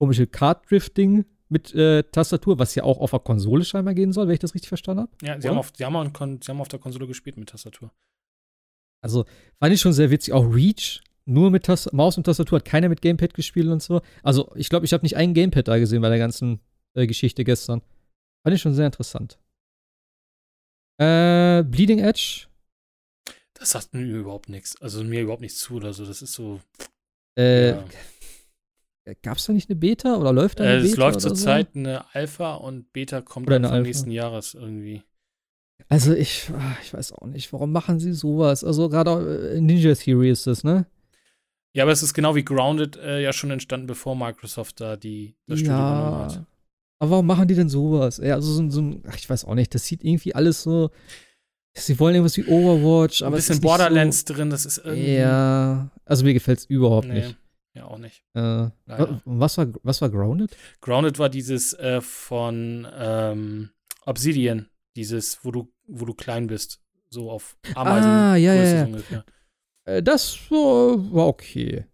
komische 0.00 0.26
Card-Drifting 0.26 1.24
mit 1.48 1.74
äh, 1.74 2.02
Tastatur, 2.04 2.58
was 2.58 2.74
ja 2.74 2.82
auch 2.82 2.98
auf 2.98 3.10
der 3.10 3.20
Konsole 3.20 3.64
scheinbar 3.64 3.94
gehen 3.94 4.12
soll, 4.12 4.26
wenn 4.26 4.34
ich 4.34 4.40
das 4.40 4.54
richtig 4.54 4.68
verstanden 4.68 5.02
habe. 5.02 5.12
Ja, 5.22 5.34
sie 5.40 5.46
Oder? 5.46 5.50
haben, 5.50 5.58
auf, 5.58 5.72
sie, 5.76 5.84
haben 5.84 5.96
auf, 5.96 6.10
sie 6.14 6.50
haben 6.50 6.60
auf 6.60 6.68
der 6.68 6.78
Konsole 6.78 7.06
gespielt 7.06 7.36
mit 7.36 7.48
Tastatur. 7.48 7.92
Also 9.00 9.24
fand 9.58 9.72
ich 9.74 9.80
schon 9.80 9.92
sehr 9.92 10.10
witzig. 10.10 10.32
Auch 10.34 10.44
Reach, 10.44 11.00
nur 11.24 11.50
mit 11.50 11.64
Tas 11.64 11.92
Maus 11.92 12.16
und 12.16 12.24
Tastatur, 12.24 12.58
hat 12.58 12.64
keiner 12.64 12.88
mit 12.88 13.02
Gamepad 13.02 13.34
gespielt 13.34 13.68
und 13.68 13.82
so. 13.82 14.00
Also, 14.22 14.50
ich 14.56 14.68
glaube, 14.68 14.86
ich 14.86 14.92
habe 14.92 15.04
nicht 15.04 15.16
ein 15.16 15.34
Gamepad 15.34 15.68
da 15.68 15.78
gesehen 15.78 16.02
bei 16.02 16.08
der 16.08 16.18
ganzen 16.18 16.60
äh, 16.94 17.06
Geschichte 17.06 17.44
gestern. 17.44 17.82
Fand 18.42 18.54
ich 18.56 18.62
schon 18.62 18.74
sehr 18.74 18.86
interessant. 18.86 19.38
Äh, 21.00 21.62
Bleeding 21.64 22.00
Edge. 22.00 22.46
Das 23.54 23.70
sagt 23.70 23.94
mir 23.94 24.02
überhaupt 24.04 24.48
nichts. 24.48 24.80
Also 24.80 25.02
mir 25.04 25.22
überhaupt 25.22 25.42
nichts 25.42 25.58
zu 25.58 25.74
oder 25.74 25.92
so. 25.92 26.04
Das 26.04 26.22
ist 26.22 26.32
so. 26.32 26.60
Äh, 27.36 27.70
Ja. 27.70 27.84
Gab's 29.22 29.46
da 29.46 29.54
nicht 29.54 29.70
eine 29.70 29.76
Beta 29.78 30.16
oder 30.16 30.32
läuft 30.34 30.60
da 30.60 30.64
eine 30.64 30.74
Äh, 30.74 30.82
Beta? 30.82 30.90
es 30.90 30.96
läuft 30.96 31.20
zurzeit 31.22 31.74
eine 31.74 32.14
Alpha 32.14 32.54
und 32.56 32.92
Beta 32.92 33.22
kommt 33.22 33.46
Oder 33.46 33.56
Anfang 33.56 33.82
nächsten 33.82 34.10
Jahres 34.10 34.54
irgendwie. 34.54 35.02
So? 35.78 35.84
Also, 35.88 36.14
ich, 36.14 36.50
ah, 36.52 36.76
ich 36.82 36.92
weiß 36.92 37.12
auch 37.12 37.26
nicht, 37.26 37.52
warum 37.52 37.72
machen 37.72 37.98
sie 38.00 38.12
sowas? 38.12 38.64
Also, 38.64 38.88
gerade 38.88 39.52
äh, 39.56 39.60
Ninja 39.60 39.94
Theory 39.94 40.30
ist 40.30 40.46
das, 40.46 40.64
ne? 40.64 40.86
Ja, 41.74 41.84
aber 41.84 41.92
es 41.92 42.02
ist 42.02 42.14
genau 42.14 42.34
wie 42.34 42.44
Grounded 42.44 42.96
äh, 42.96 43.22
ja 43.22 43.32
schon 43.32 43.50
entstanden, 43.50 43.86
bevor 43.86 44.16
Microsoft 44.16 44.80
da 44.80 44.96
die, 44.96 45.36
das 45.46 45.60
Studio 45.60 45.76
übernommen 45.76 46.24
hat. 46.24 46.44
Aber 47.00 47.10
warum 47.12 47.26
machen 47.26 47.46
die 47.46 47.54
denn 47.54 47.68
sowas? 47.68 48.16
Ja, 48.18 48.34
also 48.34 48.52
so, 48.52 48.62
ein- 48.62 48.70
so 48.70 48.80
ein, 48.80 49.02
ach, 49.06 49.14
ich 49.16 49.30
weiß 49.30 49.44
auch 49.44 49.54
nicht, 49.54 49.72
das 49.74 49.84
sieht 49.86 50.02
irgendwie 50.02 50.34
alles 50.34 50.62
so. 50.62 50.90
Sie 51.76 51.96
wollen 52.00 52.16
irgendwas 52.16 52.36
wie 52.36 52.44
Overwatch, 52.46 53.22
aber 53.22 53.36
Ein 53.36 53.38
es 53.38 53.46
bisschen 53.48 53.60
Borderlands 53.62 54.24
drin, 54.24 54.50
das 54.50 54.66
ist 54.66 54.76
So, 54.76 54.88
irgendwie. 54.88 55.14
ja, 55.14 55.90
also 56.04 56.24
mir 56.24 56.34
gefällt's 56.34 56.64
überhaupt 56.64 57.06
nee, 57.06 57.14
nicht. 57.20 57.36
Ja, 57.74 57.84
auch 57.84 57.98
nicht. 57.98 58.24
Äh, 58.34 58.70
was, 59.24 59.58
war, 59.58 59.68
was 59.84 60.00
war 60.00 60.08
Grounded? 60.10 60.56
Grounded 60.80 61.20
war 61.20 61.28
dieses 61.28 61.74
äh, 61.74 62.00
von 62.00 62.88
ähm, 62.98 63.70
Obsidian, 64.06 64.66
dieses, 64.96 65.44
wo 65.44 65.50
du, 65.50 65.72
wo 65.86 66.04
du 66.04 66.14
klein 66.14 66.46
bist, 66.46 66.80
so 67.10 67.30
auf 67.30 67.56
Ameisen. 67.74 68.10
Ah, 68.10 68.36
ja, 68.36 68.54
ja, 68.54 68.64
ja. 68.64 68.84
ungefähr. 68.84 69.24
Äh, 69.84 70.02
das 70.02 70.50
war, 70.50 71.12
war 71.12 71.26
okay. 71.26 71.86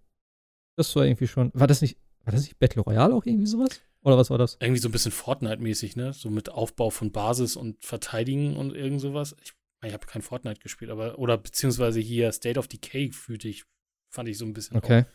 Das 0.76 0.94
war 0.96 1.04
irgendwie 1.04 1.28
schon. 1.28 1.50
War 1.54 1.66
das 1.66 1.82
nicht, 1.82 1.98
war 2.24 2.32
das 2.32 2.42
nicht 2.42 2.58
Battle 2.58 2.82
Royale 2.82 3.14
auch 3.14 3.24
irgendwie 3.24 3.46
sowas? 3.46 3.80
Oder 4.02 4.18
was 4.18 4.30
war 4.30 4.38
das? 4.38 4.58
Irgendwie 4.60 4.80
so 4.80 4.88
ein 4.88 4.92
bisschen 4.92 5.12
Fortnite-mäßig, 5.12 5.96
ne? 5.96 6.12
So 6.12 6.28
mit 6.28 6.50
Aufbau 6.50 6.90
von 6.90 7.10
Basis 7.10 7.56
und 7.56 7.82
Verteidigen 7.84 8.56
und 8.56 8.74
irgend 8.74 9.00
sowas. 9.00 9.34
Ich, 9.42 9.54
ich 9.84 9.92
habe 9.92 10.06
kein 10.06 10.20
Fortnite 10.22 10.60
gespielt, 10.60 10.90
aber, 10.90 11.18
oder 11.18 11.38
beziehungsweise 11.38 12.00
hier 12.00 12.30
State 12.32 12.58
of 12.58 12.68
Decay 12.68 13.12
fühlte 13.12 13.48
ich, 13.48 13.64
fand 14.10 14.28
ich 14.28 14.36
so 14.36 14.44
ein 14.44 14.52
bisschen. 14.52 14.76
auch. 15.04 15.08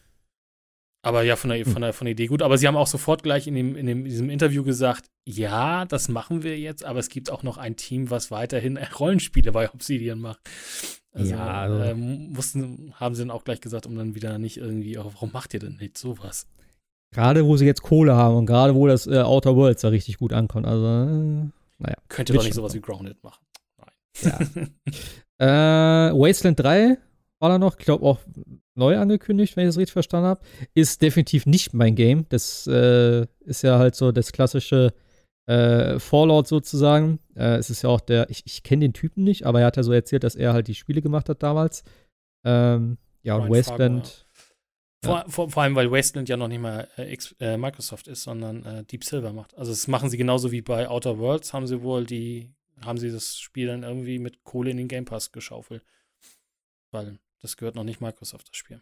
Aber 1.02 1.24
ja, 1.24 1.38
von 1.38 1.50
der, 1.50 1.66
von, 1.66 1.82
der, 1.82 1.94
von 1.94 2.06
der 2.06 2.12
Idee 2.12 2.28
gut. 2.28 2.42
Aber 2.42 2.58
sie 2.58 2.68
haben 2.68 2.76
auch 2.76 2.88
sofort 2.88 3.24
gleich 3.24 3.48
in, 3.48 3.56
dem, 3.56 3.76
in 3.78 3.86
dem, 3.86 4.04
diesem 4.04 4.30
Interview 4.30 4.64
gesagt, 4.64 5.06
ja, 5.26 5.86
das 5.86 6.10
machen 6.10 6.44
wir 6.44 6.60
jetzt, 6.60 6.84
aber 6.84 7.00
es 7.00 7.08
gibt 7.10 7.32
auch 7.32 7.42
noch 7.44 7.58
ein 7.58 7.78
Team, 7.78 8.10
was 8.10 8.32
weiterhin 8.32 8.78
Rollenspiele 9.00 9.52
bei 9.54 9.70
Obsidian 9.74 10.20
macht. 10.20 10.42
Also, 11.14 11.32
Ja, 11.32 11.48
also- 11.62 11.84
ähm, 11.84 12.32
mussten, 12.34 12.94
haben 12.96 13.16
sie 13.16 13.22
dann 13.22 13.32
auch 13.32 13.44
gleich 13.46 13.62
gesagt, 13.62 13.88
um 13.88 13.96
dann 13.96 14.14
wieder 14.14 14.38
nicht 14.40 14.58
irgendwie, 14.58 14.98
warum 14.98 15.32
macht 15.32 15.54
ihr 15.54 15.60
denn 15.62 15.78
nicht 15.78 15.98
sowas? 15.98 16.48
Gerade 17.12 17.46
wo 17.46 17.58
sie 17.58 17.66
jetzt 17.66 17.82
Kohle 17.82 18.16
haben 18.16 18.36
und 18.36 18.46
gerade 18.46 18.76
wo 18.76 18.86
das 18.86 19.08
äh, 19.08 19.20
Outer 19.22 19.56
Worlds 19.56 19.82
da 19.82 19.88
richtig 19.88 20.18
gut 20.18 20.32
ankommt. 20.34 20.68
Also, 20.68 20.86
äh, 20.86 21.50
naja. 21.80 21.96
Könnt 22.10 22.30
ihr 22.30 22.36
doch 22.36 22.44
nicht 22.44 22.54
sowas 22.54 22.74
wie. 22.76 22.82
Grounded 22.82 23.24
machen. 23.24 23.44
Ja. 24.22 24.40
Äh, 25.42 26.12
Wasteland 26.14 26.60
3 26.60 26.98
war 27.40 27.50
da 27.50 27.58
noch, 27.58 27.80
ich 27.80 27.86
glaube 27.86 28.06
auch 28.06 28.20
neu 28.80 28.98
angekündigt, 28.98 29.56
wenn 29.56 29.66
ich 29.66 29.70
das 29.70 29.78
richtig 29.78 29.94
verstanden 29.94 30.28
habe. 30.28 30.42
Ist 30.74 31.02
definitiv 31.02 31.46
nicht 31.46 31.74
mein 31.74 31.96
Game. 31.96 32.26
Das 32.30 32.66
äh, 32.66 33.28
ist 33.42 33.62
ja 33.62 33.78
halt 33.78 33.96
so 33.96 34.12
das 34.12 34.32
klassische 34.32 34.94
äh, 35.46 36.00
Fallout 36.00 36.48
sozusagen. 36.48 37.20
Äh, 37.36 37.58
es 37.58 37.70
ist 37.70 37.82
ja 37.82 37.90
auch 37.90 38.02
der, 38.02 38.30
ich, 38.30 38.44
ich 38.46 38.64
kenne 38.64 38.82
den 38.82 38.94
Typen 38.94 39.24
nicht, 39.24 39.46
aber 39.46 39.62
er 39.62 39.68
hat 39.68 39.78
ja 39.78 39.84
so 39.84 39.92
erzählt, 39.92 40.24
dass 40.24 40.36
er 40.36 40.54
halt 40.54 40.68
die 40.68 40.76
Spiele 40.76 41.02
gemacht 41.02 41.30
hat 41.30 41.44
damals. 41.44 41.84
Ähm, 42.46 42.98
ja, 43.24 43.36
und 43.36 43.50
Wasteland. 43.50 44.28
Vor, 45.04 45.26
vor, 45.28 45.50
vor 45.50 45.64
allem, 45.64 45.76
weil 45.76 45.92
Wasteland 45.92 46.28
ja 46.28 46.38
noch 46.38 46.50
nicht 46.50 46.60
mal 46.60 46.88
äh, 46.98 47.18
äh, 47.40 47.58
Microsoft 47.58 48.08
ist, 48.08 48.24
sondern 48.24 48.66
äh, 48.66 48.84
Deep 48.84 49.04
Silver 49.04 49.34
macht. 49.34 49.58
Also 49.58 49.72
das 49.72 49.88
machen 49.88 50.10
sie 50.10 50.18
genauso 50.18 50.52
wie 50.52 50.62
bei 50.62 50.90
Outer 50.90 51.18
Worlds, 51.18 51.54
haben 51.54 51.68
sie 51.68 51.82
wohl 51.82 52.06
die, 52.06 52.52
haben 52.82 52.98
sie 52.98 53.12
das 53.12 53.40
Spiel 53.40 53.68
dann 53.68 53.84
irgendwie 53.84 54.20
mit 54.20 54.44
Kohle 54.44 54.72
in 54.72 54.78
den 54.78 54.88
Game 54.88 55.06
Pass 55.06 55.32
geschaufelt. 55.32 55.84
Weil 56.92 57.18
das 57.42 57.58
gehört 57.58 57.76
noch 57.76 57.84
nicht 57.84 58.02
Microsoft, 58.02 58.50
das 58.50 58.58
Spiel. 58.58 58.82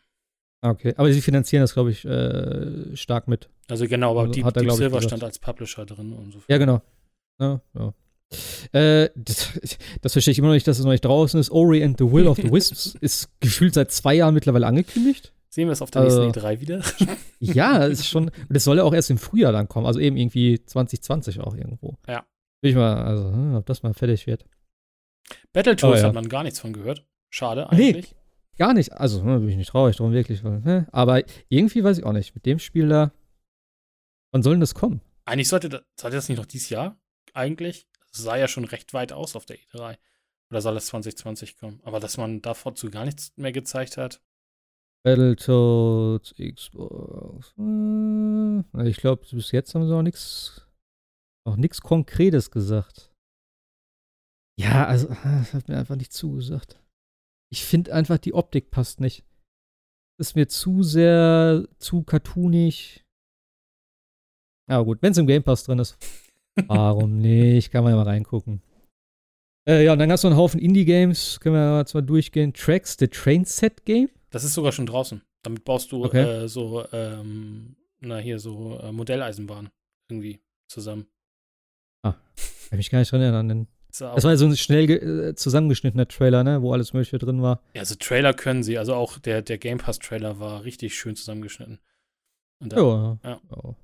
Okay, 0.62 0.94
aber 0.98 1.12
sie 1.14 1.22
finanzieren 1.22 1.62
das, 1.62 1.74
glaube 1.74 1.92
ich, 1.92 2.04
äh, 2.06 2.96
stark 2.96 3.28
mit. 3.28 3.50
Also 3.70 3.88
genau, 3.88 4.12
aber 4.12 4.22
Also 4.22 4.34
Deep, 4.34 4.44
hat 4.46 4.56
Deep 4.56 4.72
Silver 4.72 5.02
stand 5.02 5.24
als 5.24 5.38
Publisher 5.40 5.86
drin 5.86 6.14
und 6.14 6.32
so. 6.34 6.40
Ja, 6.48 6.58
genau. 6.58 6.82
Ja, 7.40 7.62
ja. 7.76 7.94
Äh, 8.74 9.10
das, 9.16 9.54
das 10.02 10.14
verstehe 10.14 10.32
ich 10.32 10.40
immer 10.40 10.48
noch 10.48 10.56
nicht, 10.56 10.68
dass 10.68 10.80
es 10.80 10.86
noch 10.86 10.92
nicht 10.92 11.06
draußen 11.06 11.40
ist. 11.40 11.52
Ori 11.52 11.84
and 11.84 11.98
the 11.98 12.12
Will 12.12 12.28
of 12.28 12.38
the 12.38 12.52
Wisps 12.52 12.96
ist 13.02 13.30
gefühlt 13.40 13.76
seit 13.76 13.92
zwei 13.92 14.16
Jahren 14.16 14.34
mittlerweile 14.34 14.66
angekündigt. 14.66 15.34
Sehen 15.50 15.68
wir 15.68 15.74
es 15.74 15.82
auf 15.82 15.92
der 15.92 16.04
nächsten 16.04 16.22
E3 16.24 16.60
wieder? 16.60 16.82
Ja, 17.40 17.86
es 17.86 18.00
ist 18.00 18.08
schon. 18.08 18.26
Und 18.30 18.50
das 18.50 18.64
soll 18.64 18.78
ja 18.78 18.84
auch 18.84 18.94
erst 18.96 19.12
im 19.12 19.20
Frühjahr 19.20 19.52
dann 19.52 19.68
kommen. 19.68 19.86
Also 19.86 20.00
eben 20.00 20.18
irgendwie 20.18 20.64
2020 20.66 21.40
auch 21.40 21.56
irgendwo. 21.56 21.98
Ja. 22.08 22.26
Will 22.62 22.72
ich 22.72 22.76
mal, 22.76 22.96
also, 23.04 23.32
hm, 23.32 23.54
ob 23.56 23.66
das 23.68 23.84
mal 23.84 23.94
fertig 23.94 24.26
wird. 24.26 24.44
Battletoads 25.54 25.84
Oh, 26.00 26.02
ja. 26.02 26.08
hat 26.08 26.16
man 26.16 26.30
gar 26.30 26.42
nichts 26.44 26.60
von 26.60 26.74
gehört. 26.74 27.06
Schade 27.30 27.68
Nee. 27.74 28.04
Gar 28.58 28.74
nicht. 28.74 28.92
Also, 28.94 29.24
hm, 29.24 29.40
bin 29.40 29.50
ich 29.50 29.58
nicht 29.58 29.70
traurig 29.70 29.96
drum, 29.96 30.12
wirklich. 30.12 30.44
Hä? 30.44 30.86
Aber 30.92 31.24
irgendwie 31.50 31.84
weiß 31.84 32.00
ich 32.00 32.04
auch 32.04 32.14
nicht. 32.14 32.34
Mit 32.36 32.46
dem 32.46 32.60
Spiel 32.60 32.90
da. 32.90 33.12
Wann 34.32 34.44
soll 34.44 34.54
denn 34.54 34.62
das 34.62 34.74
kommen? 34.74 35.02
Eigentlich 35.26 35.48
sollte 35.48 35.70
das, 35.70 35.82
sollte 36.00 36.18
das 36.18 36.30
nicht 36.30 36.38
noch 36.38 36.46
dieses 36.46 36.70
Jahr 36.70 36.98
eigentlich? 37.34 37.88
Das 38.12 38.24
sah 38.24 38.36
ja 38.36 38.48
schon 38.48 38.66
recht 38.66 38.94
weit 38.94 39.14
aus 39.14 39.36
auf 39.36 39.46
der 39.46 39.58
E3. 39.58 39.98
Oder 40.50 40.62
soll 40.62 40.76
das 40.76 40.88
2020 40.88 41.58
kommen? 41.58 41.82
Aber 41.84 42.00
dass 42.00 42.18
man 42.18 42.42
davor 42.42 42.76
zu 42.76 42.90
gar 42.90 43.06
nichts 43.06 43.34
mehr 43.36 43.52
gezeigt 43.52 43.98
hat. 43.98 44.22
Battletoads, 45.04 46.34
Xbox. 46.38 47.54
Äh, 47.58 48.90
ich 48.90 48.98
glaube, 48.98 49.26
bis 49.32 49.52
jetzt 49.52 49.76
haben 49.76 49.88
sie 49.88 49.96
auch 49.96 50.02
nichts. 50.02 50.68
Noch 51.46 51.58
nichts 51.58 51.82
Konkretes 51.82 52.52
gesagt. 52.52 53.14
Ja, 54.60 54.86
also, 54.88 55.08
das 55.24 55.54
hat 55.54 55.68
mir 55.68 55.78
einfach 55.78 55.96
nicht 55.96 56.12
zugesagt. 56.12 56.82
Ich 57.52 57.64
finde 57.64 57.94
einfach, 57.94 58.18
die 58.18 58.34
Optik 58.34 58.72
passt 58.72 59.00
nicht. 59.00 59.24
Ist 60.20 60.36
mir 60.36 60.48
zu 60.48 60.84
sehr, 60.84 61.68
zu 61.80 62.04
cartoonig. 62.04 63.06
Ja, 64.70 64.82
gut, 64.82 65.02
wenn 65.02 65.12
es 65.12 65.18
im 65.18 65.28
Game 65.28 65.44
Pass 65.44 65.64
drin 65.64 65.80
ist. 65.80 65.98
Warum 66.68 67.20
nicht? 67.20 67.72
Kann 67.72 67.84
man 67.84 67.94
ja 67.94 67.98
mal 67.98 68.04
reingucken. 68.10 68.62
Äh, 69.68 69.86
ja, 69.86 69.94
und 69.94 70.00
dann 70.00 70.12
hast 70.12 70.24
du 70.24 70.28
einen 70.28 70.38
Haufen 70.38 70.60
Indie-Games. 70.60 71.40
Können 71.40 71.56
wir 71.56 71.78
jetzt 71.80 71.94
mal 71.94 72.02
durchgehen. 72.02 72.54
Tracks, 72.54 72.98
the 73.00 73.08
Train 73.08 73.46
Set 73.46 73.86
Game. 73.86 74.10
Das 74.32 74.44
ist 74.44 74.54
sogar 74.54 74.72
schon 74.72 74.86
draußen. 74.88 75.22
Damit 75.44 75.64
baust 75.64 75.92
du 75.92 76.04
Okay. 76.06 76.44
äh, 76.44 76.48
so, 76.48 76.86
ähm, 76.92 77.76
na 78.00 78.18
hier, 78.18 78.40
so 78.40 78.80
äh, 78.80 78.92
Modelleisenbahn 78.92 79.70
irgendwie 80.10 80.42
zusammen. 80.70 81.08
Kann 82.04 82.16
ich 82.72 82.78
mich 82.78 82.90
gar 82.90 83.00
nicht 83.00 83.12
dran 83.12 83.22
erinnern. 83.22 83.68
Das 83.90 84.24
war 84.24 84.32
ja 84.32 84.38
so 84.38 84.46
ein 84.46 84.56
schnell 84.58 84.90
äh, 84.90 85.36
zusammengeschnittener 85.36 86.08
Trailer, 86.08 86.44
ne? 86.44 86.62
Wo 86.62 86.74
alles 86.74 86.94
Mögliche 86.94 87.18
drin 87.18 87.42
war. 87.42 87.62
ja, 87.74 87.82
also 87.82 87.96
Trailer 87.96 88.34
können 88.34 88.64
sie. 88.64 88.78
Also 88.78 88.94
auch 88.94 89.18
der, 89.20 89.42
der 89.42 89.58
Game 89.58 89.78
Pass 89.80 90.00
Trailer 90.00 90.40
war 90.40 90.64
richtig 90.64 90.98
schön 90.98 91.16
zusammengeschnitten. 91.16 91.80
Und 92.60 92.74
da, 92.74 93.18
Ja. 93.24 93.40
Ja. 93.54 93.76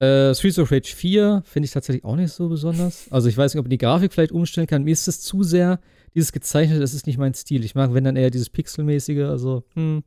Äh, 0.00 0.34
Streets 0.34 0.58
of 0.58 0.70
Rage 0.72 0.94
4 0.94 1.42
finde 1.44 1.66
ich 1.66 1.72
tatsächlich 1.72 2.04
auch 2.04 2.16
nicht 2.16 2.32
so 2.32 2.48
besonders. 2.48 3.06
Also 3.10 3.28
ich 3.28 3.36
weiß 3.36 3.54
nicht, 3.54 3.60
ob 3.60 3.66
man 3.66 3.70
die 3.70 3.78
Grafik 3.78 4.12
vielleicht 4.12 4.32
umstellen 4.32 4.66
kann. 4.66 4.82
Mir 4.84 4.90
ist 4.92 5.06
das 5.06 5.20
zu 5.20 5.42
sehr, 5.42 5.80
dieses 6.14 6.32
gezeichnet, 6.32 6.82
das 6.82 6.94
ist 6.94 7.06
nicht 7.06 7.18
mein 7.18 7.34
Stil. 7.34 7.64
Ich 7.64 7.74
mag, 7.74 7.94
wenn 7.94 8.04
dann 8.04 8.16
eher 8.16 8.30
dieses 8.30 8.50
Pixelmäßige, 8.50 9.24
also, 9.24 9.64
hm. 9.74 10.02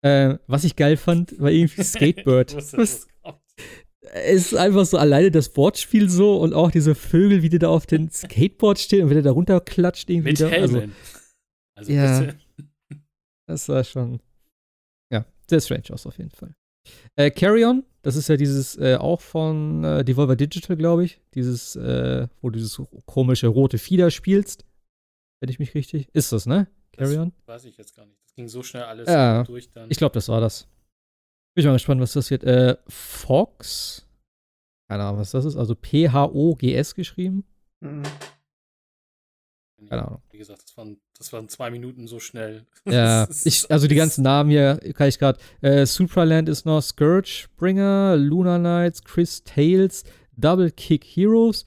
Äh, 0.00 0.38
was 0.46 0.62
ich 0.62 0.76
geil 0.76 0.96
fand, 0.96 1.40
war 1.40 1.50
irgendwie 1.50 1.82
Skatebird. 1.82 2.52
Ich 2.52 2.56
wusste, 2.56 2.76
Was-. 2.76 3.06
Es 4.12 4.46
ist 4.52 4.54
einfach 4.54 4.84
so 4.86 4.96
alleine 4.98 5.30
das 5.30 5.56
Wortspiel 5.56 6.08
so 6.08 6.36
und 6.38 6.54
auch 6.54 6.70
diese 6.70 6.94
Vögel, 6.94 7.42
wie 7.42 7.48
die 7.48 7.58
da 7.58 7.68
auf 7.68 7.86
dem 7.86 8.10
Skateboard 8.10 8.78
stehen 8.78 9.04
und 9.04 9.10
wenn 9.10 9.16
der 9.16 9.22
da 9.24 9.30
runterklatscht 9.32 10.08
irgendwie. 10.10 10.30
Mit 10.30 10.40
da, 10.40 10.48
also, 10.48 10.78
Helmen. 10.80 10.94
Also, 11.74 11.92
Ja. 11.92 12.20
bitte. 12.20 12.36
Das 13.46 13.68
war 13.68 13.82
schon. 13.84 14.20
Ja, 15.10 15.24
sehr 15.48 15.60
strange 15.60 15.84
aus 15.90 16.06
auf 16.06 16.18
jeden 16.18 16.30
Fall. 16.30 16.54
Äh, 17.16 17.30
Carry 17.30 17.64
On, 17.64 17.84
das 18.02 18.16
ist 18.16 18.28
ja 18.28 18.36
dieses 18.36 18.76
äh, 18.78 18.96
auch 18.96 19.20
von 19.20 19.84
äh, 19.84 20.04
Devolver 20.04 20.36
Digital, 20.36 20.76
glaube 20.76 21.04
ich. 21.04 21.20
Dieses, 21.34 21.76
äh, 21.76 22.26
wo 22.40 22.50
du 22.50 22.58
dieses 22.58 22.80
komische 23.06 23.46
rote 23.48 23.78
Fieder 23.78 24.10
spielst. 24.10 24.64
Wenn 25.40 25.50
ich 25.50 25.58
mich 25.58 25.74
richtig. 25.74 26.08
Ist 26.12 26.32
das, 26.32 26.46
ne? 26.46 26.66
Carry 26.92 27.14
Das 27.14 27.18
On? 27.22 27.32
Weiß 27.46 27.64
ich 27.64 27.76
jetzt 27.76 27.94
gar 27.96 28.06
nicht. 28.06 28.18
Das 28.24 28.34
ging 28.34 28.48
so 28.48 28.62
schnell 28.62 28.82
alles 28.84 29.08
Ja. 29.08 29.44
durch 29.44 29.70
dann. 29.70 29.90
Ich 29.90 29.98
glaube, 29.98 30.14
das 30.14 30.28
war 30.28 30.40
das. 30.40 30.66
Bin 31.58 31.64
ich 31.64 31.66
mal 31.66 31.72
gespannt, 31.72 32.00
was 32.00 32.12
das 32.12 32.30
wird. 32.30 32.44
Äh, 32.44 32.76
Fox. 32.86 34.06
Keine 34.88 35.02
Ahnung, 35.02 35.18
was 35.18 35.32
das 35.32 35.44
ist. 35.44 35.56
Also 35.56 35.74
P-H-O-G-S 35.74 36.94
geschrieben. 36.94 37.42
Mhm. 37.80 38.04
Keine 39.88 40.06
Ahnung. 40.06 40.22
Wie 40.30 40.38
gesagt, 40.38 40.62
das 40.62 40.76
waren, 40.76 41.00
das 41.18 41.32
waren 41.32 41.48
zwei 41.48 41.70
Minuten 41.70 42.06
so 42.06 42.20
schnell. 42.20 42.64
Ja, 42.88 43.26
ich, 43.42 43.68
also 43.72 43.88
die 43.88 43.96
ganzen 43.96 44.22
Namen 44.22 44.50
hier 44.50 44.76
kann 44.94 45.08
ich 45.08 45.18
gerade. 45.18 45.40
Äh, 45.60 45.84
Supraland 45.84 46.48
ist 46.48 46.64
noch 46.64 46.80
Scourgebringer, 46.80 48.16
Lunar 48.16 48.60
Knights, 48.60 49.02
Chris 49.02 49.42
Tales, 49.42 50.04
Double 50.36 50.70
Kick 50.70 51.04
Heroes, 51.04 51.66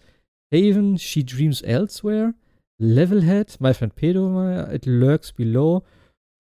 Haven, 0.53 0.97
She 0.97 1.26
Dreams 1.26 1.61
Elsewhere, 1.63 2.34
Levelhead, 2.80 3.59
My 3.59 3.73
Friend 3.73 3.93
Pedo, 3.93 4.72
It 4.73 4.85
Lurks 4.85 5.34
Below, 5.34 5.84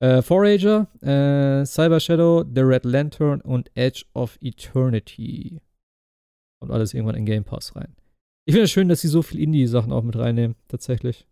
Äh, 0.01 0.23
Forager, 0.23 0.87
äh, 1.03 1.63
Cyber 1.63 1.99
Shadow, 1.99 2.43
The 2.43 2.61
Red 2.61 2.85
Lantern 2.85 3.39
und 3.41 3.69
Edge 3.75 4.03
of 4.15 4.35
Eternity. 4.41 5.61
Kommt 6.59 6.71
alles 6.71 6.95
irgendwann 6.95 7.15
in 7.15 7.25
Game 7.25 7.43
Pass 7.43 7.75
rein. 7.75 7.95
Ich 8.47 8.53
finde 8.53 8.65
es 8.65 8.71
schön, 8.71 8.89
dass 8.89 9.01
sie 9.01 9.07
so 9.07 9.21
viel 9.21 9.39
Indie-Sachen 9.39 9.91
auch 9.91 10.01
mit 10.01 10.15
reinnehmen, 10.15 10.55
tatsächlich. 10.67 11.27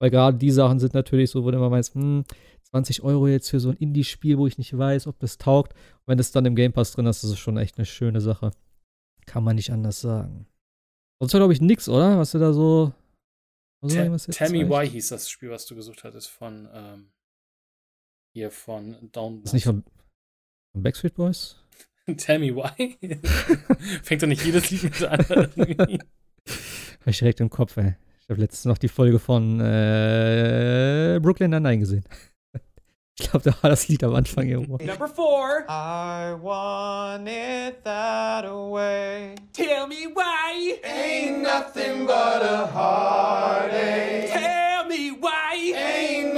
Weil 0.00 0.10
gerade 0.10 0.36
die 0.36 0.50
Sachen 0.50 0.80
sind 0.80 0.94
natürlich 0.94 1.30
so, 1.30 1.44
wo 1.44 1.52
du 1.52 1.58
immer 1.58 1.70
meinst, 1.70 1.94
hm, 1.94 2.24
20 2.70 3.04
Euro 3.04 3.28
jetzt 3.28 3.50
für 3.50 3.60
so 3.60 3.70
ein 3.70 3.76
Indie-Spiel, 3.76 4.36
wo 4.36 4.48
ich 4.48 4.58
nicht 4.58 4.76
weiß, 4.76 5.06
ob 5.06 5.20
das 5.20 5.38
taugt. 5.38 5.74
Und 5.74 6.08
wenn 6.08 6.18
es 6.18 6.32
dann 6.32 6.44
im 6.44 6.56
Game 6.56 6.72
Pass 6.72 6.92
drin 6.92 7.06
ist, 7.06 7.22
ist 7.22 7.30
es 7.30 7.38
schon 7.38 7.56
echt 7.56 7.78
eine 7.78 7.86
schöne 7.86 8.20
Sache. 8.20 8.50
Kann 9.26 9.44
man 9.44 9.54
nicht 9.54 9.70
anders 9.70 10.00
sagen. 10.00 10.48
Sonst 11.20 11.34
war, 11.34 11.40
glaube 11.40 11.52
ich, 11.52 11.60
nix, 11.60 11.88
oder? 11.88 12.18
Was 12.18 12.32
du 12.32 12.40
da 12.40 12.52
so. 12.52 12.92
was 13.80 13.92
Ta 13.92 14.00
irgendwas 14.00 14.26
jetzt 14.26 14.38
Tell 14.38 14.50
Me 14.50 14.68
zeigt? 14.68 14.70
Why 14.70 14.90
hieß 14.90 15.08
das 15.08 15.30
Spiel, 15.30 15.50
was 15.50 15.66
du 15.66 15.76
gesucht 15.76 16.02
hattest, 16.02 16.28
von 16.28 16.68
ähm, 16.72 17.10
hier 18.32 18.50
von 18.50 18.96
Down. 19.12 19.42
Ist 19.42 19.52
nicht 19.54 19.64
von, 19.64 19.84
von 20.72 20.82
Backstreet 20.82 21.14
Boys? 21.14 21.56
Tell 22.16 22.38
Me 22.38 22.54
Why? 22.54 22.96
Fängt 24.02 24.22
doch 24.22 24.26
nicht 24.28 24.44
jedes 24.44 24.70
Lied 24.70 24.84
mit 24.84 25.04
an. 25.04 25.24
irgendwie. 25.28 25.98
Hab 27.00 27.06
ich 27.06 27.18
direkt 27.18 27.40
im 27.40 27.50
Kopf, 27.50 27.76
ey. 27.76 27.94
Ich 28.22 28.30
habe 28.30 28.40
letztens 28.40 28.64
noch 28.66 28.78
die 28.78 28.88
Folge 28.88 29.18
von 29.18 29.60
äh, 29.60 31.18
Brooklyn 31.22 31.50
Nine-Nine 31.50 31.78
gesehen. 31.78 32.04
Ich 33.20 33.28
glaube, 33.28 33.50
da 33.50 33.62
war 33.62 33.70
das 33.70 33.88
Lied 33.88 34.04
am 34.04 34.14
Anfang 34.14 34.46
irgendwo. 34.46 34.76
Number 34.76 35.08
four. 35.08 35.64
I 35.68 36.34
want 36.40 37.26
it 37.28 37.82
that 37.82 38.44
way. 38.44 39.34
Tell 39.52 39.88
me 39.88 40.06
why. 40.14 40.78
Ain't 40.84 41.42
nothing 41.42 42.06
but 42.06 42.42
a 42.42 42.66
heartache. 42.72 44.28
Tell 44.30 44.86
me 44.86 45.10
why. 45.20 45.37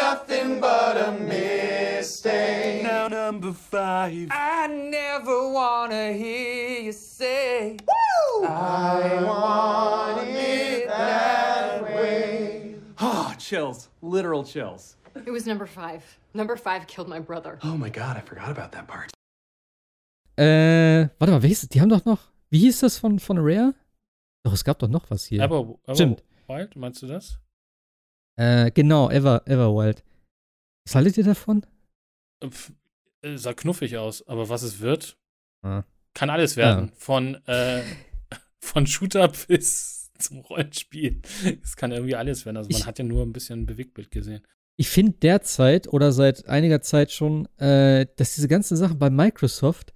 Ain't 0.00 0.28
nothing 0.28 0.60
but 0.60 0.96
a 0.96 1.12
mistake. 1.12 2.82
Now 2.82 3.08
number 3.08 3.52
five. 3.52 4.28
I 4.30 4.66
never 4.66 5.50
wanna 5.52 6.12
hear 6.12 6.80
you 6.82 6.92
say. 6.92 7.76
Woo! 7.86 8.46
I 8.46 9.22
want 9.24 10.26
it 10.28 10.88
that 10.88 11.82
way. 11.82 12.76
Ah, 12.98 13.34
chills. 13.38 13.88
Literal 14.00 14.44
chills. 14.44 14.96
It 15.26 15.30
was 15.30 15.46
number 15.46 15.66
five. 15.66 16.02
Number 16.32 16.56
five 16.56 16.86
killed 16.86 17.08
my 17.08 17.20
brother. 17.20 17.58
Oh 17.62 17.76
my 17.76 17.90
god, 17.90 18.16
I 18.16 18.20
forgot 18.20 18.50
about 18.50 18.72
that 18.72 18.86
part. 18.86 19.10
Äh, 20.36 21.10
warte 21.18 21.32
mal, 21.32 21.42
welches? 21.42 21.68
Die 21.68 21.80
haben 21.80 21.90
doch 21.90 22.04
noch. 22.06 22.20
Wie 22.48 22.60
hieß 22.60 22.80
das 22.80 22.98
von, 22.98 23.18
von 23.18 23.38
Rare? 23.38 23.74
Doch, 24.44 24.54
es 24.54 24.64
gab 24.64 24.78
doch 24.78 24.88
noch 24.88 25.10
was 25.10 25.26
hier. 25.26 25.42
Aber, 25.44 25.76
aber 25.84 25.94
Stimmt. 25.94 26.22
Wild, 26.48 26.74
meinst 26.76 27.02
du 27.02 27.06
das? 27.06 27.38
Äh, 28.40 28.70
genau, 28.70 29.10
Ever, 29.10 29.42
Everwild. 29.46 30.02
Was 30.86 30.94
haltet 30.94 31.18
ihr 31.18 31.24
davon? 31.24 31.66
Äh, 32.42 32.48
pf, 32.48 32.72
äh, 33.22 33.36
Sah 33.36 33.52
knuffig 33.52 33.98
aus, 33.98 34.26
aber 34.26 34.48
was 34.48 34.62
es 34.62 34.80
wird, 34.80 35.18
Ah. 35.62 35.84
kann 36.14 36.30
alles 36.30 36.56
werden. 36.56 36.90
Von, 36.96 37.34
äh, 37.46 37.82
von 38.62 38.86
Shooter 38.86 39.28
bis 39.48 40.10
zum 40.18 40.38
Rollenspiel. 40.40 41.20
Es 41.62 41.76
kann 41.76 41.92
irgendwie 41.92 42.14
alles 42.16 42.46
werden. 42.46 42.56
Also 42.56 42.70
man 42.70 42.80
Ich- 42.80 42.86
hat 42.86 42.98
ja 42.98 43.04
nur 43.04 43.22
ein 43.24 43.32
bisschen 43.32 43.66
Bewegtbild 43.66 44.10
gesehen. 44.10 44.42
Ich 44.78 44.88
finde 44.88 45.12
derzeit 45.20 45.88
oder 45.88 46.10
seit 46.10 46.48
einiger 46.48 46.80
Zeit 46.80 47.12
schon, 47.12 47.46
äh, 47.58 48.06
dass 48.16 48.34
diese 48.36 48.48
ganzen 48.48 48.78
Sachen 48.78 48.98
bei 48.98 49.10
Microsoft 49.10 49.92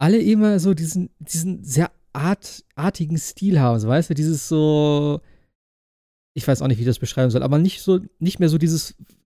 alle 0.00 0.18
immer 0.18 0.58
so 0.60 0.72
diesen, 0.72 1.10
diesen 1.18 1.62
sehr 1.62 1.90
art, 2.14 2.64
artigen 2.74 3.18
Stil 3.18 3.60
haben. 3.60 3.78
So, 3.78 3.88
weißt 3.88 4.08
du, 4.08 4.14
dieses 4.14 4.48
so, 4.48 5.20
ich 6.36 6.46
weiß 6.46 6.60
auch 6.60 6.68
nicht, 6.68 6.76
wie 6.76 6.82
ich 6.82 6.86
das 6.88 6.98
beschreiben 6.98 7.30
soll, 7.30 7.42
aber 7.42 7.58
nicht 7.58 7.80
so, 7.80 7.98
nicht 8.18 8.40
mehr 8.40 8.50
so 8.50 8.58
dieses 8.58 8.94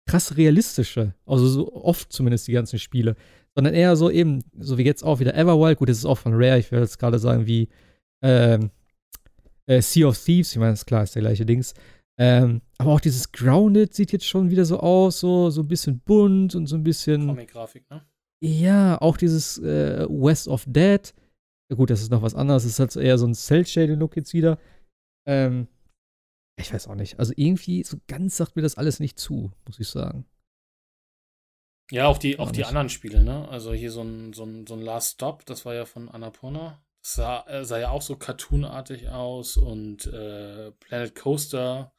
krass 0.06 0.36
realistische, 0.36 1.14
also 1.26 1.46
so 1.46 1.72
oft 1.72 2.12
zumindest 2.12 2.48
die 2.48 2.52
ganzen 2.52 2.80
Spiele, 2.80 3.14
sondern 3.54 3.72
eher 3.72 3.94
so 3.94 4.10
eben, 4.10 4.42
so 4.58 4.78
wie 4.78 4.84
jetzt 4.84 5.04
auch 5.04 5.20
wieder 5.20 5.36
Everwild, 5.36 5.78
gut, 5.78 5.88
das 5.88 5.98
ist 5.98 6.06
auch 6.06 6.18
von 6.18 6.34
Rare, 6.34 6.58
ich 6.58 6.72
will 6.72 6.80
jetzt 6.80 6.98
gerade 6.98 7.20
sagen, 7.20 7.46
wie 7.46 7.68
ähm, 8.20 8.70
äh, 9.66 9.80
Sea 9.80 10.08
of 10.08 10.18
Thieves, 10.18 10.50
ich 10.50 10.58
meine, 10.58 10.72
ist 10.72 10.86
klar, 10.86 11.04
ist 11.04 11.14
der 11.14 11.22
gleiche 11.22 11.46
Dings. 11.46 11.72
Ähm, 12.20 12.62
aber 12.78 12.90
auch 12.90 13.00
dieses 13.00 13.30
Grounded 13.30 13.94
sieht 13.94 14.10
jetzt 14.10 14.26
schon 14.26 14.50
wieder 14.50 14.64
so 14.64 14.80
aus, 14.80 15.20
so, 15.20 15.50
so 15.50 15.62
ein 15.62 15.68
bisschen 15.68 16.00
bunt 16.00 16.56
und 16.56 16.66
so 16.66 16.74
ein 16.74 16.82
bisschen. 16.82 17.28
Comic-Grafik, 17.28 17.88
ne? 17.90 18.02
Ja, 18.40 19.00
auch 19.00 19.16
dieses 19.16 19.58
äh, 19.58 20.04
West 20.08 20.48
of 20.48 20.64
Dead. 20.66 21.14
Ja, 21.70 21.76
gut, 21.76 21.90
das 21.90 22.02
ist 22.02 22.10
noch 22.10 22.22
was 22.22 22.34
anderes. 22.34 22.64
Das 22.64 22.72
ist 22.72 22.80
halt 22.80 22.90
so 22.90 22.98
eher 22.98 23.18
so 23.18 23.26
ein 23.26 23.34
Cell-Shaded-Look 23.34 24.16
jetzt 24.16 24.32
wieder. 24.32 24.58
Ähm, 25.26 25.68
ich 26.58 26.72
weiß 26.72 26.88
auch 26.88 26.94
nicht. 26.94 27.18
Also 27.18 27.32
irgendwie 27.36 27.82
so 27.84 27.96
ganz 28.08 28.36
sagt 28.36 28.56
mir 28.56 28.62
das 28.62 28.76
alles 28.76 29.00
nicht 29.00 29.18
zu, 29.18 29.52
muss 29.66 29.78
ich 29.80 29.88
sagen. 29.88 30.26
Ja, 31.90 32.06
auch 32.06 32.18
die, 32.18 32.38
auch 32.38 32.50
die 32.50 32.64
anderen 32.66 32.90
Spiele, 32.90 33.24
ne? 33.24 33.48
Also 33.48 33.72
hier 33.72 33.90
so 33.90 34.02
ein, 34.02 34.34
so 34.34 34.44
ein, 34.44 34.66
so 34.66 34.74
ein 34.74 34.82
Last 34.82 35.14
Stop, 35.14 35.46
das 35.46 35.64
war 35.64 35.74
ja 35.74 35.86
von 35.86 36.08
Annapurna. 36.10 36.82
Das 37.02 37.14
sah, 37.14 37.46
äh, 37.46 37.64
sah 37.64 37.78
ja 37.78 37.90
auch 37.90 38.02
so 38.02 38.16
cartoonartig 38.16 39.08
aus 39.08 39.56
und 39.56 40.06
äh, 40.06 40.70
Planet 40.72 41.14
Coaster. 41.14 41.92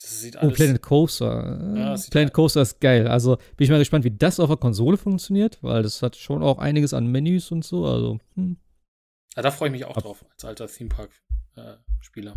Das 0.00 0.20
sieht 0.20 0.36
Oh, 0.36 0.40
alles. 0.40 0.54
Planet 0.56 0.82
Coaster. 0.82 1.74
Äh, 1.74 1.78
Ja, 1.78 1.96
Planet 2.10 2.32
Coaster 2.34 2.62
ist 2.62 2.80
geil. 2.80 3.06
Also 3.06 3.36
bin 3.56 3.64
ich 3.64 3.70
mal 3.70 3.78
gespannt, 3.78 4.04
wie 4.04 4.10
das 4.16 4.40
auf 4.40 4.48
der 4.48 4.56
Konsole 4.56 4.96
funktioniert, 4.96 5.62
weil 5.62 5.82
das 5.84 6.02
hat 6.02 6.16
schon 6.16 6.42
auch 6.42 6.58
einiges 6.58 6.92
an 6.92 7.06
Menüs 7.06 7.52
und 7.52 7.64
so. 7.64 7.86
Also, 7.86 8.18
hm. 8.34 8.56
ja, 9.36 9.42
da 9.42 9.50
freue 9.52 9.68
ich 9.68 9.72
mich 9.72 9.84
auch 9.84 9.96
Ab- 9.96 10.02
drauf, 10.02 10.24
als 10.32 10.44
alter 10.44 10.66
Theme 10.66 10.88
Park-Spieler. 10.90 12.36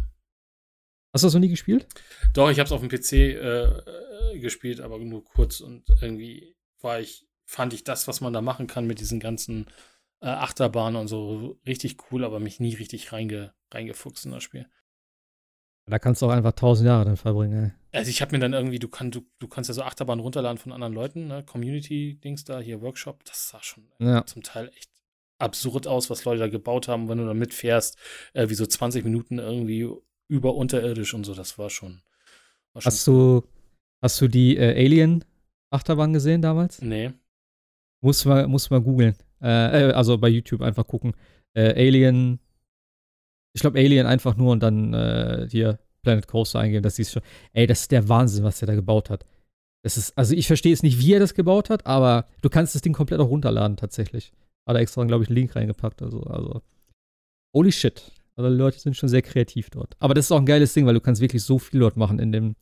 Hast 1.13 1.23
du 1.23 1.27
das 1.27 1.33
noch 1.33 1.41
nie 1.41 1.49
gespielt? 1.49 1.87
Doch, 2.33 2.49
ich 2.51 2.59
habe 2.59 2.65
es 2.67 2.71
auf 2.71 2.81
dem 2.81 2.89
PC 2.89 3.13
äh, 3.13 3.63
äh, 3.63 4.39
gespielt, 4.39 4.79
aber 4.79 4.99
nur 4.99 5.23
kurz 5.23 5.59
und 5.59 5.83
irgendwie 6.01 6.55
war 6.81 6.99
ich, 6.99 7.27
fand 7.45 7.73
ich 7.73 7.83
das, 7.83 8.07
was 8.07 8.21
man 8.21 8.33
da 8.33 8.41
machen 8.41 8.67
kann 8.67 8.85
mit 8.85 8.99
diesen 8.99 9.19
ganzen 9.19 9.65
äh, 10.21 10.27
Achterbahnen 10.27 10.99
und 10.99 11.07
so, 11.07 11.59
richtig 11.65 11.97
cool, 12.11 12.23
aber 12.23 12.39
mich 12.39 12.59
nie 12.59 12.75
richtig 12.75 13.11
reinge, 13.11 13.53
reingefuchst 13.71 14.25
in 14.25 14.31
das 14.31 14.43
Spiel. 14.43 14.67
Da 15.87 15.97
kannst 15.97 16.21
du 16.21 16.27
auch 16.27 16.31
einfach 16.31 16.51
tausend 16.51 16.85
Jahre 16.85 17.05
drin 17.05 17.17
verbringen. 17.17 17.73
Ey. 17.91 17.99
Also 17.99 18.11
ich 18.11 18.21
habe 18.21 18.33
mir 18.33 18.39
dann 18.39 18.53
irgendwie, 18.53 18.77
du, 18.77 18.87
kann, 18.87 19.09
du, 19.09 19.21
du 19.39 19.47
kannst 19.47 19.69
ja 19.69 19.73
so 19.73 19.81
Achterbahnen 19.81 20.21
runterladen 20.21 20.59
von 20.59 20.71
anderen 20.71 20.93
Leuten, 20.93 21.25
ne? 21.27 21.43
Community-Dings 21.43 22.43
da, 22.43 22.59
hier 22.59 22.81
Workshop, 22.81 23.23
das 23.25 23.49
sah 23.49 23.63
schon 23.63 23.91
Ja. 23.99 24.23
zum 24.27 24.43
Teil 24.43 24.71
echt 24.77 24.91
absurd 25.39 25.87
aus, 25.87 26.11
was 26.11 26.25
Leute 26.25 26.41
da 26.41 26.47
gebaut 26.47 26.87
haben, 26.87 27.09
wenn 27.09 27.17
du 27.17 27.25
da 27.25 27.33
mitfährst, 27.33 27.97
äh, 28.33 28.49
wie 28.49 28.53
so 28.53 28.67
20 28.67 29.03
Minuten 29.03 29.39
irgendwie 29.39 29.89
über 30.29 30.55
unterirdisch 30.55 31.13
und 31.13 31.25
so, 31.25 31.33
das 31.33 31.57
war 31.57 31.69
schon. 31.69 32.01
War 32.73 32.81
schon 32.81 32.91
Hast 32.91 33.07
du, 33.07 33.43
hast 34.01 34.21
du 34.21 34.27
die 34.27 34.55
äh, 34.57 34.85
Alien-Achterbahn 34.85 36.13
gesehen 36.13 36.41
damals? 36.41 36.81
Nee. 36.81 37.11
Muss 38.01 38.23
mal, 38.23 38.47
muss 38.47 38.69
mal 38.69 38.81
googeln. 38.81 39.15
Äh, 39.41 39.89
äh, 39.89 39.91
also 39.91 40.17
bei 40.17 40.29
YouTube 40.29 40.61
einfach 40.61 40.87
gucken. 40.87 41.13
Äh, 41.53 41.73
Alien. 41.87 42.39
Ich 43.53 43.61
glaube 43.61 43.79
Alien 43.79 44.05
einfach 44.05 44.37
nur 44.37 44.51
und 44.51 44.61
dann 44.61 44.93
äh, 44.93 45.47
hier 45.49 45.79
Planet 46.03 46.27
Coaster 46.27 46.59
eingeben. 46.59 46.83
Das 46.83 46.95
siehst 46.95 47.11
schon. 47.11 47.23
Ey, 47.51 47.67
das 47.67 47.81
ist 47.81 47.91
der 47.91 48.07
Wahnsinn, 48.07 48.43
was 48.43 48.59
der 48.59 48.67
da 48.67 48.75
gebaut 48.75 49.09
hat. 49.09 49.25
Das 49.83 49.97
ist, 49.97 50.17
also 50.17 50.35
ich 50.35 50.47
verstehe 50.47 50.73
es 50.73 50.83
nicht, 50.83 50.99
wie 50.99 51.13
er 51.13 51.19
das 51.19 51.33
gebaut 51.33 51.69
hat, 51.69 51.85
aber 51.85 52.27
du 52.41 52.49
kannst 52.49 52.75
das 52.75 52.81
Ding 52.81 52.93
komplett 52.93 53.19
auch 53.19 53.29
runterladen 53.29 53.77
tatsächlich. 53.77 54.31
Hat 54.67 54.75
er 54.75 54.81
extra, 54.81 55.03
glaube 55.05 55.23
ich, 55.23 55.29
einen 55.29 55.37
Link 55.37 55.55
reingepackt. 55.55 56.01
Also, 56.01 56.21
also. 56.23 56.61
Holy 57.55 57.71
shit. 57.71 58.11
Also 58.39 58.55
Leute 58.55 58.79
sind 58.79 58.95
schon 58.95 59.09
sehr 59.09 59.21
kreativ 59.21 59.69
dort. 59.69 59.97
Aber 59.99 60.13
das 60.13 60.25
ist 60.25 60.31
auch 60.31 60.39
ein 60.39 60.45
geiles 60.45 60.73
Ding, 60.73 60.85
weil 60.85 60.93
du 60.93 61.01
kannst 61.01 61.19
wirklich 61.19 61.43
so 61.43 61.59
viel 61.59 61.81
dort 61.81 61.97
machen 61.97 62.19
in 62.19 62.31
dem, 62.31 62.55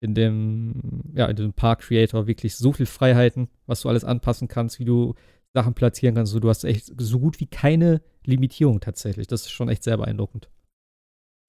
in 0.00 0.16
dem, 0.16 1.12
ja, 1.14 1.26
in 1.26 1.36
dem 1.36 1.52
Park 1.52 1.82
Creator. 1.82 2.26
Wirklich 2.26 2.56
so 2.56 2.72
viel 2.72 2.86
Freiheiten, 2.86 3.46
was 3.66 3.82
du 3.82 3.88
alles 3.88 4.02
anpassen 4.02 4.48
kannst, 4.48 4.80
wie 4.80 4.84
du 4.84 5.14
Sachen 5.54 5.74
platzieren 5.74 6.16
kannst. 6.16 6.34
Du 6.34 6.48
hast 6.48 6.64
echt 6.64 6.92
so 6.98 7.20
gut 7.20 7.38
wie 7.38 7.46
keine 7.46 8.02
Limitierung 8.24 8.80
tatsächlich. 8.80 9.28
Das 9.28 9.42
ist 9.42 9.52
schon 9.52 9.68
echt 9.68 9.84
sehr 9.84 9.96
beeindruckend. 9.96 10.50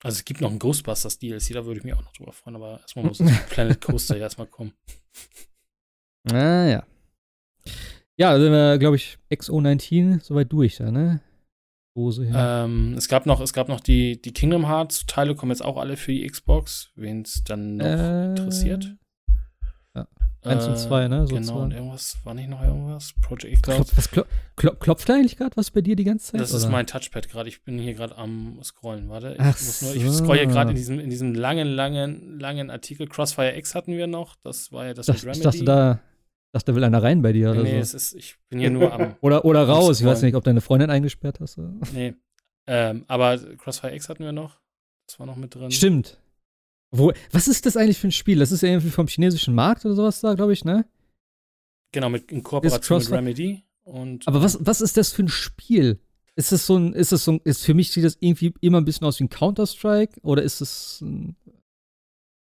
Also 0.03 0.17
es 0.17 0.25
gibt 0.25 0.41
noch 0.41 0.51
ein 0.51 0.59
Ghostbusters 0.59 1.17
DLC, 1.17 1.53
da 1.53 1.65
würde 1.65 1.79
ich 1.79 1.83
mich 1.83 1.95
auch 1.95 2.03
noch 2.03 2.13
drüber 2.13 2.31
freuen, 2.31 2.57
aber 2.57 2.79
erstmal 2.81 3.05
muss 3.05 3.17
das 3.17 3.45
Planet 3.49 3.81
Coaster 3.81 4.17
ja 4.17 4.23
erstmal 4.23 4.47
kommen. 4.47 4.73
Ah, 6.31 6.67
ja. 6.67 6.85
Ja, 8.17 8.33
da 8.33 8.39
sind 8.39 8.51
wir, 8.51 8.77
glaube 8.77 8.97
ich, 8.97 9.17
XO19 9.31 10.23
soweit 10.23 10.51
durch 10.53 10.75
da, 10.75 10.91
ne? 10.91 11.21
Hose 11.95 12.25
hier. 12.25 12.35
Ähm, 12.35 12.95
es 12.97 13.07
gab 13.07 13.25
noch, 13.25 13.39
es 13.41 13.53
gab 13.53 13.67
noch 13.69 13.79
die, 13.79 14.21
die 14.21 14.31
Kingdom 14.33 14.67
Hearts 14.67 15.05
Teile 15.05 15.35
kommen 15.35 15.51
jetzt 15.51 15.63
auch 15.63 15.77
alle 15.77 15.95
für 15.97 16.11
die 16.11 16.25
Xbox, 16.27 16.89
wen 16.95 17.21
es 17.21 17.43
dann 17.43 17.77
noch 17.77 17.85
Äh, 17.85 18.29
interessiert. 18.31 18.95
ja. 19.95 20.07
Eins 20.43 20.65
und 20.67 20.77
zwei, 20.77 21.07
ne, 21.07 21.19
Genau, 21.19 21.25
sozusagen. 21.37 21.59
und 21.61 21.71
irgendwas, 21.71 22.17
war 22.25 22.33
nicht 22.33 22.49
noch 22.49 22.61
irgendwas? 22.61 23.13
Project 23.21 23.63
Cloud. 23.63 23.75
Klopf, 23.77 23.91
was 23.97 24.11
klop, 24.11 24.27
klop, 24.57 24.79
klopft 24.81 25.07
da 25.07 25.13
eigentlich 25.13 25.37
gerade 25.37 25.55
was 25.55 25.71
bei 25.71 25.79
dir 25.79 25.95
die 25.95 26.03
ganze 26.03 26.31
Zeit? 26.33 26.41
Das 26.41 26.51
ist 26.51 26.63
oder? 26.63 26.71
mein 26.73 26.85
Touchpad 26.87 27.29
gerade. 27.29 27.47
Ich 27.47 27.63
bin 27.63 27.79
hier 27.79 27.93
gerade 27.93 28.17
am 28.17 28.59
Scrollen. 28.61 29.07
Warte, 29.09 29.33
ich, 29.35 29.39
Ach 29.39 29.51
muss 29.53 29.81
nur, 29.83 29.95
ich 29.95 30.03
so. 30.03 30.11
scroll 30.23 30.37
hier 30.39 30.47
gerade 30.47 30.71
in 30.71 30.75
diesem, 30.75 30.99
in 30.99 31.09
diesem 31.09 31.33
langen, 31.33 31.69
langen, 31.69 32.39
langen 32.39 32.69
Artikel. 32.71 33.07
Crossfire 33.07 33.55
X 33.55 33.73
hatten 33.73 33.93
wir 33.95 34.07
noch. 34.07 34.35
Das 34.43 34.71
war 34.73 34.85
ja 34.85 34.93
das 34.93 35.07
Ich 35.07 35.21
dachte, 35.21 35.31
ich 35.37 35.41
dachte, 35.43 35.63
da, 35.63 35.99
dachte, 36.53 36.71
da 36.71 36.75
will 36.75 36.83
einer 36.83 37.01
rein 37.01 37.21
bei 37.21 37.33
dir 37.33 37.51
oder 37.51 37.63
nee, 37.63 37.71
so. 37.71 37.77
es 37.77 37.93
ist, 37.93 38.13
ich 38.13 38.35
bin 38.49 38.59
hier 38.59 38.69
nur 38.69 38.93
am. 38.93 39.15
Oder, 39.21 39.43
oder 39.43 39.67
raus. 39.67 39.99
Ich 39.99 40.05
weiß 40.05 40.21
nicht, 40.21 40.35
ob 40.35 40.43
deine 40.43 40.61
Freundin 40.61 40.89
eingesperrt 40.89 41.39
hast. 41.39 41.57
Oder? 41.57 41.73
Nee. 41.93 42.13
Ähm, 42.65 43.03
aber 43.07 43.37
Crossfire 43.57 43.93
X 43.93 44.07
hatten 44.07 44.23
wir 44.23 44.31
noch. 44.31 44.57
Das 45.05 45.19
war 45.19 45.25
noch 45.25 45.35
mit 45.35 45.53
drin. 45.53 45.69
Stimmt. 45.71 46.17
Wo, 46.91 47.11
was 47.31 47.47
ist 47.47 47.65
das 47.65 47.75
eigentlich 47.75 47.97
für 47.97 48.07
ein 48.07 48.11
Spiel? 48.11 48.39
Das 48.39 48.51
ist 48.51 48.61
ja 48.61 48.69
irgendwie 48.69 48.91
vom 48.91 49.07
chinesischen 49.07 49.53
Markt 49.53 49.83
oder 49.83 49.95
sowas 49.95 50.21
da, 50.21 50.35
glaube 50.35 50.53
ich, 50.53 50.63
ne? 50.63 50.85
Genau, 51.91 52.09
mit, 52.09 52.31
in 52.31 52.41
Kooperation 52.43 52.99
mit 52.99 53.11
Remedy. 53.11 53.63
Und, 53.83 54.27
Aber 54.27 54.41
was, 54.41 54.57
was 54.61 54.79
ist 54.79 54.95
das 54.95 55.11
für 55.11 55.23
ein 55.23 55.27
Spiel? 55.27 55.99
Ist 56.35 56.51
es 56.51 56.65
so 56.65 56.77
ein, 56.77 56.93
ist 56.93 57.11
es 57.11 57.25
so 57.25 57.33
ein, 57.33 57.41
ist 57.43 57.65
für 57.65 57.73
mich 57.73 57.91
sieht 57.91 58.05
das 58.05 58.17
irgendwie 58.19 58.53
immer 58.61 58.79
ein 58.79 58.85
bisschen 58.85 59.05
aus 59.05 59.19
wie 59.19 59.25
ein 59.25 59.29
Counter-Strike 59.29 60.21
oder 60.21 60.41
ist 60.41 60.61
es 60.61 61.01
ein, 61.01 61.35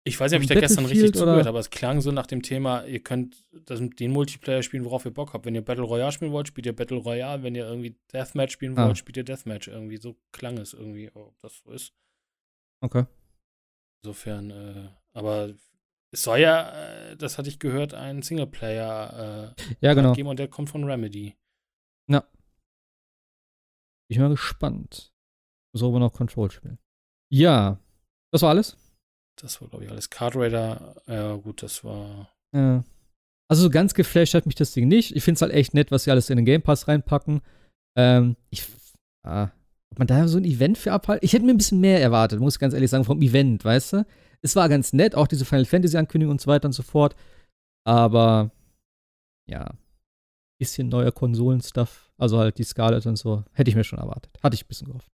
Ich 0.05 0.19
weiß 0.19 0.31
nicht, 0.31 0.37
ob 0.37 0.43
ich 0.43 0.49
da 0.49 0.59
gestern 0.59 0.85
richtig 0.85 1.13
zugehört 1.13 1.39
habe, 1.39 1.49
aber 1.49 1.59
es 1.59 1.69
klang 1.69 2.01
so 2.01 2.11
nach 2.11 2.27
dem 2.27 2.41
Thema, 2.41 2.83
ihr 2.85 3.01
könnt 3.01 3.37
das, 3.65 3.79
den 3.81 4.11
Multiplayer 4.11 4.61
spielen, 4.61 4.83
worauf 4.83 5.05
ihr 5.05 5.13
Bock 5.13 5.33
habt. 5.33 5.45
Wenn 5.45 5.55
ihr 5.55 5.63
Battle 5.63 5.85
Royale 5.85 6.11
spielen 6.11 6.33
wollt, 6.33 6.49
spielt 6.49 6.65
ihr 6.65 6.75
Battle 6.75 6.97
Royale. 6.97 7.41
Wenn 7.41 7.55
ihr 7.55 7.65
irgendwie 7.65 7.95
Deathmatch 8.11 8.51
spielen 8.51 8.75
wollt, 8.75 8.91
ah. 8.91 8.95
spielt 8.95 9.15
ihr 9.15 9.23
Deathmatch. 9.23 9.69
Irgendwie 9.69 9.97
so 9.97 10.17
klang 10.33 10.57
es 10.57 10.73
irgendwie, 10.73 11.09
ob 11.13 11.39
das 11.39 11.57
so 11.63 11.71
ist. 11.71 11.93
Okay. 12.81 13.05
Insofern, 14.03 14.51
äh, 14.51 14.89
aber 15.13 15.53
es 16.11 16.23
soll 16.23 16.39
ja, 16.39 16.69
äh, 16.71 17.15
das 17.15 17.37
hatte 17.37 17.47
ich 17.47 17.59
gehört, 17.59 17.93
ein 17.93 18.21
Singleplayer 18.21 19.55
äh, 19.57 19.75
ja, 19.79 19.93
genau. 19.93 20.11
geben 20.11 20.27
und 20.27 20.37
der 20.37 20.49
kommt 20.49 20.69
von 20.69 20.83
Remedy. 20.83 21.37
Ja. 22.09 22.19
Bin 22.19 24.09
ich 24.09 24.19
mal 24.19 24.29
gespannt. 24.29 25.13
Muss 25.73 25.81
aber 25.81 25.99
noch 25.99 26.11
Control 26.11 26.51
spielen. 26.51 26.77
Ja. 27.31 27.79
Das 28.31 28.41
war 28.41 28.49
alles? 28.49 28.77
Das 29.35 29.61
war, 29.61 29.67
glaube 29.67 29.85
ich, 29.85 29.91
alles. 29.91 30.09
Card 30.09 30.35
Raider, 30.35 30.95
ja, 31.07 31.35
gut, 31.35 31.63
das 31.63 31.83
war. 31.83 32.29
Ja. 32.53 32.83
Also 33.49 33.63
so 33.63 33.69
ganz 33.69 33.93
geflasht 33.93 34.33
hat 34.33 34.45
mich 34.45 34.55
das 34.55 34.71
Ding 34.71 34.87
nicht. 34.87 35.15
Ich 35.15 35.23
finde 35.23 35.37
es 35.37 35.41
halt 35.41 35.53
echt 35.53 35.73
nett, 35.73 35.91
was 35.91 36.03
sie 36.03 36.11
alles 36.11 36.29
in 36.29 36.37
den 36.37 36.45
Game 36.45 36.61
Pass 36.61 36.87
reinpacken. 36.87 37.41
Ähm, 37.97 38.35
ich, 38.49 38.65
ah, 39.23 39.49
ob 39.91 39.99
man 39.99 40.07
da 40.07 40.27
so 40.27 40.37
ein 40.37 40.45
Event 40.45 40.77
für 40.77 40.91
abhalten? 40.91 41.25
Ich 41.25 41.33
hätte 41.33 41.45
mir 41.45 41.53
ein 41.53 41.57
bisschen 41.57 41.81
mehr 41.81 42.01
erwartet, 42.01 42.39
muss 42.39 42.55
ich 42.55 42.59
ganz 42.59 42.73
ehrlich 42.73 42.89
sagen, 42.89 43.03
vom 43.03 43.21
Event, 43.21 43.63
weißt 43.63 43.93
du? 43.93 44.05
Es 44.41 44.55
war 44.55 44.67
ganz 44.69 44.93
nett, 44.93 45.15
auch 45.15 45.27
diese 45.27 45.45
Final 45.45 45.65
Fantasy 45.65 45.97
Ankündigung 45.97 46.31
und 46.31 46.41
so 46.41 46.47
weiter 46.47 46.67
und 46.67 46.73
so 46.73 46.83
fort. 46.83 47.15
Aber, 47.85 48.51
ja, 49.49 49.75
bisschen 50.57 50.89
neuer 50.89 51.11
Konsolen-Stuff, 51.11 52.11
also 52.17 52.39
halt 52.39 52.57
die 52.57 52.63
Scarlet 52.63 53.05
und 53.05 53.17
so, 53.17 53.43
hätte 53.53 53.69
ich 53.69 53.75
mir 53.75 53.83
schon 53.83 53.99
erwartet. 53.99 54.31
Hatte 54.41 54.55
ich 54.55 54.63
ein 54.63 54.67
bisschen 54.67 54.87
gehofft. 54.87 55.11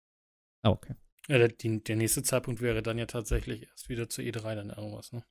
Aber 0.63 0.75
okay. 0.75 0.95
Ja, 1.29 1.39
der, 1.39 1.49
der 1.49 1.97
nächste 1.97 2.23
Zeitpunkt 2.23 2.61
wäre 2.61 2.83
dann 2.83 2.99
ja 2.99 3.07
tatsächlich 3.07 3.67
erst 3.69 3.89
wieder 3.89 4.09
zur 4.09 4.25
E3 4.25 4.55
dann 4.55 4.71
irgendwas, 4.71 5.13
ne? 5.13 5.25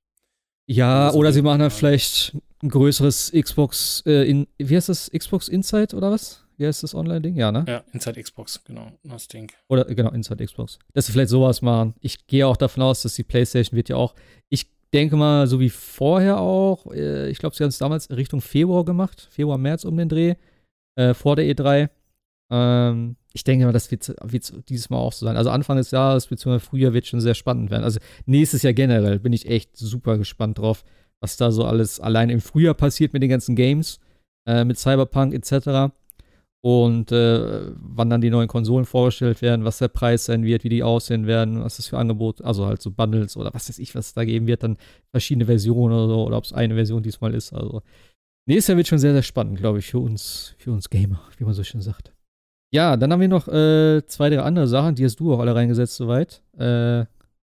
Ja, 0.67 1.13
oder 1.13 1.31
sie 1.31 1.43
machen 1.43 1.61
halt 1.61 1.73
vielleicht 1.73 2.35
ein 2.63 2.69
größeres 2.69 3.31
Xbox, 3.31 4.01
äh, 4.07 4.27
in, 4.27 4.47
wie 4.57 4.75
heißt 4.75 4.89
das, 4.89 5.11
Xbox 5.11 5.47
Insight 5.47 5.93
oder 5.93 6.11
was? 6.11 6.43
Wie 6.57 6.65
heißt 6.65 6.83
das 6.83 6.95
Online-Ding? 6.95 7.35
Ja, 7.35 7.51
ne? 7.51 7.65
Ja, 7.67 7.83
Inside 7.91 8.21
Xbox, 8.21 8.63
genau, 8.63 8.91
das 9.03 9.27
Ding. 9.27 9.51
Oder, 9.67 9.85
genau, 9.85 10.11
Inside 10.11 10.43
Xbox. 10.43 10.79
Dass 10.93 11.05
sie 11.05 11.11
vielleicht 11.11 11.29
sowas 11.29 11.61
machen. 11.61 11.93
Ich 11.99 12.25
gehe 12.27 12.47
auch 12.47 12.57
davon 12.57 12.81
aus, 12.81 13.01
dass 13.03 13.13
die 13.13 13.23
PlayStation 13.23 13.75
wird 13.75 13.89
ja 13.89 13.97
auch, 13.97 14.15
ich 14.49 14.71
denke 14.93 15.17
mal, 15.17 15.47
so 15.47 15.59
wie 15.59 15.69
vorher 15.69 16.39
auch, 16.39 16.91
äh, 16.93 17.29
ich 17.29 17.37
glaube, 17.37 17.55
sie 17.55 17.63
haben 17.63 17.69
es 17.69 17.77
damals 17.77 18.09
Richtung 18.09 18.41
Februar 18.41 18.85
gemacht, 18.85 19.27
Februar, 19.31 19.57
März 19.57 19.83
um 19.83 19.97
den 19.97 20.09
Dreh, 20.09 20.35
äh, 20.95 21.13
vor 21.13 21.35
der 21.35 21.45
E3. 21.45 21.89
Ähm, 22.49 23.17
ich 23.35 23.43
denke 23.43 23.65
mal, 23.65 23.73
das 23.73 23.91
wird, 23.91 24.15
wird 24.23 24.69
dieses 24.69 24.89
Mal 24.89 24.97
auch 24.97 25.11
so 25.11 25.25
sein. 25.25 25.35
Also 25.35 25.49
Anfang 25.49 25.75
des 25.75 25.91
Jahres 25.91 26.27
bzw. 26.27 26.59
Frühjahr 26.59 26.93
wird 26.93 27.05
schon 27.05 27.19
sehr 27.19 27.33
spannend 27.33 27.69
werden. 27.69 27.83
Also 27.83 27.99
nächstes 28.25 28.63
Jahr 28.63 28.71
generell 28.71 29.19
bin 29.19 29.33
ich 29.33 29.49
echt 29.49 29.75
super 29.75 30.17
gespannt 30.17 30.57
drauf, 30.57 30.85
was 31.19 31.35
da 31.35 31.51
so 31.51 31.65
alles 31.65 31.99
allein 31.99 32.29
im 32.29 32.39
Frühjahr 32.39 32.73
passiert 32.73 33.11
mit 33.11 33.21
den 33.21 33.29
ganzen 33.29 33.57
Games, 33.57 33.99
äh, 34.47 34.63
mit 34.63 34.79
Cyberpunk 34.79 35.33
etc. 35.33 35.93
Und 36.63 37.11
äh, 37.11 37.73
wann 37.75 38.09
dann 38.09 38.21
die 38.21 38.29
neuen 38.29 38.47
Konsolen 38.47 38.85
vorgestellt 38.85 39.41
werden, 39.41 39.65
was 39.65 39.79
der 39.79 39.89
Preis 39.89 40.23
sein 40.23 40.45
wird, 40.45 40.63
wie 40.63 40.69
die 40.69 40.81
aussehen 40.81 41.27
werden, 41.27 41.61
was 41.61 41.75
das 41.75 41.87
für 41.87 41.97
Angebote, 41.97 42.45
also 42.45 42.65
halt 42.65 42.81
so 42.81 42.89
Bundles 42.89 43.35
oder 43.35 43.53
was 43.53 43.67
weiß 43.67 43.79
ich, 43.79 43.95
was 43.95 44.07
es 44.07 44.13
da 44.13 44.23
geben 44.23 44.47
wird, 44.47 44.63
dann 44.63 44.77
verschiedene 45.11 45.45
Versionen 45.45 45.93
oder 45.93 46.07
so, 46.07 46.23
oder 46.25 46.37
ob 46.37 46.45
es 46.45 46.53
eine 46.53 46.75
Version 46.75 47.03
diesmal 47.03 47.35
ist. 47.35 47.51
Also 47.51 47.81
nächstes 48.47 48.69
Jahr 48.69 48.77
wird 48.77 48.87
schon 48.87 48.99
sehr, 48.99 49.11
sehr 49.11 49.23
spannend, 49.23 49.59
glaube 49.59 49.79
ich, 49.79 49.87
für 49.87 49.99
uns, 49.99 50.55
für 50.57 50.71
uns 50.71 50.89
Gamer, 50.89 51.19
wie 51.37 51.43
man 51.43 51.53
so 51.53 51.65
schön 51.65 51.81
sagt. 51.81 52.14
Ja, 52.75 52.97
dann 52.97 53.13
haben 53.13 53.21
wir 53.21 53.29
noch 53.29 53.47
äh, 53.47 54.05
zwei, 54.05 54.29
drei 54.29 54.41
andere 54.41 54.67
Sachen, 54.67 54.95
die 54.95 55.05
hast 55.05 55.21
du 55.21 55.33
auch 55.33 55.39
alle 55.39 55.55
reingesetzt 55.55 55.95
soweit. 55.95 56.43
Äh, 56.57 57.05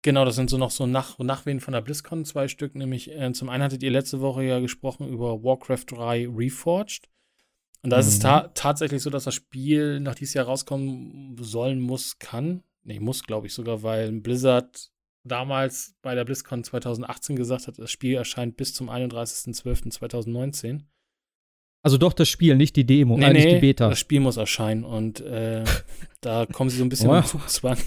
genau, 0.02 0.26
das 0.26 0.34
sind 0.34 0.50
so 0.50 0.58
noch 0.58 0.70
so 0.70 0.84
Nach 0.84 1.18
Nachwehen 1.18 1.60
von 1.60 1.72
der 1.72 1.80
BlizzCon, 1.80 2.26
zwei 2.26 2.48
Stück. 2.48 2.74
Nämlich 2.74 3.10
äh, 3.10 3.32
zum 3.32 3.48
einen 3.48 3.62
hattet 3.62 3.82
ihr 3.82 3.90
letzte 3.90 4.20
Woche 4.20 4.44
ja 4.44 4.60
gesprochen 4.60 5.08
über 5.08 5.42
Warcraft 5.42 5.84
3 5.86 6.28
Reforged. 6.36 7.08
Und 7.82 7.90
da 7.90 7.98
ist 7.98 8.08
es 8.08 8.18
ta 8.18 8.50
tatsächlich 8.52 9.00
so, 9.00 9.08
dass 9.08 9.24
das 9.24 9.34
Spiel 9.34 10.00
nach 10.00 10.16
dieses 10.16 10.34
Jahr 10.34 10.44
rauskommen 10.46 11.34
sollen, 11.40 11.80
muss, 11.80 12.18
kann. 12.18 12.62
Nee, 12.84 13.00
muss, 13.00 13.22
glaube 13.22 13.46
ich 13.46 13.54
sogar, 13.54 13.82
weil 13.82 14.12
Blizzard 14.12 14.90
damals 15.24 15.94
bei 16.02 16.14
der 16.14 16.26
BlizzCon 16.26 16.62
2018 16.62 17.36
gesagt 17.36 17.68
hat, 17.68 17.78
das 17.78 17.90
Spiel 17.90 18.16
erscheint 18.16 18.58
bis 18.58 18.74
zum 18.74 18.90
31.12.2019. 18.90 20.82
Also 21.86 21.98
doch 21.98 22.14
das 22.14 22.28
Spiel, 22.28 22.56
nicht 22.56 22.74
die 22.74 22.84
Demo, 22.84 23.16
nee, 23.16 23.26
äh, 23.26 23.32
nicht 23.32 23.44
nee, 23.44 23.54
die 23.54 23.60
Beta. 23.60 23.90
Das 23.90 24.00
Spiel 24.00 24.18
muss 24.18 24.36
erscheinen 24.36 24.82
und 24.82 25.20
äh, 25.20 25.62
da 26.20 26.44
kommen 26.44 26.68
sie 26.68 26.78
so 26.78 26.84
ein 26.84 26.88
bisschen 26.88 27.10
oh. 27.10 27.14
im 27.14 27.24
Zugzwang. 27.24 27.78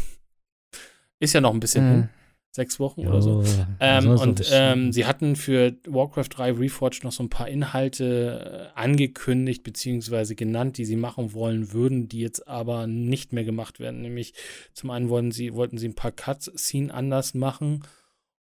Ist 1.19 1.33
ja 1.33 1.41
noch 1.41 1.53
ein 1.53 1.59
bisschen 1.59 1.91
hin. 1.91 2.09
Sechs 2.49 2.79
Wochen 2.79 3.01
jo, 3.01 3.09
oder 3.09 3.21
so. 3.21 3.43
Ähm, 3.81 4.07
und 4.07 4.49
ähm, 4.53 4.93
sie 4.93 5.05
hatten 5.05 5.35
für 5.35 5.75
Warcraft 5.85 6.29
3 6.29 6.53
Reforged 6.53 7.03
noch 7.03 7.11
so 7.11 7.23
ein 7.23 7.29
paar 7.29 7.49
Inhalte 7.49 8.71
äh, 8.73 8.79
angekündigt 8.79 9.63
bzw. 9.63 10.33
genannt, 10.33 10.77
die 10.77 10.85
sie 10.85 10.95
machen 10.95 11.33
wollen 11.33 11.73
würden, 11.73 12.07
die 12.07 12.21
jetzt 12.21 12.47
aber 12.47 12.87
nicht 12.87 13.33
mehr 13.33 13.43
gemacht 13.43 13.81
werden. 13.81 14.01
Nämlich 14.01 14.33
zum 14.73 14.91
einen 14.91 15.09
wollten 15.09 15.31
sie, 15.31 15.53
wollten 15.55 15.77
sie 15.77 15.89
ein 15.89 15.95
paar 15.95 16.13
Cutscene 16.13 16.93
anders 16.93 17.33
machen 17.33 17.81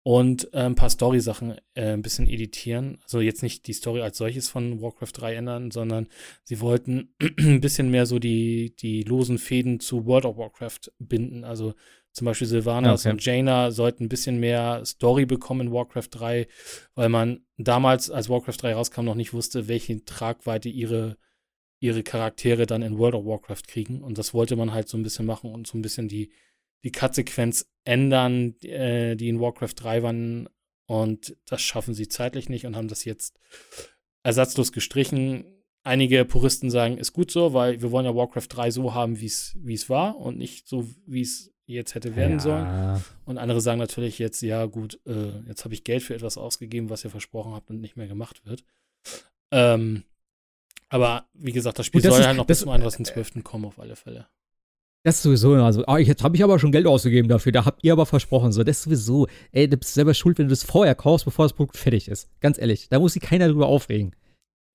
und 0.02 0.52
äh, 0.54 0.60
ein 0.60 0.74
paar 0.74 0.88
Story-Sachen 0.88 1.58
äh, 1.74 1.92
ein 1.92 2.02
bisschen 2.02 2.26
editieren. 2.26 2.98
Also 3.02 3.20
jetzt 3.20 3.42
nicht 3.42 3.66
die 3.66 3.74
Story 3.74 4.00
als 4.00 4.16
solches 4.16 4.48
von 4.48 4.80
Warcraft 4.80 5.12
3 5.12 5.34
ändern, 5.34 5.70
sondern 5.70 6.08
sie 6.42 6.60
wollten 6.60 7.14
ein 7.38 7.60
bisschen 7.60 7.90
mehr 7.90 8.06
so 8.06 8.18
die, 8.18 8.74
die 8.76 9.02
losen 9.02 9.38
Fäden 9.38 9.78
zu 9.78 10.06
World 10.06 10.24
of 10.24 10.38
Warcraft 10.38 10.90
binden. 10.98 11.44
Also 11.44 11.74
zum 12.12 12.24
Beispiel 12.24 12.46
Sylvanas 12.46 13.02
okay. 13.02 13.12
und 13.12 13.24
Jaina 13.24 13.70
sollten 13.70 14.04
ein 14.04 14.08
bisschen 14.08 14.40
mehr 14.40 14.84
Story 14.84 15.26
bekommen 15.26 15.68
in 15.68 15.72
Warcraft 15.72 16.08
3, 16.10 16.48
weil 16.94 17.08
man 17.08 17.44
damals, 17.58 18.10
als 18.10 18.28
Warcraft 18.28 18.56
3 18.58 18.74
rauskam, 18.74 19.04
noch 19.04 19.14
nicht 19.14 19.34
wusste, 19.34 19.68
welche 19.68 20.04
Tragweite 20.04 20.70
ihre, 20.70 21.18
ihre 21.78 22.02
Charaktere 22.02 22.66
dann 22.66 22.82
in 22.82 22.98
World 22.98 23.14
of 23.14 23.26
Warcraft 23.26 23.62
kriegen. 23.68 24.02
Und 24.02 24.16
das 24.16 24.32
wollte 24.32 24.56
man 24.56 24.72
halt 24.72 24.88
so 24.88 24.96
ein 24.96 25.02
bisschen 25.02 25.26
machen 25.26 25.52
und 25.52 25.66
so 25.66 25.76
ein 25.76 25.82
bisschen 25.82 26.08
die, 26.08 26.32
die 26.84 26.92
Cut-Sequenz 26.92 27.70
ändern, 27.84 28.54
äh, 28.62 29.16
die 29.16 29.28
in 29.28 29.40
Warcraft 29.40 29.74
3 29.76 30.02
waren. 30.02 30.48
Und 30.86 31.36
das 31.46 31.62
schaffen 31.62 31.94
sie 31.94 32.08
zeitlich 32.08 32.48
nicht 32.48 32.66
und 32.66 32.76
haben 32.76 32.88
das 32.88 33.04
jetzt 33.04 33.38
ersatzlos 34.22 34.72
gestrichen. 34.72 35.44
Einige 35.82 36.24
Puristen 36.24 36.70
sagen, 36.70 36.98
ist 36.98 37.12
gut 37.12 37.30
so, 37.30 37.54
weil 37.54 37.80
wir 37.80 37.90
wollen 37.90 38.04
ja 38.04 38.14
Warcraft 38.14 38.48
3 38.48 38.70
so 38.70 38.94
haben, 38.94 39.20
wie 39.20 39.26
es 39.26 39.88
war 39.88 40.16
und 40.16 40.36
nicht 40.36 40.68
so, 40.68 40.88
wie 41.06 41.22
es 41.22 41.52
jetzt 41.66 41.94
hätte 41.94 42.16
werden 42.16 42.38
ja. 42.38 42.40
sollen. 42.40 43.04
Und 43.24 43.38
andere 43.38 43.60
sagen 43.60 43.78
natürlich 43.78 44.18
jetzt, 44.18 44.42
ja 44.42 44.66
gut, 44.66 45.00
äh, 45.06 45.40
jetzt 45.46 45.64
habe 45.64 45.74
ich 45.74 45.84
Geld 45.84 46.02
für 46.02 46.14
etwas 46.14 46.36
ausgegeben, 46.36 46.90
was 46.90 47.04
ihr 47.04 47.10
versprochen 47.10 47.54
habt 47.54 47.70
und 47.70 47.80
nicht 47.80 47.96
mehr 47.96 48.08
gemacht 48.08 48.44
wird. 48.44 48.64
Ähm, 49.52 50.04
aber 50.88 51.28
wie 51.34 51.52
gesagt, 51.52 51.78
das 51.78 51.86
Spiel 51.86 52.02
das 52.02 52.14
soll 52.14 52.24
ja 52.24 52.34
noch 52.34 52.46
bis 52.46 52.60
zum 52.60 52.70
31.12. 52.70 53.42
kommen 53.42 53.64
auf 53.64 53.78
alle 53.78 53.96
Fälle. 53.96 54.26
Das 55.02 55.16
ist 55.16 55.22
sowieso, 55.22 55.54
also, 55.54 55.84
ah, 55.86 55.98
jetzt 55.98 56.22
habe 56.22 56.36
ich 56.36 56.44
aber 56.44 56.58
schon 56.58 56.72
Geld 56.72 56.86
ausgegeben 56.86 57.28
dafür, 57.28 57.52
da 57.52 57.64
habt 57.64 57.82
ihr 57.82 57.92
aber 57.92 58.04
versprochen, 58.04 58.52
so, 58.52 58.62
das 58.62 58.78
ist 58.78 58.82
sowieso, 58.82 59.28
ey, 59.50 59.66
du 59.66 59.78
bist 59.78 59.94
selber 59.94 60.12
schuld, 60.12 60.38
wenn 60.38 60.46
du 60.46 60.50
das 60.50 60.62
vorher 60.62 60.94
kaufst, 60.94 61.24
bevor 61.24 61.46
das 61.46 61.54
Produkt 61.54 61.78
fertig 61.78 62.08
ist. 62.08 62.28
Ganz 62.40 62.58
ehrlich, 62.58 62.88
da 62.90 62.98
muss 62.98 63.14
sich 63.14 63.22
keiner 63.22 63.48
drüber 63.48 63.66
aufregen. 63.66 64.14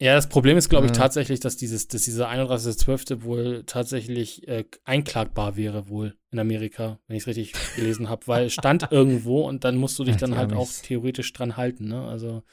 Ja, 0.02 0.16
das 0.16 0.28
Problem 0.28 0.58
ist, 0.58 0.68
glaube 0.68 0.88
ich, 0.88 0.92
ja. 0.92 0.98
tatsächlich, 0.98 1.40
dass 1.40 1.56
dieses, 1.56 1.88
dass 1.88 2.02
dieser 2.02 2.30
31.12. 2.30 3.24
wohl 3.24 3.64
tatsächlich 3.66 4.46
äh, 4.48 4.66
einklagbar 4.84 5.56
wäre, 5.56 5.88
wohl 5.88 6.16
in 6.32 6.40
Amerika, 6.40 7.00
wenn 7.08 7.16
ich 7.16 7.24
es 7.24 7.28
richtig 7.28 7.54
gelesen 7.76 8.10
habe, 8.10 8.28
weil 8.28 8.48
es 8.48 8.54
stand 8.54 8.92
irgendwo 8.92 9.48
und 9.48 9.64
dann 9.64 9.78
musst 9.78 9.98
du 9.98 10.04
dich 10.04 10.18
dann 10.18 10.36
halt 10.36 10.52
auch 10.54 10.70
theoretisch 10.84 11.32
dran 11.32 11.56
halten, 11.56 11.88
ne? 11.88 12.02
Also, 12.02 12.44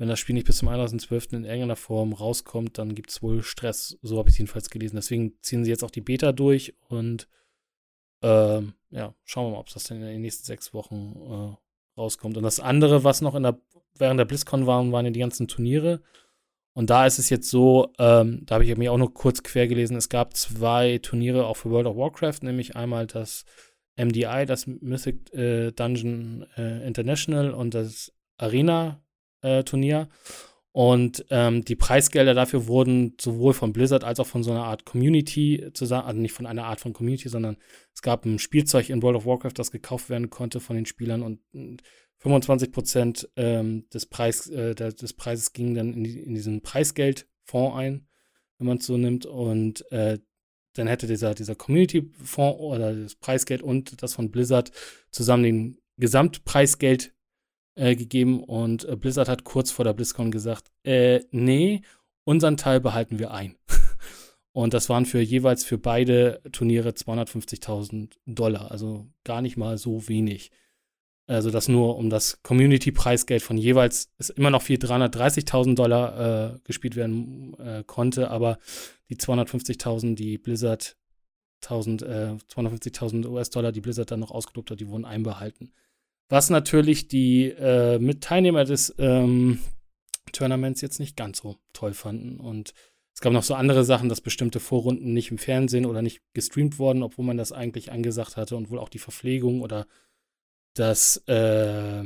wenn 0.00 0.08
das 0.08 0.18
Spiel 0.18 0.32
nicht 0.32 0.46
bis 0.46 0.56
zum 0.56 0.70
31.12. 0.70 1.36
in 1.36 1.44
irgendeiner 1.44 1.76
Form 1.76 2.14
rauskommt, 2.14 2.78
dann 2.78 2.94
gibt 2.94 3.10
es 3.10 3.22
wohl 3.22 3.42
Stress. 3.42 3.98
So 4.00 4.16
habe 4.16 4.30
ich 4.30 4.34
es 4.34 4.38
jedenfalls 4.38 4.70
gelesen. 4.70 4.96
Deswegen 4.96 5.34
ziehen 5.42 5.62
sie 5.62 5.68
jetzt 5.68 5.84
auch 5.84 5.90
die 5.90 6.00
Beta 6.00 6.32
durch 6.32 6.74
und 6.88 7.28
ähm, 8.22 8.72
ja, 8.88 9.14
schauen 9.24 9.48
wir 9.48 9.50
mal, 9.50 9.58
ob 9.58 9.68
das 9.68 9.84
dann 9.84 9.98
in 9.98 10.06
den 10.06 10.22
nächsten 10.22 10.46
sechs 10.46 10.72
Wochen 10.72 11.16
äh, 11.18 12.00
rauskommt. 12.00 12.38
Und 12.38 12.44
das 12.44 12.60
andere, 12.60 13.04
was 13.04 13.20
noch 13.20 13.34
in 13.34 13.42
der, 13.42 13.60
während 13.98 14.18
der 14.18 14.24
BlizzCon 14.24 14.66
waren, 14.66 14.90
waren 14.90 15.04
ja 15.04 15.10
die 15.10 15.20
ganzen 15.20 15.48
Turniere. 15.48 16.00
Und 16.72 16.88
da 16.88 17.04
ist 17.04 17.18
es 17.18 17.28
jetzt 17.28 17.50
so, 17.50 17.92
ähm, 17.98 18.40
da 18.46 18.54
habe 18.54 18.64
ich 18.64 18.74
mir 18.78 18.92
auch 18.92 18.96
noch 18.96 19.12
kurz 19.12 19.42
quer 19.42 19.68
gelesen, 19.68 19.98
es 19.98 20.08
gab 20.08 20.34
zwei 20.34 20.96
Turniere 20.96 21.44
auch 21.44 21.58
für 21.58 21.70
World 21.70 21.86
of 21.86 21.98
Warcraft, 21.98 22.38
nämlich 22.40 22.74
einmal 22.74 23.06
das 23.06 23.44
MDI, 23.98 24.46
das 24.46 24.66
Mythic 24.66 25.30
äh, 25.34 25.72
Dungeon 25.72 26.46
äh, 26.56 26.86
International 26.86 27.50
und 27.50 27.74
das 27.74 28.14
Arena 28.38 29.02
äh, 29.42 29.64
Turnier. 29.64 30.08
Und 30.72 31.24
ähm, 31.30 31.64
die 31.64 31.74
Preisgelder 31.74 32.32
dafür 32.32 32.68
wurden 32.68 33.16
sowohl 33.20 33.54
von 33.54 33.72
Blizzard 33.72 34.04
als 34.04 34.20
auch 34.20 34.26
von 34.26 34.44
so 34.44 34.52
einer 34.52 34.64
Art 34.64 34.84
Community 34.84 35.68
zusammen, 35.74 36.06
also 36.06 36.20
nicht 36.20 36.32
von 36.32 36.46
einer 36.46 36.64
Art 36.64 36.80
von 36.80 36.92
Community, 36.92 37.28
sondern 37.28 37.56
es 37.92 38.02
gab 38.02 38.24
ein 38.24 38.38
Spielzeug 38.38 38.88
in 38.88 39.02
World 39.02 39.16
of 39.16 39.26
Warcraft, 39.26 39.54
das 39.56 39.72
gekauft 39.72 40.10
werden 40.10 40.30
konnte 40.30 40.60
von 40.60 40.76
den 40.76 40.86
Spielern 40.86 41.22
und 41.22 41.40
25 42.18 42.70
Prozent 42.70 43.28
ähm, 43.36 43.88
des, 43.92 44.06
Preis, 44.06 44.46
äh, 44.48 44.74
des 44.74 45.14
Preises 45.14 45.52
gingen 45.52 45.74
dann 45.74 45.92
in, 45.92 46.04
in 46.04 46.34
diesen 46.34 46.60
Preisgeldfonds 46.62 47.76
ein, 47.76 48.06
wenn 48.58 48.66
man 48.68 48.78
es 48.78 48.86
so 48.86 48.96
nimmt. 48.96 49.26
Und 49.26 49.90
äh, 49.90 50.18
dann 50.74 50.86
hätte 50.86 51.06
dieser, 51.06 51.34
dieser 51.34 51.56
Community-Fonds 51.56 52.60
oder 52.60 52.94
das 52.94 53.16
Preisgeld 53.16 53.62
und 53.62 54.02
das 54.02 54.14
von 54.14 54.30
Blizzard 54.30 54.70
zusammen 55.10 55.42
den 55.42 55.78
Gesamtpreisgeld 55.96 57.12
äh, 57.74 57.96
gegeben 57.96 58.42
und 58.42 58.84
äh, 58.84 58.96
Blizzard 58.96 59.28
hat 59.28 59.44
kurz 59.44 59.70
vor 59.70 59.84
der 59.84 59.92
BlizzCon 59.92 60.30
gesagt, 60.30 60.70
äh, 60.84 61.20
nee, 61.30 61.82
unseren 62.24 62.56
Teil 62.56 62.80
behalten 62.80 63.18
wir 63.18 63.30
ein. 63.30 63.56
und 64.52 64.74
das 64.74 64.88
waren 64.88 65.06
für 65.06 65.20
jeweils 65.20 65.64
für 65.64 65.78
beide 65.78 66.40
Turniere 66.52 66.90
250.000 66.90 68.10
Dollar, 68.26 68.70
also 68.70 69.06
gar 69.24 69.42
nicht 69.42 69.56
mal 69.56 69.78
so 69.78 70.08
wenig. 70.08 70.50
Also 71.30 71.52
das 71.52 71.68
nur 71.68 71.96
um 71.96 72.10
das 72.10 72.42
Community-Preisgeld 72.42 73.42
von 73.42 73.56
jeweils 73.56 74.10
ist 74.18 74.30
immer 74.30 74.50
noch 74.50 74.62
viel 74.62 74.78
330.000 74.78 75.76
Dollar 75.76 76.54
äh, 76.54 76.58
gespielt 76.64 76.96
werden 76.96 77.56
äh, 77.60 77.84
konnte, 77.86 78.32
aber 78.32 78.58
die 79.10 79.16
250.000, 79.16 80.16
die 80.16 80.38
Blizzard 80.38 80.96
1000, 81.62 82.02
äh, 82.02 82.36
250.000 82.52 83.28
US-Dollar, 83.28 83.70
die 83.70 83.80
Blizzard 83.80 84.10
dann 84.10 84.18
noch 84.18 84.32
ausgelobt 84.32 84.72
hat, 84.72 84.80
die 84.80 84.88
wurden 84.88 85.04
einbehalten. 85.04 85.70
Was 86.30 86.48
natürlich 86.48 87.08
die 87.08 87.50
äh, 87.50 87.98
mit 87.98 88.22
Teilnehmer 88.22 88.64
des 88.64 88.94
ähm, 88.98 89.58
Tournaments 90.32 90.80
jetzt 90.80 91.00
nicht 91.00 91.16
ganz 91.16 91.38
so 91.38 91.56
toll 91.72 91.92
fanden. 91.92 92.38
Und 92.38 92.72
es 93.12 93.20
gab 93.20 93.32
noch 93.32 93.42
so 93.42 93.54
andere 93.54 93.84
Sachen, 93.84 94.08
dass 94.08 94.20
bestimmte 94.20 94.60
Vorrunden 94.60 95.12
nicht 95.12 95.32
im 95.32 95.38
Fernsehen 95.38 95.86
oder 95.86 96.02
nicht 96.02 96.22
gestreamt 96.32 96.78
wurden, 96.78 97.02
obwohl 97.02 97.24
man 97.24 97.36
das 97.36 97.50
eigentlich 97.52 97.90
angesagt 97.92 98.36
hatte 98.36 98.56
und 98.56 98.70
wohl 98.70 98.78
auch 98.78 98.88
die 98.88 99.00
Verpflegung 99.00 99.60
oder 99.60 99.86
dass 100.74 101.16
äh, 101.26 102.04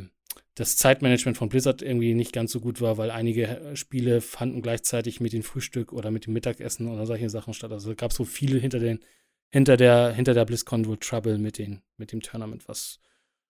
das 0.54 0.76
Zeitmanagement 0.76 1.36
von 1.36 1.50
Blizzard 1.50 1.82
irgendwie 1.82 2.14
nicht 2.14 2.32
ganz 2.32 2.50
so 2.50 2.60
gut 2.60 2.80
war, 2.80 2.96
weil 2.96 3.10
einige 3.10 3.46
äh, 3.46 3.76
Spiele 3.76 4.20
fanden 4.20 4.62
gleichzeitig 4.62 5.20
mit 5.20 5.34
dem 5.34 5.42
Frühstück 5.42 5.92
oder 5.92 6.10
mit 6.10 6.26
dem 6.26 6.32
Mittagessen 6.32 6.88
oder 6.88 7.06
solche 7.06 7.28
Sachen 7.28 7.52
statt. 7.52 7.72
Also 7.72 7.94
gab 7.94 8.10
es 8.10 8.16
so 8.16 8.24
viele 8.24 8.58
hinter 8.58 8.78
den 8.78 9.00
hinter 9.50 9.76
der 9.76 10.12
hinter 10.12 10.34
der 10.34 10.46
BlizzCon 10.46 10.86
wohl 10.86 10.96
Trouble 10.96 11.38
mit 11.38 11.58
den 11.58 11.82
mit 11.98 12.10
dem 12.10 12.22
Tournament, 12.22 12.66
was 12.68 13.00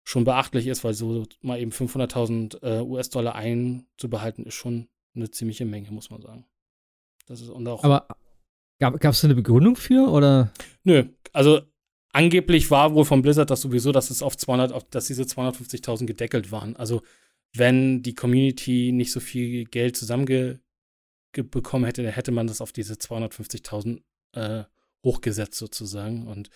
schon 0.07 0.23
beachtlich 0.23 0.67
ist, 0.67 0.85
weil 0.85 0.93
so 0.93 1.25
mal 1.41 1.59
eben 1.59 1.71
500.000 1.71 2.63
äh, 2.63 2.81
US-Dollar 2.81 3.35
einzubehalten 3.35 4.45
ist 4.45 4.53
schon 4.53 4.88
eine 5.13 5.31
ziemliche 5.31 5.65
Menge, 5.65 5.91
muss 5.91 6.09
man 6.09 6.21
sagen. 6.21 6.45
Das 7.25 7.41
ist 7.41 7.49
und 7.49 7.67
auch 7.67 7.84
Aber 7.84 8.07
gab 8.79 9.03
es 9.03 9.25
eine 9.25 9.35
Begründung 9.35 9.75
für 9.75 10.09
oder? 10.09 10.53
Nö, 10.85 11.03
also 11.34 11.59
angeblich 12.13 12.71
war 12.71 12.93
wohl 12.93 13.03
von 13.03 13.21
Blizzard 13.21 13.49
das 13.49 13.59
sowieso, 13.59 13.91
dass 13.91 14.09
es 14.09 14.23
auf 14.23 14.38
200, 14.38 14.71
auf, 14.71 14.85
dass 14.85 15.07
diese 15.07 15.23
250.000 15.23 16.05
gedeckelt 16.05 16.53
waren. 16.53 16.77
Also 16.77 17.01
wenn 17.53 18.01
die 18.01 18.15
Community 18.15 18.93
nicht 18.93 19.11
so 19.11 19.19
viel 19.19 19.65
Geld 19.65 19.97
zusammenbekommen 19.97 20.61
hätte, 21.84 22.03
dann 22.03 22.13
hätte 22.13 22.31
man 22.31 22.47
das 22.47 22.61
auf 22.61 22.71
diese 22.71 22.93
250.000 22.93 24.01
äh, 24.35 24.63
hochgesetzt 25.07 25.57
sozusagen. 25.57 26.27
Und 26.27 26.49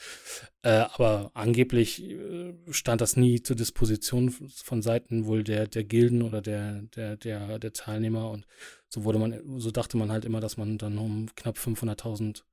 äh, 0.61 0.69
aber 0.69 1.31
angeblich 1.33 2.03
äh, 2.03 2.53
stand 2.69 3.01
das 3.01 3.15
nie 3.15 3.41
zur 3.41 3.55
Disposition 3.55 4.29
von 4.31 4.81
Seiten 4.81 5.25
wohl 5.25 5.43
der, 5.43 5.67
der 5.67 5.83
Gilden 5.83 6.21
oder 6.21 6.41
der, 6.41 6.81
der, 6.95 7.17
der, 7.17 7.57
der 7.59 7.73
Teilnehmer. 7.73 8.29
Und 8.29 8.45
so 8.89 9.03
wurde 9.05 9.19
man, 9.19 9.59
so 9.59 9.71
dachte 9.71 9.97
man 9.97 10.11
halt 10.11 10.25
immer, 10.25 10.41
dass 10.41 10.57
man 10.57 10.77
dann 10.77 10.97
um 10.97 11.29
knapp 11.35 11.57
500.000 11.57 12.43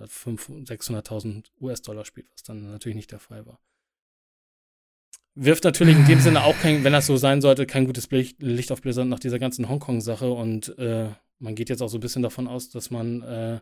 600.000 0.00 1.44
US-Dollar 1.60 2.06
spielt, 2.06 2.32
was 2.32 2.42
dann 2.42 2.70
natürlich 2.70 2.96
nicht 2.96 3.12
der 3.12 3.18
Fall 3.18 3.44
war. 3.44 3.60
Wirft 5.34 5.64
natürlich 5.64 5.96
in 5.96 6.06
dem 6.06 6.20
Sinne 6.20 6.42
auch 6.44 6.58
kein, 6.58 6.84
wenn 6.84 6.92
das 6.94 7.06
so 7.06 7.18
sein 7.18 7.42
sollte, 7.42 7.66
kein 7.66 7.84
gutes 7.84 8.08
Licht 8.10 8.72
auf 8.72 8.80
Blizzard 8.80 9.08
nach 9.08 9.20
dieser 9.20 9.38
ganzen 9.38 9.68
Hongkong-Sache 9.68 10.30
und 10.30 10.76
äh, 10.78 11.10
man 11.38 11.54
geht 11.54 11.68
jetzt 11.68 11.82
auch 11.82 11.88
so 11.88 11.98
ein 11.98 12.00
bisschen 12.00 12.22
davon 12.22 12.46
aus, 12.46 12.70
dass 12.70 12.90
man, 12.90 13.22
äh, 13.22 13.60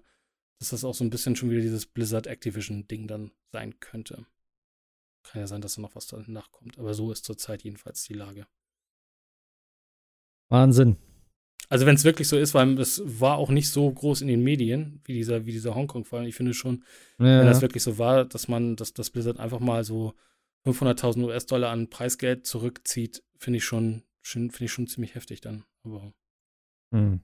dass 0.59 0.71
das 0.71 0.85
auch 0.85 0.95
so 0.95 1.05
ein 1.05 1.11
bisschen 1.11 1.37
schon 1.37 1.51
wieder 1.51 1.61
dieses 1.61 1.87
Blizzard 1.87 2.27
Activision-Ding 2.27 3.07
dann 3.07 3.31
sein 3.53 3.79
könnte. 3.81 4.27
Kann 5.23 5.41
ja 5.41 5.47
sein, 5.47 5.61
dass 5.61 5.75
da 5.75 5.83
noch 5.83 5.95
was 5.95 6.07
danach 6.07 6.51
kommt, 6.51 6.79
aber 6.79 6.95
so 6.95 7.13
ist 7.13 7.25
zurzeit 7.25 7.63
jedenfalls 7.63 8.05
die 8.05 8.15
Lage. 8.15 8.47
Wahnsinn. 10.49 10.97
Also 11.69 11.85
wenn 11.85 11.97
es 11.97 12.05
wirklich 12.05 12.29
so 12.29 12.39
ist, 12.39 12.55
weil 12.55 12.79
es 12.81 13.03
war 13.05 13.37
auch 13.37 13.51
nicht 13.51 13.69
so 13.69 13.91
groß 13.93 14.23
in 14.23 14.29
den 14.29 14.43
Medien, 14.43 15.03
wie 15.05 15.13
dieser, 15.13 15.45
wie 15.45 15.53
dieser 15.53 15.75
Hongkong-Fall. 15.75 16.27
Ich 16.27 16.35
finde 16.35 16.55
schon, 16.55 16.85
ja. 17.19 17.41
wenn 17.41 17.47
das 17.47 17.61
wirklich 17.61 17.83
so 17.83 17.99
war, 17.99 18.25
dass 18.25 18.49
man, 18.49 18.75
dass 18.77 18.95
das 18.95 19.11
Blizzard 19.11 19.39
einfach 19.39 19.61
mal 19.61 19.85
so 19.85 20.15
500.000 20.67 21.25
US-Dollar 21.25 21.71
an 21.71 21.91
Preisgeld 21.91 22.47
zurückzieht, 22.47 23.23
finde 23.37 23.59
ich 23.59 23.65
schon, 23.65 24.03
finde 24.23 24.65
ich 24.65 24.73
schon 24.73 24.87
ziemlich 24.87 25.15
heftig 25.15 25.43
dann. 25.43 25.65
Aber 25.85 26.15
hm. 26.91 27.21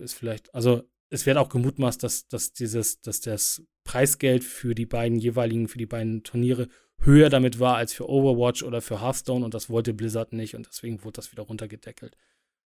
ist 0.00 0.14
vielleicht, 0.14 0.54
also 0.54 0.88
es 1.10 1.26
wird 1.26 1.36
auch 1.36 1.48
gemutmaßt, 1.48 2.02
dass, 2.02 2.28
dass 2.28 2.52
dieses, 2.52 3.00
dass 3.00 3.20
das 3.20 3.62
Preisgeld 3.84 4.44
für 4.44 4.74
die 4.74 4.86
beiden 4.86 5.18
jeweiligen, 5.18 5.68
für 5.68 5.78
die 5.78 5.86
beiden 5.86 6.22
Turniere 6.22 6.68
höher 7.00 7.30
damit 7.30 7.60
war 7.60 7.76
als 7.76 7.92
für 7.92 8.08
Overwatch 8.08 8.62
oder 8.62 8.80
für 8.80 9.00
Hearthstone 9.00 9.44
und 9.44 9.54
das 9.54 9.70
wollte 9.70 9.94
Blizzard 9.94 10.32
nicht 10.32 10.54
und 10.54 10.66
deswegen 10.66 11.04
wurde 11.04 11.14
das 11.14 11.32
wieder 11.32 11.44
runtergedeckelt. 11.44 12.16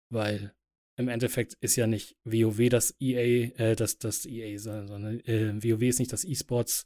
Weil 0.09 0.53
im 0.97 1.07
Endeffekt 1.07 1.53
ist 1.61 1.75
ja 1.75 1.87
nicht 1.87 2.17
WoW 2.25 2.69
das 2.69 2.95
EA, 2.99 3.51
äh, 3.57 3.75
das, 3.75 3.97
das 3.99 4.25
EA, 4.25 4.57
sondern 4.59 5.19
äh, 5.21 5.53
WoW 5.63 5.81
ist 5.83 5.99
nicht 5.99 6.11
das 6.11 6.25
E-Sports 6.25 6.85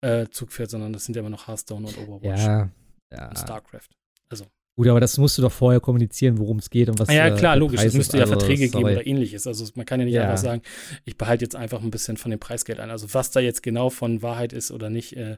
äh, 0.00 0.28
Zugpferd, 0.30 0.70
sondern 0.70 0.92
das 0.92 1.04
sind 1.04 1.14
ja 1.14 1.20
immer 1.20 1.30
noch 1.30 1.46
Hearthstone 1.46 1.86
und 1.86 1.96
Overwatch. 1.98 2.42
Ja, 2.42 2.70
ja. 3.12 3.28
Und 3.28 3.38
StarCraft. 3.38 3.88
Also. 4.28 4.46
Gut, 4.76 4.88
aber 4.88 4.98
das 4.98 5.18
musst 5.18 5.38
du 5.38 5.42
doch 5.42 5.52
vorher 5.52 5.80
kommunizieren, 5.80 6.38
worum 6.38 6.58
es 6.58 6.68
geht 6.68 6.88
und 6.88 6.98
was. 6.98 7.08
Ja, 7.08 7.30
klar, 7.30 7.54
äh, 7.54 7.58
logisch. 7.58 7.82
Es 7.82 7.94
müsste 7.94 8.16
ja 8.16 8.24
also, 8.24 8.38
Verträge 8.38 8.68
geben 8.68 8.84
oder 8.84 9.06
ähnliches. 9.06 9.46
Also 9.46 9.64
man 9.76 9.86
kann 9.86 10.00
ja 10.00 10.06
nicht 10.06 10.14
ja. 10.14 10.22
einfach 10.22 10.38
sagen, 10.38 10.62
ich 11.04 11.16
behalte 11.16 11.44
jetzt 11.44 11.54
einfach 11.54 11.80
ein 11.80 11.90
bisschen 11.90 12.16
von 12.16 12.32
dem 12.32 12.40
Preisgeld 12.40 12.80
ein. 12.80 12.90
Also 12.90 13.14
was 13.14 13.30
da 13.30 13.38
jetzt 13.38 13.62
genau 13.62 13.90
von 13.90 14.22
Wahrheit 14.22 14.52
ist 14.52 14.72
oder 14.72 14.90
nicht, 14.90 15.16
äh, 15.16 15.36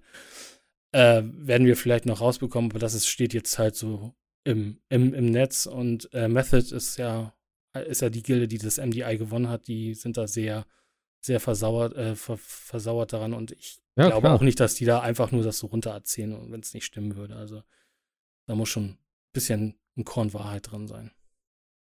äh, 0.92 1.22
werden 1.24 1.66
wir 1.66 1.76
vielleicht 1.76 2.06
noch 2.06 2.22
rausbekommen, 2.22 2.70
aber 2.70 2.78
das 2.78 2.94
ist, 2.94 3.06
steht 3.06 3.34
jetzt 3.34 3.58
halt 3.58 3.76
so 3.76 4.14
im, 4.44 4.78
im, 4.88 5.12
im 5.12 5.30
Netz 5.30 5.66
und 5.66 6.08
äh, 6.14 6.28
Method 6.28 6.74
ist 6.74 6.96
ja 6.96 7.34
ist 7.84 8.00
ja 8.00 8.08
die 8.08 8.22
Gilde, 8.22 8.48
die 8.48 8.58
das 8.58 8.78
MDI 8.78 9.18
gewonnen 9.18 9.48
hat, 9.48 9.68
die 9.68 9.94
sind 9.94 10.16
da 10.16 10.26
sehr, 10.26 10.66
sehr 11.20 11.40
versauert, 11.40 11.94
äh, 11.94 12.16
ver 12.16 12.38
versauert 12.38 13.12
daran 13.12 13.34
und 13.34 13.52
ich 13.52 13.80
ja, 13.96 14.06
glaube 14.08 14.22
klar. 14.22 14.34
auch 14.34 14.40
nicht, 14.40 14.60
dass 14.60 14.74
die 14.74 14.84
da 14.84 15.00
einfach 15.00 15.32
nur 15.32 15.42
das 15.42 15.58
so 15.58 15.66
runter 15.66 15.90
erzählen, 15.90 16.50
wenn 16.50 16.60
es 16.60 16.74
nicht 16.74 16.84
stimmen 16.84 17.16
würde. 17.16 17.36
Also 17.36 17.62
da 18.46 18.54
muss 18.54 18.68
schon 18.68 18.96
bisschen 19.36 19.74
ein 19.96 20.04
Korn 20.04 20.32
Wahrheit 20.34 20.70
drin 20.70 20.88
sein. 20.88 21.12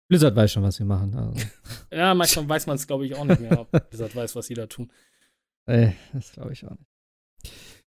Blizzard 0.07 0.35
weiß 0.35 0.51
schon, 0.51 0.63
was 0.63 0.76
sie 0.76 0.84
machen. 0.84 1.15
Also. 1.15 1.45
ja, 1.91 2.13
manchmal 2.13 2.47
weiß 2.49 2.68
man 2.68 2.76
es, 2.76 2.88
glaube 2.88 3.05
ich, 3.05 3.15
auch 3.15 3.26
nicht 3.26 3.41
mehr, 3.41 3.59
ob 3.59 3.72
Blizzard 3.89 4.15
weiß, 4.15 4.35
was 4.35 4.45
sie 4.45 4.53
da 4.53 4.68
tun. 4.68 4.91
Ey, 5.65 5.93
das 6.13 6.31
glaube 6.31 6.53
ich 6.53 6.65
auch 6.65 6.72
nicht. 6.72 7.53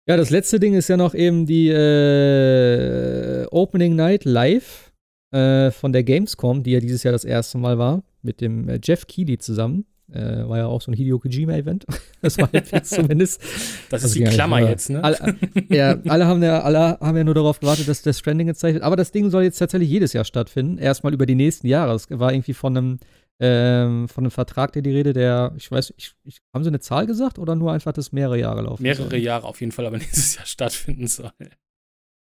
Ja, 0.09 0.17
das 0.17 0.31
letzte 0.31 0.59
Ding 0.59 0.75
ist 0.75 0.89
ja 0.89 0.97
noch 0.97 1.15
eben 1.15 1.47
die 1.47 1.69
äh, 1.69 3.47
Opening 3.51 3.95
Night 3.95 4.25
Live 4.25 4.93
äh, 5.31 5.71
von 5.71 5.93
der 5.93 6.03
Gamescom, 6.03 6.63
die 6.63 6.73
ja 6.73 6.81
dieses 6.81 7.03
Jahr 7.03 7.13
das 7.13 7.25
erste 7.25 7.59
Mal 7.59 7.79
war, 7.79 8.03
mit 8.21 8.41
dem 8.41 8.69
äh, 8.69 8.81
Jeff 8.83 9.07
Keighley 9.07 9.39
zusammen. 9.39 9.87
Äh, 10.13 10.47
war 10.49 10.59
ja 10.59 10.67
auch 10.67 10.83
so 10.83 10.91
ein 10.91 10.95
Hideo 10.95 11.19
Kojima-Event. 11.19 11.87
das 12.21 12.37
war 12.37 12.49
jetzt 12.53 12.73
zumindest. 12.95 13.43
Das 13.89 14.05
ist 14.05 14.15
die 14.15 14.25
Klammer 14.25 14.61
jetzt, 14.61 14.91
ne? 14.91 15.03
Alle, 15.03 15.37
ja, 15.71 15.99
alle 16.07 16.27
haben, 16.27 16.43
ja, 16.43 16.61
alle 16.61 16.99
haben 17.01 17.17
ja 17.17 17.25
nur 17.25 17.35
darauf 17.35 17.61
gewartet, 17.61 17.89
dass 17.89 18.03
der 18.03 18.13
Stranding 18.13 18.47
gezeigt 18.47 18.75
wird. 18.75 18.85
Aber 18.85 18.97
das 18.97 19.11
Ding 19.11 19.31
soll 19.31 19.45
jetzt 19.45 19.59
tatsächlich 19.59 19.89
jedes 19.89 20.13
Jahr 20.13 20.25
stattfinden. 20.25 20.77
Erstmal 20.79 21.15
über 21.15 21.25
die 21.25 21.35
nächsten 21.35 21.67
Jahre. 21.67 21.95
Es 21.95 22.11
war 22.11 22.33
irgendwie 22.33 22.53
von 22.53 22.77
einem, 22.77 22.99
ähm, 23.41 24.09
von 24.09 24.25
einem 24.25 24.31
Vertrag, 24.31 24.73
der 24.73 24.83
die 24.83 24.93
Rede, 24.93 25.15
der, 25.15 25.55
ich 25.57 25.71
weiß, 25.71 25.95
ich, 25.97 26.13
ich, 26.25 26.39
haben 26.55 26.63
sie 26.63 26.69
eine 26.69 26.81
Zahl 26.81 27.07
gesagt 27.07 27.39
oder 27.39 27.55
nur 27.55 27.73
einfach, 27.73 27.93
dass 27.93 28.13
mehrere 28.13 28.39
Jahre 28.39 28.63
laufen 28.63 28.83
Mehrere 28.83 29.09
soll? 29.09 29.19
Jahre 29.19 29.47
auf 29.47 29.61
jeden 29.61 29.73
Fall, 29.73 29.87
aber 29.87 29.97
nächstes 29.99 30.37
Jahr 30.37 30.47
stattfinden 30.47 31.07
soll. 31.07 31.33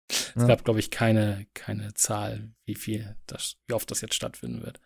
Es 0.10 0.34
ja. 0.36 0.48
gab, 0.48 0.64
glaube 0.64 0.80
ich, 0.80 0.92
keine, 0.92 1.46
keine 1.54 1.94
Zahl, 1.94 2.52
wie 2.66 2.76
viel 2.76 3.16
das, 3.28 3.58
wie 3.68 3.74
oft 3.74 3.90
das 3.92 4.02
jetzt 4.02 4.16
stattfinden 4.16 4.64
wird. 4.64 4.80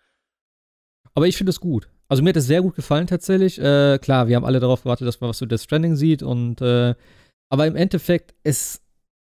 Aber 1.13 1.27
ich 1.27 1.37
finde 1.37 1.51
es 1.51 1.59
gut. 1.59 1.89
Also 2.07 2.21
mir 2.21 2.29
hat 2.29 2.37
es 2.37 2.47
sehr 2.47 2.61
gut 2.61 2.75
gefallen 2.75 3.07
tatsächlich. 3.07 3.59
Äh, 3.59 3.97
klar, 3.99 4.27
wir 4.27 4.35
haben 4.35 4.45
alle 4.45 4.59
darauf 4.59 4.83
gewartet, 4.83 5.07
dass 5.07 5.21
man 5.21 5.29
was 5.29 5.37
zu 5.37 5.45
Death 5.45 5.61
Stranding 5.61 5.95
sieht 5.95 6.21
und 6.23 6.61
äh, 6.61 6.95
aber 7.51 7.67
im 7.67 7.75
Endeffekt, 7.75 8.33
es 8.43 8.81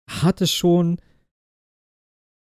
hatte 0.10 0.48
schon, 0.48 0.98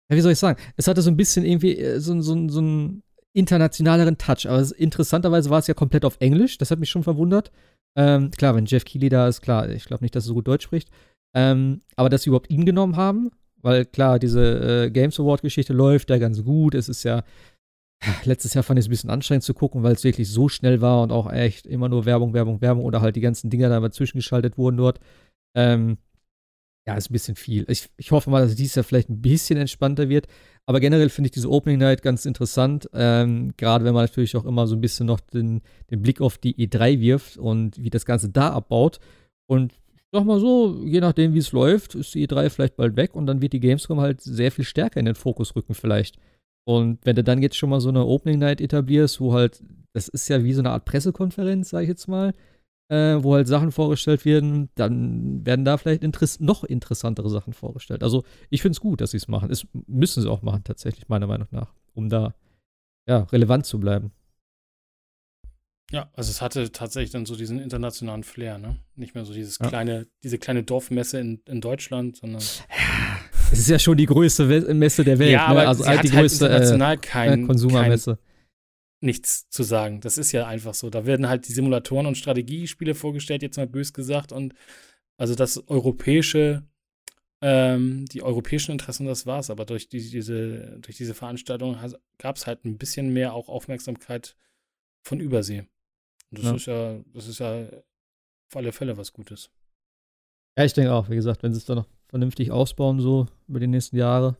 ja, 0.09 0.17
wie 0.17 0.21
soll 0.21 0.31
ich 0.31 0.39
sagen, 0.39 0.59
es 0.75 0.87
hatte 0.87 1.01
so 1.01 1.09
ein 1.09 1.17
bisschen 1.17 1.45
irgendwie 1.45 1.77
äh, 1.77 1.99
so, 1.99 2.19
so, 2.21 2.49
so 2.49 2.59
einen 2.59 3.03
internationaleren 3.33 4.17
Touch. 4.17 4.47
Aber 4.47 4.59
es, 4.59 4.71
interessanterweise 4.71 5.49
war 5.49 5.59
es 5.59 5.67
ja 5.67 5.73
komplett 5.73 6.05
auf 6.05 6.17
Englisch. 6.19 6.57
Das 6.57 6.71
hat 6.71 6.79
mich 6.79 6.89
schon 6.89 7.03
verwundert. 7.03 7.51
Ähm, 7.95 8.31
klar, 8.31 8.55
wenn 8.55 8.65
Jeff 8.65 8.85
Keighley 8.85 9.09
da 9.09 9.27
ist, 9.27 9.41
klar, 9.41 9.69
ich 9.69 9.85
glaube 9.85 10.03
nicht, 10.03 10.15
dass 10.15 10.25
er 10.25 10.29
so 10.29 10.33
gut 10.35 10.47
Deutsch 10.47 10.63
spricht. 10.63 10.89
Ähm, 11.35 11.81
aber 11.95 12.09
dass 12.09 12.23
sie 12.23 12.29
überhaupt 12.29 12.49
ihn 12.49 12.65
genommen 12.65 12.95
haben, 12.95 13.31
weil 13.61 13.85
klar, 13.85 14.17
diese 14.19 14.85
äh, 14.85 14.89
Games 14.89 15.19
Award-Geschichte 15.19 15.73
läuft 15.73 16.09
ja 16.09 16.17
ganz 16.17 16.43
gut. 16.43 16.73
Es 16.73 16.89
ist 16.89 17.03
ja, 17.03 17.23
letztes 18.23 18.53
Jahr 18.53 18.63
fand 18.63 18.79
ich 18.79 18.85
es 18.85 18.87
ein 18.87 18.91
bisschen 18.91 19.09
anstrengend 19.09 19.43
zu 19.43 19.53
gucken, 19.53 19.83
weil 19.83 19.93
es 19.93 20.03
wirklich 20.03 20.29
so 20.29 20.49
schnell 20.49 20.81
war 20.81 21.03
und 21.03 21.11
auch 21.11 21.31
echt 21.31 21.67
immer 21.67 21.89
nur 21.89 22.05
Werbung, 22.05 22.33
Werbung, 22.33 22.61
Werbung 22.61 22.85
oder 22.85 23.01
halt 23.01 23.15
die 23.15 23.21
ganzen 23.21 23.49
Dinger 23.49 23.69
da 23.69 23.79
mal 23.79 23.91
zwischengeschaltet 23.91 24.57
wurden 24.57 24.77
dort. 24.77 24.99
Ähm, 25.55 25.97
ja, 26.87 26.95
ist 26.95 27.09
ein 27.09 27.13
bisschen 27.13 27.35
viel. 27.35 27.65
Ich, 27.67 27.89
ich 27.97 28.11
hoffe 28.11 28.29
mal, 28.29 28.41
dass 28.41 28.55
dieses 28.55 28.75
Jahr 28.75 28.83
vielleicht 28.83 29.09
ein 29.09 29.21
bisschen 29.21 29.59
entspannter 29.59 30.09
wird. 30.09 30.27
Aber 30.65 30.79
generell 30.79 31.09
finde 31.09 31.27
ich 31.27 31.31
diese 31.31 31.49
Opening 31.49 31.79
Night 31.79 32.01
ganz 32.01 32.25
interessant. 32.25 32.89
Ähm, 32.93 33.53
Gerade 33.57 33.85
wenn 33.85 33.93
man 33.93 34.05
natürlich 34.05 34.35
auch 34.35 34.45
immer 34.45 34.65
so 34.65 34.75
ein 34.75 34.81
bisschen 34.81 35.05
noch 35.05 35.19
den, 35.19 35.61
den 35.91 36.01
Blick 36.01 36.21
auf 36.21 36.37
die 36.37 36.55
E3 36.55 36.99
wirft 36.99 37.37
und 37.37 37.77
wie 37.77 37.89
das 37.89 38.05
Ganze 38.05 38.29
da 38.29 38.51
abbaut. 38.51 38.99
Und 39.47 39.73
sag 40.11 40.25
mal 40.25 40.39
so, 40.39 40.81
je 40.83 41.01
nachdem, 41.01 41.33
wie 41.33 41.39
es 41.39 41.51
läuft, 41.51 41.95
ist 41.95 42.15
die 42.15 42.27
E3 42.27 42.49
vielleicht 42.49 42.75
bald 42.75 42.95
weg 42.95 43.13
und 43.13 43.27
dann 43.27 43.41
wird 43.41 43.53
die 43.53 43.59
Gamescom 43.59 43.99
halt 43.99 44.21
sehr 44.21 44.51
viel 44.51 44.65
stärker 44.65 44.99
in 44.99 45.05
den 45.05 45.15
Fokus 45.15 45.55
rücken, 45.55 45.73
vielleicht. 45.73 46.17
Und 46.69 46.99
wenn 47.03 47.15
du 47.15 47.23
dann 47.23 47.41
jetzt 47.41 47.57
schon 47.57 47.71
mal 47.71 47.81
so 47.81 47.89
eine 47.89 48.05
Opening 48.05 48.37
Night 48.37 48.61
etablierst, 48.61 49.19
wo 49.19 49.33
halt, 49.33 49.63
das 49.93 50.07
ist 50.07 50.27
ja 50.27 50.43
wie 50.43 50.53
so 50.53 50.61
eine 50.61 50.69
Art 50.69 50.85
Pressekonferenz, 50.85 51.69
sag 51.69 51.81
ich 51.81 51.87
jetzt 51.89 52.07
mal, 52.07 52.35
äh, 52.89 53.15
wo 53.23 53.33
halt 53.33 53.47
Sachen 53.47 53.71
vorgestellt 53.71 54.23
werden, 54.23 54.69
dann 54.75 55.43
werden 55.47 55.65
da 55.65 55.77
vielleicht 55.77 56.03
interess 56.03 56.39
noch 56.39 56.63
interessantere 56.63 57.27
Sachen 57.31 57.53
vorgestellt. 57.53 58.03
Also 58.03 58.23
ich 58.51 58.61
finde 58.61 58.73
es 58.73 58.81
gut, 58.81 59.01
dass 59.01 59.09
sie 59.09 59.17
es 59.17 59.27
machen. 59.27 59.49
Es 59.49 59.65
müssen 59.87 60.21
sie 60.21 60.29
auch 60.29 60.43
machen, 60.43 60.63
tatsächlich, 60.63 61.09
meiner 61.09 61.25
Meinung 61.25 61.47
nach, 61.49 61.73
um 61.95 62.07
da 62.07 62.35
ja, 63.07 63.23
relevant 63.31 63.65
zu 63.65 63.79
bleiben. 63.79 64.11
Ja, 65.91 66.11
also 66.13 66.29
es 66.29 66.39
hatte 66.39 66.71
tatsächlich 66.71 67.09
dann 67.09 67.25
so 67.25 67.35
diesen 67.35 67.59
internationalen 67.59 68.23
Flair, 68.23 68.59
ne? 68.59 68.77
Nicht 68.95 69.15
mehr 69.15 69.25
so 69.25 69.33
dieses 69.33 69.57
Ja. 69.57 69.69
kleine, 69.69 70.05
diese 70.23 70.37
kleine 70.37 70.61
Dorfmesse 70.61 71.19
in, 71.19 71.41
in 71.47 71.61
Deutschland, 71.61 72.17
sondern 72.17 72.43
Es 73.51 73.59
ist 73.59 73.69
ja 73.69 73.79
schon 73.79 73.97
die 73.97 74.05
größte 74.05 74.47
We 74.49 74.73
Messe 74.73 75.03
der 75.03 75.17
Welt, 75.19 75.31
Ja, 75.31 75.47
aber 75.47 75.61
ne? 75.63 75.67
also 75.67 75.83
sie 75.83 75.89
halt 75.89 75.99
hat 75.99 76.05
die 76.05 76.11
halt 76.11 76.21
größte 76.23 76.45
international 76.45 76.93
äh, 76.95 76.97
kein- 76.97 77.43
äh, 77.43 77.45
Konsumermesse. 77.47 78.19
nichts 79.01 79.49
zu 79.49 79.63
sagen. 79.63 80.01
Das 80.01 80.17
ist 80.17 80.31
ja 80.31 80.45
einfach 80.47 80.73
so. 80.73 80.89
Da 80.89 81.05
werden 81.05 81.27
halt 81.29 81.47
die 81.47 81.53
Simulatoren 81.53 82.05
und 82.05 82.15
Strategiespiele 82.17 82.95
vorgestellt, 82.95 83.41
jetzt 83.41 83.57
mal 83.57 83.67
bös 83.67 83.93
gesagt. 83.93 84.31
Und 84.31 84.53
also 85.17 85.35
das 85.35 85.67
europäische, 85.67 86.63
ähm, 87.41 88.05
die 88.05 88.21
europäischen 88.21 88.71
Interessen, 88.73 89.05
das 89.05 89.25
war's. 89.25 89.49
Aber 89.49 89.65
durch 89.65 89.87
die, 89.89 89.99
diese, 90.09 90.77
durch 90.81 90.97
diese 90.97 91.13
Veranstaltung 91.13 91.77
gab 92.17 92.35
es 92.35 92.45
halt 92.45 92.65
ein 92.65 92.77
bisschen 92.77 93.11
mehr 93.13 93.33
auch 93.33 93.47
Aufmerksamkeit 93.49 94.35
von 95.03 95.19
Übersee. 95.19 95.61
Und 96.31 96.39
das 96.39 96.45
Ja. 96.45 96.55
ist 96.55 96.65
ja, 96.67 96.99
das 97.13 97.27
ist 97.27 97.39
ja 97.39 97.67
auf 98.49 98.55
alle 98.57 98.71
Fälle 98.73 98.97
was 98.97 99.13
Gutes. 99.13 99.49
Ja, 100.57 100.65
ich 100.65 100.73
denke 100.73 100.91
auch, 100.93 101.09
wie 101.09 101.15
gesagt, 101.15 101.41
wenn 101.43 101.53
sie 101.53 101.59
es 101.59 101.65
dann 101.65 101.77
noch 101.77 101.87
vernünftig 102.09 102.51
ausbauen, 102.51 102.99
so 102.99 103.27
über 103.47 103.59
die 103.59 103.67
nächsten 103.67 103.97
Jahre, 103.97 104.33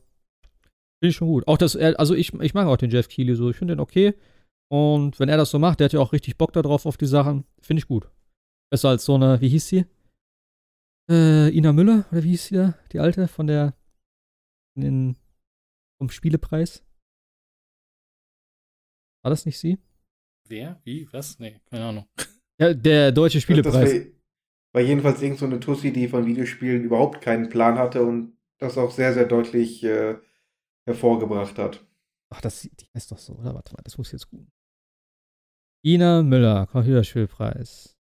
finde 1.00 1.10
ich 1.10 1.16
schon 1.16 1.28
gut. 1.28 1.46
Auch 1.48 1.56
das, 1.56 1.76
also 1.76 2.14
ich, 2.14 2.32
ich 2.34 2.54
mag 2.54 2.66
auch 2.66 2.76
den 2.76 2.90
Jeff 2.90 3.08
Keighley 3.08 3.34
so, 3.34 3.50
ich 3.50 3.56
finde 3.56 3.74
den 3.74 3.80
okay. 3.80 4.14
Und 4.72 5.18
wenn 5.18 5.28
er 5.28 5.36
das 5.36 5.50
so 5.50 5.58
macht, 5.58 5.80
der 5.80 5.86
hat 5.86 5.92
ja 5.92 6.00
auch 6.00 6.12
richtig 6.12 6.36
Bock 6.36 6.52
darauf 6.52 6.86
auf 6.86 6.96
die 6.96 7.06
Sachen, 7.06 7.44
finde 7.60 7.80
ich 7.80 7.88
gut. 7.88 8.08
Besser 8.70 8.90
als 8.90 9.04
so 9.04 9.14
eine, 9.14 9.40
wie 9.40 9.48
hieß 9.48 9.66
sie? 9.66 9.84
Äh, 11.10 11.48
Ina 11.56 11.72
Müller, 11.72 12.04
oder 12.12 12.22
wie 12.22 12.30
hieß 12.30 12.46
sie 12.46 12.54
da? 12.54 12.74
Die 12.92 13.00
alte 13.00 13.26
von 13.26 13.46
der, 13.48 13.74
den, 14.78 15.16
vom 16.00 16.10
Spielepreis? 16.10 16.84
War 19.24 19.30
das 19.30 19.44
nicht 19.44 19.58
sie? 19.58 19.78
Wer? 20.48 20.80
Wie? 20.84 21.12
Was? 21.12 21.38
Nee, 21.38 21.60
keine 21.66 21.84
Ahnung. 21.84 22.08
Ja, 22.60 22.74
der 22.74 23.10
deutsche 23.12 23.38
Das 23.38 23.42
Spielepreis. 23.42 24.06
War, 24.72 24.82
jedenfalls 24.82 25.22
irgend 25.22 25.38
so 25.38 25.46
eine 25.46 25.60
Tussi, 25.60 25.92
die 25.92 26.08
von 26.08 26.26
Videospielen 26.26 26.84
überhaupt 26.84 27.20
keinen 27.20 27.48
Plan 27.48 27.78
hatte 27.78 28.02
und 28.02 28.36
das 28.58 28.78
auch 28.78 28.90
sehr, 28.90 29.14
sehr 29.14 29.26
deutlich 29.26 29.82
äh, 29.84 30.16
hervorgebracht 30.86 31.58
hat. 31.58 31.84
Ach, 32.32 32.40
das 32.40 32.62
die 32.62 32.86
heißt 32.94 33.10
doch 33.10 33.18
so, 33.18 33.34
oder? 33.34 33.54
Warte 33.54 33.72
mal, 33.74 33.82
das 33.82 33.98
muss 33.98 34.12
jetzt 34.12 34.30
gut. 34.30 34.46
Ina 35.84 36.22
Müller, 36.22 36.66
Computerspielpreis. 36.66 37.96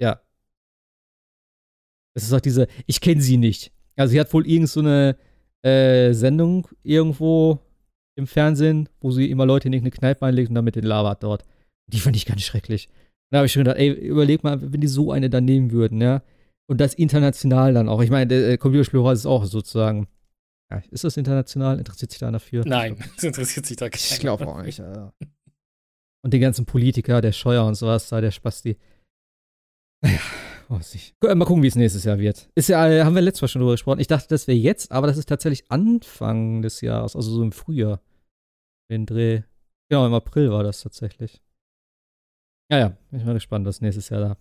Ja. 0.00 0.20
Das 2.14 2.24
ist 2.24 2.32
auch 2.32 2.40
diese, 2.40 2.66
ich 2.86 3.00
kenne 3.00 3.20
sie 3.20 3.36
nicht. 3.36 3.72
Also 3.96 4.12
sie 4.12 4.20
hat 4.20 4.32
wohl 4.32 4.46
irgend 4.46 4.68
so 4.68 4.80
eine 4.80 5.16
äh, 5.62 6.12
Sendung 6.12 6.68
irgendwo 6.82 7.60
im 8.16 8.26
Fernsehen, 8.26 8.88
wo 9.00 9.10
sie 9.10 9.30
immer 9.30 9.46
Leute 9.46 9.68
in 9.68 9.74
irgendeine 9.74 9.96
Kneipe 9.96 10.26
einlegt 10.26 10.48
und 10.48 10.54
damit 10.54 10.76
den 10.76 10.84
labert 10.84 11.22
dort. 11.22 11.44
Die 11.86 12.00
fand 12.00 12.16
ich 12.16 12.26
ganz 12.26 12.42
schrecklich. 12.42 12.88
Da 13.32 13.38
habe 13.38 13.46
ich 13.46 13.52
schon 13.52 13.60
gedacht, 13.64 13.78
ey, 13.78 13.90
überleg 13.90 14.44
mal, 14.44 14.60
wenn 14.72 14.80
die 14.80 14.86
so 14.88 15.10
eine 15.10 15.30
dann 15.30 15.44
nehmen 15.46 15.70
würden, 15.72 16.00
ja. 16.00 16.22
Und 16.70 16.80
das 16.80 16.94
international 16.94 17.72
dann 17.74 17.88
auch. 17.88 18.02
Ich 18.02 18.10
meine, 18.10 18.26
der 18.28 18.50
äh, 18.50 18.56
Computerspielpreis 18.58 19.20
ist 19.20 19.26
auch 19.26 19.44
sozusagen. 19.46 20.06
Ja, 20.70 20.82
ist 20.90 21.04
das 21.04 21.16
international? 21.16 21.78
Interessiert 21.78 22.10
sich 22.10 22.20
da 22.20 22.28
einer 22.28 22.40
für? 22.40 22.62
Nein, 22.66 22.96
das 23.16 23.24
interessiert 23.24 23.66
sich 23.66 23.76
da 23.76 23.88
keiner. 23.88 24.02
Ich 24.02 24.20
glaube 24.20 24.46
auch 24.46 24.62
nicht. 24.62 24.78
Ja. 24.78 25.12
Und 26.24 26.32
die 26.34 26.38
ganzen 26.38 26.66
Politiker, 26.66 27.20
der 27.20 27.32
Scheuer 27.32 27.64
und 27.66 27.74
sowas, 27.74 28.08
da 28.08 28.20
der 28.20 28.30
Spasti. 28.30 28.76
Naja, 30.02 30.20
weiß 30.68 30.94
ich. 30.94 31.14
Gu- 31.20 31.34
Mal 31.34 31.44
gucken, 31.44 31.62
wie 31.62 31.68
es 31.68 31.74
nächstes 31.74 32.04
Jahr 32.04 32.18
wird. 32.18 32.48
Ist 32.54 32.68
ja, 32.68 32.88
äh, 32.88 33.02
haben 33.02 33.14
wir 33.14 33.22
letztes 33.22 33.42
Mal 33.42 33.48
schon 33.48 33.60
drüber 33.60 33.72
gesprochen. 33.72 34.00
Ich 34.00 34.06
dachte, 34.08 34.28
das 34.28 34.46
wäre 34.46 34.56
jetzt, 34.58 34.92
aber 34.92 35.06
das 35.06 35.16
ist 35.18 35.28
tatsächlich 35.28 35.70
Anfang 35.70 36.62
des 36.62 36.80
Jahres, 36.80 37.16
also 37.16 37.30
so 37.30 37.42
im 37.42 37.52
Frühjahr. 37.52 38.00
Den 38.90 39.06
Dreh. 39.06 39.42
Genau, 39.90 40.06
im 40.06 40.14
April 40.14 40.50
war 40.50 40.62
das 40.62 40.80
tatsächlich. 40.82 41.40
Ja, 42.72 42.78
ja, 42.78 42.88
bin 43.10 43.20
ich 43.20 43.26
mal 43.26 43.34
gespannt, 43.34 43.66
was 43.66 43.82
nächstes 43.82 44.08
Jahr 44.08 44.20
da 44.20 44.36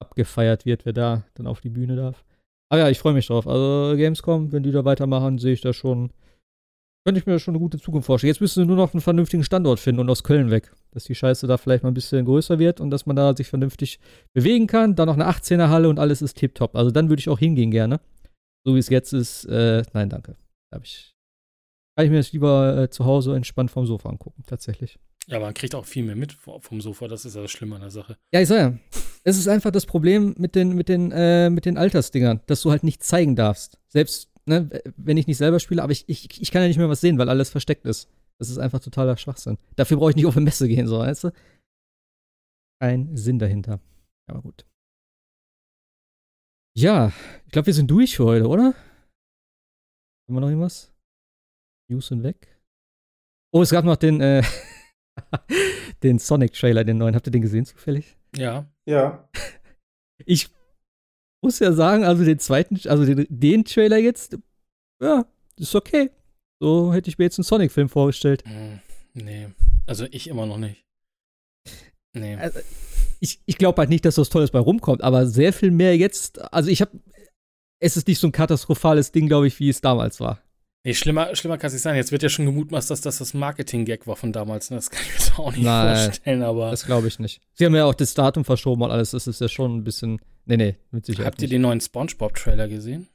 abgefeiert 0.00 0.66
wird, 0.66 0.84
wer 0.84 0.92
da 0.92 1.24
dann 1.34 1.46
auf 1.46 1.60
die 1.60 1.70
Bühne 1.70 1.96
darf. 1.96 2.24
Aber 2.70 2.80
ja, 2.80 2.90
ich 2.90 2.98
freue 2.98 3.14
mich 3.14 3.26
drauf. 3.26 3.46
Also 3.46 3.96
Gamescom, 3.96 4.52
wenn 4.52 4.62
die 4.62 4.70
da 4.70 4.84
weitermachen, 4.84 5.38
sehe 5.38 5.54
ich 5.54 5.62
da 5.62 5.72
schon 5.72 6.12
könnte 7.04 7.18
ich 7.18 7.26
mir 7.26 7.38
schon 7.40 7.54
eine 7.54 7.60
gute 7.60 7.80
Zukunft 7.80 8.06
vorstellen. 8.06 8.28
Jetzt 8.28 8.40
müssen 8.40 8.62
sie 8.62 8.66
nur 8.66 8.76
noch 8.76 8.94
einen 8.94 9.00
vernünftigen 9.00 9.42
Standort 9.42 9.80
finden 9.80 10.00
und 10.00 10.10
aus 10.10 10.22
Köln 10.22 10.50
weg. 10.50 10.72
Dass 10.92 11.04
die 11.04 11.14
Scheiße 11.14 11.46
da 11.46 11.56
vielleicht 11.56 11.82
mal 11.82 11.90
ein 11.90 11.94
bisschen 11.94 12.24
größer 12.24 12.58
wird 12.58 12.80
und 12.80 12.90
dass 12.90 13.06
man 13.06 13.16
da 13.16 13.34
sich 13.34 13.48
vernünftig 13.48 13.98
bewegen 14.34 14.68
kann. 14.68 14.94
Dann 14.94 15.08
noch 15.08 15.14
eine 15.14 15.28
18er 15.28 15.68
Halle 15.68 15.88
und 15.88 15.98
alles 15.98 16.22
ist 16.22 16.34
tipptopp. 16.34 16.76
Also 16.76 16.90
dann 16.92 17.08
würde 17.08 17.18
ich 17.18 17.28
auch 17.28 17.40
hingehen 17.40 17.72
gerne. 17.72 18.00
So 18.64 18.76
wie 18.76 18.78
es 18.78 18.88
jetzt 18.88 19.12
ist, 19.12 19.44
äh, 19.46 19.82
nein, 19.92 20.10
danke. 20.10 20.36
Da 20.70 20.78
ich, 20.80 21.12
kann 21.96 22.06
ich 22.06 22.12
mir 22.12 22.18
das 22.18 22.32
lieber 22.32 22.82
äh, 22.82 22.90
zu 22.90 23.04
Hause 23.04 23.34
entspannt 23.34 23.72
vom 23.72 23.84
Sofa 23.84 24.08
angucken, 24.08 24.44
tatsächlich. 24.46 25.00
Ja, 25.28 25.38
man 25.38 25.54
kriegt 25.54 25.74
auch 25.74 25.86
viel 25.86 26.02
mehr 26.02 26.16
mit 26.16 26.32
vom 26.32 26.80
Sofa, 26.80 27.06
das 27.06 27.24
ist 27.24 27.36
ja 27.36 27.42
das 27.42 27.50
Schlimme 27.50 27.76
an 27.76 27.82
der 27.82 27.90
Sache. 27.90 28.18
Ja, 28.32 28.40
ich 28.40 28.48
sag 28.48 28.58
ja, 28.58 28.78
es 29.24 29.38
ist 29.38 29.48
einfach 29.48 29.70
das 29.70 29.86
Problem 29.86 30.34
mit 30.36 30.54
den, 30.54 30.74
mit 30.74 30.88
den, 30.88 31.12
äh, 31.12 31.48
mit 31.48 31.64
den 31.64 31.78
Altersdingern, 31.78 32.40
dass 32.46 32.62
du 32.62 32.70
halt 32.70 32.82
nicht 32.82 33.04
zeigen 33.04 33.36
darfst. 33.36 33.78
Selbst, 33.88 34.28
ne, 34.46 34.82
wenn 34.96 35.16
ich 35.16 35.28
nicht 35.28 35.36
selber 35.38 35.60
spiele, 35.60 35.82
aber 35.82 35.92
ich, 35.92 36.08
ich, 36.08 36.40
ich 36.42 36.50
kann 36.50 36.62
ja 36.62 36.68
nicht 36.68 36.78
mehr 36.78 36.88
was 36.88 37.00
sehen, 37.00 37.18
weil 37.18 37.28
alles 37.28 37.50
versteckt 37.50 37.84
ist. 37.86 38.08
Das 38.38 38.50
ist 38.50 38.58
einfach 38.58 38.80
totaler 38.80 39.16
Schwachsinn. 39.16 39.58
Dafür 39.76 39.98
brauche 39.98 40.10
ich 40.10 40.16
nicht 40.16 40.26
auf 40.26 40.36
eine 40.36 40.44
Messe 40.44 40.66
gehen, 40.66 40.88
so, 40.88 40.98
weißt 40.98 41.24
du? 41.24 41.32
Kein 42.80 43.16
Sinn 43.16 43.38
dahinter. 43.38 43.80
Aber 44.26 44.42
gut. 44.42 44.66
Ja, 46.74 47.12
ich 47.46 47.52
glaube, 47.52 47.66
wir 47.66 47.74
sind 47.74 47.90
durch 47.90 48.16
für 48.16 48.24
heute, 48.24 48.48
oder? 48.48 48.74
Haben 50.26 50.34
wir 50.34 50.40
noch 50.40 50.48
irgendwas? 50.48 50.92
News 51.88 52.08
sind 52.08 52.22
weg. 52.22 52.48
Oh, 53.52 53.62
es 53.62 53.70
gab 53.70 53.84
noch 53.84 53.96
den, 53.96 54.20
äh, 54.20 54.42
den 56.02 56.18
Sonic-Trailer, 56.18 56.84
den 56.84 56.98
neuen. 56.98 57.14
Habt 57.14 57.26
ihr 57.26 57.32
den 57.32 57.42
gesehen 57.42 57.64
zufällig? 57.64 58.16
Ja. 58.36 58.66
Ja. 58.86 59.28
Ich 60.24 60.48
muss 61.42 61.58
ja 61.58 61.72
sagen, 61.72 62.04
also 62.04 62.24
den 62.24 62.38
zweiten, 62.38 62.78
also 62.88 63.04
den, 63.04 63.26
den 63.28 63.64
Trailer 63.64 63.98
jetzt, 63.98 64.38
ja, 65.02 65.26
ist 65.58 65.74
okay. 65.74 66.10
So 66.60 66.92
hätte 66.92 67.10
ich 67.10 67.18
mir 67.18 67.24
jetzt 67.24 67.38
einen 67.38 67.44
Sonic-Film 67.44 67.88
vorgestellt. 67.88 68.44
Hm, 68.46 68.78
nee, 69.14 69.48
also 69.86 70.06
ich 70.10 70.28
immer 70.28 70.46
noch 70.46 70.58
nicht. 70.58 70.84
Nee. 72.14 72.36
Also, 72.36 72.60
ich 73.20 73.40
ich 73.46 73.58
glaube 73.58 73.80
halt 73.80 73.90
nicht, 73.90 74.04
dass 74.04 74.18
was 74.18 74.28
Tolles 74.28 74.50
bei 74.50 74.58
rumkommt, 74.58 75.02
aber 75.02 75.26
sehr 75.26 75.52
viel 75.52 75.70
mehr 75.70 75.96
jetzt. 75.96 76.40
Also 76.52 76.70
ich 76.70 76.80
habe, 76.80 77.00
es 77.80 77.96
ist 77.96 78.06
nicht 78.06 78.18
so 78.18 78.28
ein 78.28 78.32
katastrophales 78.32 79.10
Ding, 79.12 79.26
glaube 79.26 79.46
ich, 79.46 79.58
wie 79.58 79.68
es 79.68 79.80
damals 79.80 80.20
war. 80.20 80.40
Nee, 80.84 80.94
schlimmer, 80.94 81.34
schlimmer 81.36 81.58
kann 81.58 81.68
es 81.68 81.74
nicht 81.74 81.82
sein. 81.82 81.94
Jetzt 81.94 82.10
wird 82.10 82.24
ja 82.24 82.28
schon 82.28 82.44
gemutmaßt, 82.46 82.90
dass 82.90 83.00
das 83.00 83.18
das 83.18 83.34
Marketing-Gag 83.34 84.08
war 84.08 84.16
von 84.16 84.32
damals. 84.32 84.70
ne? 84.70 84.76
Das 84.76 84.90
kann 84.90 85.00
ich 85.02 85.08
mir 85.08 85.14
jetzt 85.14 85.38
auch 85.38 85.52
nicht 85.52 85.62
Nein, 85.62 86.04
vorstellen, 86.04 86.42
aber. 86.42 86.70
Das 86.70 86.84
glaube 86.86 87.06
ich 87.06 87.20
nicht. 87.20 87.40
Sie 87.54 87.64
haben 87.64 87.74
ja 87.76 87.84
auch 87.84 87.94
das 87.94 88.14
Datum 88.14 88.44
verschoben 88.44 88.82
und 88.82 88.90
alles. 88.90 89.12
Das 89.12 89.28
ist 89.28 89.40
ja 89.40 89.48
schon 89.48 89.76
ein 89.76 89.84
bisschen. 89.84 90.20
Nee, 90.44 90.56
nee, 90.56 90.76
mit 90.90 91.06
Sicherheit. 91.06 91.26
Habt 91.26 91.40
ihr 91.40 91.46
nicht. 91.46 91.52
den 91.52 91.62
neuen 91.62 91.80
Spongebob-Trailer 91.80 92.66
gesehen? 92.66 93.08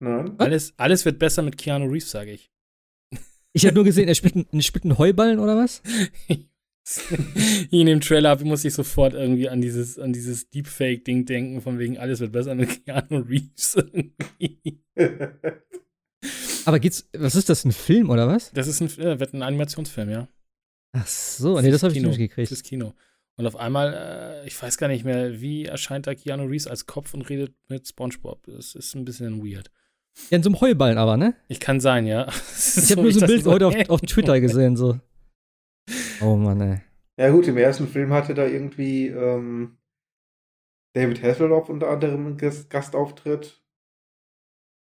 Nein. 0.00 0.38
Alles, 0.38 0.72
alles 0.78 1.04
wird 1.04 1.18
besser 1.18 1.42
mit 1.42 1.58
Keanu 1.58 1.86
Reeves, 1.86 2.10
sage 2.10 2.30
ich. 2.30 2.50
Ich 3.52 3.66
habe 3.66 3.74
nur 3.74 3.84
gesehen, 3.84 4.08
er 4.08 4.14
spielt 4.14 4.36
einen, 4.36 4.62
spielt 4.62 4.84
einen 4.84 4.96
Heuballen 4.98 5.40
oder 5.40 5.56
was? 5.56 5.82
In 7.70 7.86
dem 7.86 8.00
Trailer 8.00 8.42
muss 8.44 8.64
ich 8.64 8.72
sofort 8.72 9.12
irgendwie 9.12 9.48
an 9.50 9.60
dieses, 9.60 9.98
an 9.98 10.14
dieses 10.14 10.48
Deepfake-Ding 10.48 11.26
denken, 11.26 11.60
von 11.60 11.78
wegen 11.78 11.98
alles 11.98 12.20
wird 12.20 12.32
besser 12.32 12.54
mit 12.54 12.86
Keanu 12.86 13.18
Reeves. 13.18 13.76
Aber 16.68 16.80
geht's. 16.80 17.08
Was 17.16 17.34
ist 17.34 17.48
das, 17.48 17.64
ein 17.64 17.72
Film 17.72 18.10
oder 18.10 18.28
was? 18.28 18.52
das 18.52 18.66
ist 18.66 18.82
ein, 18.82 18.88
äh, 18.98 19.18
wird 19.18 19.32
ein 19.32 19.42
Animationsfilm, 19.42 20.10
ja. 20.10 20.28
Ach 20.92 21.06
so, 21.06 21.58
nee, 21.60 21.70
das 21.70 21.82
habe 21.82 21.94
ich 21.94 22.02
nicht 22.02 22.18
gekriegt. 22.18 22.48
Fürs 22.48 22.62
Kino. 22.62 22.92
Und 23.36 23.46
auf 23.46 23.56
einmal, 23.56 23.94
äh, 24.44 24.46
ich 24.46 24.60
weiß 24.62 24.76
gar 24.76 24.88
nicht 24.88 25.04
mehr, 25.04 25.40
wie 25.40 25.64
erscheint 25.64 26.06
da 26.06 26.14
Keanu 26.14 26.44
Reeves 26.44 26.66
als 26.66 26.84
Kopf 26.86 27.14
und 27.14 27.22
redet 27.30 27.54
mit 27.68 27.88
SpongeBob. 27.88 28.42
Das 28.46 28.74
ist 28.74 28.94
ein 28.94 29.06
bisschen 29.06 29.42
weird. 29.42 29.70
Ja, 30.28 30.36
in 30.36 30.42
so 30.42 30.50
einem 30.50 30.60
Heuballen 30.60 30.98
aber, 30.98 31.16
ne? 31.16 31.34
Ich 31.48 31.58
kann 31.60 31.80
sein, 31.80 32.06
ja. 32.06 32.24
Das 32.26 32.76
Ich 32.84 32.90
habe 32.90 33.00
nur 33.02 33.12
so 33.12 33.18
ein 33.18 33.20
das 33.22 33.30
Bild 33.30 33.44
so- 33.44 33.50
heute 33.52 33.66
auf, 33.66 33.74
auf 33.88 34.00
Twitter 34.02 34.38
gesehen, 34.42 34.76
so. 34.76 35.00
Oh 36.20 36.36
Mann, 36.36 36.60
ey. 36.60 36.80
Ja 37.16 37.30
gut, 37.30 37.48
im 37.48 37.56
ersten 37.56 37.88
Film 37.88 38.12
hatte 38.12 38.34
da 38.34 38.44
irgendwie 38.44 39.06
ähm, 39.06 39.78
David 40.94 41.22
Hasselhoff 41.22 41.68
unter 41.70 41.88
anderem 41.88 42.26
einen 42.26 42.36
Gast 42.36 42.68
Gastauftritt. 42.68 43.62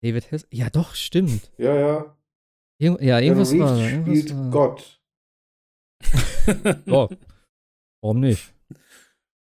David 0.02 0.32
Hess. 0.32 0.48
Ja, 0.52 0.69
doch, 0.69 0.95
stimmt. 0.95 1.52
Ja, 1.58 1.76
ja. 1.76 2.18
Irgend 2.80 3.02
ja, 3.02 3.19
irgendwas 3.19 3.52
Keanu 3.52 3.66
war. 3.66 3.78
Reeves 3.78 3.86
da, 3.86 3.92
Irgendwas 3.92 4.18
spielt 4.19 4.38
war. 4.38 4.50
Gott. 4.52 5.02
Oh. 6.88 7.08
Warum 8.02 8.22
nicht? 8.22 8.53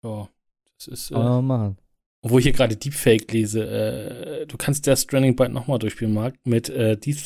Ja, 0.04 0.30
das 0.78 0.88
ist. 0.88 1.12
Äh, 1.12 1.16
Oh 1.16 1.42
Mann. 1.42 1.78
Wo 2.22 2.38
ich 2.38 2.44
hier 2.44 2.54
gerade 2.54 2.76
Deepfake 2.78 3.32
lese, 3.32 3.66
äh, 3.66 4.46
du 4.48 4.58
kannst 4.58 4.86
Death 4.88 5.00
Stranding 5.00 5.36
bald 5.36 5.52
nochmal 5.52 5.80
durchspielen, 5.80 6.14
Marc, 6.14 6.36
mit 6.46 6.70
äh, 6.70 6.96
Deep, 6.98 7.18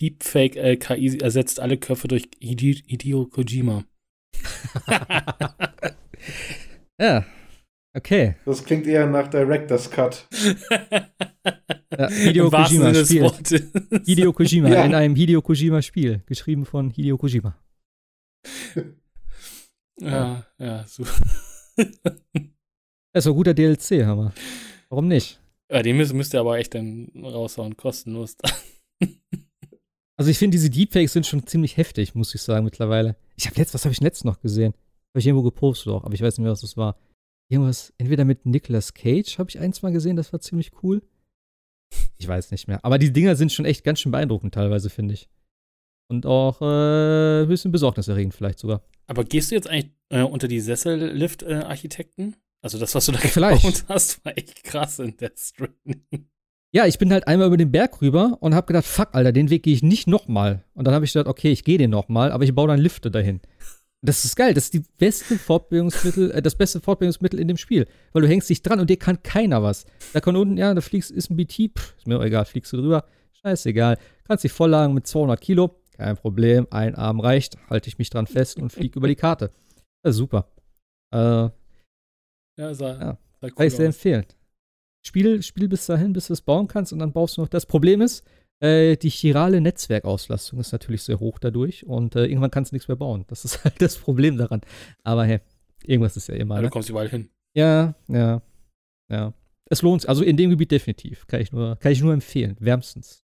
Deepfake 0.00 0.56
äh, 0.56 0.76
KI 0.76 1.18
ersetzt 1.18 1.60
alle 1.60 1.76
Köpfe 1.76 2.08
durch 2.08 2.28
Hide 2.40 2.82
Hideo 2.86 3.26
Kojima. 3.26 3.84
Ja. 7.00 7.24
Okay. 7.92 8.36
Das 8.44 8.64
klingt 8.64 8.86
eher 8.86 9.06
nach 9.06 9.28
Director's 9.28 9.90
Cut. 9.90 10.26
Ja, 11.98 12.08
Hideo 12.08 12.44
Im 12.46 12.50
Kojima. 12.52 12.84
Wortes. 12.94 13.62
Hideo 14.06 14.32
Kojima 14.32 14.68
Ja. 14.68 14.84
in 14.84 14.94
einem 14.94 15.16
Hideo 15.16 15.42
Kojima 15.42 15.82
Spiel, 15.82 16.22
geschrieben 16.26 16.64
von 16.64 16.90
Hideo 16.90 17.16
Kojima. 17.18 17.56
Ja, 20.02 20.46
ja, 20.58 20.86
so. 20.86 21.04
Das 21.76 21.84
ist 23.12 23.26
ein 23.26 23.34
guter 23.34 23.52
DLC, 23.52 24.02
Hammer. 24.06 24.32
Warum 24.88 25.08
nicht? 25.08 25.38
ja, 25.70 25.82
den 25.82 25.98
müsst, 25.98 26.14
müsst 26.14 26.32
ihr 26.32 26.40
aber 26.40 26.56
echt 26.58 26.74
dann 26.74 27.10
raushauen, 27.22 27.76
kostenlos. 27.76 28.36
Also 30.16 30.30
ich 30.30 30.36
finde, 30.38 30.56
diese 30.56 30.68
Deepfakes 30.68 31.14
sind 31.14 31.26
schon 31.26 31.46
ziemlich 31.46 31.78
heftig, 31.78 32.14
muss 32.14 32.34
ich 32.34 32.42
sagen, 32.42 32.64
mittlerweile. 32.66 33.16
Ich 33.36 33.46
habe 33.46 33.56
letzt, 33.56 33.72
was 33.72 33.86
habe 33.86 33.92
ich 33.94 34.00
letzt 34.02 34.26
noch 34.26 34.38
gesehen? 34.40 34.74
Habe 35.12 35.18
ich 35.20 35.26
irgendwo 35.26 35.42
gepostet 35.42 35.90
auch, 35.94 36.04
aber 36.04 36.12
ich 36.12 36.20
weiß 36.20 36.36
nicht 36.36 36.42
mehr, 36.42 36.52
was 36.52 36.60
das 36.60 36.76
war. 36.76 36.98
Irgendwas, 37.50 37.92
entweder 37.98 38.24
mit 38.24 38.46
Nicolas 38.46 38.94
Cage 38.94 39.38
habe 39.38 39.50
ich 39.50 39.58
eins 39.58 39.82
mal 39.82 39.90
gesehen, 39.92 40.16
das 40.16 40.32
war 40.32 40.40
ziemlich 40.40 40.70
cool. 40.82 41.02
Ich 42.16 42.28
weiß 42.28 42.52
nicht 42.52 42.68
mehr. 42.68 42.84
Aber 42.84 42.96
die 42.98 43.12
Dinger 43.12 43.34
sind 43.34 43.50
schon 43.52 43.64
echt 43.64 43.82
ganz 43.82 44.00
schön 44.00 44.12
beeindruckend 44.12 44.54
teilweise, 44.54 44.88
finde 44.88 45.14
ich. 45.14 45.28
Und 46.08 46.26
auch 46.26 46.60
äh, 46.62 47.42
ein 47.42 47.48
bisschen 47.48 47.72
besorgniserregend 47.72 48.34
vielleicht 48.34 48.60
sogar. 48.60 48.82
aber 49.08 49.24
gehst 49.24 49.50
du 49.50 49.56
jetzt 49.56 49.68
eigentlich 49.68 49.92
äh, 50.10 50.22
unter 50.22 50.46
die 50.48 50.60
Sessellift-Architekten? 50.60 52.36
also 52.62 52.78
das, 52.78 52.94
was 52.94 53.06
du 53.06 53.12
da 53.12 53.18
Vielleicht. 53.18 53.62
gebaut 53.62 53.84
hast, 53.88 54.24
war 54.24 54.36
echt 54.36 54.62
krass 54.64 54.98
in 54.98 55.16
Death 55.16 55.38
Stranding. 55.38 56.28
Ja, 56.72 56.86
ich 56.86 56.98
bin 56.98 57.12
halt 57.12 57.26
einmal 57.26 57.48
über 57.48 57.56
den 57.56 57.72
Berg 57.72 58.00
rüber 58.00 58.38
und 58.40 58.54
habe 58.54 58.66
gedacht, 58.68 58.84
fuck, 58.84 59.08
Alter, 59.12 59.32
den 59.32 59.50
Weg 59.50 59.64
gehe 59.64 59.74
ich 59.74 59.82
nicht 59.82 60.06
nochmal. 60.06 60.62
Und 60.74 60.84
dann 60.84 60.94
habe 60.94 61.04
ich 61.04 61.12
gedacht, 61.12 61.26
okay, 61.26 61.50
ich 61.50 61.64
gehe 61.64 61.78
den 61.78 61.90
nochmal, 61.90 62.30
aber 62.30 62.44
ich 62.44 62.54
baue 62.54 62.68
dann 62.68 62.78
Lifte 62.78 63.10
dahin. 63.10 63.40
Das 64.02 64.24
ist 64.24 64.34
geil, 64.34 64.54
das 64.54 64.64
ist 64.64 64.74
die 64.74 64.82
beste 64.98 65.36
Fortbewegungsmittel, 65.38 66.30
äh, 66.30 66.40
das 66.42 66.54
beste 66.54 66.80
Fortbewegungsmittel 66.80 67.38
in 67.38 67.48
dem 67.48 67.58
Spiel. 67.58 67.86
Weil 68.12 68.22
du 68.22 68.28
hängst 68.28 68.48
dich 68.48 68.62
dran 68.62 68.80
und 68.80 68.88
dir 68.88 68.96
kann 68.96 69.22
keiner 69.22 69.62
was. 69.62 69.84
Da 70.14 70.20
kann 70.20 70.36
unten, 70.36 70.56
ja, 70.56 70.72
da 70.72 70.80
fliegst, 70.80 71.10
ist 71.10 71.30
ein 71.30 71.36
BT, 71.36 71.70
pff, 71.78 71.94
ist 71.98 72.06
mir 72.06 72.18
auch 72.18 72.24
egal, 72.24 72.46
fliegst 72.46 72.72
du 72.72 72.78
drüber, 72.78 73.04
scheißegal. 73.42 73.98
Kannst 74.24 74.44
dich 74.44 74.52
volllagen 74.52 74.94
mit 74.94 75.06
200 75.06 75.38
Kilo, 75.40 75.76
kein 75.92 76.16
Problem, 76.16 76.66
ein 76.70 76.94
Arm 76.94 77.20
reicht, 77.20 77.58
halte 77.68 77.88
ich 77.88 77.98
mich 77.98 78.08
dran 78.08 78.26
fest 78.26 78.58
und 78.58 78.70
flieg 78.72 78.96
über 78.96 79.06
die 79.06 79.16
Karte. 79.16 79.50
Das 80.02 80.12
ist 80.12 80.18
super. 80.18 80.50
Äh, 81.12 81.18
Ja, 81.18 81.52
sah, 82.74 82.92
Ja, 82.92 83.18
sah 83.40 83.48
kann 83.48 83.52
cool 83.58 83.64
ich 83.66 83.74
sehr 83.74 83.86
empfehlen. 83.86 84.24
Spiel, 85.06 85.42
spiel 85.42 85.68
bis 85.68 85.86
dahin, 85.86 86.12
bis 86.12 86.26
du 86.28 86.32
es 86.34 86.40
bauen 86.42 86.68
kannst 86.68 86.92
und 86.92 86.98
dann 87.00 87.12
baust 87.12 87.36
du 87.36 87.42
noch. 87.42 87.48
Das 87.48 87.66
Problem 87.66 88.00
ist, 88.00 88.24
äh, 88.60 88.96
die 88.96 89.10
chirale 89.10 89.60
Netzwerkauslastung 89.60 90.60
ist 90.60 90.72
natürlich 90.72 91.02
sehr 91.02 91.18
hoch 91.20 91.38
dadurch 91.38 91.86
und 91.86 92.16
äh, 92.16 92.24
irgendwann 92.26 92.50
kannst 92.50 92.72
du 92.72 92.76
nichts 92.76 92.88
mehr 92.88 92.96
bauen. 92.96 93.24
Das 93.28 93.44
ist 93.44 93.64
halt 93.64 93.80
das 93.80 93.96
Problem 93.98 94.36
daran. 94.36 94.60
Aber 95.02 95.24
hey, 95.24 95.40
irgendwas 95.84 96.16
ist 96.16 96.28
ja 96.28 96.34
immer. 96.34 96.56
Ja, 96.56 96.60
du 96.62 96.66
Ne? 96.66 96.70
kommst 96.70 96.88
überall 96.90 97.08
hin. 97.08 97.28
Ja, 97.54 97.94
ja, 98.08 98.42
ja. 99.08 99.32
Es 99.72 99.82
lohnt 99.82 100.02
sich. 100.02 100.08
Also 100.08 100.22
in 100.24 100.36
dem 100.36 100.50
Gebiet 100.50 100.70
definitiv. 100.72 101.26
Kann 101.26 101.40
ich 101.40 101.52
nur, 101.52 101.76
kann 101.76 101.92
ich 101.92 102.00
nur 102.02 102.12
empfehlen. 102.12 102.56
Wärmstens. 102.60 103.24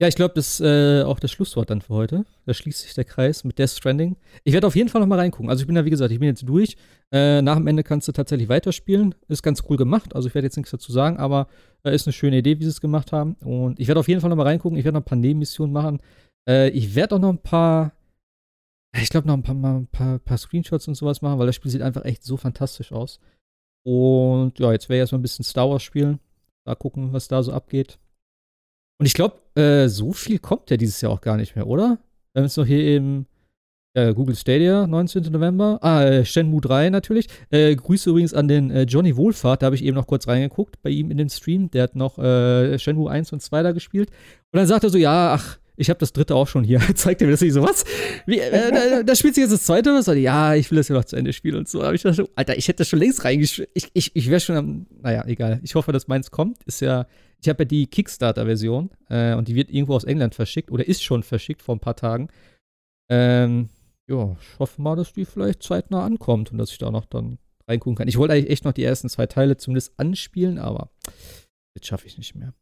Ja, 0.00 0.08
ich 0.08 0.14
glaube, 0.14 0.32
das 0.34 0.58
ist 0.58 0.60
äh, 0.60 1.02
auch 1.02 1.20
das 1.20 1.30
Schlusswort 1.30 1.68
dann 1.68 1.82
für 1.82 1.92
heute. 1.92 2.24
Da 2.46 2.54
schließt 2.54 2.80
sich 2.80 2.94
der 2.94 3.04
Kreis 3.04 3.44
mit 3.44 3.58
Death 3.58 3.68
Stranding. 3.68 4.16
Ich 4.44 4.54
werde 4.54 4.66
auf 4.66 4.74
jeden 4.74 4.88
Fall 4.88 5.02
noch 5.02 5.06
mal 5.06 5.18
reingucken. 5.18 5.50
Also 5.50 5.60
ich 5.60 5.66
bin 5.66 5.76
ja, 5.76 5.84
wie 5.84 5.90
gesagt, 5.90 6.10
ich 6.10 6.18
bin 6.18 6.28
jetzt 6.28 6.48
durch. 6.48 6.78
Äh, 7.12 7.42
nach 7.42 7.56
dem 7.56 7.66
Ende 7.66 7.82
kannst 7.82 8.08
du 8.08 8.12
tatsächlich 8.12 8.48
weiterspielen. 8.48 9.14
Ist 9.28 9.42
ganz 9.42 9.62
cool 9.68 9.76
gemacht. 9.76 10.16
Also 10.16 10.28
ich 10.28 10.34
werde 10.34 10.46
jetzt 10.46 10.56
nichts 10.56 10.70
dazu 10.70 10.90
sagen, 10.90 11.18
aber 11.18 11.48
äh, 11.84 11.94
ist 11.94 12.06
eine 12.06 12.14
schöne 12.14 12.38
Idee, 12.38 12.58
wie 12.58 12.64
sie 12.64 12.70
es 12.70 12.80
gemacht 12.80 13.12
haben. 13.12 13.34
Und 13.44 13.78
ich 13.78 13.88
werde 13.88 14.00
auf 14.00 14.08
jeden 14.08 14.22
Fall 14.22 14.30
noch 14.30 14.38
mal 14.38 14.46
reingucken. 14.46 14.78
Ich 14.78 14.86
werde 14.86 14.94
noch 14.94 15.02
ein 15.02 15.04
paar 15.04 15.18
Nebenmissionen 15.18 15.72
machen. 15.72 16.00
Äh, 16.48 16.70
ich 16.70 16.94
werde 16.94 17.16
auch 17.16 17.20
noch 17.20 17.28
ein 17.28 17.42
paar, 17.42 17.92
ich 18.96 19.10
glaube 19.10 19.28
noch 19.28 19.34
ein 19.34 19.42
paar, 19.42 19.54
mal 19.54 19.76
ein 19.76 19.86
paar, 19.86 20.18
paar 20.18 20.38
Screenshots 20.38 20.88
und 20.88 20.94
sowas 20.94 21.20
machen, 21.20 21.38
weil 21.38 21.46
das 21.46 21.56
Spiel 21.56 21.70
sieht 21.70 21.82
einfach 21.82 22.06
echt 22.06 22.24
so 22.24 22.38
fantastisch 22.38 22.90
aus. 22.90 23.20
Und 23.84 24.58
ja, 24.58 24.72
jetzt 24.72 24.88
werde 24.88 24.96
ich 24.96 25.00
erstmal 25.00 25.18
ein 25.18 25.22
bisschen 25.22 25.44
Star 25.44 25.68
Wars 25.68 25.82
spielen. 25.82 26.20
Da 26.64 26.74
gucken, 26.74 27.12
was 27.12 27.28
da 27.28 27.42
so 27.42 27.52
abgeht. 27.52 27.98
Und 29.00 29.06
ich 29.06 29.14
glaube, 29.14 29.36
äh, 29.54 29.88
so 29.88 30.12
viel 30.12 30.38
kommt 30.38 30.68
ja 30.68 30.76
dieses 30.76 31.00
Jahr 31.00 31.10
auch 31.10 31.22
gar 31.22 31.38
nicht 31.38 31.56
mehr, 31.56 31.66
oder? 31.66 31.98
Wir 32.34 32.40
haben 32.40 32.44
jetzt 32.44 32.58
noch 32.58 32.66
hier 32.66 32.80
eben 32.80 33.26
ja, 33.96 34.12
Google 34.12 34.36
Stadia, 34.36 34.86
19. 34.86 35.22
November. 35.32 35.78
Ah, 35.80 36.04
äh, 36.04 36.24
Shenmue 36.26 36.60
3 36.60 36.90
natürlich. 36.90 37.26
Äh, 37.48 37.74
Grüße 37.76 38.10
übrigens 38.10 38.34
an 38.34 38.46
den 38.46 38.70
äh, 38.70 38.82
Johnny 38.82 39.16
Wohlfahrt, 39.16 39.62
da 39.62 39.66
habe 39.66 39.74
ich 39.74 39.84
eben 39.84 39.96
noch 39.96 40.06
kurz 40.06 40.28
reingeguckt 40.28 40.82
bei 40.82 40.90
ihm 40.90 41.10
in 41.10 41.16
den 41.16 41.30
Stream. 41.30 41.70
Der 41.70 41.84
hat 41.84 41.96
noch 41.96 42.18
äh, 42.18 42.78
Shenmue 42.78 43.10
1 43.10 43.32
und 43.32 43.40
2 43.40 43.62
da 43.62 43.72
gespielt. 43.72 44.10
Und 44.52 44.58
dann 44.58 44.66
sagt 44.66 44.84
er 44.84 44.90
so, 44.90 44.98
ja, 44.98 45.32
ach, 45.32 45.58
ich 45.80 45.88
habe 45.88 45.98
das 45.98 46.12
dritte 46.12 46.34
auch 46.34 46.46
schon 46.46 46.62
hier. 46.62 46.80
Zeigt 46.94 47.22
er 47.22 47.26
mir 47.26 47.32
das 47.32 47.40
nicht 47.40 47.54
so, 47.54 47.62
was? 47.62 47.84
Wie, 48.26 48.38
äh, 48.38 48.70
da, 48.70 49.02
da 49.02 49.14
spielt 49.16 49.34
sich 49.34 49.42
jetzt 49.42 49.52
das 49.52 49.64
zweite 49.64 49.94
was? 49.94 50.06
Und, 50.08 50.18
ja, 50.18 50.54
ich 50.54 50.70
will 50.70 50.76
das 50.76 50.88
ja 50.88 50.94
noch 50.94 51.06
zu 51.06 51.16
Ende 51.16 51.32
spielen 51.32 51.56
und 51.56 51.68
so. 51.68 51.82
Aber 51.82 51.94
ich 51.94 52.02
dachte, 52.02 52.28
Alter, 52.36 52.56
ich 52.58 52.68
hätte 52.68 52.78
das 52.78 52.88
schon 52.88 52.98
längst 52.98 53.24
reingeschrieben. 53.24 53.70
Ich, 53.74 53.88
ich, 53.94 54.14
ich 54.14 54.28
wäre 54.28 54.40
schon 54.40 54.56
am, 54.56 54.86
naja, 55.00 55.24
egal. 55.26 55.60
Ich 55.62 55.74
hoffe, 55.74 55.92
dass 55.92 56.06
meins 56.06 56.30
kommt. 56.30 56.62
Ist 56.64 56.80
ja, 56.80 57.06
ich 57.40 57.48
habe 57.48 57.62
ja 57.62 57.64
die 57.64 57.86
Kickstarter-Version 57.86 58.90
äh, 59.08 59.34
und 59.34 59.48
die 59.48 59.54
wird 59.54 59.70
irgendwo 59.70 59.94
aus 59.94 60.04
England 60.04 60.34
verschickt 60.34 60.70
oder 60.70 60.86
ist 60.86 61.02
schon 61.02 61.22
verschickt 61.22 61.62
vor 61.62 61.74
ein 61.74 61.80
paar 61.80 61.96
Tagen. 61.96 62.28
Ähm, 63.10 63.70
ja, 64.06 64.36
ich 64.38 64.58
hoffe 64.58 64.82
mal, 64.82 64.96
dass 64.96 65.14
die 65.14 65.24
vielleicht 65.24 65.62
zeitnah 65.62 66.04
ankommt 66.04 66.52
und 66.52 66.58
dass 66.58 66.72
ich 66.72 66.78
da 66.78 66.90
noch 66.90 67.06
dann 67.06 67.38
reingucken 67.66 67.96
kann. 67.96 68.08
Ich 68.08 68.18
wollte 68.18 68.34
eigentlich 68.34 68.50
echt 68.50 68.64
noch 68.64 68.72
die 68.72 68.84
ersten 68.84 69.08
zwei 69.08 69.26
Teile 69.26 69.56
zumindest 69.56 69.98
anspielen, 69.98 70.58
aber 70.58 70.90
das 71.74 71.86
schaffe 71.86 72.06
ich 72.06 72.18
nicht 72.18 72.34
mehr. 72.34 72.52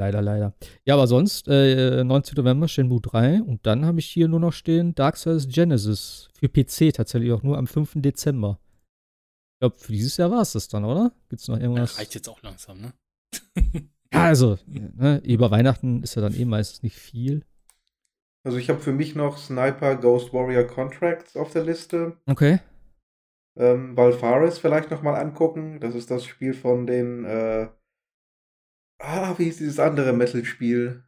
Leider, 0.00 0.22
leider. 0.22 0.54
Ja, 0.86 0.94
aber 0.94 1.06
sonst, 1.06 1.46
äh, 1.46 2.02
19. 2.02 2.34
November 2.38 2.68
Shenmue 2.68 3.02
3 3.02 3.42
und 3.42 3.66
dann 3.66 3.84
habe 3.84 3.98
ich 3.98 4.06
hier 4.06 4.28
nur 4.28 4.40
noch 4.40 4.54
stehen 4.54 4.94
Dark 4.94 5.18
Souls 5.18 5.46
Genesis 5.46 6.30
für 6.32 6.48
PC 6.48 6.94
tatsächlich 6.94 7.32
auch 7.32 7.42
nur 7.42 7.58
am 7.58 7.66
5. 7.66 8.00
Dezember. 8.00 8.58
Ich 9.52 9.60
glaube, 9.60 9.76
für 9.76 9.92
dieses 9.92 10.16
Jahr 10.16 10.30
war 10.30 10.40
es 10.40 10.52
das 10.52 10.68
dann, 10.68 10.86
oder? 10.86 11.12
Gibt 11.28 11.42
es 11.42 11.48
noch 11.48 11.60
irgendwas? 11.60 11.98
Reicht 11.98 12.14
jetzt 12.14 12.30
auch 12.30 12.40
langsam, 12.40 12.80
ne? 12.80 12.94
Ja, 14.12 14.24
also, 14.24 14.58
ne, 14.66 15.20
über 15.22 15.50
Weihnachten 15.50 16.02
ist 16.02 16.14
ja 16.14 16.22
dann 16.22 16.34
eh 16.34 16.46
meistens 16.46 16.82
nicht 16.82 16.96
viel. 16.96 17.44
Also 18.42 18.56
ich 18.56 18.70
habe 18.70 18.80
für 18.80 18.92
mich 18.92 19.14
noch 19.14 19.36
Sniper 19.36 19.96
Ghost 19.96 20.32
Warrior 20.32 20.64
Contracts 20.64 21.36
auf 21.36 21.52
der 21.52 21.64
Liste. 21.64 22.16
Okay. 22.26 22.60
Ähm, 23.56 23.96
Valfaris 23.98 24.58
vielleicht 24.58 24.90
nochmal 24.90 25.20
angucken. 25.20 25.78
Das 25.78 25.94
ist 25.94 26.10
das 26.10 26.24
Spiel 26.24 26.54
von 26.54 26.86
den, 26.86 27.26
äh, 27.26 27.68
ah, 29.00 29.34
wie 29.38 29.44
hieß 29.44 29.58
dieses 29.58 29.78
andere 29.78 30.12
Metal-Spiel? 30.12 31.02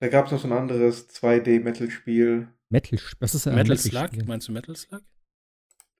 Da 0.00 0.08
gab 0.08 0.26
es 0.26 0.32
noch 0.32 0.40
so 0.40 0.48
ein 0.48 0.52
anderes 0.52 1.08
2D-Metal-Spiel. 1.10 2.48
Metal, 2.70 2.98
was 3.20 3.34
ist 3.34 3.46
denn 3.46 3.52
ein 3.52 3.58
Metal 3.58 3.76
Metal-Spiel? 3.76 4.18
Slug? 4.18 4.28
Meinst 4.28 4.48
du 4.48 4.52
Metal 4.52 4.76
Slug? 4.76 5.02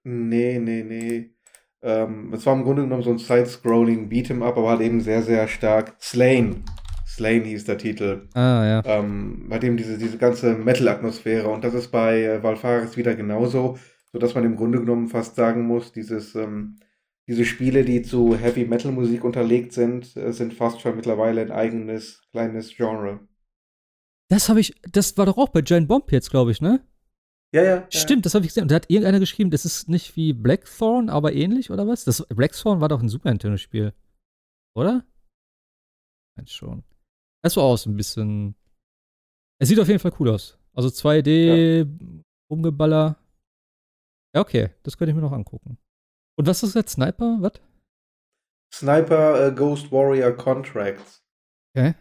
Nee, 0.03 0.59
nee, 0.59 0.83
nee. 0.83 1.35
Ähm, 1.83 2.33
es 2.33 2.45
war 2.45 2.55
im 2.55 2.63
Grunde 2.63 2.83
genommen 2.83 3.03
so 3.03 3.11
ein 3.11 3.19
Side-Scrolling 3.19 4.09
Beat'em-up, 4.09 4.57
aber 4.57 4.69
halt 4.69 4.81
eben 4.81 5.01
sehr, 5.01 5.21
sehr 5.21 5.47
stark. 5.47 5.95
Slain. 5.99 6.63
Slain 7.07 7.43
hieß 7.43 7.65
der 7.65 7.77
Titel. 7.77 8.27
Ah, 8.33 8.65
ja. 8.65 8.81
Ähm, 8.85 9.47
bei 9.49 9.59
dem 9.59 9.77
diese, 9.77 9.97
diese 9.97 10.17
ganze 10.17 10.53
Metal-Atmosphäre. 10.53 11.49
Und 11.49 11.63
das 11.63 11.73
ist 11.73 11.89
bei 11.89 12.23
äh, 12.23 12.43
Valfaris 12.43 12.97
wieder 12.97 13.15
genauso, 13.15 13.77
sodass 14.11 14.33
man 14.33 14.45
im 14.45 14.55
Grunde 14.55 14.79
genommen 14.79 15.09
fast 15.09 15.35
sagen 15.35 15.67
muss, 15.67 15.91
dieses, 15.91 16.35
ähm, 16.35 16.77
diese 17.31 17.45
Spiele, 17.45 17.85
die 17.85 18.01
zu 18.01 18.35
Heavy-Metal-Musik 18.35 19.23
unterlegt 19.23 19.71
sind, 19.71 20.17
äh, 20.17 20.33
sind 20.33 20.53
fast 20.53 20.81
schon 20.81 20.97
mittlerweile 20.97 21.39
ein 21.39 21.51
eigenes 21.51 22.21
kleines 22.31 22.75
Genre. 22.75 23.25
Das 24.29 24.49
habe 24.49 24.59
ich, 24.59 24.75
das 24.91 25.17
war 25.17 25.25
doch 25.25 25.37
auch 25.37 25.47
bei 25.47 25.61
Giant 25.61 25.87
Bomb 25.87 26.11
jetzt, 26.11 26.29
glaube 26.29 26.51
ich, 26.51 26.59
ne? 26.59 26.85
Ja, 27.53 27.63
ja. 27.63 27.87
Stimmt, 27.89 28.25
das 28.25 28.33
habe 28.33 28.43
ich 28.43 28.49
gesehen. 28.49 28.63
Und 28.63 28.71
da 28.71 28.75
hat 28.75 28.89
irgendeiner 28.89 29.21
geschrieben, 29.21 29.49
das 29.49 29.63
ist 29.63 29.87
nicht 29.87 30.17
wie 30.17 30.33
Blackthorn, 30.33 31.09
aber 31.09 31.31
ähnlich, 31.31 31.71
oder 31.71 31.87
was? 31.87 32.03
Das 32.03 32.25
Blackthorn 32.27 32.81
war 32.81 32.89
doch 32.89 33.01
ein 33.01 33.07
Super 33.07 33.29
Nintendo-Spiel. 33.29 33.93
Oder? 34.75 35.05
Nein, 36.35 36.47
schon. 36.47 36.83
Das 37.43 37.55
war 37.55 37.63
auch 37.63 37.77
so 37.77 37.89
ein 37.89 37.95
bisschen. 37.95 38.55
Es 39.57 39.69
sieht 39.69 39.79
auf 39.79 39.87
jeden 39.87 39.99
Fall 39.99 40.13
cool 40.19 40.29
aus. 40.29 40.57
Also 40.73 40.89
2D, 40.89 41.87
Rumgeballer. 42.49 43.17
Ja, 44.35 44.41
okay, 44.41 44.71
das 44.83 44.97
könnte 44.97 45.11
ich 45.11 45.15
mir 45.15 45.21
noch 45.21 45.31
angucken. 45.31 45.77
Und 46.41 46.47
was 46.47 46.63
ist 46.63 46.73
jetzt? 46.73 46.93
Sniper? 46.93 47.37
Was? 47.41 47.51
Sniper 48.73 49.45
äh, 49.45 49.51
Ghost 49.51 49.91
Warrior 49.91 50.31
Contracts. 50.31 51.23
Okay. 51.69 51.93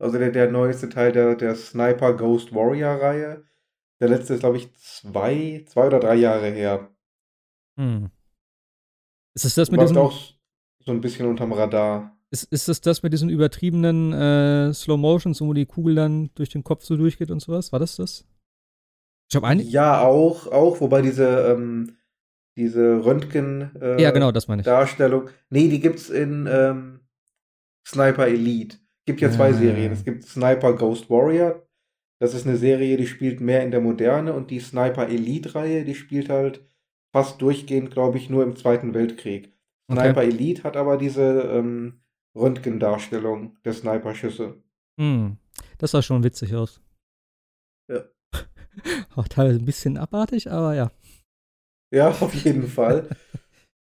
Also 0.00 0.18
der, 0.18 0.32
der 0.32 0.50
neueste 0.50 0.88
Teil 0.88 1.12
der, 1.12 1.36
der 1.36 1.54
Sniper 1.54 2.16
Ghost 2.16 2.52
Warrior 2.52 3.00
Reihe. 3.00 3.44
Der 4.00 4.08
letzte 4.08 4.34
ist, 4.34 4.40
glaube 4.40 4.56
ich, 4.56 4.74
zwei, 4.74 5.64
zwei 5.68 5.86
oder 5.86 6.00
drei 6.00 6.16
Jahre 6.16 6.50
her. 6.50 6.90
Hm. 7.78 8.10
Ist 9.34 9.44
es 9.44 9.54
das 9.54 9.70
mit 9.70 9.78
Läuft 9.78 9.90
diesem, 9.90 10.02
auch 10.02 10.20
so 10.80 10.90
ein 10.90 11.00
bisschen 11.00 11.28
unterm 11.28 11.52
Radar. 11.52 12.18
ist, 12.32 12.52
ist 12.52 12.66
das 12.66 12.80
das 12.80 13.04
mit 13.04 13.12
diesen 13.12 13.28
übertriebenen 13.28 14.12
äh, 14.14 14.74
Slow 14.74 14.98
Motions, 14.98 15.40
wo 15.40 15.52
die 15.52 15.66
Kugel 15.66 15.94
dann 15.94 16.30
durch 16.34 16.48
den 16.48 16.64
Kopf 16.64 16.82
so 16.82 16.96
durchgeht 16.96 17.30
und 17.30 17.38
sowas? 17.38 17.70
War 17.70 17.78
das 17.78 17.94
das? 17.94 18.26
Ich 19.30 19.36
habe 19.36 19.46
eine. 19.46 19.62
Ja, 19.62 20.00
auch, 20.00 20.48
auch, 20.48 20.80
wobei 20.80 21.02
diese, 21.02 21.52
ähm, 21.52 21.97
diese 22.58 23.02
Röntgen 23.04 23.70
äh, 23.80 24.00
Ja, 24.02 24.10
genau, 24.10 24.30
das 24.32 24.46
meine 24.48 24.60
ich. 24.60 24.66
Darstellung. 24.66 25.30
Nee, 25.48 25.68
die 25.68 25.80
gibt's 25.80 26.10
in 26.10 26.46
ähm, 26.50 27.00
Sniper 27.86 28.26
Elite. 28.26 28.76
Gibt 29.06 29.22
ja 29.22 29.30
zwei 29.30 29.50
Ah. 29.50 29.54
Serien. 29.54 29.92
Es 29.92 30.04
gibt 30.04 30.24
Sniper 30.24 30.74
Ghost 30.76 31.08
Warrior. 31.08 31.66
Das 32.20 32.34
ist 32.34 32.46
eine 32.46 32.56
Serie, 32.58 32.96
die 32.98 33.06
spielt 33.06 33.40
mehr 33.40 33.62
in 33.62 33.70
der 33.70 33.80
Moderne 33.80 34.34
und 34.34 34.50
die 34.50 34.60
Sniper 34.60 35.08
Elite-Reihe, 35.08 35.84
die 35.84 35.94
spielt 35.94 36.28
halt 36.28 36.66
fast 37.12 37.40
durchgehend, 37.40 37.90
glaube 37.92 38.18
ich, 38.18 38.28
nur 38.28 38.42
im 38.42 38.56
Zweiten 38.56 38.92
Weltkrieg. 38.92 39.54
Okay. 39.88 40.00
Sniper 40.02 40.22
Elite 40.24 40.64
hat 40.64 40.76
aber 40.76 40.98
diese 40.98 41.22
ähm, 41.42 42.00
Röntgendarstellung 42.34 43.56
der 43.64 43.72
Sniperschüsse. 43.72 44.60
Hm. 45.00 45.36
Das 45.78 45.92
sah 45.92 46.02
schon 46.02 46.24
witzig 46.24 46.54
aus. 46.54 46.82
Ja. 47.88 48.02
Auch 49.16 49.28
teilweise 49.28 49.60
ein 49.60 49.64
bisschen 49.64 49.96
abartig, 49.96 50.50
aber 50.50 50.74
ja. 50.74 50.90
Ja, 51.90 52.08
auf 52.20 52.34
jeden 52.34 52.66
Fall. 52.66 53.08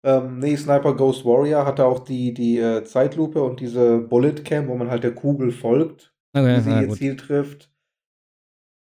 ähm, 0.03 0.39
nee, 0.39 0.55
Sniper 0.55 0.95
Ghost 0.95 1.25
Warrior 1.25 1.65
hatte 1.65 1.85
auch 1.85 1.99
die, 1.99 2.33
die 2.33 2.57
äh, 2.57 2.83
Zeitlupe 2.83 3.41
und 3.43 3.59
diese 3.59 3.99
Bullet 3.99 4.43
Cam, 4.43 4.67
wo 4.67 4.75
man 4.75 4.89
halt 4.89 5.03
der 5.03 5.15
Kugel 5.15 5.51
folgt, 5.51 6.13
Okay, 6.33 6.57
wie 6.57 6.61
sie 6.61 6.81
ihr 6.81 6.87
gut. 6.87 6.97
Ziel 6.97 7.15
trifft. 7.15 7.71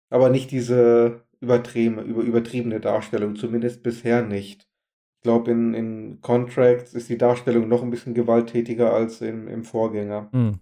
Aber 0.09 0.29
nicht 0.29 0.51
diese 0.51 1.25
übertriebene, 1.39 2.01
über, 2.03 2.21
übertriebene 2.21 2.79
Darstellung, 2.79 3.35
zumindest 3.35 3.83
bisher 3.83 4.23
nicht. 4.23 4.67
Ich 5.19 5.23
glaube, 5.23 5.51
in, 5.51 5.73
in 5.73 6.21
Contracts 6.21 6.93
ist 6.93 7.09
die 7.09 7.17
Darstellung 7.17 7.67
noch 7.67 7.81
ein 7.83 7.89
bisschen 7.89 8.13
gewalttätiger 8.13 8.93
als 8.93 9.21
im, 9.21 9.47
im 9.47 9.63
Vorgänger. 9.63 10.29
Hm. 10.31 10.59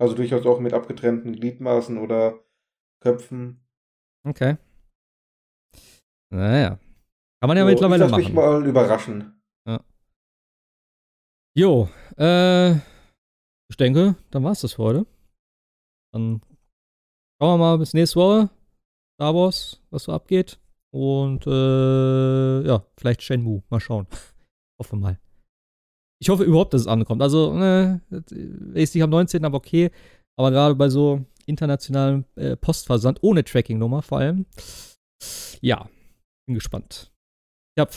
Also 0.00 0.14
durchaus 0.14 0.46
auch 0.46 0.60
mit 0.60 0.72
abgetrennten 0.72 1.32
Gliedmaßen 1.32 1.98
oder 1.98 2.40
Köpfen. 3.00 3.64
Okay. 4.24 4.56
Naja. 6.30 6.78
Kann 7.42 7.48
man 7.48 7.56
ja 7.56 7.64
So, 7.64 7.70
ich 7.70 7.74
mittlerweile 7.74 8.04
lass 8.04 8.16
mich 8.16 8.32
machen. 8.32 8.34
mal 8.34 8.66
überraschen. 8.68 9.42
Jo, 11.58 11.88
äh, 12.16 12.74
ich 13.68 13.76
denke, 13.78 14.14
dann 14.30 14.44
war's 14.44 14.60
das 14.60 14.74
für 14.74 14.82
heute. 14.84 15.06
Dann 16.14 16.40
schauen 17.40 17.54
wir 17.54 17.58
mal 17.58 17.78
bis 17.78 17.94
nächste 17.94 18.20
Woche. 18.20 18.48
Star 19.16 19.34
Wars, 19.34 19.82
was 19.90 20.04
so 20.04 20.12
abgeht. 20.12 20.60
Und 20.94 21.44
äh, 21.46 22.66
ja, 22.66 22.86
vielleicht 22.96 23.22
Shenmue. 23.22 23.62
Mal 23.70 23.80
schauen. 23.80 24.06
hoffe 24.80 24.96
mal. 24.96 25.18
Ich 26.20 26.28
hoffe 26.28 26.44
überhaupt, 26.44 26.72
dass 26.74 26.82
es 26.82 26.86
ankommt. 26.86 27.22
Also, 27.22 27.52
ne, 27.52 28.00
ist 28.72 28.94
nicht 28.94 29.02
am 29.02 29.10
19. 29.10 29.44
aber 29.44 29.56
okay. 29.58 29.90
Aber 30.38 30.52
gerade 30.52 30.76
bei 30.76 30.88
so 30.88 31.26
internationalen 31.46 32.24
äh, 32.36 32.56
Postversand 32.56 33.18
ohne 33.22 33.42
Tracking-Nummer 33.42 34.02
vor 34.02 34.18
allem. 34.18 34.46
Ja, 35.60 35.90
bin 36.46 36.54
gespannt. 36.54 37.11
Ich 37.76 37.80
hab 37.80 37.90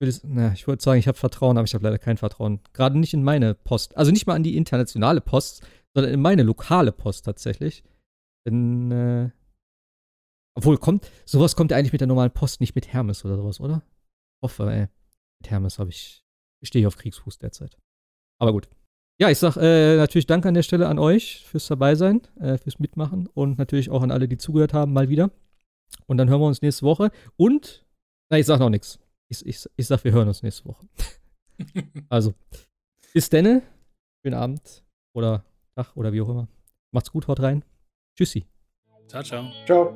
will 0.00 0.08
es- 0.08 0.22
na, 0.24 0.52
ich 0.52 0.66
wollte 0.66 0.82
sagen, 0.82 0.98
ich 0.98 1.08
habe 1.08 1.18
Vertrauen, 1.18 1.56
aber 1.56 1.64
ich 1.64 1.74
habe 1.74 1.84
leider 1.84 1.98
kein 1.98 2.16
Vertrauen. 2.16 2.60
Gerade 2.72 2.98
nicht 2.98 3.14
in 3.14 3.22
meine 3.24 3.54
Post. 3.54 3.96
Also 3.96 4.10
nicht 4.10 4.26
mal 4.26 4.34
an 4.34 4.42
die 4.42 4.56
internationale 4.56 5.20
Post, 5.20 5.66
sondern 5.94 6.12
in 6.12 6.20
meine 6.20 6.42
lokale 6.42 6.92
Post 6.92 7.24
tatsächlich. 7.24 7.84
Denn, 8.46 8.90
äh, 8.90 9.30
obwohl, 10.56 10.78
kommt, 10.78 11.10
sowas 11.24 11.56
kommt 11.56 11.70
ja 11.70 11.76
eigentlich 11.76 11.92
mit 11.92 12.00
der 12.00 12.08
normalen 12.08 12.30
Post 12.32 12.60
nicht 12.60 12.74
mit 12.74 12.92
Hermes 12.92 13.24
oder 13.24 13.36
sowas, 13.36 13.60
oder? 13.60 13.82
Hoffe, 14.42 14.70
ey. 14.70 14.88
Mit 15.40 15.50
Hermes 15.50 15.78
habe 15.78 15.90
ich, 15.90 16.24
stehe 16.62 16.82
ich 16.82 16.86
auf 16.86 16.96
Kriegsfuß 16.96 17.38
derzeit. 17.38 17.78
Aber 18.40 18.52
gut. 18.52 18.68
Ja, 19.20 19.30
ich 19.30 19.38
sag 19.38 19.56
äh, 19.56 19.96
natürlich 19.96 20.26
Danke 20.26 20.48
an 20.48 20.54
der 20.54 20.64
Stelle 20.64 20.88
an 20.88 20.98
euch 20.98 21.44
fürs 21.46 21.68
Dabeisein, 21.68 22.22
äh, 22.40 22.58
fürs 22.58 22.80
Mitmachen 22.80 23.28
und 23.28 23.58
natürlich 23.58 23.90
auch 23.90 24.02
an 24.02 24.10
alle, 24.10 24.26
die 24.28 24.36
zugehört 24.36 24.74
haben, 24.74 24.92
mal 24.92 25.08
wieder. 25.08 25.30
Und 26.06 26.16
dann 26.18 26.28
hören 26.28 26.40
wir 26.40 26.46
uns 26.48 26.62
nächste 26.62 26.84
Woche. 26.84 27.10
Und, 27.36 27.83
na, 28.30 28.38
ich 28.38 28.46
sag 28.46 28.58
noch 28.58 28.70
nichts. 28.70 28.98
Ich, 29.28 29.44
ich, 29.46 29.68
ich 29.76 29.86
sag, 29.86 30.04
wir 30.04 30.12
hören 30.12 30.28
uns 30.28 30.42
nächste 30.42 30.64
Woche. 30.66 30.86
also, 32.08 32.34
bis 33.12 33.28
denne. 33.28 33.62
Schönen 34.22 34.36
Abend 34.36 34.84
oder 35.14 35.44
Tag 35.74 35.96
oder 35.96 36.12
wie 36.12 36.20
auch 36.20 36.28
immer. 36.28 36.48
Macht's 36.92 37.10
gut, 37.10 37.28
haut 37.28 37.40
rein. 37.40 37.64
Tschüssi. 38.16 38.46
Ciao, 39.08 39.22
ciao. 39.22 39.50
Ciao. 39.66 39.94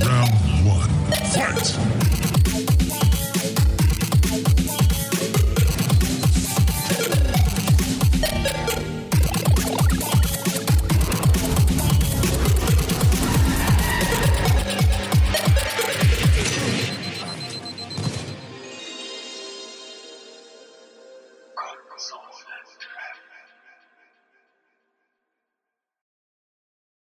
Round 0.00 0.32
one. 0.66 0.90
Fight! 1.32 2.01